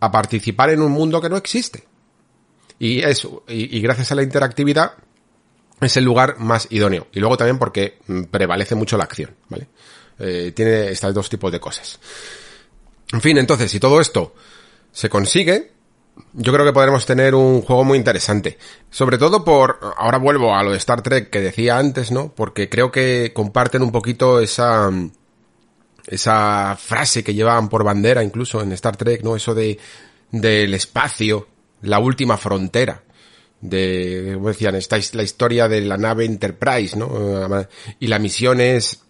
a 0.00 0.10
participar 0.10 0.70
en 0.70 0.80
un 0.82 0.92
mundo 0.92 1.20
que 1.20 1.28
no 1.28 1.36
existe. 1.36 1.84
Y 2.78 3.00
eso, 3.00 3.44
y, 3.48 3.76
y 3.76 3.80
gracias 3.82 4.10
a 4.12 4.14
la 4.14 4.22
interactividad 4.22 4.94
es 5.80 5.96
el 5.96 6.04
lugar 6.04 6.38
más 6.38 6.66
idóneo. 6.70 7.06
Y 7.12 7.20
luego 7.20 7.36
también 7.36 7.58
porque 7.58 7.98
mm, 8.06 8.22
prevalece 8.24 8.74
mucho 8.74 8.96
la 8.96 9.04
acción, 9.04 9.34
¿vale? 9.48 9.68
Eh, 10.18 10.52
tiene 10.54 10.88
estos 10.90 11.12
dos 11.14 11.28
tipos 11.28 11.50
de 11.52 11.60
cosas. 11.60 11.98
En 13.12 13.20
fin, 13.20 13.38
entonces, 13.38 13.70
si 13.70 13.80
todo 13.80 14.00
esto 14.00 14.34
se 14.92 15.08
consigue, 15.08 15.72
yo 16.32 16.52
creo 16.52 16.64
que 16.64 16.72
podremos 16.72 17.06
tener 17.06 17.34
un 17.34 17.62
juego 17.62 17.84
muy 17.84 17.98
interesante. 17.98 18.58
Sobre 18.90 19.18
todo 19.18 19.44
por, 19.44 19.78
ahora 19.96 20.18
vuelvo 20.18 20.54
a 20.54 20.62
lo 20.62 20.70
de 20.72 20.78
Star 20.78 21.02
Trek 21.02 21.30
que 21.30 21.40
decía 21.40 21.78
antes, 21.78 22.10
¿no? 22.10 22.32
Porque 22.34 22.68
creo 22.68 22.90
que 22.90 23.32
comparten 23.34 23.82
un 23.82 23.92
poquito 23.92 24.40
esa, 24.40 24.90
esa 26.06 26.76
frase 26.78 27.22
que 27.24 27.34
llevaban 27.34 27.68
por 27.68 27.84
bandera 27.84 28.22
incluso 28.22 28.62
en 28.62 28.72
Star 28.72 28.96
Trek, 28.96 29.22
¿no? 29.22 29.36
Eso 29.36 29.54
de, 29.54 29.78
del 30.30 30.74
espacio, 30.74 31.48
la 31.82 31.98
última 31.98 32.36
frontera. 32.36 33.02
De, 33.60 34.32
como 34.34 34.48
decían, 34.48 34.74
esta 34.74 34.96
es 34.96 35.14
la 35.14 35.22
historia 35.22 35.68
de 35.68 35.82
la 35.82 35.98
nave 35.98 36.24
Enterprise, 36.24 36.96
¿no? 36.96 37.66
Y 37.98 38.06
la 38.06 38.18
misión 38.18 38.60
es 38.60 39.02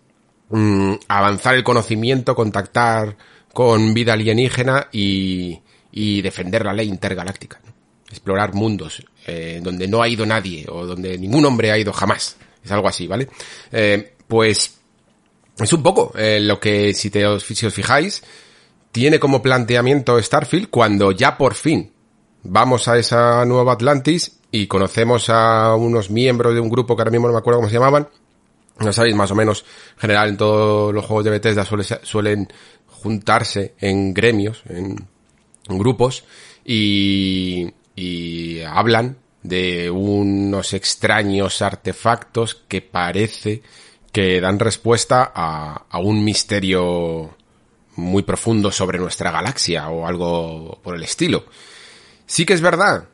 mm, 0.49 0.95
avanzar 1.09 1.55
el 1.55 1.63
conocimiento, 1.63 2.35
contactar 2.35 3.17
con 3.53 3.95
vida 3.95 4.15
alienígena 4.15 4.89
y, 4.93 5.61
y 5.93 6.23
defender 6.23 6.65
la 6.65 6.73
ley 6.73 6.89
intergaláctica. 6.89 7.61
¿no? 7.65 7.73
Explorar 8.11 8.55
mundos 8.55 9.03
eh, 9.27 9.61
donde 9.63 9.87
no 9.87 10.03
ha 10.03 10.09
ido 10.09 10.27
nadie 10.27 10.67
o 10.69 10.87
donde 10.87 11.17
ningún 11.19 11.45
hombre 11.45 11.71
ha 11.71 11.79
ido 11.79 11.93
jamás. 11.93 12.37
Es 12.65 12.71
algo 12.73 12.89
así, 12.89 13.07
¿vale? 13.07 13.29
Eh, 13.73 14.15
pues 14.29 14.79
es 15.59 15.73
un 15.73 15.83
poco 15.83 16.13
eh, 16.17 16.41
lo 16.41 16.59
que, 16.61 16.93
si, 16.95 17.11
te, 17.11 17.27
os- 17.27 17.45
si 17.45 17.55
fijáis, 17.71 18.23
tiene 18.93 19.19
como 19.21 19.41
planteamiento 19.43 20.21
Starfield 20.21 20.69
cuando 20.71 21.13
ya 21.13 21.37
por 21.39 21.55
fin 21.55 21.93
vamos 22.43 22.89
a 22.89 22.99
esa 22.99 23.45
nueva 23.45 23.73
Atlantis 23.75 24.39
y 24.51 24.67
conocemos 24.67 25.29
a 25.29 25.75
unos 25.77 26.11
miembros 26.11 26.55
de 26.55 26.61
un 26.61 26.69
grupo 26.71 26.97
que 26.97 27.03
ahora 27.03 27.11
mismo 27.13 27.29
no 27.29 27.33
me 27.35 27.39
acuerdo 27.39 27.59
cómo 27.61 27.69
se 27.69 27.75
llamaban. 27.75 28.09
No 28.81 28.93
sabéis, 28.93 29.15
más 29.15 29.31
o 29.31 29.35
menos, 29.35 29.65
en 29.97 30.01
general 30.01 30.29
en 30.31 30.37
todos 30.39 30.93
los 30.95 31.05
juegos 31.05 31.25
de 31.25 31.31
Bethesda 31.31 31.65
suele 31.65 31.85
suelen 32.03 32.49
juntarse 32.87 33.75
en 33.79 34.13
gremios, 34.15 34.63
en 34.69 34.97
grupos, 35.79 36.25
y, 36.65 37.73
y 37.97 38.61
hablan 38.63 39.19
de 39.43 39.91
unos 39.91 40.75
extraños 40.75 41.63
artefactos 41.63 42.55
que 42.69 42.83
parece 42.83 43.63
que 44.13 44.41
dan 44.41 44.59
respuesta 44.59 45.33
a, 45.35 45.87
a 45.89 45.99
un 45.99 46.25
misterio 46.25 47.37
muy 47.97 48.23
profundo 48.23 48.71
sobre 48.71 48.99
nuestra 48.99 49.31
galaxia 49.31 49.89
o 49.89 50.07
algo 50.07 50.79
por 50.83 50.95
el 50.97 51.03
estilo. 51.03 51.45
Sí 52.27 52.45
que 52.45 52.55
es 52.55 52.61
verdad 52.61 53.09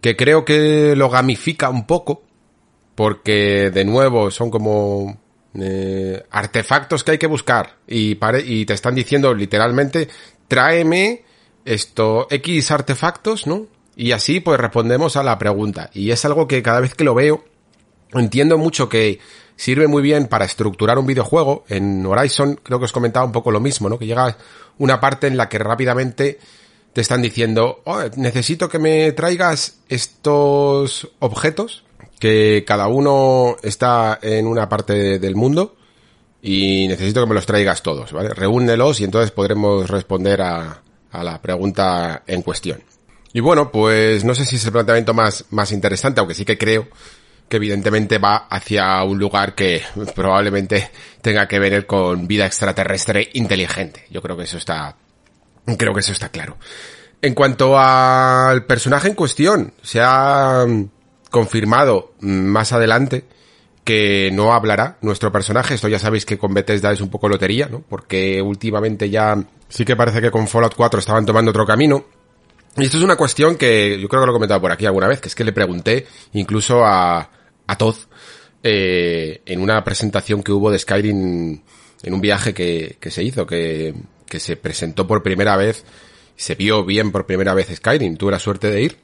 que 0.00 0.16
creo 0.16 0.44
que 0.44 0.94
lo 0.96 1.10
gamifica 1.10 1.70
un 1.70 1.86
poco, 1.86 2.22
porque 2.94 3.70
de 3.70 3.84
nuevo 3.84 4.30
son 4.30 4.50
como 4.50 5.18
eh, 5.54 6.22
artefactos 6.30 7.02
que 7.02 7.12
hay 7.12 7.18
que 7.18 7.26
buscar 7.26 7.78
y, 7.86 8.14
pare- 8.14 8.44
y 8.44 8.64
te 8.64 8.74
están 8.74 8.94
diciendo 8.94 9.34
literalmente 9.34 10.08
tráeme 10.46 11.24
esto 11.68 12.26
X 12.30 12.70
artefactos, 12.70 13.46
¿no? 13.46 13.66
Y 13.96 14.12
así 14.12 14.40
pues 14.40 14.58
respondemos 14.58 15.16
a 15.16 15.22
la 15.22 15.38
pregunta. 15.38 15.90
Y 15.92 16.10
es 16.10 16.24
algo 16.24 16.46
que 16.48 16.62
cada 16.62 16.80
vez 16.80 16.94
que 16.94 17.04
lo 17.04 17.14
veo 17.14 17.44
entiendo 18.12 18.56
mucho 18.56 18.88
que 18.88 19.18
sirve 19.56 19.86
muy 19.86 20.02
bien 20.02 20.28
para 20.28 20.44
estructurar 20.44 20.98
un 20.98 21.06
videojuego. 21.06 21.64
En 21.68 22.06
Horizon 22.06 22.60
creo 22.62 22.78
que 22.78 22.86
os 22.86 22.92
comentaba 22.92 23.26
un 23.26 23.32
poco 23.32 23.50
lo 23.50 23.60
mismo, 23.60 23.88
¿no? 23.88 23.98
Que 23.98 24.06
llega 24.06 24.36
una 24.78 25.00
parte 25.00 25.26
en 25.26 25.36
la 25.36 25.48
que 25.48 25.58
rápidamente 25.58 26.38
te 26.92 27.00
están 27.00 27.22
diciendo, 27.22 27.82
"Oh, 27.84 28.00
necesito 28.16 28.68
que 28.68 28.78
me 28.78 29.12
traigas 29.12 29.80
estos 29.88 31.10
objetos, 31.18 31.84
que 32.18 32.64
cada 32.66 32.88
uno 32.88 33.56
está 33.62 34.18
en 34.22 34.46
una 34.46 34.68
parte 34.68 35.18
del 35.18 35.36
mundo, 35.36 35.76
y 36.40 36.86
necesito 36.88 37.20
que 37.20 37.26
me 37.26 37.34
los 37.34 37.46
traigas 37.46 37.82
todos, 37.82 38.12
¿vale? 38.12 38.30
Reúnelos 38.30 39.00
y 39.00 39.04
entonces 39.04 39.32
podremos 39.32 39.90
responder 39.90 40.40
a, 40.42 40.82
a 41.10 41.24
la 41.24 41.40
pregunta 41.40 42.22
en 42.26 42.42
cuestión. 42.42 42.82
Y 43.32 43.40
bueno, 43.40 43.70
pues 43.70 44.24
no 44.24 44.34
sé 44.34 44.44
si 44.44 44.56
es 44.56 44.64
el 44.64 44.72
planteamiento 44.72 45.14
más, 45.14 45.44
más 45.50 45.72
interesante, 45.72 46.20
aunque 46.20 46.34
sí 46.34 46.44
que 46.44 46.58
creo 46.58 46.88
que 47.48 47.56
evidentemente 47.56 48.18
va 48.18 48.46
hacia 48.50 49.02
un 49.04 49.18
lugar 49.18 49.54
que 49.54 49.82
probablemente 50.14 50.90
tenga 51.22 51.48
que 51.48 51.58
ver 51.58 51.86
con 51.86 52.26
vida 52.26 52.46
extraterrestre 52.46 53.28
inteligente. 53.34 54.04
Yo 54.10 54.20
creo 54.20 54.36
que 54.36 54.44
eso 54.44 54.58
está, 54.58 54.96
creo 55.78 55.94
que 55.94 56.00
eso 56.00 56.12
está 56.12 56.28
claro. 56.28 56.58
En 57.20 57.34
cuanto 57.34 57.78
al 57.78 58.64
personaje 58.64 59.08
en 59.08 59.14
cuestión, 59.14 59.72
se 59.82 60.00
ha 60.00 60.64
confirmado 61.30 62.14
más 62.20 62.72
adelante 62.72 63.24
que 63.88 64.28
no 64.34 64.52
hablará 64.52 64.98
nuestro 65.00 65.32
personaje. 65.32 65.72
Esto 65.72 65.88
ya 65.88 65.98
sabéis 65.98 66.26
que 66.26 66.36
con 66.36 66.52
Bethesda 66.52 66.92
es 66.92 67.00
un 67.00 67.08
poco 67.08 67.26
lotería, 67.26 67.68
¿no? 67.68 67.80
Porque 67.88 68.42
últimamente 68.42 69.08
ya 69.08 69.42
sí 69.66 69.86
que 69.86 69.96
parece 69.96 70.20
que 70.20 70.30
con 70.30 70.46
Fallout 70.46 70.74
4 70.74 71.00
estaban 71.00 71.24
tomando 71.24 71.52
otro 71.52 71.64
camino. 71.64 72.04
Y 72.76 72.84
esto 72.84 72.98
es 72.98 73.02
una 73.02 73.16
cuestión 73.16 73.56
que 73.56 73.98
yo 73.98 74.06
creo 74.06 74.20
que 74.20 74.26
lo 74.26 74.32
he 74.32 74.34
comentado 74.34 74.60
por 74.60 74.72
aquí 74.72 74.84
alguna 74.84 75.08
vez, 75.08 75.22
que 75.22 75.28
es 75.28 75.34
que 75.34 75.42
le 75.42 75.54
pregunté 75.54 76.06
incluso 76.34 76.84
a, 76.84 77.30
a 77.66 77.78
Todd 77.78 77.96
eh, 78.62 79.40
en 79.46 79.62
una 79.62 79.82
presentación 79.82 80.42
que 80.42 80.52
hubo 80.52 80.70
de 80.70 80.78
Skyrim 80.78 81.62
en 82.02 82.12
un 82.12 82.20
viaje 82.20 82.52
que, 82.52 82.98
que 83.00 83.10
se 83.10 83.22
hizo, 83.22 83.46
que, 83.46 83.94
que 84.26 84.38
se 84.38 84.56
presentó 84.56 85.06
por 85.06 85.22
primera 85.22 85.56
vez, 85.56 85.86
se 86.36 86.56
vio 86.56 86.84
bien 86.84 87.10
por 87.10 87.24
primera 87.24 87.54
vez 87.54 87.74
Skyrim, 87.74 88.18
tuve 88.18 88.32
la 88.32 88.38
suerte 88.38 88.70
de 88.70 88.82
ir. 88.82 88.98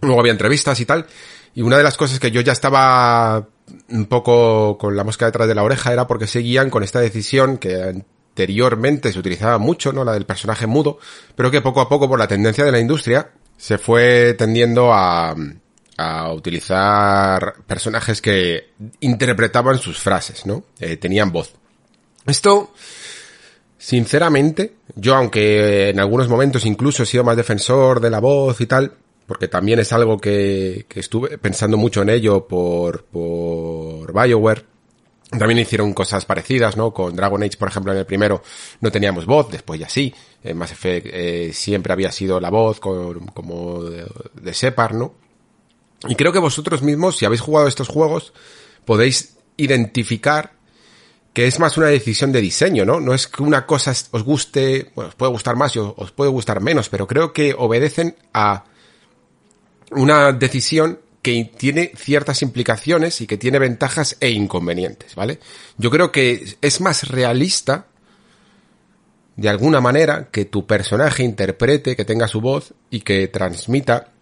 Luego 0.00 0.18
había 0.18 0.32
entrevistas 0.32 0.80
y 0.80 0.84
tal. 0.84 1.06
Y 1.54 1.62
una 1.62 1.76
de 1.76 1.84
las 1.84 1.96
cosas 1.96 2.18
que 2.18 2.32
yo 2.32 2.40
ya 2.40 2.52
estaba 2.52 3.50
un 3.88 4.06
poco 4.06 4.78
con 4.78 4.96
la 4.96 5.04
mosca 5.04 5.26
detrás 5.26 5.48
de 5.48 5.54
la 5.54 5.62
oreja 5.62 5.92
era 5.92 6.06
porque 6.06 6.26
seguían 6.26 6.70
con 6.70 6.82
esta 6.82 7.00
decisión 7.00 7.58
que 7.58 7.82
anteriormente 7.82 9.12
se 9.12 9.18
utilizaba 9.18 9.58
mucho, 9.58 9.92
¿no? 9.92 10.04
La 10.04 10.12
del 10.12 10.26
personaje 10.26 10.66
mudo, 10.66 10.98
pero 11.34 11.50
que 11.50 11.62
poco 11.62 11.80
a 11.80 11.88
poco 11.88 12.08
por 12.08 12.18
la 12.18 12.28
tendencia 12.28 12.64
de 12.64 12.72
la 12.72 12.80
industria 12.80 13.30
se 13.56 13.78
fue 13.78 14.34
tendiendo 14.34 14.92
a, 14.92 15.34
a 15.96 16.32
utilizar 16.32 17.54
personajes 17.66 18.20
que 18.20 18.72
interpretaban 19.00 19.78
sus 19.78 19.98
frases, 19.98 20.44
¿no? 20.46 20.64
Eh, 20.78 20.96
tenían 20.96 21.32
voz. 21.32 21.54
Esto, 22.26 22.72
sinceramente, 23.78 24.74
yo 24.94 25.14
aunque 25.14 25.90
en 25.90 26.00
algunos 26.00 26.28
momentos 26.28 26.66
incluso 26.66 27.02
he 27.02 27.06
sido 27.06 27.24
más 27.24 27.36
defensor 27.36 28.00
de 28.00 28.10
la 28.10 28.20
voz 28.20 28.60
y 28.60 28.66
tal, 28.66 28.92
porque 29.26 29.48
también 29.48 29.78
es 29.78 29.92
algo 29.92 30.18
que, 30.18 30.86
que 30.88 31.00
estuve 31.00 31.38
pensando 31.38 31.76
mucho 31.76 32.02
en 32.02 32.10
ello 32.10 32.46
por, 32.46 33.04
por 33.04 34.12
Bioware, 34.12 34.64
también 35.30 35.58
hicieron 35.58 35.92
cosas 35.92 36.24
parecidas, 36.24 36.76
¿no? 36.76 36.92
Con 36.92 37.16
Dragon 37.16 37.42
Age, 37.42 37.56
por 37.58 37.68
ejemplo, 37.68 37.92
en 37.92 37.98
el 37.98 38.06
primero 38.06 38.42
no 38.80 38.92
teníamos 38.92 39.26
voz, 39.26 39.50
después 39.50 39.80
ya 39.80 39.88
sí. 39.88 40.14
En 40.44 40.56
Mass 40.56 40.72
Effect 40.72 41.08
eh, 41.10 41.50
siempre 41.52 41.92
había 41.92 42.12
sido 42.12 42.38
la 42.38 42.50
voz 42.50 42.78
como 42.78 43.82
de, 43.82 44.06
de 44.34 44.54
Separ, 44.54 44.94
¿no? 44.94 45.14
Y 46.08 46.14
creo 46.14 46.32
que 46.32 46.38
vosotros 46.38 46.82
mismos, 46.82 47.16
si 47.16 47.24
habéis 47.24 47.40
jugado 47.40 47.66
estos 47.66 47.88
juegos, 47.88 48.32
podéis 48.84 49.36
identificar 49.56 50.52
que 51.32 51.46
es 51.46 51.58
más 51.58 51.76
una 51.76 51.88
decisión 51.88 52.30
de 52.32 52.40
diseño, 52.40 52.84
¿no? 52.84 53.00
No 53.00 53.12
es 53.12 53.26
que 53.26 53.42
una 53.42 53.66
cosa 53.66 53.92
os 54.12 54.22
guste, 54.22 54.92
bueno, 54.94 55.08
os 55.08 55.16
puede 55.16 55.32
gustar 55.32 55.56
más 55.56 55.74
y 55.74 55.80
os 55.80 56.12
puede 56.12 56.30
gustar 56.30 56.60
menos, 56.60 56.88
pero 56.88 57.06
creo 57.06 57.32
que 57.32 57.54
obedecen 57.58 58.16
a 58.32 58.64
una 59.90 60.32
decisión 60.32 61.00
que 61.22 61.50
tiene 61.56 61.92
ciertas 61.96 62.42
implicaciones 62.42 63.20
y 63.20 63.26
que 63.26 63.36
tiene 63.36 63.58
ventajas 63.58 64.16
e 64.20 64.30
inconvenientes, 64.30 65.14
¿vale? 65.14 65.40
Yo 65.76 65.90
creo 65.90 66.12
que 66.12 66.56
es 66.60 66.80
más 66.80 67.08
realista, 67.08 67.86
de 69.34 69.48
alguna 69.48 69.80
manera, 69.80 70.28
que 70.30 70.44
tu 70.44 70.66
personaje 70.66 71.24
interprete, 71.24 71.96
que 71.96 72.04
tenga 72.04 72.28
su 72.28 72.40
voz 72.40 72.74
y 72.90 73.00
que 73.00 73.26
transmita 73.28 74.12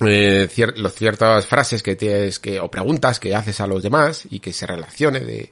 eh, 0.00 0.48
cier 0.50 0.74
ciertas 0.90 1.46
frases 1.46 1.82
que 1.82 1.96
tienes 1.96 2.38
que, 2.38 2.60
o 2.60 2.70
preguntas 2.70 3.18
que 3.18 3.34
haces 3.34 3.60
a 3.60 3.66
los 3.66 3.82
demás 3.82 4.26
y 4.28 4.40
que 4.40 4.52
se 4.52 4.66
relacione 4.66 5.20
de 5.20 5.50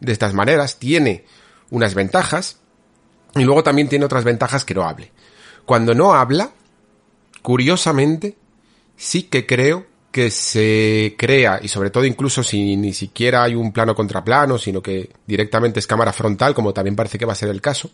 estas 0.00 0.34
maneras, 0.34 0.78
tiene 0.78 1.24
unas 1.70 1.94
ventajas 1.94 2.58
y 3.34 3.44
luego 3.44 3.62
también 3.62 3.88
tiene 3.88 4.04
otras 4.04 4.24
ventajas 4.24 4.64
que 4.64 4.74
no 4.74 4.84
hable. 4.84 5.10
Cuando 5.64 5.94
no 5.94 6.14
habla, 6.14 6.52
curiosamente, 7.42 8.36
sí 9.04 9.24
que 9.24 9.44
creo 9.44 9.86
que 10.10 10.30
se 10.30 11.14
crea, 11.18 11.60
y 11.62 11.68
sobre 11.68 11.90
todo 11.90 12.04
incluso 12.04 12.42
si 12.42 12.76
ni 12.76 12.94
siquiera 12.94 13.42
hay 13.42 13.54
un 13.54 13.72
plano 13.72 13.94
contra 13.94 14.24
plano, 14.24 14.56
sino 14.56 14.80
que 14.80 15.10
directamente 15.26 15.78
es 15.78 15.86
cámara 15.86 16.12
frontal, 16.12 16.54
como 16.54 16.72
también 16.72 16.96
parece 16.96 17.18
que 17.18 17.26
va 17.26 17.32
a 17.32 17.36
ser 17.36 17.50
el 17.50 17.60
caso, 17.60 17.90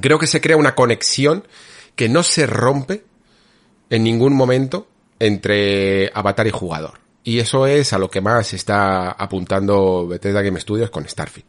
creo 0.00 0.18
que 0.18 0.26
se 0.26 0.40
crea 0.40 0.56
una 0.56 0.74
conexión 0.74 1.46
que 1.96 2.08
no 2.08 2.22
se 2.22 2.46
rompe 2.46 3.04
en 3.90 4.04
ningún 4.04 4.34
momento 4.34 4.88
entre 5.18 6.10
avatar 6.14 6.46
y 6.46 6.50
jugador. 6.50 7.00
Y 7.22 7.40
eso 7.40 7.66
es 7.66 7.92
a 7.92 7.98
lo 7.98 8.10
que 8.10 8.20
más 8.20 8.54
está 8.54 9.10
apuntando 9.10 10.06
Bethesda 10.06 10.42
Game 10.42 10.60
Studios 10.60 10.90
con 10.90 11.06
Starfield. 11.06 11.46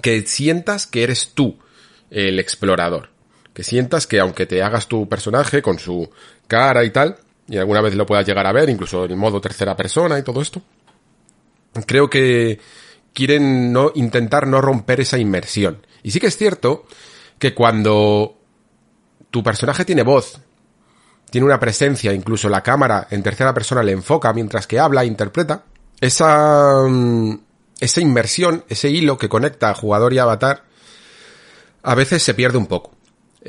Que 0.00 0.24
sientas 0.26 0.86
que 0.86 1.02
eres 1.02 1.32
tú 1.34 1.58
el 2.10 2.38
explorador. 2.38 3.10
Que 3.52 3.62
sientas 3.64 4.06
que 4.06 4.20
aunque 4.20 4.46
te 4.46 4.62
hagas 4.62 4.86
tu 4.88 5.08
personaje 5.08 5.62
con 5.62 5.78
su 5.78 6.10
cara 6.46 6.84
y 6.84 6.90
tal, 6.90 7.18
y 7.48 7.56
alguna 7.56 7.80
vez 7.80 7.94
lo 7.94 8.06
puedas 8.06 8.26
llegar 8.26 8.46
a 8.46 8.52
ver, 8.52 8.68
incluso 8.68 9.04
en 9.04 9.18
modo 9.18 9.40
tercera 9.40 9.74
persona 9.74 10.18
y 10.18 10.22
todo 10.22 10.42
esto. 10.42 10.60
Creo 11.86 12.10
que 12.10 12.60
quieren 13.12 13.72
no 13.72 13.90
intentar 13.94 14.46
no 14.46 14.60
romper 14.60 15.00
esa 15.00 15.18
inmersión. 15.18 15.86
Y 16.02 16.10
sí 16.10 16.20
que 16.20 16.26
es 16.26 16.36
cierto 16.36 16.84
que 17.38 17.54
cuando 17.54 18.36
tu 19.30 19.42
personaje 19.42 19.84
tiene 19.84 20.02
voz, 20.02 20.40
tiene 21.30 21.46
una 21.46 21.60
presencia, 21.60 22.12
incluso 22.12 22.48
la 22.48 22.62
cámara 22.62 23.08
en 23.10 23.22
tercera 23.22 23.54
persona 23.54 23.82
le 23.82 23.92
enfoca 23.92 24.32
mientras 24.32 24.66
que 24.66 24.78
habla, 24.78 25.04
interpreta, 25.04 25.64
esa 26.00 26.84
mm, 26.86 27.38
esa 27.80 28.00
inmersión, 28.00 28.64
ese 28.68 28.90
hilo 28.90 29.18
que 29.18 29.28
conecta 29.28 29.74
jugador 29.74 30.12
y 30.12 30.18
avatar, 30.18 30.64
a 31.82 31.94
veces 31.94 32.22
se 32.22 32.34
pierde 32.34 32.58
un 32.58 32.66
poco 32.66 32.97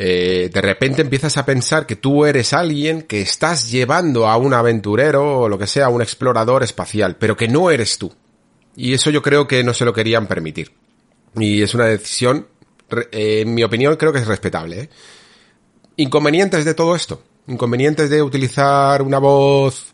eh, 0.01 0.49
de 0.49 0.61
repente 0.61 1.01
empiezas 1.01 1.35
a 1.35 1.45
pensar 1.45 1.85
que 1.85 1.97
tú 1.97 2.25
eres 2.25 2.53
alguien 2.53 3.01
que 3.01 3.19
estás 3.19 3.69
llevando 3.69 4.29
a 4.29 4.37
un 4.37 4.53
aventurero 4.53 5.41
o 5.41 5.49
lo 5.49 5.59
que 5.59 5.67
sea, 5.67 5.89
un 5.89 6.01
explorador 6.01 6.63
espacial, 6.63 7.17
pero 7.17 7.35
que 7.35 7.49
no 7.49 7.69
eres 7.69 7.97
tú. 7.97 8.15
Y 8.77 8.93
eso 8.93 9.09
yo 9.09 9.21
creo 9.21 9.45
que 9.45 9.61
no 9.61 9.73
se 9.73 9.83
lo 9.83 9.91
querían 9.91 10.25
permitir. 10.25 10.71
Y 11.35 11.61
es 11.61 11.73
una 11.73 11.83
decisión, 11.83 12.47
eh, 13.11 13.41
en 13.41 13.53
mi 13.53 13.61
opinión, 13.61 13.97
creo 13.97 14.13
que 14.13 14.19
es 14.19 14.27
respetable. 14.27 14.83
¿eh? 14.83 14.89
Inconvenientes 15.97 16.63
de 16.63 16.73
todo 16.75 16.95
esto. 16.95 17.21
Inconvenientes 17.47 18.09
de 18.09 18.23
utilizar 18.23 19.01
una 19.01 19.19
voz. 19.19 19.93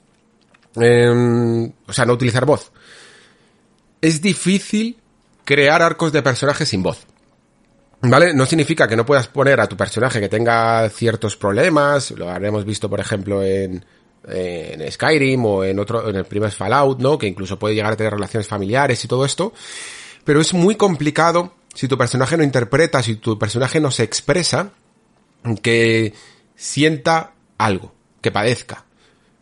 Eh, 0.80 1.72
o 1.88 1.93
sea, 1.93 2.06
no 2.06 2.14
utilizar 2.14 2.45
voz. 2.45 2.72
Es 4.01 4.22
difícil 4.22 4.98
crear 5.45 5.82
arcos 5.82 6.11
de 6.11 6.22
personajes 6.22 6.69
sin 6.69 6.84
voz. 6.84 7.08
¿Vale? 8.08 8.34
No 8.34 8.45
significa 8.45 8.88
que 8.88 8.95
no 8.95 9.06
puedas 9.06 9.27
poner 9.27 9.59
a 9.59 9.67
tu 9.67 9.75
personaje 9.75 10.19
que 10.19 10.30
tenga 10.30 10.88
ciertos 10.90 11.35
problemas, 11.35 12.11
lo 12.11 12.30
habremos 12.30 12.64
visto 12.64 12.90
por 12.90 13.00
ejemplo 13.00 13.42
en, 13.42 13.84
en 14.27 14.92
Skyrim 14.92 15.43
o 15.45 15.64
en 15.64 15.80
otro, 15.80 16.08
en 16.09 16.16
el 16.16 16.25
primer 16.25 16.51
Fallout, 16.51 17.00
¿no? 17.00 17.17
Que 17.17 17.27
incluso 17.27 17.58
puede 17.58 17.74
llegar 17.74 17.93
a 17.93 17.98
tener 17.98 18.14
relaciones 18.14 18.48
familiares 18.48 19.03
y 19.03 19.08
todo 19.08 19.25
esto. 19.25 19.53
Pero 20.24 20.40
es 20.40 20.53
muy 20.53 20.75
complicado 20.75 21.53
si 21.74 21.88
tu 21.88 21.98
personaje 21.98 22.38
no 22.38 22.43
interpreta, 22.43 23.01
si 23.01 23.16
tu 23.16 23.40
personaje 23.40 23.80
no 23.80 23.90
se 23.90 24.03
expresa, 24.03 24.72
que 25.61 26.14
sienta 26.56 27.34
algo, 27.58 27.93
que 28.22 28.32
padezca. 28.32 28.85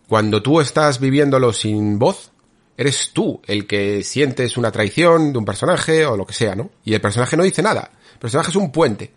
Cuando 0.07 0.41
tú 0.41 0.61
estás 0.61 0.99
viviéndolo 0.99 1.51
sin 1.53 1.99
voz, 1.99 2.31
eres 2.77 3.11
tú 3.13 3.41
el 3.45 3.67
que 3.67 4.03
sientes 4.03 4.57
una 4.57 4.71
traición 4.71 5.33
de 5.33 5.39
un 5.39 5.45
personaje 5.45 6.05
o 6.05 6.15
lo 6.15 6.25
que 6.25 6.33
sea, 6.33 6.55
¿no? 6.55 6.71
Y 6.85 6.93
el 6.93 7.01
personaje 7.01 7.35
no 7.35 7.43
dice 7.43 7.61
nada 7.61 7.91
personaje 8.23 8.51
es 8.51 8.55
un 8.55 8.71
puente 8.71 9.11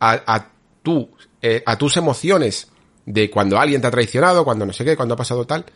a, 0.00 0.48
eh, 1.42 1.62
a 1.66 1.78
tus 1.78 1.96
emociones 1.98 2.68
de 3.04 3.30
cuando 3.30 3.60
alguien 3.60 3.82
te 3.82 3.86
ha 3.86 3.90
traicionado, 3.90 4.44
cuando 4.44 4.64
no 4.64 4.72
sé 4.72 4.86
qué, 4.86 4.96
cuando 4.96 5.14
ha 5.14 5.18
pasado 5.18 5.46
tal. 5.46 5.66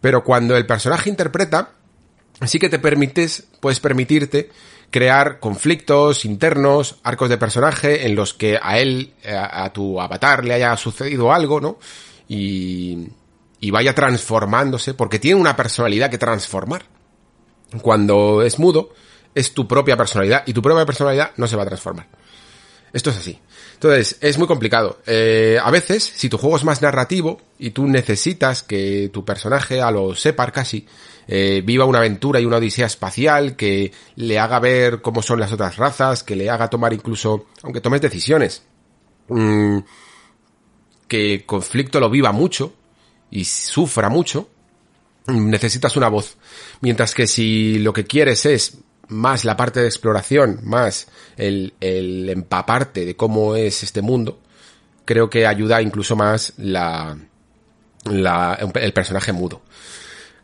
Pero 0.00 0.22
cuando 0.22 0.56
el 0.56 0.64
personaje 0.64 1.10
interpreta, 1.10 1.72
sí 2.46 2.60
que 2.60 2.68
te 2.68 2.78
permites, 2.78 3.48
puedes 3.60 3.80
permitirte 3.80 4.48
crear 4.90 5.40
conflictos 5.40 6.24
internos, 6.24 7.00
arcos 7.02 7.28
de 7.30 7.36
personaje 7.36 8.06
en 8.06 8.14
los 8.14 8.32
que 8.32 8.60
a 8.62 8.78
él, 8.78 9.14
a, 9.26 9.64
a 9.64 9.72
tu 9.72 10.00
avatar 10.00 10.44
le 10.44 10.54
haya 10.54 10.76
sucedido 10.76 11.32
algo, 11.32 11.60
¿no? 11.60 11.78
Y, 12.28 13.08
y 13.58 13.72
vaya 13.72 13.92
transformándose, 13.92 14.94
porque 14.94 15.18
tiene 15.18 15.40
una 15.40 15.56
personalidad 15.56 16.10
que 16.10 16.18
transformar. 16.18 16.84
Cuando 17.82 18.42
es 18.42 18.60
mudo, 18.60 18.90
es 19.34 19.54
tu 19.54 19.66
propia 19.66 19.96
personalidad 19.96 20.42
y 20.46 20.52
tu 20.52 20.62
propia 20.62 20.86
personalidad 20.86 21.32
no 21.36 21.46
se 21.46 21.56
va 21.56 21.62
a 21.62 21.66
transformar. 21.66 22.06
Esto 22.92 23.10
es 23.10 23.18
así. 23.18 23.38
Entonces, 23.74 24.18
es 24.20 24.38
muy 24.38 24.48
complicado. 24.48 24.98
Eh, 25.06 25.58
a 25.62 25.70
veces, 25.70 26.02
si 26.02 26.28
tu 26.28 26.38
juego 26.38 26.56
es 26.56 26.64
más 26.64 26.82
narrativo 26.82 27.40
y 27.58 27.70
tú 27.70 27.86
necesitas 27.86 28.62
que 28.62 29.10
tu 29.12 29.24
personaje, 29.24 29.80
a 29.80 29.90
lo 29.90 30.14
separ 30.14 30.52
casi, 30.52 30.86
eh, 31.28 31.62
viva 31.64 31.84
una 31.84 31.98
aventura 31.98 32.40
y 32.40 32.44
una 32.44 32.56
odisea 32.56 32.86
espacial, 32.86 33.54
que 33.54 33.92
le 34.16 34.38
haga 34.38 34.58
ver 34.58 35.00
cómo 35.02 35.22
son 35.22 35.38
las 35.38 35.52
otras 35.52 35.76
razas, 35.76 36.24
que 36.24 36.34
le 36.34 36.50
haga 36.50 36.70
tomar 36.70 36.92
incluso, 36.92 37.46
aunque 37.62 37.80
tomes 37.80 38.00
decisiones, 38.00 38.62
mmm, 39.28 39.78
que 41.06 41.34
el 41.34 41.46
conflicto 41.46 42.00
lo 42.00 42.10
viva 42.10 42.32
mucho 42.32 42.74
y 43.30 43.44
sufra 43.44 44.08
mucho, 44.08 44.48
necesitas 45.26 45.96
una 45.96 46.08
voz. 46.08 46.36
Mientras 46.80 47.14
que 47.14 47.26
si 47.26 47.78
lo 47.78 47.92
que 47.92 48.06
quieres 48.06 48.46
es 48.46 48.78
más 49.08 49.44
la 49.44 49.56
parte 49.56 49.80
de 49.80 49.86
exploración, 49.86 50.60
más 50.62 51.08
el, 51.36 51.74
el 51.80 52.28
empaparte 52.28 53.04
de 53.04 53.16
cómo 53.16 53.56
es 53.56 53.82
este 53.82 54.02
mundo, 54.02 54.38
creo 55.04 55.28
que 55.30 55.46
ayuda 55.46 55.82
incluso 55.82 56.16
más 56.16 56.52
la, 56.58 57.16
la, 58.04 58.58
el 58.74 58.92
personaje 58.92 59.32
mudo. 59.32 59.62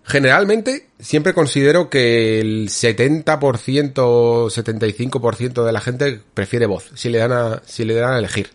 Generalmente, 0.07 0.91
siempre 0.99 1.33
considero 1.33 1.89
que 1.89 2.41
el 2.41 2.68
70%, 2.68 3.25
75% 3.25 5.65
de 5.65 5.73
la 5.73 5.81
gente 5.81 6.20
prefiere 6.34 6.67
voz, 6.67 6.91
si 6.94 7.09
le 7.09 7.18
dan 7.18 7.33
a, 7.33 7.62
si 7.65 7.84
le 7.84 7.94
dan 7.94 8.12
a 8.12 8.18
elegir. 8.18 8.51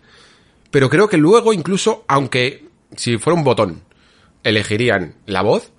Pero 0.69 0.89
creo 0.89 1.09
que 1.09 1.17
luego, 1.17 1.53
incluso, 1.53 2.05
aunque 2.07 2.67
si 2.95 3.17
fuera 3.17 3.37
un 3.37 3.43
botón, 3.43 3.81
elegirían 4.43 5.15
la 5.25 5.41
voz, 5.41 5.71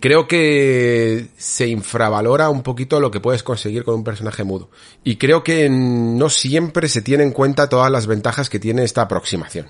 creo 0.00 0.26
que 0.26 1.28
se 1.36 1.68
infravalora 1.68 2.50
un 2.50 2.62
poquito 2.62 3.00
lo 3.00 3.10
que 3.10 3.20
puedes 3.20 3.42
conseguir 3.42 3.84
con 3.84 3.94
un 3.94 4.04
personaje 4.04 4.44
mudo. 4.44 4.70
Y 5.04 5.16
creo 5.16 5.44
que 5.44 5.68
no 5.70 6.28
siempre 6.28 6.88
se 6.88 7.02
tiene 7.02 7.24
en 7.24 7.32
cuenta 7.32 7.68
todas 7.68 7.90
las 7.90 8.06
ventajas 8.06 8.50
que 8.50 8.58
tiene 8.58 8.84
esta 8.84 9.02
aproximación 9.02 9.68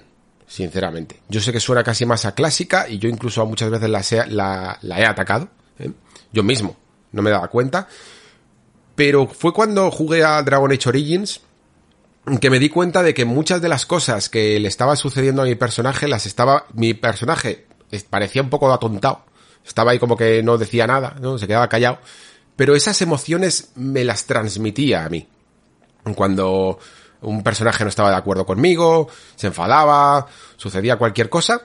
sinceramente. 0.48 1.20
Yo 1.28 1.40
sé 1.40 1.52
que 1.52 1.60
suena 1.60 1.84
casi 1.84 2.06
más 2.06 2.24
a 2.24 2.34
clásica 2.34 2.88
y 2.88 2.98
yo 2.98 3.08
incluso 3.08 3.44
muchas 3.46 3.70
veces 3.70 3.88
la, 4.30 4.78
he 4.82 5.04
atacado, 5.04 5.48
¿eh? 5.78 5.92
yo 6.32 6.42
mismo, 6.42 6.76
no 7.12 7.22
me 7.22 7.30
daba 7.30 7.48
cuenta. 7.48 7.86
Pero 8.96 9.28
fue 9.28 9.52
cuando 9.52 9.90
jugué 9.90 10.24
a 10.24 10.42
Dragon 10.42 10.72
Age 10.72 10.88
Origins 10.88 11.42
que 12.40 12.50
me 12.50 12.58
di 12.58 12.68
cuenta 12.68 13.02
de 13.02 13.14
que 13.14 13.24
muchas 13.24 13.62
de 13.62 13.68
las 13.68 13.86
cosas 13.86 14.28
que 14.28 14.58
le 14.58 14.68
estaba 14.68 14.96
sucediendo 14.96 15.42
a 15.42 15.44
mi 15.44 15.54
personaje 15.54 16.08
las 16.08 16.26
estaba, 16.26 16.66
mi 16.72 16.94
personaje 16.94 17.66
parecía 18.10 18.42
un 18.42 18.50
poco 18.50 18.72
atontado, 18.72 19.24
estaba 19.66 19.92
ahí 19.92 19.98
como 19.98 20.16
que 20.16 20.42
no 20.42 20.58
decía 20.58 20.86
nada, 20.86 21.16
¿no? 21.20 21.38
se 21.38 21.46
quedaba 21.46 21.68
callado, 21.68 21.98
pero 22.56 22.74
esas 22.74 23.00
emociones 23.02 23.70
me 23.76 24.04
las 24.04 24.26
transmitía 24.26 25.04
a 25.04 25.08
mí. 25.08 25.28
Cuando 26.14 26.78
un 27.20 27.42
personaje 27.42 27.84
no 27.84 27.90
estaba 27.90 28.10
de 28.10 28.16
acuerdo 28.16 28.46
conmigo, 28.46 29.08
se 29.36 29.48
enfadaba, 29.48 30.26
sucedía 30.56 30.96
cualquier 30.96 31.28
cosa, 31.28 31.62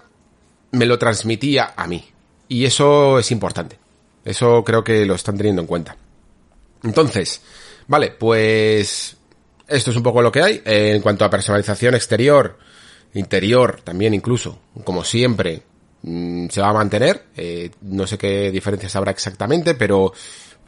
me 0.72 0.86
lo 0.86 1.00
transmitía 1.00 1.74
a 1.76 1.88
mí. 1.88 2.12
Y 2.48 2.66
eso 2.66 3.20
es 3.20 3.32
importante. 3.32 3.80
Eso 4.26 4.64
creo 4.64 4.84
que 4.84 5.06
lo 5.06 5.16
están 5.16 5.38
teniendo 5.38 5.62
en 5.62 5.68
cuenta. 5.68 5.96
Entonces, 6.84 7.42
vale, 7.88 8.12
pues 8.12 9.18
esto 9.68 9.92
es 9.92 9.98
un 9.98 10.04
poco 10.04 10.22
lo 10.22 10.32
que 10.32 10.42
hay. 10.42 10.62
En 10.66 11.02
cuanto 11.02 11.26
a 11.26 11.30
personalización 11.30 11.96
exterior, 11.96 12.58
interior 13.14 13.82
también 13.84 14.14
incluso, 14.14 14.60
como 14.84 15.04
siempre, 15.04 15.64
mm, 16.04 16.48
se 16.50 16.62
va 16.62 16.70
a 16.70 16.74
mantener. 16.74 17.26
Eh, 17.36 17.72
no 17.82 18.06
sé 18.08 18.18
qué 18.18 18.52
diferencias 18.52 18.96
habrá 18.96 19.12
exactamente, 19.12 19.74
pero 19.76 20.14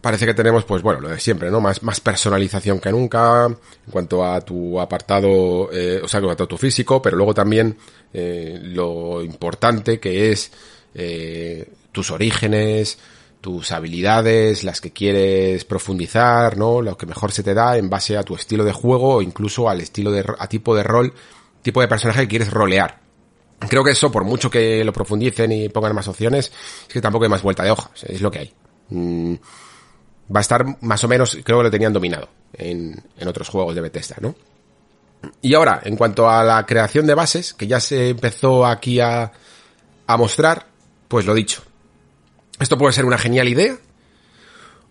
parece 0.06 0.28
que 0.28 0.36
tenemos, 0.36 0.66
pues 0.66 0.84
bueno, 0.84 1.02
lo 1.02 1.10
de 1.10 1.20
siempre, 1.20 1.50
¿no? 1.50 1.60
Más, 1.60 1.82
más 1.82 2.00
personalización 2.00 2.80
que 2.80 2.92
nunca 2.92 3.48
en 3.48 3.58
cuanto 3.92 4.24
a 4.24 4.40
tu 4.42 4.80
apartado, 4.80 5.72
eh, 5.74 6.00
o 6.04 6.08
sea, 6.08 6.20
en 6.20 6.26
cuanto 6.26 6.44
a 6.44 6.48
tu 6.48 6.60
físico, 6.60 7.02
pero 7.02 7.18
luego 7.18 7.34
también 7.34 7.76
eh, 8.14 8.60
lo 8.62 9.24
importante 9.24 10.00
que 10.00 10.32
es 10.32 10.52
eh, 10.94 11.68
tus 11.92 12.12
orígenes, 12.12 13.00
tus 13.42 13.72
habilidades, 13.72 14.64
las 14.64 14.80
que 14.80 14.92
quieres 14.92 15.66
profundizar, 15.66 16.56
¿no? 16.56 16.84
Lo 16.84 16.96
que 17.00 17.08
mejor 17.08 17.32
se 17.32 17.42
te 17.42 17.56
da 17.56 17.76
en 17.76 17.90
base 17.90 18.16
a 18.16 18.22
tu 18.22 18.36
estilo 18.36 18.64
de 18.64 18.74
juego 18.74 19.16
o 19.16 19.22
incluso 19.24 19.70
al 19.70 19.82
estilo 19.82 20.12
de, 20.12 20.24
a 20.38 20.48
tipo 20.48 20.76
de 20.76 20.84
rol, 20.84 21.16
tipo 21.64 21.82
de 21.82 21.88
personaje 21.88 22.22
que 22.22 22.28
quieres 22.28 22.52
rolear. 22.52 23.05
Creo 23.60 23.84
que 23.84 23.92
eso, 23.92 24.12
por 24.12 24.24
mucho 24.24 24.50
que 24.50 24.84
lo 24.84 24.92
profundicen 24.92 25.52
y 25.52 25.70
pongan 25.70 25.96
más 25.96 26.08
opciones, 26.08 26.52
es 26.88 26.94
que 26.94 27.02
tampoco 27.02 27.26
hay 27.26 27.30
más 27.30 27.42
vuelta 27.42 27.64
de 27.64 27.72
hoja, 27.72 27.90
es 28.04 28.22
lo 28.22 28.30
que 28.30 28.40
hay. 28.40 28.54
Mm, 28.90 29.36
va 30.36 30.40
a 30.40 30.42
estar 30.42 30.66
más 30.82 31.04
o 31.04 31.08
menos, 31.08 31.38
creo 31.44 31.60
que 31.60 31.64
lo 31.64 31.72
tenían 31.72 31.94
dominado 31.94 32.30
en, 32.54 33.02
en 33.18 33.28
otros 33.28 33.50
juegos 33.50 33.74
de 33.76 33.82
Bethesda, 33.82 34.18
¿no? 34.20 34.36
Y 35.42 35.54
ahora, 35.54 35.82
en 35.84 35.96
cuanto 35.96 36.30
a 36.30 36.44
la 36.44 36.66
creación 36.66 37.08
de 37.08 37.16
bases, 37.16 37.54
que 37.54 37.68
ya 37.68 37.80
se 37.80 38.10
empezó 38.10 38.66
aquí 38.66 39.00
a, 39.00 39.32
a 40.08 40.18
mostrar, 40.18 40.68
pues 41.08 41.26
lo 41.26 41.34
dicho. 41.34 41.64
Esto 42.60 42.78
puede 42.78 42.94
ser 42.94 43.06
una 43.06 43.18
genial 43.18 43.48
idea 43.48 43.78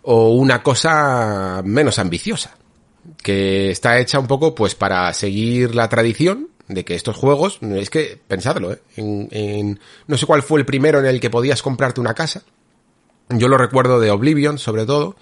o 0.03 0.31
una 0.31 0.63
cosa 0.63 1.63
menos 1.65 1.99
ambiciosa, 1.99 2.57
que 3.23 3.71
está 3.71 3.99
hecha 3.99 4.19
un 4.19 4.27
poco 4.27 4.55
pues 4.55 4.75
para 4.75 5.13
seguir 5.15 5.75
la 5.75 5.89
tradición 5.89 6.49
de 6.69 6.85
que 6.85 6.95
estos 6.95 7.17
juegos, 7.17 7.59
es 7.63 7.91
que 7.91 8.21
pensadlo, 8.27 8.73
¿eh? 8.73 8.81
en, 8.97 9.81
no 10.07 10.17
sé 10.17 10.27
cuál 10.27 10.43
fue 10.43 10.61
el 10.61 10.67
primero 10.67 10.99
en 10.99 11.07
el 11.07 11.21
que 11.21 11.31
podías 11.31 11.63
comprarte 11.63 12.01
una 12.01 12.15
casa, 12.15 12.43
yo 13.29 13.49
lo 13.49 13.59
recuerdo 13.59 14.01
de 14.01 14.11
Oblivion, 14.11 14.59
sobre 14.59 14.87
todo, 14.87 15.17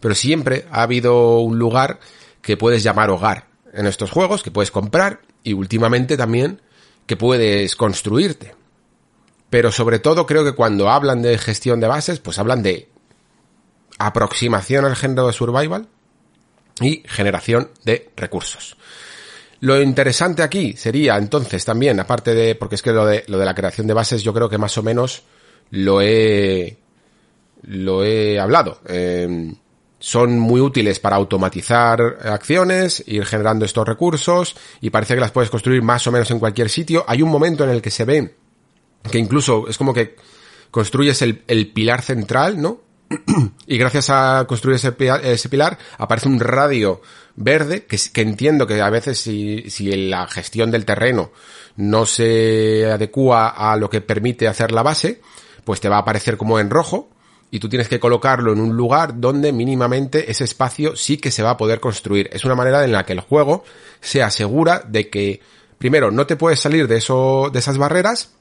pero 0.00 0.14
siempre 0.14 0.66
ha 0.70 0.82
habido 0.82 1.38
un 1.40 1.58
lugar 1.58 2.00
que 2.40 2.56
puedes 2.56 2.82
llamar 2.82 3.10
hogar 3.10 3.46
en 3.72 3.86
estos 3.86 4.10
juegos, 4.10 4.42
que 4.42 4.50
puedes 4.50 4.70
comprar 4.70 5.20
y 5.42 5.52
últimamente 5.52 6.16
también 6.16 6.60
que 7.06 7.16
puedes 7.16 7.76
construirte. 7.76 8.54
Pero 9.50 9.70
sobre 9.70 9.98
todo 9.98 10.26
creo 10.26 10.44
que 10.44 10.54
cuando 10.54 10.90
hablan 10.90 11.22
de 11.22 11.36
gestión 11.38 11.80
de 11.80 11.86
bases, 11.86 12.20
pues 12.20 12.38
hablan 12.38 12.62
de 12.62 12.88
aproximación 13.98 14.84
al 14.84 14.96
género 14.96 15.26
de 15.26 15.32
survival 15.32 15.88
y 16.80 17.02
generación 17.06 17.70
de 17.84 18.10
recursos. 18.16 18.76
Lo 19.62 19.80
interesante 19.80 20.42
aquí 20.42 20.74
sería 20.76 21.16
entonces 21.16 21.64
también, 21.64 22.00
aparte 22.00 22.34
de, 22.34 22.56
porque 22.56 22.74
es 22.74 22.82
que 22.82 22.90
lo 22.92 23.06
de, 23.06 23.24
la 23.28 23.54
creación 23.54 23.86
de 23.86 23.94
bases 23.94 24.22
yo 24.22 24.34
creo 24.34 24.48
que 24.48 24.58
más 24.58 24.76
o 24.76 24.82
menos 24.82 25.22
lo 25.70 26.02
he 26.02 26.78
lo 27.62 28.04
he 28.04 28.40
hablado. 28.40 28.80
Eh, 28.88 29.54
son 30.00 30.36
muy 30.36 30.60
útiles 30.60 30.98
para 30.98 31.14
automatizar 31.14 32.00
acciones, 32.24 33.04
ir 33.06 33.24
generando 33.24 33.64
estos 33.64 33.86
recursos 33.86 34.56
y 34.80 34.90
parece 34.90 35.14
que 35.14 35.20
las 35.20 35.30
puedes 35.30 35.48
construir 35.48 35.80
más 35.80 36.04
o 36.08 36.10
menos 36.10 36.28
en 36.32 36.40
cualquier 36.40 36.68
sitio. 36.68 37.04
Hay 37.06 37.22
un 37.22 37.30
momento 37.30 37.62
en 37.62 37.70
el 37.70 37.80
que 37.80 37.92
se 37.92 38.04
ve 38.04 38.34
que 39.12 39.18
incluso 39.18 39.68
es 39.68 39.78
como 39.78 39.94
que 39.94 40.16
construyes 40.72 41.22
el, 41.22 41.70
pilar 41.72 42.02
central, 42.02 42.60
¿no? 42.60 42.80
Y 43.66 43.78
gracias 43.78 44.10
a 44.10 44.44
construir 44.48 44.76
ese, 44.76 45.48
pilar 45.48 45.78
aparece 45.98 46.28
un 46.28 46.40
radio 46.40 47.00
verde 47.36 47.86
que, 47.86 47.98
que 48.12 48.20
entiendo 48.20 48.66
que 48.66 48.80
a 48.80 48.90
veces 48.90 49.18
si, 49.18 49.70
si 49.70 50.08
la 50.08 50.26
gestión 50.26 50.70
del 50.70 50.84
terreno 50.84 51.32
no 51.76 52.06
se 52.06 52.90
adecua 52.90 53.48
a 53.48 53.76
lo 53.76 53.88
que 53.88 54.00
permite 54.00 54.48
hacer 54.48 54.72
la 54.72 54.82
base, 54.82 55.20
pues 55.64 55.80
te 55.80 55.88
va 55.88 55.96
a 55.96 56.00
aparecer 56.00 56.36
como 56.36 56.58
en 56.58 56.70
rojo 56.70 57.10
y 57.50 57.60
tú 57.60 57.68
tienes 57.68 57.86
que 57.86 58.00
colocarlo 58.00 58.52
en 58.52 58.60
un 58.60 58.74
lugar 58.74 59.20
donde 59.20 59.52
mínimamente 59.52 60.30
ese 60.30 60.44
espacio 60.44 60.96
sí 60.96 61.18
que 61.18 61.30
se 61.30 61.42
va 61.42 61.50
a 61.50 61.56
poder 61.58 61.80
construir. 61.80 62.30
Es 62.32 62.46
una 62.46 62.54
manera 62.54 62.82
en 62.82 62.92
la 62.92 63.04
que 63.04 63.12
el 63.12 63.20
juego 63.20 63.62
se 64.00 64.22
asegura 64.22 64.82
de 64.88 65.10
que, 65.10 65.40
primero, 65.76 66.10
no 66.10 66.26
te 66.26 66.36
puedes 66.36 66.60
salir 66.60 66.88
de 66.88 66.96
eso, 66.96 67.50
de 67.52 67.58
esas 67.58 67.76
barreras, 67.76 68.32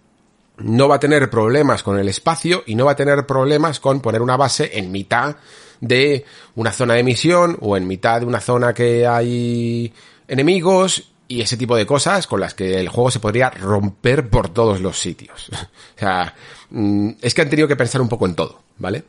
no 0.57 0.87
va 0.87 0.95
a 0.95 0.99
tener 0.99 1.29
problemas 1.29 1.83
con 1.83 1.97
el 1.97 2.07
espacio 2.07 2.63
y 2.65 2.75
no 2.75 2.85
va 2.85 2.91
a 2.91 2.95
tener 2.95 3.25
problemas 3.25 3.79
con 3.79 4.01
poner 4.01 4.21
una 4.21 4.37
base 4.37 4.77
en 4.77 4.91
mitad 4.91 5.37
de 5.79 6.25
una 6.55 6.71
zona 6.71 6.93
de 6.93 7.03
misión 7.03 7.57
o 7.61 7.75
en 7.75 7.87
mitad 7.87 8.19
de 8.19 8.27
una 8.27 8.39
zona 8.39 8.73
que 8.73 9.07
hay 9.07 9.91
enemigos 10.27 11.11
y 11.27 11.41
ese 11.41 11.57
tipo 11.57 11.75
de 11.75 11.85
cosas 11.85 12.27
con 12.27 12.39
las 12.39 12.53
que 12.53 12.79
el 12.79 12.89
juego 12.89 13.09
se 13.09 13.19
podría 13.19 13.49
romper 13.49 14.29
por 14.29 14.49
todos 14.49 14.81
los 14.81 14.99
sitios. 14.99 15.49
o 15.95 15.99
sea, 15.99 16.35
mm, 16.69 17.11
es 17.21 17.33
que 17.33 17.41
han 17.41 17.49
tenido 17.49 17.67
que 17.67 17.75
pensar 17.75 18.01
un 18.01 18.09
poco 18.09 18.25
en 18.25 18.35
todo. 18.35 18.61
¿vale? 18.81 19.03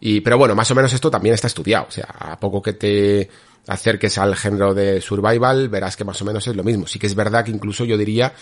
Y, 0.00 0.20
pero 0.20 0.38
bueno, 0.38 0.54
más 0.54 0.70
o 0.70 0.74
menos 0.74 0.92
esto 0.92 1.10
también 1.10 1.34
está 1.34 1.46
estudiado. 1.46 1.86
O 1.88 1.90
sea, 1.90 2.06
a 2.18 2.40
poco 2.40 2.62
que 2.62 2.72
te 2.72 3.28
acerques 3.68 4.18
al 4.18 4.34
género 4.34 4.74
de 4.74 5.00
survival, 5.00 5.68
verás 5.68 5.96
que 5.96 6.04
más 6.04 6.20
o 6.22 6.24
menos 6.24 6.46
es 6.46 6.56
lo 6.56 6.64
mismo. 6.64 6.86
Sí 6.86 6.98
que 6.98 7.06
es 7.06 7.14
verdad 7.14 7.44
que 7.44 7.50
incluso 7.50 7.84
yo 7.84 7.96
diría 7.96 8.32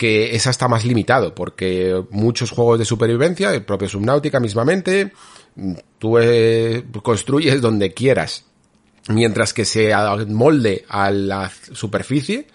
que 0.00 0.34
esa 0.34 0.48
está 0.48 0.66
más 0.66 0.86
limitado, 0.86 1.34
porque 1.34 2.02
muchos 2.08 2.50
juegos 2.52 2.78
de 2.78 2.86
supervivencia, 2.86 3.52
el 3.52 3.66
propio 3.66 3.86
Subnautica 3.86 4.40
mismamente, 4.40 5.12
tú 5.98 6.16
eh, 6.16 6.82
construyes 7.02 7.60
donde 7.60 7.92
quieras. 7.92 8.46
Mientras 9.08 9.52
que 9.52 9.66
se 9.66 9.92
molde 10.26 10.86
a 10.88 11.10
la 11.10 11.52
superficie, 11.72 12.46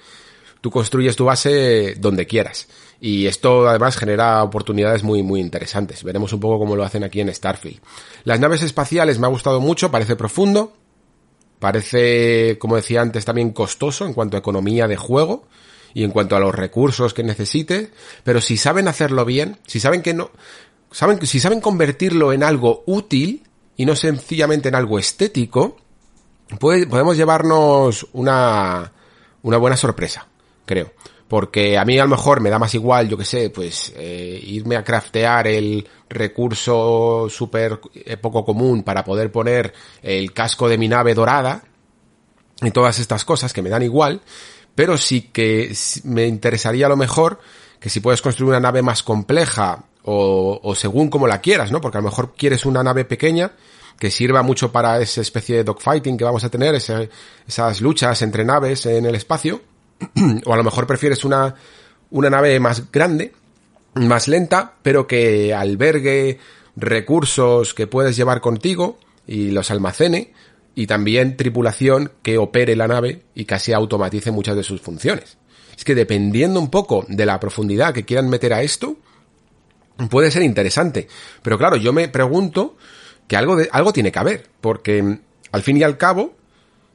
tú 0.59 0.72
construyes 0.72 1.15
tu 1.15 1.25
base 1.25 1.93
donde 1.99 2.25
quieras. 2.25 2.67
Y 2.99 3.27
esto 3.27 3.69
además 3.69 3.95
genera 3.95 4.41
oportunidades 4.41 5.03
muy, 5.03 5.22
muy 5.22 5.40
interesantes. 5.40 6.03
Veremos 6.03 6.33
un 6.33 6.40
poco 6.40 6.57
cómo 6.57 6.75
lo 6.75 6.83
hacen 6.83 7.03
aquí 7.03 7.22
en 7.22 7.32
Starfield. 7.32 7.80
Las 8.24 8.40
naves 8.40 8.64
espaciales 8.64 9.19
me 9.19 9.27
ha 9.27 9.30
gustado 9.30 9.61
mucho, 9.61 9.91
parece 9.91 10.15
profundo. 10.15 10.74
Parece, 11.59 12.57
como 12.57 12.75
decía 12.75 13.01
antes, 13.01 13.24
también 13.24 13.51
costoso 13.51 14.07
en 14.07 14.15
cuanto 14.15 14.35
a 14.35 14.40
economía 14.40 14.88
de 14.88 14.98
juego 14.98 15.45
y 15.95 16.03
en 16.03 16.11
cuanto 16.11 16.35
a 16.35 16.40
los 16.40 16.53
recursos 16.53 17.15
que 17.15 17.24
necesite. 17.24 17.90
Pero 18.24 18.41
si 18.41 18.57
saben 18.57 18.88
hacerlo 18.88 19.25
bien, 19.25 19.57
si 19.65 19.80
saben 19.80 20.03
que 20.03 20.14
no, 20.14 20.30
saben, 20.91 21.25
si 21.25 21.40
saben 21.40 21.61
convertirlo 21.61 22.33
en 22.33 22.43
algo 22.43 22.83
útil 22.85 23.48
y 23.75 23.85
no 23.88 23.95
sencillamente 23.95 24.69
en 24.69 24.75
algo 24.75 24.99
estético, 24.99 25.77
podemos 26.59 27.17
llevarnos 27.17 28.06
una, 28.14 28.91
una 29.41 29.57
buena 29.57 29.77
sorpresa, 29.77 30.27
creo 30.65 30.91
porque 31.27 31.77
a 31.77 31.85
mí 31.85 31.98
a 31.98 32.03
lo 32.03 32.09
mejor 32.09 32.40
me 32.40 32.49
da 32.49 32.59
más 32.59 32.75
igual, 32.75 33.09
yo 33.09 33.17
que 33.17 33.25
sé, 33.25 33.49
pues 33.49 33.91
eh, 33.95 34.40
irme 34.43 34.75
a 34.75 34.83
craftear 34.83 35.48
el 35.48 35.88
recurso 36.07 37.27
súper 37.30 37.80
eh, 37.95 38.17
poco 38.17 38.45
común 38.45 38.83
para 38.83 39.03
poder 39.03 39.32
poner 39.32 39.74
el 40.03 40.33
casco 40.33 40.69
de 40.69 40.77
mi 40.77 40.88
nave 40.88 41.15
dorada 41.15 41.64
y 42.61 42.69
todas 42.72 42.99
estas 42.99 43.25
cosas 43.25 43.53
que 43.53 43.64
me 43.64 43.69
dan 43.69 43.82
igual, 43.82 44.22
pero 44.76 44.98
sí 44.98 45.30
que 45.34 45.74
me 46.04 46.28
interesaría 46.28 46.86
a 46.86 46.90
lo 46.90 46.98
mejor 46.98 47.40
que 47.80 47.90
si 47.90 48.02
puedes 48.02 48.22
construir 48.22 48.50
una 48.50 48.60
nave 48.60 48.82
más 48.82 49.04
compleja 49.04 49.86
o, 50.04 50.74
según 50.76 51.10
como 51.10 51.28
la 51.28 51.42
quieras, 51.42 51.72
¿no? 51.72 51.82
Porque 51.82 51.98
a 51.98 52.02
lo 52.02 52.10
mejor 52.10 52.34
quieres 52.38 52.66
una 52.66 52.84
nave 52.84 53.06
pequeña 53.06 53.54
que 53.98 54.12
sirva 54.12 54.44
mucho 54.44 54.72
para 54.72 55.00
esa 55.02 55.22
especie 55.22 55.58
de 55.58 55.64
dogfighting 55.64 56.18
que 56.18 56.24
vamos 56.24 56.44
a 56.44 56.50
tener, 56.50 56.76
esas 56.76 57.82
luchas 57.82 58.22
entre 58.22 58.44
naves 58.44 58.86
en 58.86 59.06
el 59.06 59.16
espacio, 59.16 59.62
o 60.45 60.54
a 60.54 60.58
lo 60.58 60.64
mejor 60.64 60.86
prefieres 60.86 61.24
una, 61.24 61.56
una 62.12 62.30
nave 62.30 62.60
más 62.60 62.92
grande, 62.92 63.34
más 63.95 64.28
lenta, 64.28 64.74
pero 64.84 65.08
que 65.08 65.54
albergue 65.54 66.40
recursos 66.76 67.74
que 67.74 67.88
puedes 67.88 68.16
llevar 68.16 68.42
contigo 68.42 69.00
y 69.26 69.52
los 69.52 69.72
almacene, 69.72 70.34
y 70.76 70.88
también 70.88 71.38
tripulación 71.38 72.12
que 72.22 72.38
opere 72.38 72.76
la 72.76 72.88
nave 72.88 73.24
y 73.34 73.45
casi 73.45 73.72
automatice 73.72 74.32
muchas 74.32 74.58
de 74.58 74.64
sus 74.64 74.82
funciones. 74.82 75.38
Es 75.76 75.86
que 75.86 75.95
dependiendo 75.95 76.60
un 76.60 76.70
poco 76.70 77.06
de 77.08 77.26
la 77.26 77.40
profundidad 77.40 77.94
que 77.94 78.06
quieran 78.06 78.30
meter 78.30 78.54
a 78.54 78.62
esto, 78.62 78.98
puede 80.10 80.32
ser 80.32 80.44
interesante. 80.44 81.08
Pero 81.42 81.58
claro, 81.58 81.78
yo 81.78 81.94
me 81.94 82.10
pregunto 82.10 82.76
que 83.28 83.38
algo, 83.38 83.56
de, 83.56 83.70
algo 83.72 83.94
tiene 83.94 84.12
que 84.12 84.20
haber, 84.20 84.50
porque 84.62 85.02
mm, 85.02 85.20
al 85.54 85.64
fin 85.64 85.78
y 85.78 85.84
al 85.84 85.98
cabo, 85.98 86.36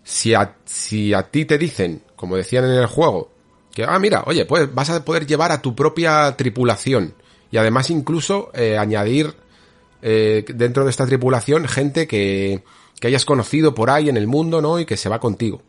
si 0.05 0.35
a, 0.35 0.57
si 0.67 1.15
a 1.15 1.25
ti 1.25 1.47
te 1.47 1.59
dicen, 1.59 2.03
como 2.17 2.37
decían 2.37 2.65
en 2.67 2.73
el 2.73 2.87
juego, 2.87 3.31
que, 3.75 3.85
ah, 3.85 3.99
mira, 3.99 4.25
oye, 4.27 4.45
pues 4.45 4.73
vas 4.73 4.91
a 4.91 5.05
poder 5.05 5.27
llevar 5.27 5.53
a 5.53 5.63
tu 5.63 5.75
propia 5.75 6.35
tripulación 6.37 7.15
y 7.51 7.57
además 7.57 7.91
incluso 7.91 8.51
eh, 8.55 8.77
añadir 8.77 9.35
eh, 10.03 10.45
dentro 10.55 10.85
de 10.85 10.91
esta 10.91 11.07
tripulación 11.07 11.67
gente 11.69 12.07
que, 12.07 12.63
que 13.01 13.09
hayas 13.09 13.25
conocido 13.25 13.75
por 13.75 13.91
ahí 13.91 14.09
en 14.09 14.17
el 14.17 14.27
mundo, 14.27 14.61
¿no? 14.61 14.79
Y 14.79 14.85
que 14.85 14.97
se 14.97 15.09
va 15.09 15.19
contigo. 15.19 15.63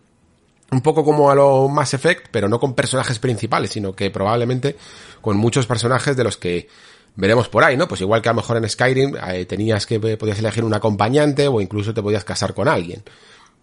Un 0.70 0.82
poco 0.82 1.04
como 1.04 1.32
a 1.32 1.36
lo 1.36 1.68
Mass 1.70 1.94
Effect, 1.94 2.28
pero 2.30 2.48
no 2.48 2.60
con 2.60 2.76
personajes 2.76 3.20
principales, 3.20 3.72
sino 3.72 3.96
que 3.96 4.12
probablemente 4.12 4.78
con 5.22 5.38
muchos 5.38 5.66
personajes 5.66 6.16
de 6.16 6.24
los 6.24 6.38
que 6.38 6.68
veremos 7.16 7.50
por 7.50 7.64
ahí, 7.64 7.76
¿no? 7.76 7.88
Pues 7.88 8.02
igual 8.02 8.22
que 8.22 8.30
a 8.30 8.34
lo 8.34 8.38
mejor 8.38 8.58
en 8.58 8.70
Skyrim 8.70 9.16
eh, 9.16 9.46
tenías 9.46 9.86
que 9.86 9.96
eh, 9.96 10.18
podías 10.18 10.40
elegir 10.40 10.64
un 10.64 10.74
acompañante 10.74 11.48
o 11.48 11.60
incluso 11.60 11.94
te 11.94 12.02
podías 12.02 12.24
casar 12.24 12.54
con 12.54 12.68
alguien. 12.68 13.04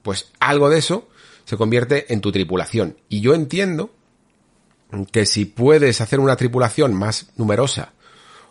Pues 0.02 0.30
algo 0.40 0.68
de 0.70 0.78
eso 0.78 1.08
se 1.44 1.56
convierte 1.56 2.12
en 2.12 2.20
tu 2.20 2.32
tripulación. 2.32 2.97
Y 3.08 3.20
yo 3.20 3.34
entiendo 3.34 3.90
que 5.12 5.26
si 5.26 5.44
puedes 5.44 6.00
hacer 6.00 6.20
una 6.20 6.36
tripulación 6.36 6.94
más 6.94 7.30
numerosa 7.36 7.92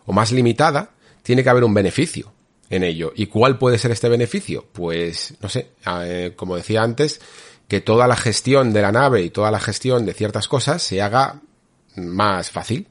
o 0.05 0.13
más 0.13 0.31
limitada, 0.31 0.91
tiene 1.23 1.43
que 1.43 1.49
haber 1.49 1.63
un 1.63 1.73
beneficio 1.73 2.31
en 2.69 2.83
ello. 2.83 3.13
¿Y 3.15 3.27
cuál 3.27 3.57
puede 3.57 3.77
ser 3.77 3.91
este 3.91 4.09
beneficio? 4.09 4.65
Pues, 4.71 5.35
no 5.41 5.49
sé, 5.49 5.71
eh, 5.85 6.33
como 6.35 6.55
decía 6.55 6.83
antes, 6.83 7.21
que 7.67 7.81
toda 7.81 8.07
la 8.07 8.15
gestión 8.15 8.73
de 8.73 8.81
la 8.81 8.91
nave 8.91 9.21
y 9.21 9.29
toda 9.29 9.51
la 9.51 9.59
gestión 9.59 10.05
de 10.05 10.13
ciertas 10.13 10.47
cosas 10.47 10.81
se 10.81 11.01
haga 11.01 11.41
más 11.95 12.51
fácil 12.51 12.87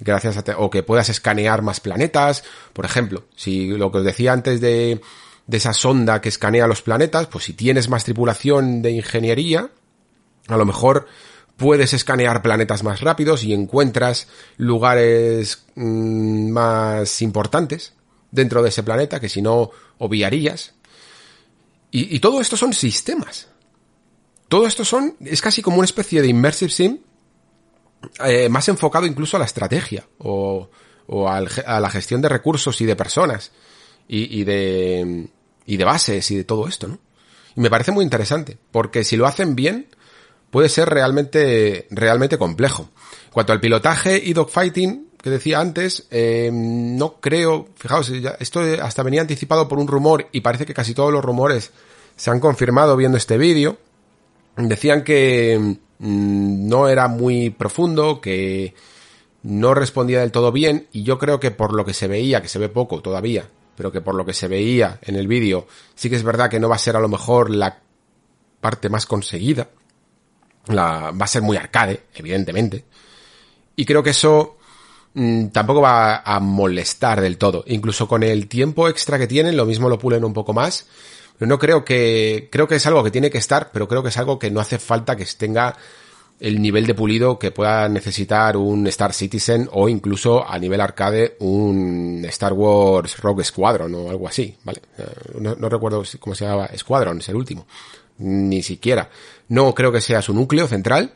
gracias 0.00 0.36
a 0.36 0.58
o 0.58 0.70
que 0.70 0.82
puedas 0.82 1.08
escanear 1.08 1.62
más 1.62 1.80
planetas, 1.80 2.44
por 2.72 2.84
ejemplo, 2.84 3.24
si 3.34 3.68
lo 3.68 3.90
que 3.90 3.98
os 3.98 4.04
decía 4.04 4.32
antes 4.32 4.60
de, 4.60 5.00
de 5.46 5.56
esa 5.56 5.72
sonda 5.72 6.20
que 6.20 6.28
escanea 6.28 6.66
los 6.66 6.82
planetas, 6.82 7.26
pues 7.28 7.44
si 7.44 7.54
tienes 7.54 7.88
más 7.88 8.04
tripulación 8.04 8.82
de 8.82 8.90
ingeniería, 8.90 9.70
a 10.48 10.56
lo 10.56 10.64
mejor 10.64 11.06
puedes 11.56 11.94
escanear 11.94 12.42
planetas 12.42 12.82
más 12.82 13.00
rápidos 13.00 13.42
y 13.42 13.54
encuentras 13.54 14.28
lugares 14.58 15.64
mmm, 15.74 16.50
más 16.50 17.22
importantes 17.22 17.95
dentro 18.36 18.62
de 18.62 18.68
ese 18.68 18.84
planeta 18.84 19.18
que 19.18 19.28
si 19.28 19.42
no 19.42 19.70
obviarías. 19.98 20.74
Y, 21.90 22.20
todo 22.20 22.40
esto 22.40 22.56
son 22.56 22.74
sistemas. 22.74 23.48
Todo 24.48 24.66
esto 24.66 24.84
son, 24.84 25.16
es 25.20 25.40
casi 25.40 25.62
como 25.62 25.78
una 25.78 25.86
especie 25.86 26.20
de 26.20 26.28
immersive 26.28 26.70
sim 26.70 26.98
eh, 28.24 28.48
más 28.50 28.68
enfocado 28.68 29.06
incluso 29.06 29.36
a 29.36 29.40
la 29.40 29.46
estrategia 29.46 30.06
o, 30.18 30.68
o 31.06 31.28
al, 31.28 31.48
a 31.64 31.80
la 31.80 31.90
gestión 31.90 32.20
de 32.20 32.28
recursos 32.28 32.78
y 32.82 32.84
de 32.84 32.94
personas 32.94 33.50
y, 34.06 34.40
y, 34.40 34.44
de, 34.44 35.28
y 35.64 35.76
de 35.76 35.84
bases 35.84 36.30
y 36.30 36.36
de 36.36 36.44
todo 36.44 36.68
esto, 36.68 36.86
¿no? 36.86 36.98
Y 37.56 37.60
me 37.60 37.70
parece 37.70 37.90
muy 37.90 38.04
interesante, 38.04 38.58
porque 38.70 39.02
si 39.02 39.16
lo 39.16 39.26
hacen 39.26 39.56
bien, 39.56 39.88
puede 40.50 40.68
ser 40.68 40.90
realmente, 40.90 41.86
realmente 41.90 42.36
complejo. 42.36 42.90
En 43.26 43.32
cuanto 43.32 43.54
al 43.54 43.60
pilotaje 43.60 44.20
y 44.22 44.34
dogfighting, 44.34 45.05
que 45.26 45.30
decía 45.36 45.60
antes, 45.60 46.06
eh, 46.10 46.50
no 46.52 47.20
creo, 47.20 47.68
fijaos, 47.74 48.10
esto 48.38 48.60
hasta 48.80 49.02
venía 49.02 49.20
anticipado 49.20 49.68
por 49.68 49.78
un 49.78 49.88
rumor 49.88 50.28
y 50.32 50.40
parece 50.40 50.66
que 50.66 50.74
casi 50.74 50.94
todos 50.94 51.12
los 51.12 51.24
rumores 51.24 51.72
se 52.16 52.30
han 52.30 52.40
confirmado 52.40 52.96
viendo 52.96 53.18
este 53.18 53.36
vídeo. 53.36 53.78
Decían 54.56 55.04
que 55.04 55.78
Mm, 55.98 56.68
no 56.68 56.88
era 56.88 57.08
muy 57.08 57.50
profundo, 57.50 58.20
que 58.20 58.74
no 59.42 59.74
respondía 59.74 60.20
del 60.20 60.32
todo 60.32 60.52
bien 60.52 60.88
y 60.92 61.04
yo 61.04 61.18
creo 61.18 61.40
que 61.40 61.50
por 61.50 61.72
lo 61.74 61.84
que 61.84 61.94
se 61.94 62.08
veía, 62.08 62.42
que 62.42 62.48
se 62.48 62.58
ve 62.58 62.68
poco 62.68 63.00
todavía, 63.00 63.48
pero 63.76 63.92
que 63.92 64.00
por 64.00 64.14
lo 64.14 64.24
que 64.26 64.34
se 64.34 64.48
veía 64.48 64.98
en 65.02 65.16
el 65.16 65.28
vídeo, 65.28 65.66
sí 65.94 66.10
que 66.10 66.16
es 66.16 66.22
verdad 66.22 66.50
que 66.50 66.60
no 66.60 66.68
va 66.68 66.76
a 66.76 66.78
ser 66.78 66.96
a 66.96 67.00
lo 67.00 67.08
mejor 67.08 67.50
la 67.50 67.80
parte 68.60 68.88
más 68.88 69.06
conseguida. 69.06 69.68
La, 70.66 71.12
va 71.12 71.24
a 71.24 71.28
ser 71.28 71.42
muy 71.42 71.56
arcade, 71.56 72.04
evidentemente. 72.14 72.84
Y 73.76 73.84
creo 73.84 74.02
que 74.02 74.10
eso 74.10 74.55
mmm, 75.16 75.48
tampoco 75.48 75.80
va 75.80 76.18
a 76.18 76.38
molestar 76.38 77.20
del 77.20 77.36
todo. 77.36 77.64
Incluso 77.66 78.06
con 78.06 78.22
el 78.22 78.46
tiempo 78.46 78.88
extra 78.88 79.18
que 79.18 79.26
tienen, 79.26 79.56
lo 79.56 79.66
mismo 79.66 79.88
lo 79.88 79.98
pulen 79.98 80.24
un 80.24 80.32
poco 80.32 80.52
más 80.52 80.86
no 81.40 81.58
creo 81.58 81.84
que, 81.84 82.48
creo 82.50 82.66
que 82.66 82.76
es 82.76 82.86
algo 82.86 83.04
que 83.04 83.10
tiene 83.10 83.30
que 83.30 83.38
estar, 83.38 83.70
pero 83.72 83.88
creo 83.88 84.02
que 84.02 84.08
es 84.08 84.16
algo 84.16 84.38
que 84.38 84.50
no 84.50 84.60
hace 84.60 84.78
falta 84.78 85.16
que 85.16 85.26
tenga 85.36 85.76
el 86.40 86.60
nivel 86.60 86.86
de 86.86 86.94
pulido 86.94 87.38
que 87.38 87.50
pueda 87.50 87.88
necesitar 87.88 88.56
un 88.56 88.86
Star 88.86 89.12
Citizen 89.12 89.68
o 89.72 89.88
incluso 89.88 90.46
a 90.46 90.58
nivel 90.58 90.80
arcade 90.80 91.36
un 91.40 92.24
Star 92.28 92.52
Wars 92.52 93.18
Rogue 93.18 93.44
Squadron 93.44 93.94
o 93.94 94.10
algo 94.10 94.28
así, 94.28 94.54
¿vale? 94.64 94.80
Eh, 94.98 95.04
no, 95.40 95.54
no 95.54 95.68
recuerdo 95.68 96.02
cómo 96.20 96.34
se 96.34 96.44
llamaba, 96.44 96.70
Squadron 96.76 97.18
es 97.18 97.28
el 97.28 97.36
último. 97.36 97.66
Ni 98.18 98.62
siquiera. 98.62 99.10
No 99.48 99.74
creo 99.74 99.92
que 99.92 100.00
sea 100.00 100.22
su 100.22 100.32
núcleo 100.32 100.66
central, 100.66 101.12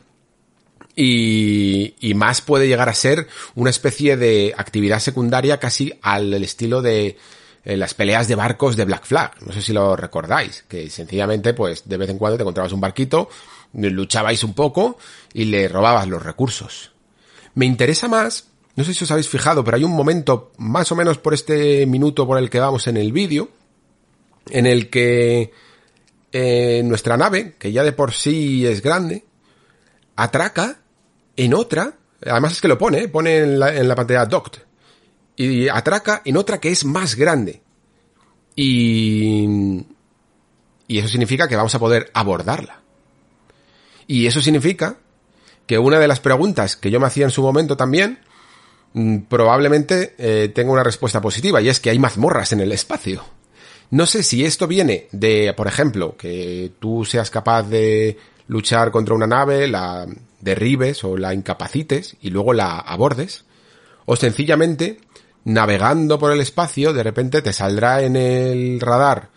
y, 0.95 1.95
y, 1.99 2.13
más 2.13 2.41
puede 2.41 2.67
llegar 2.67 2.89
a 2.89 2.93
ser 2.93 3.27
una 3.55 3.69
especie 3.69 4.17
de 4.17 4.53
actividad 4.57 4.99
secundaria 4.99 5.59
casi 5.59 5.93
al 6.01 6.33
estilo 6.33 6.81
de 6.81 7.17
eh, 7.63 7.77
las 7.77 7.93
peleas 7.93 8.27
de 8.27 8.35
barcos 8.35 8.75
de 8.75 8.85
Black 8.85 9.05
Flag. 9.05 9.33
No 9.41 9.53
sé 9.53 9.61
si 9.61 9.71
lo 9.71 9.95
recordáis, 9.95 10.63
que 10.67 10.89
sencillamente, 10.89 11.53
pues, 11.53 11.87
de 11.87 11.97
vez 11.97 12.09
en 12.09 12.17
cuando 12.17 12.37
te 12.37 12.43
encontrabas 12.43 12.71
un 12.71 12.81
barquito, 12.81 13.29
luchabais 13.73 14.43
un 14.43 14.53
poco 14.53 14.97
y 15.33 15.45
le 15.45 15.67
robabas 15.67 16.07
los 16.07 16.23
recursos. 16.23 16.91
Me 17.53 17.65
interesa 17.65 18.07
más, 18.07 18.47
no 18.75 18.83
sé 18.83 18.93
si 18.93 19.03
os 19.03 19.11
habéis 19.11 19.29
fijado, 19.29 19.63
pero 19.63 19.77
hay 19.77 19.83
un 19.83 19.95
momento, 19.95 20.51
más 20.57 20.91
o 20.91 20.95
menos 20.95 21.19
por 21.19 21.33
este 21.33 21.85
minuto 21.85 22.25
por 22.25 22.39
el 22.39 22.49
que 22.49 22.59
vamos 22.59 22.87
en 22.87 22.97
el 22.97 23.11
vídeo, 23.11 23.49
en 24.49 24.65
el 24.65 24.89
que 24.89 25.51
eh, 26.31 26.81
nuestra 26.83 27.15
nave, 27.15 27.53
que 27.59 27.71
ya 27.71 27.83
de 27.83 27.91
por 27.91 28.13
sí 28.13 28.65
es 28.65 28.81
grande, 28.81 29.23
atraca 30.23 30.77
en 31.35 31.53
otra, 31.53 31.93
además 32.25 32.53
es 32.53 32.61
que 32.61 32.67
lo 32.67 32.77
pone, 32.77 33.07
pone 33.07 33.37
en 33.37 33.59
la, 33.59 33.75
en 33.75 33.87
la 33.87 33.95
pantalla 33.95 34.25
docked, 34.25 34.61
y 35.35 35.67
atraca 35.67 36.21
en 36.25 36.37
otra 36.37 36.59
que 36.59 36.69
es 36.69 36.85
más 36.85 37.15
grande. 37.15 37.61
Y, 38.55 39.83
y 40.87 40.99
eso 40.99 41.07
significa 41.07 41.47
que 41.47 41.55
vamos 41.55 41.73
a 41.73 41.79
poder 41.79 42.11
abordarla. 42.13 42.81
Y 44.07 44.27
eso 44.27 44.41
significa 44.41 44.97
que 45.65 45.79
una 45.79 45.99
de 45.99 46.07
las 46.07 46.19
preguntas 46.19 46.75
que 46.75 46.91
yo 46.91 46.99
me 46.99 47.07
hacía 47.07 47.25
en 47.25 47.31
su 47.31 47.41
momento 47.41 47.77
también, 47.77 48.19
mm, 48.93 49.19
probablemente 49.29 50.15
eh, 50.17 50.49
tenga 50.49 50.71
una 50.71 50.83
respuesta 50.83 51.21
positiva, 51.21 51.61
y 51.61 51.69
es 51.69 51.79
que 51.79 51.89
hay 51.89 51.97
mazmorras 51.97 52.51
en 52.51 52.59
el 52.59 52.71
espacio. 52.71 53.23
No 53.89 54.05
sé 54.05 54.23
si 54.23 54.45
esto 54.45 54.67
viene 54.67 55.07
de, 55.11 55.53
por 55.55 55.67
ejemplo, 55.67 56.15
que 56.17 56.71
tú 56.79 57.03
seas 57.05 57.29
capaz 57.29 57.63
de 57.63 58.17
luchar 58.51 58.91
contra 58.91 59.15
una 59.15 59.27
nave, 59.27 59.65
la 59.65 60.05
derribes 60.41 61.05
o 61.05 61.15
la 61.15 61.33
incapacites 61.33 62.17
y 62.19 62.31
luego 62.31 62.51
la 62.51 62.79
abordes, 62.79 63.45
o 64.05 64.17
sencillamente 64.17 64.99
navegando 65.45 66.19
por 66.19 66.33
el 66.33 66.41
espacio, 66.41 66.91
de 66.91 67.01
repente 67.01 67.41
te 67.41 67.53
saldrá 67.53 68.03
en 68.03 68.17
el 68.17 68.81
radar 68.81 69.29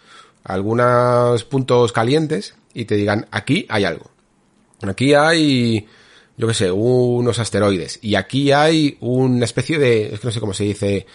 algunos 0.42 1.44
puntos 1.44 1.92
calientes 1.92 2.56
y 2.74 2.86
te 2.86 2.96
digan, 2.96 3.28
aquí 3.30 3.66
hay 3.68 3.84
algo. 3.84 4.10
Aquí 4.82 5.14
hay, 5.14 5.86
yo 6.36 6.48
qué 6.48 6.54
sé, 6.54 6.72
unos 6.72 7.38
asteroides. 7.38 8.00
Y 8.02 8.16
aquí 8.16 8.50
hay 8.50 8.98
una 8.98 9.44
especie 9.44 9.78
de, 9.78 10.12
es 10.12 10.18
que 10.18 10.26
no 10.26 10.32
sé 10.32 10.40
cómo 10.40 10.54
se 10.54 10.64
dice 10.64 11.06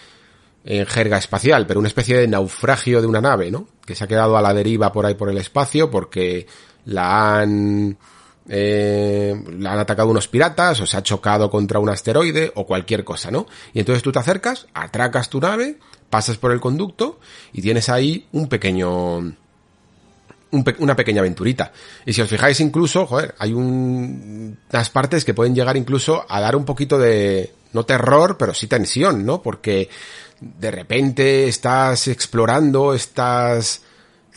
en 0.64 0.86
jerga 0.86 1.18
espacial, 1.18 1.68
pero 1.68 1.82
una 1.82 1.90
especie 1.90 2.18
de 2.18 2.30
naufragio 2.30 3.02
de 3.02 3.08
una 3.08 3.20
nave, 3.20 3.52
¿no? 3.52 3.68
Que 3.86 3.94
se 3.94 4.06
ha 4.06 4.08
quedado 4.08 4.38
a 4.38 4.42
la 4.42 4.54
deriva 4.54 4.94
por 4.94 5.06
ahí 5.06 5.16
por 5.16 5.30
el 5.30 5.38
espacio 5.38 5.92
porque 5.92 6.48
la 6.86 7.40
han 7.40 7.98
eh, 8.48 9.36
la 9.60 9.74
han 9.74 9.80
atacado 9.80 10.10
unos 10.10 10.28
piratas 10.28 10.82
o 10.82 10.86
se 10.86 10.98
ha 10.98 11.04
chocado 11.04 11.52
contra 11.52 11.80
un 11.80 11.90
asteroide 11.90 12.52
o 12.56 12.66
cualquier 12.66 13.04
cosa, 13.04 13.30
¿no? 13.30 13.46
Y 13.74 13.80
entonces 13.80 14.02
tú 14.02 14.12
te 14.12 14.20
acercas, 14.20 14.68
atracas 14.74 15.30
tu 15.30 15.40
nave, 15.40 15.78
pasas 16.10 16.38
por 16.38 16.52
el 16.52 16.60
conducto 16.60 17.20
y 17.54 17.62
tienes 17.62 17.90
ahí 17.90 18.28
un 18.32 18.48
pequeño 18.48 19.34
una 20.80 20.96
pequeña 20.96 21.22
aventurita. 21.22 21.72
Y 22.08 22.14
si 22.14 22.22
os 22.22 22.30
fijáis 22.30 22.60
incluso, 22.60 23.06
joder, 23.06 23.36
hay 23.38 23.54
unas 23.54 24.90
partes 24.90 25.24
que 25.24 25.36
pueden 25.36 25.54
llegar 25.54 25.78
incluso 25.78 26.26
a 26.28 26.42
dar 26.42 26.56
un 26.56 26.66
poquito 26.66 26.98
de, 26.98 27.54
no 27.74 27.86
terror, 27.86 28.38
pero 28.38 28.54
sí 28.54 28.68
tensión, 28.68 29.26
¿no? 29.26 29.42
Porque 29.42 29.90
de 30.40 30.72
repente 30.72 31.48
estás 31.48 32.08
explorando 32.08 32.94
estas 32.94 33.84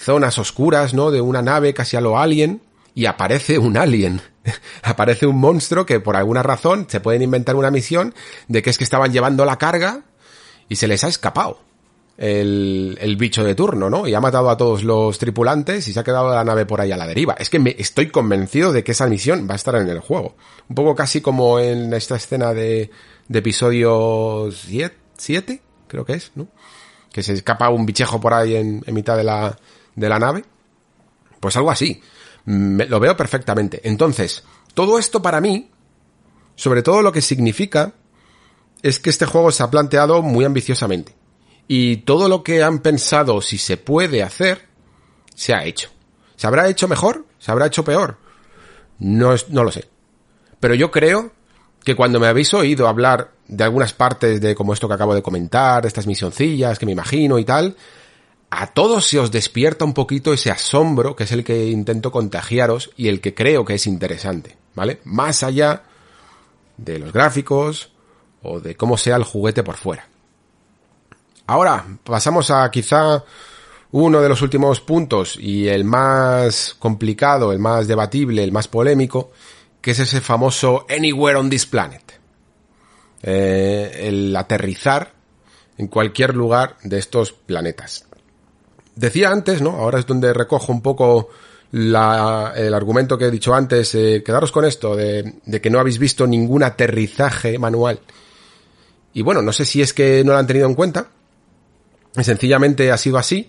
zonas 0.03 0.39
oscuras, 0.39 0.95
¿no? 0.95 1.11
De 1.11 1.21
una 1.21 1.43
nave 1.43 1.75
casi 1.75 1.97
a 1.97 2.01
lo 2.01 2.19
alien 2.19 2.63
y 2.95 3.07
aparece 3.07 3.59
un 3.59 3.77
alien. 3.77 4.21
aparece 4.83 5.27
un 5.27 5.39
monstruo 5.39 5.87
que 5.87 6.01
por 6.01 6.17
alguna 6.17 6.43
razón 6.43 6.87
se 6.89 7.01
pueden 7.01 7.23
inventar 7.23 7.57
una 7.57 7.71
misión 7.71 8.15
de 8.49 8.63
que 8.63 8.71
es 8.71 8.79
que 8.79 8.85
estaban 8.85 9.13
llevando 9.13 9.45
la 9.45 9.59
carga 9.59 10.03
y 10.69 10.77
se 10.77 10.89
les 10.89 11.05
ha 11.05 11.09
escapado 11.09 11.61
el, 12.19 12.99
el 13.01 13.17
bicho 13.17 13.45
de 13.45 13.55
turno, 13.55 13.89
¿no? 13.89 14.07
Y 14.07 14.15
ha 14.15 14.21
matado 14.21 14.51
a 14.51 14.57
todos 14.57 14.85
los 14.85 15.19
tripulantes 15.19 15.89
y 15.89 15.93
se 15.93 16.01
ha 16.01 16.05
quedado 16.05 16.35
la 16.35 16.45
nave 16.45 16.67
por 16.67 16.81
ahí 16.81 16.93
a 16.93 16.97
la 16.97 17.07
deriva. 17.07 17.35
Es 17.39 17.51
que 17.51 17.59
me 17.59 17.75
estoy 17.79 18.11
convencido 18.11 18.73
de 18.73 18.85
que 18.85 18.93
esa 18.93 19.07
misión 19.07 19.47
va 19.49 19.55
a 19.55 19.57
estar 19.57 19.75
en 19.77 19.89
el 19.89 20.01
juego. 20.01 20.37
Un 20.69 20.75
poco 20.75 20.95
casi 20.95 21.21
como 21.21 21.59
en 21.59 21.93
esta 21.95 22.17
escena 22.17 22.53
de, 22.53 22.91
de 23.29 23.39
episodio 23.39 24.51
7, 24.53 25.63
creo 25.89 26.05
que 26.05 26.15
es, 26.15 26.33
¿no? 26.35 26.49
Que 27.13 27.23
se 27.23 27.33
escapa 27.35 27.69
un 27.71 27.87
bichejo 27.87 28.21
por 28.21 28.35
ahí 28.35 28.57
en, 28.57 28.83
en 28.87 28.95
mitad 28.95 29.17
de 29.17 29.25
la, 29.25 29.59
de 29.95 30.09
la 30.09 30.19
nave. 30.19 30.45
Pues 31.41 31.57
algo 31.57 31.71
así. 31.71 32.01
Me, 32.45 32.87
lo 32.87 33.01
veo 33.01 33.17
perfectamente. 33.17 33.81
Entonces, 33.85 34.45
todo 34.75 34.99
esto 34.99 35.23
para 35.23 35.41
mí, 35.41 35.71
sobre 36.55 36.83
todo 36.83 37.03
lo 37.03 37.13
que 37.13 37.23
significa, 37.23 37.93
es 38.83 38.99
que 38.99 39.11
este 39.11 39.27
juego 39.27 39.51
se 39.53 39.63
ha 39.63 39.71
planteado 39.71 40.23
muy 40.23 40.45
ambiciosamente. 40.45 41.15
Y 41.69 41.99
todo 41.99 42.29
lo 42.29 42.43
que 42.43 42.63
han 42.63 42.81
pensado 42.81 43.41
si 43.41 43.59
se 43.59 43.77
puede 43.77 44.23
hacer, 44.23 44.69
se 45.35 45.55
ha 45.55 45.65
hecho. 45.65 45.91
¿Se 46.37 46.47
habrá 46.47 46.69
hecho 46.69 46.89
mejor? 46.89 47.25
¿Se 47.39 47.51
habrá 47.51 47.67
hecho 47.67 47.85
peor? 47.85 48.19
No, 48.99 49.35
no 49.49 49.65
lo 49.65 49.71
sé. 49.71 49.89
Pero 50.61 50.75
yo 50.75 50.91
creo 50.91 51.33
que 51.85 51.95
cuando 51.97 52.21
me 52.21 52.27
habéis 52.27 52.53
oído 52.55 52.89
hablar 52.89 53.33
de 53.49 53.65
algunas 53.65 53.93
partes 53.93 54.41
de 54.41 54.55
como 54.55 54.73
esto 54.73 54.89
que 54.89 54.95
acabo 54.95 55.15
de 55.15 55.23
comentar, 55.23 55.85
estas 55.87 56.07
misioncillas 56.07 56.79
que 56.79 56.87
me 56.87 56.93
imagino 56.93 57.39
y 57.39 57.45
tal, 57.45 57.77
a 58.55 58.67
todos 58.67 59.07
se 59.07 59.19
os 59.19 59.31
despierta 59.31 59.87
un 59.87 59.95
poquito 59.95 60.31
ese 60.35 60.51
asombro 60.51 61.17
que 61.17 61.25
es 61.25 61.33
el 61.33 61.43
que 61.43 61.71
intento 61.71 62.13
contagiaros 62.13 62.91
y 62.99 63.09
el 63.09 63.23
que 63.23 63.33
creo 63.33 63.65
que 63.65 63.77
es 63.77 63.87
interesante, 63.87 64.59
¿vale? 64.75 65.01
Más 65.05 65.43
allá 65.43 65.85
de 66.77 66.99
los 66.99 67.15
gráficos 67.15 67.93
o 68.43 68.61
de 68.61 68.77
cómo 68.77 68.99
sea 68.99 69.17
el 69.17 69.25
juguete 69.25 69.63
por 69.63 69.77
fuera. 69.77 70.07
Ahora, 71.47 71.87
pasamos 72.05 72.51
a 72.51 72.71
quizá 72.71 73.25
uno 73.93 74.21
de 74.21 74.29
los 74.29 74.43
últimos 74.43 74.83
puntos 74.83 75.39
y 75.41 75.69
el 75.69 75.85
más 75.85 76.77
complicado, 76.79 77.53
el 77.53 77.59
más 77.59 77.89
debatible, 77.89 78.45
el 78.45 78.53
más 78.53 78.69
polémico, 78.69 79.33
que 79.81 79.93
es 79.93 79.99
ese 79.99 80.21
famoso 80.21 80.85
Anywhere 80.91 81.39
on 81.39 81.49
this 81.49 81.65
planet. 81.65 82.21
Eh, 83.23 84.09
el 84.09 84.37
aterrizar 84.37 85.15
en 85.79 85.87
cualquier 85.87 86.37
lugar 86.37 86.77
de 86.83 86.99
estos 86.99 87.33
planetas. 87.33 88.12
Decía 88.95 89.31
antes, 89.31 89.63
¿no? 89.63 89.71
Ahora 89.71 89.99
es 89.99 90.07
donde 90.07 90.33
recojo 90.33 90.73
un 90.73 90.83
poco 90.83 91.29
la, 91.73 92.53
el 92.55 92.75
argumento 92.75 93.17
que 93.17 93.27
he 93.27 93.31
dicho 93.31 93.55
antes, 93.55 93.95
eh, 93.95 94.23
quedaros 94.25 94.53
con 94.53 94.65
esto, 94.65 94.95
de, 94.95 95.35
de, 95.45 95.61
que 95.61 95.71
no 95.71 95.81
habéis 95.81 95.99
visto 95.99 96.27
ningún 96.27 96.63
aterrizaje 96.63 97.59
manual. 97.59 98.01
Y 99.15 99.23
bueno, 99.23 99.43
no 99.43 99.53
sé 99.53 99.65
si 99.65 99.83
es 99.83 99.93
que 99.93 100.23
no 100.25 100.33
lo 100.33 100.39
han 100.39 100.47
tenido 100.47 100.67
en 100.67 100.75
cuenta, 100.75 101.09
sencillamente 102.21 102.91
ha 102.91 102.99
sido 102.99 103.19
así, 103.19 103.49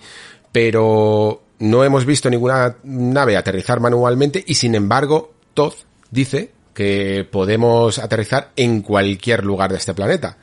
pero 0.51 1.41
no 1.59 1.83
hemos 1.83 2.05
visto 2.05 2.29
ninguna 2.29 2.77
nave 2.83 3.37
aterrizar 3.37 3.79
manualmente 3.79 4.43
y 4.45 4.55
sin 4.55 4.75
embargo, 4.75 5.33
Todd 5.53 5.73
dice 6.11 6.51
que 6.73 7.27
podemos 7.29 7.99
aterrizar 7.99 8.51
en 8.55 8.81
cualquier 8.81 9.45
lugar 9.45 9.71
de 9.71 9.77
este 9.77 9.93
planeta. 9.93 10.37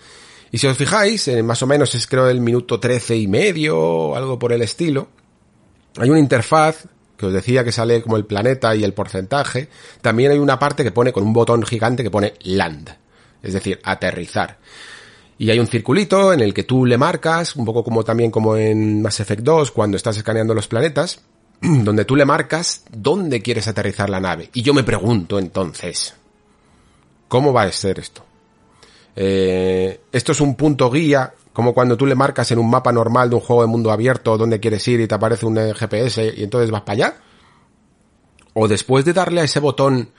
Y 0.52 0.58
si 0.58 0.66
os 0.66 0.76
fijáis, 0.76 1.28
en 1.28 1.46
más 1.46 1.62
o 1.62 1.66
menos 1.66 1.94
es 1.94 2.06
creo 2.06 2.28
el 2.28 2.40
minuto 2.40 2.80
trece 2.80 3.16
y 3.16 3.28
medio 3.28 4.16
algo 4.16 4.38
por 4.38 4.52
el 4.52 4.62
estilo, 4.62 5.08
hay 5.96 6.10
una 6.10 6.18
interfaz 6.18 6.86
que 7.16 7.26
os 7.26 7.32
decía 7.32 7.62
que 7.64 7.72
sale 7.72 8.00
como 8.02 8.16
el 8.16 8.24
planeta 8.24 8.74
y 8.74 8.82
el 8.82 8.94
porcentaje. 8.94 9.68
También 10.00 10.32
hay 10.32 10.38
una 10.38 10.58
parte 10.58 10.82
que 10.82 10.90
pone 10.90 11.12
con 11.12 11.22
un 11.22 11.32
botón 11.34 11.62
gigante 11.62 12.02
que 12.02 12.10
pone 12.10 12.34
land, 12.40 12.88
es 13.42 13.52
decir, 13.52 13.78
aterrizar. 13.84 14.58
Y 15.36 15.50
hay 15.50 15.58
un 15.58 15.66
circulito 15.66 16.32
en 16.32 16.40
el 16.40 16.52
que 16.52 16.64
tú 16.64 16.84
le 16.84 16.98
marcas, 16.98 17.56
un 17.56 17.64
poco 17.64 17.84
como 17.84 18.04
también 18.04 18.30
como 18.30 18.56
en 18.56 19.02
Mass 19.02 19.20
Effect 19.20 19.42
2 19.42 19.70
cuando 19.70 19.96
estás 19.96 20.16
escaneando 20.16 20.54
los 20.54 20.68
planetas, 20.68 21.20
donde 21.60 22.04
tú 22.04 22.16
le 22.16 22.24
marcas 22.24 22.84
dónde 22.90 23.42
quieres 23.42 23.68
aterrizar 23.68 24.10
la 24.10 24.20
nave. 24.20 24.50
Y 24.54 24.62
yo 24.62 24.74
me 24.74 24.82
pregunto 24.82 25.38
entonces, 25.38 26.14
¿cómo 27.28 27.52
va 27.52 27.62
a 27.64 27.72
ser 27.72 27.98
esto? 27.98 28.24
Eh, 29.16 30.00
esto 30.12 30.32
es 30.32 30.40
un 30.40 30.54
punto 30.54 30.90
guía, 30.90 31.34
como 31.52 31.74
cuando 31.74 31.96
tú 31.96 32.06
le 32.06 32.14
marcas 32.14 32.50
en 32.52 32.58
un 32.58 32.70
mapa 32.70 32.92
normal 32.92 33.28
de 33.30 33.36
un 33.36 33.40
juego 33.40 33.62
de 33.62 33.68
mundo 33.68 33.90
abierto 33.90 34.38
dónde 34.38 34.60
quieres 34.60 34.86
ir 34.88 35.00
y 35.00 35.08
te 35.08 35.14
aparece 35.14 35.46
un 35.46 35.56
GPS 35.56 36.34
y 36.36 36.42
entonces 36.42 36.70
vas 36.70 36.82
para 36.82 36.92
allá. 36.94 37.14
O 38.54 38.68
después 38.68 39.04
de 39.04 39.12
darle 39.12 39.40
a 39.40 39.44
ese 39.44 39.60
botón 39.60 40.10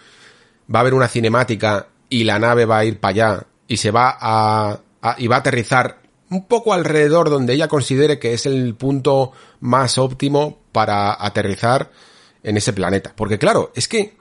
va 0.74 0.80
a 0.80 0.82
haber 0.82 0.94
una 0.94 1.08
cinemática 1.08 1.88
y 2.10 2.24
la 2.24 2.40
nave 2.40 2.66
va 2.66 2.80
a 2.80 2.86
ir 2.86 3.00
para 3.00 3.12
allá 3.12 3.48
y 3.68 3.78
se 3.78 3.92
va 3.92 4.18
a, 4.20 4.80
a 5.02 5.16
y 5.18 5.28
va 5.28 5.38
a 5.38 5.40
aterrizar 5.40 6.02
un 6.30 6.46
poco 6.46 6.74
alrededor 6.74 7.30
donde 7.30 7.54
ella 7.54 7.68
considere 7.68 8.20
que 8.20 8.34
es 8.34 8.46
el 8.46 8.76
punto 8.76 9.34
más 9.60 9.98
óptimo 9.98 10.60
para 10.72 11.14
aterrizar 11.26 11.92
en 12.44 12.58
ese 12.58 12.74
planeta. 12.74 13.14
Porque 13.16 13.38
claro, 13.38 13.72
es 13.76 13.88
que 13.88 14.16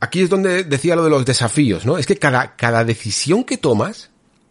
aquí 0.00 0.22
es 0.22 0.30
donde 0.30 0.64
decía 0.64 0.96
lo 0.96 1.04
de 1.04 1.10
los 1.10 1.24
desafíos, 1.24 1.84
¿no? 1.86 1.98
Es 1.98 2.06
que 2.06 2.16
cada, 2.16 2.56
cada 2.56 2.84
decisión 2.84 3.44
que 3.44 3.58
tomas 3.58 4.10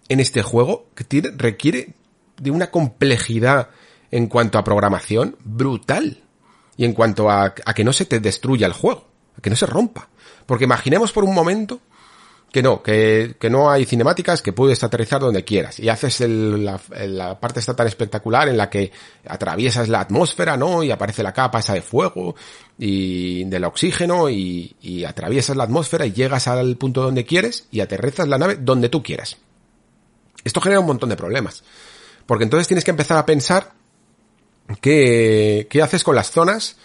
en 0.10 0.20
este 0.20 0.42
juego 0.42 0.88
que 0.96 1.04
tiene, 1.04 1.32
requiere 1.36 1.94
de 2.42 2.52
una 2.52 2.72
complejidad 2.72 3.70
en 4.12 4.28
cuanto 4.28 4.58
a 4.58 4.64
programación 4.64 5.36
brutal. 5.44 6.24
Y 6.80 6.86
en 6.86 6.94
cuanto 6.94 7.30
a, 7.30 7.56
a 7.66 7.74
que 7.74 7.84
no 7.84 7.92
se 7.92 8.06
te 8.06 8.20
destruya 8.20 8.68
el 8.68 8.74
juego, 8.74 9.08
a 9.36 9.42
que 9.42 9.50
no 9.50 9.56
se 9.56 9.66
rompa. 9.66 10.10
Porque 10.46 10.66
imaginemos 10.66 11.12
por 11.12 11.24
un 11.24 11.34
momento 11.34 11.82
que 12.52 12.64
no, 12.64 12.82
que, 12.82 13.36
no 13.50 13.70
hay 13.70 13.86
cinemáticas, 13.86 14.42
que 14.42 14.54
puedes 14.54 14.84
aterrizar 14.84 15.20
donde 15.20 15.44
quieras. 15.44 15.80
Y 15.80 15.90
haces 15.90 16.22
el, 16.22 16.64
la, 16.64 16.80
la, 17.06 17.40
parte 17.40 17.60
está 17.60 17.76
tan 17.76 17.88
espectacular 17.88 18.48
en 18.48 18.58
la 18.58 18.70
que 18.70 18.92
atraviesas 19.28 19.90
la 19.90 20.00
atmósfera, 20.00 20.56
¿no? 20.56 20.82
Y 20.82 20.92
aparece 20.92 21.24
la 21.24 21.34
capa 21.34 21.60
esa 21.60 21.74
de 21.74 21.82
fuego 21.82 22.36
y 22.78 23.44
del 23.46 23.66
oxígeno 23.66 24.30
y, 24.30 24.76
y 24.82 25.04
atraviesas 25.04 25.58
la 25.58 25.66
atmósfera 25.66 26.06
y 26.06 26.14
llegas 26.14 26.48
al 26.48 26.78
punto 26.78 27.02
donde 27.02 27.26
quieres 27.26 27.68
y 27.70 27.82
aterrizas 27.82 28.28
la 28.28 28.38
nave 28.38 28.58
donde 28.60 28.90
tú 28.90 29.04
quieras. 29.04 29.38
Esto 30.44 30.62
genera 30.62 30.80
un 30.80 30.88
montón 30.88 31.10
de 31.10 31.18
problemas. 31.18 31.64
Porque 32.26 32.46
entonces 32.46 32.68
tienes 32.68 32.86
que 32.86 32.92
empezar 32.92 33.18
a 33.18 33.26
pensar 33.26 33.74
qué, 34.82 35.68
qué 35.70 35.82
haces 35.82 36.04
con 36.04 36.16
las 36.16 36.32
zonas 36.32 36.78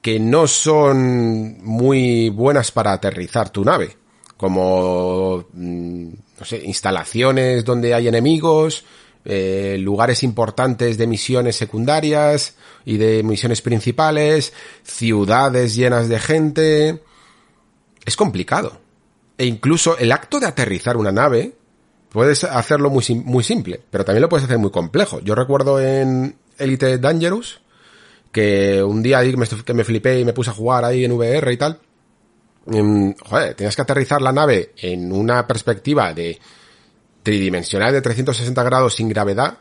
que 0.00 0.20
no 0.20 0.46
son 0.46 1.58
muy 1.64 2.28
buenas 2.30 2.70
para 2.70 2.92
aterrizar 2.92 3.50
tu 3.50 3.64
nave 3.64 3.96
como, 4.36 5.46
mm, 5.52 6.08
no 6.38 6.44
sé, 6.44 6.62
instalaciones 6.64 7.64
donde 7.64 7.94
hay 7.94 8.08
enemigos, 8.08 8.84
eh, 9.24 9.76
lugares 9.80 10.22
importantes 10.22 10.98
de 10.98 11.06
misiones 11.06 11.56
secundarias 11.56 12.54
y 12.84 12.96
de 12.96 13.22
misiones 13.22 13.60
principales, 13.62 14.52
ciudades 14.84 15.74
llenas 15.74 16.08
de 16.08 16.20
gente. 16.20 17.02
Es 18.04 18.16
complicado. 18.16 18.78
E 19.38 19.46
incluso 19.46 19.98
el 19.98 20.12
acto 20.12 20.38
de 20.38 20.46
aterrizar 20.46 20.96
una 20.96 21.12
nave, 21.12 21.54
puedes 22.08 22.44
hacerlo 22.44 22.88
muy, 22.88 23.04
muy 23.24 23.42
simple, 23.42 23.80
pero 23.90 24.04
también 24.04 24.22
lo 24.22 24.28
puedes 24.28 24.44
hacer 24.44 24.58
muy 24.58 24.70
complejo. 24.70 25.20
Yo 25.20 25.34
recuerdo 25.34 25.80
en 25.80 26.36
Elite 26.56 26.98
Dangerous, 26.98 27.60
que 28.30 28.82
un 28.82 29.02
día 29.02 29.22
que 29.22 29.74
me 29.74 29.84
flipé 29.84 30.20
y 30.20 30.24
me 30.24 30.32
puse 30.32 30.50
a 30.50 30.54
jugar 30.54 30.84
ahí 30.84 31.04
en 31.04 31.12
VR 31.12 31.52
y 31.52 31.56
tal, 31.56 31.80
joder, 32.66 33.54
tenías 33.54 33.76
que 33.76 33.82
aterrizar 33.82 34.20
la 34.20 34.32
nave 34.32 34.72
en 34.76 35.12
una 35.12 35.46
perspectiva 35.46 36.12
de 36.12 36.38
tridimensional 37.22 37.92
de 37.92 38.02
360 38.02 38.62
grados 38.62 38.94
sin 38.94 39.08
gravedad 39.08 39.58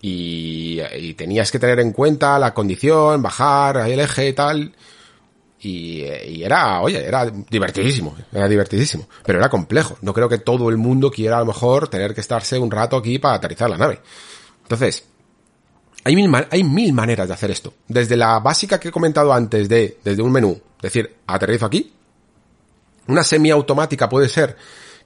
y, 0.00 0.80
y, 0.80 1.14
tenías 1.14 1.52
que 1.52 1.60
tener 1.60 1.78
en 1.78 1.92
cuenta 1.92 2.38
la 2.38 2.52
condición, 2.52 3.22
bajar 3.22 3.88
el 3.88 4.00
eje 4.00 4.28
y 4.28 4.32
tal. 4.32 4.72
Y, 5.60 6.02
y, 6.02 6.42
era, 6.42 6.80
oye, 6.80 7.06
era 7.06 7.30
divertidísimo, 7.30 8.16
era 8.32 8.48
divertidísimo, 8.48 9.08
pero 9.24 9.38
era 9.38 9.48
complejo. 9.48 9.96
No 10.02 10.12
creo 10.12 10.28
que 10.28 10.38
todo 10.38 10.70
el 10.70 10.76
mundo 10.76 11.08
quiera 11.08 11.36
a 11.36 11.40
lo 11.40 11.46
mejor 11.46 11.86
tener 11.86 12.14
que 12.14 12.20
estarse 12.20 12.58
un 12.58 12.70
rato 12.70 12.96
aquí 12.96 13.20
para 13.20 13.36
aterrizar 13.36 13.70
la 13.70 13.78
nave. 13.78 14.00
Entonces, 14.62 15.04
hay 16.02 16.16
mil, 16.16 16.30
hay 16.50 16.64
mil 16.64 16.92
maneras 16.92 17.28
de 17.28 17.34
hacer 17.34 17.52
esto. 17.52 17.74
Desde 17.86 18.16
la 18.16 18.40
básica 18.40 18.80
que 18.80 18.88
he 18.88 18.92
comentado 18.92 19.32
antes 19.32 19.68
de, 19.68 19.98
desde 20.02 20.22
un 20.22 20.32
menú, 20.32 20.60
decir, 20.82 21.16
aterrizo 21.26 21.66
aquí. 21.66 21.92
Una 23.06 23.24
semiautomática 23.24 24.08
puede 24.08 24.28
ser 24.28 24.56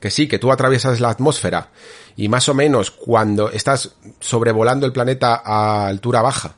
que 0.00 0.10
sí, 0.10 0.28
que 0.28 0.38
tú 0.38 0.52
atraviesas 0.52 1.00
la 1.00 1.10
atmósfera 1.10 1.70
y 2.16 2.28
más 2.28 2.48
o 2.48 2.54
menos 2.54 2.90
cuando 2.90 3.50
estás 3.50 3.96
sobrevolando 4.20 4.86
el 4.86 4.92
planeta 4.92 5.40
a 5.44 5.86
altura 5.86 6.22
baja 6.22 6.56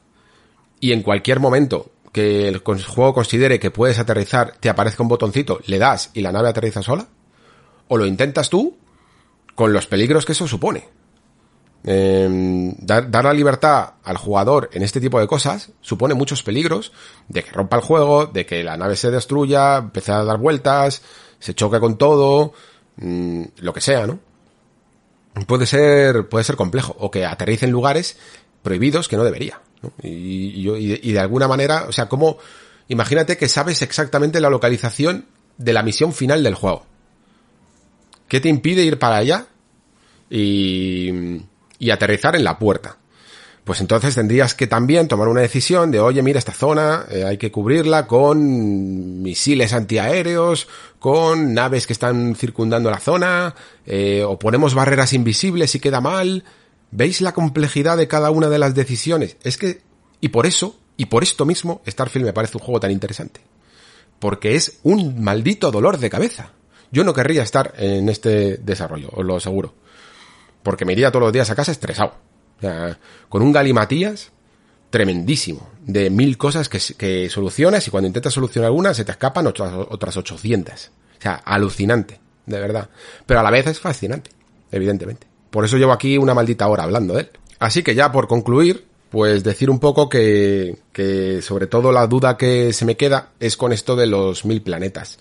y 0.80 0.92
en 0.92 1.02
cualquier 1.02 1.40
momento 1.40 1.92
que 2.12 2.48
el 2.48 2.58
juego 2.58 3.14
considere 3.14 3.60
que 3.60 3.70
puedes 3.70 3.98
aterrizar, 3.98 4.55
te 4.58 4.68
aparezca 4.68 5.02
un 5.02 5.08
botoncito, 5.08 5.60
le 5.66 5.78
das 5.78 6.10
y 6.14 6.22
la 6.22 6.32
nave 6.32 6.48
aterriza 6.48 6.82
sola? 6.82 7.06
¿O 7.88 7.97
lo 7.97 8.06
intentas 8.06 8.48
tú 8.50 8.76
con 9.55 9.72
los 9.72 9.86
peligros 9.86 10.24
que 10.24 10.32
eso 10.32 10.48
supone? 10.48 10.88
Eh, 11.91 12.75
dar, 12.81 13.25
la 13.25 13.33
libertad 13.33 13.94
al 14.05 14.18
jugador 14.18 14.68
en 14.75 14.83
este 14.83 15.00
tipo 15.00 15.18
de 15.18 15.26
cosas 15.26 15.70
supone 15.81 16.12
muchos 16.12 16.42
peligros 16.42 16.92
de 17.28 17.42
que 17.42 17.50
rompa 17.50 17.76
el 17.76 17.83
juego, 17.83 18.26
de 18.26 18.44
que 18.44 18.62
la 18.62 18.76
nave 18.76 18.94
se 18.94 19.10
destruya, 19.10 19.78
empiece 19.78 20.12
a 20.12 20.23
dar 20.23 20.36
vueltas, 20.36 21.00
se 21.39 21.55
choque 21.55 21.81
con 21.81 21.97
todo, 21.97 22.52
mmm, 22.97 23.42
lo 23.60 23.73
que 23.73 23.81
sea, 23.81 24.07
¿no? 24.07 24.18
Puede 25.47 25.65
ser, 25.65 26.28
puede 26.28 26.44
ser 26.44 26.57
complejo, 26.57 26.94
o 26.99 27.10
que 27.10 27.25
aterrice 27.25 27.65
en 27.65 27.73
lugares 27.73 28.18
prohibidos 28.62 29.08
que 29.08 29.17
no 29.17 29.25
debería. 29.25 29.62
¿no? 29.81 29.91
Y, 30.02 30.68
y, 30.68 31.00
y, 31.02 31.12
de 31.12 31.20
alguna 31.20 31.49
manera, 31.49 31.86
o 31.89 31.92
sea, 31.92 32.07
como, 32.07 32.36
imagínate 32.89 33.39
que 33.39 33.49
sabes 33.49 33.81
exactamente 33.81 34.42
la 34.42 34.50
localización 34.50 35.25
de 35.57 35.73
la 35.73 35.83
misión 35.83 36.12
final 36.12 36.42
del 36.42 36.55
juego. 36.55 36.84
¿Qué 38.28 38.41
te 38.41 38.50
impide 38.50 38.83
ir 38.83 38.99
para 38.99 39.17
allá? 39.17 39.47
Y, 40.28 41.41
y 41.78 41.90
aterrizar 41.90 42.36
en 42.36 42.44
la 42.44 42.58
puerta. 42.58 42.98
Pues 43.68 43.82
entonces 43.82 44.15
tendrías 44.15 44.55
que 44.55 44.66
también 44.66 45.08
tomar 45.08 45.28
una 45.28 45.42
decisión 45.42 45.90
de, 45.90 46.00
oye, 46.00 46.23
mira, 46.23 46.39
esta 46.39 46.55
zona 46.55 47.05
eh, 47.10 47.24
hay 47.24 47.36
que 47.36 47.52
cubrirla 47.52 48.07
con 48.07 49.20
misiles 49.20 49.74
antiaéreos, 49.74 50.68
con 50.98 51.52
naves 51.52 51.86
que 51.86 51.92
están 51.92 52.34
circundando 52.34 52.90
la 52.90 52.98
zona, 52.98 53.55
eh, 53.84 54.24
o 54.26 54.39
ponemos 54.39 54.73
barreras 54.73 55.12
invisibles 55.12 55.74
y 55.74 55.81
queda 55.81 56.00
mal. 56.00 56.44
¿Veis 56.92 57.20
la 57.20 57.34
complejidad 57.34 57.98
de 57.98 58.08
cada 58.08 58.31
una 58.31 58.48
de 58.48 58.58
las 58.58 58.74
decisiones? 58.74 59.36
Es 59.42 59.58
que, 59.58 59.82
y 60.23 60.28
por 60.28 60.47
eso, 60.47 60.78
y 60.97 61.05
por 61.05 61.23
esto 61.23 61.44
mismo, 61.44 61.82
Starfield 61.86 62.24
me 62.24 62.32
parece 62.32 62.57
un 62.57 62.65
juego 62.65 62.81
tan 62.81 62.90
interesante. 62.90 63.42
Porque 64.18 64.55
es 64.55 64.78
un 64.82 65.23
maldito 65.23 65.70
dolor 65.70 65.98
de 65.98 66.08
cabeza. 66.08 66.52
Yo 66.90 67.05
no 67.05 67.12
querría 67.12 67.42
estar 67.42 67.74
en 67.76 68.08
este 68.08 68.57
desarrollo, 68.57 69.10
os 69.12 69.26
lo 69.26 69.36
aseguro 69.36 69.74
porque 70.62 70.85
me 70.85 70.93
iría 70.93 71.11
todos 71.11 71.25
los 71.25 71.33
días 71.33 71.51
a 71.51 71.55
casa 71.55 71.73
estresado. 71.73 72.15
O 72.59 72.61
sea, 72.61 72.99
con 73.28 73.43
un 73.43 73.53
galimatías 73.53 74.33
tremendísimo, 74.91 75.69
de 75.83 76.11
mil 76.11 76.37
cosas 76.39 76.69
que, 76.69 77.28
solucionas 77.31 77.87
y 77.87 77.91
cuando 77.91 78.07
intentas 78.09 78.33
solucionar 78.33 78.70
una 78.70 78.95
se 78.95 79.05
te 79.05 79.12
escapan 79.12 79.47
otras, 79.47 79.73
otras 79.75 80.17
800. 80.17 80.91
O 81.19 81.23
sea, 81.23 81.35
alucinante, 81.35 82.20
de 82.47 82.61
verdad. 82.61 82.89
Pero 83.27 83.41
a 83.41 83.43
la 83.43 83.51
vez 83.51 83.67
es 83.67 83.81
fascinante, 83.81 84.31
evidentemente. 84.70 85.27
Por 85.51 85.65
eso 85.65 85.77
llevo 85.77 85.93
aquí 85.93 86.19
una 86.19 86.35
maldita 86.35 86.69
hora 86.69 86.85
hablando 86.85 87.15
de 87.15 87.23
él. 87.23 87.31
Así 87.59 87.83
que 87.83 87.95
ya 87.95 88.12
por 88.12 88.28
concluir, 88.28 88.87
pues 89.11 89.43
decir 89.43 89.70
un 89.70 89.81
poco 89.81 90.09
que, 90.09 90.78
que 90.93 91.43
sobre 91.43 91.67
todo 91.67 91.93
la 91.93 92.07
duda 92.07 92.37
que 92.37 92.73
se 92.73 92.85
me 92.85 92.97
queda 92.97 93.31
es 93.41 93.57
con 93.57 93.73
esto 93.73 93.97
de 93.97 94.07
los 94.07 94.45
mil 94.45 94.62
planetas. 94.62 95.19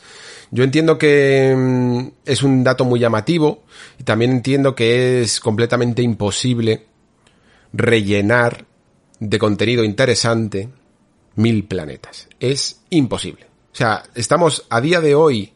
Yo 0.51 0.63
entiendo 0.63 0.97
que 0.97 1.53
mm, 1.55 2.07
es 2.25 2.43
un 2.43 2.63
dato 2.63 2.85
muy 2.85 2.99
llamativo 2.99 3.63
y 3.99 4.03
también 4.03 4.31
entiendo 4.31 4.75
que 4.75 5.21
es 5.21 5.39
completamente 5.39 6.01
imposible 6.01 6.85
rellenar 7.73 8.65
de 9.19 9.39
contenido 9.39 9.83
interesante 9.83 10.69
mil 11.35 11.65
planetas. 11.65 12.27
Es 12.39 12.81
imposible. 12.89 13.45
O 13.71 13.75
sea, 13.75 14.03
estamos 14.15 14.65
a 14.69 14.81
día 14.81 15.01
de 15.01 15.15
hoy 15.15 15.53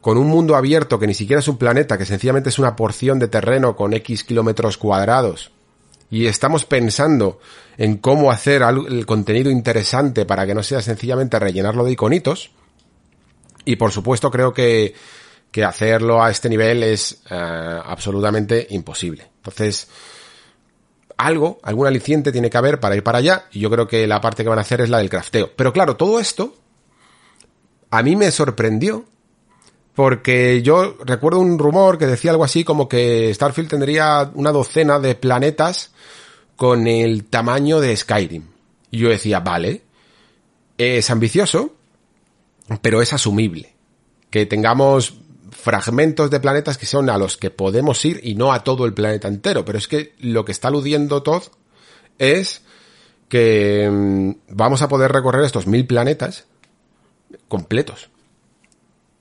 con 0.00 0.16
un 0.16 0.28
mundo 0.28 0.56
abierto 0.56 0.98
que 0.98 1.06
ni 1.06 1.14
siquiera 1.14 1.40
es 1.40 1.48
un 1.48 1.58
planeta, 1.58 1.98
que 1.98 2.06
sencillamente 2.06 2.48
es 2.48 2.58
una 2.58 2.74
porción 2.74 3.18
de 3.18 3.28
terreno 3.28 3.76
con 3.76 3.92
X 3.92 4.24
kilómetros 4.24 4.78
cuadrados. 4.78 5.52
Y 6.10 6.26
estamos 6.26 6.64
pensando 6.64 7.38
en 7.76 7.98
cómo 7.98 8.32
hacer 8.32 8.62
el 8.62 9.06
contenido 9.06 9.50
interesante 9.50 10.24
para 10.24 10.46
que 10.46 10.54
no 10.54 10.62
sea 10.62 10.80
sencillamente 10.80 11.38
rellenarlo 11.38 11.84
de 11.84 11.92
iconitos. 11.92 12.50
Y 13.64 13.76
por 13.76 13.92
supuesto 13.92 14.30
creo 14.30 14.52
que, 14.52 14.94
que 15.50 15.64
hacerlo 15.64 16.22
a 16.22 16.30
este 16.30 16.48
nivel 16.48 16.82
es 16.82 17.22
uh, 17.30 17.34
absolutamente 17.84 18.66
imposible. 18.70 19.30
Entonces, 19.36 19.88
algo, 21.16 21.60
algún 21.62 21.86
aliciente 21.86 22.32
tiene 22.32 22.50
que 22.50 22.58
haber 22.58 22.80
para 22.80 22.96
ir 22.96 23.02
para 23.02 23.18
allá. 23.18 23.44
Y 23.52 23.60
yo 23.60 23.70
creo 23.70 23.86
que 23.86 24.06
la 24.06 24.20
parte 24.20 24.42
que 24.42 24.48
van 24.48 24.58
a 24.58 24.62
hacer 24.62 24.80
es 24.80 24.90
la 24.90 24.98
del 24.98 25.10
crafteo. 25.10 25.50
Pero 25.54 25.72
claro, 25.72 25.96
todo 25.96 26.18
esto 26.18 26.54
a 27.90 28.02
mí 28.02 28.16
me 28.16 28.30
sorprendió. 28.30 29.04
Porque 29.94 30.62
yo 30.62 30.96
recuerdo 31.04 31.40
un 31.40 31.58
rumor 31.58 31.98
que 31.98 32.06
decía 32.06 32.30
algo 32.30 32.44
así 32.44 32.64
como 32.64 32.88
que 32.88 33.34
Starfield 33.34 33.68
tendría 33.68 34.30
una 34.34 34.52
docena 34.52 34.98
de 34.98 35.14
planetas 35.14 35.90
con 36.56 36.86
el 36.86 37.24
tamaño 37.24 37.80
de 37.80 37.96
Skyrim. 37.96 38.44
Y 38.90 38.98
yo 38.98 39.08
decía, 39.08 39.40
vale, 39.40 39.82
es 40.78 41.10
ambicioso, 41.10 41.74
pero 42.78 43.02
es 43.02 43.12
asumible. 43.12 43.74
Que 44.30 44.46
tengamos 44.46 45.14
fragmentos 45.50 46.30
de 46.30 46.40
planetas 46.40 46.78
que 46.78 46.86
son 46.86 47.10
a 47.10 47.18
los 47.18 47.36
que 47.36 47.50
podemos 47.50 48.04
ir 48.04 48.20
y 48.22 48.34
no 48.34 48.52
a 48.52 48.64
todo 48.64 48.86
el 48.86 48.94
planeta 48.94 49.28
entero. 49.28 49.64
Pero 49.64 49.78
es 49.78 49.88
que 49.88 50.14
lo 50.18 50.44
que 50.44 50.52
está 50.52 50.68
aludiendo 50.68 51.22
Todd 51.22 51.44
es 52.18 52.62
que 53.28 53.88
mm, 53.90 54.54
vamos 54.54 54.82
a 54.82 54.88
poder 54.88 55.12
recorrer 55.12 55.44
estos 55.44 55.66
mil 55.66 55.86
planetas 55.86 56.46
completos. 57.48 58.10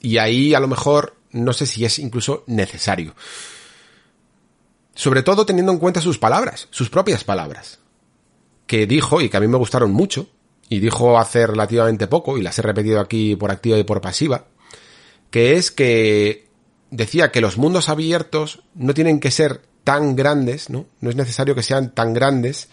Y 0.02 0.18
ahí 0.18 0.54
a 0.54 0.60
lo 0.60 0.68
mejor 0.68 1.16
no 1.32 1.54
sé 1.54 1.66
si 1.66 1.86
es 1.86 2.00
incluso 2.00 2.44
necesario. 2.48 3.16
Sobre 4.96 5.24
todo 5.24 5.46
teniendo 5.46 5.72
en 5.72 5.80
cuenta 5.80 6.02
sus 6.02 6.18
palabras, 6.18 6.68
sus 6.72 6.90
propias 6.90 7.24
palabras. 7.24 7.80
Que 8.68 8.86
dijo, 8.86 9.22
y 9.22 9.30
que 9.30 9.38
a 9.38 9.40
mí 9.40 9.48
me 9.48 9.58
gustaron 9.58 9.92
mucho, 9.92 10.28
y 10.70 10.80
dijo 10.80 11.18
hace 11.18 11.48
relativamente 11.48 12.08
poco, 12.08 12.38
y 12.38 12.44
las 12.44 12.58
he 12.60 12.62
repetido 12.62 13.00
aquí 13.00 13.36
por 13.36 13.52
activa 13.52 13.78
y 13.78 13.84
por 13.84 14.02
pasiva, 14.02 14.46
que 15.32 15.56
es 15.56 15.72
que 15.72 16.48
decía 16.92 17.32
que 17.32 17.42
los 17.42 17.58
mundos 17.58 17.90
abiertos 17.90 18.64
no 18.76 18.94
tienen 18.94 19.20
que 19.20 19.32
ser 19.32 19.62
tan 19.84 20.16
grandes, 20.16 20.70
¿no? 20.70 20.86
No 21.02 21.10
es 21.10 21.16
necesario 21.16 21.56
que 21.56 21.64
sean 21.64 21.94
tan 21.94 22.14
grandes, 22.14 22.70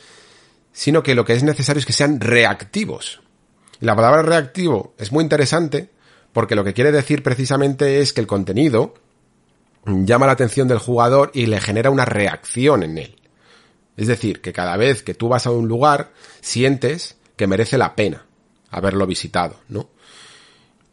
sino 0.72 1.02
que 1.02 1.14
lo 1.14 1.24
que 1.24 1.32
es 1.32 1.42
necesario 1.42 1.80
es 1.80 1.86
que 1.86 1.92
sean 1.92 2.20
reactivos. 2.20 3.22
Y 3.80 3.86
la 3.86 3.96
palabra 3.96 4.22
reactivo 4.22 4.94
es 4.98 5.12
muy 5.12 5.22
interesante 5.22 5.90
porque 6.32 6.54
lo 6.54 6.64
que 6.64 6.74
quiere 6.74 6.92
decir 6.92 7.22
precisamente 7.22 8.00
es 8.00 8.12
que 8.12 8.20
el 8.20 8.26
contenido 8.26 8.94
llama 9.86 10.26
la 10.26 10.32
atención 10.32 10.68
del 10.68 10.78
jugador 10.78 11.30
y 11.32 11.46
le 11.46 11.60
genera 11.60 11.90
una 11.90 12.04
reacción 12.04 12.82
en 12.82 12.98
él. 12.98 13.16
Es 13.96 14.08
decir, 14.08 14.42
que 14.42 14.52
cada 14.52 14.76
vez 14.76 15.02
que 15.02 15.14
tú 15.14 15.28
vas 15.28 15.46
a 15.46 15.50
un 15.50 15.68
lugar, 15.68 16.12
sientes 16.42 17.15
que 17.36 17.46
merece 17.46 17.78
la 17.78 17.94
pena 17.94 18.24
haberlo 18.70 19.06
visitado, 19.06 19.56
¿no? 19.68 19.88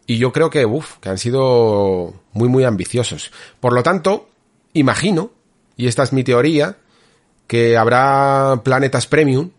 Y 0.05 0.17
yo 0.17 0.33
creo 0.33 0.49
que, 0.49 0.65
uff, 0.65 0.97
que 0.97 1.09
han 1.09 1.17
sido 1.17 2.13
muy, 2.33 2.49
muy 2.49 2.65
ambiciosos. 2.65 3.31
Por 3.59 3.73
lo 3.73 3.83
tanto, 3.83 4.29
imagino, 4.73 5.31
y 5.77 5.87
esta 5.87 6.03
es 6.03 6.11
mi 6.11 6.23
teoría, 6.23 6.77
que 7.47 7.77
habrá 7.77 8.61
planetas 8.63 9.07
premium, 9.07 9.51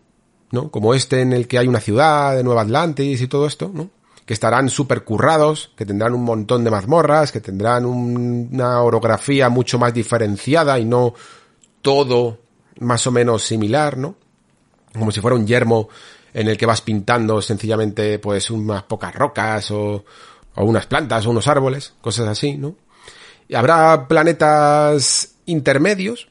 ¿no? 0.51 0.69
Como 0.69 0.93
este 0.93 1.21
en 1.21 1.33
el 1.33 1.47
que 1.47 1.57
hay 1.57 1.67
una 1.67 1.79
ciudad 1.79 2.35
de 2.35 2.43
Nueva 2.43 2.61
Atlantis 2.61 3.21
y 3.21 3.27
todo 3.27 3.47
esto, 3.47 3.71
¿no? 3.73 3.89
Que 4.25 4.33
estarán 4.33 4.69
súper 4.69 5.03
currados, 5.03 5.71
que 5.75 5.85
tendrán 5.85 6.13
un 6.13 6.23
montón 6.23 6.63
de 6.63 6.71
mazmorras, 6.71 7.31
que 7.31 7.41
tendrán 7.41 7.85
un, 7.85 8.49
una 8.51 8.81
orografía 8.81 9.49
mucho 9.49 9.79
más 9.79 9.93
diferenciada 9.93 10.79
y 10.79 10.85
no 10.85 11.13
todo 11.81 12.39
más 12.79 13.05
o 13.07 13.11
menos 13.11 13.43
similar, 13.43 13.97
¿no? 13.97 14.15
Como 14.93 15.11
si 15.11 15.21
fuera 15.21 15.35
un 15.35 15.47
yermo 15.47 15.89
en 16.35 16.49
el 16.49 16.57
que 16.57 16.65
vas 16.65 16.81
pintando 16.81 17.41
sencillamente 17.41 18.19
pues 18.19 18.51
unas 18.51 18.83
pocas 18.83 19.15
rocas 19.15 19.71
o, 19.71 20.03
o 20.55 20.65
unas 20.65 20.85
plantas 20.85 21.25
o 21.25 21.29
unos 21.29 21.47
árboles, 21.47 21.93
cosas 22.01 22.27
así, 22.27 22.57
¿no? 22.57 22.75
Y 23.47 23.55
habrá 23.55 24.05
planetas 24.09 25.35
intermedios 25.45 26.27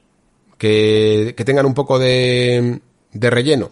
que, 0.58 1.32
que 1.34 1.44
tengan 1.44 1.64
un 1.64 1.72
poco 1.72 1.98
de, 1.98 2.80
de 3.12 3.30
relleno. 3.30 3.70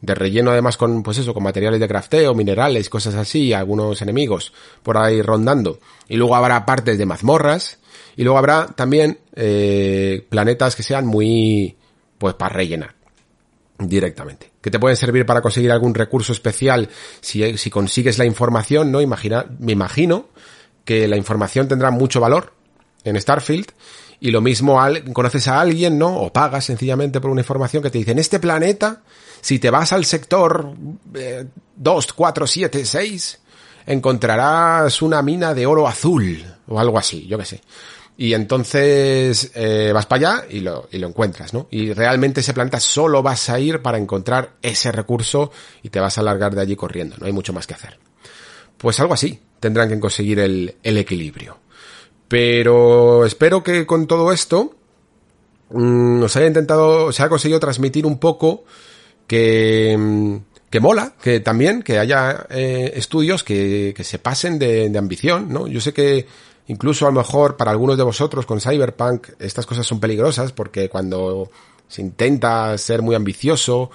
De 0.00 0.14
relleno 0.14 0.52
además 0.52 0.76
con, 0.76 1.02
pues 1.02 1.18
eso, 1.18 1.34
con 1.34 1.42
materiales 1.42 1.80
de 1.80 1.88
crafteo, 1.88 2.32
minerales, 2.32 2.88
cosas 2.88 3.16
así, 3.16 3.52
algunos 3.52 4.00
enemigos 4.02 4.52
por 4.84 4.98
ahí 4.98 5.20
rondando. 5.20 5.80
Y 6.08 6.16
luego 6.16 6.36
habrá 6.36 6.64
partes 6.64 6.96
de 6.96 7.06
mazmorras. 7.06 7.78
Y 8.14 8.22
luego 8.22 8.38
habrá 8.38 8.66
también 8.68 9.18
eh, 9.34 10.24
planetas 10.28 10.76
que 10.76 10.84
sean 10.84 11.06
muy, 11.06 11.76
pues 12.18 12.34
para 12.34 12.54
rellenar 12.54 12.96
directamente. 13.78 14.52
Que 14.60 14.70
te 14.70 14.78
pueden 14.78 14.96
servir 14.96 15.26
para 15.26 15.42
conseguir 15.42 15.72
algún 15.72 15.94
recurso 15.94 16.32
especial 16.32 16.88
si, 17.20 17.56
si 17.58 17.70
consigues 17.70 18.18
la 18.18 18.24
información, 18.24 18.90
¿no? 18.90 19.00
Imagina, 19.00 19.46
me 19.58 19.72
imagino 19.72 20.28
que 20.84 21.08
la 21.08 21.16
información 21.16 21.68
tendrá 21.68 21.90
mucho 21.90 22.20
valor 22.20 22.52
en 23.04 23.20
Starfield 23.20 23.66
y 24.20 24.30
lo 24.30 24.40
mismo 24.40 24.80
al, 24.80 25.12
conoces 25.12 25.48
a 25.48 25.60
alguien, 25.60 25.98
¿no? 25.98 26.16
O 26.16 26.32
pagas 26.32 26.64
sencillamente 26.64 27.20
por 27.20 27.30
una 27.30 27.42
información 27.42 27.82
que 27.82 27.90
te 27.90 27.98
dice, 27.98 28.12
en 28.12 28.18
este 28.18 28.38
planeta, 28.38 29.02
si 29.40 29.58
te 29.58 29.70
vas 29.70 29.92
al 29.92 30.04
sector 30.04 30.72
eh, 31.14 31.46
2, 31.76 32.12
4, 32.12 32.46
7, 32.46 32.84
6, 32.84 33.40
encontrarás 33.86 35.02
una 35.02 35.22
mina 35.22 35.54
de 35.54 35.66
oro 35.66 35.86
azul 35.86 36.44
o 36.68 36.80
algo 36.80 36.98
así, 36.98 37.26
yo 37.26 37.38
qué 37.38 37.44
sé. 37.44 37.60
Y 38.18 38.32
entonces 38.32 39.50
eh, 39.54 39.90
vas 39.92 40.06
para 40.06 40.36
allá 40.38 40.46
y 40.48 40.60
lo, 40.60 40.88
y 40.90 40.98
lo 40.98 41.08
encuentras, 41.08 41.52
¿no? 41.52 41.68
Y 41.70 41.92
realmente 41.92 42.40
ese 42.40 42.54
planeta 42.54 42.80
solo 42.80 43.22
vas 43.22 43.50
a 43.50 43.60
ir 43.60 43.82
para 43.82 43.98
encontrar 43.98 44.54
ese 44.62 44.90
recurso 44.90 45.52
y 45.82 45.90
te 45.90 46.00
vas 46.00 46.16
a 46.16 46.22
largar 46.22 46.54
de 46.54 46.62
allí 46.62 46.76
corriendo, 46.76 47.16
no 47.18 47.26
hay 47.26 47.32
mucho 47.32 47.52
más 47.52 47.66
que 47.66 47.74
hacer. 47.74 47.98
Pues 48.78 48.98
algo 49.00 49.12
así, 49.14 49.38
tendrán 49.60 49.90
que 49.90 50.00
conseguir 50.00 50.38
el, 50.38 50.76
el 50.82 50.96
equilibrio. 50.96 51.58
Pero 52.28 53.24
espero 53.26 53.62
que 53.62 53.86
con 53.86 54.06
todo 54.06 54.32
esto 54.32 54.74
mm, 55.70 56.22
os 56.22 56.36
haya 56.36 56.46
intentado, 56.46 57.12
se 57.12 57.22
haya 57.22 57.28
conseguido 57.28 57.60
transmitir 57.60 58.06
un 58.06 58.18
poco 58.18 58.64
que, 59.26 59.94
mm, 59.96 60.36
que 60.70 60.80
mola, 60.80 61.14
que 61.22 61.40
también, 61.40 61.82
que 61.82 61.98
haya 61.98 62.46
eh, 62.48 62.92
estudios 62.96 63.44
que, 63.44 63.92
que 63.94 64.04
se 64.04 64.18
pasen 64.18 64.58
de, 64.58 64.88
de 64.88 64.98
ambición, 64.98 65.52
¿no? 65.52 65.66
Yo 65.68 65.80
sé 65.80 65.92
que 65.92 66.26
Incluso 66.68 67.06
a 67.06 67.10
lo 67.10 67.18
mejor 67.18 67.56
para 67.56 67.70
algunos 67.70 67.96
de 67.96 68.02
vosotros 68.02 68.46
con 68.46 68.60
Cyberpunk 68.60 69.28
estas 69.38 69.66
cosas 69.66 69.86
son 69.86 70.00
peligrosas 70.00 70.52
porque 70.52 70.88
cuando 70.88 71.50
se 71.88 72.02
intenta 72.02 72.76
ser 72.78 73.02
muy 73.02 73.14
ambicioso, 73.14 73.90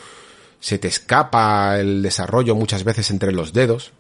se 0.59 0.77
te 0.77 0.87
escapa 0.87 1.79
el 1.79 2.01
desarrollo 2.01 2.55
muchas 2.55 2.83
veces 2.83 3.11
entre 3.11 3.33
los 3.33 3.51
dedos 3.51 3.91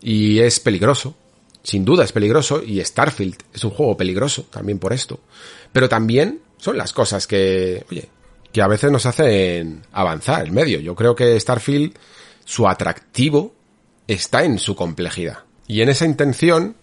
y 0.00 0.40
es 0.40 0.60
peligroso. 0.60 1.14
Sin 1.62 1.84
duda 1.84 2.04
es 2.04 2.12
peligroso 2.12 2.62
y 2.62 2.82
Starfield 2.84 3.36
es 3.52 3.62
un 3.62 3.70
juego 3.70 3.96
peligroso 3.96 4.44
también 4.50 4.78
por 4.78 4.92
esto. 4.92 5.20
Pero 5.72 5.88
también 5.88 6.40
son 6.56 6.76
las 6.76 6.92
cosas 6.92 7.26
que, 7.26 7.84
oye, 7.90 8.08
que 8.52 8.62
a 8.62 8.68
veces 8.68 8.90
nos 8.90 9.06
hacen 9.06 9.82
avanzar 9.92 10.44
el 10.44 10.52
medio. 10.52 10.80
Yo 10.80 10.94
creo 10.94 11.14
que 11.14 11.38
Starfield, 11.38 11.94
su 12.44 12.66
atractivo 12.68 13.54
está 14.08 14.44
en 14.44 14.58
su 14.58 14.74
complejidad. 14.74 15.44
Y 15.66 15.82
en 15.82 15.88
esa 15.88 16.04
intención 16.04 16.76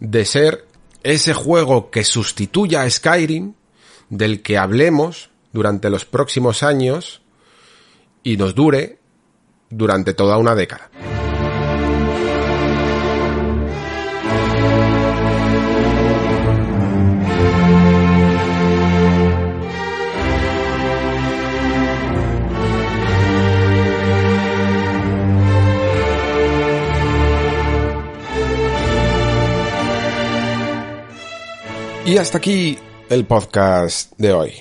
de 0.00 0.24
ser 0.24 0.66
ese 1.02 1.34
juego 1.34 1.90
que 1.90 2.04
sustituya 2.04 2.82
a 2.82 2.90
Skyrim, 2.90 3.54
del 4.08 4.42
que 4.42 4.58
hablemos 4.58 5.30
durante 5.52 5.90
los 5.90 6.04
próximos 6.04 6.62
años 6.62 7.22
y 8.22 8.36
nos 8.36 8.54
dure 8.54 8.98
durante 9.70 10.14
toda 10.14 10.36
una 10.36 10.54
década. 10.54 10.90
Y 32.06 32.16
hasta 32.16 32.38
aquí 32.38 32.78
el 33.08 33.26
podcast 33.26 34.12
de 34.16 34.32
hoy. 34.32 34.52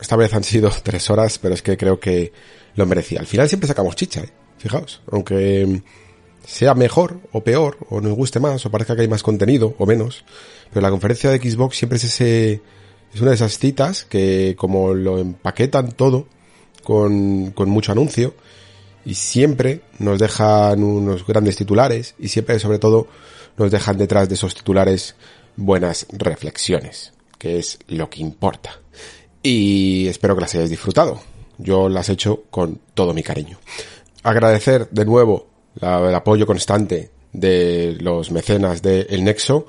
Esta 0.00 0.16
vez 0.16 0.32
han 0.34 0.42
sido 0.42 0.70
tres 0.82 1.10
horas, 1.10 1.38
pero 1.38 1.54
es 1.54 1.62
que 1.62 1.76
creo 1.76 2.00
que 2.00 2.32
lo 2.74 2.86
merecía. 2.86 3.20
Al 3.20 3.26
final 3.26 3.48
siempre 3.48 3.68
sacamos 3.68 3.94
chicha, 3.94 4.22
¿eh? 4.22 4.30
Fijaos, 4.56 5.02
aunque 5.12 5.82
sea 6.44 6.74
mejor 6.74 7.20
o 7.30 7.44
peor, 7.44 7.76
o 7.90 8.00
nos 8.00 8.14
guste 8.14 8.40
más, 8.40 8.64
o 8.64 8.70
parezca 8.70 8.96
que 8.96 9.02
hay 9.02 9.08
más 9.08 9.22
contenido 9.22 9.74
o 9.78 9.86
menos, 9.86 10.24
pero 10.70 10.80
la 10.80 10.90
conferencia 10.90 11.30
de 11.30 11.38
Xbox 11.38 11.76
siempre 11.76 11.98
es 11.98 12.04
ese, 12.04 12.62
es 13.14 13.20
una 13.20 13.30
de 13.30 13.36
esas 13.36 13.58
citas 13.58 14.04
que 14.04 14.56
como 14.58 14.94
lo 14.94 15.18
empaquetan 15.18 15.92
todo 15.92 16.26
con, 16.82 17.52
con 17.52 17.68
mucho 17.68 17.92
anuncio, 17.92 18.34
y 19.04 19.14
siempre 19.14 19.82
nos 19.98 20.18
dejan 20.18 20.82
unos 20.82 21.24
grandes 21.26 21.56
titulares, 21.56 22.14
y 22.18 22.28
siempre 22.28 22.58
sobre 22.58 22.78
todo 22.78 23.06
nos 23.58 23.70
dejan 23.70 23.98
detrás 23.98 24.28
de 24.28 24.34
esos 24.34 24.54
titulares 24.54 25.14
buenas 25.58 26.06
reflexiones, 26.10 27.12
que 27.36 27.58
es 27.58 27.78
lo 27.88 28.08
que 28.08 28.22
importa. 28.22 28.80
Y 29.42 30.06
espero 30.08 30.34
que 30.34 30.40
las 30.40 30.54
hayáis 30.54 30.70
disfrutado. 30.70 31.20
Yo 31.58 31.88
las 31.88 32.08
he 32.08 32.12
hecho 32.12 32.44
con 32.50 32.80
todo 32.94 33.12
mi 33.12 33.22
cariño. 33.22 33.58
Agradecer 34.22 34.88
de 34.90 35.04
nuevo 35.04 35.48
el 35.80 36.14
apoyo 36.14 36.46
constante 36.46 37.10
de 37.32 37.96
los 38.00 38.30
mecenas 38.30 38.82
de 38.82 39.02
El 39.10 39.24
Nexo, 39.24 39.66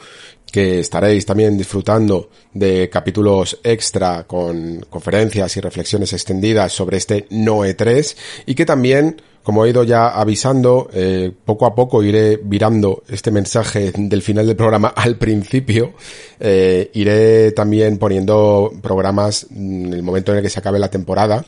que 0.51 0.79
estaréis 0.79 1.25
también 1.25 1.57
disfrutando 1.57 2.29
de 2.53 2.89
capítulos 2.89 3.59
extra 3.63 4.25
con 4.25 4.85
conferencias 4.89 5.55
y 5.57 5.61
reflexiones 5.61 6.13
extendidas 6.13 6.71
sobre 6.71 6.97
este 6.97 7.27
Noe 7.29 7.73
3 7.73 8.17
y 8.47 8.55
que 8.55 8.65
también 8.65 9.21
como 9.49 9.65
he 9.65 9.71
ido 9.71 9.83
ya 9.83 10.09
avisando, 10.09 10.91
eh, 10.93 11.31
poco 11.43 11.65
a 11.65 11.73
poco 11.73 12.03
iré 12.03 12.37
virando 12.37 13.01
este 13.09 13.31
mensaje 13.31 13.91
del 13.97 14.21
final 14.21 14.45
del 14.45 14.55
programa 14.55 14.89
al 14.95 15.15
principio. 15.15 15.93
Eh, 16.39 16.91
iré 16.93 17.51
también 17.53 17.97
poniendo 17.97 18.71
programas 18.79 19.47
en 19.49 19.91
el 19.91 20.03
momento 20.03 20.31
en 20.31 20.37
el 20.37 20.43
que 20.43 20.51
se 20.51 20.59
acabe 20.59 20.77
la 20.77 20.91
temporada. 20.91 21.43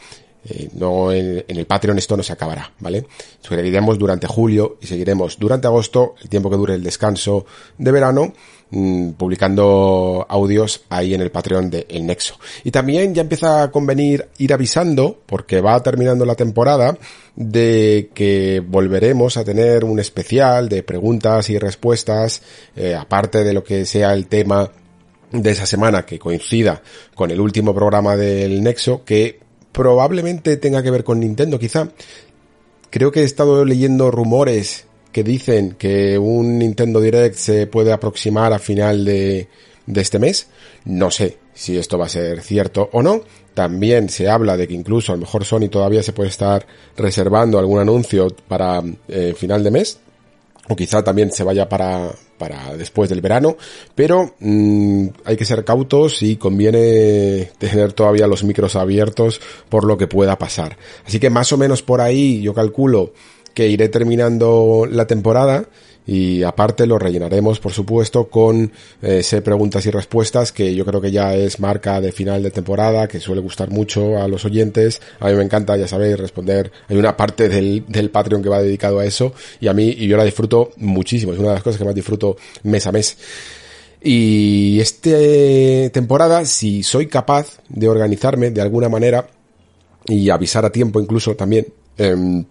Eh, 0.49 0.69
no 0.73 1.11
en, 1.11 1.45
en, 1.47 1.57
el 1.57 1.67
Patreon 1.67 1.99
esto 1.99 2.17
no 2.17 2.23
se 2.23 2.33
acabará, 2.33 2.71
¿vale? 2.79 3.05
Seguiremos 3.39 3.99
durante 3.99 4.25
julio 4.25 4.79
y 4.81 4.87
seguiremos 4.87 5.37
durante 5.37 5.67
agosto, 5.67 6.15
el 6.23 6.27
tiempo 6.27 6.49
que 6.49 6.57
dure 6.57 6.73
el 6.73 6.81
descanso 6.81 7.45
de 7.77 7.91
verano 7.91 8.33
Mm, 8.73 9.11
publicando 9.11 10.25
audios 10.29 10.85
ahí 10.87 11.13
en 11.13 11.19
el 11.19 11.29
Patreon 11.29 11.69
de 11.69 11.85
El 11.89 12.05
Nexo. 12.05 12.39
Y 12.63 12.71
también 12.71 13.13
ya 13.13 13.21
empieza 13.21 13.63
a 13.63 13.69
convenir 13.69 14.29
ir 14.37 14.53
avisando, 14.53 15.19
porque 15.25 15.59
va 15.59 15.83
terminando 15.83 16.23
la 16.25 16.35
temporada, 16.35 16.97
de 17.35 18.11
que 18.13 18.63
volveremos 18.65 19.35
a 19.35 19.43
tener 19.43 19.83
un 19.83 19.99
especial 19.99 20.69
de 20.69 20.83
preguntas 20.83 21.49
y 21.49 21.57
respuestas, 21.57 22.43
eh, 22.77 22.95
aparte 22.95 23.43
de 23.43 23.51
lo 23.51 23.61
que 23.61 23.85
sea 23.85 24.13
el 24.13 24.27
tema 24.27 24.71
de 25.33 25.51
esa 25.51 25.65
semana 25.65 26.05
que 26.05 26.17
coincida 26.17 26.81
con 27.13 27.29
el 27.29 27.41
último 27.41 27.75
programa 27.75 28.15
del 28.15 28.63
Nexo, 28.63 29.03
que 29.03 29.41
probablemente 29.73 30.55
tenga 30.55 30.81
que 30.81 30.91
ver 30.91 31.03
con 31.03 31.19
Nintendo 31.19 31.59
quizá. 31.59 31.89
Creo 32.89 33.11
que 33.11 33.19
he 33.19 33.25
estado 33.25 33.65
leyendo 33.65 34.11
rumores 34.11 34.85
que 35.11 35.23
dicen 35.23 35.75
que 35.77 36.17
un 36.17 36.59
Nintendo 36.59 36.99
Direct 36.99 37.35
se 37.35 37.67
puede 37.67 37.91
aproximar 37.91 38.53
a 38.53 38.59
final 38.59 39.05
de, 39.05 39.47
de 39.85 40.01
este 40.01 40.19
mes. 40.19 40.47
No 40.85 41.11
sé 41.11 41.37
si 41.53 41.77
esto 41.77 41.97
va 41.97 42.05
a 42.05 42.09
ser 42.09 42.41
cierto 42.41 42.89
o 42.93 43.01
no. 43.01 43.21
También 43.53 44.09
se 44.09 44.29
habla 44.29 44.55
de 44.55 44.67
que 44.67 44.73
incluso 44.73 45.11
a 45.11 45.15
lo 45.15 45.21
mejor 45.21 45.43
Sony 45.43 45.67
todavía 45.69 46.03
se 46.03 46.13
puede 46.13 46.29
estar 46.29 46.65
reservando 46.95 47.59
algún 47.59 47.79
anuncio 47.79 48.27
para 48.47 48.81
eh, 49.07 49.33
final 49.37 49.63
de 49.63 49.71
mes. 49.71 49.99
O 50.69 50.75
quizá 50.75 51.03
también 51.03 51.31
se 51.31 51.43
vaya 51.43 51.67
para, 51.67 52.11
para 52.37 52.77
después 52.77 53.09
del 53.09 53.19
verano. 53.19 53.57
Pero 53.93 54.35
mmm, 54.39 55.07
hay 55.25 55.35
que 55.35 55.43
ser 55.43 55.65
cautos 55.65 56.23
y 56.23 56.37
conviene 56.37 57.51
tener 57.57 57.91
todavía 57.93 58.27
los 58.27 58.43
micros 58.43 58.75
abiertos 58.75 59.41
por 59.67 59.83
lo 59.83 59.97
que 59.97 60.07
pueda 60.07 60.37
pasar. 60.37 60.77
Así 61.05 61.19
que 61.19 61.29
más 61.29 61.51
o 61.51 61.57
menos 61.57 61.81
por 61.81 61.99
ahí 61.99 62.41
yo 62.41 62.53
calculo 62.53 63.11
que 63.53 63.67
iré 63.67 63.89
terminando 63.89 64.87
la 64.89 65.07
temporada 65.07 65.65
y 66.05 66.43
aparte 66.43 66.87
lo 66.87 66.97
rellenaremos 66.97 67.59
por 67.59 67.71
supuesto 67.71 68.27
con 68.27 68.71
eh, 69.01 69.23
preguntas 69.43 69.85
y 69.85 69.91
respuestas 69.91 70.51
que 70.51 70.73
yo 70.73 70.83
creo 70.83 70.99
que 70.99 71.11
ya 71.11 71.35
es 71.35 71.59
marca 71.59 72.01
de 72.01 72.11
final 72.11 72.41
de 72.41 72.51
temporada 72.51 73.07
que 73.07 73.19
suele 73.19 73.41
gustar 73.41 73.69
mucho 73.69 74.17
a 74.17 74.27
los 74.27 74.43
oyentes. 74.45 75.01
A 75.19 75.29
mí 75.29 75.35
me 75.35 75.43
encanta 75.43 75.77
ya 75.77 75.87
sabéis 75.87 76.19
responder. 76.19 76.71
Hay 76.87 76.97
una 76.97 77.15
parte 77.15 77.49
del, 77.49 77.85
del 77.87 78.09
Patreon 78.09 78.41
que 78.41 78.49
va 78.49 78.61
dedicado 78.61 78.99
a 78.99 79.05
eso 79.05 79.33
y 79.59 79.67
a 79.67 79.73
mí 79.73 79.89
y 79.89 80.07
yo 80.07 80.17
la 80.17 80.23
disfruto 80.23 80.71
muchísimo. 80.77 81.33
Es 81.33 81.39
una 81.39 81.49
de 81.49 81.55
las 81.55 81.63
cosas 81.63 81.77
que 81.77 81.85
más 81.85 81.95
disfruto 81.95 82.35
mes 82.63 82.87
a 82.87 82.91
mes. 82.91 83.17
Y 84.03 84.79
esta 84.79 85.11
temporada 85.91 86.43
si 86.45 86.81
soy 86.81 87.05
capaz 87.07 87.59
de 87.69 87.87
organizarme 87.87 88.49
de 88.49 88.61
alguna 88.61 88.89
manera 88.89 89.27
y 90.07 90.31
avisar 90.31 90.65
a 90.65 90.71
tiempo 90.71 90.99
incluso 90.99 91.35
también 91.35 91.67
eh, 91.99 92.43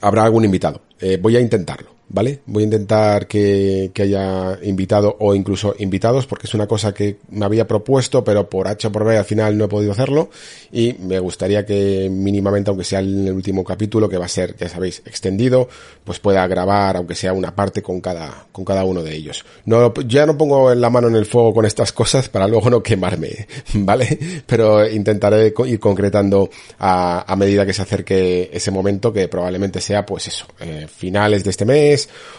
habrá 0.00 0.24
algún 0.24 0.44
invitado. 0.44 0.82
Eh, 1.00 1.18
voy 1.20 1.36
a 1.36 1.40
intentarlo. 1.40 1.93
¿Vale? 2.08 2.40
Voy 2.46 2.62
a 2.62 2.64
intentar 2.64 3.26
que, 3.26 3.90
que, 3.94 4.02
haya 4.02 4.58
invitado 4.62 5.16
o 5.20 5.34
incluso 5.34 5.74
invitados 5.78 6.26
porque 6.26 6.46
es 6.46 6.54
una 6.54 6.66
cosa 6.66 6.92
que 6.92 7.16
me 7.30 7.44
había 7.44 7.66
propuesto 7.66 8.22
pero 8.22 8.48
por 8.48 8.68
H 8.68 8.86
o 8.86 8.92
por 8.92 9.04
B 9.04 9.16
al 9.16 9.24
final 9.24 9.56
no 9.56 9.64
he 9.64 9.68
podido 9.68 9.92
hacerlo. 9.92 10.30
Y 10.72 10.94
me 11.00 11.18
gustaría 11.18 11.64
que 11.64 12.08
mínimamente 12.10 12.70
aunque 12.70 12.84
sea 12.84 13.00
en 13.00 13.28
el 13.28 13.32
último 13.32 13.64
capítulo 13.64 14.08
que 14.08 14.18
va 14.18 14.26
a 14.26 14.28
ser 14.28 14.56
ya 14.56 14.68
sabéis 14.68 15.02
extendido 15.06 15.68
pues 16.04 16.20
pueda 16.20 16.46
grabar 16.46 16.96
aunque 16.96 17.14
sea 17.14 17.32
una 17.32 17.54
parte 17.54 17.82
con 17.82 18.00
cada 18.00 18.46
con 18.52 18.64
cada 18.64 18.84
uno 18.84 19.02
de 19.02 19.14
ellos. 19.14 19.44
No 19.64 19.92
ya 20.06 20.26
no 20.26 20.36
pongo 20.36 20.74
la 20.74 20.90
mano 20.90 21.08
en 21.08 21.16
el 21.16 21.26
fuego 21.26 21.54
con 21.54 21.64
estas 21.64 21.92
cosas 21.92 22.28
para 22.28 22.46
luego 22.46 22.70
no 22.70 22.82
quemarme 22.82 23.46
vale 23.74 24.18
pero 24.46 24.86
intentaré 24.88 25.52
ir 25.66 25.80
concretando 25.80 26.50
a, 26.78 27.30
a 27.30 27.36
medida 27.36 27.64
que 27.64 27.72
se 27.72 27.82
acerque 27.82 28.50
ese 28.52 28.70
momento 28.70 29.12
que 29.12 29.28
probablemente 29.28 29.80
sea 29.80 30.04
pues 30.04 30.28
eso 30.28 30.46
eh, 30.60 30.86
finales 30.88 31.44
de 31.44 31.50
este 31.50 31.64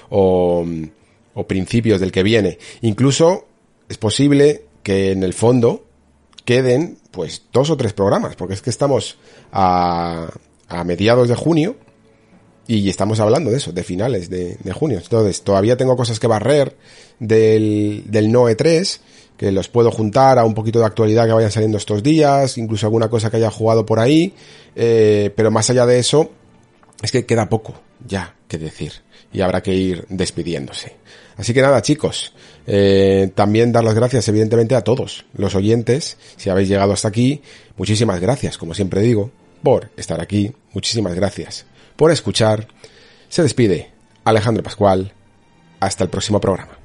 o, 0.10 0.66
principios 1.48 2.00
del 2.00 2.12
que 2.12 2.24
viene. 2.24 2.58
Incluso 2.82 3.46
es 3.90 3.98
posible 3.98 4.66
que 4.84 5.12
en 5.12 5.24
el 5.24 5.34
fondo 5.34 5.86
queden 6.44 6.98
pues 7.12 7.44
dos 7.52 7.70
o 7.70 7.78
tres 7.78 7.94
programas, 7.94 8.36
porque 8.36 8.54
es 8.54 8.62
que 8.62 8.70
estamos 8.70 9.18
a, 9.52 10.30
mediados 10.86 11.30
de 11.30 11.36
junio 11.36 11.76
Y 12.68 12.90
estamos 12.90 13.20
hablando 13.20 13.52
de 13.52 13.58
eso, 13.58 13.72
de 13.72 13.84
finales 13.84 14.30
de, 14.30 14.58
de 14.64 14.74
junio. 14.74 14.98
Entonces, 14.98 15.44
todavía 15.44 15.78
tengo 15.78 15.96
cosas 15.96 16.20
que 16.20 16.28
barrer 16.28 16.76
del, 17.20 18.04
del 18.08 18.32
NOE 18.32 18.56
3, 18.56 19.02
que 19.38 19.52
los 19.52 19.68
puedo 19.68 19.92
juntar 19.92 20.40
a 20.40 20.46
un 20.46 20.54
poquito 20.54 20.80
de 20.80 20.86
actualidad 20.86 21.28
que 21.28 21.34
vayan 21.34 21.52
saliendo 21.52 21.78
estos 21.78 22.02
días, 22.02 22.58
incluso 22.58 22.88
alguna 22.88 23.10
cosa 23.10 23.30
que 23.30 23.38
haya 23.38 23.52
jugado 23.52 23.86
por 23.86 24.00
ahí, 24.00 24.34
eh, 24.76 25.32
pero 25.36 25.52
más 25.52 25.70
allá 25.70 25.86
de 25.86 26.00
eso, 26.00 26.32
es 27.02 27.12
que 27.12 27.26
queda 27.26 27.50
poco 27.50 27.76
ya 28.06 28.36
que 28.48 28.58
decir 28.58 29.05
y 29.36 29.42
habrá 29.42 29.62
que 29.62 29.74
ir 29.74 30.06
despidiéndose. 30.08 30.96
Así 31.36 31.54
que 31.54 31.62
nada, 31.62 31.82
chicos, 31.82 32.34
eh, 32.66 33.30
también 33.36 33.74
dar 33.74 33.84
las 33.84 33.94
gracias 33.94 34.28
evidentemente 34.30 34.76
a 34.76 34.82
todos 34.82 35.26
los 35.34 35.54
oyentes, 35.56 36.18
si 36.38 36.50
habéis 36.50 36.70
llegado 36.70 36.94
hasta 36.94 37.10
aquí, 37.10 37.42
muchísimas 37.76 38.22
gracias, 38.22 38.58
como 38.58 38.74
siempre 38.74 39.02
digo, 39.02 39.32
por 39.62 39.90
estar 39.98 40.22
aquí, 40.22 40.54
muchísimas 40.72 41.14
gracias 41.16 41.66
por 41.98 42.12
escuchar. 42.12 42.68
Se 43.28 43.44
despide 43.44 43.92
Alejandro 44.24 44.64
Pascual, 44.64 45.12
hasta 45.82 46.06
el 46.06 46.10
próximo 46.10 46.40
programa. 46.40 46.85